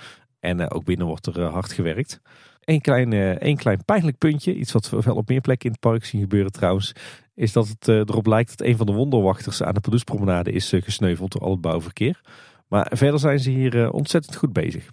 En 0.40 0.70
ook 0.70 0.84
binnen 0.84 1.06
wordt 1.06 1.26
er 1.26 1.42
hard 1.42 1.72
gewerkt. 1.72 2.20
Eén 2.60 2.80
klein, 2.80 3.12
één 3.38 3.56
klein 3.56 3.84
pijnlijk 3.84 4.18
puntje, 4.18 4.54
iets 4.54 4.72
wat 4.72 4.90
we 4.90 5.00
wel 5.04 5.16
op 5.16 5.28
meer 5.28 5.40
plekken 5.40 5.66
in 5.66 5.72
het 5.72 5.80
park 5.80 6.04
zien 6.04 6.20
gebeuren 6.20 6.52
trouwens, 6.52 6.92
is 7.40 7.52
dat 7.52 7.68
het 7.68 7.88
erop 7.88 8.26
lijkt 8.26 8.58
dat 8.58 8.66
een 8.66 8.76
van 8.76 8.86
de 8.86 8.92
wonderwachters 8.92 9.62
aan 9.62 9.74
de 9.74 9.80
Padoespromenade 9.80 10.52
is 10.52 10.72
gesneuveld 10.76 11.32
door 11.32 11.42
al 11.42 11.50
het 11.50 11.60
bouwverkeer. 11.60 12.20
Maar 12.68 12.90
verder 12.94 13.20
zijn 13.20 13.38
ze 13.38 13.50
hier 13.50 13.90
ontzettend 13.90 14.36
goed 14.36 14.52
bezig. 14.52 14.90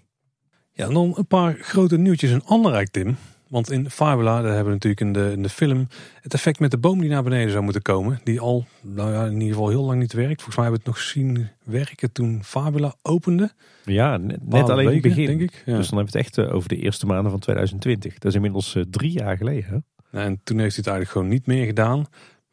Ja, 0.71 0.85
en 0.85 0.93
dan 0.93 1.13
een 1.17 1.27
paar 1.27 1.57
grote 1.59 1.97
nieuwtjes 1.97 2.31
in 2.31 2.43
Anderrijk, 2.45 2.89
Tim. 2.89 3.17
Want 3.49 3.71
in 3.71 3.89
Fabula, 3.89 4.41
daar 4.41 4.53
hebben 4.53 4.65
we 4.65 4.71
natuurlijk 4.71 5.01
in 5.01 5.13
de, 5.13 5.31
in 5.31 5.43
de 5.43 5.49
film 5.49 5.87
het 6.21 6.33
effect 6.33 6.59
met 6.59 6.71
de 6.71 6.77
boom 6.77 6.99
die 6.99 7.09
naar 7.09 7.23
beneden 7.23 7.51
zou 7.51 7.63
moeten 7.63 7.81
komen. 7.81 8.19
Die 8.23 8.39
al, 8.39 8.65
nou 8.81 9.11
ja, 9.11 9.25
in 9.25 9.33
ieder 9.33 9.47
geval 9.47 9.69
heel 9.69 9.83
lang 9.83 9.99
niet 9.99 10.13
werkt. 10.13 10.41
Volgens 10.41 10.55
mij 10.55 10.65
hebben 10.65 10.83
we 10.83 10.89
het 10.89 10.97
nog 10.97 11.07
zien 11.07 11.49
werken 11.63 12.11
toen 12.11 12.43
Fabula 12.43 12.95
opende. 13.01 13.51
Ja, 13.85 14.17
net, 14.17 14.69
alleen 14.69 14.85
weken, 14.85 15.09
begin. 15.09 15.25
Denk 15.25 15.41
ik. 15.41 15.51
Dus 15.51 15.89
dan 15.89 15.97
hebben 15.97 15.97
we 15.97 16.03
het 16.03 16.15
echt 16.15 16.37
eh, 16.37 16.55
over 16.55 16.69
de 16.69 16.77
eerste 16.77 17.05
maanden 17.05 17.31
van 17.31 17.39
2020. 17.39 18.13
Dat 18.13 18.25
is 18.25 18.35
inmiddels 18.35 18.77
drie 18.89 19.11
jaar 19.11 19.37
geleden. 19.37 19.69
Hè? 19.69 19.77
En 20.11 20.39
toen 20.43 20.59
heeft 20.59 20.75
hij 20.75 20.83
het 20.85 20.87
eigenlijk 20.87 21.09
gewoon 21.09 21.27
niet 21.27 21.45
meer 21.47 21.65
gedaan. 21.65 22.05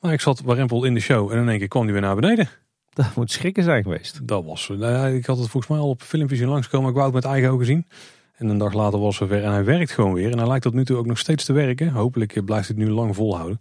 Maar 0.05 0.13
ik 0.13 0.21
zat 0.21 0.41
warempel 0.41 0.85
in 0.85 0.95
de 0.95 1.01
show 1.01 1.33
en 1.33 1.39
in 1.39 1.49
één 1.49 1.59
keer 1.59 1.69
kwam 1.69 1.83
hij 1.83 1.93
weer 1.93 2.03
naar 2.03 2.15
beneden. 2.15 2.49
Dat 2.93 3.15
moet 3.15 3.31
schrikken 3.31 3.63
zijn 3.63 3.83
geweest. 3.83 4.27
Dat 4.29 4.45
was, 4.45 4.69
nou 4.69 5.15
ik 5.15 5.27
had 5.27 5.39
het 5.39 5.49
volgens 5.49 5.73
mij 5.73 5.81
al 5.81 5.89
op 5.89 6.03
filmvisie 6.03 6.47
langskomen. 6.47 6.89
Ik 6.89 6.95
wou 6.95 7.07
het 7.07 7.15
met 7.15 7.25
eigen 7.25 7.51
ogen 7.51 7.67
zien. 7.67 7.87
En 8.37 8.49
een 8.49 8.59
dag 8.59 8.73
later 8.73 8.99
was 8.99 9.19
hij 9.19 9.29
weer 9.29 9.45
en 9.45 9.53
hij 9.53 9.65
werkt 9.65 9.91
gewoon 9.91 10.13
weer. 10.13 10.31
En 10.31 10.39
hij 10.39 10.47
lijkt 10.47 10.63
tot 10.63 10.75
nu 10.75 10.85
toe 10.85 10.97
ook 10.97 11.07
nog 11.07 11.19
steeds 11.19 11.45
te 11.45 11.53
werken. 11.53 11.89
Hopelijk 11.89 12.45
blijft 12.45 12.69
hij 12.69 12.77
het 12.77 12.87
nu 12.87 12.93
lang 12.93 13.15
volhouden. 13.15 13.61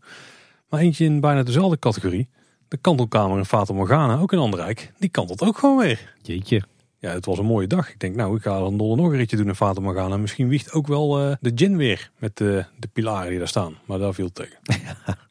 Maar 0.70 0.80
eentje 0.80 1.06
in 1.06 1.20
bijna 1.20 1.44
dezelfde 1.44 1.80
categorie. 1.80 2.30
De 2.68 2.78
kantelkamer 2.78 3.38
in 3.38 3.46
Fata 3.46 3.74
Morgana, 3.74 4.18
ook 4.20 4.34
in 4.34 4.40
Anderrijk. 4.40 4.92
Die 5.00 5.10
kantelt 5.10 5.42
ook 5.42 5.58
gewoon 5.58 5.78
weer. 5.78 6.14
Jeetje. 6.22 6.64
Ja, 7.00 7.12
het 7.12 7.26
was 7.26 7.38
een 7.38 7.46
mooie 7.46 7.68
dag. 7.68 7.90
Ik 7.90 8.00
denk, 8.00 8.16
nou, 8.16 8.36
ik 8.36 8.42
ga 8.42 8.60
dan 8.60 8.76
nog 8.76 8.98
een 8.98 9.18
ritje 9.18 9.38
doen 9.38 9.48
in 9.48 9.56
Fata 9.56 9.82
Morgana. 9.82 10.18
Misschien 10.18 10.48
wiegt 10.48 10.72
ook 10.72 10.88
wel 10.88 11.22
uh, 11.22 11.36
de 11.40 11.52
gin 11.56 11.78
weer 11.78 12.12
met 12.18 12.38
de, 12.38 12.66
de 12.80 12.88
pilaren 12.88 13.30
die 13.30 13.40
daar 13.40 13.48
staan. 13.48 13.78
Maar 13.86 14.00
daar 14.00 14.14
viel 14.14 14.32
tegen. 14.32 14.58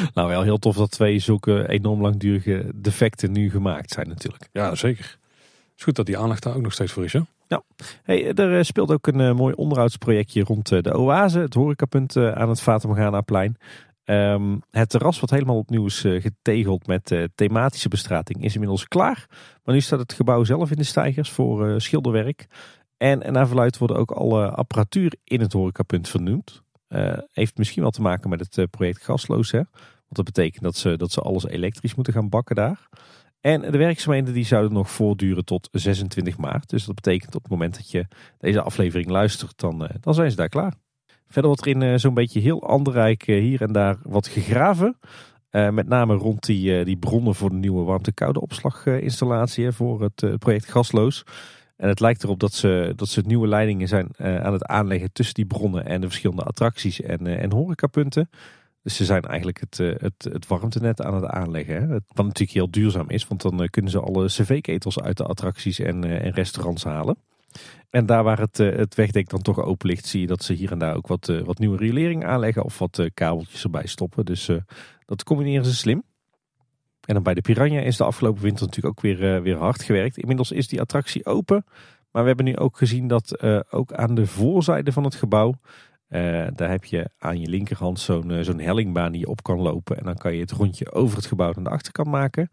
nou, 0.14 0.28
wel 0.28 0.42
heel 0.42 0.58
tof 0.58 0.76
dat 0.76 0.90
twee 0.90 1.18
zulke 1.18 1.68
enorm 1.68 2.00
langdurige 2.00 2.70
defecten 2.74 3.32
nu 3.32 3.50
gemaakt 3.50 3.90
zijn 3.90 4.08
natuurlijk. 4.08 4.48
Ja, 4.52 4.74
zeker. 4.74 5.04
Het 5.04 5.78
is 5.78 5.84
goed 5.84 5.96
dat 5.96 6.06
die 6.06 6.18
aandacht 6.18 6.42
daar 6.42 6.54
ook 6.54 6.62
nog 6.62 6.72
steeds 6.72 6.92
voor 6.92 7.04
is, 7.04 7.12
hè? 7.12 7.20
Ja, 7.46 7.62
hey, 8.02 8.34
er 8.34 8.58
eh, 8.58 8.62
speelt 8.62 8.90
ook 8.90 9.06
een 9.06 9.20
uh, 9.20 9.32
mooi 9.32 9.54
onderhoudsprojectje 9.54 10.42
rond 10.42 10.70
uh, 10.70 10.82
de 10.82 10.98
Oase, 10.98 11.38
het 11.38 11.54
horecapunt 11.54 12.16
uh, 12.16 12.32
aan 12.32 12.48
het 12.48 12.60
Vatamorgana-plein. 12.60 13.56
Um, 14.04 14.62
het 14.70 14.88
terras 14.88 15.20
wat 15.20 15.30
helemaal 15.30 15.56
opnieuw 15.56 15.86
is 15.86 16.00
getegeld 16.00 16.86
met 16.86 17.28
thematische 17.34 17.88
bestrating 17.88 18.44
is 18.44 18.54
inmiddels 18.54 18.88
klaar. 18.88 19.26
Maar 19.64 19.74
nu 19.74 19.80
staat 19.80 19.98
het 19.98 20.12
gebouw 20.12 20.44
zelf 20.44 20.70
in 20.70 20.76
de 20.76 20.84
stijgers 20.84 21.30
voor 21.30 21.80
schilderwerk. 21.80 22.46
En, 22.96 23.22
en 23.22 23.32
naar 23.32 23.46
verluid 23.46 23.78
worden 23.78 23.96
ook 23.96 24.10
alle 24.10 24.50
apparatuur 24.50 25.14
in 25.24 25.40
het 25.40 25.52
horecapunt 25.52 26.08
vernoemd. 26.08 26.61
Heeft 27.32 27.58
misschien 27.58 27.82
wel 27.82 27.90
te 27.90 28.02
maken 28.02 28.30
met 28.30 28.40
het 28.54 28.70
project 28.70 29.04
gasloos. 29.04 29.50
Hè? 29.50 29.58
Want 29.58 30.16
dat 30.16 30.24
betekent 30.24 30.62
dat 30.62 30.76
ze, 30.76 30.96
dat 30.96 31.12
ze 31.12 31.20
alles 31.20 31.46
elektrisch 31.46 31.94
moeten 31.94 32.12
gaan 32.12 32.28
bakken 32.28 32.56
daar. 32.56 32.88
En 33.40 33.60
de 33.60 33.78
werkzaamheden 33.78 34.34
die 34.34 34.44
zouden 34.44 34.72
nog 34.72 34.90
voortduren 34.90 35.44
tot 35.44 35.68
26 35.72 36.36
maart. 36.36 36.68
Dus 36.68 36.84
dat 36.84 36.94
betekent 36.94 37.34
op 37.34 37.42
het 37.42 37.50
moment 37.50 37.74
dat 37.74 37.90
je 37.90 38.06
deze 38.38 38.62
aflevering 38.62 39.10
luistert, 39.10 39.60
dan, 39.60 39.88
dan 40.00 40.14
zijn 40.14 40.30
ze 40.30 40.36
daar 40.36 40.48
klaar. 40.48 40.74
Verder 41.26 41.50
wordt 41.50 41.66
er 41.66 41.82
in 41.82 42.00
zo'n 42.00 42.14
beetje 42.14 42.40
heel 42.40 42.62
Anderrijk 42.68 43.22
hier 43.22 43.62
en 43.62 43.72
daar 43.72 43.96
wat 44.02 44.26
gegraven. 44.26 44.98
met 45.50 45.88
name 45.88 46.14
rond 46.14 46.46
die, 46.46 46.84
die 46.84 46.96
bronnen 46.96 47.34
voor 47.34 47.50
de 47.50 47.56
nieuwe 47.56 47.84
warmte-koude 47.84 48.40
opslaginstallatie 48.40 49.72
voor 49.72 50.02
het 50.02 50.38
project 50.38 50.70
Gasloos. 50.70 51.24
En 51.82 51.88
het 51.88 52.00
lijkt 52.00 52.22
erop 52.22 52.40
dat 52.40 52.52
ze, 52.52 52.92
dat 52.96 53.08
ze 53.08 53.22
nieuwe 53.26 53.48
leidingen 53.48 53.88
zijn 53.88 54.08
uh, 54.18 54.40
aan 54.40 54.52
het 54.52 54.64
aanleggen 54.64 55.12
tussen 55.12 55.34
die 55.34 55.46
bronnen 55.46 55.86
en 55.86 56.00
de 56.00 56.06
verschillende 56.06 56.42
attracties 56.42 57.00
en, 57.00 57.26
uh, 57.26 57.42
en 57.42 57.52
horecapunten. 57.52 58.30
Dus 58.82 58.96
ze 58.96 59.04
zijn 59.04 59.22
eigenlijk 59.22 59.60
het, 59.60 59.78
uh, 59.78 59.94
het, 59.96 60.24
het 60.32 60.46
warmtenet 60.46 61.02
aan 61.02 61.14
het 61.14 61.24
aanleggen. 61.24 61.74
Hè? 61.74 61.86
Wat 61.88 62.26
natuurlijk 62.26 62.50
heel 62.50 62.70
duurzaam 62.70 63.10
is, 63.10 63.26
want 63.26 63.42
dan 63.42 63.68
kunnen 63.68 63.90
ze 63.90 64.00
alle 64.00 64.26
cv-ketels 64.26 65.00
uit 65.00 65.16
de 65.16 65.24
attracties 65.24 65.78
en, 65.78 66.04
en 66.04 66.30
restaurants 66.30 66.84
halen. 66.84 67.16
En 67.90 68.06
daar 68.06 68.24
waar 68.24 68.40
het, 68.40 68.56
het 68.56 68.94
wegdek 68.94 69.28
dan 69.28 69.42
toch 69.42 69.62
open 69.62 69.88
ligt, 69.88 70.06
zie 70.06 70.20
je 70.20 70.26
dat 70.26 70.42
ze 70.42 70.52
hier 70.52 70.72
en 70.72 70.78
daar 70.78 70.96
ook 70.96 71.06
wat, 71.06 71.26
wat 71.44 71.58
nieuwe 71.58 71.76
riolering 71.76 72.24
aanleggen 72.24 72.64
of 72.64 72.78
wat 72.78 73.08
kabeltjes 73.14 73.62
erbij 73.62 73.86
stoppen. 73.86 74.24
Dus 74.24 74.50
dat 75.06 75.24
combineren 75.24 75.64
ze 75.64 75.74
slim. 75.74 76.02
En 77.06 77.14
dan 77.14 77.22
bij 77.22 77.34
de 77.34 77.40
Piranha 77.40 77.80
is 77.80 77.96
de 77.96 78.04
afgelopen 78.04 78.42
winter 78.42 78.66
natuurlijk 78.66 78.98
ook 78.98 79.04
weer, 79.04 79.36
uh, 79.36 79.42
weer 79.42 79.56
hard 79.56 79.82
gewerkt. 79.82 80.18
Inmiddels 80.18 80.52
is 80.52 80.68
die 80.68 80.80
attractie 80.80 81.26
open. 81.26 81.64
Maar 82.10 82.22
we 82.22 82.28
hebben 82.28 82.46
nu 82.46 82.56
ook 82.56 82.76
gezien 82.76 83.08
dat 83.08 83.42
uh, 83.42 83.60
ook 83.70 83.92
aan 83.92 84.14
de 84.14 84.26
voorzijde 84.26 84.92
van 84.92 85.04
het 85.04 85.14
gebouw. 85.14 85.54
Uh, 86.08 86.46
daar 86.54 86.70
heb 86.70 86.84
je 86.84 87.10
aan 87.18 87.40
je 87.40 87.48
linkerhand 87.48 88.00
zo'n 88.00 88.44
zo'n 88.44 88.60
hellingbaan 88.60 89.12
die 89.12 89.20
je 89.20 89.26
op 89.26 89.42
kan 89.42 89.60
lopen. 89.60 89.98
En 89.98 90.04
dan 90.04 90.16
kan 90.16 90.34
je 90.34 90.40
het 90.40 90.50
rondje 90.50 90.92
over 90.92 91.16
het 91.16 91.26
gebouw 91.26 91.52
naar 91.54 91.64
de 91.64 91.70
achterkant 91.70 92.08
maken. 92.08 92.48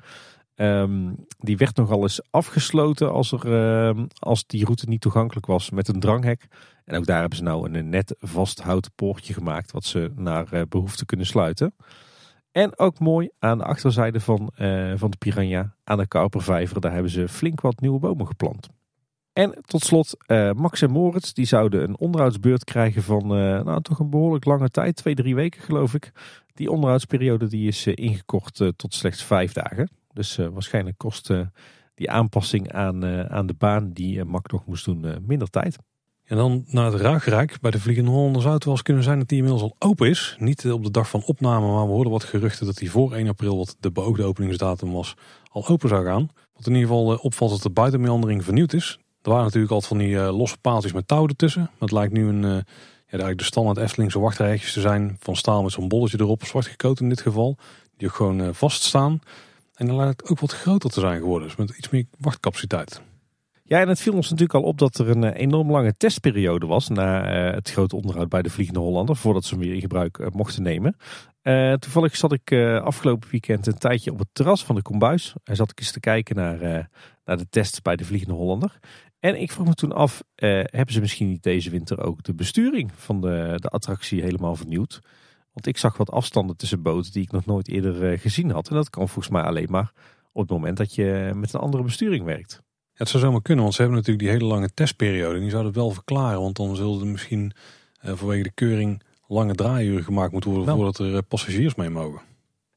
Um, 0.56 1.16
die 1.38 1.58
werd 1.58 1.76
nogal 1.76 2.02
eens 2.02 2.22
afgesloten 2.30 3.12
als, 3.12 3.32
er, 3.32 3.46
uh, 3.46 4.04
als 4.20 4.46
die 4.46 4.64
route 4.64 4.90
niet 4.90 5.02
toegankelijk 5.02 5.46
was 5.46 5.70
met 5.70 5.88
een 5.88 6.00
dranghek. 6.00 6.48
En 6.86 6.98
ook 6.98 7.06
daar 7.06 7.20
hebben 7.20 7.38
ze 7.38 7.44
nou 7.44 7.74
een 7.74 7.90
net 7.90 8.16
vast 8.20 8.62
houten 8.62 8.92
poortje 8.96 9.34
gemaakt 9.34 9.72
wat 9.72 9.86
ze 9.86 10.12
naar 10.16 10.68
behoefte 10.70 11.06
kunnen 11.06 11.26
sluiten. 11.26 11.74
En 12.52 12.78
ook 12.80 13.00
mooi 13.00 13.30
aan 13.40 13.58
de 13.58 13.64
achterzijde 13.64 14.20
van, 14.20 14.52
uh, 14.60 14.94
van 14.96 15.12
de 15.12 15.18
Piranha, 15.18 15.76
aan 15.84 15.98
de 15.98 16.08
Kaupervijver, 16.08 16.82
daar 16.82 16.94
hebben 16.94 17.12
ze 17.12 17.28
flink 17.28 17.62
wat 17.62 17.82
nieuwe 17.82 18.00
bomen 18.00 18.28
geplant. 18.28 18.68
En 19.34 19.62
tot 19.62 19.84
slot, 19.84 20.16
uh, 20.28 20.52
Max 20.52 20.82
en 20.82 20.92
Moritz, 20.92 21.32
die 21.32 21.46
zouden 21.46 21.84
een 21.84 21.98
onderhoudsbeurt 21.98 22.64
krijgen 22.64 23.04
van 23.04 23.24
uh, 23.24 23.64
nou, 23.64 23.82
toch 23.82 24.00
een 24.00 24.10
behoorlijk 24.10 24.46
lange 24.46 24.70
tijd, 24.70 24.96
twee, 24.96 25.16
drie 25.16 25.36
weken 25.36 25.62
geloof 25.62 25.94
ik. 25.94 26.12
Die 26.54 26.72
onderhoudsperiode 26.72 27.48
die 27.48 27.68
is 27.68 27.88
ingekort 27.88 28.62
tot 28.76 28.94
slechts 28.94 29.24
vijf 29.24 29.54
dagen. 29.54 29.90
Dus 30.14 30.36
waarschijnlijk 30.36 30.98
kost 30.98 31.32
die 31.94 32.12
aanpassing 32.12 32.72
aan, 32.72 33.06
aan 33.30 33.46
de 33.46 33.54
baan 33.54 33.92
die 33.92 34.24
Max 34.24 34.52
nog 34.52 34.66
moest 34.66 34.86
doen 34.86 35.26
minder 35.26 35.50
tijd. 35.50 35.78
En 36.30 36.38
dan 36.38 36.64
naar 36.68 36.92
het 36.92 37.02
Ruigrijk. 37.02 37.58
Bij 37.62 37.72
de 37.72 37.80
Vliegende 37.80 38.12
Hollander 38.12 38.42
zou 38.42 38.54
het 38.54 38.64
wel 38.64 38.74
eens 38.74 38.84
kunnen 38.84 39.04
zijn 39.04 39.20
dat 39.20 39.28
die 39.28 39.38
inmiddels 39.38 39.64
al 39.64 39.76
open 39.90 40.10
is. 40.10 40.36
Niet 40.40 40.72
op 40.72 40.84
de 40.84 40.92
dag 40.92 41.10
van 41.10 41.24
opname, 41.26 41.68
maar 41.68 41.86
we 41.86 41.92
hoorden 41.92 42.12
wat 42.12 42.24
geruchten 42.24 42.66
dat 42.66 42.78
die 42.78 42.92
voor 42.92 43.14
1 43.14 43.28
april, 43.28 43.58
wat 43.58 43.76
de 43.80 43.92
beoogde 43.92 44.24
openingsdatum 44.24 44.92
was, 44.92 45.16
al 45.52 45.68
open 45.68 45.90
zou 45.90 46.06
gaan. 46.06 46.30
Wat 46.54 46.68
in 46.68 46.74
ieder 46.74 46.88
geval 46.88 47.14
eh, 47.14 47.24
opvalt 47.24 47.52
dat 47.52 47.62
de 47.62 47.70
buitenmeandering 47.70 48.44
vernieuwd 48.44 48.74
is. 48.74 49.00
Er 49.22 49.30
waren 49.30 49.44
natuurlijk 49.44 49.72
altijd 49.72 49.92
van 49.92 50.02
die 50.02 50.16
uh, 50.16 50.38
losse 50.38 50.58
paaltjes 50.58 50.94
met 50.94 51.08
touw 51.08 51.28
ertussen. 51.28 51.62
Maar 51.62 51.80
het 51.80 51.92
lijkt 51.92 52.14
nu 52.14 52.28
een, 52.28 52.42
ja, 52.42 52.64
eigenlijk 53.06 53.38
de 53.38 53.44
standaard 53.44 53.78
Eftelingse 53.78 54.20
wachtrijtjes 54.20 54.74
te 54.74 54.82
zijn. 54.82 55.18
Van 55.20 55.36
staal 55.36 55.64
met 55.64 55.72
zo'n 55.72 55.88
bolletje 55.88 56.20
erop, 56.20 56.44
zwart 56.44 56.66
gekoot 56.66 57.00
in 57.00 57.10
dit 57.10 57.22
geval. 57.22 57.58
Die 57.98 58.08
ook 58.08 58.16
gewoon 58.16 58.56
vaststaan. 58.56 59.20
En 59.76 59.88
dan 59.88 59.96
lijkt 59.96 60.22
het 60.22 60.30
ook 60.32 60.40
wat 60.40 60.54
groter 60.54 60.90
te 60.90 61.00
zijn 61.00 61.20
geworden. 61.20 61.48
Dus 61.48 61.58
met 61.58 61.78
iets 61.78 61.90
meer 61.90 62.06
wachtcapaciteit. 62.20 63.02
Ja, 63.70 63.80
en 63.80 63.88
het 63.88 64.02
viel 64.02 64.14
ons 64.14 64.30
natuurlijk 64.30 64.54
al 64.54 64.64
op 64.64 64.78
dat 64.78 64.98
er 64.98 65.10
een 65.10 65.24
eh, 65.24 65.42
enorm 65.42 65.72
lange 65.72 65.98
testperiode 65.98 66.66
was 66.66 66.88
na 66.88 67.48
uh, 67.48 67.54
het 67.56 67.72
grote 67.72 67.96
onderhoud 67.96 68.30
bij 68.30 68.42
de 68.42 68.50
Vliegende 68.50 68.80
Hollander, 68.80 69.16
voordat 69.16 69.46
ze 69.46 69.54
hem 69.54 69.64
weer 69.64 69.74
in 69.74 69.82
gebruik 69.82 70.18
uh, 70.18 70.28
mochten 70.32 70.64
nemen. 70.64 70.96
Toevallig 71.80 72.16
zat 72.16 72.32
ik 72.34 72.54
afgelopen 72.84 73.30
weekend 73.32 73.68
een 73.68 73.78
tijdje 73.78 74.12
op 74.12 74.20
het 74.20 74.28
terras 74.32 74.66
van 74.66 74.76
de 74.76 74.82
Kombuis. 74.82 75.34
En 75.44 75.56
zat 75.56 75.72
ik 75.72 75.80
eens 75.80 75.92
te 75.92 76.00
kijken 76.00 76.36
naar, 76.36 76.90
naar 77.26 77.38
de 77.38 77.50
tests 77.50 77.82
bij 77.82 77.96
de 77.96 78.06
Vliegende 78.06 78.34
Hollander. 78.34 78.80
En 79.20 79.42
ik 79.42 79.52
vroeg 79.52 79.68
me 79.68 79.74
toen 79.74 79.92
af, 79.92 80.24
hebben 80.36 80.94
ze 80.94 81.00
misschien 81.00 81.28
niet 81.28 81.44
deze 81.44 81.70
winter 81.70 82.04
ook 82.04 82.24
de 82.24 82.34
besturing 82.34 82.92
van 82.96 83.22
de, 83.22 83.54
de 83.56 83.70
attractie 83.70 84.22
helemaal 84.22 84.56
vernieuwd? 84.56 85.00
Want 85.54 85.68
ik 85.68 85.78
zag 85.78 85.98
wat 85.98 86.12
afstanden 86.12 86.58
tussen 86.58 86.82
boten 86.82 87.12
die 87.12 87.24
ik 87.24 87.32
nog 87.32 87.46
nooit 87.46 87.68
eerder 87.68 88.20
gezien 88.20 88.52
had. 88.52 88.70
En 88.70 88.76
dat 88.76 88.90
kan 88.90 89.10
volgens 89.10 89.34
mij 89.34 89.44
alleen 89.44 89.70
maar 89.70 89.92
op 90.32 90.42
het 90.42 90.52
moment 90.52 90.78
dat 90.78 90.96
je 90.96 91.32
met 91.36 91.54
een 91.54 91.60
andere 91.60 91.84
besturing 91.84 92.26
werkt 92.26 92.62
het 93.00 93.10
zou 93.10 93.24
zomaar 93.24 93.42
kunnen, 93.42 93.64
want 93.64 93.76
ze 93.76 93.82
hebben 93.82 94.00
natuurlijk 94.00 94.28
die 94.28 94.38
hele 94.38 94.54
lange 94.54 94.70
testperiode. 94.74 95.36
En 95.36 95.42
die 95.42 95.50
zouden 95.50 95.72
het 95.72 95.82
wel 95.82 95.92
verklaren, 95.92 96.42
want 96.42 96.56
dan 96.56 96.76
zullen 96.76 97.00
er 97.00 97.08
misschien 97.08 97.52
uh, 98.06 98.12
vanwege 98.16 98.44
de 98.44 98.52
keuring 98.52 99.04
lange 99.28 99.56
draaiuren 99.56 100.04
gemaakt 100.04 100.32
moeten 100.32 100.52
worden 100.52 100.76
voordat 100.76 101.00
er 101.00 101.14
uh, 101.14 101.18
passagiers 101.28 101.76
mee 101.76 101.90
mogen. 101.90 102.22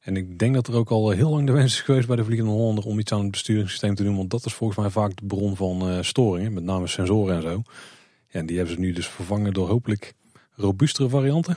En 0.01 0.17
ik 0.17 0.39
denk 0.39 0.55
dat 0.55 0.67
er 0.67 0.75
ook 0.75 0.91
al 0.91 1.11
heel 1.11 1.31
lang 1.31 1.47
de 1.47 1.53
wens 1.53 1.73
is 1.73 1.81
geweest 1.81 2.07
bij 2.07 2.17
de 2.17 2.25
Vliegende 2.25 2.53
Hollander 2.53 2.85
om 2.85 2.99
iets 2.99 3.13
aan 3.13 3.21
het 3.21 3.31
besturingssysteem 3.31 3.95
te 3.95 4.03
doen. 4.03 4.17
Want 4.17 4.31
dat 4.31 4.45
is 4.45 4.55
volgens 4.55 4.79
mij 4.79 4.91
vaak 4.91 5.17
de 5.17 5.27
bron 5.27 5.57
van 5.57 5.89
uh, 5.89 5.99
storingen, 6.03 6.53
met 6.53 6.65
name 6.65 6.87
sensoren 6.87 7.37
en 7.37 7.43
zo. 7.43 7.63
Ja, 8.29 8.39
en 8.41 8.47
die 8.47 8.57
hebben 8.57 8.75
ze 8.75 8.81
nu 8.81 8.93
dus 8.93 9.09
vervangen 9.09 9.53
door 9.53 9.69
hopelijk 9.69 10.15
robuustere 10.55 11.09
varianten. 11.09 11.57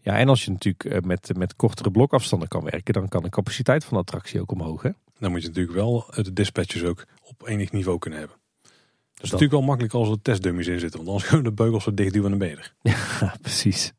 Ja, 0.00 0.18
en 0.18 0.28
als 0.28 0.44
je 0.44 0.50
natuurlijk 0.50 1.04
met, 1.04 1.30
met 1.36 1.56
kortere 1.56 1.90
blokafstanden 1.90 2.48
kan 2.48 2.64
werken, 2.64 2.94
dan 2.94 3.08
kan 3.08 3.22
de 3.22 3.28
capaciteit 3.28 3.84
van 3.84 3.96
de 3.96 4.02
attractie 4.02 4.40
ook 4.40 4.52
omhoog. 4.52 4.82
Hè? 4.82 4.90
Dan 5.18 5.30
moet 5.30 5.42
je 5.42 5.48
natuurlijk 5.48 5.76
wel 5.76 6.04
de 6.14 6.32
dispatchers 6.32 6.84
ook 6.84 7.04
op 7.28 7.48
enig 7.48 7.72
niveau 7.72 7.98
kunnen 7.98 8.18
hebben. 8.18 8.36
Dat 9.14 9.26
is 9.26 9.30
natuurlijk 9.32 9.58
wel 9.58 9.68
makkelijk 9.68 9.94
als 9.94 10.08
er 10.08 10.22
testdummies 10.22 10.66
in 10.66 10.80
zitten. 10.80 10.98
Want 10.98 11.10
anders 11.10 11.28
kunnen 11.30 11.46
de 11.46 11.62
beugels 11.62 11.84
zo 11.84 11.94
dicht 11.94 12.12
duwen 12.12 12.30
naar 12.30 12.38
beneden. 12.38 12.64
Ja, 12.80 13.34
precies. 13.42 13.92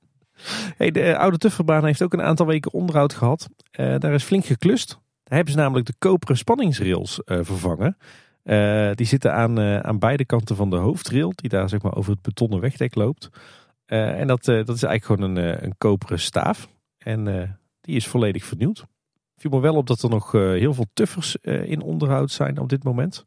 Hey, 0.78 0.92
de 0.92 1.18
oude 1.18 1.38
Tufferbaan 1.38 1.86
heeft 1.86 2.02
ook 2.02 2.14
een 2.14 2.22
aantal 2.22 2.46
weken 2.46 2.74
onderhoud 2.74 3.14
gehad. 3.14 3.50
Uh, 3.80 3.96
daar 3.98 4.14
is 4.14 4.24
flink 4.24 4.46
geklust. 4.46 4.90
Daar 5.24 5.36
hebben 5.36 5.54
ze 5.54 5.60
namelijk 5.60 5.88
de 5.88 5.94
koperen 5.98 6.38
spanningsrails 6.38 7.22
uh, 7.26 7.40
vervangen. 7.42 7.98
Uh, 8.44 8.92
die 8.94 9.06
zitten 9.06 9.34
aan, 9.34 9.60
aan 9.60 10.00
beide 10.00 10.26
kanten 10.26 10.56
van 10.56 10.70
de 10.70 10.76
hoofdrail. 10.76 11.32
Die 11.36 11.50
daar 11.50 11.70
zeg 11.70 11.82
maar 11.82 11.96
over 11.96 12.12
het 12.12 12.22
betonnen 12.22 12.60
wegdek 12.60 12.96
loopt. 12.96 13.30
en 13.86 14.28
dat, 14.28 14.44
dat 14.44 14.70
is 14.70 14.84
eigenlijk 14.84 15.06
gewoon 15.06 15.36
een, 15.36 15.64
een 15.64 15.78
koperen 15.78 16.20
staaf. 16.20 16.70
En 16.98 17.24
die 17.82 17.96
is 17.96 18.08
volledig 18.08 18.46
vernieuwd 18.46 18.86
viel 19.40 19.52
me 19.52 19.60
wel 19.60 19.76
op 19.76 19.88
dat 19.88 20.02
er 20.02 20.10
nog 20.10 20.36
eh, 20.36 20.42
heel 20.42 20.74
veel 20.74 20.88
tuffers 20.94 21.40
eh, 21.40 21.70
in 21.70 21.82
onderhoud 21.82 22.32
zijn 22.32 22.60
op 22.60 22.70
dit 22.70 22.84
moment. 22.84 23.26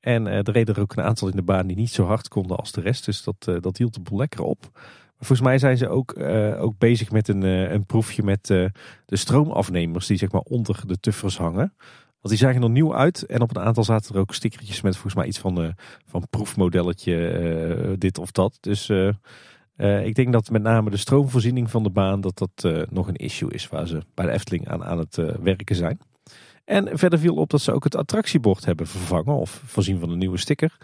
En 0.00 0.26
eh, 0.26 0.36
er 0.36 0.50
reden 0.50 0.74
er 0.74 0.80
ook 0.80 0.96
een 0.96 1.04
aantal 1.04 1.28
in 1.28 1.36
de 1.36 1.42
baan 1.42 1.66
die 1.66 1.76
niet 1.76 1.90
zo 1.90 2.04
hard 2.04 2.28
konden 2.28 2.56
als 2.56 2.72
de 2.72 2.80
rest. 2.80 3.04
Dus 3.04 3.22
dat, 3.22 3.62
dat 3.62 3.76
hield 3.76 3.94
de 3.94 4.00
boel 4.00 4.18
lekker 4.18 4.42
op. 4.42 4.70
Maar 4.72 5.26
volgens 5.26 5.48
mij 5.48 5.58
zijn 5.58 5.76
ze 5.76 5.88
ook, 5.88 6.18
ook 6.58 6.78
bezig 6.78 7.10
met 7.10 7.28
een, 7.28 7.42
een 7.42 7.86
proefje 7.86 8.22
met 8.22 8.46
de 8.46 8.72
stroomafnemers 9.06 10.06
die 10.06 10.16
zeg 10.16 10.32
maar 10.32 10.40
onder 10.40 10.82
de 10.86 11.00
tuffers 11.00 11.36
hangen. 11.36 11.74
Want 12.20 12.36
die 12.36 12.36
zagen 12.36 12.62
er 12.62 12.70
nieuw 12.70 12.94
uit. 12.94 13.22
En 13.22 13.40
op 13.40 13.56
een 13.56 13.62
aantal 13.62 13.84
zaten 13.84 14.14
er 14.14 14.20
ook 14.20 14.34
stickertjes 14.34 14.80
met 14.80 14.92
volgens 14.92 15.14
mij 15.14 15.26
iets 15.26 15.38
van, 15.38 15.74
van 16.06 16.26
proefmodelletje 16.30 17.96
dit 17.98 18.18
of 18.18 18.30
dat. 18.30 18.58
Dus 18.60 18.90
uh, 19.76 20.06
ik 20.06 20.14
denk 20.14 20.32
dat 20.32 20.50
met 20.50 20.62
name 20.62 20.90
de 20.90 20.96
stroomvoorziening 20.96 21.70
van 21.70 21.82
de 21.82 21.90
baan 21.90 22.20
dat 22.20 22.38
dat 22.38 22.64
uh, 22.66 22.82
nog 22.90 23.08
een 23.08 23.16
issue 23.16 23.50
is 23.50 23.68
waar 23.68 23.86
ze 23.86 24.02
bij 24.14 24.26
de 24.26 24.32
Efteling 24.32 24.68
aan, 24.68 24.84
aan 24.84 24.98
het 24.98 25.16
uh, 25.16 25.30
werken 25.42 25.76
zijn. 25.76 25.98
En 26.64 26.98
verder 26.98 27.18
viel 27.18 27.34
op 27.34 27.50
dat 27.50 27.60
ze 27.60 27.72
ook 27.72 27.84
het 27.84 27.96
attractiebord 27.96 28.64
hebben 28.64 28.86
vervangen 28.86 29.34
of 29.34 29.62
voorzien 29.66 29.98
van 29.98 30.10
een 30.10 30.18
nieuwe 30.18 30.38
sticker. 30.38 30.76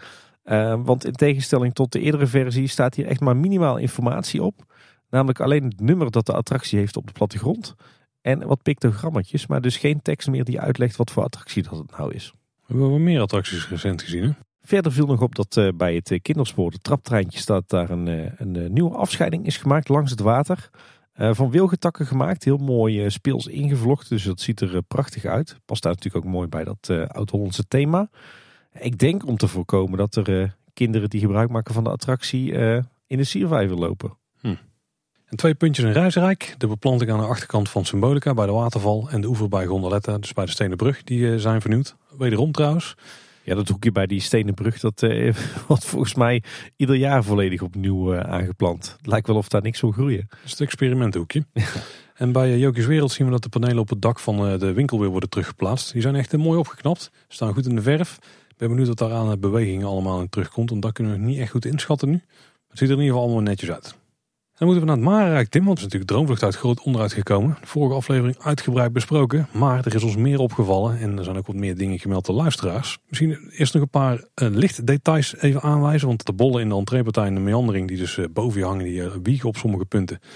want 0.83 1.05
in 1.05 1.13
tegenstelling 1.13 1.73
tot 1.73 1.91
de 1.91 1.99
eerdere 1.99 2.27
versie 2.27 2.67
staat 2.67 2.95
hier 2.95 3.05
echt 3.05 3.19
maar 3.19 3.37
minimaal 3.37 3.77
informatie 3.77 4.43
op. 4.43 4.63
Namelijk 5.09 5.39
alleen 5.39 5.63
het 5.63 5.79
nummer 5.79 6.11
dat 6.11 6.25
de 6.25 6.33
attractie 6.33 6.79
heeft 6.79 6.97
op 6.97 7.07
de 7.07 7.13
plattegrond. 7.13 7.75
En 8.21 8.47
wat 8.47 8.61
pictogrammetjes, 8.61 9.47
maar 9.47 9.61
dus 9.61 9.77
geen 9.77 10.01
tekst 10.01 10.27
meer 10.27 10.43
die 10.43 10.59
uitlegt 10.59 10.95
wat 10.95 11.11
voor 11.11 11.23
attractie 11.23 11.63
dat 11.63 11.77
het 11.77 11.97
nou 11.97 12.13
is. 12.13 12.33
We 12.55 12.63
hebben 12.67 12.89
wel 12.89 12.99
meer 12.99 13.21
attracties 13.21 13.69
recent 13.69 14.01
gezien 14.01 14.23
hè? 14.23 14.31
Verder 14.61 14.91
viel 14.91 15.05
nog 15.05 15.21
op 15.21 15.35
dat 15.35 15.55
uh, 15.55 15.69
bij 15.75 15.95
het 15.95 16.11
uh, 16.11 16.19
kinderspoor, 16.21 16.71
de 16.71 16.77
traptreintje, 16.77 17.39
staat 17.39 17.69
daar 17.69 17.89
een, 17.89 18.07
uh, 18.07 18.31
een 18.37 18.73
nieuwe 18.73 18.95
afscheiding 18.95 19.45
is 19.45 19.57
gemaakt 19.57 19.89
langs 19.89 20.11
het 20.11 20.19
water. 20.19 20.69
van 21.13 21.51
wilgetakken 21.51 22.05
gemaakt, 22.05 22.43
heel 22.43 22.57
mooi 22.57 23.09
speels 23.09 23.47
ingevlochten, 23.47 24.09
dus 24.15 24.23
dat 24.23 24.41
ziet 24.41 24.61
er 24.61 24.81
prachtig 24.81 25.25
uit. 25.25 25.57
Past 25.65 25.83
daar 25.83 25.93
natuurlijk 25.93 26.25
ook 26.25 26.31
mooi 26.31 26.47
bij 26.47 26.63
dat 26.63 26.89
oud-Hollandse 27.07 27.67
thema. 27.67 28.09
Ik 28.79 28.97
denk 28.97 29.27
om 29.27 29.37
te 29.37 29.47
voorkomen 29.47 29.97
dat 29.97 30.15
er 30.15 30.57
kinderen 30.73 31.09
die 31.09 31.19
gebruik 31.19 31.49
maken 31.49 31.73
van 31.73 31.83
de 31.83 31.89
attractie 31.89 32.51
in 33.07 33.17
de 33.17 33.23
siervijver 33.23 33.77
lopen. 33.77 34.17
Hm. 34.39 34.55
En 35.25 35.37
twee 35.37 35.55
puntjes 35.55 35.85
in 35.85 35.91
Reisrijk. 35.91 36.55
De 36.57 36.67
beplanting 36.67 37.11
aan 37.11 37.19
de 37.19 37.25
achterkant 37.25 37.69
van 37.69 37.85
Symbolica 37.85 38.33
bij 38.33 38.45
de 38.45 38.51
waterval 38.51 39.09
en 39.09 39.21
de 39.21 39.27
oever 39.27 39.47
bij 39.47 39.65
Gondoletta, 39.65 40.17
dus 40.17 40.33
bij 40.33 40.45
de 40.45 40.51
Stenen 40.51 40.77
Brug, 40.77 41.03
die 41.03 41.39
zijn 41.39 41.61
vernieuwd. 41.61 41.95
Wederom 42.17 42.51
trouwens. 42.51 42.95
Ja, 43.43 43.55
dat 43.55 43.67
hoekje 43.67 43.91
bij 43.91 44.05
die 44.05 44.21
stenen 44.21 44.53
brug, 44.53 44.79
dat 44.79 45.03
eh, 45.03 45.35
wordt 45.67 45.85
volgens 45.85 46.15
mij 46.15 46.43
ieder 46.75 46.95
jaar 46.95 47.23
volledig 47.23 47.61
opnieuw 47.61 48.13
eh, 48.13 48.31
aangeplant. 48.31 48.95
Het 48.97 49.07
lijkt 49.07 49.27
wel 49.27 49.35
of 49.35 49.47
daar 49.47 49.61
niks 49.61 49.81
wil 49.81 49.91
groeien. 49.91 50.25
Dat 50.29 50.39
is 50.43 50.51
het 50.51 50.61
experimentenhoekje. 50.61 51.45
En 52.21 52.31
bij 52.31 52.57
Jokies 52.57 52.85
Wereld 52.85 53.11
zien 53.11 53.25
we 53.25 53.31
dat 53.31 53.43
de 53.43 53.49
panelen 53.49 53.77
op 53.77 53.89
het 53.89 54.01
dak 54.01 54.19
van 54.19 54.47
eh, 54.47 54.59
de 54.59 54.73
winkel 54.73 54.99
weer 54.99 55.09
worden 55.09 55.29
teruggeplaatst. 55.29 55.91
Die 55.91 56.01
zijn 56.01 56.15
echt 56.15 56.33
eh, 56.33 56.39
mooi 56.39 56.59
opgeknapt, 56.59 57.11
staan 57.27 57.53
goed 57.53 57.65
in 57.65 57.75
de 57.75 57.81
verf. 57.81 58.17
Ik 58.49 58.57
ben 58.57 58.69
benieuwd 58.69 58.87
wat 58.87 58.97
daar 58.97 59.13
aan 59.13 59.39
bewegingen 59.39 59.87
allemaal 59.87 60.21
in 60.21 60.29
terugkomt, 60.29 60.69
want 60.69 60.81
dat 60.81 60.91
kunnen 60.91 61.13
we 61.13 61.19
niet 61.19 61.39
echt 61.39 61.51
goed 61.51 61.65
inschatten 61.65 62.09
nu. 62.09 62.21
Het 62.69 62.77
ziet 62.77 62.89
er 62.89 62.95
in 62.95 63.01
ieder 63.01 63.05
geval 63.05 63.23
allemaal 63.23 63.41
netjes 63.41 63.71
uit. 63.71 63.95
Dan 64.61 64.69
moeten 64.69 64.87
we 64.87 64.93
naar 64.93 65.05
het 65.05 65.15
Marenrijk, 65.15 65.49
Tim, 65.49 65.65
want 65.65 65.77
het 65.77 65.87
is 65.87 65.93
natuurlijk 65.93 66.11
Droomvlucht 66.11 66.43
uit 66.43 66.55
groot 66.55 66.81
onderuit 66.81 67.13
gekomen. 67.13 67.57
De 67.61 67.67
vorige 67.67 67.95
aflevering 67.95 68.37
uitgebreid 68.39 68.93
besproken, 68.93 69.47
maar 69.53 69.85
er 69.85 69.95
is 69.95 70.03
ons 70.03 70.15
meer 70.15 70.39
opgevallen 70.39 70.99
en 70.99 71.17
er 71.17 71.23
zijn 71.23 71.37
ook 71.37 71.47
wat 71.47 71.55
meer 71.55 71.77
dingen 71.77 71.99
gemeld 71.99 72.25
door 72.25 72.35
luisteraars. 72.35 72.97
Misschien 73.07 73.51
eerst 73.51 73.73
nog 73.73 73.83
een 73.83 73.89
paar 73.89 74.13
uh, 74.13 74.23
lichtdetails 74.35 75.37
even 75.37 75.61
aanwijzen, 75.61 76.07
want 76.07 76.25
de 76.25 76.33
bollen 76.33 76.61
in 76.61 76.69
de 76.69 76.75
entreepartij 76.75 77.25
en 77.25 77.33
de 77.33 77.39
meandering 77.39 77.87
die 77.87 77.97
dus 77.97 78.17
uh, 78.17 78.25
boven 78.33 78.59
je 78.59 78.65
hangen, 78.65 78.83
die 78.83 79.01
uh, 79.01 79.11
wiegen 79.23 79.49
op 79.49 79.57
sommige 79.57 79.85
punten, 79.85 80.19
die 80.19 80.29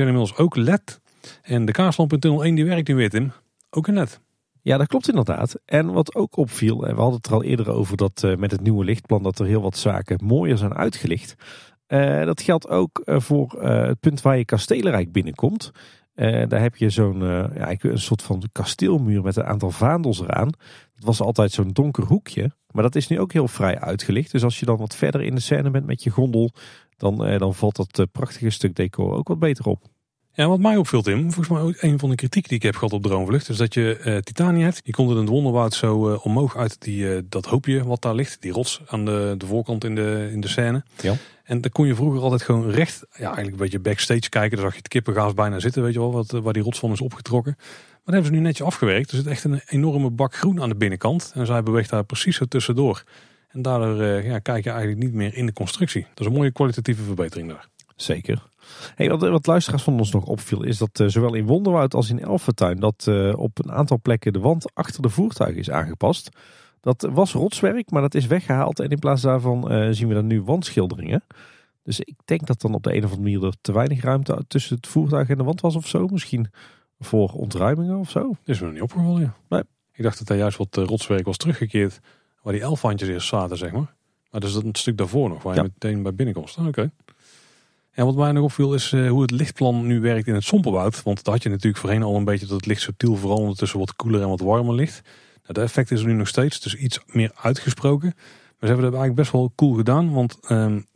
zijn 0.00 0.08
inmiddels 0.08 0.36
ook 0.36 0.56
LED. 0.56 1.00
En 1.42 1.64
de 1.64 1.72
kaarslamp 1.72 2.12
in 2.12 2.20
tunnel 2.20 2.44
1 2.44 2.54
die 2.54 2.64
werkt 2.64 2.88
nu 2.88 2.94
weer, 2.94 3.10
Tim. 3.10 3.32
Ook 3.70 3.86
een 3.86 3.94
LED. 3.94 4.20
Ja, 4.60 4.76
dat 4.76 4.86
klopt 4.86 5.08
inderdaad. 5.08 5.54
En 5.64 5.92
wat 5.92 6.14
ook 6.14 6.36
opviel, 6.36 6.86
en 6.86 6.94
we 6.94 7.00
hadden 7.00 7.16
het 7.16 7.26
er 7.26 7.32
al 7.32 7.42
eerder 7.42 7.70
over 7.70 7.96
dat 7.96 8.26
met 8.38 8.50
het 8.50 8.60
nieuwe 8.60 8.84
lichtplan 8.84 9.22
dat 9.22 9.38
er 9.38 9.46
heel 9.46 9.62
wat 9.62 9.76
zaken 9.76 10.24
mooier 10.24 10.58
zijn 10.58 10.74
uitgelicht. 10.74 11.34
Uh, 11.92 12.24
dat 12.24 12.42
geldt 12.42 12.68
ook 12.68 13.02
uh, 13.04 13.20
voor 13.20 13.54
uh, 13.56 13.86
het 13.86 14.00
punt 14.00 14.22
waar 14.22 14.38
je 14.38 14.44
Kastelenrijk 14.44 15.12
binnenkomt. 15.12 15.70
daar 16.14 16.60
heb 16.60 16.76
je 16.76 16.90
zo'n 16.90 17.20
ja, 17.54 17.76
een 17.78 17.98
soort 17.98 18.22
van 18.22 18.42
kasteelmuur 18.52 19.22
met 19.22 19.36
een 19.36 19.44
aantal 19.44 19.70
vaandels 19.70 20.20
eraan. 20.20 20.50
Dat 20.94 21.04
was 21.04 21.20
altijd 21.20 21.52
zo'n 21.52 21.72
donker 21.72 22.04
hoekje. 22.04 22.50
Maar 22.70 22.82
dat 22.82 22.94
is 22.94 23.08
nu 23.08 23.20
ook 23.20 23.32
heel 23.32 23.48
vrij 23.48 23.80
uitgelicht. 23.80 24.32
Dus 24.32 24.44
als 24.44 24.60
je 24.60 24.66
dan 24.66 24.76
wat 24.76 24.96
verder 24.96 25.22
in 25.22 25.34
de 25.34 25.40
scène 25.40 25.70
bent 25.70 25.86
met 25.86 26.02
je 26.02 26.10
gondel, 26.10 26.50
dan, 26.96 27.38
dan 27.38 27.54
valt 27.54 27.76
dat 27.76 28.12
prachtige 28.12 28.50
stuk 28.50 28.74
decor 28.74 29.14
ook 29.14 29.28
wat 29.28 29.38
beter 29.38 29.64
op. 29.64 29.91
Ja, 30.34 30.48
wat 30.48 30.60
mij 30.60 30.76
opviel 30.76 31.02
Tim, 31.02 31.20
volgens 31.20 31.48
mij 31.48 31.60
ook 31.60 31.74
een 31.78 31.98
van 31.98 32.08
de 32.10 32.14
kritiek 32.14 32.48
die 32.48 32.56
ik 32.56 32.62
heb 32.62 32.74
gehad 32.74 32.92
op 32.92 33.02
Droomvlucht, 33.02 33.48
is 33.48 33.56
dat 33.56 33.74
je 33.74 34.00
uh, 34.04 34.16
Titania 34.16 34.64
hebt. 34.64 34.80
Je 34.84 34.92
komt 34.92 35.10
in 35.10 35.16
het 35.16 35.28
wonderwoud 35.28 35.74
zo 35.74 36.10
uh, 36.10 36.26
omhoog 36.26 36.56
uit 36.56 36.80
die, 36.80 37.04
uh, 37.04 37.18
dat 37.28 37.46
hoopje 37.46 37.84
wat 37.84 38.02
daar 38.02 38.14
ligt, 38.14 38.42
die 38.42 38.52
rots 38.52 38.80
aan 38.86 39.04
de, 39.04 39.34
de 39.38 39.46
voorkant 39.46 39.84
in 39.84 39.94
de, 39.94 40.28
in 40.32 40.40
de 40.40 40.48
scène. 40.48 40.84
Ja. 41.00 41.14
En 41.44 41.60
dan 41.60 41.70
kon 41.70 41.86
je 41.86 41.94
vroeger 41.94 42.20
altijd 42.20 42.42
gewoon 42.42 42.70
recht, 42.70 43.04
ja 43.10 43.24
eigenlijk 43.24 43.52
een 43.52 43.62
beetje 43.62 43.78
backstage 43.78 44.28
kijken. 44.28 44.50
Dan 44.50 44.64
zag 44.64 44.72
je 44.72 44.78
het 44.78 44.88
kippengaas 44.88 45.34
bijna 45.34 45.58
zitten, 45.58 45.82
weet 45.82 45.92
je 45.92 45.98
wel, 45.98 46.12
wat, 46.12 46.30
waar 46.30 46.52
die 46.52 46.62
rots 46.62 46.78
van 46.78 46.92
is 46.92 47.00
opgetrokken. 47.00 47.54
Maar 47.58 48.00
dat 48.04 48.14
hebben 48.14 48.32
ze 48.32 48.38
nu 48.38 48.40
netjes 48.40 48.66
afgewerkt. 48.66 49.10
Er 49.10 49.16
zit 49.16 49.26
echt 49.26 49.44
een 49.44 49.60
enorme 49.66 50.10
bak 50.10 50.34
groen 50.34 50.62
aan 50.62 50.68
de 50.68 50.76
binnenkant. 50.76 51.32
En 51.34 51.46
zij 51.46 51.62
beweegt 51.62 51.90
daar 51.90 52.04
precies 52.04 52.36
zo 52.36 52.44
tussendoor. 52.44 53.04
En 53.48 53.62
daardoor 53.62 54.02
ja, 54.04 54.38
kijk 54.38 54.64
je 54.64 54.70
eigenlijk 54.70 55.00
niet 55.00 55.12
meer 55.12 55.36
in 55.36 55.46
de 55.46 55.52
constructie. 55.52 56.02
Dat 56.02 56.20
is 56.20 56.26
een 56.26 56.32
mooie 56.32 56.52
kwalitatieve 56.52 57.02
verbetering 57.02 57.48
daar. 57.48 57.68
Zeker. 57.96 58.50
Hey, 58.94 59.08
wat, 59.08 59.20
wat 59.20 59.46
luisteraars 59.46 59.82
van 59.82 59.98
ons 59.98 60.12
nog 60.12 60.24
opviel 60.24 60.62
is 60.62 60.78
dat 60.78 61.00
uh, 61.00 61.08
zowel 61.08 61.34
in 61.34 61.46
Wonderwoud 61.46 61.94
als 61.94 62.10
in 62.10 62.20
Elfentuin 62.20 62.80
dat 62.80 63.06
uh, 63.08 63.38
op 63.38 63.64
een 63.64 63.72
aantal 63.72 63.98
plekken 64.02 64.32
de 64.32 64.38
wand 64.38 64.74
achter 64.74 65.02
de 65.02 65.08
voertuigen 65.08 65.60
is 65.60 65.70
aangepast. 65.70 66.28
Dat 66.80 67.08
was 67.12 67.32
rotswerk, 67.32 67.90
maar 67.90 68.02
dat 68.02 68.14
is 68.14 68.26
weggehaald 68.26 68.80
en 68.80 68.88
in 68.88 68.98
plaats 68.98 69.22
daarvan 69.22 69.72
uh, 69.72 69.88
zien 69.90 70.08
we 70.08 70.14
dan 70.14 70.26
nu 70.26 70.42
wandschilderingen. 70.42 71.24
Dus 71.82 72.00
ik 72.00 72.16
denk 72.24 72.46
dat 72.46 72.60
dan 72.60 72.74
op 72.74 72.82
de 72.82 72.90
een 72.96 73.04
of 73.04 73.10
andere 73.10 73.22
manier 73.22 73.44
er 73.44 73.56
te 73.60 73.72
weinig 73.72 74.02
ruimte 74.02 74.44
tussen 74.48 74.76
het 74.76 74.86
voertuig 74.86 75.28
en 75.28 75.36
de 75.36 75.44
wand 75.44 75.60
was 75.60 75.76
of 75.76 75.88
zo. 75.88 76.06
Misschien 76.06 76.50
voor 76.98 77.32
ontruimingen 77.32 77.96
of 77.96 78.10
zo. 78.10 78.36
Is 78.44 78.58
me 78.58 78.64
nog 78.64 78.74
niet 78.74 78.82
opgevallen, 78.82 79.20
ja. 79.20 79.34
Nee. 79.48 79.62
Ik 79.92 80.02
dacht 80.02 80.18
dat 80.18 80.26
daar 80.26 80.36
juist 80.36 80.56
wat 80.56 80.76
rotswerk 80.76 81.24
was 81.24 81.36
teruggekeerd 81.36 82.00
waar 82.42 82.52
die 82.52 82.62
elfhandjes 82.62 83.08
eerst 83.08 83.28
zaten, 83.28 83.56
zeg 83.56 83.72
maar. 83.72 83.94
Maar 84.30 84.40
dat 84.40 84.50
is 84.50 84.54
dat 84.54 84.64
een 84.64 84.74
stuk 84.74 84.96
daarvoor 84.98 85.28
nog, 85.28 85.42
waar 85.42 85.54
je 85.54 85.62
meteen 85.62 86.02
bij 86.02 86.14
binnenkomt. 86.14 86.56
Oké. 86.58 86.68
Okay. 86.68 86.90
En 87.92 88.04
wat 88.04 88.16
mij 88.16 88.32
nog 88.32 88.44
opviel 88.44 88.74
is 88.74 88.92
uh, 88.92 89.10
hoe 89.10 89.22
het 89.22 89.30
lichtplan 89.30 89.86
nu 89.86 90.00
werkt 90.00 90.26
in 90.26 90.34
het 90.34 90.44
Sompelwoud. 90.44 91.02
Want 91.02 91.24
daar 91.24 91.34
had 91.34 91.42
je 91.42 91.48
natuurlijk 91.48 91.76
voorheen 91.76 92.02
al 92.02 92.16
een 92.16 92.24
beetje 92.24 92.46
dat 92.46 92.56
het 92.56 92.66
licht 92.66 92.80
subtiel 92.80 93.16
veranderde 93.16 93.56
tussen 93.56 93.78
wat 93.78 93.96
koeler 93.96 94.22
en 94.22 94.28
wat 94.28 94.40
warmer 94.40 94.74
licht. 94.74 95.00
Nou, 95.42 95.54
dat 95.54 95.64
effect 95.64 95.90
is 95.90 96.00
er 96.00 96.06
nu 96.06 96.12
nog 96.12 96.28
steeds, 96.28 96.60
dus 96.60 96.76
iets 96.76 97.00
meer 97.06 97.30
uitgesproken. 97.34 98.12
Maar 98.14 98.70
ze 98.70 98.76
hebben 98.76 98.84
dat 98.84 99.00
eigenlijk 99.00 99.20
best 99.20 99.32
wel 99.32 99.52
cool 99.56 99.74
gedaan. 99.74 100.12
Want 100.12 100.38
um, 100.50 100.86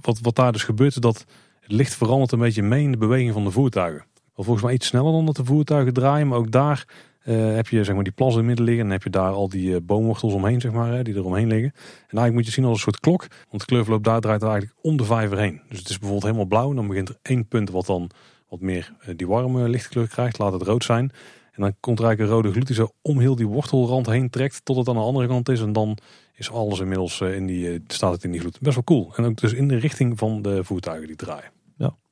wat, 0.00 0.18
wat 0.20 0.36
daar 0.36 0.52
dus 0.52 0.62
gebeurt 0.62 0.94
is 0.94 1.00
dat 1.00 1.24
het 1.60 1.72
licht 1.72 1.94
verandert 1.94 2.32
een 2.32 2.38
beetje 2.38 2.62
mee 2.62 2.82
in 2.82 2.90
de 2.90 2.98
beweging 2.98 3.32
van 3.32 3.44
de 3.44 3.50
voertuigen. 3.50 4.04
Volgens 4.34 4.62
mij 4.64 4.74
iets 4.74 4.86
sneller 4.86 5.12
dan 5.12 5.26
dat 5.26 5.36
de 5.36 5.44
voertuigen 5.44 5.92
draaien. 5.92 6.28
Maar 6.28 6.38
ook 6.38 6.50
daar 6.50 6.84
uh, 7.24 7.54
heb 7.54 7.68
je 7.68 7.84
zeg 7.84 7.94
maar, 7.94 8.04
die 8.04 8.12
plas 8.12 8.32
in 8.32 8.38
het 8.38 8.46
midden 8.46 8.64
liggen. 8.64 8.84
En 8.84 8.90
heb 8.90 9.02
je 9.02 9.10
daar 9.10 9.32
al 9.32 9.48
die 9.48 9.70
uh, 9.70 9.76
boomwortels 9.82 10.32
omheen, 10.32 10.60
zeg 10.60 10.72
maar, 10.72 11.04
die 11.04 11.14
er 11.14 11.24
omheen 11.24 11.48
liggen. 11.48 11.72
En 11.74 12.18
eigenlijk 12.18 12.34
moet 12.34 12.46
je 12.46 12.52
zien 12.52 12.64
als 12.64 12.74
een 12.74 12.82
soort 12.82 13.00
klok. 13.00 13.26
Want 13.48 13.60
de 13.62 13.68
kleurverloop 13.68 14.04
daar 14.04 14.20
draait 14.20 14.42
eigenlijk 14.42 14.74
om 14.82 14.96
de 14.96 15.04
vijver 15.04 15.38
heen. 15.38 15.60
Dus 15.68 15.78
het 15.78 15.88
is 15.88 15.98
bijvoorbeeld 15.98 16.22
helemaal 16.22 16.46
blauw. 16.46 16.70
En 16.70 16.76
dan 16.76 16.86
begint 16.86 17.08
er 17.08 17.16
één 17.22 17.48
punt 17.48 17.70
wat 17.70 17.86
dan 17.86 18.10
wat 18.48 18.60
meer 18.60 18.92
uh, 19.00 19.14
die 19.16 19.26
warme 19.26 19.68
lichtkleur 19.68 20.08
krijgt. 20.08 20.38
Laat 20.38 20.52
het 20.52 20.62
rood 20.62 20.84
zijn. 20.84 21.12
En 21.52 21.62
dan 21.62 21.74
komt 21.80 21.98
er 21.98 22.04
eigenlijk 22.04 22.32
een 22.32 22.42
rode 22.42 22.52
gloed 22.52 22.66
die 22.66 22.76
zo 22.76 22.90
om 23.02 23.18
heel 23.18 23.36
die 23.36 23.46
wortelrand 23.46 24.06
heen 24.06 24.30
trekt. 24.30 24.64
Tot 24.64 24.76
het 24.76 24.88
aan 24.88 24.94
de 24.94 25.00
andere 25.00 25.26
kant 25.26 25.48
is. 25.48 25.60
En 25.60 25.72
dan 25.72 25.98
is 26.34 26.50
alles 26.50 26.80
inmiddels 26.80 27.20
in 27.20 27.46
die, 27.46 27.82
staat 27.86 28.12
het 28.12 28.24
in 28.24 28.30
die 28.30 28.40
gloed. 28.40 28.60
Best 28.60 28.74
wel 28.74 28.84
cool. 28.84 29.12
En 29.16 29.24
ook 29.24 29.36
dus 29.36 29.52
in 29.52 29.68
de 29.68 29.76
richting 29.76 30.18
van 30.18 30.42
de 30.42 30.64
voertuigen 30.64 31.06
die 31.06 31.16
draaien. 31.16 31.59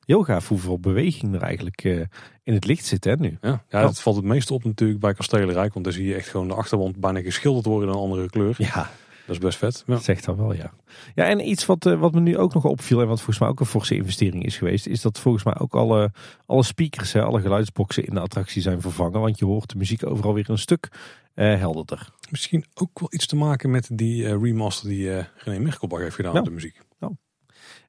Heel 0.09 0.23
gaaf 0.23 0.47
hoeveel 0.47 0.79
beweging 0.79 1.35
er 1.35 1.41
eigenlijk 1.41 1.83
uh, 1.83 2.03
in 2.43 2.53
het 2.53 2.65
licht 2.65 2.85
zit 2.85 3.03
hè, 3.03 3.15
nu. 3.15 3.37
Ja, 3.41 3.63
ja, 3.69 3.81
dat 3.81 4.01
valt 4.01 4.15
het 4.15 4.25
meest 4.25 4.51
op 4.51 4.63
natuurlijk 4.63 4.99
bij 4.99 5.13
Kastelenrijk. 5.13 5.73
Want 5.73 5.85
dan 5.85 5.93
zie 5.93 6.05
je 6.05 6.15
echt 6.15 6.27
gewoon 6.27 6.47
de 6.47 6.53
achterwand 6.53 6.99
bijna 6.99 7.21
geschilderd 7.21 7.65
worden 7.65 7.89
in 7.89 7.95
een 7.95 8.01
andere 8.01 8.29
kleur. 8.29 8.55
Ja. 8.57 8.89
Dat 9.25 9.35
is 9.35 9.37
best 9.37 9.57
vet. 9.57 9.83
Ja. 9.87 9.97
Zegt 9.97 10.25
dat 10.25 10.37
wel, 10.37 10.53
ja. 10.53 10.73
Ja, 11.15 11.25
en 11.25 11.49
iets 11.49 11.65
wat, 11.65 11.85
uh, 11.85 11.99
wat 11.99 12.13
me 12.13 12.19
nu 12.19 12.37
ook 12.37 12.53
nog 12.53 12.65
opviel 12.65 13.01
en 13.01 13.07
wat 13.07 13.17
volgens 13.17 13.39
mij 13.39 13.49
ook 13.49 13.59
een 13.59 13.65
forse 13.65 13.95
investering 13.95 14.45
is 14.45 14.57
geweest, 14.57 14.87
is 14.87 15.01
dat 15.01 15.19
volgens 15.19 15.43
mij 15.43 15.57
ook 15.57 15.73
alle, 15.73 16.11
alle 16.45 16.63
speakers, 16.63 17.13
hè, 17.13 17.23
alle 17.23 17.41
geluidsboxen 17.41 18.05
in 18.05 18.13
de 18.13 18.19
attractie 18.19 18.61
zijn 18.61 18.81
vervangen. 18.81 19.19
Want 19.19 19.39
je 19.39 19.45
hoort 19.45 19.69
de 19.69 19.77
muziek 19.77 20.05
overal 20.05 20.33
weer 20.33 20.49
een 20.49 20.57
stuk 20.57 20.89
uh, 21.35 21.55
helderder. 21.55 22.09
Misschien 22.29 22.65
ook 22.73 22.99
wel 22.99 23.09
iets 23.11 23.25
te 23.27 23.35
maken 23.35 23.71
met 23.71 23.89
die 23.93 24.23
uh, 24.23 24.41
remaster 24.41 24.89
die 24.89 25.25
René 25.35 25.59
Merkelbach 25.59 25.99
heeft 25.99 26.15
gedaan 26.15 26.37
op 26.37 26.45
de 26.45 26.51
muziek. 26.51 26.79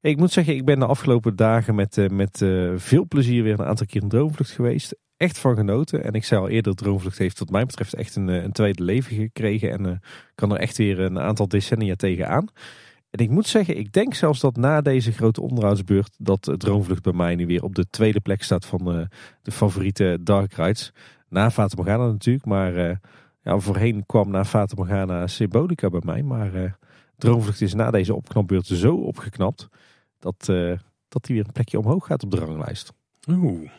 Ik 0.02 0.16
moet 0.16 0.30
zeggen, 0.30 0.56
ik 0.56 0.64
ben 0.64 0.78
de 0.78 0.86
afgelopen 0.86 1.36
dagen 1.36 1.74
met, 1.74 1.96
uh, 1.96 2.08
met 2.08 2.40
uh, 2.40 2.72
veel 2.76 3.06
plezier 3.06 3.42
weer 3.42 3.60
een 3.60 3.66
aantal 3.66 3.86
keer 3.86 4.02
in 4.02 4.08
Droomvlucht 4.08 4.50
geweest. 4.50 4.96
Echt 5.16 5.38
van 5.38 5.56
genoten. 5.56 6.04
En 6.04 6.12
ik 6.12 6.24
zei 6.24 6.40
al 6.40 6.48
eerder, 6.48 6.74
Droomvlucht 6.74 7.18
heeft 7.18 7.38
wat 7.38 7.50
mij 7.50 7.66
betreft 7.66 7.94
echt 7.94 8.16
een, 8.16 8.28
een 8.28 8.52
tweede 8.52 8.82
leven 8.82 9.16
gekregen. 9.16 9.70
En 9.70 9.86
uh, 9.86 9.92
kan 10.34 10.52
er 10.52 10.58
echt 10.58 10.76
weer 10.76 11.00
een 11.00 11.18
aantal 11.18 11.48
decennia 11.48 11.94
tegenaan. 11.94 12.48
En 13.10 13.24
ik 13.24 13.30
moet 13.30 13.46
zeggen, 13.46 13.78
ik 13.78 13.92
denk 13.92 14.14
zelfs 14.14 14.40
dat 14.40 14.56
na 14.56 14.80
deze 14.80 15.12
grote 15.12 15.40
onderhoudsbeurt... 15.40 16.14
dat 16.18 16.54
Droomvlucht 16.56 17.02
bij 17.02 17.12
mij 17.12 17.34
nu 17.34 17.46
weer 17.46 17.62
op 17.62 17.74
de 17.74 17.86
tweede 17.90 18.20
plek 18.20 18.42
staat 18.42 18.66
van 18.66 19.08
de 19.42 19.50
favoriete 19.52 20.18
dark 20.22 20.52
rides. 20.52 20.92
Na 21.28 21.50
Fata 21.50 21.76
Morgana 21.76 22.06
natuurlijk, 22.06 22.44
maar 22.44 23.00
ja, 23.42 23.58
voorheen 23.58 24.06
kwam 24.06 24.30
na 24.30 24.44
Fata 24.44 24.74
Morgana 24.76 25.26
Symbolica 25.26 25.88
bij 25.88 26.02
mij. 26.04 26.22
Maar 26.22 26.78
Droomvlucht 27.16 27.60
is 27.60 27.74
na 27.74 27.90
deze 27.90 28.14
opknapbeurt 28.14 28.66
zo 28.66 28.94
opgeknapt 28.94 29.68
dat, 30.20 30.48
uh, 30.50 30.78
dat 31.08 31.26
hij 31.26 31.36
weer 31.36 31.44
een 31.46 31.52
plekje 31.52 31.78
omhoog 31.78 32.06
gaat 32.06 32.22
op 32.22 32.30
de 32.30 32.38
ranglijst. 32.38 32.92
Oeh, 33.28 33.70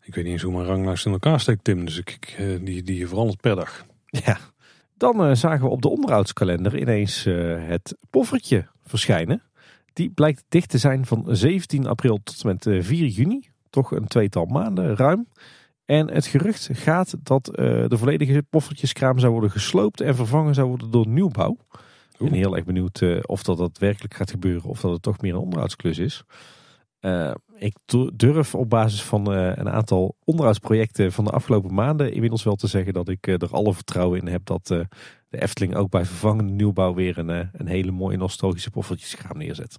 ik 0.00 0.14
weet 0.14 0.24
niet 0.24 0.32
eens 0.32 0.42
hoe 0.42 0.52
mijn 0.52 0.66
ranglijst 0.66 1.06
in 1.06 1.12
elkaar 1.12 1.40
steekt, 1.40 1.64
Tim. 1.64 1.84
Dus 1.84 1.98
ik, 1.98 2.36
uh, 2.40 2.64
die, 2.64 2.82
die 2.82 3.08
verandert 3.08 3.40
per 3.40 3.56
dag. 3.56 3.86
Ja, 4.06 4.38
dan 4.96 5.28
uh, 5.28 5.34
zagen 5.34 5.64
we 5.64 5.70
op 5.70 5.82
de 5.82 5.88
onderhoudskalender 5.88 6.78
ineens 6.78 7.24
het 7.24 7.96
poffertje 8.10 8.66
verschijnen. 8.84 9.42
Die 9.92 10.10
blijkt 10.10 10.44
dicht 10.48 10.70
te 10.70 10.78
zijn 10.78 11.06
van 11.06 11.24
17 11.28 11.86
april 11.86 12.18
tot 12.22 12.44
en 12.44 12.46
met 12.48 12.84
4 12.86 13.06
juni. 13.06 13.48
Toch 13.70 13.90
een 13.90 14.06
tweetal 14.06 14.44
maanden 14.44 14.96
ruim. 14.96 15.28
En 15.84 16.10
het 16.10 16.26
gerucht 16.26 16.68
gaat 16.72 17.14
dat 17.22 17.44
de 17.44 17.96
volledige 17.98 18.42
poffertjeskraam 18.50 19.18
zou 19.18 19.32
worden 19.32 19.50
gesloopt 19.50 20.00
en 20.00 20.14
vervangen 20.14 20.54
zou 20.54 20.68
worden 20.68 20.90
door 20.90 21.08
nieuwbouw. 21.08 21.56
Ik 22.18 22.30
ben 22.30 22.38
heel 22.38 22.56
erg 22.56 22.64
benieuwd 22.64 23.00
uh, 23.00 23.18
of 23.22 23.42
dat 23.42 23.58
daadwerkelijk 23.58 24.14
gaat 24.14 24.30
gebeuren 24.30 24.70
of 24.70 24.80
dat 24.80 24.92
het 24.92 25.02
toch 25.02 25.20
meer 25.20 25.34
een 25.34 25.40
onderhoudsklus 25.40 25.98
is. 25.98 26.24
Uh, 27.00 27.34
ik 27.56 27.74
durf 28.14 28.54
op 28.54 28.70
basis 28.70 29.02
van 29.02 29.32
uh, 29.32 29.56
een 29.56 29.68
aantal 29.68 30.16
onderhoudsprojecten 30.24 31.12
van 31.12 31.24
de 31.24 31.30
afgelopen 31.30 31.74
maanden 31.74 32.12
inmiddels 32.12 32.42
wel 32.42 32.56
te 32.56 32.66
zeggen 32.66 32.92
dat 32.92 33.08
ik 33.08 33.26
er 33.26 33.50
alle 33.50 33.74
vertrouwen 33.74 34.20
in 34.20 34.26
heb 34.26 34.44
dat 34.44 34.66
de 34.66 34.86
Efteling 35.30 35.74
ook 35.74 35.90
bij 35.90 36.04
vervangende 36.04 36.52
nieuwbouw 36.52 36.94
weer 36.94 37.18
een, 37.18 37.28
een 37.52 37.66
hele 37.66 37.90
mooie 37.90 38.16
nostalgische 38.16 38.70
poffertjeskraam 38.70 39.38
neerzet. 39.38 39.78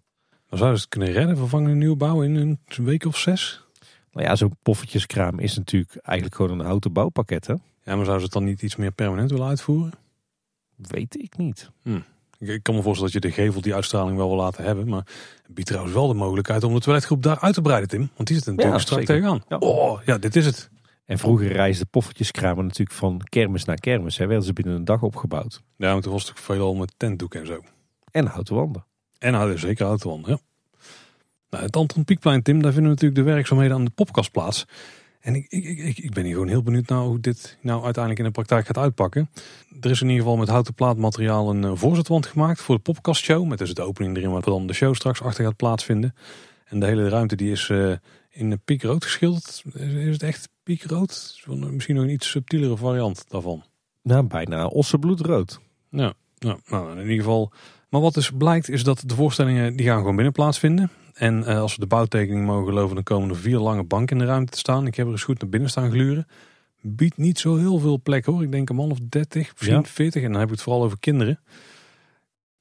Maar 0.50 0.60
zouden 0.60 0.80
ze 0.80 0.86
het 0.86 0.94
kunnen 0.98 1.12
redden, 1.12 1.38
vervangende 1.38 1.76
nieuwbouw 1.76 2.22
in 2.22 2.36
een 2.36 2.60
week 2.86 3.06
of 3.06 3.18
zes? 3.18 3.64
Nou 4.12 4.28
ja, 4.28 4.36
zo'n 4.36 4.58
poffertjeskraam 4.62 5.40
is 5.40 5.58
natuurlijk 5.58 5.96
eigenlijk 5.96 6.36
gewoon 6.36 6.60
een 6.60 6.66
houten 6.66 6.94
bouwpakket 6.94 7.48
hè? 7.48 7.54
Ja, 7.54 7.96
maar 7.96 8.06
zouden 8.06 8.20
ze 8.20 8.24
het 8.24 8.32
dan 8.32 8.44
niet 8.44 8.62
iets 8.62 8.76
meer 8.76 8.92
permanent 8.92 9.32
willen 9.32 9.48
uitvoeren? 9.48 9.92
Weet 10.76 11.22
ik 11.22 11.38
niet. 11.38 11.72
Hm. 11.84 12.00
Ik 12.40 12.64
kan 12.64 12.76
me 12.76 12.82
voorstellen 12.82 13.14
dat 13.14 13.24
je 13.24 13.30
de 13.30 13.42
gevel 13.42 13.62
die 13.62 13.76
uitstraling 13.76 14.18
wel 14.18 14.28
wil 14.28 14.38
laten 14.38 14.64
hebben. 14.64 14.90
Maar 14.90 15.06
het 15.44 15.54
biedt 15.54 15.68
trouwens 15.68 15.96
wel 15.96 16.08
de 16.08 16.14
mogelijkheid 16.14 16.64
om 16.64 16.74
de 16.74 16.80
toiletgroep 16.80 17.24
daar 17.24 17.40
uit 17.40 17.54
te 17.54 17.62
breiden, 17.62 17.90
Tim. 17.90 18.10
Want 18.16 18.28
die 18.28 18.38
zit 18.38 18.46
er 18.46 18.52
natuurlijk 18.52 18.80
Ja, 18.80 18.86
strak 18.86 19.06
tegenaan. 19.06 19.44
Ja. 19.48 19.58
Oh, 19.58 20.02
ja, 20.06 20.18
dit 20.18 20.36
is 20.36 20.46
het. 20.46 20.70
En 21.06 21.18
vroeger 21.18 21.52
reisde 21.52 21.86
poffertjeskramen 21.86 22.66
natuurlijk 22.66 22.98
van 22.98 23.22
kermis 23.30 23.66
naar 23.66 23.80
kermis. 23.80 24.18
Hè. 24.18 24.28
Werden 24.28 24.46
ze 24.46 24.54
binnen 24.54 24.76
een 24.76 24.86
dag 24.86 25.02
opgebouwd. 25.02 25.62
Ja, 25.78 25.94
maar 25.94 26.02
toen 26.02 26.12
was 26.12 26.28
het 26.28 26.40
veelal 26.40 26.76
met 26.76 26.94
tentdoek 26.98 27.36
en 27.36 27.46
zo. 27.46 27.64
En 28.12 28.26
houten 28.26 28.56
wanden. 28.56 28.86
En 29.18 29.34
hadden 29.34 29.60
zeker 29.60 29.86
houten 29.86 30.10
wanden, 30.10 30.32
ja. 30.32 30.40
Nou, 31.50 31.64
het 31.64 31.76
Anton 31.76 32.04
Pieckplein, 32.04 32.42
Tim, 32.42 32.62
daar 32.62 32.74
vinden 32.74 32.92
we 32.92 32.96
natuurlijk 32.96 33.28
de 33.28 33.34
werkzaamheden 33.34 33.76
aan 33.76 33.86
de 33.86 33.92
podcast 33.92 34.32
plaats. 34.32 34.66
En 35.20 35.36
ik, 35.36 35.46
ik, 35.50 35.78
ik, 35.78 35.98
ik 35.98 36.14
ben 36.14 36.24
hier 36.24 36.34
gewoon 36.34 36.48
heel 36.48 36.64
benieuwd 36.64 36.88
naar 36.88 37.02
hoe 37.02 37.20
dit 37.20 37.58
nou 37.62 37.84
uiteindelijk 37.84 38.20
in 38.20 38.26
de 38.26 38.32
praktijk 38.32 38.66
gaat 38.66 38.78
uitpakken. 38.78 39.30
Er 39.82 39.90
is 39.90 40.02
in 40.02 40.08
ieder 40.08 40.24
geval 40.24 40.38
met 40.38 40.50
houten 40.50 40.74
plaatmateriaal 40.74 41.50
een 41.50 41.64
uh, 41.64 41.72
voorzetwand 41.74 42.26
gemaakt 42.26 42.62
voor 42.62 42.76
de 42.76 42.82
podcastshow. 42.82 43.48
Met 43.48 43.58
dus 43.58 43.74
de 43.74 43.82
opening 43.82 44.18
erin 44.18 44.32
waar 44.32 44.42
dan 44.42 44.68
de 44.68 44.74
show 44.74 44.96
straks 44.96 45.22
achter 45.22 45.44
gaat 45.44 45.56
plaatsvinden. 45.56 46.16
En 46.66 46.80
de 46.80 46.86
hele 46.86 47.10
ruimte 47.10 47.36
die 47.36 47.52
is 47.52 47.70
uh, 47.70 47.94
in 48.30 48.62
piekrood 48.66 49.04
geschilderd. 49.04 49.64
Is 49.74 50.14
het 50.14 50.24
echt 50.24 50.50
piekrood? 50.64 51.42
Misschien 51.46 51.96
nog 51.96 52.04
een 52.04 52.10
iets 52.10 52.30
subtielere 52.30 52.78
variant 52.78 53.26
daarvan. 53.28 53.64
Nou, 54.04 54.24
bijna 54.24 54.66
ossenbloedrood. 54.66 55.60
Ja, 55.90 56.14
ja 56.38 56.58
nou, 56.68 56.92
in 56.92 57.02
ieder 57.02 57.16
geval. 57.16 57.52
Maar 57.90 58.02
wat 58.02 58.14
dus 58.14 58.32
blijkt 58.38 58.70
is 58.70 58.84
dat 58.84 59.04
de 59.06 59.16
voorstellingen 59.16 59.76
die 59.76 59.86
gaan 59.86 59.98
gewoon 59.98 60.16
binnen 60.16 60.34
plaatsvinden. 60.34 60.92
En 61.20 61.40
uh, 61.40 61.60
als 61.60 61.74
we 61.74 61.80
de 61.80 61.88
bouwtekening 61.88 62.46
mogen 62.46 62.68
geloven, 62.68 62.96
dan 62.96 63.04
komen 63.04 63.30
er 63.30 63.36
vier 63.36 63.58
lange 63.58 63.84
banken 63.84 64.18
in 64.18 64.24
de 64.24 64.30
ruimte 64.30 64.52
te 64.52 64.58
staan. 64.58 64.88
Ik 64.88 64.96
heb 64.96 65.06
er 65.06 65.12
eens 65.12 65.24
goed 65.24 65.42
naar 65.42 65.50
binnen 65.50 65.70
staan 65.70 65.92
gluren. 65.92 66.28
Biedt 66.82 67.18
niet 67.18 67.40
zo 67.40 67.56
heel 67.56 67.80
veel 67.80 68.02
plek 68.02 68.26
hoor. 68.26 68.44
Ik 68.44 68.52
denk 68.52 68.70
een 68.70 68.76
man 68.76 68.92
of 68.92 68.98
30, 69.10 69.52
misschien 69.52 69.76
ja. 69.76 69.84
40. 69.84 70.24
En 70.24 70.32
dan 70.32 70.40
heb 70.40 70.50
ik 70.50 70.56
het 70.56 70.64
vooral 70.64 70.84
over 70.84 71.00
kinderen. 71.00 71.40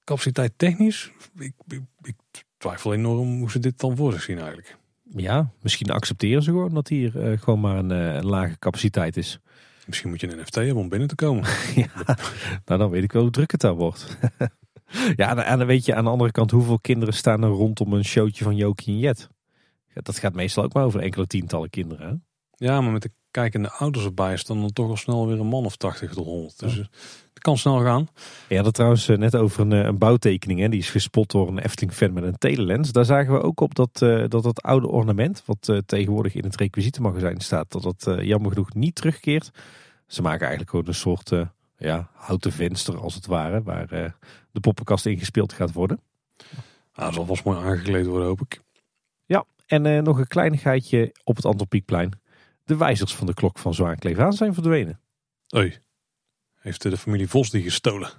Capaciteit 0.05 0.53
technisch, 0.57 1.13
ik, 1.39 1.53
ik, 1.69 1.83
ik 2.03 2.17
twijfel 2.57 2.93
enorm 2.93 3.39
hoe 3.39 3.51
ze 3.51 3.59
dit 3.59 3.81
dan 3.81 3.97
voor 3.97 4.13
zich 4.13 4.23
zien 4.23 4.39
eigenlijk. 4.39 4.77
Ja, 5.17 5.51
misschien 5.63 5.91
accepteren 5.91 6.43
ze 6.43 6.51
gewoon 6.51 6.75
dat 6.75 6.89
hier 6.89 7.31
uh, 7.31 7.39
gewoon 7.39 7.61
maar 7.61 7.77
een, 7.77 7.91
uh, 7.91 8.15
een, 8.15 8.27
lage 8.27 8.59
capaciteit 8.59 9.17
is. 9.17 9.39
Misschien 9.87 10.11
moet 10.11 10.21
je 10.21 10.33
een 10.33 10.39
NFT 10.39 10.55
hebben 10.55 10.77
om 10.77 10.89
binnen 10.89 11.09
te 11.09 11.15
komen. 11.15 11.45
ja, 11.75 12.17
nou 12.65 12.81
dan 12.81 12.91
weet 12.91 13.03
ik 13.03 13.13
wel 13.13 13.23
hoe 13.23 13.31
druk 13.31 13.51
het 13.51 13.61
daar 13.61 13.75
wordt. 13.75 14.19
ja, 15.17 15.45
en 15.45 15.59
dan 15.59 15.67
weet 15.67 15.85
je 15.85 15.95
aan 15.95 16.05
de 16.05 16.11
andere 16.11 16.31
kant 16.31 16.51
hoeveel 16.51 16.79
kinderen 16.81 17.15
staan 17.15 17.43
er 17.43 17.49
rondom 17.49 17.93
een 17.93 18.05
showtje 18.05 18.45
van 18.45 18.57
Jokie 18.57 18.95
en 18.95 18.99
Jet. 18.99 19.29
Dat 19.93 20.19
gaat 20.19 20.35
meestal 20.35 20.65
ook 20.65 20.73
maar 20.73 20.85
over 20.85 21.01
enkele 21.01 21.27
tientallen 21.27 21.71
kinderen. 21.71 22.09
Hè? 22.09 22.15
Ja, 22.67 22.81
maar 22.81 22.93
met 22.93 23.03
de 23.03 23.11
kijkende 23.31 23.71
ouders 23.71 24.05
erbij 24.05 24.33
is 24.33 24.45
dan 24.45 24.73
toch 24.73 24.89
al 24.89 24.97
snel 24.97 25.27
weer 25.27 25.41
een 25.41 25.47
man 25.47 25.65
of 25.65 25.77
80 25.77 26.13
tot 26.13 26.25
100. 26.25 26.59
Dus 26.59 26.77
het 26.77 27.39
kan 27.39 27.59
snel 27.59 27.81
gaan. 27.81 28.09
Ja, 28.49 28.63
dat 28.63 28.75
trouwens 28.75 29.07
net 29.07 29.37
over 29.37 29.61
een, 29.61 29.71
een 29.71 29.99
bouwtekening. 29.99 30.61
Hè. 30.61 30.69
Die 30.69 30.79
is 30.79 30.91
gespot 30.91 31.31
door 31.31 31.49
een 31.49 31.59
Efteling-fan 31.59 32.13
met 32.13 32.25
een 32.25 32.39
telelens. 32.39 32.93
Daar 32.93 33.05
zagen 33.05 33.33
we 33.33 33.43
ook 33.43 33.61
op 33.61 33.75
dat 33.75 34.01
uh, 34.03 34.25
dat, 34.29 34.43
dat 34.43 34.63
oude 34.63 34.89
ornament, 34.89 35.43
wat 35.47 35.69
uh, 35.71 35.79
tegenwoordig 35.87 36.35
in 36.35 36.45
het 36.45 36.57
requisietenmagazijn 36.57 37.41
staat, 37.41 37.73
dat 37.73 37.83
dat 37.83 38.07
uh, 38.09 38.23
jammer 38.23 38.51
genoeg 38.51 38.75
niet 38.75 38.95
terugkeert. 38.95 39.51
Ze 40.07 40.23
maken 40.23 40.41
eigenlijk 40.41 40.71
gewoon 40.71 40.87
een 40.87 40.95
soort 40.95 41.33
ja, 41.77 42.11
houten 42.15 42.53
venster 42.53 42.99
als 43.01 43.15
het 43.15 43.27
ware, 43.27 43.63
waar 43.63 44.17
de 44.59 44.67
poppenkast 44.69 45.07
in 45.07 45.19
gespeeld 45.19 45.53
gaat 45.53 45.73
worden. 45.73 46.01
Ah, 46.93 47.05
dat 47.05 47.15
zal 47.15 47.27
vast 47.27 47.45
mooi 47.45 47.59
aangekleed 47.59 48.07
worden, 48.07 48.27
hoop 48.27 48.41
ik. 48.41 48.61
Ja, 49.27 49.45
en 49.67 50.05
nog 50.05 50.19
een 50.19 50.27
kleinigheidje 50.27 51.15
op 51.25 51.37
het 51.37 51.45
Antropiekplein. 51.45 52.21
De 52.65 52.77
wijzers 52.77 53.15
van 53.15 53.27
de 53.27 53.35
klok 53.35 53.59
van 53.59 53.75
Zwaankleef 53.75 54.35
zijn 54.35 54.55
verdwenen. 54.55 55.01
Oei. 55.57 55.79
Heeft 56.55 56.83
de 56.83 56.97
familie 56.97 57.29
Vos 57.29 57.51
die 57.51 57.63
gestolen? 57.63 58.11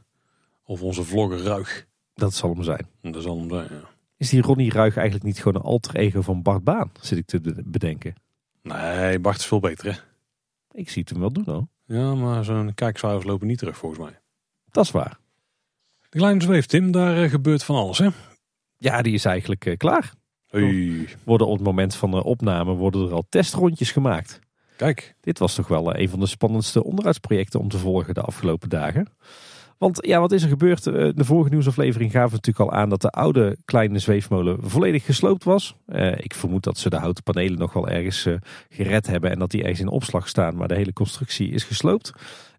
Of 0.63 0.81
onze 0.81 1.03
vlogger 1.03 1.41
Ruig? 1.41 1.87
Dat 2.13 2.33
zal 2.33 2.53
hem 2.53 2.63
zijn. 2.63 2.87
Dat 3.01 3.23
zal 3.23 3.37
hem 3.37 3.49
zijn, 3.49 3.67
ja. 3.71 3.89
Is 4.17 4.29
die 4.29 4.41
Ronnie 4.41 4.71
Ruig 4.71 4.95
eigenlijk 4.95 5.25
niet 5.25 5.37
gewoon 5.37 5.55
een 5.55 5.67
alter 5.67 5.95
ego 5.95 6.21
van 6.21 6.41
Bart 6.41 6.63
Baan? 6.63 6.91
Zit 7.01 7.17
ik 7.17 7.25
te 7.25 7.63
bedenken. 7.65 8.15
Nee, 8.61 9.19
Bart 9.19 9.37
is 9.37 9.45
veel 9.45 9.59
beter 9.59 9.93
hè? 9.93 9.99
Ik 10.71 10.89
zie 10.89 11.01
het 11.01 11.11
hem 11.11 11.19
wel 11.19 11.31
doen 11.31 11.45
hoor. 11.45 11.67
Ja, 11.85 12.15
maar 12.15 12.43
zo'n 12.43 12.73
kijkcijfers 12.73 13.25
lopen 13.25 13.47
niet 13.47 13.57
terug 13.57 13.77
volgens 13.77 14.01
mij. 14.01 14.19
Dat 14.71 14.83
is 14.85 14.91
waar. 14.91 15.19
De 16.09 16.17
kleine 16.17 16.41
zweef 16.41 16.65
Tim, 16.65 16.91
daar 16.91 17.23
uh, 17.23 17.29
gebeurt 17.29 17.63
van 17.63 17.75
alles 17.75 17.97
hè? 17.97 18.07
Ja, 18.77 19.01
die 19.01 19.13
is 19.13 19.25
eigenlijk 19.25 19.65
uh, 19.65 19.77
klaar. 19.77 20.13
Hey. 20.47 21.07
Worden 21.23 21.47
op 21.47 21.53
het 21.53 21.65
moment 21.65 21.95
van 21.95 22.11
de 22.11 22.23
opname 22.23 22.73
worden 22.73 23.05
er 23.07 23.13
al 23.13 23.25
testrondjes 23.29 23.91
gemaakt. 23.91 24.39
Kijk. 24.77 25.15
Dit 25.21 25.39
was 25.39 25.55
toch 25.55 25.67
wel 25.67 25.95
een 25.95 26.09
van 26.09 26.19
de 26.19 26.25
spannendste 26.25 26.83
onderhoudsprojecten 26.83 27.59
om 27.59 27.69
te 27.69 27.77
volgen 27.77 28.13
de 28.13 28.21
afgelopen 28.21 28.69
dagen. 28.69 29.07
Want 29.77 30.05
ja, 30.05 30.19
wat 30.19 30.31
is 30.31 30.43
er 30.43 30.49
gebeurd? 30.49 30.83
De 30.83 31.13
vorige 31.25 31.49
nieuwsaflevering 31.49 32.11
gaven 32.11 32.31
natuurlijk 32.35 32.71
al 32.71 32.77
aan 32.77 32.89
dat 32.89 33.01
de 33.01 33.09
oude 33.09 33.57
kleine 33.65 33.99
zweefmolen 33.99 34.57
volledig 34.61 35.05
gesloopt 35.05 35.43
was. 35.43 35.75
Ik 36.15 36.33
vermoed 36.33 36.63
dat 36.63 36.77
ze 36.77 36.89
de 36.89 36.97
houten 36.97 37.23
panelen 37.23 37.59
nog 37.59 37.73
wel 37.73 37.87
ergens 37.87 38.27
gered 38.69 39.07
hebben 39.07 39.31
en 39.31 39.39
dat 39.39 39.51
die 39.51 39.61
ergens 39.61 39.79
in 39.79 39.87
opslag 39.87 40.27
staan. 40.27 40.55
Maar 40.55 40.67
de 40.67 40.75
hele 40.75 40.93
constructie 40.93 41.51
is 41.51 41.63
gesloopt. 41.63 42.11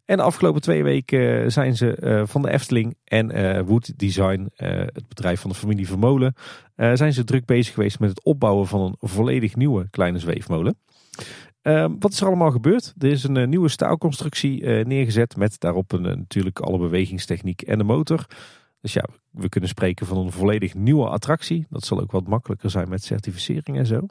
En 0.05 0.16
de 0.16 0.22
afgelopen 0.22 0.60
twee 0.60 0.82
weken 0.82 1.52
zijn 1.52 1.77
ze 1.77 1.97
uh, 2.01 2.22
van 2.27 2.43
de 2.43 2.51
Efteling 2.51 2.97
en 3.05 3.64
Wood 3.64 3.98
Design, 3.98 4.51
het 4.56 5.09
bedrijf 5.09 5.40
van 5.40 5.51
de 5.51 5.56
familie 5.56 5.86
Vermolen, 5.86 6.35
zijn 6.77 7.12
ze 7.12 7.24
druk 7.24 7.44
bezig 7.44 7.74
geweest 7.74 8.01
met 8.01 8.09
het 8.09 8.24
opbouwen 8.24 8.66
van 8.66 8.81
een 8.81 9.09
volledig 9.09 9.56
nieuwe 9.56 9.90
kleine 9.90 10.18
zweefmolen. 10.18 10.78
Uh, 11.62 11.86
wat 11.98 12.12
is 12.12 12.20
er 12.20 12.27
allemaal 12.27 12.51
gebeurd? 12.51 12.94
Er 12.98 13.10
is 13.10 13.24
een 13.24 13.48
nieuwe 13.48 13.68
staalconstructie 13.68 14.64
neergezet 14.64 15.36
met 15.36 15.60
daarop 15.60 15.93
een, 15.93 16.02
natuurlijk 16.02 16.59
alle 16.59 16.78
bewegingstechniek 16.78 17.62
en 17.62 17.78
de 17.78 17.85
motor. 17.85 18.27
Dus 18.81 18.93
ja, 18.93 19.05
we 19.31 19.48
kunnen 19.48 19.70
spreken 19.70 20.06
van 20.06 20.16
een 20.18 20.32
volledig 20.32 20.74
nieuwe 20.74 21.09
attractie. 21.09 21.66
Dat 21.70 21.85
zal 21.85 22.01
ook 22.01 22.10
wat 22.10 22.28
makkelijker 22.28 22.70
zijn 22.70 22.89
met 22.89 23.05
certificering 23.05 23.78
en 23.78 23.86
zo. 23.86 24.06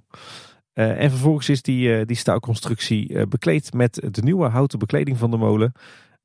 Uh, 0.80 1.02
en 1.02 1.10
vervolgens 1.10 1.50
is 1.50 1.62
die, 1.62 2.06
die 2.06 2.16
staalconstructie 2.16 3.28
bekleed 3.28 3.74
met 3.74 4.08
de 4.12 4.22
nieuwe 4.22 4.48
houten 4.48 4.80
bekleding 4.80 5.18
van 5.18 5.32
de 5.32 5.38
molen. 5.38 5.72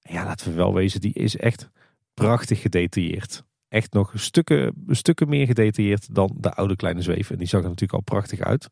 Ja, 0.03 0.25
laten 0.25 0.49
we 0.49 0.55
wel 0.55 0.75
wezen, 0.75 1.01
die 1.01 1.13
is 1.13 1.37
echt 1.37 1.71
prachtig 2.15 2.61
gedetailleerd. 2.61 3.45
Echt 3.69 3.93
nog 3.93 4.13
stukken, 4.15 4.85
stukken 4.89 5.29
meer 5.29 5.47
gedetailleerd 5.47 6.15
dan 6.15 6.37
de 6.41 6.53
oude 6.53 6.77
kleine 6.77 7.03
zweef. 7.03 7.31
En 7.31 7.39
die 7.39 7.47
zag 7.47 7.63
er 7.63 7.69
natuurlijk 7.69 7.93
al 7.93 8.15
prachtig 8.15 8.41
uit. 8.41 8.69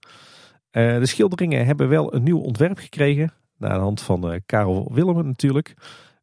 Uh, 0.73 0.99
de 0.99 1.07
schilderingen 1.07 1.67
hebben 1.67 1.89
wel 1.89 2.15
een 2.15 2.23
nieuw 2.23 2.39
ontwerp 2.39 2.79
gekregen. 2.79 3.33
Naar 3.59 3.75
de 3.75 3.81
hand 3.81 4.01
van 4.01 4.33
uh, 4.33 4.39
Karel 4.47 4.91
Willemen 4.93 5.27
natuurlijk. 5.27 5.75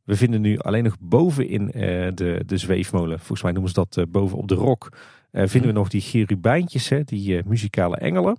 We 0.04 0.16
vinden 0.16 0.42
nu 0.42 0.58
alleen 0.58 0.84
nog 0.84 0.96
boven 1.00 1.48
in 1.48 1.62
uh, 1.62 1.72
de, 2.14 2.44
de 2.46 2.58
zweefmolen, 2.58 3.18
volgens 3.18 3.42
mij 3.42 3.52
noemen 3.52 3.72
ze 3.72 3.86
dat 3.88 4.12
boven 4.12 4.38
op 4.38 4.48
de 4.48 4.56
rok, 4.56 4.90
vinden 5.32 5.70
we 5.70 5.78
nog 5.78 5.90
die 5.90 6.02
cherubijntjes, 6.02 6.90
hè, 6.90 7.04
die 7.04 7.42
muzikale 7.46 7.98
engelen. 7.98 8.38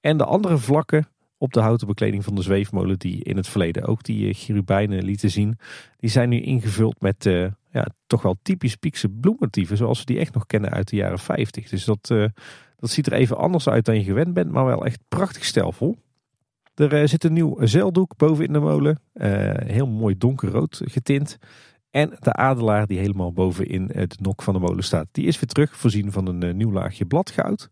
En 0.00 0.16
de 0.16 0.24
andere 0.24 0.58
vlakken 0.58 1.08
op 1.38 1.52
de 1.52 1.60
houten 1.60 1.86
bekleding 1.86 2.24
van 2.24 2.34
de 2.34 2.42
zweefmolen, 2.42 2.98
die 2.98 3.24
in 3.24 3.36
het 3.36 3.48
verleden 3.48 3.84
ook 3.84 4.02
die 4.02 4.34
cherubijnen 4.34 5.04
lieten 5.04 5.30
zien, 5.30 5.58
die 5.96 6.10
zijn 6.10 6.28
nu 6.28 6.40
ingevuld 6.40 7.00
met 7.00 7.24
ja, 7.70 7.86
toch 8.06 8.22
wel 8.22 8.36
typisch 8.42 8.76
Piekse 8.76 9.08
bloemmotieven, 9.08 9.76
zoals 9.76 9.98
we 9.98 10.04
die 10.04 10.18
echt 10.18 10.34
nog 10.34 10.46
kennen 10.46 10.70
uit 10.70 10.88
de 10.88 10.96
jaren 10.96 11.18
50. 11.18 11.68
Dus 11.68 11.84
dat 11.84 12.12
dat 12.76 12.90
ziet 12.90 13.06
er 13.06 13.12
even 13.12 13.36
anders 13.36 13.68
uit 13.68 13.84
dan 13.84 13.94
je 13.94 14.04
gewend 14.04 14.34
bent, 14.34 14.50
maar 14.50 14.64
wel 14.64 14.84
echt 14.84 15.00
prachtig 15.08 15.44
stijlvol. 15.44 15.96
Er 16.74 17.08
zit 17.08 17.24
een 17.24 17.32
nieuw 17.32 17.66
zeildoek 17.66 18.16
boven 18.16 18.44
in 18.44 18.52
de 18.52 18.58
molen. 18.58 19.00
Heel 19.66 19.86
mooi 19.86 20.18
donkerrood 20.18 20.80
getint. 20.84 21.38
En 21.90 22.16
de 22.18 22.32
adelaar 22.32 22.86
die 22.86 22.98
helemaal 22.98 23.32
boven 23.32 23.66
in 23.66 23.90
het 23.92 24.20
nok 24.20 24.42
van 24.42 24.54
de 24.54 24.60
molen 24.60 24.84
staat. 24.84 25.06
Die 25.12 25.26
is 25.26 25.40
weer 25.40 25.48
terug, 25.48 25.76
voorzien 25.76 26.12
van 26.12 26.26
een 26.26 26.56
nieuw 26.56 26.72
laagje 26.72 27.06
bladgoud. 27.06 27.68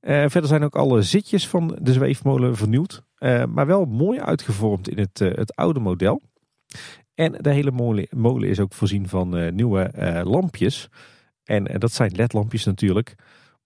Verder 0.00 0.46
zijn 0.46 0.64
ook 0.64 0.76
alle 0.76 1.02
zitjes 1.02 1.48
van 1.48 1.78
de 1.82 1.92
zweefmolen 1.92 2.56
vernieuwd. 2.56 3.02
maar 3.48 3.66
wel 3.66 3.84
mooi 3.84 4.20
uitgevormd 4.20 4.88
in 4.88 4.98
het, 4.98 5.18
het 5.18 5.56
oude 5.56 5.80
model. 5.80 6.22
En 7.14 7.32
de 7.32 7.50
hele 7.50 7.70
molen, 7.70 8.06
molen 8.10 8.48
is 8.48 8.60
ook 8.60 8.72
voorzien 8.72 9.08
van 9.08 9.54
nieuwe 9.54 9.90
lampjes. 10.24 10.88
En 11.44 11.64
dat 11.64 11.92
zijn 11.92 12.12
ledlampjes 12.14 12.64
natuurlijk. 12.64 13.16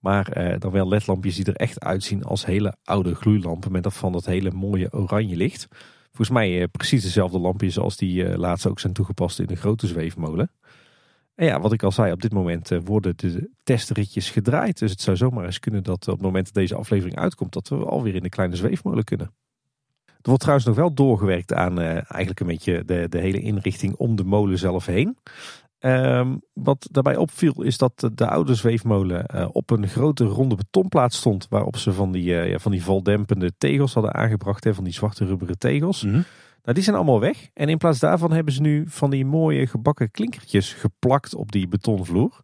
Maar 0.05 0.29
eh, 0.29 0.61
dan 0.61 0.71
wel 0.71 0.89
ledlampjes 0.89 1.37
die 1.37 1.45
er 1.45 1.57
echt 1.57 1.81
uitzien 1.81 2.25
als 2.25 2.47
hele 2.47 2.77
oude 2.85 3.15
gloeilampen. 3.15 3.73
Met 3.73 3.93
van 3.93 4.13
dat 4.13 4.27
hele 4.27 4.51
mooie 4.51 4.93
oranje 4.93 5.37
licht. 5.37 5.67
Volgens 6.07 6.31
mij 6.31 6.61
eh, 6.61 6.69
precies 6.71 7.03
dezelfde 7.03 7.39
lampjes 7.39 7.79
als 7.79 7.97
die 7.97 8.25
eh, 8.25 8.39
laatst 8.39 8.67
ook 8.67 8.81
zijn 8.81 8.93
toegepast 8.93 9.39
in 9.39 9.47
de 9.47 9.57
grote 9.57 9.87
zweefmolen. 9.87 10.51
Ja, 11.37 11.61
wat 11.61 11.73
ik 11.73 11.83
al 11.83 11.93
zei, 11.93 12.13
op 12.13 12.23
dit 12.23 12.33
moment 12.33 12.71
eh, 12.71 12.79
worden 12.85 13.17
de 13.17 13.51
testritjes 13.63 14.31
gedraaid. 14.31 14.79
Dus 14.79 14.91
het 14.91 15.01
zou 15.01 15.17
zomaar 15.17 15.45
eens 15.45 15.59
kunnen 15.59 15.83
dat 15.83 16.09
op 16.09 16.15
het 16.15 16.23
moment 16.23 16.45
dat 16.45 16.55
deze 16.55 16.75
aflevering 16.75 17.19
uitkomt, 17.19 17.53
dat 17.53 17.69
we 17.69 17.77
alweer 17.77 18.15
in 18.15 18.23
de 18.23 18.29
kleine 18.29 18.57
zweefmolen 18.57 19.05
kunnen. 19.05 19.35
Er 20.07 20.31
wordt 20.31 20.41
trouwens 20.41 20.67
nog 20.67 20.77
wel 20.77 20.95
doorgewerkt 20.95 21.53
aan 21.53 21.81
uh, 21.81 21.87
eigenlijk 21.87 22.41
een 22.41 22.47
beetje 22.47 22.85
de, 22.85 23.07
de 23.09 23.19
hele 23.19 23.41
inrichting 23.41 23.95
om 23.95 24.17
de 24.17 24.25
molen 24.25 24.59
zelf 24.59 24.87
heen. 24.87 25.19
Um, 25.81 26.41
wat 26.53 26.89
daarbij 26.91 27.17
opviel 27.17 27.63
is 27.63 27.79
dat 27.79 28.11
de 28.15 28.29
oude 28.29 28.55
zweefmolen 28.55 29.55
op 29.55 29.71
een 29.71 29.89
grote 29.89 30.25
ronde 30.25 30.55
betonplaat 30.55 31.13
stond. 31.13 31.47
Waarop 31.49 31.77
ze 31.77 31.93
van 31.93 32.13
die, 32.13 32.49
uh, 32.49 32.59
van 32.59 32.73
die 32.73 32.83
valdempende 32.83 33.53
tegels 33.59 33.95
hadden 33.95 34.15
aangebracht. 34.15 34.65
Hè, 34.65 34.75
van 34.75 34.85
die 34.85 34.93
zwarte 34.93 35.25
rubberen 35.25 35.59
tegels. 35.59 36.03
Mhm. 36.03 36.21
Nou, 36.65 36.77
die 36.77 36.85
zijn 36.85 36.97
allemaal 36.97 37.21
weg. 37.21 37.49
En 37.55 37.69
in 37.69 37.79
plaats 37.79 37.99
daarvan 37.99 38.33
hebben 38.33 38.55
ze 38.55 38.61
nu 38.61 38.85
van 38.87 39.11
die 39.11 39.27
mooie 39.27 39.67
gebakken 39.67 40.11
klinkertjes 40.11 40.73
geplakt 40.73 41.35
op 41.35 41.53
die 41.53 41.69
betonvloer. 41.69 42.41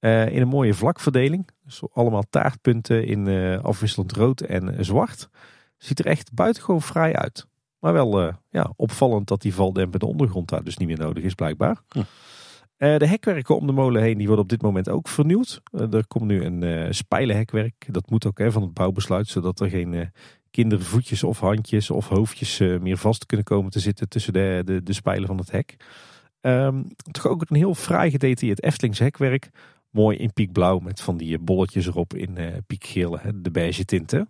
Uh, 0.00 0.28
in 0.28 0.40
een 0.40 0.48
mooie 0.48 0.74
vlakverdeling. 0.74 1.48
Dus 1.64 1.82
allemaal 1.92 2.24
taartpunten 2.30 3.06
in 3.06 3.28
afwisselend 3.62 4.12
rood 4.12 4.40
en 4.40 4.84
zwart. 4.84 5.28
Ziet 5.76 5.98
er 5.98 6.06
echt 6.06 6.32
buitengewoon 6.32 6.82
fraai 6.82 7.12
uit. 7.12 7.46
Maar 7.78 7.92
wel 7.92 8.34
ja, 8.50 8.72
opvallend 8.76 9.28
dat 9.28 9.42
die 9.42 9.54
valdempende 9.54 10.06
ondergrond 10.06 10.48
daar 10.48 10.64
dus 10.64 10.76
niet 10.76 10.88
meer 10.88 10.98
nodig 10.98 11.24
is 11.24 11.34
blijkbaar. 11.34 11.82
Hm. 11.88 12.02
de 12.76 13.06
hekwerken 13.06 13.56
om 13.56 13.66
de 13.66 13.72
molen 13.72 14.02
heen 14.02 14.18
die 14.18 14.26
worden 14.26 14.44
op 14.44 14.50
dit 14.50 14.62
moment 14.62 14.88
ook 14.88 15.08
vernieuwd. 15.08 15.62
er 15.72 16.06
komt 16.06 16.24
nu 16.24 16.44
een 16.44 16.94
spijlenhekwerk. 16.94 17.86
Dat 17.90 18.10
moet 18.10 18.26
ook 18.26 18.38
hè, 18.38 18.52
van 18.52 18.62
het 18.62 18.74
bouwbesluit, 18.74 19.28
zodat 19.28 19.60
er 19.60 19.70
geen 19.70 20.12
kindervoetjes 20.52 21.22
of 21.22 21.40
handjes 21.40 21.90
of 21.90 22.08
hoofdjes 22.08 22.58
meer 22.58 22.96
vast 22.96 23.26
kunnen 23.26 23.46
komen 23.46 23.70
te 23.70 23.80
zitten 23.80 24.08
tussen 24.08 24.32
de, 24.32 24.62
de, 24.64 24.82
de 24.82 24.92
spijlen 24.92 25.26
van 25.26 25.38
het 25.38 25.50
hek. 25.50 25.76
Um, 26.40 26.86
toch 27.10 27.26
ook 27.26 27.44
een 27.46 27.56
heel 27.56 27.74
fraai 27.74 28.10
gedetailleerd 28.10 28.62
Eftelings 28.62 28.98
hekwerk. 28.98 29.50
Mooi 29.90 30.16
in 30.16 30.32
piekblauw 30.32 30.78
met 30.78 31.00
van 31.00 31.16
die 31.16 31.38
bolletjes 31.38 31.86
erop 31.86 32.14
in 32.14 32.38
uh, 32.38 32.46
piekgeel, 32.66 33.18
de 33.34 33.50
beige 33.50 33.84
tinten. 33.84 34.28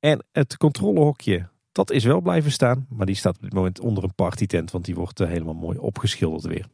En 0.00 0.24
het 0.32 0.56
controlehokje, 0.56 1.48
dat 1.72 1.90
is 1.90 2.04
wel 2.04 2.20
blijven 2.20 2.52
staan. 2.52 2.86
Maar 2.88 3.06
die 3.06 3.14
staat 3.14 3.36
op 3.36 3.42
dit 3.42 3.52
moment 3.52 3.80
onder 3.80 4.04
een 4.04 4.14
partytent, 4.14 4.70
want 4.70 4.84
die 4.84 4.94
wordt 4.94 5.18
helemaal 5.18 5.54
mooi 5.54 5.78
opgeschilderd 5.78 6.44
weer. 6.44 6.66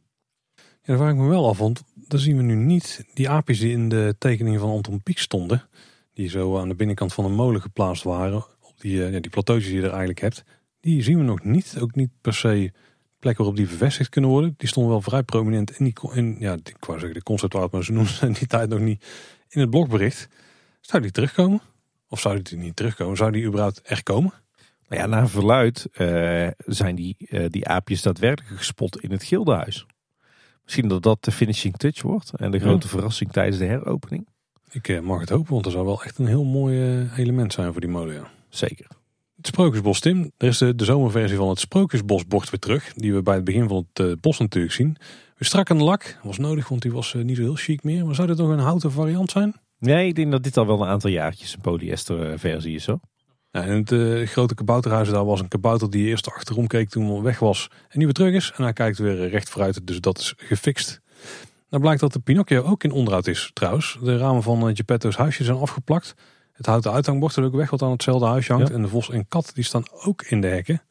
Ja, 0.55 0.63
daar 0.83 0.97
vraag 0.97 1.11
ik 1.11 1.17
me 1.17 1.27
wel 1.27 1.47
af, 1.47 1.57
want 1.57 1.83
dan 1.95 2.19
zien 2.19 2.37
we 2.37 2.43
nu 2.43 2.55
niet 2.55 3.05
die 3.13 3.29
aapjes 3.29 3.59
die 3.59 3.71
in 3.71 3.89
de 3.89 4.15
tekening 4.17 4.59
van 4.59 4.69
Anton 4.69 5.03
Pieck 5.03 5.19
stonden. 5.19 5.63
Die 6.13 6.29
zo 6.29 6.59
aan 6.59 6.67
de 6.67 6.75
binnenkant 6.75 7.13
van 7.13 7.23
de 7.23 7.29
molen 7.29 7.61
geplaatst 7.61 8.03
waren. 8.03 8.45
Die, 8.81 9.09
uh, 9.09 9.11
die 9.21 9.29
plateautjes 9.29 9.69
die 9.69 9.79
je 9.79 9.85
er 9.85 9.89
eigenlijk 9.89 10.19
hebt. 10.19 10.43
Die 10.79 11.01
zien 11.01 11.17
we 11.17 11.23
nog 11.23 11.43
niet. 11.43 11.77
Ook 11.79 11.95
niet 11.95 12.09
per 12.21 12.33
se 12.33 12.71
plek 13.19 13.37
waarop 13.37 13.55
die 13.55 13.67
vervestigd 13.67 14.09
kunnen 14.09 14.29
worden. 14.29 14.53
Die 14.57 14.67
stonden 14.67 14.91
wel 14.91 15.01
vrij 15.01 15.23
prominent 15.23 15.79
in, 15.79 15.85
die, 15.85 15.93
in 16.13 16.35
ja, 16.39 16.53
ik 16.53 16.85
wou 16.85 16.99
zeggen 16.99 17.17
de 17.17 17.23
conceptart, 17.23 17.71
maar 17.71 17.83
ze 17.83 17.91
noemden 17.91 18.13
ze 18.13 18.25
in 18.31 18.33
die 18.33 18.47
tijd 18.47 18.69
nog 18.69 18.79
niet 18.79 19.05
in 19.49 19.61
het 19.61 19.69
blogbericht. 19.69 20.27
Zou 20.81 21.01
die 21.01 21.11
terugkomen? 21.11 21.61
Of 22.07 22.19
zou 22.19 22.41
die 22.41 22.57
niet 22.57 22.75
terugkomen? 22.75 23.17
Zou 23.17 23.31
die 23.31 23.45
überhaupt 23.45 23.81
echt 23.81 24.03
komen? 24.03 24.33
Nou 24.87 25.01
ja, 25.01 25.07
naar 25.07 25.29
verluid 25.29 25.87
uh, 25.97 26.47
zijn 26.57 26.95
die, 26.95 27.15
uh, 27.19 27.45
die 27.49 27.67
aapjes 27.67 28.01
daadwerkelijk 28.01 28.57
gespot 28.57 29.01
in 29.01 29.11
het 29.11 29.23
Gildenhuis. 29.23 29.85
Misschien 30.63 30.87
dat 30.87 31.03
dat 31.03 31.23
de 31.23 31.31
finishing 31.31 31.77
touch 31.77 32.01
wordt 32.01 32.35
en 32.35 32.51
de 32.51 32.59
grote 32.59 32.87
verrassing 32.87 33.31
tijdens 33.31 33.57
de 33.57 33.65
heropening. 33.65 34.27
Ik 34.71 34.87
uh, 34.87 34.99
mag 34.99 35.19
het 35.19 35.29
hopen, 35.29 35.53
want 35.53 35.65
er 35.65 35.71
zou 35.71 35.85
wel 35.85 36.03
echt 36.03 36.17
een 36.17 36.25
heel 36.25 36.43
mooi 36.43 37.09
element 37.15 37.53
zijn 37.53 37.71
voor 37.71 37.81
die 37.81 37.89
molen. 37.89 38.13
Ja. 38.13 38.29
Zeker. 38.51 38.87
Het 39.37 39.47
Sprookjesbos, 39.47 39.99
Tim. 39.99 40.31
Er 40.37 40.47
is 40.47 40.57
de, 40.57 40.75
de 40.75 40.85
zomerversie 40.85 41.37
van 41.37 41.49
het 41.49 41.59
Sprookjesbosbord 41.59 42.49
weer 42.49 42.59
terug. 42.59 42.93
Die 42.93 43.13
we 43.13 43.21
bij 43.21 43.35
het 43.35 43.43
begin 43.43 43.67
van 43.67 43.87
het 43.93 44.05
uh, 44.05 44.13
bos 44.21 44.39
natuurlijk 44.39 44.73
zien. 44.73 44.97
We 45.37 45.45
strak 45.45 45.71
aan 45.71 45.77
de 45.77 45.83
lak. 45.83 46.19
Was 46.23 46.37
nodig, 46.37 46.67
want 46.67 46.81
die 46.81 46.91
was 46.91 47.13
uh, 47.13 47.23
niet 47.23 47.35
zo 47.35 47.41
heel 47.41 47.55
chic 47.55 47.83
meer. 47.83 48.05
Maar 48.05 48.15
zou 48.15 48.27
dit 48.27 48.37
nog 48.37 48.49
een 48.49 48.59
houten 48.59 48.91
variant 48.91 49.31
zijn? 49.31 49.55
Nee, 49.79 50.07
ik 50.07 50.15
denk 50.15 50.31
dat 50.31 50.43
dit 50.43 50.57
al 50.57 50.67
wel 50.67 50.81
een 50.81 50.87
aantal 50.87 51.09
jaartjes 51.09 51.53
een 51.53 51.61
polyester 51.61 52.39
versie 52.39 52.75
is 52.75 52.83
zo. 52.83 52.99
In 53.51 53.61
het 53.61 53.91
uh, 53.91 54.27
grote 54.27 54.55
kabouterhuis 54.55 55.09
daar 55.09 55.25
was 55.25 55.39
een 55.39 55.47
kabouter 55.47 55.89
die 55.89 56.07
eerst 56.07 56.31
achterom 56.31 56.67
keek 56.67 56.89
toen 56.89 57.21
weg 57.21 57.39
was. 57.39 57.67
En 57.89 57.99
nu 57.99 58.05
weer 58.05 58.13
terug 58.13 58.33
is. 58.33 58.53
En 58.55 58.63
hij 58.63 58.73
kijkt 58.73 58.97
weer 58.97 59.29
recht 59.29 59.49
vooruit. 59.49 59.87
Dus 59.87 59.99
dat 59.99 60.17
is 60.17 60.33
gefixt. 60.37 61.01
Nou 61.69 61.83
blijkt 61.83 62.01
dat 62.01 62.13
de 62.13 62.19
Pinocchio 62.19 62.61
ook 62.63 62.83
in 62.83 62.91
onderhoud 62.91 63.27
is 63.27 63.51
trouwens. 63.53 63.97
De 64.01 64.17
ramen 64.17 64.43
van 64.43 64.75
Geppetto's 64.75 65.15
huisje 65.15 65.43
zijn 65.43 65.57
afgeplakt. 65.57 66.13
Het 66.61 66.69
houten 66.69 66.91
uithangbord 66.91 67.35
er 67.35 67.43
ook 67.43 67.55
weg 67.55 67.69
wat 67.69 67.81
aan 67.81 67.91
hetzelfde 67.91 68.25
huisje 68.25 68.53
hangt. 68.53 68.69
En 68.69 68.81
de 68.81 68.87
vos 68.87 69.09
en 69.09 69.27
kat 69.27 69.51
die 69.53 69.63
staan 69.63 69.83
ook 70.03 70.21
in 70.21 70.41
de 70.41 70.47
hekken. 70.47 70.75
En 70.75 70.81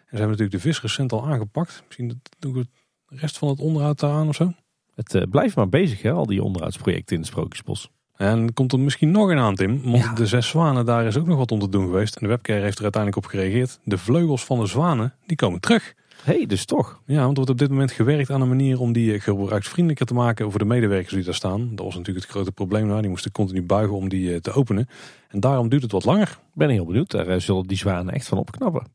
ze 0.00 0.16
hebben 0.16 0.28
natuurlijk 0.28 0.62
de 0.62 0.68
vis 0.68 0.80
recent 0.80 1.12
al 1.12 1.26
aangepakt. 1.26 1.82
Misschien 1.86 2.22
doen 2.38 2.52
we 2.52 2.66
de 3.08 3.16
rest 3.16 3.38
van 3.38 3.48
het 3.48 3.60
onderhoud 3.60 4.00
daar 4.00 4.12
aan 4.12 4.28
of 4.28 4.34
zo. 4.34 4.52
Het 4.94 5.14
uh, 5.14 5.22
blijft 5.30 5.56
maar 5.56 5.68
bezig 5.68 6.02
hè, 6.02 6.12
al 6.12 6.26
die 6.26 6.42
onderhoudsprojecten 6.42 7.14
in 7.14 7.22
het 7.22 7.30
Sprookjesbos. 7.30 7.90
En 8.16 8.52
komt 8.52 8.72
er 8.72 8.80
misschien 8.80 9.10
nog 9.10 9.28
een 9.28 9.38
aan 9.38 9.54
Tim. 9.54 9.82
Want 9.82 10.16
de 10.16 10.26
zes 10.26 10.48
zwanen, 10.48 10.84
daar 10.84 11.06
is 11.06 11.16
ook 11.16 11.26
nog 11.26 11.38
wat 11.38 11.52
om 11.52 11.58
te 11.58 11.68
doen 11.68 11.84
geweest. 11.84 12.14
En 12.14 12.22
de 12.22 12.28
webcare 12.28 12.60
heeft 12.60 12.76
er 12.76 12.82
uiteindelijk 12.82 13.24
op 13.24 13.30
gereageerd. 13.30 13.80
De 13.84 13.98
vleugels 13.98 14.44
van 14.44 14.60
de 14.60 14.66
zwanen, 14.66 15.14
die 15.26 15.36
komen 15.36 15.60
terug 15.60 15.94
hey, 16.30 16.46
dus 16.46 16.64
toch. 16.64 17.00
Ja, 17.06 17.16
want 17.16 17.28
er 17.28 17.34
wordt 17.34 17.50
op 17.50 17.58
dit 17.58 17.68
moment 17.68 17.92
gewerkt 17.92 18.30
aan 18.30 18.40
een 18.40 18.48
manier 18.48 18.80
om 18.80 18.92
die 18.92 19.14
eh, 19.14 19.20
gebruiksvriendelijker 19.20 20.06
te 20.06 20.14
maken 20.14 20.50
voor 20.50 20.58
de 20.58 20.64
medewerkers 20.64 21.14
die 21.14 21.24
daar 21.24 21.34
staan. 21.34 21.74
Dat 21.74 21.84
was 21.84 21.96
natuurlijk 21.96 22.26
het 22.26 22.34
grote 22.34 22.52
probleem 22.52 22.88
daar. 22.88 23.00
Die 23.00 23.10
moesten 23.10 23.32
continu 23.32 23.62
buigen 23.62 23.96
om 23.96 24.08
die 24.08 24.34
eh, 24.34 24.40
te 24.40 24.52
openen. 24.52 24.88
En 25.28 25.40
daarom 25.40 25.68
duurt 25.68 25.82
het 25.82 25.92
wat 25.92 26.04
langer. 26.04 26.28
Ik 26.28 26.54
ben 26.54 26.68
heel 26.68 26.84
benieuwd. 26.84 27.10
Daar 27.10 27.26
eh, 27.26 27.40
zullen 27.40 27.66
die 27.66 27.76
zwanen 27.76 28.14
echt 28.14 28.28
van 28.28 28.38
opknappen. 28.38 28.86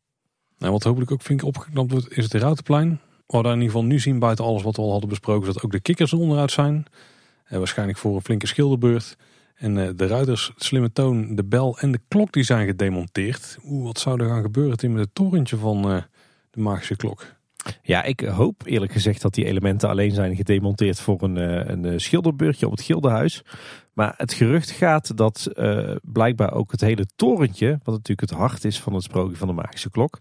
Nou, 0.57 0.71
wat 0.71 0.83
hopelijk 0.83 1.11
ook 1.11 1.23
ik 1.23 1.43
opgeknapt 1.43 1.91
wordt, 1.91 2.17
is 2.17 2.23
het 2.23 2.33
Routenplein. 2.33 2.99
Waar 3.25 3.41
we 3.41 3.47
in 3.47 3.53
ieder 3.53 3.71
geval 3.71 3.85
nu 3.85 3.99
zien 3.99 4.19
buiten 4.19 4.45
alles 4.45 4.63
wat 4.63 4.75
we 4.75 4.81
al 4.81 4.91
hadden 4.91 5.09
besproken, 5.09 5.53
dat 5.53 5.63
ook 5.63 5.71
de 5.71 5.79
kikkers 5.79 6.13
onderuit 6.13 6.51
zijn. 6.51 6.85
En 7.45 7.57
waarschijnlijk 7.57 7.97
voor 7.97 8.15
een 8.15 8.21
flinke 8.21 8.47
schilderbeurt. 8.47 9.17
En 9.55 9.95
de 9.95 10.07
ruiters, 10.07 10.51
slimme 10.55 10.91
toon, 10.91 11.35
de 11.35 11.43
bel 11.43 11.77
en 11.79 11.91
de 11.91 11.99
klok 12.07 12.31
die 12.31 12.43
zijn 12.43 12.65
gedemonteerd. 12.65 13.57
Oeh, 13.65 13.83
wat 13.83 13.99
zou 13.99 14.21
er 14.21 14.29
gaan 14.29 14.41
gebeuren 14.41 14.77
Tim, 14.77 14.91
met 14.91 15.01
het 15.01 15.15
torentje 15.15 15.57
van 15.57 16.05
de 16.55 16.61
magische 16.61 16.95
klok? 16.95 17.35
Ja, 17.81 18.03
ik 18.03 18.19
hoop 18.19 18.61
eerlijk 18.65 18.91
gezegd 18.91 19.21
dat 19.21 19.33
die 19.33 19.45
elementen 19.45 19.89
alleen 19.89 20.11
zijn 20.11 20.35
gedemonteerd 20.35 20.99
voor 20.99 21.23
een, 21.23 21.37
eh, 21.37 21.69
een 21.69 21.85
eh, 21.85 21.93
schilderbeurtje 21.97 22.65
op 22.65 22.71
het 22.71 22.81
Gildenhuis. 22.81 23.43
Maar 23.93 24.13
het 24.17 24.33
gerucht 24.33 24.69
gaat 24.69 25.17
dat 25.17 25.49
uh, 25.53 25.95
blijkbaar 26.01 26.53
ook 26.53 26.71
het 26.71 26.81
hele 26.81 27.05
torentje, 27.15 27.79
wat 27.83 27.95
natuurlijk 27.95 28.29
het 28.29 28.39
hart 28.39 28.65
is 28.65 28.79
van 28.79 28.93
het 28.93 29.03
sprookje 29.03 29.37
van 29.37 29.47
de 29.47 29.53
magische 29.53 29.89
klok, 29.89 30.19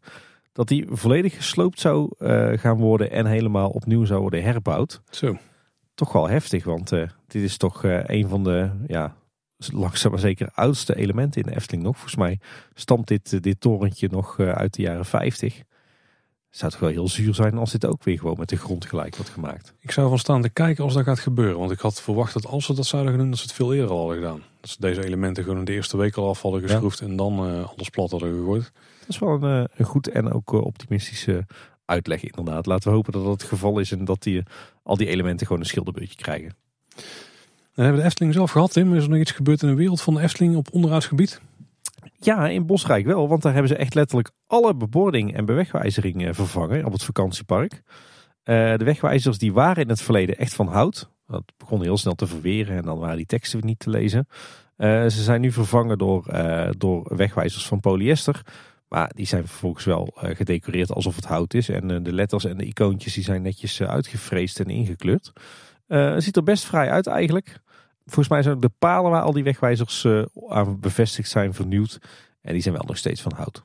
dat 0.53 0.69
die 0.69 0.87
volledig 0.91 1.37
gesloopt 1.37 1.81
zou 1.81 2.15
gaan 2.59 2.77
worden 2.77 3.11
en 3.11 3.27
helemaal 3.27 3.71
opnieuw 3.71 4.05
zou 4.05 4.21
worden 4.21 4.43
herbouwd. 4.43 5.03
Zo. 5.11 5.37
Toch 5.95 6.13
wel 6.13 6.29
heftig, 6.29 6.65
want 6.65 6.89
dit 7.27 7.43
is 7.43 7.57
toch 7.57 7.83
een 7.85 8.29
van 8.29 8.45
de, 8.45 8.71
ja, 8.87 9.17
langzaam 9.73 10.11
maar 10.11 10.21
zeker 10.21 10.49
oudste 10.55 10.97
elementen 10.97 11.43
in 11.43 11.49
de 11.49 11.57
Efteling 11.57 11.85
nog. 11.85 11.95
Volgens 11.95 12.17
mij 12.17 12.41
stamt 12.75 13.07
dit, 13.07 13.43
dit 13.43 13.61
torentje 13.61 14.09
nog 14.11 14.41
uit 14.41 14.75
de 14.75 14.83
jaren 14.83 15.05
50 15.05 15.63
zou 16.57 16.73
het 16.73 16.81
wel 16.81 16.91
heel 16.91 17.09
zuur 17.09 17.35
zijn 17.35 17.59
als 17.59 17.71
dit 17.71 17.87
ook 17.87 18.05
weer 18.05 18.19
gewoon 18.19 18.37
met 18.39 18.49
de 18.49 18.57
grond 18.57 18.87
gelijk 18.87 19.17
wordt 19.17 19.31
gemaakt. 19.31 19.75
Ik 19.81 19.91
zou 19.91 20.09
van 20.09 20.19
staan 20.19 20.43
te 20.43 20.49
kijken 20.49 20.85
als 20.85 20.95
dat 20.95 21.05
gaat 21.05 21.19
gebeuren. 21.19 21.59
Want 21.59 21.71
ik 21.71 21.79
had 21.79 22.01
verwacht 22.01 22.33
dat 22.33 22.47
als 22.47 22.65
ze 22.65 22.75
dat 22.75 22.87
zouden 22.87 23.19
doen, 23.19 23.31
dat 23.31 23.39
ze 23.39 23.45
het 23.45 23.53
veel 23.53 23.75
eerder 23.75 23.91
al 23.91 23.99
hadden 23.99 24.17
gedaan. 24.17 24.43
Dat 24.61 24.71
ze 24.71 24.77
deze 24.79 25.05
elementen 25.05 25.43
gewoon 25.43 25.59
in 25.59 25.65
de 25.65 25.73
eerste 25.73 25.97
week 25.97 26.17
al 26.17 26.29
af 26.29 26.43
hadden 26.43 26.63
geschroefd 26.63 27.01
en 27.01 27.17
dan 27.17 27.51
uh, 27.51 27.69
alles 27.77 27.89
plat 27.89 28.11
hadden 28.11 28.35
gegooid. 28.39 28.73
Dat 28.99 29.09
is 29.09 29.19
wel 29.19 29.43
een, 29.43 29.63
eh, 29.63 29.77
een 29.77 29.85
goed 29.85 30.09
en 30.09 30.33
ook 30.33 30.53
eh, 30.53 30.65
optimistische 30.65 31.47
uitleg 31.85 32.25
inderdaad. 32.25 32.67
Laten 32.67 32.89
we 32.89 32.95
hopen 32.95 33.13
dat 33.13 33.25
dat 33.25 33.33
het 33.33 33.43
geval 33.43 33.79
is 33.79 33.93
en 33.93 34.05
dat 34.05 34.23
die, 34.23 34.43
al 34.83 34.97
die 34.97 35.09
elementen 35.09 35.47
gewoon 35.47 35.63
een 35.63 35.69
schilderbeurtje 35.69 36.17
krijgen. 36.17 36.55
Dan 37.75 37.85
hebben 37.85 37.95
we 37.95 38.01
de 38.01 38.07
Efteling 38.07 38.35
zelf 38.35 38.51
gehad, 38.51 38.73
Tim. 38.73 38.95
Is 38.95 39.03
er 39.03 39.09
nog 39.09 39.19
iets 39.19 39.31
gebeurd 39.31 39.63
in 39.63 39.69
de 39.69 39.75
wereld 39.75 40.01
van 40.01 40.15
de 40.15 40.21
Efteling 40.21 40.57
op 40.57 40.69
onderhoudsgebied? 40.73 41.41
Ja, 42.25 42.49
in 42.49 42.67
Bosrijk 42.67 43.07
wel, 43.07 43.29
want 43.29 43.43
daar 43.43 43.53
hebben 43.53 43.71
ze 43.71 43.77
echt 43.77 43.95
letterlijk 43.95 44.31
alle 44.47 44.75
bebording 44.75 45.35
en 45.35 45.45
bewegwijzering 45.45 46.27
eh, 46.27 46.35
vervangen 46.35 46.85
op 46.85 46.93
het 46.93 47.05
vakantiepark. 47.05 47.73
Uh, 47.73 48.77
de 48.77 48.85
wegwijzers 48.85 49.39
die 49.39 49.53
waren 49.53 49.83
in 49.83 49.89
het 49.89 50.03
verleden 50.03 50.37
echt 50.37 50.55
van 50.55 50.67
hout. 50.67 51.11
Dat 51.27 51.43
begon 51.57 51.83
heel 51.83 51.97
snel 51.97 52.15
te 52.15 52.27
verweren 52.27 52.77
en 52.77 52.83
dan 52.83 52.99
waren 52.99 53.17
die 53.17 53.27
teksten 53.27 53.61
niet 53.65 53.79
te 53.79 53.91
lezen. 53.91 54.27
Uh, 54.77 55.03
ze 55.03 55.23
zijn 55.23 55.41
nu 55.41 55.53
vervangen 55.53 55.99
door, 55.99 56.25
door 56.79 57.17
wegwijzers 57.17 57.67
van 57.67 57.81
polyester. 57.81 58.43
Maar 58.89 59.11
die 59.15 59.27
zijn 59.27 59.47
vervolgens 59.47 59.85
wel 59.85 60.09
gedecoreerd 60.15 60.93
alsof 60.93 61.17
het 61.17 61.25
hout 61.25 61.55
is. 61.55 61.69
En 61.69 62.03
de 62.03 62.13
letters 62.13 62.45
en 62.45 62.57
de 62.57 62.65
icoontjes 62.65 63.15
die 63.15 63.25
zijn 63.25 63.43
netjes 63.43 63.83
uitgefreesd 63.83 64.61
en 64.61 64.67
ingekleurd. 64.67 65.33
Ziet 66.17 66.37
er 66.37 66.43
best 66.43 66.65
vrij 66.65 66.91
uit 66.91 67.07
eigenlijk. 67.07 67.61
Volgens 68.05 68.29
mij 68.29 68.43
zijn 68.43 68.55
ook 68.55 68.63
de 68.63 68.71
palen 68.79 69.11
waar 69.11 69.23
al 69.23 69.33
die 69.33 69.45
wegwijzers 69.45 70.05
uh, 70.05 70.23
aan 70.49 70.81
bevestigd 70.81 71.31
zijn 71.31 71.55
vernieuwd. 71.55 71.99
En 72.41 72.53
die 72.53 72.63
zijn 72.63 72.75
wel 72.75 72.85
nog 72.87 72.97
steeds 72.97 73.21
van 73.21 73.33
hout. 73.37 73.65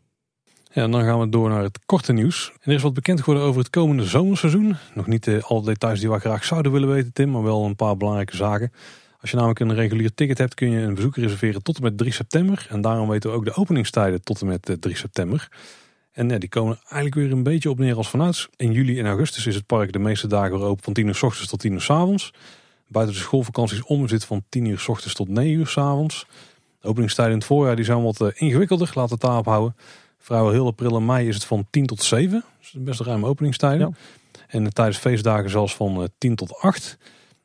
Ja, 0.72 0.84
en 0.84 0.92
dan 0.92 1.04
gaan 1.04 1.20
we 1.20 1.30
door 1.30 1.50
naar 1.50 1.64
het 1.64 1.80
korte 1.86 2.14
nieuws. 2.14 2.54
Er 2.62 2.74
is 2.74 2.82
wat 2.82 2.94
bekend 2.94 3.20
geworden 3.20 3.44
over 3.44 3.60
het 3.60 3.70
komende 3.70 4.04
zomerseizoen. 4.04 4.76
Nog 4.94 5.08
niet 5.08 5.28
uh, 5.28 5.44
alle 5.44 5.64
details 5.64 6.00
die 6.00 6.10
we 6.10 6.20
graag 6.20 6.44
zouden 6.44 6.72
willen 6.72 6.90
weten, 6.90 7.14
Tim, 7.14 7.32
maar 7.32 7.44
wel 7.44 7.66
een 7.66 7.76
paar 7.76 7.98
belangrijke 7.98 8.36
zaken. 8.36 8.72
Als 9.22 9.30
je 9.30 9.36
namelijk 9.36 9.60
een 9.60 9.74
regulier 9.74 10.14
ticket 10.14 10.38
hebt, 10.38 10.54
kun 10.54 10.70
je 10.70 10.80
een 10.80 10.94
bezoek 10.94 11.16
reserveren 11.16 11.64
tot 11.64 11.78
en 11.78 11.84
met 11.84 11.98
3 11.98 12.12
september. 12.12 12.68
En 12.70 12.82
daarom 12.82 13.10
weten 13.10 13.30
we 13.30 13.36
ook 13.36 13.46
de 13.46 13.54
openingstijden 13.54 14.24
tot 14.24 14.42
en 14.42 14.48
met 14.48 14.64
3 14.64 14.78
eh, 14.82 14.96
september. 15.00 15.50
En 16.12 16.30
ja, 16.30 16.38
die 16.38 16.50
komen 16.50 16.78
eigenlijk 16.82 17.16
weer 17.16 17.32
een 17.32 17.44
beetje 17.44 17.70
op 17.70 17.80
neer 17.80 17.96
als 17.96 18.10
vanuit. 18.10 18.50
In 18.56 18.72
juli 18.72 19.00
en 19.00 19.06
augustus 19.06 19.46
is 19.46 19.56
het 19.56 19.66
park 19.66 19.92
de 19.92 20.00
meeste 20.00 20.28
dagen 20.28 20.60
weer 20.60 20.68
open 20.68 20.84
van 20.84 20.94
10 20.94 21.08
uur 21.08 21.16
s 21.16 21.24
ochtends 21.24 21.50
tot 21.50 21.60
10 21.60 21.74
uur 21.74 21.82
s 21.82 21.90
avonds. 21.90 22.34
Buiten 22.90 23.16
de 23.16 23.22
schoolvakanties 23.22 23.84
om 23.84 24.08
zit 24.08 24.26
van 24.26 24.44
10 24.50 24.66
uur 24.66 24.80
s 24.80 24.88
ochtends 24.88 25.16
tot 25.16 25.28
9 25.28 25.60
uur 25.60 25.68
s 25.68 25.78
avonds. 25.78 26.26
De 26.82 26.88
openingstijden 26.88 27.34
in 27.34 27.40
het 27.40 27.48
voorjaar 27.48 27.76
die 27.76 27.86
zijn 27.86 28.04
wat 28.04 28.22
eh, 28.22 28.28
ingewikkelder, 28.34 28.92
laten 28.94 29.12
het 29.12 29.22
daarop 29.22 29.46
houden. 29.46 29.76
Vrijwel 30.18 30.52
heel 30.52 30.66
april 30.66 30.96
en 30.96 31.06
mei 31.06 31.28
is 31.28 31.36
het 31.36 31.44
van 31.44 31.68
10 31.70 31.86
tot 31.86 32.04
7. 32.04 32.44
Dus 32.60 32.74
best 32.78 33.00
ruime 33.00 33.28
openingstijden. 33.28 33.88
Ja. 33.88 33.96
En 34.48 34.74
tijdens 34.74 34.98
feestdagen 34.98 35.50
zelfs 35.50 35.76
van 35.76 36.10
10 36.18 36.30
eh, 36.30 36.36
tot 36.36 36.58
8. 36.58 36.98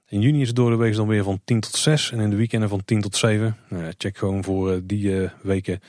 In 0.09 0.21
juni 0.21 0.41
is 0.41 0.47
het 0.47 0.57
door 0.57 0.71
de 0.71 0.77
week 0.77 0.95
dan 0.95 1.09
weer 1.09 1.25
van 1.25 1.41
10 1.45 1.61
tot 1.61 1.77
6. 1.77 2.13
En 2.13 2.21
in 2.21 2.31
de 2.31 2.37
weekenden 2.37 2.69
van 2.69 2.85
10 2.85 3.01
tot 3.01 3.17
7. 3.17 3.57
Nou 3.69 3.93
check 3.99 4.19
gewoon 4.19 4.45
voor 4.45 4.73
eh, 4.73 4.79
die 4.83 5.31
weken 5.43 5.81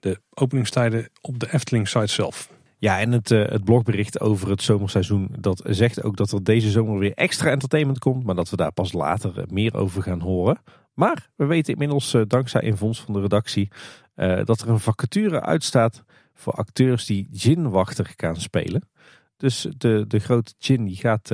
de 0.00 0.20
openingstijden 0.34 1.08
op 1.20 1.38
de 1.38 1.52
Efteling 1.52 1.88
site 1.88 2.06
zelf. 2.06 2.48
Ja, 2.84 3.00
en 3.00 3.12
het, 3.12 3.30
uh, 3.30 3.48
het 3.48 3.64
blogbericht 3.64 4.20
over 4.20 4.50
het 4.50 4.62
zomerseizoen, 4.62 5.28
dat 5.38 5.62
zegt 5.66 6.02
ook 6.02 6.16
dat 6.16 6.32
er 6.32 6.44
deze 6.44 6.70
zomer 6.70 6.98
weer 6.98 7.12
extra 7.14 7.50
entertainment 7.50 7.98
komt, 7.98 8.24
maar 8.24 8.34
dat 8.34 8.50
we 8.50 8.56
daar 8.56 8.72
pas 8.72 8.92
later 8.92 9.38
eh, 9.38 9.44
meer 9.46 9.74
over 9.74 10.02
gaan 10.02 10.20
horen. 10.20 10.58
Maar 10.94 11.30
we 11.36 11.44
weten 11.44 11.72
inmiddels, 11.72 12.14
uh, 12.14 12.22
dankzij 12.26 12.60
Invons 12.60 13.00
van 13.00 13.14
de 13.14 13.20
redactie, 13.20 13.68
uh, 14.16 14.44
dat 14.44 14.60
er 14.60 14.68
een 14.68 14.80
vacature 14.80 15.40
uitstaat 15.40 16.04
voor 16.34 16.52
acteurs 16.52 17.06
die 17.06 17.28
ginwachter 17.32 18.12
gaan 18.16 18.36
spelen. 18.36 18.88
Dus 19.36 19.66
de, 19.76 20.04
de 20.08 20.18
grote 20.18 20.54
gin 20.58 20.84
die 20.84 20.96
gaat 20.96 21.32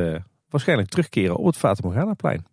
waarschijnlijk 0.49 0.89
terugkeren 0.89 1.37
op 1.37 1.47
het 1.47 1.57
Fata 1.57 1.81
Morgana-plein. 1.85 2.45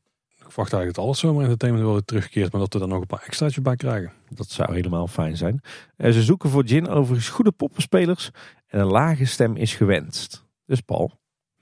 Ik 0.48 0.54
verwacht 0.54 0.74
eigenlijk 0.74 0.96
dat 0.96 1.06
alles 1.06 1.20
zomaar 1.20 1.44
entertainment 1.44 1.86
wel 1.86 1.96
weer 1.96 2.06
terugkeert, 2.06 2.52
maar 2.52 2.62
dat 2.62 2.74
we 2.74 2.80
dan 2.80 2.90
nog 2.90 3.02
een 3.02 3.08
paar 3.08 3.24
extraatjes 3.26 3.64
bij 3.64 3.76
krijgen. 3.76 4.12
Dat 4.30 4.50
zou 4.50 4.74
helemaal 4.74 5.08
fijn 5.08 5.38
zijn. 5.38 5.62
Uh, 5.98 6.12
ze 6.12 6.24
zoeken 6.24 6.50
voor 6.50 6.64
gin 6.68 6.88
overigens 6.88 7.30
goede 7.30 7.52
poppenspelers 7.52 8.32
en 8.68 8.80
een 8.80 8.92
lage 8.92 9.26
stem 9.26 9.56
is 9.56 9.76
gewenst. 9.76 10.46
Dus 10.66 10.82
Paul, 10.82 11.12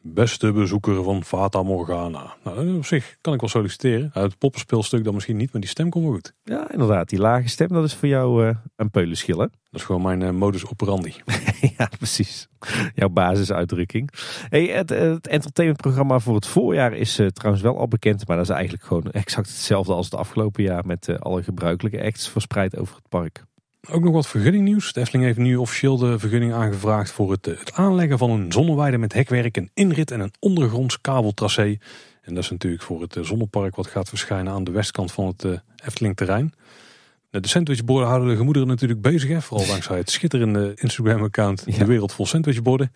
Beste 0.08 0.52
bezoeker 0.52 1.04
van 1.04 1.24
Fata 1.24 1.64
Morgana. 1.64 2.34
Nou, 2.44 2.76
op 2.76 2.86
zich 2.86 3.18
kan 3.22 3.34
ik 3.34 3.40
wel 3.40 3.50
solliciteren. 3.50 4.10
Het 4.14 4.38
poppenspeelstuk 4.38 5.04
dan 5.04 5.14
misschien 5.14 5.38
niet, 5.38 5.52
maar 5.52 5.62
die 5.62 5.70
stem 5.70 5.90
komt 5.90 6.04
wel 6.04 6.14
goed. 6.14 6.34
Ja, 6.44 6.72
inderdaad. 6.72 7.10
Die 7.10 7.20
lage 7.20 7.48
stem, 7.48 7.68
dat 7.68 7.84
is 7.84 7.94
voor 7.94 8.08
jou 8.08 8.46
uh, 8.46 8.56
een 8.76 8.90
peulenschil, 8.90 9.40
hè? 9.40 9.46
Dat 9.46 9.80
is 9.80 9.84
gewoon 9.84 10.02
mijn 10.02 10.22
uh, 10.22 10.30
modus 10.30 10.68
operandi. 10.68 11.16
ja, 11.78 11.90
precies. 11.98 12.48
Jouw 12.96 13.10
basisuitdrukking. 13.10 14.10
Hey, 14.50 14.66
het, 14.66 14.90
het 14.90 15.28
entertainmentprogramma 15.28 16.20
voor 16.20 16.36
het 16.36 16.48
voorjaar 16.48 16.94
is 16.94 17.20
uh, 17.20 17.28
trouwens 17.28 17.64
wel 17.64 17.78
al 17.78 17.88
bekend. 17.88 18.28
Maar 18.28 18.38
dat 18.38 18.46
is 18.46 18.52
eigenlijk 18.52 18.84
gewoon 18.84 19.12
exact 19.12 19.48
hetzelfde 19.48 19.94
als 19.94 20.06
het 20.06 20.16
afgelopen 20.16 20.64
jaar. 20.64 20.86
Met 20.86 21.20
alle 21.20 21.44
gebruikelijke 21.44 22.04
acts 22.04 22.30
verspreid 22.30 22.78
over 22.78 22.96
het 22.96 23.10
park. 23.10 23.44
Ook 23.90 24.04
nog 24.04 24.14
wat 24.14 24.28
vergunningnieuws. 24.28 24.94
De 24.94 25.00
Efteling 25.00 25.26
heeft 25.26 25.38
nu 25.38 25.56
officieel 25.56 25.98
de 25.98 26.20
vergunning 26.20 26.54
aangevraagd 26.54 27.12
voor 27.12 27.32
het, 27.32 27.46
het 27.46 27.74
aanleggen 27.74 28.18
van 28.18 28.30
een 28.30 28.52
zonneweide 28.52 28.98
met 28.98 29.14
hekwerk, 29.14 29.58
een 29.58 29.70
inrit 29.74 30.12
en 30.12 30.20
een 30.20 30.34
ondergronds 30.40 31.02
kabeltracé. 31.02 31.78
En 32.22 32.34
dat 32.34 32.44
is 32.44 32.50
natuurlijk 32.50 32.84
voor 32.84 33.02
het 33.02 33.18
zonnepark 33.22 33.76
wat 33.76 33.88
gaat 33.88 34.10
verschijnen 34.10 34.54
aan 34.54 34.64
de 34.64 34.72
westkant 34.72 35.12
van 35.12 35.28
het 35.38 35.62
Efteling 35.86 36.16
terrein. 36.16 36.54
De 37.30 37.48
sandwichborden 37.48 38.08
houden 38.08 38.30
de 38.30 38.36
gemoederen 38.36 38.68
natuurlijk 38.68 39.02
bezig. 39.02 39.30
Hè? 39.30 39.42
Vooral 39.42 39.68
dankzij 39.68 39.98
het 39.98 40.10
schitterende 40.10 40.74
Instagram 40.76 41.24
account 41.24 41.64
ja. 41.66 41.78
De 41.78 41.86
Wereld 41.86 42.14
Vol 42.14 42.26
Sandwichborden. 42.26 42.92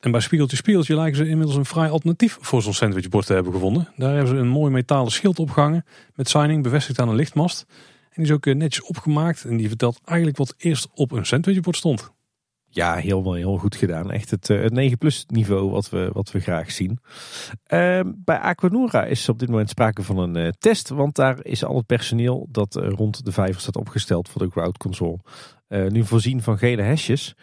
En 0.00 0.10
bij 0.10 0.20
Spiegeltje 0.20 0.56
Spiegeltje 0.56 0.94
lijken 0.94 1.16
ze 1.16 1.28
inmiddels 1.28 1.56
een 1.56 1.64
vrij 1.64 1.90
alternatief 1.90 2.38
voor 2.40 2.62
zo'n 2.62 2.74
sandwichbord 2.74 3.26
te 3.26 3.32
hebben 3.32 3.52
gevonden. 3.52 3.88
Daar 3.96 4.10
hebben 4.10 4.28
ze 4.28 4.36
een 4.36 4.48
mooi 4.48 4.72
metalen 4.72 5.12
schild 5.12 5.38
opgehangen 5.38 5.84
met 6.14 6.28
signing 6.28 6.62
bevestigd 6.62 6.98
aan 6.98 7.08
een 7.08 7.14
lichtmast. 7.14 7.66
En 8.14 8.22
die 8.22 8.24
is 8.24 8.30
ook 8.30 8.44
netjes 8.44 8.86
opgemaakt 8.86 9.44
en 9.44 9.56
die 9.56 9.68
vertelt 9.68 10.00
eigenlijk 10.04 10.38
wat 10.38 10.54
eerst 10.56 10.88
op 10.94 11.12
een 11.12 11.26
sandwichbord 11.26 11.76
stond. 11.76 12.12
Ja, 12.74 12.94
heel, 12.94 13.32
heel 13.32 13.58
goed 13.58 13.76
gedaan. 13.76 14.10
Echt 14.10 14.30
het, 14.30 14.48
het 14.48 14.72
9 14.72 14.98
plus 14.98 15.24
niveau 15.26 15.70
wat 15.70 15.90
we, 15.90 16.10
wat 16.12 16.30
we 16.30 16.40
graag 16.40 16.70
zien. 16.70 16.98
Uh, 17.68 18.00
bij 18.04 18.38
Aquanura 18.38 19.04
is 19.04 19.28
op 19.28 19.38
dit 19.38 19.48
moment 19.48 19.68
sprake 19.68 20.02
van 20.02 20.18
een 20.18 20.36
uh, 20.36 20.48
test. 20.58 20.88
Want 20.88 21.14
daar 21.14 21.44
is 21.44 21.64
al 21.64 21.76
het 21.76 21.86
personeel 21.86 22.48
dat 22.50 22.76
uh, 22.76 22.88
rond 22.88 23.24
de 23.24 23.32
vijver 23.32 23.60
staat 23.60 23.76
opgesteld 23.76 24.28
voor 24.28 24.42
de 24.42 24.48
crowd 24.48 24.78
console. 24.78 25.18
nu 25.68 26.04
voorzien 26.04 26.42
van 26.42 26.58
gele 26.58 26.82
hesjes. 26.82 27.34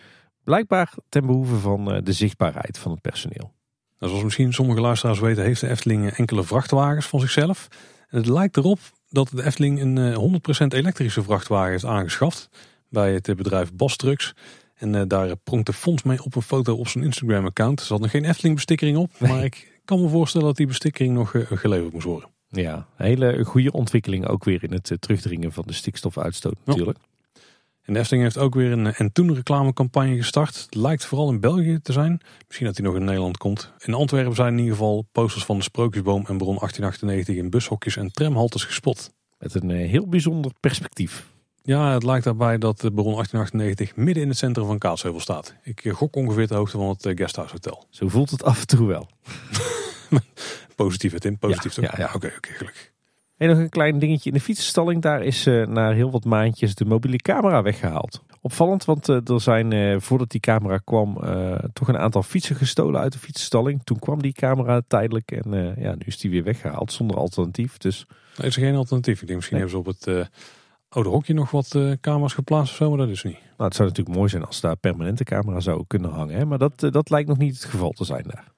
Blijkbaar 0.43 0.93
ten 1.09 1.25
behoeve 1.25 1.55
van 1.55 2.01
de 2.03 2.13
zichtbaarheid 2.13 2.77
van 2.77 2.91
het 2.91 3.01
personeel. 3.01 3.51
Nou, 3.99 4.11
zoals 4.11 4.23
misschien 4.23 4.53
sommige 4.53 4.81
luisteraars 4.81 5.19
weten 5.19 5.43
heeft 5.43 5.61
de 5.61 5.69
Efteling 5.69 6.11
enkele 6.11 6.43
vrachtwagens 6.43 7.07
van 7.07 7.19
zichzelf. 7.19 7.67
En 8.07 8.17
het 8.17 8.27
lijkt 8.27 8.57
erop 8.57 8.79
dat 9.11 9.29
de 9.33 9.45
Efteling 9.45 9.81
een 9.81 10.41
100% 10.63 10.67
elektrische 10.67 11.23
vrachtwagen 11.23 11.71
heeft 11.71 11.85
aangeschaft. 11.85 12.49
Bij 12.89 13.13
het 13.13 13.35
bedrijf 13.35 13.73
Bas 13.73 13.95
Trucks. 13.95 14.33
En 14.75 14.93
uh, 14.93 15.01
daar 15.07 15.35
pronkt 15.35 15.65
de 15.65 15.73
fonds 15.73 16.03
mee 16.03 16.23
op 16.23 16.35
een 16.35 16.41
foto 16.41 16.75
op 16.75 16.87
zijn 16.87 17.03
Instagram 17.03 17.45
account. 17.45 17.79
Er 17.79 17.85
zat 17.85 17.99
nog 17.99 18.11
geen 18.11 18.25
Efteling 18.25 18.55
bestikkering 18.55 18.97
op. 18.97 19.11
Nee. 19.17 19.31
Maar 19.31 19.43
ik 19.43 19.81
kan 19.85 20.01
me 20.01 20.09
voorstellen 20.09 20.47
dat 20.47 20.57
die 20.57 20.67
bestikkering 20.67 21.13
nog 21.13 21.35
geleverd 21.49 21.93
moest 21.93 22.05
worden. 22.05 22.29
Ja, 22.49 22.87
een 22.97 23.05
hele 23.05 23.43
goede 23.43 23.71
ontwikkeling 23.71 24.27
ook 24.27 24.43
weer 24.43 24.63
in 24.63 24.71
het 24.71 24.91
terugdringen 24.99 25.51
van 25.51 25.63
de 25.67 25.73
stikstofuitstoot 25.73 26.55
natuurlijk. 26.65 26.97
Ja. 27.01 27.10
En 27.81 27.93
de 27.93 27.99
Efteling 27.99 28.23
heeft 28.23 28.37
ook 28.37 28.53
weer 28.53 28.71
een 28.71 28.93
en 28.93 29.11
toen 29.11 29.33
reclamecampagne 29.33 30.15
gestart. 30.15 30.61
Het 30.61 30.75
lijkt 30.75 31.05
vooral 31.05 31.29
in 31.29 31.39
België 31.39 31.79
te 31.81 31.91
zijn. 31.91 32.21
Misschien 32.47 32.67
dat 32.67 32.77
hij 32.77 32.85
nog 32.85 32.95
in 32.95 33.03
Nederland 33.03 33.37
komt. 33.37 33.73
In 33.77 33.93
Antwerpen 33.93 34.35
zijn 34.35 34.53
in 34.53 34.59
ieder 34.59 34.73
geval 34.73 35.07
posters 35.11 35.45
van 35.45 35.57
de 35.57 35.63
Sprookjesboom 35.63 36.25
en 36.27 36.37
Bron 36.37 36.55
1898 36.55 37.35
in 37.35 37.49
bushokjes 37.49 37.97
en 37.97 38.11
tramhaltes 38.11 38.63
gespot. 38.63 39.11
Met 39.37 39.53
een 39.53 39.69
heel 39.69 40.07
bijzonder 40.07 40.51
perspectief. 40.59 41.29
Ja, 41.63 41.93
het 41.93 42.03
lijkt 42.03 42.23
daarbij 42.23 42.57
dat 42.57 42.79
de 42.79 42.91
Baron 42.91 43.13
1898 43.13 43.95
midden 43.95 44.23
in 44.23 44.29
het 44.29 44.37
centrum 44.37 44.65
van 44.65 44.77
Kaatsheuvel 44.77 45.19
staat. 45.19 45.55
Ik 45.63 45.89
gok 45.91 46.15
ongeveer 46.15 46.47
de 46.47 46.55
hoogte 46.55 46.77
van 46.77 46.89
het 46.89 47.11
Guesthouse 47.15 47.53
Hotel. 47.53 47.85
Zo 47.89 48.07
voelt 48.07 48.29
het 48.29 48.43
af 48.43 48.59
en 48.59 48.67
toe 48.67 48.87
wel. 48.87 49.09
positief 50.75 51.11
het 51.11 51.25
in, 51.25 51.37
positief 51.37 51.75
ja, 51.75 51.81
toch? 51.81 51.91
Ja, 51.91 52.03
ja. 52.03 52.05
oké, 52.05 52.15
okay, 52.15 52.37
okay, 52.37 52.53
gelukkig. 52.53 52.91
En 53.41 53.47
nog 53.47 53.57
een 53.57 53.69
klein 53.69 53.99
dingetje 53.99 54.29
in 54.29 54.35
de 54.35 54.41
fietsenstalling. 54.41 55.01
Daar 55.01 55.23
is 55.23 55.47
uh, 55.47 55.67
na 55.67 55.91
heel 55.91 56.11
wat 56.11 56.25
maandjes 56.25 56.75
de 56.75 56.85
mobiele 56.85 57.17
camera 57.17 57.61
weggehaald. 57.61 58.23
Opvallend, 58.41 58.85
want 58.85 59.09
uh, 59.09 59.29
er 59.29 59.41
zijn 59.41 59.71
uh, 59.71 59.99
voordat 59.99 60.29
die 60.29 60.39
camera 60.39 60.77
kwam 60.77 61.19
toch 61.73 61.87
een 61.87 61.97
aantal 61.97 62.23
fietsen 62.23 62.55
gestolen 62.55 63.01
uit 63.01 63.11
de 63.11 63.19
fietsenstalling. 63.19 63.83
Toen 63.83 63.99
kwam 63.99 64.21
die 64.21 64.31
camera 64.31 64.81
tijdelijk 64.87 65.31
en 65.31 65.75
ja, 65.77 65.91
nu 65.91 66.01
is 66.05 66.17
die 66.17 66.31
weer 66.31 66.43
weggehaald 66.43 66.91
zonder 66.91 67.17
alternatief. 67.17 67.77
Dus... 67.77 68.05
Nee, 68.37 68.47
is 68.47 68.55
er 68.55 68.61
geen 68.61 68.75
alternatief. 68.75 69.21
Ik 69.21 69.27
denk 69.27 69.39
misschien 69.39 69.57
nee. 69.57 69.67
hebben 69.67 69.93
ze 69.95 70.07
op 70.07 70.17
het 70.17 70.29
oude 70.89 71.09
hokje 71.09 71.33
nog 71.33 71.51
wat 71.51 71.77
camera's 72.01 72.33
geplaatst 72.33 72.71
of 72.71 72.77
zo, 72.77 72.89
maar 72.89 72.97
dat 72.97 73.09
is 73.09 73.23
niet. 73.23 73.33
Nou, 73.33 73.63
het 73.63 73.75
zou 73.75 73.87
natuurlijk 73.87 74.17
mooi 74.17 74.29
zijn 74.29 74.45
als 74.45 74.61
daar 74.61 74.75
permanente 74.75 75.23
camera 75.23 75.59
zou 75.59 75.83
kunnen 75.87 76.11
hangen. 76.11 76.35
Hè? 76.35 76.45
Maar 76.45 76.57
dat, 76.57 76.79
dat 76.79 77.09
lijkt 77.09 77.29
nog 77.29 77.37
niet 77.37 77.53
het 77.53 77.65
geval 77.65 77.91
te 77.91 78.05
zijn 78.05 78.25
daar. 78.27 78.51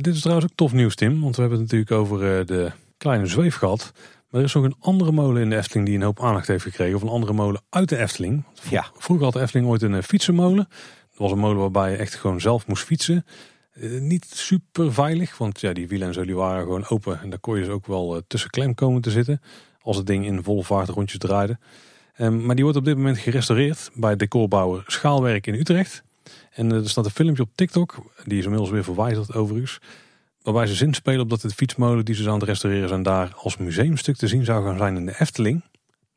Dit 0.00 0.14
is 0.14 0.20
trouwens 0.20 0.50
ook 0.50 0.56
tof 0.56 0.72
nieuws, 0.72 0.94
Tim. 0.94 1.20
Want 1.20 1.36
we 1.36 1.40
hebben 1.40 1.60
het 1.60 1.70
natuurlijk 1.70 2.00
over 2.00 2.46
de 2.46 2.72
kleine 3.00 3.26
zweef 3.26 3.56
gehad. 3.56 3.92
Maar 4.30 4.40
er 4.40 4.46
is 4.46 4.54
nog 4.54 4.64
een 4.64 4.76
andere 4.80 5.12
molen 5.12 5.42
in 5.42 5.50
de 5.50 5.56
Efteling 5.56 5.86
die 5.86 5.96
een 5.96 6.02
hoop 6.02 6.22
aandacht 6.22 6.46
heeft 6.46 6.62
gekregen. 6.62 6.96
Of 6.96 7.02
een 7.02 7.08
andere 7.08 7.32
molen 7.32 7.60
uit 7.70 7.88
de 7.88 7.96
Efteling. 7.96 8.44
Ja. 8.68 8.86
Vroeger 8.96 9.24
had 9.24 9.34
de 9.34 9.40
Efteling 9.40 9.68
ooit 9.68 9.82
een 9.82 10.02
fietsenmolen. 10.02 10.68
Dat 11.10 11.18
was 11.18 11.32
een 11.32 11.38
molen 11.38 11.58
waarbij 11.58 11.90
je 11.90 11.96
echt 11.96 12.14
gewoon 12.14 12.40
zelf 12.40 12.66
moest 12.66 12.84
fietsen. 12.84 13.24
niet 14.00 14.26
super 14.34 14.92
veilig, 14.92 15.38
want 15.38 15.60
ja, 15.60 15.72
die 15.72 15.88
wielen 15.88 16.08
en 16.08 16.14
zo 16.14 16.24
die 16.24 16.34
waren 16.34 16.62
gewoon 16.62 16.88
open. 16.88 17.20
En 17.20 17.30
daar 17.30 17.38
kon 17.38 17.54
je 17.54 17.64
dus 17.64 17.72
ook 17.72 17.86
wel 17.86 18.22
tussen 18.26 18.50
klem 18.50 18.74
komen 18.74 19.02
te 19.02 19.10
zitten 19.10 19.40
als 19.82 19.96
het 19.96 20.06
ding 20.06 20.26
in 20.26 20.42
volle 20.42 20.64
vaart 20.64 20.88
rondjes 20.88 21.18
draaide. 21.18 21.58
Um, 22.18 22.46
maar 22.46 22.54
die 22.54 22.64
wordt 22.64 22.78
op 22.78 22.84
dit 22.84 22.96
moment 22.96 23.18
gerestaureerd 23.18 23.90
bij 23.94 24.16
decorbouwer 24.16 24.84
Schaalwerk 24.86 25.46
in 25.46 25.54
Utrecht. 25.54 26.02
En 26.50 26.70
uh, 26.70 26.76
er 26.76 26.88
staat 26.88 27.04
een 27.04 27.10
filmpje 27.10 27.42
op 27.42 27.50
TikTok, 27.54 27.96
die 28.24 28.38
is 28.38 28.44
inmiddels 28.44 28.70
weer 28.70 28.84
verwijderd 28.84 29.34
overigens. 29.34 29.80
Waarbij 30.42 30.66
ze 30.66 30.74
zin 30.74 30.94
spelen 30.94 31.20
op 31.20 31.30
dat 31.30 31.40
de 31.40 31.50
fietsmolen 31.50 32.04
die 32.04 32.14
ze 32.14 32.28
aan 32.28 32.34
het 32.34 32.42
restaureren 32.42 32.88
zijn 32.88 33.02
daar 33.02 33.32
als 33.36 33.56
museumstuk 33.56 34.16
te 34.16 34.28
zien 34.28 34.44
zou 34.44 34.64
gaan 34.64 34.78
zijn 34.78 34.96
in 34.96 35.06
de 35.06 35.14
Efteling. 35.18 35.64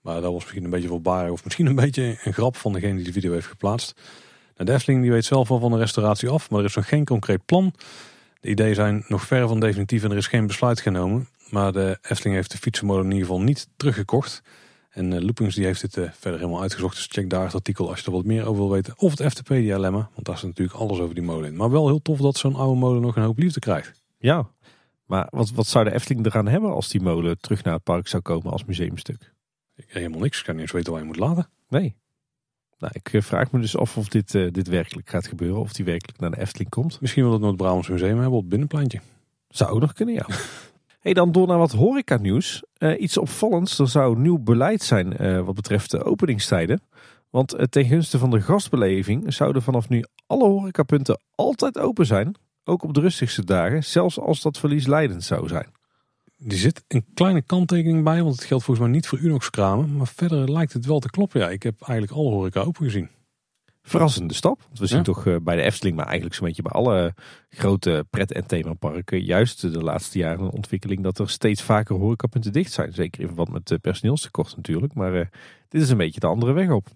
Maar 0.01 0.21
dat 0.21 0.31
was 0.31 0.41
misschien 0.41 0.63
een 0.63 0.69
beetje 0.69 0.87
voorbarig 0.87 1.31
of 1.31 1.43
misschien 1.43 1.65
een 1.65 1.75
beetje 1.75 2.17
een 2.23 2.33
grap 2.33 2.55
van 2.55 2.73
degene 2.73 2.95
die 2.95 3.03
de 3.03 3.11
video 3.11 3.31
heeft 3.31 3.47
geplaatst. 3.47 3.93
Nou, 4.55 4.69
de 4.69 4.73
Efteling 4.73 5.01
die 5.01 5.11
weet 5.11 5.25
zelf 5.25 5.47
wel 5.47 5.59
van 5.59 5.71
de 5.71 5.77
restauratie 5.77 6.29
af, 6.29 6.49
maar 6.49 6.59
er 6.59 6.65
is 6.65 6.75
nog 6.75 6.87
geen 6.87 7.05
concreet 7.05 7.45
plan. 7.45 7.73
De 8.39 8.49
ideeën 8.49 8.75
zijn 8.75 9.05
nog 9.07 9.25
ver 9.25 9.47
van 9.47 9.59
definitief 9.59 10.03
en 10.03 10.11
er 10.11 10.17
is 10.17 10.27
geen 10.27 10.47
besluit 10.47 10.81
genomen. 10.81 11.27
Maar 11.49 11.71
de 11.71 11.97
Efteling 12.01 12.35
heeft 12.35 12.51
de 12.51 12.57
fietsenmolen 12.57 13.05
in 13.05 13.11
ieder 13.11 13.27
geval 13.27 13.41
niet 13.41 13.67
teruggekocht. 13.77 14.41
En 14.89 15.11
uh, 15.11 15.19
Loopings 15.19 15.55
die 15.55 15.65
heeft 15.65 15.81
het 15.81 15.97
uh, 15.97 16.09
verder 16.11 16.39
helemaal 16.39 16.61
uitgezocht. 16.61 16.95
Dus 16.95 17.07
check 17.11 17.29
daar 17.29 17.43
het 17.43 17.53
artikel 17.53 17.89
als 17.89 17.99
je 17.99 18.05
er 18.05 18.11
wat 18.11 18.25
meer 18.25 18.45
over 18.45 18.61
wil 18.61 18.71
weten. 18.71 18.93
Of 18.97 19.17
het 19.17 19.31
FTP-dilemma, 19.31 20.09
want 20.13 20.25
daar 20.25 20.35
is 20.35 20.41
natuurlijk 20.41 20.77
alles 20.79 20.99
over 20.99 21.15
die 21.15 21.23
molen 21.23 21.49
in. 21.49 21.55
Maar 21.55 21.71
wel 21.71 21.87
heel 21.87 22.01
tof 22.01 22.19
dat 22.19 22.37
zo'n 22.37 22.55
oude 22.55 22.79
molen 22.79 23.01
nog 23.01 23.15
een 23.15 23.23
hoop 23.23 23.37
liefde 23.37 23.59
krijgt. 23.59 24.02
Ja, 24.23 24.49
maar 25.05 25.27
wat, 25.29 25.51
wat 25.51 25.67
zou 25.67 25.85
de 25.85 25.93
Efteling 25.93 26.25
eraan 26.25 26.47
hebben 26.47 26.73
als 26.73 26.89
die 26.89 27.01
molen 27.01 27.39
terug 27.39 27.63
naar 27.63 27.73
het 27.73 27.83
park 27.83 28.07
zou 28.07 28.21
komen 28.21 28.51
als 28.51 28.65
museumstuk? 28.65 29.33
Ik, 29.75 29.85
helemaal 29.87 30.19
niks. 30.19 30.39
Ik 30.39 30.45
kan 30.45 30.53
niet 30.53 30.63
eens 30.63 30.71
weten 30.71 30.91
waar 30.91 31.01
je 31.01 31.07
moet 31.07 31.17
laten. 31.17 31.49
Nee. 31.69 31.95
Nou, 32.77 32.93
ik 33.01 33.23
vraag 33.23 33.51
me 33.51 33.59
dus 33.59 33.77
af 33.77 33.97
of 33.97 34.07
dit, 34.07 34.33
uh, 34.33 34.51
dit 34.51 34.67
werkelijk 34.67 35.09
gaat 35.09 35.27
gebeuren. 35.27 35.59
Of 35.59 35.73
die 35.73 35.85
werkelijk 35.85 36.19
naar 36.19 36.31
de 36.31 36.39
Efteling 36.39 36.69
komt. 36.69 37.01
Misschien 37.01 37.23
wil 37.23 37.31
het 37.31 37.41
Noord-Brabants 37.41 37.87
Museum 37.87 38.15
hebben 38.15 38.31
op 38.31 38.39
het 38.39 38.49
binnenplantje. 38.49 38.99
Zou 39.47 39.71
ook 39.71 39.79
nog 39.79 39.93
kunnen, 39.93 40.15
ja. 40.15 40.25
Hey, 40.99 41.13
dan 41.13 41.31
door 41.31 41.47
naar 41.47 41.57
wat 41.57 41.71
horeca 41.71 42.17
nieuws. 42.17 42.63
Uh, 42.77 43.01
iets 43.01 43.17
opvallends, 43.17 43.79
er 43.79 43.89
zou 43.89 44.17
nieuw 44.17 44.37
beleid 44.37 44.81
zijn 44.81 45.21
uh, 45.21 45.45
wat 45.45 45.55
betreft 45.55 45.91
de 45.91 46.03
openingstijden. 46.03 46.81
Want 47.29 47.55
ten 47.69 47.85
gunste 47.85 48.19
van 48.19 48.29
de 48.29 48.41
gastbeleving 48.41 49.33
zouden 49.33 49.61
vanaf 49.61 49.89
nu 49.89 50.03
alle 50.27 50.47
horecapunten 50.47 51.21
altijd 51.35 51.79
open 51.79 52.05
zijn. 52.05 52.35
Ook 52.63 52.83
op 52.83 52.93
de 52.93 52.99
rustigste 52.99 53.45
dagen, 53.45 53.83
zelfs 53.83 54.19
als 54.19 54.41
dat 54.41 54.57
verliesleidend 54.57 55.23
zou 55.23 55.47
zijn. 55.47 55.67
Er 56.47 56.57
zit 56.57 56.83
een 56.87 57.05
kleine 57.13 57.41
kanttekening 57.41 58.03
bij, 58.03 58.23
want 58.23 58.35
het 58.35 58.43
geldt 58.43 58.63
volgens 58.63 58.85
mij 58.85 58.95
niet 58.95 59.07
voor 59.07 59.19
Unox 59.19 59.49
kramen. 59.49 59.95
Maar 59.95 60.07
verder 60.07 60.51
lijkt 60.51 60.73
het 60.73 60.85
wel 60.85 60.99
te 60.99 61.09
kloppen. 61.09 61.39
Ja, 61.39 61.49
ik 61.49 61.63
heb 61.63 61.81
eigenlijk 61.81 62.11
alle 62.11 62.29
horeca 62.29 62.61
open 62.61 62.83
gezien 62.83 63.09
verrassende 63.83 64.33
stap. 64.33 64.61
Want 64.65 64.79
we 64.79 64.85
zien 64.85 64.97
ja. 64.97 65.03
toch 65.03 65.23
bij 65.41 65.55
de 65.55 65.61
Efteling, 65.61 65.95
maar 65.95 66.05
eigenlijk 66.05 66.35
zo'n 66.35 66.47
beetje 66.47 66.61
bij 66.61 66.71
alle 66.71 67.13
grote 67.49 68.05
pret- 68.09 68.31
en 68.31 68.45
themaparken, 68.45 69.23
juist 69.23 69.61
de 69.61 69.83
laatste 69.83 70.17
jaren 70.17 70.45
een 70.45 70.51
ontwikkeling 70.51 71.03
dat 71.03 71.19
er 71.19 71.29
steeds 71.29 71.61
vaker 71.61 71.95
horecapunten 71.95 72.51
dicht 72.51 72.71
zijn. 72.71 72.93
Zeker 72.93 73.21
in 73.21 73.27
verband 73.27 73.51
met 73.51 73.81
personeelstekort 73.81 74.55
natuurlijk. 74.55 74.93
Maar 74.93 75.15
uh, 75.15 75.25
dit 75.69 75.81
is 75.81 75.89
een 75.89 75.97
beetje 75.97 76.19
de 76.19 76.27
andere 76.27 76.51
weg 76.51 76.69
op. 76.69 76.87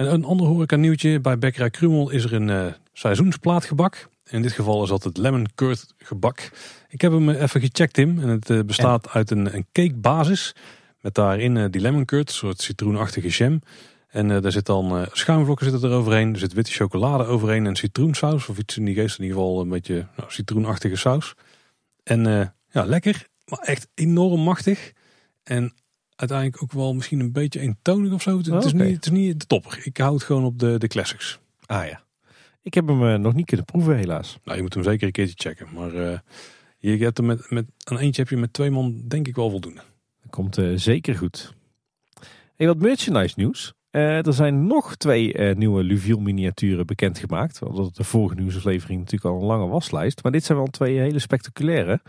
En 0.00 0.12
een 0.12 0.24
ander 0.24 0.46
horeca 0.46 0.76
nieuwtje. 0.76 1.20
Bij 1.20 1.38
Bekkerij 1.38 1.70
Krumel 1.70 2.10
is 2.10 2.24
er 2.24 2.32
een 2.32 2.48
uh, 2.48 2.66
seizoensplaatgebak. 2.92 4.08
In 4.30 4.42
dit 4.42 4.52
geval 4.52 4.82
is 4.82 4.88
dat 4.88 5.04
het 5.04 5.16
lemon 5.16 5.46
curd 5.54 5.94
gebak. 5.98 6.50
Ik 6.88 7.00
heb 7.00 7.12
hem 7.12 7.30
even 7.30 7.60
gecheckt 7.60 7.92
Tim. 7.92 8.18
En 8.18 8.28
het 8.28 8.50
uh, 8.50 8.60
bestaat 8.60 9.06
en? 9.06 9.12
uit 9.12 9.30
een, 9.30 9.54
een 9.54 9.66
cakebasis. 9.72 10.54
Met 11.00 11.14
daarin 11.14 11.70
die 11.70 11.80
lemon 11.80 12.04
curd, 12.04 12.28
een 12.28 12.34
soort 12.34 12.60
citroenachtige 12.60 13.28
jam. 13.28 13.60
En 14.08 14.30
eh, 14.30 14.42
daar 14.42 14.52
zit 14.52 14.66
dan 14.66 14.96
eh, 14.96 15.06
schuimvlokken 15.12 15.70
zitten 15.70 15.90
er 15.90 15.96
overheen. 15.96 16.32
Er 16.32 16.38
zit 16.38 16.52
witte 16.52 16.72
chocolade 16.72 17.24
overheen 17.24 17.66
en 17.66 17.76
citroensaus. 17.76 18.48
Of 18.48 18.58
iets 18.58 18.76
in 18.76 18.84
die 18.84 18.94
geest 18.94 19.18
in 19.18 19.24
ieder 19.24 19.38
geval 19.38 19.60
een 19.60 19.68
beetje 19.68 20.06
nou, 20.16 20.30
citroenachtige 20.30 20.96
saus. 20.96 21.34
En 22.02 22.26
eh, 22.26 22.46
ja, 22.70 22.84
lekker. 22.84 23.26
Maar 23.44 23.58
echt 23.58 23.88
enorm 23.94 24.40
machtig. 24.40 24.92
En 25.42 25.72
uiteindelijk 26.20 26.62
ook 26.62 26.72
wel 26.72 26.94
misschien 26.94 27.20
een 27.20 27.32
beetje 27.32 27.60
eentonig 27.60 28.12
of 28.12 28.22
zo. 28.22 28.36
Het, 28.36 28.46
het 28.46 28.64
is, 28.64 28.72
niet, 28.72 28.94
het 28.94 29.04
is 29.04 29.10
niet 29.10 29.40
de 29.40 29.46
topper. 29.46 29.80
Ik 29.84 29.96
hou 29.96 30.14
het 30.14 30.22
gewoon 30.22 30.44
op 30.44 30.58
de, 30.58 30.78
de 30.78 30.88
classics. 30.88 31.38
Ah 31.66 31.86
ja. 31.86 32.02
Ik 32.62 32.74
heb 32.74 32.86
hem 32.86 33.06
eh, 33.06 33.14
nog 33.14 33.34
niet 33.34 33.46
kunnen 33.46 33.66
proeven 33.66 33.96
helaas. 33.96 34.38
Nou, 34.44 34.56
je 34.56 34.62
moet 34.62 34.74
hem 34.74 34.82
zeker 34.82 35.06
een 35.06 35.12
keertje 35.12 35.48
checken. 35.48 35.66
Maar 35.74 35.94
eh, 35.94 36.18
je 36.78 36.96
hebt 36.96 37.16
hem 37.16 37.26
met, 37.26 37.50
met 37.50 37.66
een 37.84 37.98
eentje 37.98 38.22
heb 38.22 38.30
je 38.30 38.36
met 38.36 38.52
twee 38.52 38.70
man 38.70 39.02
denk 39.08 39.28
ik 39.28 39.36
wel 39.36 39.50
voldoende. 39.50 39.82
Dat 40.22 40.30
komt 40.30 40.58
eh, 40.58 40.72
zeker 40.74 41.14
goed. 41.14 41.54
Hey, 42.56 42.66
wat 42.66 42.78
merchandise 42.78 43.34
nieuws. 43.36 43.72
Er 43.90 44.32
zijn 44.32 44.66
nog 44.66 44.96
twee 44.96 45.54
nieuwe 45.54 45.82
Luviel 45.82 46.18
miniaturen 46.18 46.86
bekendgemaakt. 46.86 47.58
Hadden 47.58 47.90
de 47.92 48.04
vorige 48.04 48.34
nieuwsaflevering 48.34 48.98
natuurlijk 48.98 49.34
al 49.34 49.40
een 49.40 49.46
lange 49.46 49.66
waslijst. 49.66 50.22
Maar 50.22 50.32
dit 50.32 50.44
zijn 50.44 50.58
wel 50.58 50.66
twee 50.66 50.98
hele 50.98 51.18
spectaculaire. 51.18 52.00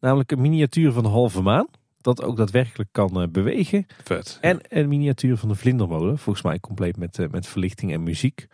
Namelijk 0.00 0.32
een 0.32 0.40
miniatuur 0.40 0.92
van 0.92 1.02
de 1.02 1.08
halve 1.08 1.40
maan. 1.42 1.68
Dat 2.02 2.22
ook 2.22 2.36
daadwerkelijk 2.36 2.88
kan 2.92 3.22
eh, 3.22 3.28
bewegen. 3.28 3.86
Vet. 4.04 4.38
En 4.40 4.60
een 4.68 4.88
miniatuur 4.88 5.36
van 5.36 5.48
de 5.48 5.54
vlindermolen. 5.54 6.18
Volgens 6.18 6.44
mij 6.44 6.60
compleet 6.60 6.96
met, 6.96 7.18
eh, 7.18 7.28
met 7.28 7.46
verlichting 7.46 7.92
en 7.92 8.02
muziek. 8.02 8.46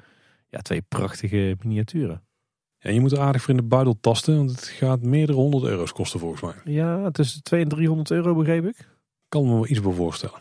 Ja, 0.49 0.61
twee 0.61 0.83
prachtige 0.89 1.57
miniaturen. 1.62 2.23
Ja, 2.79 2.91
je 2.91 3.01
moet 3.01 3.12
er 3.12 3.20
aardig 3.20 3.43
voor 3.43 3.55
in 3.55 3.61
de 3.61 3.66
buidel 3.66 3.97
tasten. 4.01 4.37
Want 4.37 4.51
het 4.51 4.65
gaat 4.65 5.03
meerdere 5.03 5.39
honderd 5.39 5.65
euro's 5.65 5.93
kosten 5.93 6.20
volgens 6.20 6.43
mij. 6.43 6.75
Ja, 6.75 7.11
tussen 7.11 7.43
200 7.43 7.81
en 7.81 7.87
300 7.87 8.11
euro 8.11 8.35
begreep 8.35 8.65
ik. 8.65 8.89
Kan 9.29 9.45
me 9.45 9.53
wel 9.53 9.69
iets 9.69 9.81
bij 9.81 9.93
voorstellen. 9.93 10.41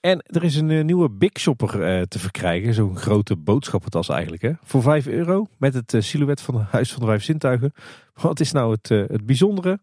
En 0.00 0.22
er 0.22 0.44
is 0.44 0.56
een 0.56 0.70
eh, 0.70 0.84
nieuwe 0.84 1.10
Big 1.10 1.38
Shopper 1.38 2.08
te 2.08 2.18
verkrijgen. 2.18 2.74
Zo'n 2.74 2.96
grote 2.96 3.36
boodschappentas 3.36 4.08
eigenlijk. 4.08 4.42
Hè? 4.42 4.52
Voor 4.62 4.82
5 4.82 5.06
euro. 5.06 5.46
Met 5.58 5.74
het 5.74 5.94
silhouet 5.98 6.40
van 6.40 6.54
het 6.54 6.68
Huis 6.68 6.92
van 6.92 7.00
de 7.00 7.06
Vijf 7.06 7.22
Zintuigen. 7.22 7.72
Wat 8.14 8.40
is 8.40 8.52
nou 8.52 8.72
het, 8.72 8.88
het 8.88 9.26
bijzondere? 9.26 9.80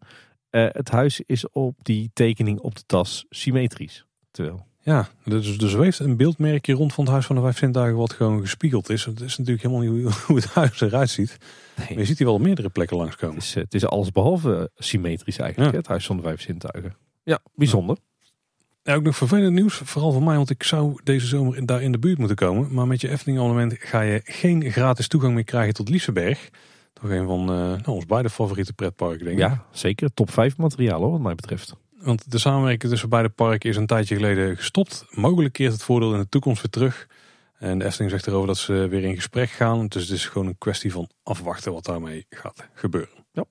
Eh, 0.50 0.66
het 0.68 0.90
huis 0.90 1.20
is 1.20 1.50
op 1.50 1.74
die 1.82 2.10
tekening 2.12 2.60
op 2.60 2.74
de 2.76 2.82
tas 2.86 3.26
symmetrisch. 3.28 4.06
Terwijl, 4.30 4.66
Ja, 4.80 5.08
dus, 5.24 5.58
dus 5.58 5.70
zweeft 5.70 5.98
een 5.98 6.16
beeldmerkje 6.16 6.72
rond 6.72 6.94
van 6.94 7.04
het 7.04 7.12
Huis 7.12 7.26
van 7.26 7.36
de 7.36 7.42
Vijf 7.42 7.58
Zintuigen 7.58 7.98
wat 7.98 8.12
gewoon 8.12 8.40
gespiegeld 8.40 8.90
is. 8.90 9.04
Het 9.04 9.20
is 9.20 9.36
natuurlijk 9.38 9.66
helemaal 9.66 9.92
niet 9.92 10.02
hoe, 10.02 10.12
hoe 10.26 10.36
het 10.36 10.46
huis 10.46 10.80
eruit 10.80 11.10
ziet. 11.10 11.36
Maar 11.76 11.88
je 11.88 11.94
nee, 11.94 12.04
ziet 12.04 12.18
hier 12.18 12.26
wel 12.26 12.36
op 12.36 12.42
meerdere 12.42 12.68
plekken 12.68 12.96
het, 12.96 13.06
langskomen. 13.06 13.36
is, 13.36 13.56
eh, 13.56 13.62
het 13.62 13.74
is 13.74 13.86
alles 13.86 14.12
behalve 14.12 14.70
symmetrisch 14.76 15.38
eigenlijk. 15.38 15.72
Ja. 15.72 15.78
Het 15.78 15.86
Huis 15.86 16.06
van 16.06 16.16
de 16.16 16.22
Vijf 16.22 16.40
Zintuigen. 16.40 16.96
Ja, 17.22 17.38
bijzonder. 17.54 17.96
Ja, 18.82 18.94
ook 18.94 19.02
nog 19.02 19.16
vervelend 19.16 19.52
nieuws, 19.52 19.74
vooral 19.84 20.12
voor 20.12 20.22
mij, 20.22 20.36
want 20.36 20.50
ik 20.50 20.62
zou 20.62 21.00
deze 21.04 21.26
zomer 21.26 21.66
daar 21.66 21.82
in 21.82 21.92
de 21.92 21.98
buurt 21.98 22.18
moeten 22.18 22.36
komen. 22.36 22.74
Maar 22.74 22.86
met 22.86 23.00
je 23.00 23.08
Efteling 23.08 23.38
abonnement 23.38 23.74
ga 23.78 24.00
je 24.00 24.20
geen 24.24 24.70
gratis 24.70 25.08
toegang 25.08 25.34
meer 25.34 25.44
krijgen 25.44 25.74
tot 25.74 25.88
Liseberg. 25.88 26.50
Toch 27.00 27.10
een 27.10 27.26
van 27.26 27.40
eh, 27.40 27.56
nou, 27.56 27.86
ons 27.86 28.06
beide 28.06 28.30
favoriete 28.30 28.72
pretparken, 28.72 29.24
denk 29.24 29.38
ik. 29.38 29.44
Ja, 29.44 29.64
zeker. 29.70 30.14
Top 30.14 30.30
5 30.30 30.56
materiaal 30.56 31.00
hoor, 31.00 31.10
wat 31.10 31.20
mij 31.20 31.34
betreft. 31.34 31.76
Want 32.00 32.30
de 32.30 32.38
samenwerking 32.38 32.90
tussen 32.90 33.08
beide 33.08 33.28
parken 33.28 33.70
is 33.70 33.76
een 33.76 33.86
tijdje 33.86 34.14
geleden 34.14 34.56
gestopt. 34.56 35.06
Mogelijk 35.10 35.52
keert 35.52 35.72
het 35.72 35.82
voordeel 35.82 36.12
in 36.12 36.20
de 36.20 36.28
toekomst 36.28 36.62
weer 36.62 36.70
terug. 36.70 37.06
En 37.58 37.78
de 37.78 37.84
Efteling 37.84 38.10
zegt 38.10 38.26
erover 38.26 38.46
dat 38.46 38.56
ze 38.56 38.72
weer 38.72 39.04
in 39.04 39.14
gesprek 39.14 39.50
gaan. 39.50 39.86
Dus 39.86 40.02
het 40.02 40.10
is 40.10 40.26
gewoon 40.26 40.46
een 40.46 40.58
kwestie 40.58 40.92
van 40.92 41.08
afwachten 41.22 41.72
wat 41.72 41.84
daarmee 41.84 42.26
gaat 42.30 42.68
gebeuren. 42.74 43.24
Ja. 43.32 43.44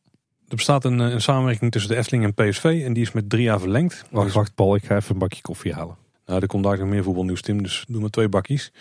Er 0.48 0.56
bestaat 0.56 0.86
een, 0.86 1.02
eh, 1.02 1.10
een 1.10 1.22
samenwerking 1.22 1.72
tussen 1.72 1.92
de 1.92 1.98
Efteling 1.98 2.24
en 2.24 2.34
PSV 2.34 2.82
en 2.86 2.94
die 2.94 3.04
is 3.04 3.12
met 3.12 3.30
drie 3.30 3.44
jaar 3.44 3.60
verlengd. 3.60 4.06
Wacht, 4.12 4.34
wacht 4.34 4.56
Paul, 4.56 4.76
ik 4.76 4.86
ga 4.86 4.96
even 4.96 5.12
een 5.12 5.20
bakje 5.20 5.42
koffie 5.42 5.74
halen. 5.74 5.98
Nou, 6.26 6.42
er 6.42 6.48
komt 6.48 6.64
daar 6.64 6.78
nog 6.78 6.88
meer 6.88 7.04
voetbalnieuws, 7.04 7.42
Tim, 7.42 7.64
dus 7.64 7.86
doe 7.88 8.02
maar 8.02 8.10
twee 8.10 8.30
bakjes. 8.30 8.72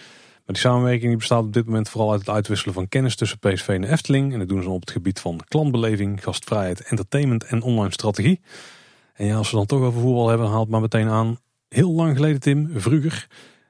Maar 0.46 0.54
die 0.54 0.64
samenwerking 0.64 1.08
die 1.08 1.16
bestaat 1.16 1.44
op 1.44 1.52
dit 1.52 1.66
moment 1.66 1.88
vooral 1.88 2.10
uit 2.10 2.20
het 2.20 2.28
uitwisselen 2.28 2.74
van 2.74 2.88
kennis 2.88 3.16
tussen 3.16 3.38
PSV 3.38 3.68
en 3.68 3.80
de 3.80 3.88
Efteling. 3.88 4.32
En 4.32 4.38
dat 4.38 4.48
doen 4.48 4.62
ze 4.62 4.70
op 4.70 4.80
het 4.80 4.90
gebied 4.90 5.20
van 5.20 5.40
klantbeleving, 5.48 6.22
gastvrijheid, 6.22 6.80
entertainment 6.80 7.44
en 7.44 7.62
online 7.62 7.92
strategie. 7.92 8.40
En 9.14 9.26
ja, 9.26 9.36
als 9.36 9.50
we 9.50 9.56
dan 9.56 9.66
toch 9.66 9.80
over 9.80 10.00
voetbal 10.00 10.28
hebben, 10.28 10.48
haalt 10.48 10.68
maar 10.68 10.80
meteen 10.80 11.08
aan. 11.08 11.38
Heel 11.68 11.92
lang 11.92 12.16
geleden, 12.16 12.40
Tim, 12.40 12.70
vroeger, 12.74 13.26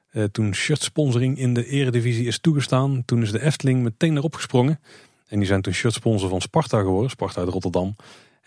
eh, 0.09 0.23
toen 0.23 0.53
shirtsponsoring 0.53 1.37
in 1.37 1.53
de 1.53 1.65
eredivisie 1.65 2.27
is 2.27 2.39
toegestaan, 2.39 3.03
toen 3.05 3.21
is 3.21 3.31
de 3.31 3.41
Efteling 3.43 3.83
meteen 3.83 4.17
erop 4.17 4.35
gesprongen. 4.35 4.79
En 5.27 5.37
die 5.37 5.47
zijn 5.47 5.61
toen 5.61 5.73
shirtsponsor 5.73 6.29
van 6.29 6.41
Sparta 6.41 6.79
geworden, 6.79 7.09
Sparta 7.09 7.39
uit 7.39 7.49
Rotterdam. 7.49 7.95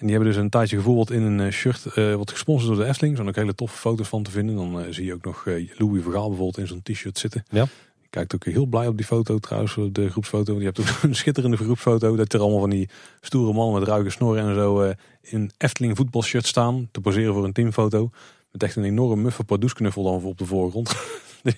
En 0.00 0.06
die 0.06 0.14
hebben 0.14 0.34
dus 0.34 0.42
een 0.42 0.50
tijdje 0.50 0.76
gevoetbald 0.76 1.10
in 1.10 1.22
een 1.22 1.40
eh, 1.40 1.52
shirt 1.52 1.86
eh, 1.86 2.14
wat 2.14 2.30
gesponsord 2.30 2.68
door 2.74 2.84
de 2.84 2.88
Efteling. 2.88 3.12
Er 3.12 3.22
zijn 3.22 3.28
ook 3.28 3.42
hele 3.42 3.54
toffe 3.54 3.76
foto's 3.76 4.08
van 4.08 4.22
te 4.22 4.30
vinden. 4.30 4.56
Dan 4.56 4.80
eh, 4.80 4.86
zie 4.90 5.04
je 5.04 5.14
ook 5.14 5.24
nog 5.24 5.46
eh, 5.46 5.70
Louis 5.78 6.02
Vergaal 6.02 6.28
bijvoorbeeld 6.28 6.58
in 6.58 6.66
zo'n 6.66 6.82
t-shirt 6.82 7.18
zitten. 7.18 7.44
Ja. 7.50 7.66
Kijkt 8.10 8.34
ook 8.34 8.44
heel 8.44 8.66
blij 8.66 8.86
op 8.86 8.96
die 8.96 9.06
foto 9.06 9.38
trouwens, 9.38 9.76
de 9.92 10.10
groepsfoto. 10.10 10.58
Je 10.58 10.64
hebt 10.64 10.78
een 11.02 11.14
schitterende 11.14 11.56
groepsfoto. 11.56 12.16
Dat 12.16 12.32
er 12.32 12.40
allemaal 12.40 12.60
van 12.60 12.70
die 12.70 12.88
stoere 13.20 13.52
mannen 13.52 13.80
met 13.80 13.88
ruige 13.88 14.10
snorren 14.10 14.48
en 14.48 14.54
zo 14.54 14.80
eh, 14.80 14.94
in 15.20 15.50
Efteling 15.58 15.96
voetbalshirt 15.96 16.46
staan. 16.46 16.88
Te 16.90 17.00
poseren 17.00 17.34
voor 17.34 17.44
een 17.44 17.52
teamfoto. 17.52 18.10
Met 18.52 18.62
echt 18.62 18.76
een 18.76 18.84
enorm 18.84 19.22
muffe 19.22 19.44
pardoesknuffel 19.44 20.02
dan 20.02 20.24
op 20.24 20.38
de 20.38 20.46
voorgrond. 20.46 20.94
die, 21.42 21.56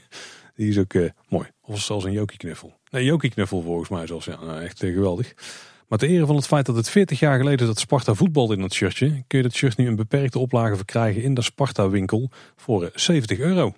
die 0.55 0.69
is 0.69 0.79
ook 0.79 0.95
eh, 0.95 1.11
mooi. 1.29 1.49
Of 1.61 1.81
zelfs 1.81 2.05
een 2.05 2.12
Jokie 2.12 2.39
knuffel. 2.39 2.73
Nee, 2.91 3.05
Jokie 3.05 3.31
knuffel 3.31 3.62
volgens 3.62 3.89
mij 3.89 4.07
zelfs. 4.07 4.27
Ja, 4.27 4.45
nou, 4.45 4.61
echt 4.61 4.83
eh, 4.83 4.93
geweldig. 4.93 5.35
Maar 5.89 5.99
ter 5.99 6.09
ere 6.09 6.27
van 6.27 6.37
het 6.37 6.47
feit 6.47 6.66
dat 6.66 6.77
het 6.77 6.89
40 6.89 7.19
jaar 7.19 7.39
geleden 7.39 7.61
is 7.61 7.66
dat 7.66 7.79
Sparta 7.79 8.15
voetbalde 8.15 8.55
in 8.55 8.61
dat 8.61 8.73
shirtje, 8.73 9.24
kun 9.27 9.39
je 9.39 9.45
dat 9.45 9.55
shirt 9.55 9.77
nu 9.77 9.87
in 9.87 9.97
beperkte 9.97 10.39
oplage 10.39 10.77
verkrijgen 10.77 11.23
in 11.23 11.35
de 11.35 11.43
Sparta 11.43 11.89
winkel 11.89 12.31
voor 12.57 12.85
eh, 12.85 12.91
70 12.95 13.39
euro. 13.39 13.74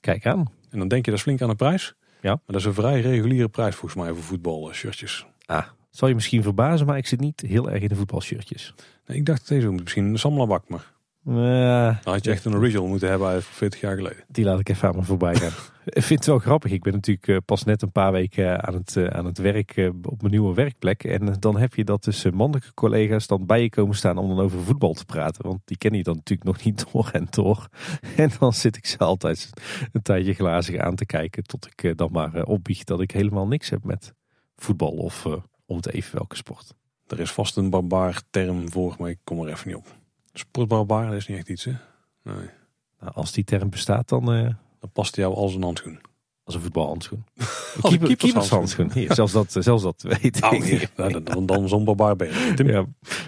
Kijk 0.00 0.26
aan. 0.26 0.50
En 0.74 0.80
dan 0.80 0.88
denk 0.88 1.04
je 1.04 1.10
dat 1.10 1.18
is 1.18 1.24
flink 1.24 1.42
aan 1.42 1.48
de 1.48 1.54
prijs. 1.54 1.94
Ja. 2.20 2.30
Maar 2.30 2.40
dat 2.46 2.60
is 2.60 2.64
een 2.64 2.74
vrij 2.74 3.00
reguliere 3.00 3.48
prijs 3.48 3.74
volgens 3.74 4.02
mij 4.02 4.12
voor 4.12 4.22
voetbalshirtjes. 4.22 5.26
Ah, 5.46 5.66
zal 5.90 6.08
je 6.08 6.14
misschien 6.14 6.42
verbazen, 6.42 6.86
maar 6.86 6.96
ik 6.96 7.06
zit 7.06 7.20
niet 7.20 7.40
heel 7.40 7.70
erg 7.70 7.82
in 7.82 7.88
de 7.88 7.94
voetbalshirtjes. 7.94 8.74
Nee, 9.06 9.18
ik 9.18 9.26
dacht 9.26 9.48
deze 9.48 9.68
moet 9.68 9.82
misschien 9.82 10.04
een 10.04 10.18
Samla 10.18 10.60
maar 10.68 10.92
Eh, 11.26 11.96
dan 12.02 12.12
had 12.12 12.24
je 12.24 12.30
echt 12.30 12.44
een 12.44 12.54
original 12.54 12.86
moeten 12.86 13.08
hebben 13.08 13.28
uit 13.28 13.44
40 13.44 13.80
jaar 13.80 13.96
geleden. 13.96 14.24
die 14.28 14.44
laat 14.44 14.58
ik 14.58 14.68
even 14.68 14.88
aan 14.88 14.96
me 14.96 15.02
voorbij 15.02 15.34
gaan. 15.34 15.52
ik 15.84 16.02
vind 16.02 16.18
het 16.18 16.28
wel 16.28 16.38
grappig. 16.38 16.70
Ik 16.70 16.82
ben 16.82 16.92
natuurlijk 16.92 17.28
eh, 17.28 17.36
pas 17.44 17.64
net 17.64 17.82
een 17.82 17.92
paar 17.92 18.12
weken 18.12 18.62
aan 18.66 18.74
het, 18.74 18.96
eh, 18.96 19.06
aan 19.06 19.24
het 19.24 19.38
werk 19.38 19.76
eh, 19.76 19.88
op 20.02 20.20
mijn 20.20 20.32
nieuwe 20.32 20.54
werkplek. 20.54 21.04
En 21.04 21.28
eh, 21.28 21.34
dan 21.38 21.58
heb 21.58 21.74
je 21.74 21.84
dat 21.84 22.04
dus 22.04 22.24
eh, 22.24 22.32
mannelijke 22.32 22.74
collega's 22.74 23.26
dan 23.26 23.46
bij 23.46 23.62
je 23.62 23.68
komen 23.68 23.96
staan 23.96 24.18
om 24.18 24.28
dan 24.28 24.40
over 24.40 24.60
voetbal 24.60 24.92
te 24.92 25.04
praten. 25.04 25.46
Want 25.46 25.60
die 25.64 25.78
ken 25.78 25.92
je 25.92 26.02
dan 26.02 26.14
natuurlijk 26.14 26.48
nog 26.48 26.64
niet 26.64 26.84
door 26.92 27.08
en 27.12 27.26
door. 27.30 27.68
En 28.16 28.30
dan 28.38 28.52
zit 28.52 28.76
ik 28.76 28.86
ze 28.86 28.98
altijd 28.98 29.50
een 29.92 30.02
tijdje 30.02 30.34
glazig 30.34 30.76
aan 30.76 30.94
te 30.94 31.06
kijken. 31.06 31.42
Tot 31.42 31.66
ik 31.66 31.82
eh, 31.82 31.92
dan 31.96 32.08
maar 32.12 32.34
eh, 32.34 32.48
opbieg 32.48 32.84
dat 32.84 33.00
ik 33.00 33.10
helemaal 33.10 33.46
niks 33.46 33.70
heb 33.70 33.84
met 33.84 34.14
voetbal 34.56 34.90
of 34.90 35.26
eh, 35.26 35.32
om 35.66 35.80
te 35.80 35.92
even 35.92 36.16
welke 36.16 36.36
sport. 36.36 36.74
Er 37.06 37.20
is 37.20 37.32
vast 37.32 37.56
een 37.56 37.70
barbaar 37.70 38.22
term 38.30 38.70
voor, 38.70 38.94
maar 38.98 39.10
ik 39.10 39.18
kom 39.24 39.40
er 39.40 39.48
even 39.48 39.68
niet 39.68 39.76
op. 39.76 40.03
Sportbarbaar, 40.38 41.06
dat 41.06 41.14
is 41.14 41.26
niet 41.28 41.38
echt 41.38 41.48
iets 41.48 41.64
hè. 41.64 41.72
Nee. 42.22 42.48
Nou, 43.00 43.12
als 43.14 43.32
die 43.32 43.44
term 43.44 43.70
bestaat, 43.70 44.08
dan 44.08 44.32
eh, 44.32 44.50
Dan 44.80 44.90
past 44.92 45.16
hij 45.16 45.24
jou 45.24 45.36
als 45.36 45.54
een 45.54 45.62
handschoen. 45.62 46.00
als 46.44 46.54
een 46.54 46.60
voetbalhandschoen. 46.60 47.24
Als 47.82 47.92
een 47.92 47.98
keeper- 47.98 48.16
keepershandschoen. 48.16 48.92
Hier, 48.92 49.14
zelfs, 49.14 49.32
dat, 49.32 49.56
zelfs 49.58 49.82
dat 49.82 50.02
weet 50.02 50.40
Nou, 50.40 50.56
ik. 50.56 50.62
hier, 50.64 50.90
nou, 50.96 51.12
dan, 51.12 51.24
dan, 51.24 51.46
dan 51.46 51.68
zo'n 51.68 51.84
barbaar 51.84 52.16
ben 52.16 52.30
Ja, 52.66 52.84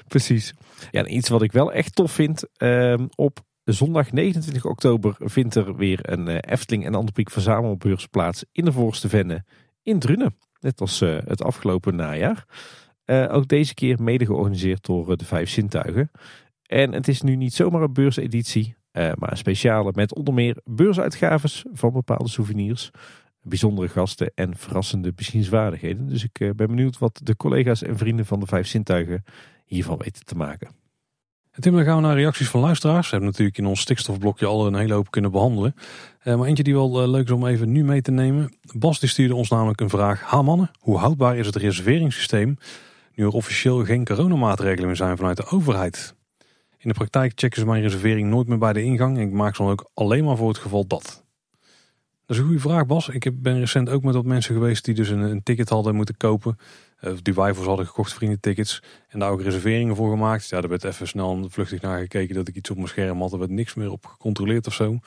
precies. 0.08 0.54
Ja, 0.90 1.00
en 1.04 1.14
iets 1.16 1.28
wat 1.28 1.42
ik 1.42 1.52
wel 1.52 1.72
echt 1.72 1.94
tof 1.94 2.12
vind. 2.12 2.44
ehm, 2.56 3.06
op 3.14 3.38
zondag 3.64 4.12
29 4.12 4.64
oktober 4.64 5.16
vindt 5.18 5.54
er 5.54 5.76
weer 5.76 5.98
een 6.12 6.28
eh, 6.28 6.52
Efteling 6.52 6.84
en 6.86 6.94
Anderpiek 6.94 7.30
verzamelbeurs 7.30 8.06
plaats 8.06 8.44
in 8.52 8.64
de 8.64 8.72
Voorste 8.72 9.08
Venne 9.08 9.44
in 9.82 9.98
Drunen. 9.98 10.36
Net 10.60 10.80
als 10.80 11.00
eh, 11.00 11.16
het 11.24 11.42
afgelopen 11.42 11.96
najaar. 11.96 12.46
Eh, 13.04 13.34
ook 13.34 13.48
deze 13.48 13.74
keer 13.74 14.02
mede 14.02 14.26
georganiseerd 14.26 14.84
door 14.86 15.10
eh, 15.10 15.16
de 15.16 15.24
Vijf 15.24 15.50
Zintuigen. 15.50 16.10
En 16.66 16.92
het 16.92 17.08
is 17.08 17.22
nu 17.22 17.36
niet 17.36 17.54
zomaar 17.54 17.82
een 17.82 17.92
beurseditie, 17.92 18.76
eh, 18.90 19.12
maar 19.18 19.30
een 19.30 19.36
speciale 19.36 19.92
met 19.94 20.14
onder 20.14 20.34
meer 20.34 20.60
beursuitgaves 20.64 21.64
van 21.72 21.92
bepaalde 21.92 22.28
souvenirs, 22.28 22.90
bijzondere 23.42 23.88
gasten 23.88 24.32
en 24.34 24.56
verrassende 24.56 25.12
bezienswaardigheden. 25.12 26.08
Dus 26.08 26.24
ik 26.24 26.40
eh, 26.40 26.50
ben 26.50 26.66
benieuwd 26.66 26.98
wat 26.98 27.20
de 27.22 27.36
collega's 27.36 27.82
en 27.82 27.98
vrienden 27.98 28.26
van 28.26 28.40
de 28.40 28.46
Vijf 28.46 28.66
Zintuigen 28.66 29.24
hiervan 29.64 29.98
weten 29.98 30.24
te 30.24 30.36
maken. 30.36 30.68
En 31.56 31.62
Tim, 31.62 31.74
dan 31.74 31.84
gaan 31.84 31.96
we 31.96 32.02
naar 32.02 32.16
reacties 32.16 32.48
van 32.48 32.60
luisteraars. 32.60 33.04
We 33.04 33.10
hebben 33.10 33.30
natuurlijk 33.30 33.58
in 33.58 33.66
ons 33.66 33.80
stikstofblokje 33.80 34.46
al 34.46 34.66
een 34.66 34.74
hele 34.74 34.94
hoop 34.94 35.10
kunnen 35.10 35.30
behandelen. 35.30 35.74
Eh, 36.22 36.36
maar 36.36 36.46
eentje 36.46 36.62
die 36.62 36.74
wel 36.74 37.08
leuk 37.08 37.24
is 37.24 37.30
om 37.30 37.46
even 37.46 37.72
nu 37.72 37.84
mee 37.84 38.02
te 38.02 38.10
nemen. 38.10 38.56
Bas 38.74 39.00
die 39.00 39.08
stuurde 39.08 39.34
ons 39.34 39.48
namelijk 39.48 39.80
een 39.80 39.90
vraag. 39.90 40.20
Ha 40.20 40.42
mannen, 40.42 40.70
hoe 40.78 40.98
houdbaar 40.98 41.36
is 41.36 41.46
het 41.46 41.56
reserveringssysteem 41.56 42.56
nu 43.14 43.24
er 43.24 43.30
officieel 43.30 43.84
geen 43.84 44.04
coronamaatregelen 44.04 44.86
meer 44.86 44.96
zijn 44.96 45.16
vanuit 45.16 45.36
de 45.36 45.46
overheid? 45.46 46.15
In 46.86 46.92
de 46.92 46.98
praktijk 46.98 47.32
checken 47.34 47.60
ze 47.60 47.66
mijn 47.66 47.82
reservering 47.82 48.28
nooit 48.28 48.48
meer 48.48 48.58
bij 48.58 48.72
de 48.72 48.82
ingang. 48.82 49.16
En 49.16 49.22
ik 49.22 49.32
maak 49.32 49.56
ze 49.56 49.62
dan 49.62 49.70
ook 49.70 49.90
alleen 49.94 50.24
maar 50.24 50.36
voor 50.36 50.48
het 50.48 50.58
geval 50.58 50.86
dat. 50.86 51.24
Dat 52.26 52.36
is 52.36 52.38
een 52.38 52.44
goede 52.44 52.60
vraag 52.60 52.86
Bas. 52.86 53.08
Ik 53.08 53.42
ben 53.42 53.58
recent 53.58 53.88
ook 53.88 54.02
met 54.02 54.14
wat 54.14 54.24
mensen 54.24 54.54
geweest 54.54 54.84
die 54.84 54.94
dus 54.94 55.08
een, 55.08 55.18
een 55.18 55.42
ticket 55.42 55.68
hadden 55.68 55.94
moeten 55.94 56.16
kopen. 56.16 56.58
Eh, 56.96 57.12
die 57.22 57.34
wij 57.34 57.54
voor 57.54 57.62
ze 57.62 57.68
hadden 57.68 57.86
gekocht, 57.86 58.14
vriendentickets. 58.14 58.82
En 59.08 59.18
daar 59.18 59.30
ook 59.30 59.42
reserveringen 59.42 59.96
voor 59.96 60.10
gemaakt. 60.10 60.48
Ja, 60.48 60.60
daar 60.60 60.70
werd 60.70 60.84
even 60.84 61.08
snel 61.08 61.46
vluchtig 61.50 61.80
naar 61.80 62.00
gekeken 62.00 62.34
dat 62.34 62.48
ik 62.48 62.54
iets 62.54 62.70
op 62.70 62.76
mijn 62.76 62.88
scherm 62.88 63.20
had. 63.20 63.32
Er 63.32 63.38
werd 63.38 63.50
niks 63.50 63.74
meer 63.74 63.90
op 63.90 64.06
gecontroleerd 64.06 64.66
of 64.66 64.74
zo. 64.74 64.98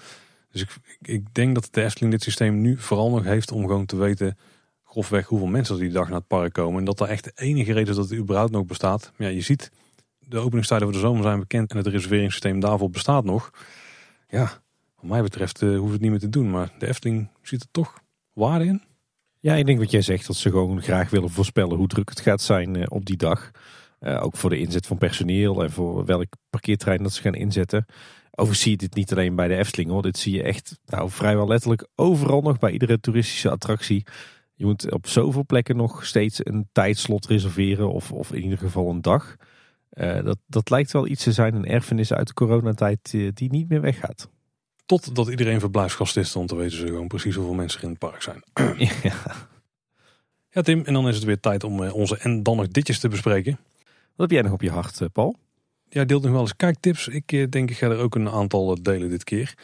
Dus 0.51 0.61
ik, 0.61 0.69
ik 1.01 1.33
denk 1.33 1.55
dat 1.55 1.67
de 1.71 1.83
Efteling 1.83 2.11
dit 2.11 2.23
systeem 2.23 2.61
nu 2.61 2.77
vooral 2.77 3.09
nog 3.09 3.23
heeft 3.23 3.51
om 3.51 3.61
gewoon 3.61 3.85
te 3.85 3.97
weten 3.97 4.37
grofweg 4.83 5.25
hoeveel 5.25 5.47
mensen 5.47 5.77
die 5.77 5.89
dag 5.89 6.07
naar 6.07 6.17
het 6.17 6.27
park 6.27 6.53
komen. 6.53 6.79
En 6.79 6.85
dat 6.85 6.97
daar 6.97 7.09
echt 7.09 7.23
de 7.23 7.31
enige 7.35 7.73
reden 7.73 7.89
is 7.89 7.95
dat 7.95 8.09
het 8.09 8.19
überhaupt 8.19 8.51
nog 8.51 8.65
bestaat. 8.65 9.11
Ja, 9.17 9.27
je 9.27 9.41
ziet, 9.41 9.71
de 10.29 10.37
openingstijden 10.37 10.87
voor 10.87 10.95
de 10.95 11.03
zomer 11.03 11.23
zijn 11.23 11.39
bekend 11.39 11.71
en 11.71 11.77
het 11.77 11.87
reserveringssysteem 11.87 12.59
daarvoor 12.59 12.89
bestaat 12.89 13.23
nog. 13.23 13.51
Ja, 14.27 14.61
wat 14.95 15.09
mij 15.09 15.21
betreft 15.21 15.61
uh, 15.61 15.77
hoeft 15.77 15.91
het 15.91 16.01
niet 16.01 16.09
meer 16.09 16.19
te 16.19 16.29
doen. 16.29 16.49
Maar 16.49 16.73
de 16.77 16.87
Efteling 16.87 17.29
ziet 17.41 17.61
er 17.61 17.67
toch 17.71 17.99
waarde 18.33 18.65
in. 18.65 18.81
Ja, 19.39 19.53
ik 19.55 19.65
denk 19.65 19.79
wat 19.79 19.91
jij 19.91 20.01
zegt, 20.01 20.27
dat 20.27 20.35
ze 20.35 20.49
gewoon 20.49 20.81
graag 20.81 21.09
willen 21.09 21.29
voorspellen 21.29 21.77
hoe 21.77 21.87
druk 21.87 22.09
het 22.09 22.19
gaat 22.19 22.41
zijn 22.41 22.77
uh, 22.77 22.83
op 22.87 23.05
die 23.05 23.17
dag. 23.17 23.51
Uh, 23.99 24.23
ook 24.23 24.37
voor 24.37 24.49
de 24.49 24.59
inzet 24.59 24.87
van 24.87 24.97
personeel 24.97 25.63
en 25.63 25.71
voor 25.71 26.05
welk 26.05 26.27
parkeertrein 26.49 27.03
dat 27.03 27.13
ze 27.13 27.21
gaan 27.21 27.33
inzetten. 27.33 27.85
Overigens 28.31 28.61
zie 28.61 28.71
je 28.71 28.77
dit 28.77 28.95
niet 28.95 29.11
alleen 29.11 29.35
bij 29.35 29.47
de 29.47 29.55
Efteling 29.55 29.89
hoor. 29.89 30.01
Dit 30.01 30.17
zie 30.17 30.35
je 30.35 30.43
echt 30.43 30.79
nou, 30.85 31.09
vrijwel 31.09 31.47
letterlijk 31.47 31.87
overal 31.95 32.41
nog 32.41 32.59
bij 32.59 32.71
iedere 32.71 32.99
toeristische 32.99 33.49
attractie. 33.49 34.05
Je 34.55 34.65
moet 34.65 34.91
op 34.91 35.07
zoveel 35.07 35.45
plekken 35.45 35.75
nog 35.75 36.05
steeds 36.05 36.39
een 36.43 36.69
tijdslot 36.71 37.25
reserveren 37.25 37.91
of, 37.91 38.11
of 38.11 38.33
in 38.33 38.43
ieder 38.43 38.57
geval 38.57 38.89
een 38.89 39.01
dag. 39.01 39.37
Uh, 39.99 40.23
dat, 40.23 40.37
dat 40.47 40.69
lijkt 40.69 40.91
wel 40.91 41.07
iets 41.07 41.23
te 41.23 41.31
zijn, 41.31 41.55
een 41.55 41.65
erfenis 41.65 42.13
uit 42.13 42.27
de 42.27 42.33
coronatijd 42.33 43.13
uh, 43.13 43.31
die 43.33 43.51
niet 43.51 43.69
meer 43.69 43.81
weggaat. 43.81 44.29
Totdat 44.85 45.27
iedereen 45.27 45.59
verblijfsgast 45.59 46.17
is, 46.17 46.31
dan 46.31 46.45
te 46.45 46.55
weten 46.55 46.77
ze 46.77 46.85
gewoon 46.85 47.07
precies 47.07 47.35
hoeveel 47.35 47.53
mensen 47.53 47.79
er 47.79 47.85
in 47.85 47.89
het 47.89 47.99
park 47.99 48.21
zijn. 48.21 48.43
ja. 49.03 49.13
ja 50.49 50.61
Tim, 50.61 50.83
en 50.85 50.93
dan 50.93 51.07
is 51.07 51.15
het 51.15 51.23
weer 51.23 51.39
tijd 51.39 51.63
om 51.63 51.83
uh, 51.83 51.93
onze 51.93 52.17
en 52.17 52.43
dan 52.43 52.57
nog 52.57 52.67
ditjes 52.67 52.99
te 52.99 53.07
bespreken. 53.07 53.59
Wat 54.15 54.29
heb 54.29 54.31
jij 54.31 54.41
nog 54.41 54.51
op 54.51 54.61
je 54.61 54.71
hart, 54.71 55.01
Paul? 55.13 55.35
Ja, 55.89 56.03
deelt 56.05 56.23
nog 56.23 56.31
wel 56.31 56.41
eens 56.41 56.55
kijktips. 56.55 57.07
Ik 57.07 57.51
denk 57.51 57.69
ik 57.69 57.77
ga 57.77 57.87
er 57.87 57.97
ook 57.97 58.15
een 58.15 58.29
aantal 58.29 58.77
delen 58.81 59.09
dit 59.09 59.23
keer. 59.23 59.55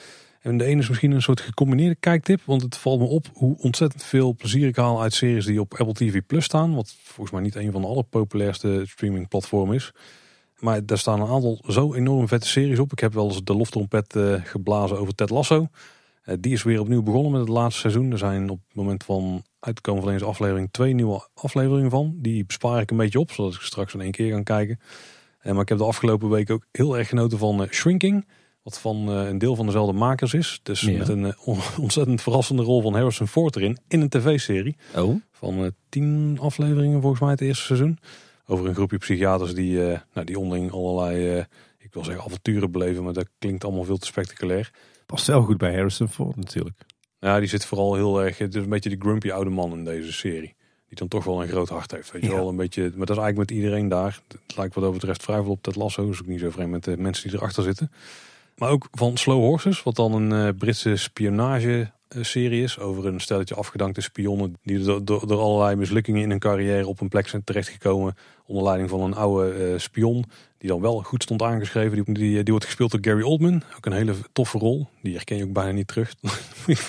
En 0.45 0.57
de 0.57 0.65
ene 0.65 0.81
is 0.81 0.89
misschien 0.89 1.11
een 1.11 1.21
soort 1.21 1.41
gecombineerde 1.41 1.95
kijktip. 1.95 2.41
Want 2.45 2.61
het 2.61 2.77
valt 2.77 2.99
me 2.99 3.05
op 3.05 3.27
hoe 3.33 3.57
ontzettend 3.57 4.03
veel 4.03 4.35
plezier 4.35 4.67
ik 4.67 4.75
haal 4.75 5.01
uit 5.01 5.13
series 5.13 5.45
die 5.45 5.59
op 5.59 5.73
Apple 5.73 5.93
TV 5.93 6.21
Plus 6.27 6.45
staan. 6.45 6.75
Wat 6.75 6.95
volgens 7.03 7.31
mij 7.31 7.41
niet 7.41 7.55
een 7.55 7.71
van 7.71 7.81
de 7.81 7.87
allerpopulairste 7.87 8.83
streamingplatformen 8.85 9.75
is. 9.75 9.91
Maar 10.59 10.85
daar 10.85 10.97
staan 10.97 11.21
een 11.21 11.27
aantal 11.27 11.63
zo 11.67 11.93
enorm 11.93 12.27
vette 12.27 12.47
series 12.47 12.79
op. 12.79 12.91
Ik 12.91 12.99
heb 12.99 13.13
wel 13.13 13.27
eens 13.27 13.43
de 13.43 13.55
loftrompet 13.55 14.15
uh, 14.15 14.35
geblazen 14.43 14.97
over 14.97 15.15
Ted 15.15 15.29
Lasso. 15.29 15.67
Uh, 16.25 16.35
die 16.39 16.53
is 16.53 16.63
weer 16.63 16.79
opnieuw 16.79 17.03
begonnen 17.03 17.31
met 17.31 17.41
het 17.41 17.49
laatste 17.49 17.79
seizoen. 17.79 18.11
Er 18.11 18.17
zijn 18.17 18.49
op 18.49 18.59
het 18.67 18.75
moment 18.75 19.03
van 19.03 19.43
uitkomen 19.59 20.03
van 20.03 20.11
deze 20.11 20.25
aflevering 20.25 20.69
twee 20.71 20.93
nieuwe 20.93 21.27
afleveringen 21.33 21.89
van. 21.89 22.15
Die 22.17 22.45
bespaar 22.45 22.81
ik 22.81 22.91
een 22.91 22.97
beetje 22.97 23.19
op, 23.19 23.31
zodat 23.31 23.53
ik 23.53 23.61
straks 23.61 23.93
in 23.93 24.01
één 24.01 24.11
keer 24.11 24.31
kan 24.31 24.43
kijken. 24.43 24.79
Uh, 25.43 25.51
maar 25.51 25.61
ik 25.61 25.69
heb 25.69 25.77
de 25.77 25.83
afgelopen 25.83 26.29
week 26.29 26.49
ook 26.49 26.65
heel 26.71 26.97
erg 26.97 27.09
genoten 27.09 27.37
van 27.37 27.67
Shrinking. 27.71 28.27
Wat 28.63 28.79
van 28.79 29.07
een 29.07 29.37
deel 29.37 29.55
van 29.55 29.65
dezelfde 29.65 29.93
makers 29.93 30.33
is. 30.33 30.59
Dus 30.63 30.81
ja. 30.81 30.97
met 30.97 31.07
een 31.07 31.33
ontzettend 31.79 32.21
verrassende 32.21 32.63
rol 32.63 32.81
van 32.81 32.93
Harrison 32.93 33.27
Ford 33.27 33.55
erin. 33.55 33.77
In 33.87 34.01
een 34.01 34.09
tv-serie. 34.09 34.77
Oh. 34.95 35.21
Van 35.31 35.73
tien 35.89 36.37
afleveringen 36.41 37.01
volgens 37.01 37.21
mij 37.21 37.31
het 37.31 37.41
eerste 37.41 37.63
seizoen. 37.63 37.99
Over 38.45 38.67
een 38.67 38.75
groepje 38.75 38.97
psychiaters 38.97 39.53
die, 39.53 39.77
nou, 40.13 40.25
die 40.25 40.39
onderling 40.39 40.71
allerlei, 40.71 41.45
ik 41.77 41.93
wil 41.93 42.03
zeggen 42.03 42.23
avonturen 42.23 42.71
beleven. 42.71 43.03
Maar 43.03 43.13
dat 43.13 43.29
klinkt 43.39 43.63
allemaal 43.63 43.83
veel 43.83 43.97
te 43.97 44.05
spectaculair. 44.05 44.71
Past 45.05 45.27
wel 45.27 45.41
goed 45.41 45.57
bij 45.57 45.73
Harrison 45.73 46.09
Ford 46.09 46.35
natuurlijk. 46.35 46.77
Ja, 47.19 47.39
die 47.39 47.49
zit 47.49 47.65
vooral 47.65 47.95
heel 47.95 48.21
erg, 48.21 48.37
het 48.37 48.55
is 48.55 48.63
een 48.63 48.69
beetje 48.69 48.89
de 48.89 48.99
grumpy 48.99 49.31
oude 49.31 49.49
man 49.49 49.71
in 49.71 49.83
deze 49.83 50.13
serie. 50.13 50.55
Die 50.87 50.97
dan 50.97 51.07
toch 51.07 51.23
wel 51.23 51.41
een 51.41 51.47
groot 51.47 51.69
hart 51.69 51.91
heeft. 51.91 52.11
Weet 52.11 52.21
je 52.21 52.29
ja. 52.29 52.35
wel, 52.35 52.49
een 52.49 52.55
beetje, 52.55 52.81
maar 52.81 53.05
dat 53.05 53.17
is 53.17 53.23
eigenlijk 53.23 53.49
met 53.49 53.57
iedereen 53.57 53.87
daar. 53.87 54.21
Het 54.27 54.57
lijkt 54.57 54.75
wat 54.75 54.83
dat 54.83 54.93
betreft 54.93 55.23
vrij 55.23 55.41
veel 55.41 55.51
op 55.51 55.61
Ted 55.61 55.75
Lasso. 55.75 56.05
Dus 56.05 56.19
ook 56.21 56.27
niet 56.27 56.39
zo 56.39 56.49
vreemd 56.49 56.71
met 56.71 56.83
de 56.83 56.97
mensen 56.97 57.29
die 57.29 57.37
erachter 57.37 57.63
zitten. 57.63 57.91
Maar 58.57 58.69
ook 58.69 58.87
van 58.91 59.17
Slow 59.17 59.39
Horses, 59.39 59.83
wat 59.83 59.95
dan 59.95 60.13
een 60.13 60.47
uh, 60.47 60.57
Britse 60.57 60.95
spionage 60.95 61.91
serie 62.23 62.63
is. 62.63 62.79
Over 62.79 63.05
een 63.05 63.19
stelletje 63.19 63.55
afgedankte 63.55 64.01
spionnen 64.01 64.57
die 64.63 64.79
door, 64.79 65.05
door, 65.05 65.39
allerlei 65.39 65.75
mislukkingen 65.75 66.21
in 66.21 66.29
hun 66.29 66.39
carrière 66.39 66.87
op 66.87 67.01
een 67.01 67.09
plek 67.09 67.27
zijn 67.27 67.43
terechtgekomen. 67.43 68.15
Onder 68.45 68.63
leiding 68.63 68.89
van 68.89 69.01
een 69.01 69.13
oude 69.13 69.71
uh, 69.71 69.79
spion. 69.79 70.25
Die 70.57 70.69
dan 70.69 70.81
wel 70.81 71.01
goed 71.01 71.23
stond 71.23 71.41
aangeschreven. 71.41 72.03
Die, 72.03 72.13
die, 72.13 72.33
die, 72.33 72.51
wordt 72.51 72.65
gespeeld 72.65 72.91
door 72.91 72.99
Gary 73.01 73.21
Oldman. 73.21 73.63
Ook 73.77 73.85
een 73.85 73.91
hele 73.91 74.13
toffe 74.31 74.57
rol. 74.57 74.87
Die 75.01 75.13
herken 75.13 75.37
je 75.37 75.43
ook 75.43 75.53
bijna 75.53 75.71
niet 75.71 75.87
terug. 75.87 76.15
ik 76.67 76.87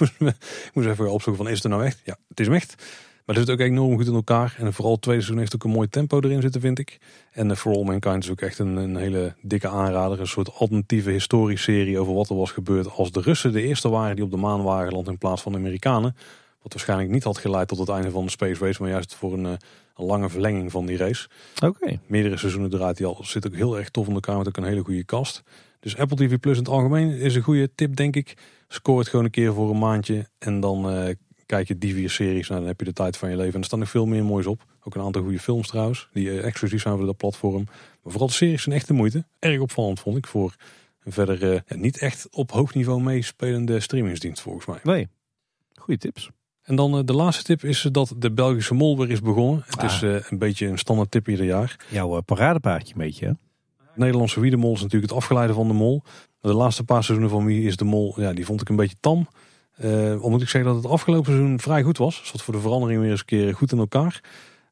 moest 0.73 0.89
even 0.89 1.12
opzoeken 1.12 1.44
van 1.44 1.53
is 1.53 1.62
het 1.62 1.73
nou 1.73 1.85
echt? 1.85 2.01
Ja, 2.05 2.16
het 2.28 2.40
is 2.40 2.47
hem 2.47 2.55
echt. 2.55 2.82
Maar 3.27 3.36
het 3.36 3.47
zit 3.47 3.55
ook 3.55 3.66
enorm 3.66 3.97
goed 3.97 4.07
in 4.07 4.15
elkaar. 4.15 4.55
En 4.59 4.73
vooral 4.73 4.93
het 4.93 5.03
tweede 5.03 5.23
seizoen 5.23 5.43
heeft 5.43 5.55
ook 5.55 5.65
een 5.65 5.77
mooi 5.77 5.89
tempo 5.89 6.20
erin 6.20 6.40
zitten, 6.40 6.61
vind 6.61 6.78
ik. 6.78 6.98
En 7.32 7.48
uh, 7.48 7.57
For 7.57 7.73
All 7.73 7.85
Mankind 7.85 8.24
is 8.24 8.31
ook 8.31 8.40
echt 8.40 8.59
een, 8.59 8.77
een 8.77 8.97
hele 8.97 9.35
dikke 9.43 9.69
aanrader. 9.69 10.20
Een 10.20 10.27
soort 10.27 10.55
alternatieve 10.55 11.11
historische 11.11 11.73
serie 11.73 11.98
over 11.98 12.15
wat 12.15 12.28
er 12.28 12.36
was 12.36 12.51
gebeurd 12.51 12.90
als 12.90 13.12
de 13.12 13.20
Russen 13.20 13.53
de 13.53 13.62
eerste 13.62 13.89
waren 13.89 14.16
die 14.16 14.24
op 14.24 14.31
de 14.31 14.36
maan 14.36 14.62
waren 14.62 14.89
geland 14.89 15.09
in 15.09 15.19
plaats 15.19 15.43
van 15.43 15.53
de 15.53 15.59
Amerikanen. 15.59 16.16
Wat 16.62 16.73
waarschijnlijk 16.73 17.11
niet 17.11 17.24
had 17.24 17.39
geleid 17.39 17.69
tot 17.69 17.78
het 17.78 17.89
einde 17.89 18.11
van 18.11 18.24
de 18.24 18.31
Space 18.31 18.65
Race, 18.65 18.82
maar 18.82 18.90
juist 18.90 19.15
voor 19.15 19.32
een, 19.32 19.44
een 19.44 19.59
lange 19.94 20.28
verlenging 20.28 20.70
van 20.70 20.86
die 20.86 20.97
race. 20.97 21.28
Oké. 21.55 21.66
Okay. 21.66 22.01
Meerdere 22.07 22.36
seizoenen 22.36 22.70
draait 22.70 22.97
die 22.97 23.07
al. 23.07 23.19
Zit 23.23 23.47
ook 23.47 23.55
heel 23.55 23.78
erg 23.78 23.90
tof 23.90 24.07
in 24.07 24.15
elkaar 24.15 24.39
met 24.39 24.48
ook 24.48 24.57
een 24.57 24.65
hele 24.65 24.85
goede 24.85 25.05
cast. 25.05 25.43
Dus 25.81 25.97
Apple 25.97 26.16
TV 26.16 26.39
Plus 26.39 26.57
in 26.57 26.62
het 26.62 26.73
algemeen 26.73 27.11
is 27.11 27.35
een 27.35 27.43
goede 27.43 27.70
tip, 27.74 27.97
denk 27.97 28.16
ik. 28.16 28.35
Scoor 28.69 28.98
het 28.98 29.09
gewoon 29.09 29.24
een 29.24 29.31
keer 29.31 29.53
voor 29.53 29.70
een 29.70 29.78
maandje 29.78 30.28
en 30.39 30.61
dan 30.61 30.93
uh, 30.93 31.15
kijk 31.47 31.68
je 31.68 31.78
die 31.78 31.94
vier 31.94 32.10
series, 32.10 32.48
nou, 32.48 32.60
dan 32.60 32.68
heb 32.68 32.78
je 32.78 32.85
de 32.85 32.93
tijd 32.93 33.16
van 33.16 33.31
je 33.31 33.36
leven. 33.36 33.55
En 33.55 33.59
er 33.60 33.64
staan 33.64 33.78
nog 33.78 33.90
veel 33.90 34.06
meer 34.06 34.24
moois 34.24 34.47
op. 34.47 34.64
Ook 34.82 34.94
een 34.94 35.01
aantal 35.01 35.23
goede 35.23 35.39
films 35.39 35.68
trouwens, 35.68 36.09
die 36.12 36.27
uh, 36.27 36.44
exclusief 36.44 36.82
zijn 36.82 36.97
voor 36.97 37.06
dat 37.06 37.16
platform. 37.16 37.64
Maar 38.02 38.12
vooral 38.12 38.27
de 38.27 38.32
series 38.32 38.62
zijn 38.62 38.74
echt 38.74 38.86
de 38.86 38.93
moeite. 38.93 39.24
Erg 39.39 39.60
opvallend 39.60 40.01
vond 40.01 40.16
ik 40.16 40.27
voor 40.27 40.55
een 41.05 41.12
verder 41.12 41.55
ja, 41.66 41.77
niet 41.77 41.98
echt 41.98 42.28
op 42.31 42.51
hoog 42.51 42.74
niveau 42.74 43.02
meespelende 43.02 43.81
streamingsdienst 43.81 44.43
volgens 44.43 44.66
mij. 44.66 44.78
Nee, 44.82 45.09
goede 45.74 46.01
tips. 46.01 46.31
En 46.62 46.77
dan 46.77 46.98
uh, 46.98 47.01
de 47.05 47.12
laatste 47.12 47.43
tip 47.43 47.64
is 47.64 47.89
dat 47.93 48.14
de 48.18 48.32
Belgische 48.32 48.74
Mol 48.74 48.98
weer 48.98 49.10
is 49.10 49.20
begonnen. 49.20 49.62
Het 49.66 49.78
ah. 49.78 49.85
is 49.85 50.01
een 50.31 50.39
beetje 50.39 50.66
een 50.66 50.78
standaard 50.78 51.10
tip 51.10 51.28
ieder 51.28 51.47
jaar. 51.47 51.86
Jouw 51.89 52.20
paradepaardje 52.20 52.94
een 52.94 53.01
beetje 53.01 53.27
hè? 53.27 53.32
Nederlandse 53.97 54.40
Wie 54.40 54.51
de 54.51 54.56
Mol 54.56 54.74
is 54.74 54.82
natuurlijk 54.82 55.12
het 55.12 55.20
afgeleide 55.20 55.52
van 55.52 55.68
de 55.68 55.74
Mol. 55.74 56.02
De 56.40 56.55
laatste 56.55 56.85
paar 56.85 57.05
seizoenen 57.05 57.36
van 57.36 57.44
Wie 57.44 57.66
is 57.66 57.77
de 57.77 57.85
Mol, 57.85 58.20
ja, 58.20 58.32
die 58.32 58.44
vond 58.44 58.60
ik 58.60 58.68
een 58.68 58.77
beetje 58.77 58.97
tam. 59.01 59.28
Uh, 59.85 60.20
al 60.20 60.31
moet 60.31 60.43
ik 60.43 60.48
zeggen 60.48 60.73
dat 60.73 60.82
het 60.82 60.93
afgelopen 60.93 61.32
seizoen 61.32 61.61
vrij 61.61 61.82
goed 61.82 61.98
was. 61.98 62.20
Zat 62.24 62.43
voor 62.43 62.55
de 62.55 62.61
verandering 62.61 63.01
weer 63.01 63.11
eens 63.11 63.20
een 63.20 63.27
keer 63.27 63.55
goed 63.55 63.73
in 63.73 63.78
elkaar. 63.78 64.20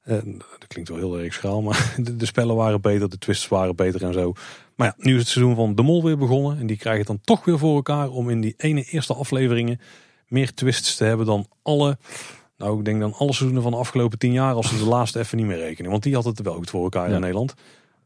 Uh, 0.05 0.14
dat 0.35 0.66
klinkt 0.66 0.90
wel 0.90 0.98
heel 0.98 1.18
erg 1.18 1.35
schraal, 1.35 1.62
maar 1.62 1.94
de, 2.02 2.16
de, 2.16 2.26
spellen 2.26 2.56
waren 2.56 2.81
beter, 2.81 3.09
de 3.09 3.18
twists 3.18 3.48
waren 3.48 3.76
beter 3.76 4.05
en 4.05 4.12
zo. 4.12 4.32
Maar 4.76 4.86
ja, 4.86 5.05
nu 5.05 5.12
is 5.12 5.18
het 5.18 5.28
seizoen 5.28 5.55
van 5.55 5.74
De 5.74 5.82
Mol 5.82 6.05
weer 6.05 6.18
begonnen. 6.18 6.59
En 6.59 6.66
die 6.66 6.76
krijgen 6.76 7.01
het 7.01 7.10
dan 7.10 7.20
toch 7.22 7.44
weer 7.44 7.59
voor 7.59 7.74
elkaar 7.74 8.09
om 8.09 8.31
in 8.31 8.40
die 8.40 8.55
ene 8.56 8.82
eerste 8.82 9.14
afleveringen 9.14 9.81
meer 10.28 10.55
twists 10.55 10.97
te 10.97 11.05
hebben 11.05 11.26
dan 11.26 11.47
alle... 11.62 11.98
Nou, 12.56 12.78
ik 12.78 12.85
denk 12.85 13.01
dan 13.01 13.12
alle 13.12 13.32
seizoenen 13.32 13.62
van 13.62 13.72
de 13.72 13.78
afgelopen 13.78 14.18
tien 14.18 14.32
jaar, 14.32 14.55
als 14.55 14.68
ze 14.68 14.78
de 14.78 14.85
laatste 14.85 15.18
even 15.18 15.36
niet 15.36 15.47
meer 15.47 15.59
rekenen. 15.59 15.90
Want 15.90 16.02
die 16.02 16.14
had 16.14 16.24
het 16.24 16.40
wel 16.40 16.55
goed 16.55 16.70
voor 16.70 16.82
elkaar 16.82 17.09
ja. 17.09 17.14
in 17.14 17.20
Nederland. 17.20 17.55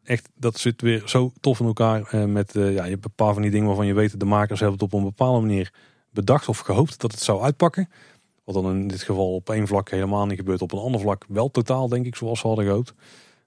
Echt, 0.05 0.29
dat 0.35 0.59
zit 0.59 0.83
weer 0.83 1.03
zo 1.05 1.33
tof 1.41 1.61
in 1.61 1.67
elkaar. 1.67 2.15
Uh, 2.15 2.25
met, 2.25 2.51
ja, 2.55 2.61
je 2.61 2.91
hebt 2.91 3.05
een 3.05 3.13
paar 3.15 3.33
van 3.33 3.43
die 3.43 3.51
dingen 3.51 3.67
waarvan 3.67 3.87
je 3.87 3.95
weet, 3.95 4.21
de 4.21 4.27
makers 4.27 4.61
hebben 4.61 4.79
het 4.79 4.93
op 4.93 4.99
een 4.99 5.05
bepaalde 5.05 5.41
manier 5.41 5.73
bedacht 6.11 6.49
of 6.49 6.59
gehoopt 6.59 7.01
dat 7.01 7.13
het 7.13 7.21
zou 7.21 7.43
uitpakken. 7.43 7.89
Wat 8.45 8.55
dan 8.55 8.71
in 8.71 8.89
dit 8.89 9.03
geval 9.03 9.35
op 9.35 9.51
één 9.51 9.67
vlak 9.67 9.91
helemaal 9.91 10.27
niet 10.27 10.39
gebeurt. 10.39 10.63
Op 10.63 10.73
een 10.73 10.79
ander 10.79 11.01
vlak 11.01 11.25
wel 11.29 11.51
totaal, 11.51 11.89
denk 11.89 12.07
ik, 12.07 12.17
zoals 12.17 12.41
ze 12.41 12.47
hadden 12.47 12.65
gehoopt. 12.65 12.95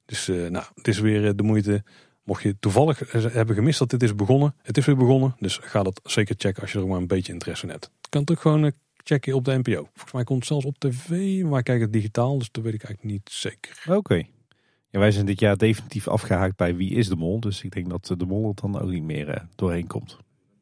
Dus 0.06 0.28
uh, 0.28 0.50
nou, 0.50 0.66
het 0.76 0.88
is 0.88 1.00
weer 1.00 1.36
de 1.36 1.44
moeite. 1.44 1.84
Mocht 2.24 2.44
je 2.44 2.60
toevallig 2.60 3.12
hebben 3.34 3.56
gemist 3.56 3.80
dat 3.80 3.90
dit 3.90 4.04
is 4.04 4.16
begonnen. 4.16 4.56
Het 4.62 4.78
is 4.78 4.86
weer 4.86 4.98
begonnen. 4.98 5.36
Dus 5.40 5.58
ga 5.58 5.84
dat 5.84 6.02
zeker 6.04 6.36
checken 6.38 6.62
als 6.62 6.72
je 6.72 6.80
er 6.80 6.88
maar 6.88 6.98
een 6.98 7.08
beetje 7.08 7.34
interesse 7.34 7.66
in 7.66 7.72
hebt. 7.72 7.92
Kan 8.10 8.22
het 8.22 8.32
ook 8.32 8.40
gewoon 8.40 8.72
checken 9.04 9.34
op 9.34 9.46
de 9.46 9.58
NPO. 9.58 9.88
Volgens 9.94 10.12
mij 10.12 10.24
komt 10.24 10.40
het 10.40 10.48
zelfs 10.48 10.66
op 10.66 10.78
tv. 10.78 11.44
Maar 11.44 11.60
ik 11.60 11.66
kijk 11.66 11.82
het 11.82 11.94
digitaal. 11.94 12.38
Dus 12.38 12.52
dat 12.52 12.64
weet 12.64 12.74
ik 12.74 12.84
eigenlijk 12.84 13.14
niet 13.14 13.30
zeker. 13.32 13.96
Oké. 13.96 14.24
Ja, 14.90 15.00
wij 15.00 15.12
zijn 15.12 15.26
dit 15.26 15.40
jaar 15.40 15.58
definitief 15.58 16.08
afgehaakt 16.08 16.56
bij 16.56 16.76
Wie 16.76 16.92
is 16.92 17.08
de 17.08 17.16
Mol. 17.16 17.40
Dus 17.40 17.64
ik 17.64 17.72
denk 17.72 17.90
dat 17.90 18.14
de 18.18 18.26
Mol 18.26 18.48
er 18.48 18.56
dan 18.56 18.82
ook 18.82 18.90
niet 18.90 19.04
meer 19.04 19.48
doorheen 19.56 19.88
komt. 19.88 20.18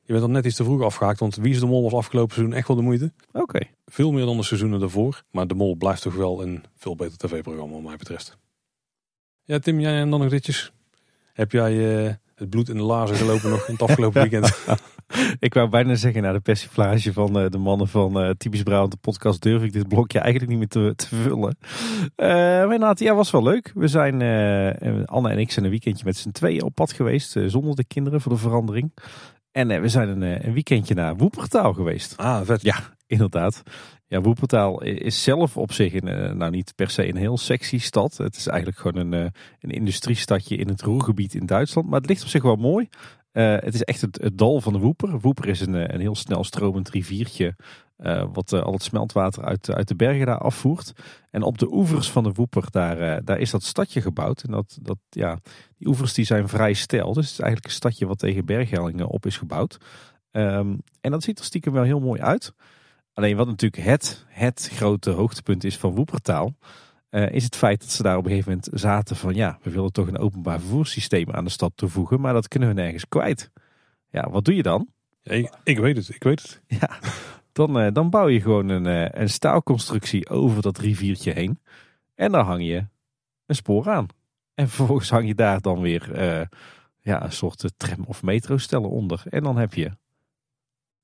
Je 0.09 0.15
bent 0.15 0.27
dan 0.27 0.35
net 0.35 0.45
iets 0.45 0.55
te 0.55 0.63
vroeg 0.63 0.81
afgehaakt, 0.81 1.19
want 1.19 1.35
Wie 1.35 1.53
is 1.53 1.59
de 1.59 1.65
Mol 1.65 1.83
was 1.83 1.93
afgelopen 1.93 2.33
seizoen 2.33 2.55
echt 2.55 2.67
wel 2.67 2.77
de 2.77 2.83
moeite. 2.83 3.11
Oké. 3.27 3.39
Okay. 3.39 3.71
Veel 3.85 4.11
meer 4.11 4.25
dan 4.25 4.37
de 4.37 4.43
seizoenen 4.43 4.79
daarvoor. 4.79 5.23
Maar 5.31 5.47
de 5.47 5.53
Mol 5.53 5.75
blijft 5.75 6.01
toch 6.01 6.15
wel 6.15 6.43
een 6.43 6.63
veel 6.75 6.95
beter 6.95 7.17
tv-programma 7.17 7.73
wat 7.73 7.83
mij 7.83 7.95
betreft. 7.95 8.37
Ja 9.43 9.59
Tim, 9.59 9.79
jij 9.79 9.99
en 9.99 10.09
dan 10.09 10.19
nog 10.19 10.29
ditjes. 10.29 10.71
Heb 11.33 11.51
jij 11.51 11.73
uh, 11.73 12.13
het 12.35 12.49
bloed 12.49 12.69
in 12.69 12.77
de 12.77 12.83
lazen 12.83 13.15
gelopen 13.15 13.49
nog 13.49 13.67
in 13.67 13.73
het 13.73 13.81
afgelopen 13.81 14.21
weekend? 14.21 14.57
ik 15.39 15.53
wou 15.53 15.69
bijna 15.69 15.95
zeggen, 15.95 16.21
na 16.21 16.31
de 16.31 16.39
persiflage 16.39 17.13
van 17.13 17.43
uh, 17.43 17.49
de 17.49 17.57
mannen 17.57 17.87
van 17.87 18.23
uh, 18.23 18.29
Typisch 18.37 18.63
Brabant, 18.63 18.91
de 18.91 18.97
podcast, 19.01 19.41
durf 19.41 19.63
ik 19.63 19.73
dit 19.73 19.87
blokje 19.87 20.19
eigenlijk 20.19 20.51
niet 20.51 20.59
meer 20.59 20.93
te, 20.93 20.93
te 20.95 21.15
vullen. 21.15 21.57
maar 22.15 22.63
inderdaad, 22.63 22.99
ja, 22.99 23.15
was 23.15 23.31
wel 23.31 23.43
leuk. 23.43 23.71
We 23.75 23.87
zijn, 23.87 24.13
Anne 25.05 25.29
en 25.29 25.39
ik 25.39 25.51
zijn 25.51 25.65
een 25.65 25.71
weekendje 25.71 26.05
met 26.05 26.17
z'n 26.17 26.31
tweeën 26.31 26.63
op 26.63 26.75
pad 26.75 26.91
geweest, 26.91 27.35
zonder 27.45 27.75
de 27.75 27.85
kinderen 27.85 28.21
voor 28.21 28.31
de 28.31 28.37
verandering. 28.37 28.91
En 29.51 29.69
uh, 29.69 29.79
we 29.79 29.87
zijn 29.87 30.09
een, 30.09 30.45
een, 30.45 30.53
weekendje 30.53 30.93
naar 30.93 31.15
Woepertaal 31.15 31.73
geweest. 31.73 32.17
Ah, 32.17 32.41
vet. 32.43 32.61
Ja, 32.61 32.75
inderdaad. 33.07 33.63
Ja, 34.07 34.21
Woepertaal 34.21 34.81
is 34.83 35.23
zelf 35.23 35.57
op 35.57 35.71
zich 35.71 35.93
een, 35.93 36.37
nou 36.37 36.51
niet 36.51 36.73
per 36.75 36.89
se 36.89 37.07
een 37.07 37.15
heel 37.15 37.37
sexy 37.37 37.79
stad. 37.79 38.17
Het 38.17 38.35
is 38.35 38.47
eigenlijk 38.47 38.79
gewoon 38.79 39.13
een, 39.13 39.31
een 39.59 39.69
industriestadje 39.69 40.55
in 40.55 40.67
het 40.67 40.81
Roergebied 40.81 41.33
in 41.33 41.45
Duitsland. 41.45 41.89
Maar 41.89 41.99
het 41.99 42.09
ligt 42.09 42.21
op 42.21 42.27
zich 42.27 42.43
wel 42.43 42.55
mooi. 42.55 42.89
Uh, 43.33 43.55
het 43.59 43.73
is 43.73 43.83
echt 43.83 44.01
het, 44.01 44.31
dal 44.33 44.61
van 44.61 44.73
de 44.73 44.79
Woeper. 44.79 45.19
Woeper 45.19 45.47
is 45.47 45.59
een, 45.59 45.93
een 45.93 45.99
heel 45.99 46.15
snel 46.15 46.43
stromend 46.43 46.89
riviertje. 46.89 47.55
Uh, 47.97 48.25
wat 48.33 48.53
al 48.53 48.73
het 48.73 48.83
smeltwater 48.83 49.43
uit, 49.43 49.73
uit 49.73 49.87
de 49.87 49.95
bergen 49.95 50.25
daar 50.25 50.37
afvoert. 50.37 50.93
En 51.31 51.41
op 51.41 51.57
de 51.57 51.71
oevers 51.71 52.11
van 52.11 52.23
de 52.23 52.31
Woeper, 52.31 52.65
daar, 52.71 53.23
daar 53.23 53.39
is 53.39 53.51
dat 53.51 53.63
stadje 53.63 54.01
gebouwd. 54.01 54.43
En 54.43 54.51
dat, 54.51 54.77
dat, 54.81 54.97
ja, 55.09 55.39
die 55.77 55.87
oevers 55.87 56.13
die 56.13 56.25
zijn 56.25 56.47
vrij 56.47 56.73
steil. 56.73 57.13
Dus 57.13 57.23
het 57.23 57.33
is 57.33 57.39
eigenlijk 57.39 57.65
een 57.65 57.77
stadje 57.77 58.05
wat 58.05 58.19
tegen 58.19 58.45
berghellingen 58.45 59.07
op 59.07 59.25
is 59.25 59.37
gebouwd. 59.37 59.77
Um, 60.31 60.81
en 61.01 61.11
dat 61.11 61.23
ziet 61.23 61.39
er 61.39 61.45
stiekem 61.45 61.73
wel 61.73 61.83
heel 61.83 61.99
mooi 61.99 62.21
uit. 62.21 62.53
Alleen 63.13 63.37
wat 63.37 63.47
natuurlijk 63.47 63.83
het, 63.83 64.25
het 64.27 64.69
grote 64.73 65.09
hoogtepunt 65.09 65.63
is 65.63 65.77
van 65.77 65.95
Woepertaal, 65.95 66.55
uh, 67.11 67.31
is 67.31 67.43
het 67.43 67.55
feit 67.55 67.79
dat 67.81 67.89
ze 67.89 68.03
daar 68.03 68.17
op 68.17 68.23
een 68.23 68.29
gegeven 68.29 68.51
moment 68.51 68.81
zaten 68.81 69.15
van 69.15 69.35
ja, 69.35 69.59
we 69.61 69.69
willen 69.69 69.91
toch 69.91 70.07
een 70.07 70.17
openbaar 70.17 70.59
vervoerssysteem 70.59 71.31
aan 71.31 71.43
de 71.43 71.49
stad 71.49 71.71
toevoegen, 71.75 72.21
maar 72.21 72.33
dat 72.33 72.47
kunnen 72.47 72.69
we 72.69 72.75
nergens 72.75 73.07
kwijt. 73.07 73.51
Ja, 74.09 74.29
wat 74.29 74.45
doe 74.45 74.55
je 74.55 74.63
dan? 74.63 74.87
ik, 75.23 75.53
ik, 75.63 75.77
weet 75.77 75.97
het, 75.97 76.09
ik 76.09 76.23
weet 76.23 76.41
het. 76.41 76.61
Ja, 76.79 76.99
dan, 77.51 77.85
uh, 77.85 77.93
dan 77.93 78.09
bouw 78.09 78.27
je 78.27 78.41
gewoon 78.41 78.69
een, 78.69 78.85
uh, 78.85 79.21
een 79.21 79.29
staalconstructie 79.29 80.29
over 80.29 80.61
dat 80.61 80.77
riviertje 80.77 81.31
heen 81.31 81.59
en 82.15 82.31
dan 82.31 82.45
hang 82.45 82.63
je 82.63 82.85
een 83.45 83.55
spoor 83.55 83.89
aan. 83.89 84.07
En 84.53 84.69
vervolgens 84.69 85.09
hang 85.09 85.27
je 85.27 85.35
daar 85.35 85.61
dan 85.61 85.81
weer 85.81 86.11
ja, 87.01 87.23
een 87.23 87.31
soort 87.31 87.71
tram- 87.77 88.05
of 88.07 88.23
metrostellen 88.23 88.89
onder. 88.89 89.23
En 89.29 89.43
dan 89.43 89.57
heb 89.57 89.73
je 89.73 89.91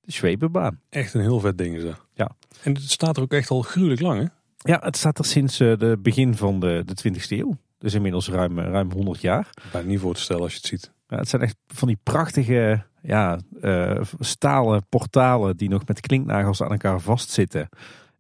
de 0.02 0.12
Zwebenbaan. 0.12 0.82
Echt 0.90 1.14
een 1.14 1.22
heel 1.22 1.40
vet 1.40 1.58
ding 1.58 1.76
is 1.76 1.84
dat. 1.84 2.06
Ja. 2.14 2.32
En 2.64 2.74
het 2.74 2.90
staat 2.90 3.18
er 3.18 3.24
ook 3.24 3.34
echt 3.34 3.50
al 3.50 3.62
gruwelijk 3.62 4.02
lang 4.02 4.20
hè? 4.20 4.28
Ja, 4.66 4.80
het 4.84 4.98
staat 4.98 5.20
er 5.20 5.26
sinds 5.26 5.58
het 5.58 5.84
uh, 5.84 5.94
begin 6.00 6.36
van 6.36 6.60
de, 6.60 6.84
de 6.86 7.14
20e 7.14 7.28
eeuw. 7.28 7.58
Dus 7.78 7.94
inmiddels 7.94 8.30
ruim, 8.30 8.60
ruim 8.60 8.92
100 8.92 9.22
jaar. 9.22 9.50
Bijna 9.72 9.88
niet 9.88 10.00
voor 10.00 10.14
te 10.14 10.22
stellen 10.22 10.42
als 10.42 10.52
je 10.52 10.58
het 10.58 10.68
ziet. 10.68 10.92
Ja, 11.08 11.18
het 11.18 11.30
zijn 11.30 11.42
echt 11.42 11.56
van 11.68 11.88
die 11.88 11.98
prachtige 12.04 12.84
ja, 13.02 13.40
uh, 13.62 14.02
stalen 14.20 14.88
portalen 14.90 15.58
die 15.58 15.70
nog 15.70 15.86
met 15.86 16.00
klinknagels 16.00 16.62
aan 16.62 16.72
elkaar 16.72 17.00
vastzitten. 17.00 17.70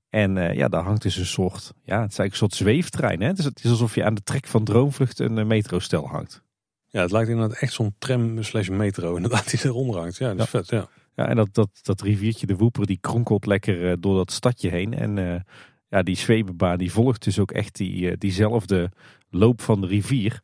En 0.10 0.36
uh, 0.36 0.54
ja, 0.54 0.68
daar 0.68 0.84
hangt 0.84 1.02
dus 1.02 1.18
een 1.18 1.26
soort, 1.26 1.74
ja, 1.84 2.02
het 2.02 2.12
is 2.12 2.18
eigenlijk 2.18 2.32
een 2.32 2.38
soort 2.38 2.54
zweeftrein. 2.54 3.22
Hè? 3.22 3.34
Dus 3.34 3.46
het 3.46 3.64
is 3.64 3.70
alsof 3.70 3.96
je 3.96 4.04
aan 4.04 4.16
de 4.16 4.24
trek 4.24 4.48
van 4.48 4.64
Droomvlucht 4.64 5.20
een 5.20 5.48
metrostel 5.48 6.08
hangt. 6.08 6.44
Ja, 6.88 7.02
het 7.02 7.12
lijkt 7.12 7.30
inderdaad 7.30 7.58
echt 7.58 7.74
zo'n 7.74 7.96
tram 7.98 8.44
slash 8.44 8.70
metro 8.70 9.16
inderdaad 9.16 9.50
die 9.50 9.66
eronder 9.66 10.00
hangt. 10.00 10.18
Ja, 10.18 10.34
dat 10.34 10.46
is 10.46 10.52
ja. 10.52 10.60
vet, 10.60 10.70
ja. 10.70 10.88
Ja, 11.16 11.28
en 11.28 11.36
dat, 11.36 11.54
dat, 11.54 11.70
dat 11.82 12.02
riviertje 12.02 12.46
de 12.46 12.56
Woeper 12.56 12.86
die 12.86 12.98
kronkelt 13.02 13.46
lekker 13.46 14.02
door 14.02 14.16
dat 14.16 14.32
stadje 14.32 14.70
heen. 14.70 14.94
En 14.94 15.46
ja, 15.96 16.04
die 16.04 16.16
Zwebebaan 16.16 16.78
die 16.78 16.92
volgt 16.92 17.24
dus 17.24 17.40
ook 17.40 17.52
echt 17.52 17.76
die, 17.76 18.02
uh, 18.02 18.14
diezelfde 18.18 18.92
loop 19.30 19.62
van 19.62 19.82
de 19.82 19.88
rivier. 19.88 20.42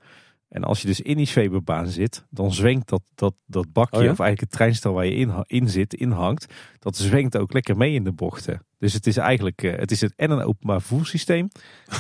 En 0.50 0.64
als 0.64 0.82
je 0.82 0.88
dus 0.88 1.02
in 1.02 1.18
die 1.18 1.28
Zwebebaan 1.28 1.88
zit, 1.88 2.26
dan 2.30 2.54
zwengt 2.54 2.90
dat, 2.90 3.02
dat, 3.16 3.34
dat 3.46 3.74
bakje, 3.74 3.98
Oh 3.98 4.04
ja? 4.04 4.12
of 4.12 4.20
eigenlijk 4.20 4.40
het 4.40 4.52
treinstel 4.52 4.94
waar 4.94 5.06
je 5.06 5.16
in, 5.16 5.44
in 5.46 5.70
zit, 5.70 5.94
inhangt, 5.94 6.54
dat 6.80 6.98
zwengt 6.98 7.38
ook 7.38 7.54
lekker 7.54 7.78
mee 7.78 7.94
in 7.94 8.04
de 8.04 8.12
bochten. 8.12 8.66
Dus 8.78 8.94
het 8.94 9.08
is 9.08 9.18
eigenlijk, 9.18 9.64
uh, 9.64 9.76
het 9.76 9.92
is 9.92 10.02
het 10.02 10.14
en 10.16 10.32
een 10.32 10.44
openbaar 10.44 10.82
vervoerssysteem 10.82 11.48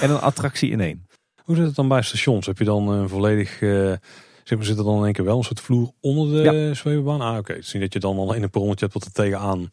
en 0.02 0.10
een 0.10 0.19
attractie 0.19 0.72
in 0.72 0.80
één. 0.80 1.07
Hoe 1.44 1.56
zit 1.56 1.65
het 1.65 1.76
dan 1.76 1.88
bij 1.88 2.02
stations? 2.02 2.45
Heb 2.45 2.57
je 2.57 2.64
dan 2.64 2.90
een 2.90 3.10
volledig... 3.10 3.61
Uh, 3.61 3.94
zeg 4.44 4.57
maar, 4.57 4.68
zit 4.68 4.78
er 4.78 4.84
dan 4.84 4.98
in 4.98 5.03
één 5.03 5.14
keer 5.14 5.26
wel 5.26 5.38
een 5.38 5.44
soort 5.44 5.60
vloer 5.60 5.91
onder 5.99 6.28
de 6.28 6.41
Ja. 6.84 7.18
Ah, 7.18 7.38
oké. 7.38 7.53
Het 7.53 7.64
is 7.64 7.73
niet 7.73 7.82
dat 7.82 7.94
je 7.94 7.99
dan 7.99 8.18
alleen 8.18 8.44
een 8.44 8.49
perronnetje 8.49 8.86
hebt 8.86 8.98
wat 8.98 9.06
er 9.06 9.14
tegenaan 9.14 9.69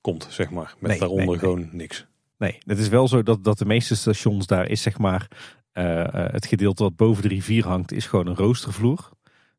komt, 0.00 0.26
zeg 0.30 0.50
maar. 0.50 0.74
Met 0.78 0.90
Nee, 0.90 0.98
daaronder 0.98 1.26
nee, 1.26 1.36
nee. 1.36 1.44
gewoon 1.44 1.68
niks. 1.72 2.06
Nee, 2.42 2.58
het 2.64 2.78
is 2.78 2.88
wel 2.88 3.08
zo 3.08 3.22
dat, 3.22 3.44
dat 3.44 3.58
de 3.58 3.64
meeste 3.64 3.96
stations 3.96 4.46
daar 4.46 4.68
is 4.68 4.82
zeg 4.82 4.98
maar 4.98 5.28
uh, 5.74 5.84
uh, 5.84 6.06
het 6.12 6.46
gedeelte 6.46 6.82
wat 6.82 6.96
boven 6.96 7.22
de 7.22 7.28
rivier 7.28 7.66
hangt 7.66 7.92
is 7.92 8.06
gewoon 8.06 8.26
een 8.26 8.36
roostervloer. 8.36 9.10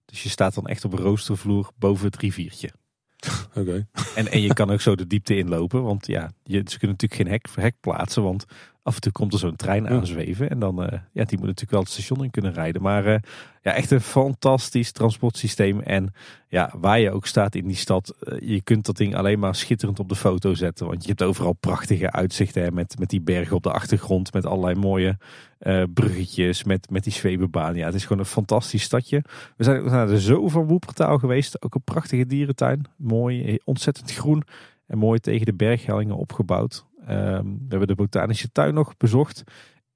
Dus 0.06 0.24
je 0.24 0.30
staat 0.30 0.54
dan 0.54 0.68
echt 0.68 0.86
op 0.86 0.94
een 0.94 1.00
roostervloer 1.00 1.72
boven 1.78 2.06
het 2.06 2.18
riviertje. 2.18 2.70
Oké. 3.60 3.88
En, 4.16 4.32
en 4.32 4.42
je 4.42 4.54
kan 4.54 4.72
ook 4.72 4.82
zo 4.82 4.96
de 4.96 5.08
diepte 5.08 5.38
inlopen, 5.38 5.84
want 5.84 6.08
ja, 6.08 6.32
je, 6.44 6.62
ze 6.66 6.80
kunnen 6.80 6.98
natuurlijk 7.00 7.14
geen 7.14 7.28
hek, 7.28 7.48
hek 7.56 7.76
plaatsen, 7.80 8.24
want 8.24 8.46
af 8.84 8.96
en 8.96 9.02
toe 9.02 9.12
komt 9.12 9.34
er 9.34 9.40
zo'n 9.40 9.56
trein 9.56 9.90
aanzweven 9.90 10.50
en 10.50 10.60
dan, 10.60 10.84
uh, 10.84 10.88
ja, 11.12 11.24
die 11.24 11.38
moet 11.38 11.48
natuurlijk 11.48 11.72
wel 11.72 11.80
het 11.80 11.90
station 11.90 12.24
in 12.24 12.32
kunnen 12.32 12.54
rijden. 12.54 12.82
Maar 12.82 13.08
uh, 13.08 13.16
ja, 13.62 13.74
echt 13.74 13.92
een 13.92 14.02
fantastisch 14.02 14.92
transportsysteem 14.92 15.80
en 15.80 16.14
ja, 16.48 16.74
waar 16.78 17.00
je 17.00 17.12
ook 17.12 17.26
staat 17.26 17.56
in 17.56 17.68
die 17.68 17.76
stad, 17.76 18.16
uh, 18.22 18.50
je 18.50 18.62
kunt 18.62 18.86
dat 18.86 18.98
ding 18.98 19.16
alleen 19.16 19.40
maar 19.40 19.56
schitterend 19.56 20.00
op 20.00 20.10
de 20.10 20.16
foto 20.16 20.54
zetten, 20.54 20.88
want 20.88 21.02
je 21.02 21.08
hebt 21.08 21.24
overal 21.24 21.54
prachtige 21.54 22.12
uitzichten 22.12 22.64
hè, 22.64 22.72
met, 22.72 23.00
met 23.00 23.10
die 23.10 23.22
bergen 23.22 23.56
op 23.56 23.64
de 23.64 23.72
achtergrond, 23.72 24.34
met 24.34 24.46
allerlei 24.46 24.76
mooie 24.76 25.18
uh, 25.60 25.84
bruggetjes, 25.94 26.64
met, 26.64 26.90
met 26.90 27.04
die 27.04 27.14
zwevenbaan. 27.14 27.76
Ja, 27.76 27.86
het 27.86 27.96
is 27.96 28.04
gewoon 28.04 28.20
een 28.20 28.26
fantastisch 28.26 28.84
stadje. 28.84 29.24
We 29.58 29.64
zijn 29.64 29.82
ook 29.82 29.90
naar 29.90 30.08
de 30.08 30.20
Zoo 30.20 30.48
van 30.48 30.66
Woepertaal 30.66 31.18
geweest, 31.18 31.64
ook 31.64 31.76
een 31.76 31.84
prachtige 31.84 32.26
dierentuin, 32.26 32.86
mooi, 32.96 33.58
ontzettend 33.64 34.14
groen 34.14 34.44
en 34.88 34.98
mooi 34.98 35.20
tegen 35.20 35.46
de 35.46 35.54
berghellingen 35.54 36.16
opgebouwd. 36.16 36.86
Um, 37.10 37.58
we 37.58 37.66
hebben 37.70 37.88
de 37.88 37.96
botanische 37.96 38.52
tuin 38.52 38.74
nog 38.74 38.98
bezocht. 38.98 39.44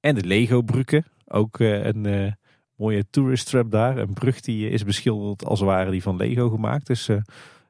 En 0.00 0.14
de 0.14 0.24
Lego 0.24 0.62
bruggen. 0.62 1.04
Ook 1.26 1.58
uh, 1.58 1.84
een 1.84 2.04
uh, 2.04 2.32
mooie 2.74 3.04
tourist 3.10 3.46
trap 3.46 3.70
daar. 3.70 3.98
Een 3.98 4.12
brug 4.12 4.40
die 4.40 4.70
is 4.70 4.84
beschilderd 4.84 5.44
als 5.44 5.60
ware 5.60 5.90
die 5.90 6.02
van 6.02 6.16
Lego 6.16 6.48
gemaakt. 6.48 6.86
Dus 6.86 7.06
ja, 7.06 7.22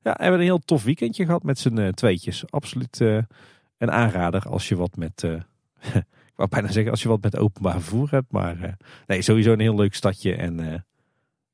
we 0.02 0.22
hebben 0.22 0.32
een 0.32 0.40
heel 0.40 0.58
tof 0.58 0.84
weekendje 0.84 1.24
gehad 1.24 1.42
met 1.42 1.58
z'n 1.58 1.90
tweetjes. 1.90 2.50
Absoluut 2.50 3.00
een 3.78 3.90
aanrader 3.90 4.48
als 4.48 4.68
je 4.68 4.76
wat 4.76 4.96
met... 4.96 5.22
ik 6.30 6.34
wou 6.34 6.48
bijna 6.48 6.70
zeggen 6.70 6.90
als 6.90 7.02
je 7.02 7.08
wat 7.08 7.22
met 7.22 7.36
openbaar 7.36 7.80
vervoer 7.80 8.10
hebt. 8.10 8.32
Maar 8.32 8.76
nee, 9.06 9.22
sowieso 9.22 9.52
een 9.52 9.60
heel 9.60 9.76
leuk 9.76 9.94
stadje. 9.94 10.34
En 10.34 10.56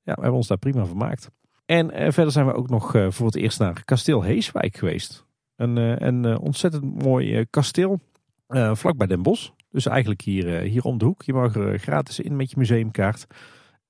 ja, 0.02 0.14
we 0.14 0.20
hebben 0.20 0.32
ons 0.32 0.46
daar 0.46 0.58
prima 0.58 0.86
vermaakt. 0.86 1.30
En 1.66 2.12
verder 2.12 2.32
zijn 2.32 2.46
we 2.46 2.54
ook 2.54 2.68
nog 2.68 2.90
voor 3.08 3.26
het 3.26 3.36
eerst 3.36 3.58
naar 3.58 3.84
Kasteel 3.84 4.22
Heeswijk 4.22 4.76
geweest. 4.76 5.23
Een, 5.56 6.06
een 6.06 6.38
ontzettend 6.38 7.02
mooi 7.02 7.44
kasteel 7.50 8.00
uh, 8.48 8.74
vlakbij 8.74 9.06
Den 9.06 9.22
Bosch. 9.22 9.50
Dus 9.70 9.86
eigenlijk 9.86 10.20
hier, 10.20 10.60
hier 10.60 10.84
om 10.84 10.98
de 10.98 11.04
hoek. 11.04 11.22
Je 11.22 11.32
mag 11.32 11.54
er 11.54 11.78
gratis 11.78 12.20
in 12.20 12.36
met 12.36 12.50
je 12.50 12.56
museumkaart. 12.58 13.26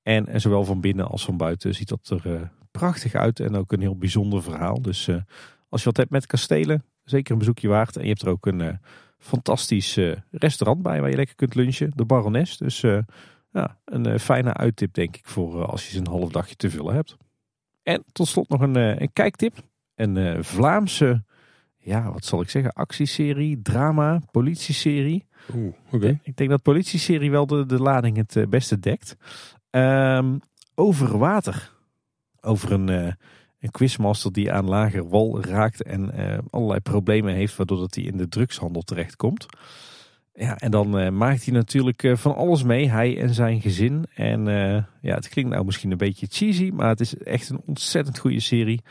En, 0.03 0.41
zowel 0.41 0.65
van 0.65 0.81
binnen 0.81 1.09
als 1.09 1.25
van 1.25 1.37
buiten 1.37 1.75
ziet 1.75 1.89
dat 1.89 2.21
er 2.25 2.51
prachtig 2.71 3.15
uit. 3.15 3.41
En 3.41 3.57
ook 3.57 3.73
een 3.73 3.81
heel 3.81 3.97
bijzonder 3.97 4.43
verhaal. 4.43 4.83
Dus 4.83 5.09
als 5.69 5.81
je 5.81 5.89
wat 5.89 5.97
hebt 5.97 6.11
met 6.11 6.27
kastelen, 6.27 6.85
zeker 7.05 7.33
een 7.33 7.39
bezoekje 7.39 7.69
waard. 7.69 7.97
En 7.97 8.03
je 8.03 8.09
hebt 8.09 8.23
er 8.23 8.29
ook 8.29 8.47
een 8.47 8.79
fantastisch 9.19 9.99
restaurant 10.31 10.83
bij 10.83 11.01
waar 11.01 11.11
je 11.11 11.17
lekker 11.17 11.35
kunt 11.35 11.55
lunchen. 11.55 11.93
De 11.95 12.05
Barones. 12.05 12.57
Dus 12.57 12.81
ja, 13.51 13.79
een 13.85 14.21
fijne 14.21 14.55
uittip 14.55 14.95
denk 14.95 15.17
ik 15.17 15.27
voor 15.27 15.67
als 15.67 15.91
je 15.91 15.99
een 15.99 16.07
half 16.07 16.31
dagje 16.31 16.55
te 16.57 16.71
vullen 16.71 16.95
hebt. 16.95 17.17
En 17.83 18.05
tot 18.13 18.29
slot 18.29 18.49
nog 18.49 18.61
een, 18.61 19.03
een 19.03 19.13
kijktip. 19.13 19.57
Een 19.95 20.45
Vlaamse 20.45 21.25
ja, 21.85 22.13
wat 22.13 22.25
zal 22.25 22.41
ik 22.41 22.51
zeggen, 22.51 22.73
actieserie, 22.73 23.63
drama, 23.63 24.21
politieserie. 24.31 25.27
Oeh, 25.55 25.75
oké. 25.87 25.97
Okay. 25.97 26.19
Ik 26.23 26.37
denk 26.37 26.51
dat 26.51 26.63
politieserie 26.63 27.31
wel 27.31 27.47
de, 27.47 27.67
de 27.67 27.81
lading 27.81 28.17
het 28.17 28.37
uh, 28.37 28.47
beste 28.47 28.79
dekt. 28.79 29.17
Um, 29.71 30.41
over 30.75 31.19
water. 31.19 31.73
Over 32.41 32.73
een, 32.73 32.89
uh, 32.89 33.13
een 33.61 33.71
quizmaster 33.71 34.33
die 34.33 34.53
aan 34.53 34.69
lager 34.69 35.09
wal 35.09 35.43
raakt 35.43 35.83
en 35.83 36.11
uh, 36.21 36.39
allerlei 36.51 36.81
problemen 36.81 37.35
heeft, 37.35 37.57
waardoor 37.57 37.79
dat 37.79 37.95
hij 37.95 38.05
in 38.05 38.17
de 38.17 38.29
drugshandel 38.29 38.83
terechtkomt. 38.83 39.47
Ja, 40.35 40.59
en 40.59 40.71
dan 40.71 41.17
maakt 41.17 41.45
hij 41.45 41.55
natuurlijk 41.55 42.13
van 42.15 42.35
alles 42.35 42.63
mee, 42.63 42.91
hij 42.91 43.21
en 43.21 43.35
zijn 43.35 43.61
gezin. 43.61 44.07
En 44.15 44.45
ja, 45.01 45.15
het 45.15 45.29
klinkt 45.29 45.51
nou 45.51 45.65
misschien 45.65 45.91
een 45.91 45.97
beetje 45.97 46.27
cheesy, 46.31 46.71
maar 46.71 46.89
het 46.89 47.01
is 47.01 47.17
echt 47.17 47.49
een 47.49 47.61
ontzettend 47.67 48.19
goede 48.19 48.41
serie. 48.41 48.83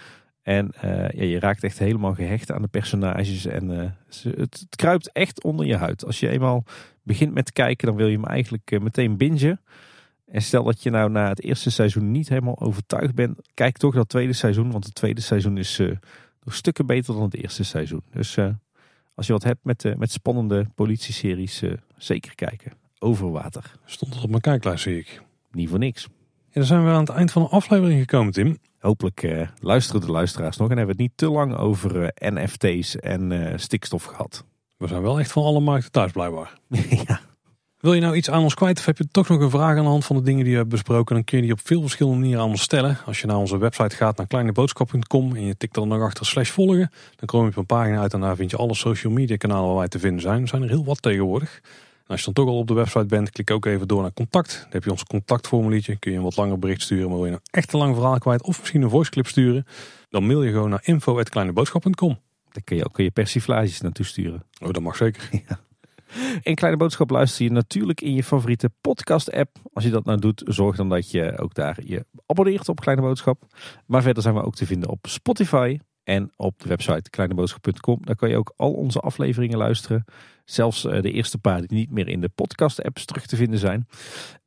En 0.43 0.71
uh, 0.83 1.09
ja, 1.09 1.23
je 1.23 1.39
raakt 1.39 1.63
echt 1.63 1.79
helemaal 1.79 2.13
gehecht 2.13 2.51
aan 2.51 2.61
de 2.61 2.67
personages. 2.67 3.45
En 3.45 3.69
uh, 3.69 3.89
het, 4.07 4.23
het, 4.37 4.65
kruipt 4.75 5.11
echt 5.11 5.43
onder 5.43 5.65
je 5.65 5.75
huid. 5.75 6.05
Als 6.05 6.19
je 6.19 6.29
eenmaal 6.29 6.63
begint 7.03 7.33
met 7.33 7.51
kijken, 7.51 7.87
dan 7.87 7.95
wil 7.95 8.07
je 8.07 8.15
hem 8.15 8.25
eigenlijk 8.25 8.71
uh, 8.71 8.79
meteen 8.79 9.17
bingen. 9.17 9.61
En 10.25 10.41
stel 10.41 10.63
dat 10.63 10.83
je 10.83 10.89
nou 10.89 11.09
na 11.09 11.29
het 11.29 11.41
eerste 11.41 11.71
seizoen 11.71 12.11
niet 12.11 12.29
helemaal 12.29 12.59
overtuigd 12.59 13.15
bent, 13.15 13.39
kijk 13.53 13.77
toch 13.77 13.93
dat 13.93 14.09
tweede 14.09 14.33
seizoen. 14.33 14.71
Want 14.71 14.85
het 14.85 14.95
tweede 14.95 15.21
seizoen 15.21 15.57
is 15.57 15.81
nog 16.43 16.55
stukken 16.55 16.85
beter 16.85 17.13
dan 17.13 17.23
het 17.23 17.35
eerste 17.35 17.63
seizoen. 17.63 18.03
Dus 18.11 18.37
als 19.15 19.27
je 19.27 19.33
wat 19.33 19.43
hebt 19.43 19.63
met, 19.63 19.93
met 19.97 20.11
spannende 20.11 20.67
politieseries, 20.75 21.63
zeker 21.97 22.35
kijken. 22.35 22.71
Over 22.99 23.31
water. 23.31 23.75
Stond 23.85 24.15
er 24.15 24.23
op 24.23 24.29
mijn 24.29 24.41
kijklijst, 24.41 24.83
zie 24.83 24.97
ik. 24.97 25.21
Niet 25.51 25.69
voor 25.69 25.79
niks. 25.79 26.07
Ja, 26.47 26.59
dan 26.59 26.65
zijn 26.65 26.83
we 26.83 26.89
aan 26.89 26.99
het 26.99 27.09
eind 27.09 27.31
van 27.31 27.41
de 27.41 27.49
aflevering 27.49 27.99
gekomen, 27.99 28.33
Tim. 28.33 28.57
Hopelijk 28.84 29.23
uh, 29.23 29.47
luisteren 29.60 30.01
de 30.01 30.11
luisteraars 30.11 30.57
nog 30.57 30.69
en 30.69 30.77
hebben 30.77 30.95
we 30.95 31.03
het 31.03 31.11
niet 31.11 31.18
te 31.18 31.35
lang 31.35 31.55
over 31.55 31.95
uh, 32.01 32.07
NFT's 32.15 32.95
en 32.95 33.31
uh, 33.31 33.53
stikstof 33.55 34.03
gehad. 34.03 34.43
We 34.77 34.88
zijn 34.88 35.01
wel 35.01 35.19
echt 35.19 35.31
van 35.31 35.43
alle 35.43 35.60
markten 35.60 35.91
thuis, 35.91 36.11
blijkbaar. 36.11 36.57
ja. 37.07 37.19
Wil 37.80 37.93
je 37.93 38.01
nou 38.01 38.15
iets 38.15 38.30
aan 38.30 38.43
ons 38.43 38.53
kwijt 38.53 38.77
of 38.80 38.85
heb 38.85 38.97
je 38.97 39.07
toch 39.11 39.27
nog 39.27 39.39
een 39.39 39.49
vraag 39.49 39.77
aan 39.77 39.84
de 39.84 39.89
hand 39.89 40.05
van 40.05 40.15
de 40.15 40.22
dingen 40.22 40.43
die 40.43 40.51
we 40.51 40.57
hebben 40.57 40.76
besproken? 40.76 41.15
Dan 41.15 41.23
kun 41.23 41.38
je 41.38 41.43
die 41.43 41.53
op 41.53 41.60
veel 41.64 41.81
verschillende 41.81 42.19
manieren 42.19 42.43
aan 42.43 42.49
ons 42.49 42.61
stellen. 42.61 42.97
Als 43.05 43.22
je 43.22 43.27
naar 43.27 43.38
onze 43.38 43.57
website 43.57 43.95
gaat, 43.95 44.18
naar 44.18 44.27
kleineboodschap.com 44.27 45.35
en 45.35 45.45
je 45.45 45.57
tikt 45.57 45.77
er 45.77 45.88
nog 45.88 46.01
achter 46.01 46.26
slash 46.26 46.49
volgen. 46.49 46.91
Dan 47.15 47.26
kom 47.26 47.41
je 47.41 47.47
op 47.47 47.57
een 47.57 47.65
pagina 47.65 47.99
uit 47.99 48.14
en 48.14 48.19
daar 48.19 48.35
vind 48.35 48.51
je 48.51 48.57
alle 48.57 48.76
social 48.76 49.14
media 49.14 49.35
kanalen 49.35 49.68
waar 49.68 49.77
wij 49.77 49.88
te 49.88 49.99
vinden 49.99 50.22
zijn. 50.22 50.41
Er 50.41 50.47
zijn 50.47 50.61
er 50.61 50.69
heel 50.69 50.85
wat 50.85 51.01
tegenwoordig. 51.01 51.61
Als 52.14 52.22
je 52.22 52.34
dan 52.34 52.45
toch 52.45 52.53
al 52.53 52.60
op 52.60 52.68
de 52.68 52.73
website 52.73 53.06
bent, 53.06 53.30
klik 53.30 53.52
ook 53.52 53.65
even 53.65 53.88
door 53.88 54.02
naar 54.02 54.14
contact. 54.14 54.60
Dan 54.61 54.72
heb 54.72 54.84
je 54.84 54.91
ons 54.91 55.03
contactformuliertje. 55.03 55.95
Kun 55.95 56.11
je 56.11 56.18
een 56.18 56.23
wat 56.23 56.35
langer 56.35 56.60
bericht 56.60 56.81
sturen, 56.81 57.07
maar 57.07 57.15
wil 57.15 57.26
je 57.26 57.31
nou 57.31 57.44
echt 57.52 57.73
een 57.73 57.80
lang 57.80 57.95
verhaal 57.95 58.18
kwijt 58.18 58.44
of 58.44 58.60
misschien 58.60 58.81
een 58.81 58.90
voiceclip 58.90 59.27
sturen, 59.27 59.65
dan 60.10 60.26
mail 60.26 60.44
je 60.44 60.52
gewoon 60.52 60.69
naar 60.69 60.81
info.kleineboodschap.com. 60.84 62.19
Daar 62.52 62.64
kun 62.64 62.77
je 62.77 62.85
ook 62.85 62.98
je 62.98 63.11
persiflages 63.11 63.81
naartoe 63.81 64.06
sturen. 64.06 64.44
Oh, 64.61 64.72
dat 64.72 64.81
mag 64.81 64.95
zeker. 64.95 65.30
Een 66.44 66.56
kleine 66.56 66.77
boodschap 66.77 67.10
luister 67.10 67.44
je 67.44 67.52
natuurlijk 67.52 68.02
in 68.02 68.14
je 68.14 68.23
favoriete 68.23 68.69
podcast 68.81 69.31
app. 69.31 69.57
Als 69.73 69.84
je 69.84 69.90
dat 69.90 70.06
nou 70.06 70.19
doet, 70.19 70.41
zorg 70.45 70.76
dan 70.76 70.90
dat 70.90 71.11
je 71.11 71.38
ook 71.38 71.53
daar 71.53 71.80
je 71.85 72.06
abonneert 72.26 72.69
op 72.69 72.80
Kleine 72.80 73.02
Boodschap. 73.02 73.45
Maar 73.85 74.02
verder 74.02 74.23
zijn 74.23 74.35
we 74.35 74.44
ook 74.44 74.56
te 74.56 74.65
vinden 74.65 74.90
op 74.90 75.07
Spotify 75.07 75.77
en 76.03 76.31
op 76.35 76.59
de 76.59 76.69
website 76.69 77.09
kleineboodschap.com. 77.09 77.99
Daar 78.01 78.15
kan 78.15 78.30
je 78.30 78.38
ook 78.38 78.53
al 78.55 78.71
onze 78.71 78.99
afleveringen 78.99 79.57
luisteren. 79.57 80.05
Zelfs 80.45 80.85
eh, 80.85 81.01
de 81.01 81.11
eerste 81.11 81.38
paar 81.38 81.59
die 81.59 81.77
niet 81.77 81.91
meer 81.91 82.07
in 82.07 82.21
de 82.21 82.30
podcast 82.30 82.84
apps 82.84 83.05
terug 83.05 83.25
te 83.25 83.35
vinden 83.35 83.59
zijn. 83.59 83.88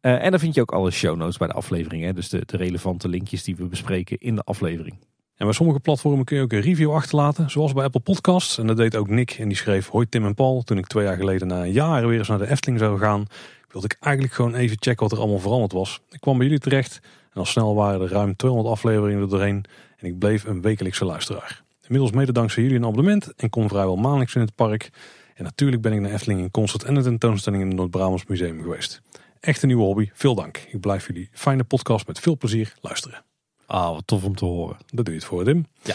Uh, 0.01 0.25
en 0.25 0.31
dan 0.31 0.41
vind 0.41 0.55
je 0.55 0.61
ook 0.61 0.73
alle 0.73 0.91
show 0.91 1.17
notes 1.17 1.37
bij 1.37 1.49
de 1.49 1.55
afleveringen. 1.55 2.15
Dus 2.15 2.29
de, 2.29 2.43
de 2.47 2.57
relevante 2.57 3.09
linkjes 3.09 3.45
die 3.45 3.57
we 3.57 3.65
bespreken 3.65 4.19
in 4.19 4.35
de 4.35 4.43
aflevering. 4.43 4.99
En 5.37 5.47
bij 5.47 5.55
sommige 5.55 5.81
platformen 5.81 6.25
kun 6.25 6.37
je 6.37 6.43
ook 6.43 6.53
een 6.53 6.61
review 6.61 6.93
achterlaten, 6.93 7.51
zoals 7.51 7.73
bij 7.73 7.85
Apple 7.85 8.01
Podcasts. 8.01 8.59
En 8.59 8.67
dat 8.67 8.77
deed 8.77 8.97
ook 8.97 9.09
Nick 9.09 9.31
en 9.31 9.49
die 9.49 9.57
schreef, 9.57 9.89
hoi 9.89 10.09
Tim 10.09 10.25
en 10.25 10.35
Paul, 10.35 10.63
toen 10.63 10.79
ik 10.79 10.87
twee 10.87 11.05
jaar 11.05 11.17
geleden 11.17 11.49
na 11.49 11.63
een 11.63 11.73
jaar 11.73 12.07
weer 12.07 12.19
eens 12.19 12.29
naar 12.29 12.39
de 12.39 12.51
Efteling 12.51 12.79
zou 12.79 12.99
gaan, 12.99 13.27
wilde 13.71 13.87
ik 13.87 13.97
eigenlijk 14.01 14.35
gewoon 14.35 14.55
even 14.55 14.77
checken 14.81 15.03
wat 15.03 15.13
er 15.13 15.19
allemaal 15.19 15.39
veranderd 15.39 15.73
was. 15.73 16.01
Ik 16.11 16.21
kwam 16.21 16.37
bij 16.37 16.47
jullie 16.47 16.61
terecht 16.61 17.01
en 17.33 17.41
al 17.41 17.45
snel 17.45 17.75
waren 17.75 18.01
er 18.01 18.09
ruim 18.09 18.37
200 18.37 18.75
afleveringen 18.75 19.23
er 19.23 19.29
doorheen 19.29 19.65
en 19.97 20.07
ik 20.07 20.19
bleef 20.19 20.45
een 20.45 20.63
wekelijkse 20.63 21.05
luisteraar. 21.05 21.65
Inmiddels 21.83 22.13
mede 22.13 22.33
dankzij 22.33 22.63
jullie 22.63 22.79
een 22.79 22.85
abonnement 22.85 23.35
en 23.35 23.51
kom 23.51 23.69
vrijwel 23.69 23.97
maandelijks 23.97 24.35
in 24.35 24.41
het 24.41 24.55
park. 24.55 24.91
En 25.35 25.45
natuurlijk 25.45 25.83
ben 25.83 25.93
ik 25.93 26.01
naar 26.01 26.11
Efteling 26.11 26.41
in 26.41 26.51
concert 26.51 26.85
en 26.85 26.95
de 26.95 27.03
tentoonstelling 27.03 27.63
in 27.63 27.69
het 27.69 27.77
Noord-Brabants 27.77 28.27
Museum 28.27 28.63
geweest. 28.63 29.03
Echt 29.41 29.63
een 29.63 29.69
nieuwe 29.69 29.83
hobby, 29.83 30.11
veel 30.13 30.35
dank. 30.35 30.59
Ik 30.71 30.81
blijf 30.81 31.07
jullie 31.07 31.29
fijne 31.33 31.65
podcast 31.65 32.07
met 32.07 32.21
veel 32.21 32.37
plezier 32.37 32.75
luisteren. 32.81 33.25
Ah, 33.67 33.91
wat 33.91 34.07
tof 34.07 34.25
om 34.25 34.35
te 34.37 34.45
horen. 34.45 34.77
Dat 34.87 35.05
doe 35.05 35.15
je 35.15 35.21
het 35.21 35.29
voor, 35.29 35.45
Tim. 35.45 35.67
Ja. 35.83 35.95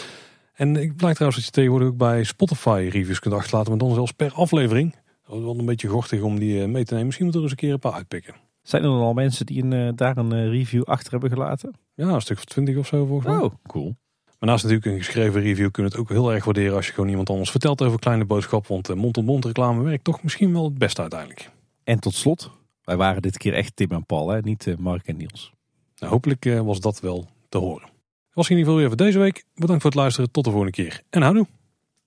En 0.52 0.76
ik 0.76 0.96
blijkt 0.96 1.16
trouwens 1.16 1.36
dat 1.36 1.44
je 1.44 1.50
tegenwoordig 1.50 1.88
ook 1.88 1.96
bij 1.96 2.24
Spotify 2.24 2.88
reviews 2.92 3.18
kunt 3.18 3.34
achterlaten, 3.34 3.70
maar 3.70 3.78
dan 3.78 3.94
zelfs 3.94 4.12
per 4.12 4.32
aflevering. 4.32 4.94
Dat 5.26 5.36
is 5.36 5.42
wel 5.42 5.58
een 5.58 5.64
beetje 5.64 5.88
gortig 5.88 6.20
om 6.20 6.38
die 6.38 6.62
eh, 6.62 6.68
mee 6.68 6.84
te 6.84 6.90
nemen. 6.90 7.06
Misschien 7.06 7.24
moeten 7.24 7.42
we 7.42 7.46
er 7.46 7.52
eens 7.52 7.62
een 7.62 7.68
keer 7.68 7.72
een 7.72 7.90
paar 7.90 7.92
uitpikken. 7.92 8.34
Zijn 8.62 8.82
er 8.82 8.88
dan 8.88 9.00
al 9.00 9.12
mensen 9.12 9.46
die 9.46 9.62
een, 9.62 9.72
eh, 9.72 9.88
daar 9.94 10.16
een 10.16 10.32
eh, 10.32 10.48
review 10.48 10.82
achter 10.82 11.12
hebben 11.12 11.30
gelaten? 11.30 11.74
Ja, 11.94 12.08
een 12.08 12.20
stuk 12.20 12.36
of 12.36 12.44
twintig 12.44 12.76
of 12.76 12.86
zo 12.86 13.06
volgens 13.06 13.28
mij. 13.28 13.36
Oh, 13.36 13.54
cool. 13.66 13.96
Maar 14.38 14.50
naast 14.50 14.64
natuurlijk 14.64 14.92
een 14.92 15.02
geschreven 15.02 15.40
review 15.40 15.70
kun 15.70 15.84
je 15.84 15.88
het 15.88 15.98
ook 15.98 16.08
heel 16.08 16.32
erg 16.32 16.44
waarderen 16.44 16.76
als 16.76 16.86
je 16.86 16.92
gewoon 16.92 17.08
iemand 17.08 17.30
anders 17.30 17.50
vertelt 17.50 17.82
over 17.82 17.98
kleine 17.98 18.24
boodschap. 18.24 18.66
Want 18.66 18.94
mond-op-mond 18.94 19.44
reclame 19.44 19.82
werkt 19.82 20.04
toch 20.04 20.22
misschien 20.22 20.52
wel 20.52 20.64
het 20.64 20.78
beste 20.78 21.00
uiteindelijk. 21.00 21.50
En 21.84 21.98
tot 21.98 22.14
slot, 22.14 22.50
wij 22.84 22.96
waren 22.96 23.22
dit 23.22 23.38
keer 23.38 23.54
echt 23.54 23.76
Tim 23.76 23.90
en 23.90 24.06
Paul, 24.06 24.28
hè? 24.28 24.40
niet 24.40 24.74
Mark 24.78 25.06
en 25.06 25.16
Niels. 25.16 25.52
Nou, 25.96 26.12
hopelijk 26.12 26.44
was 26.44 26.80
dat 26.80 27.00
wel 27.00 27.28
te 27.48 27.58
horen 27.58 27.92
was 28.34 28.48
in 28.48 28.56
ieder 28.56 28.64
geval 28.64 28.78
weer 28.78 28.88
voor 28.88 29.06
deze 29.06 29.18
week. 29.18 29.44
Bedankt 29.54 29.82
voor 29.82 29.90
het 29.90 30.00
luisteren. 30.00 30.30
Tot 30.30 30.44
de 30.44 30.50
volgende 30.50 30.72
keer. 30.72 31.02
En 31.10 31.22
houdoe. 31.22 31.46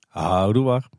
Houdoe 0.08 0.64
waar. 0.64 0.90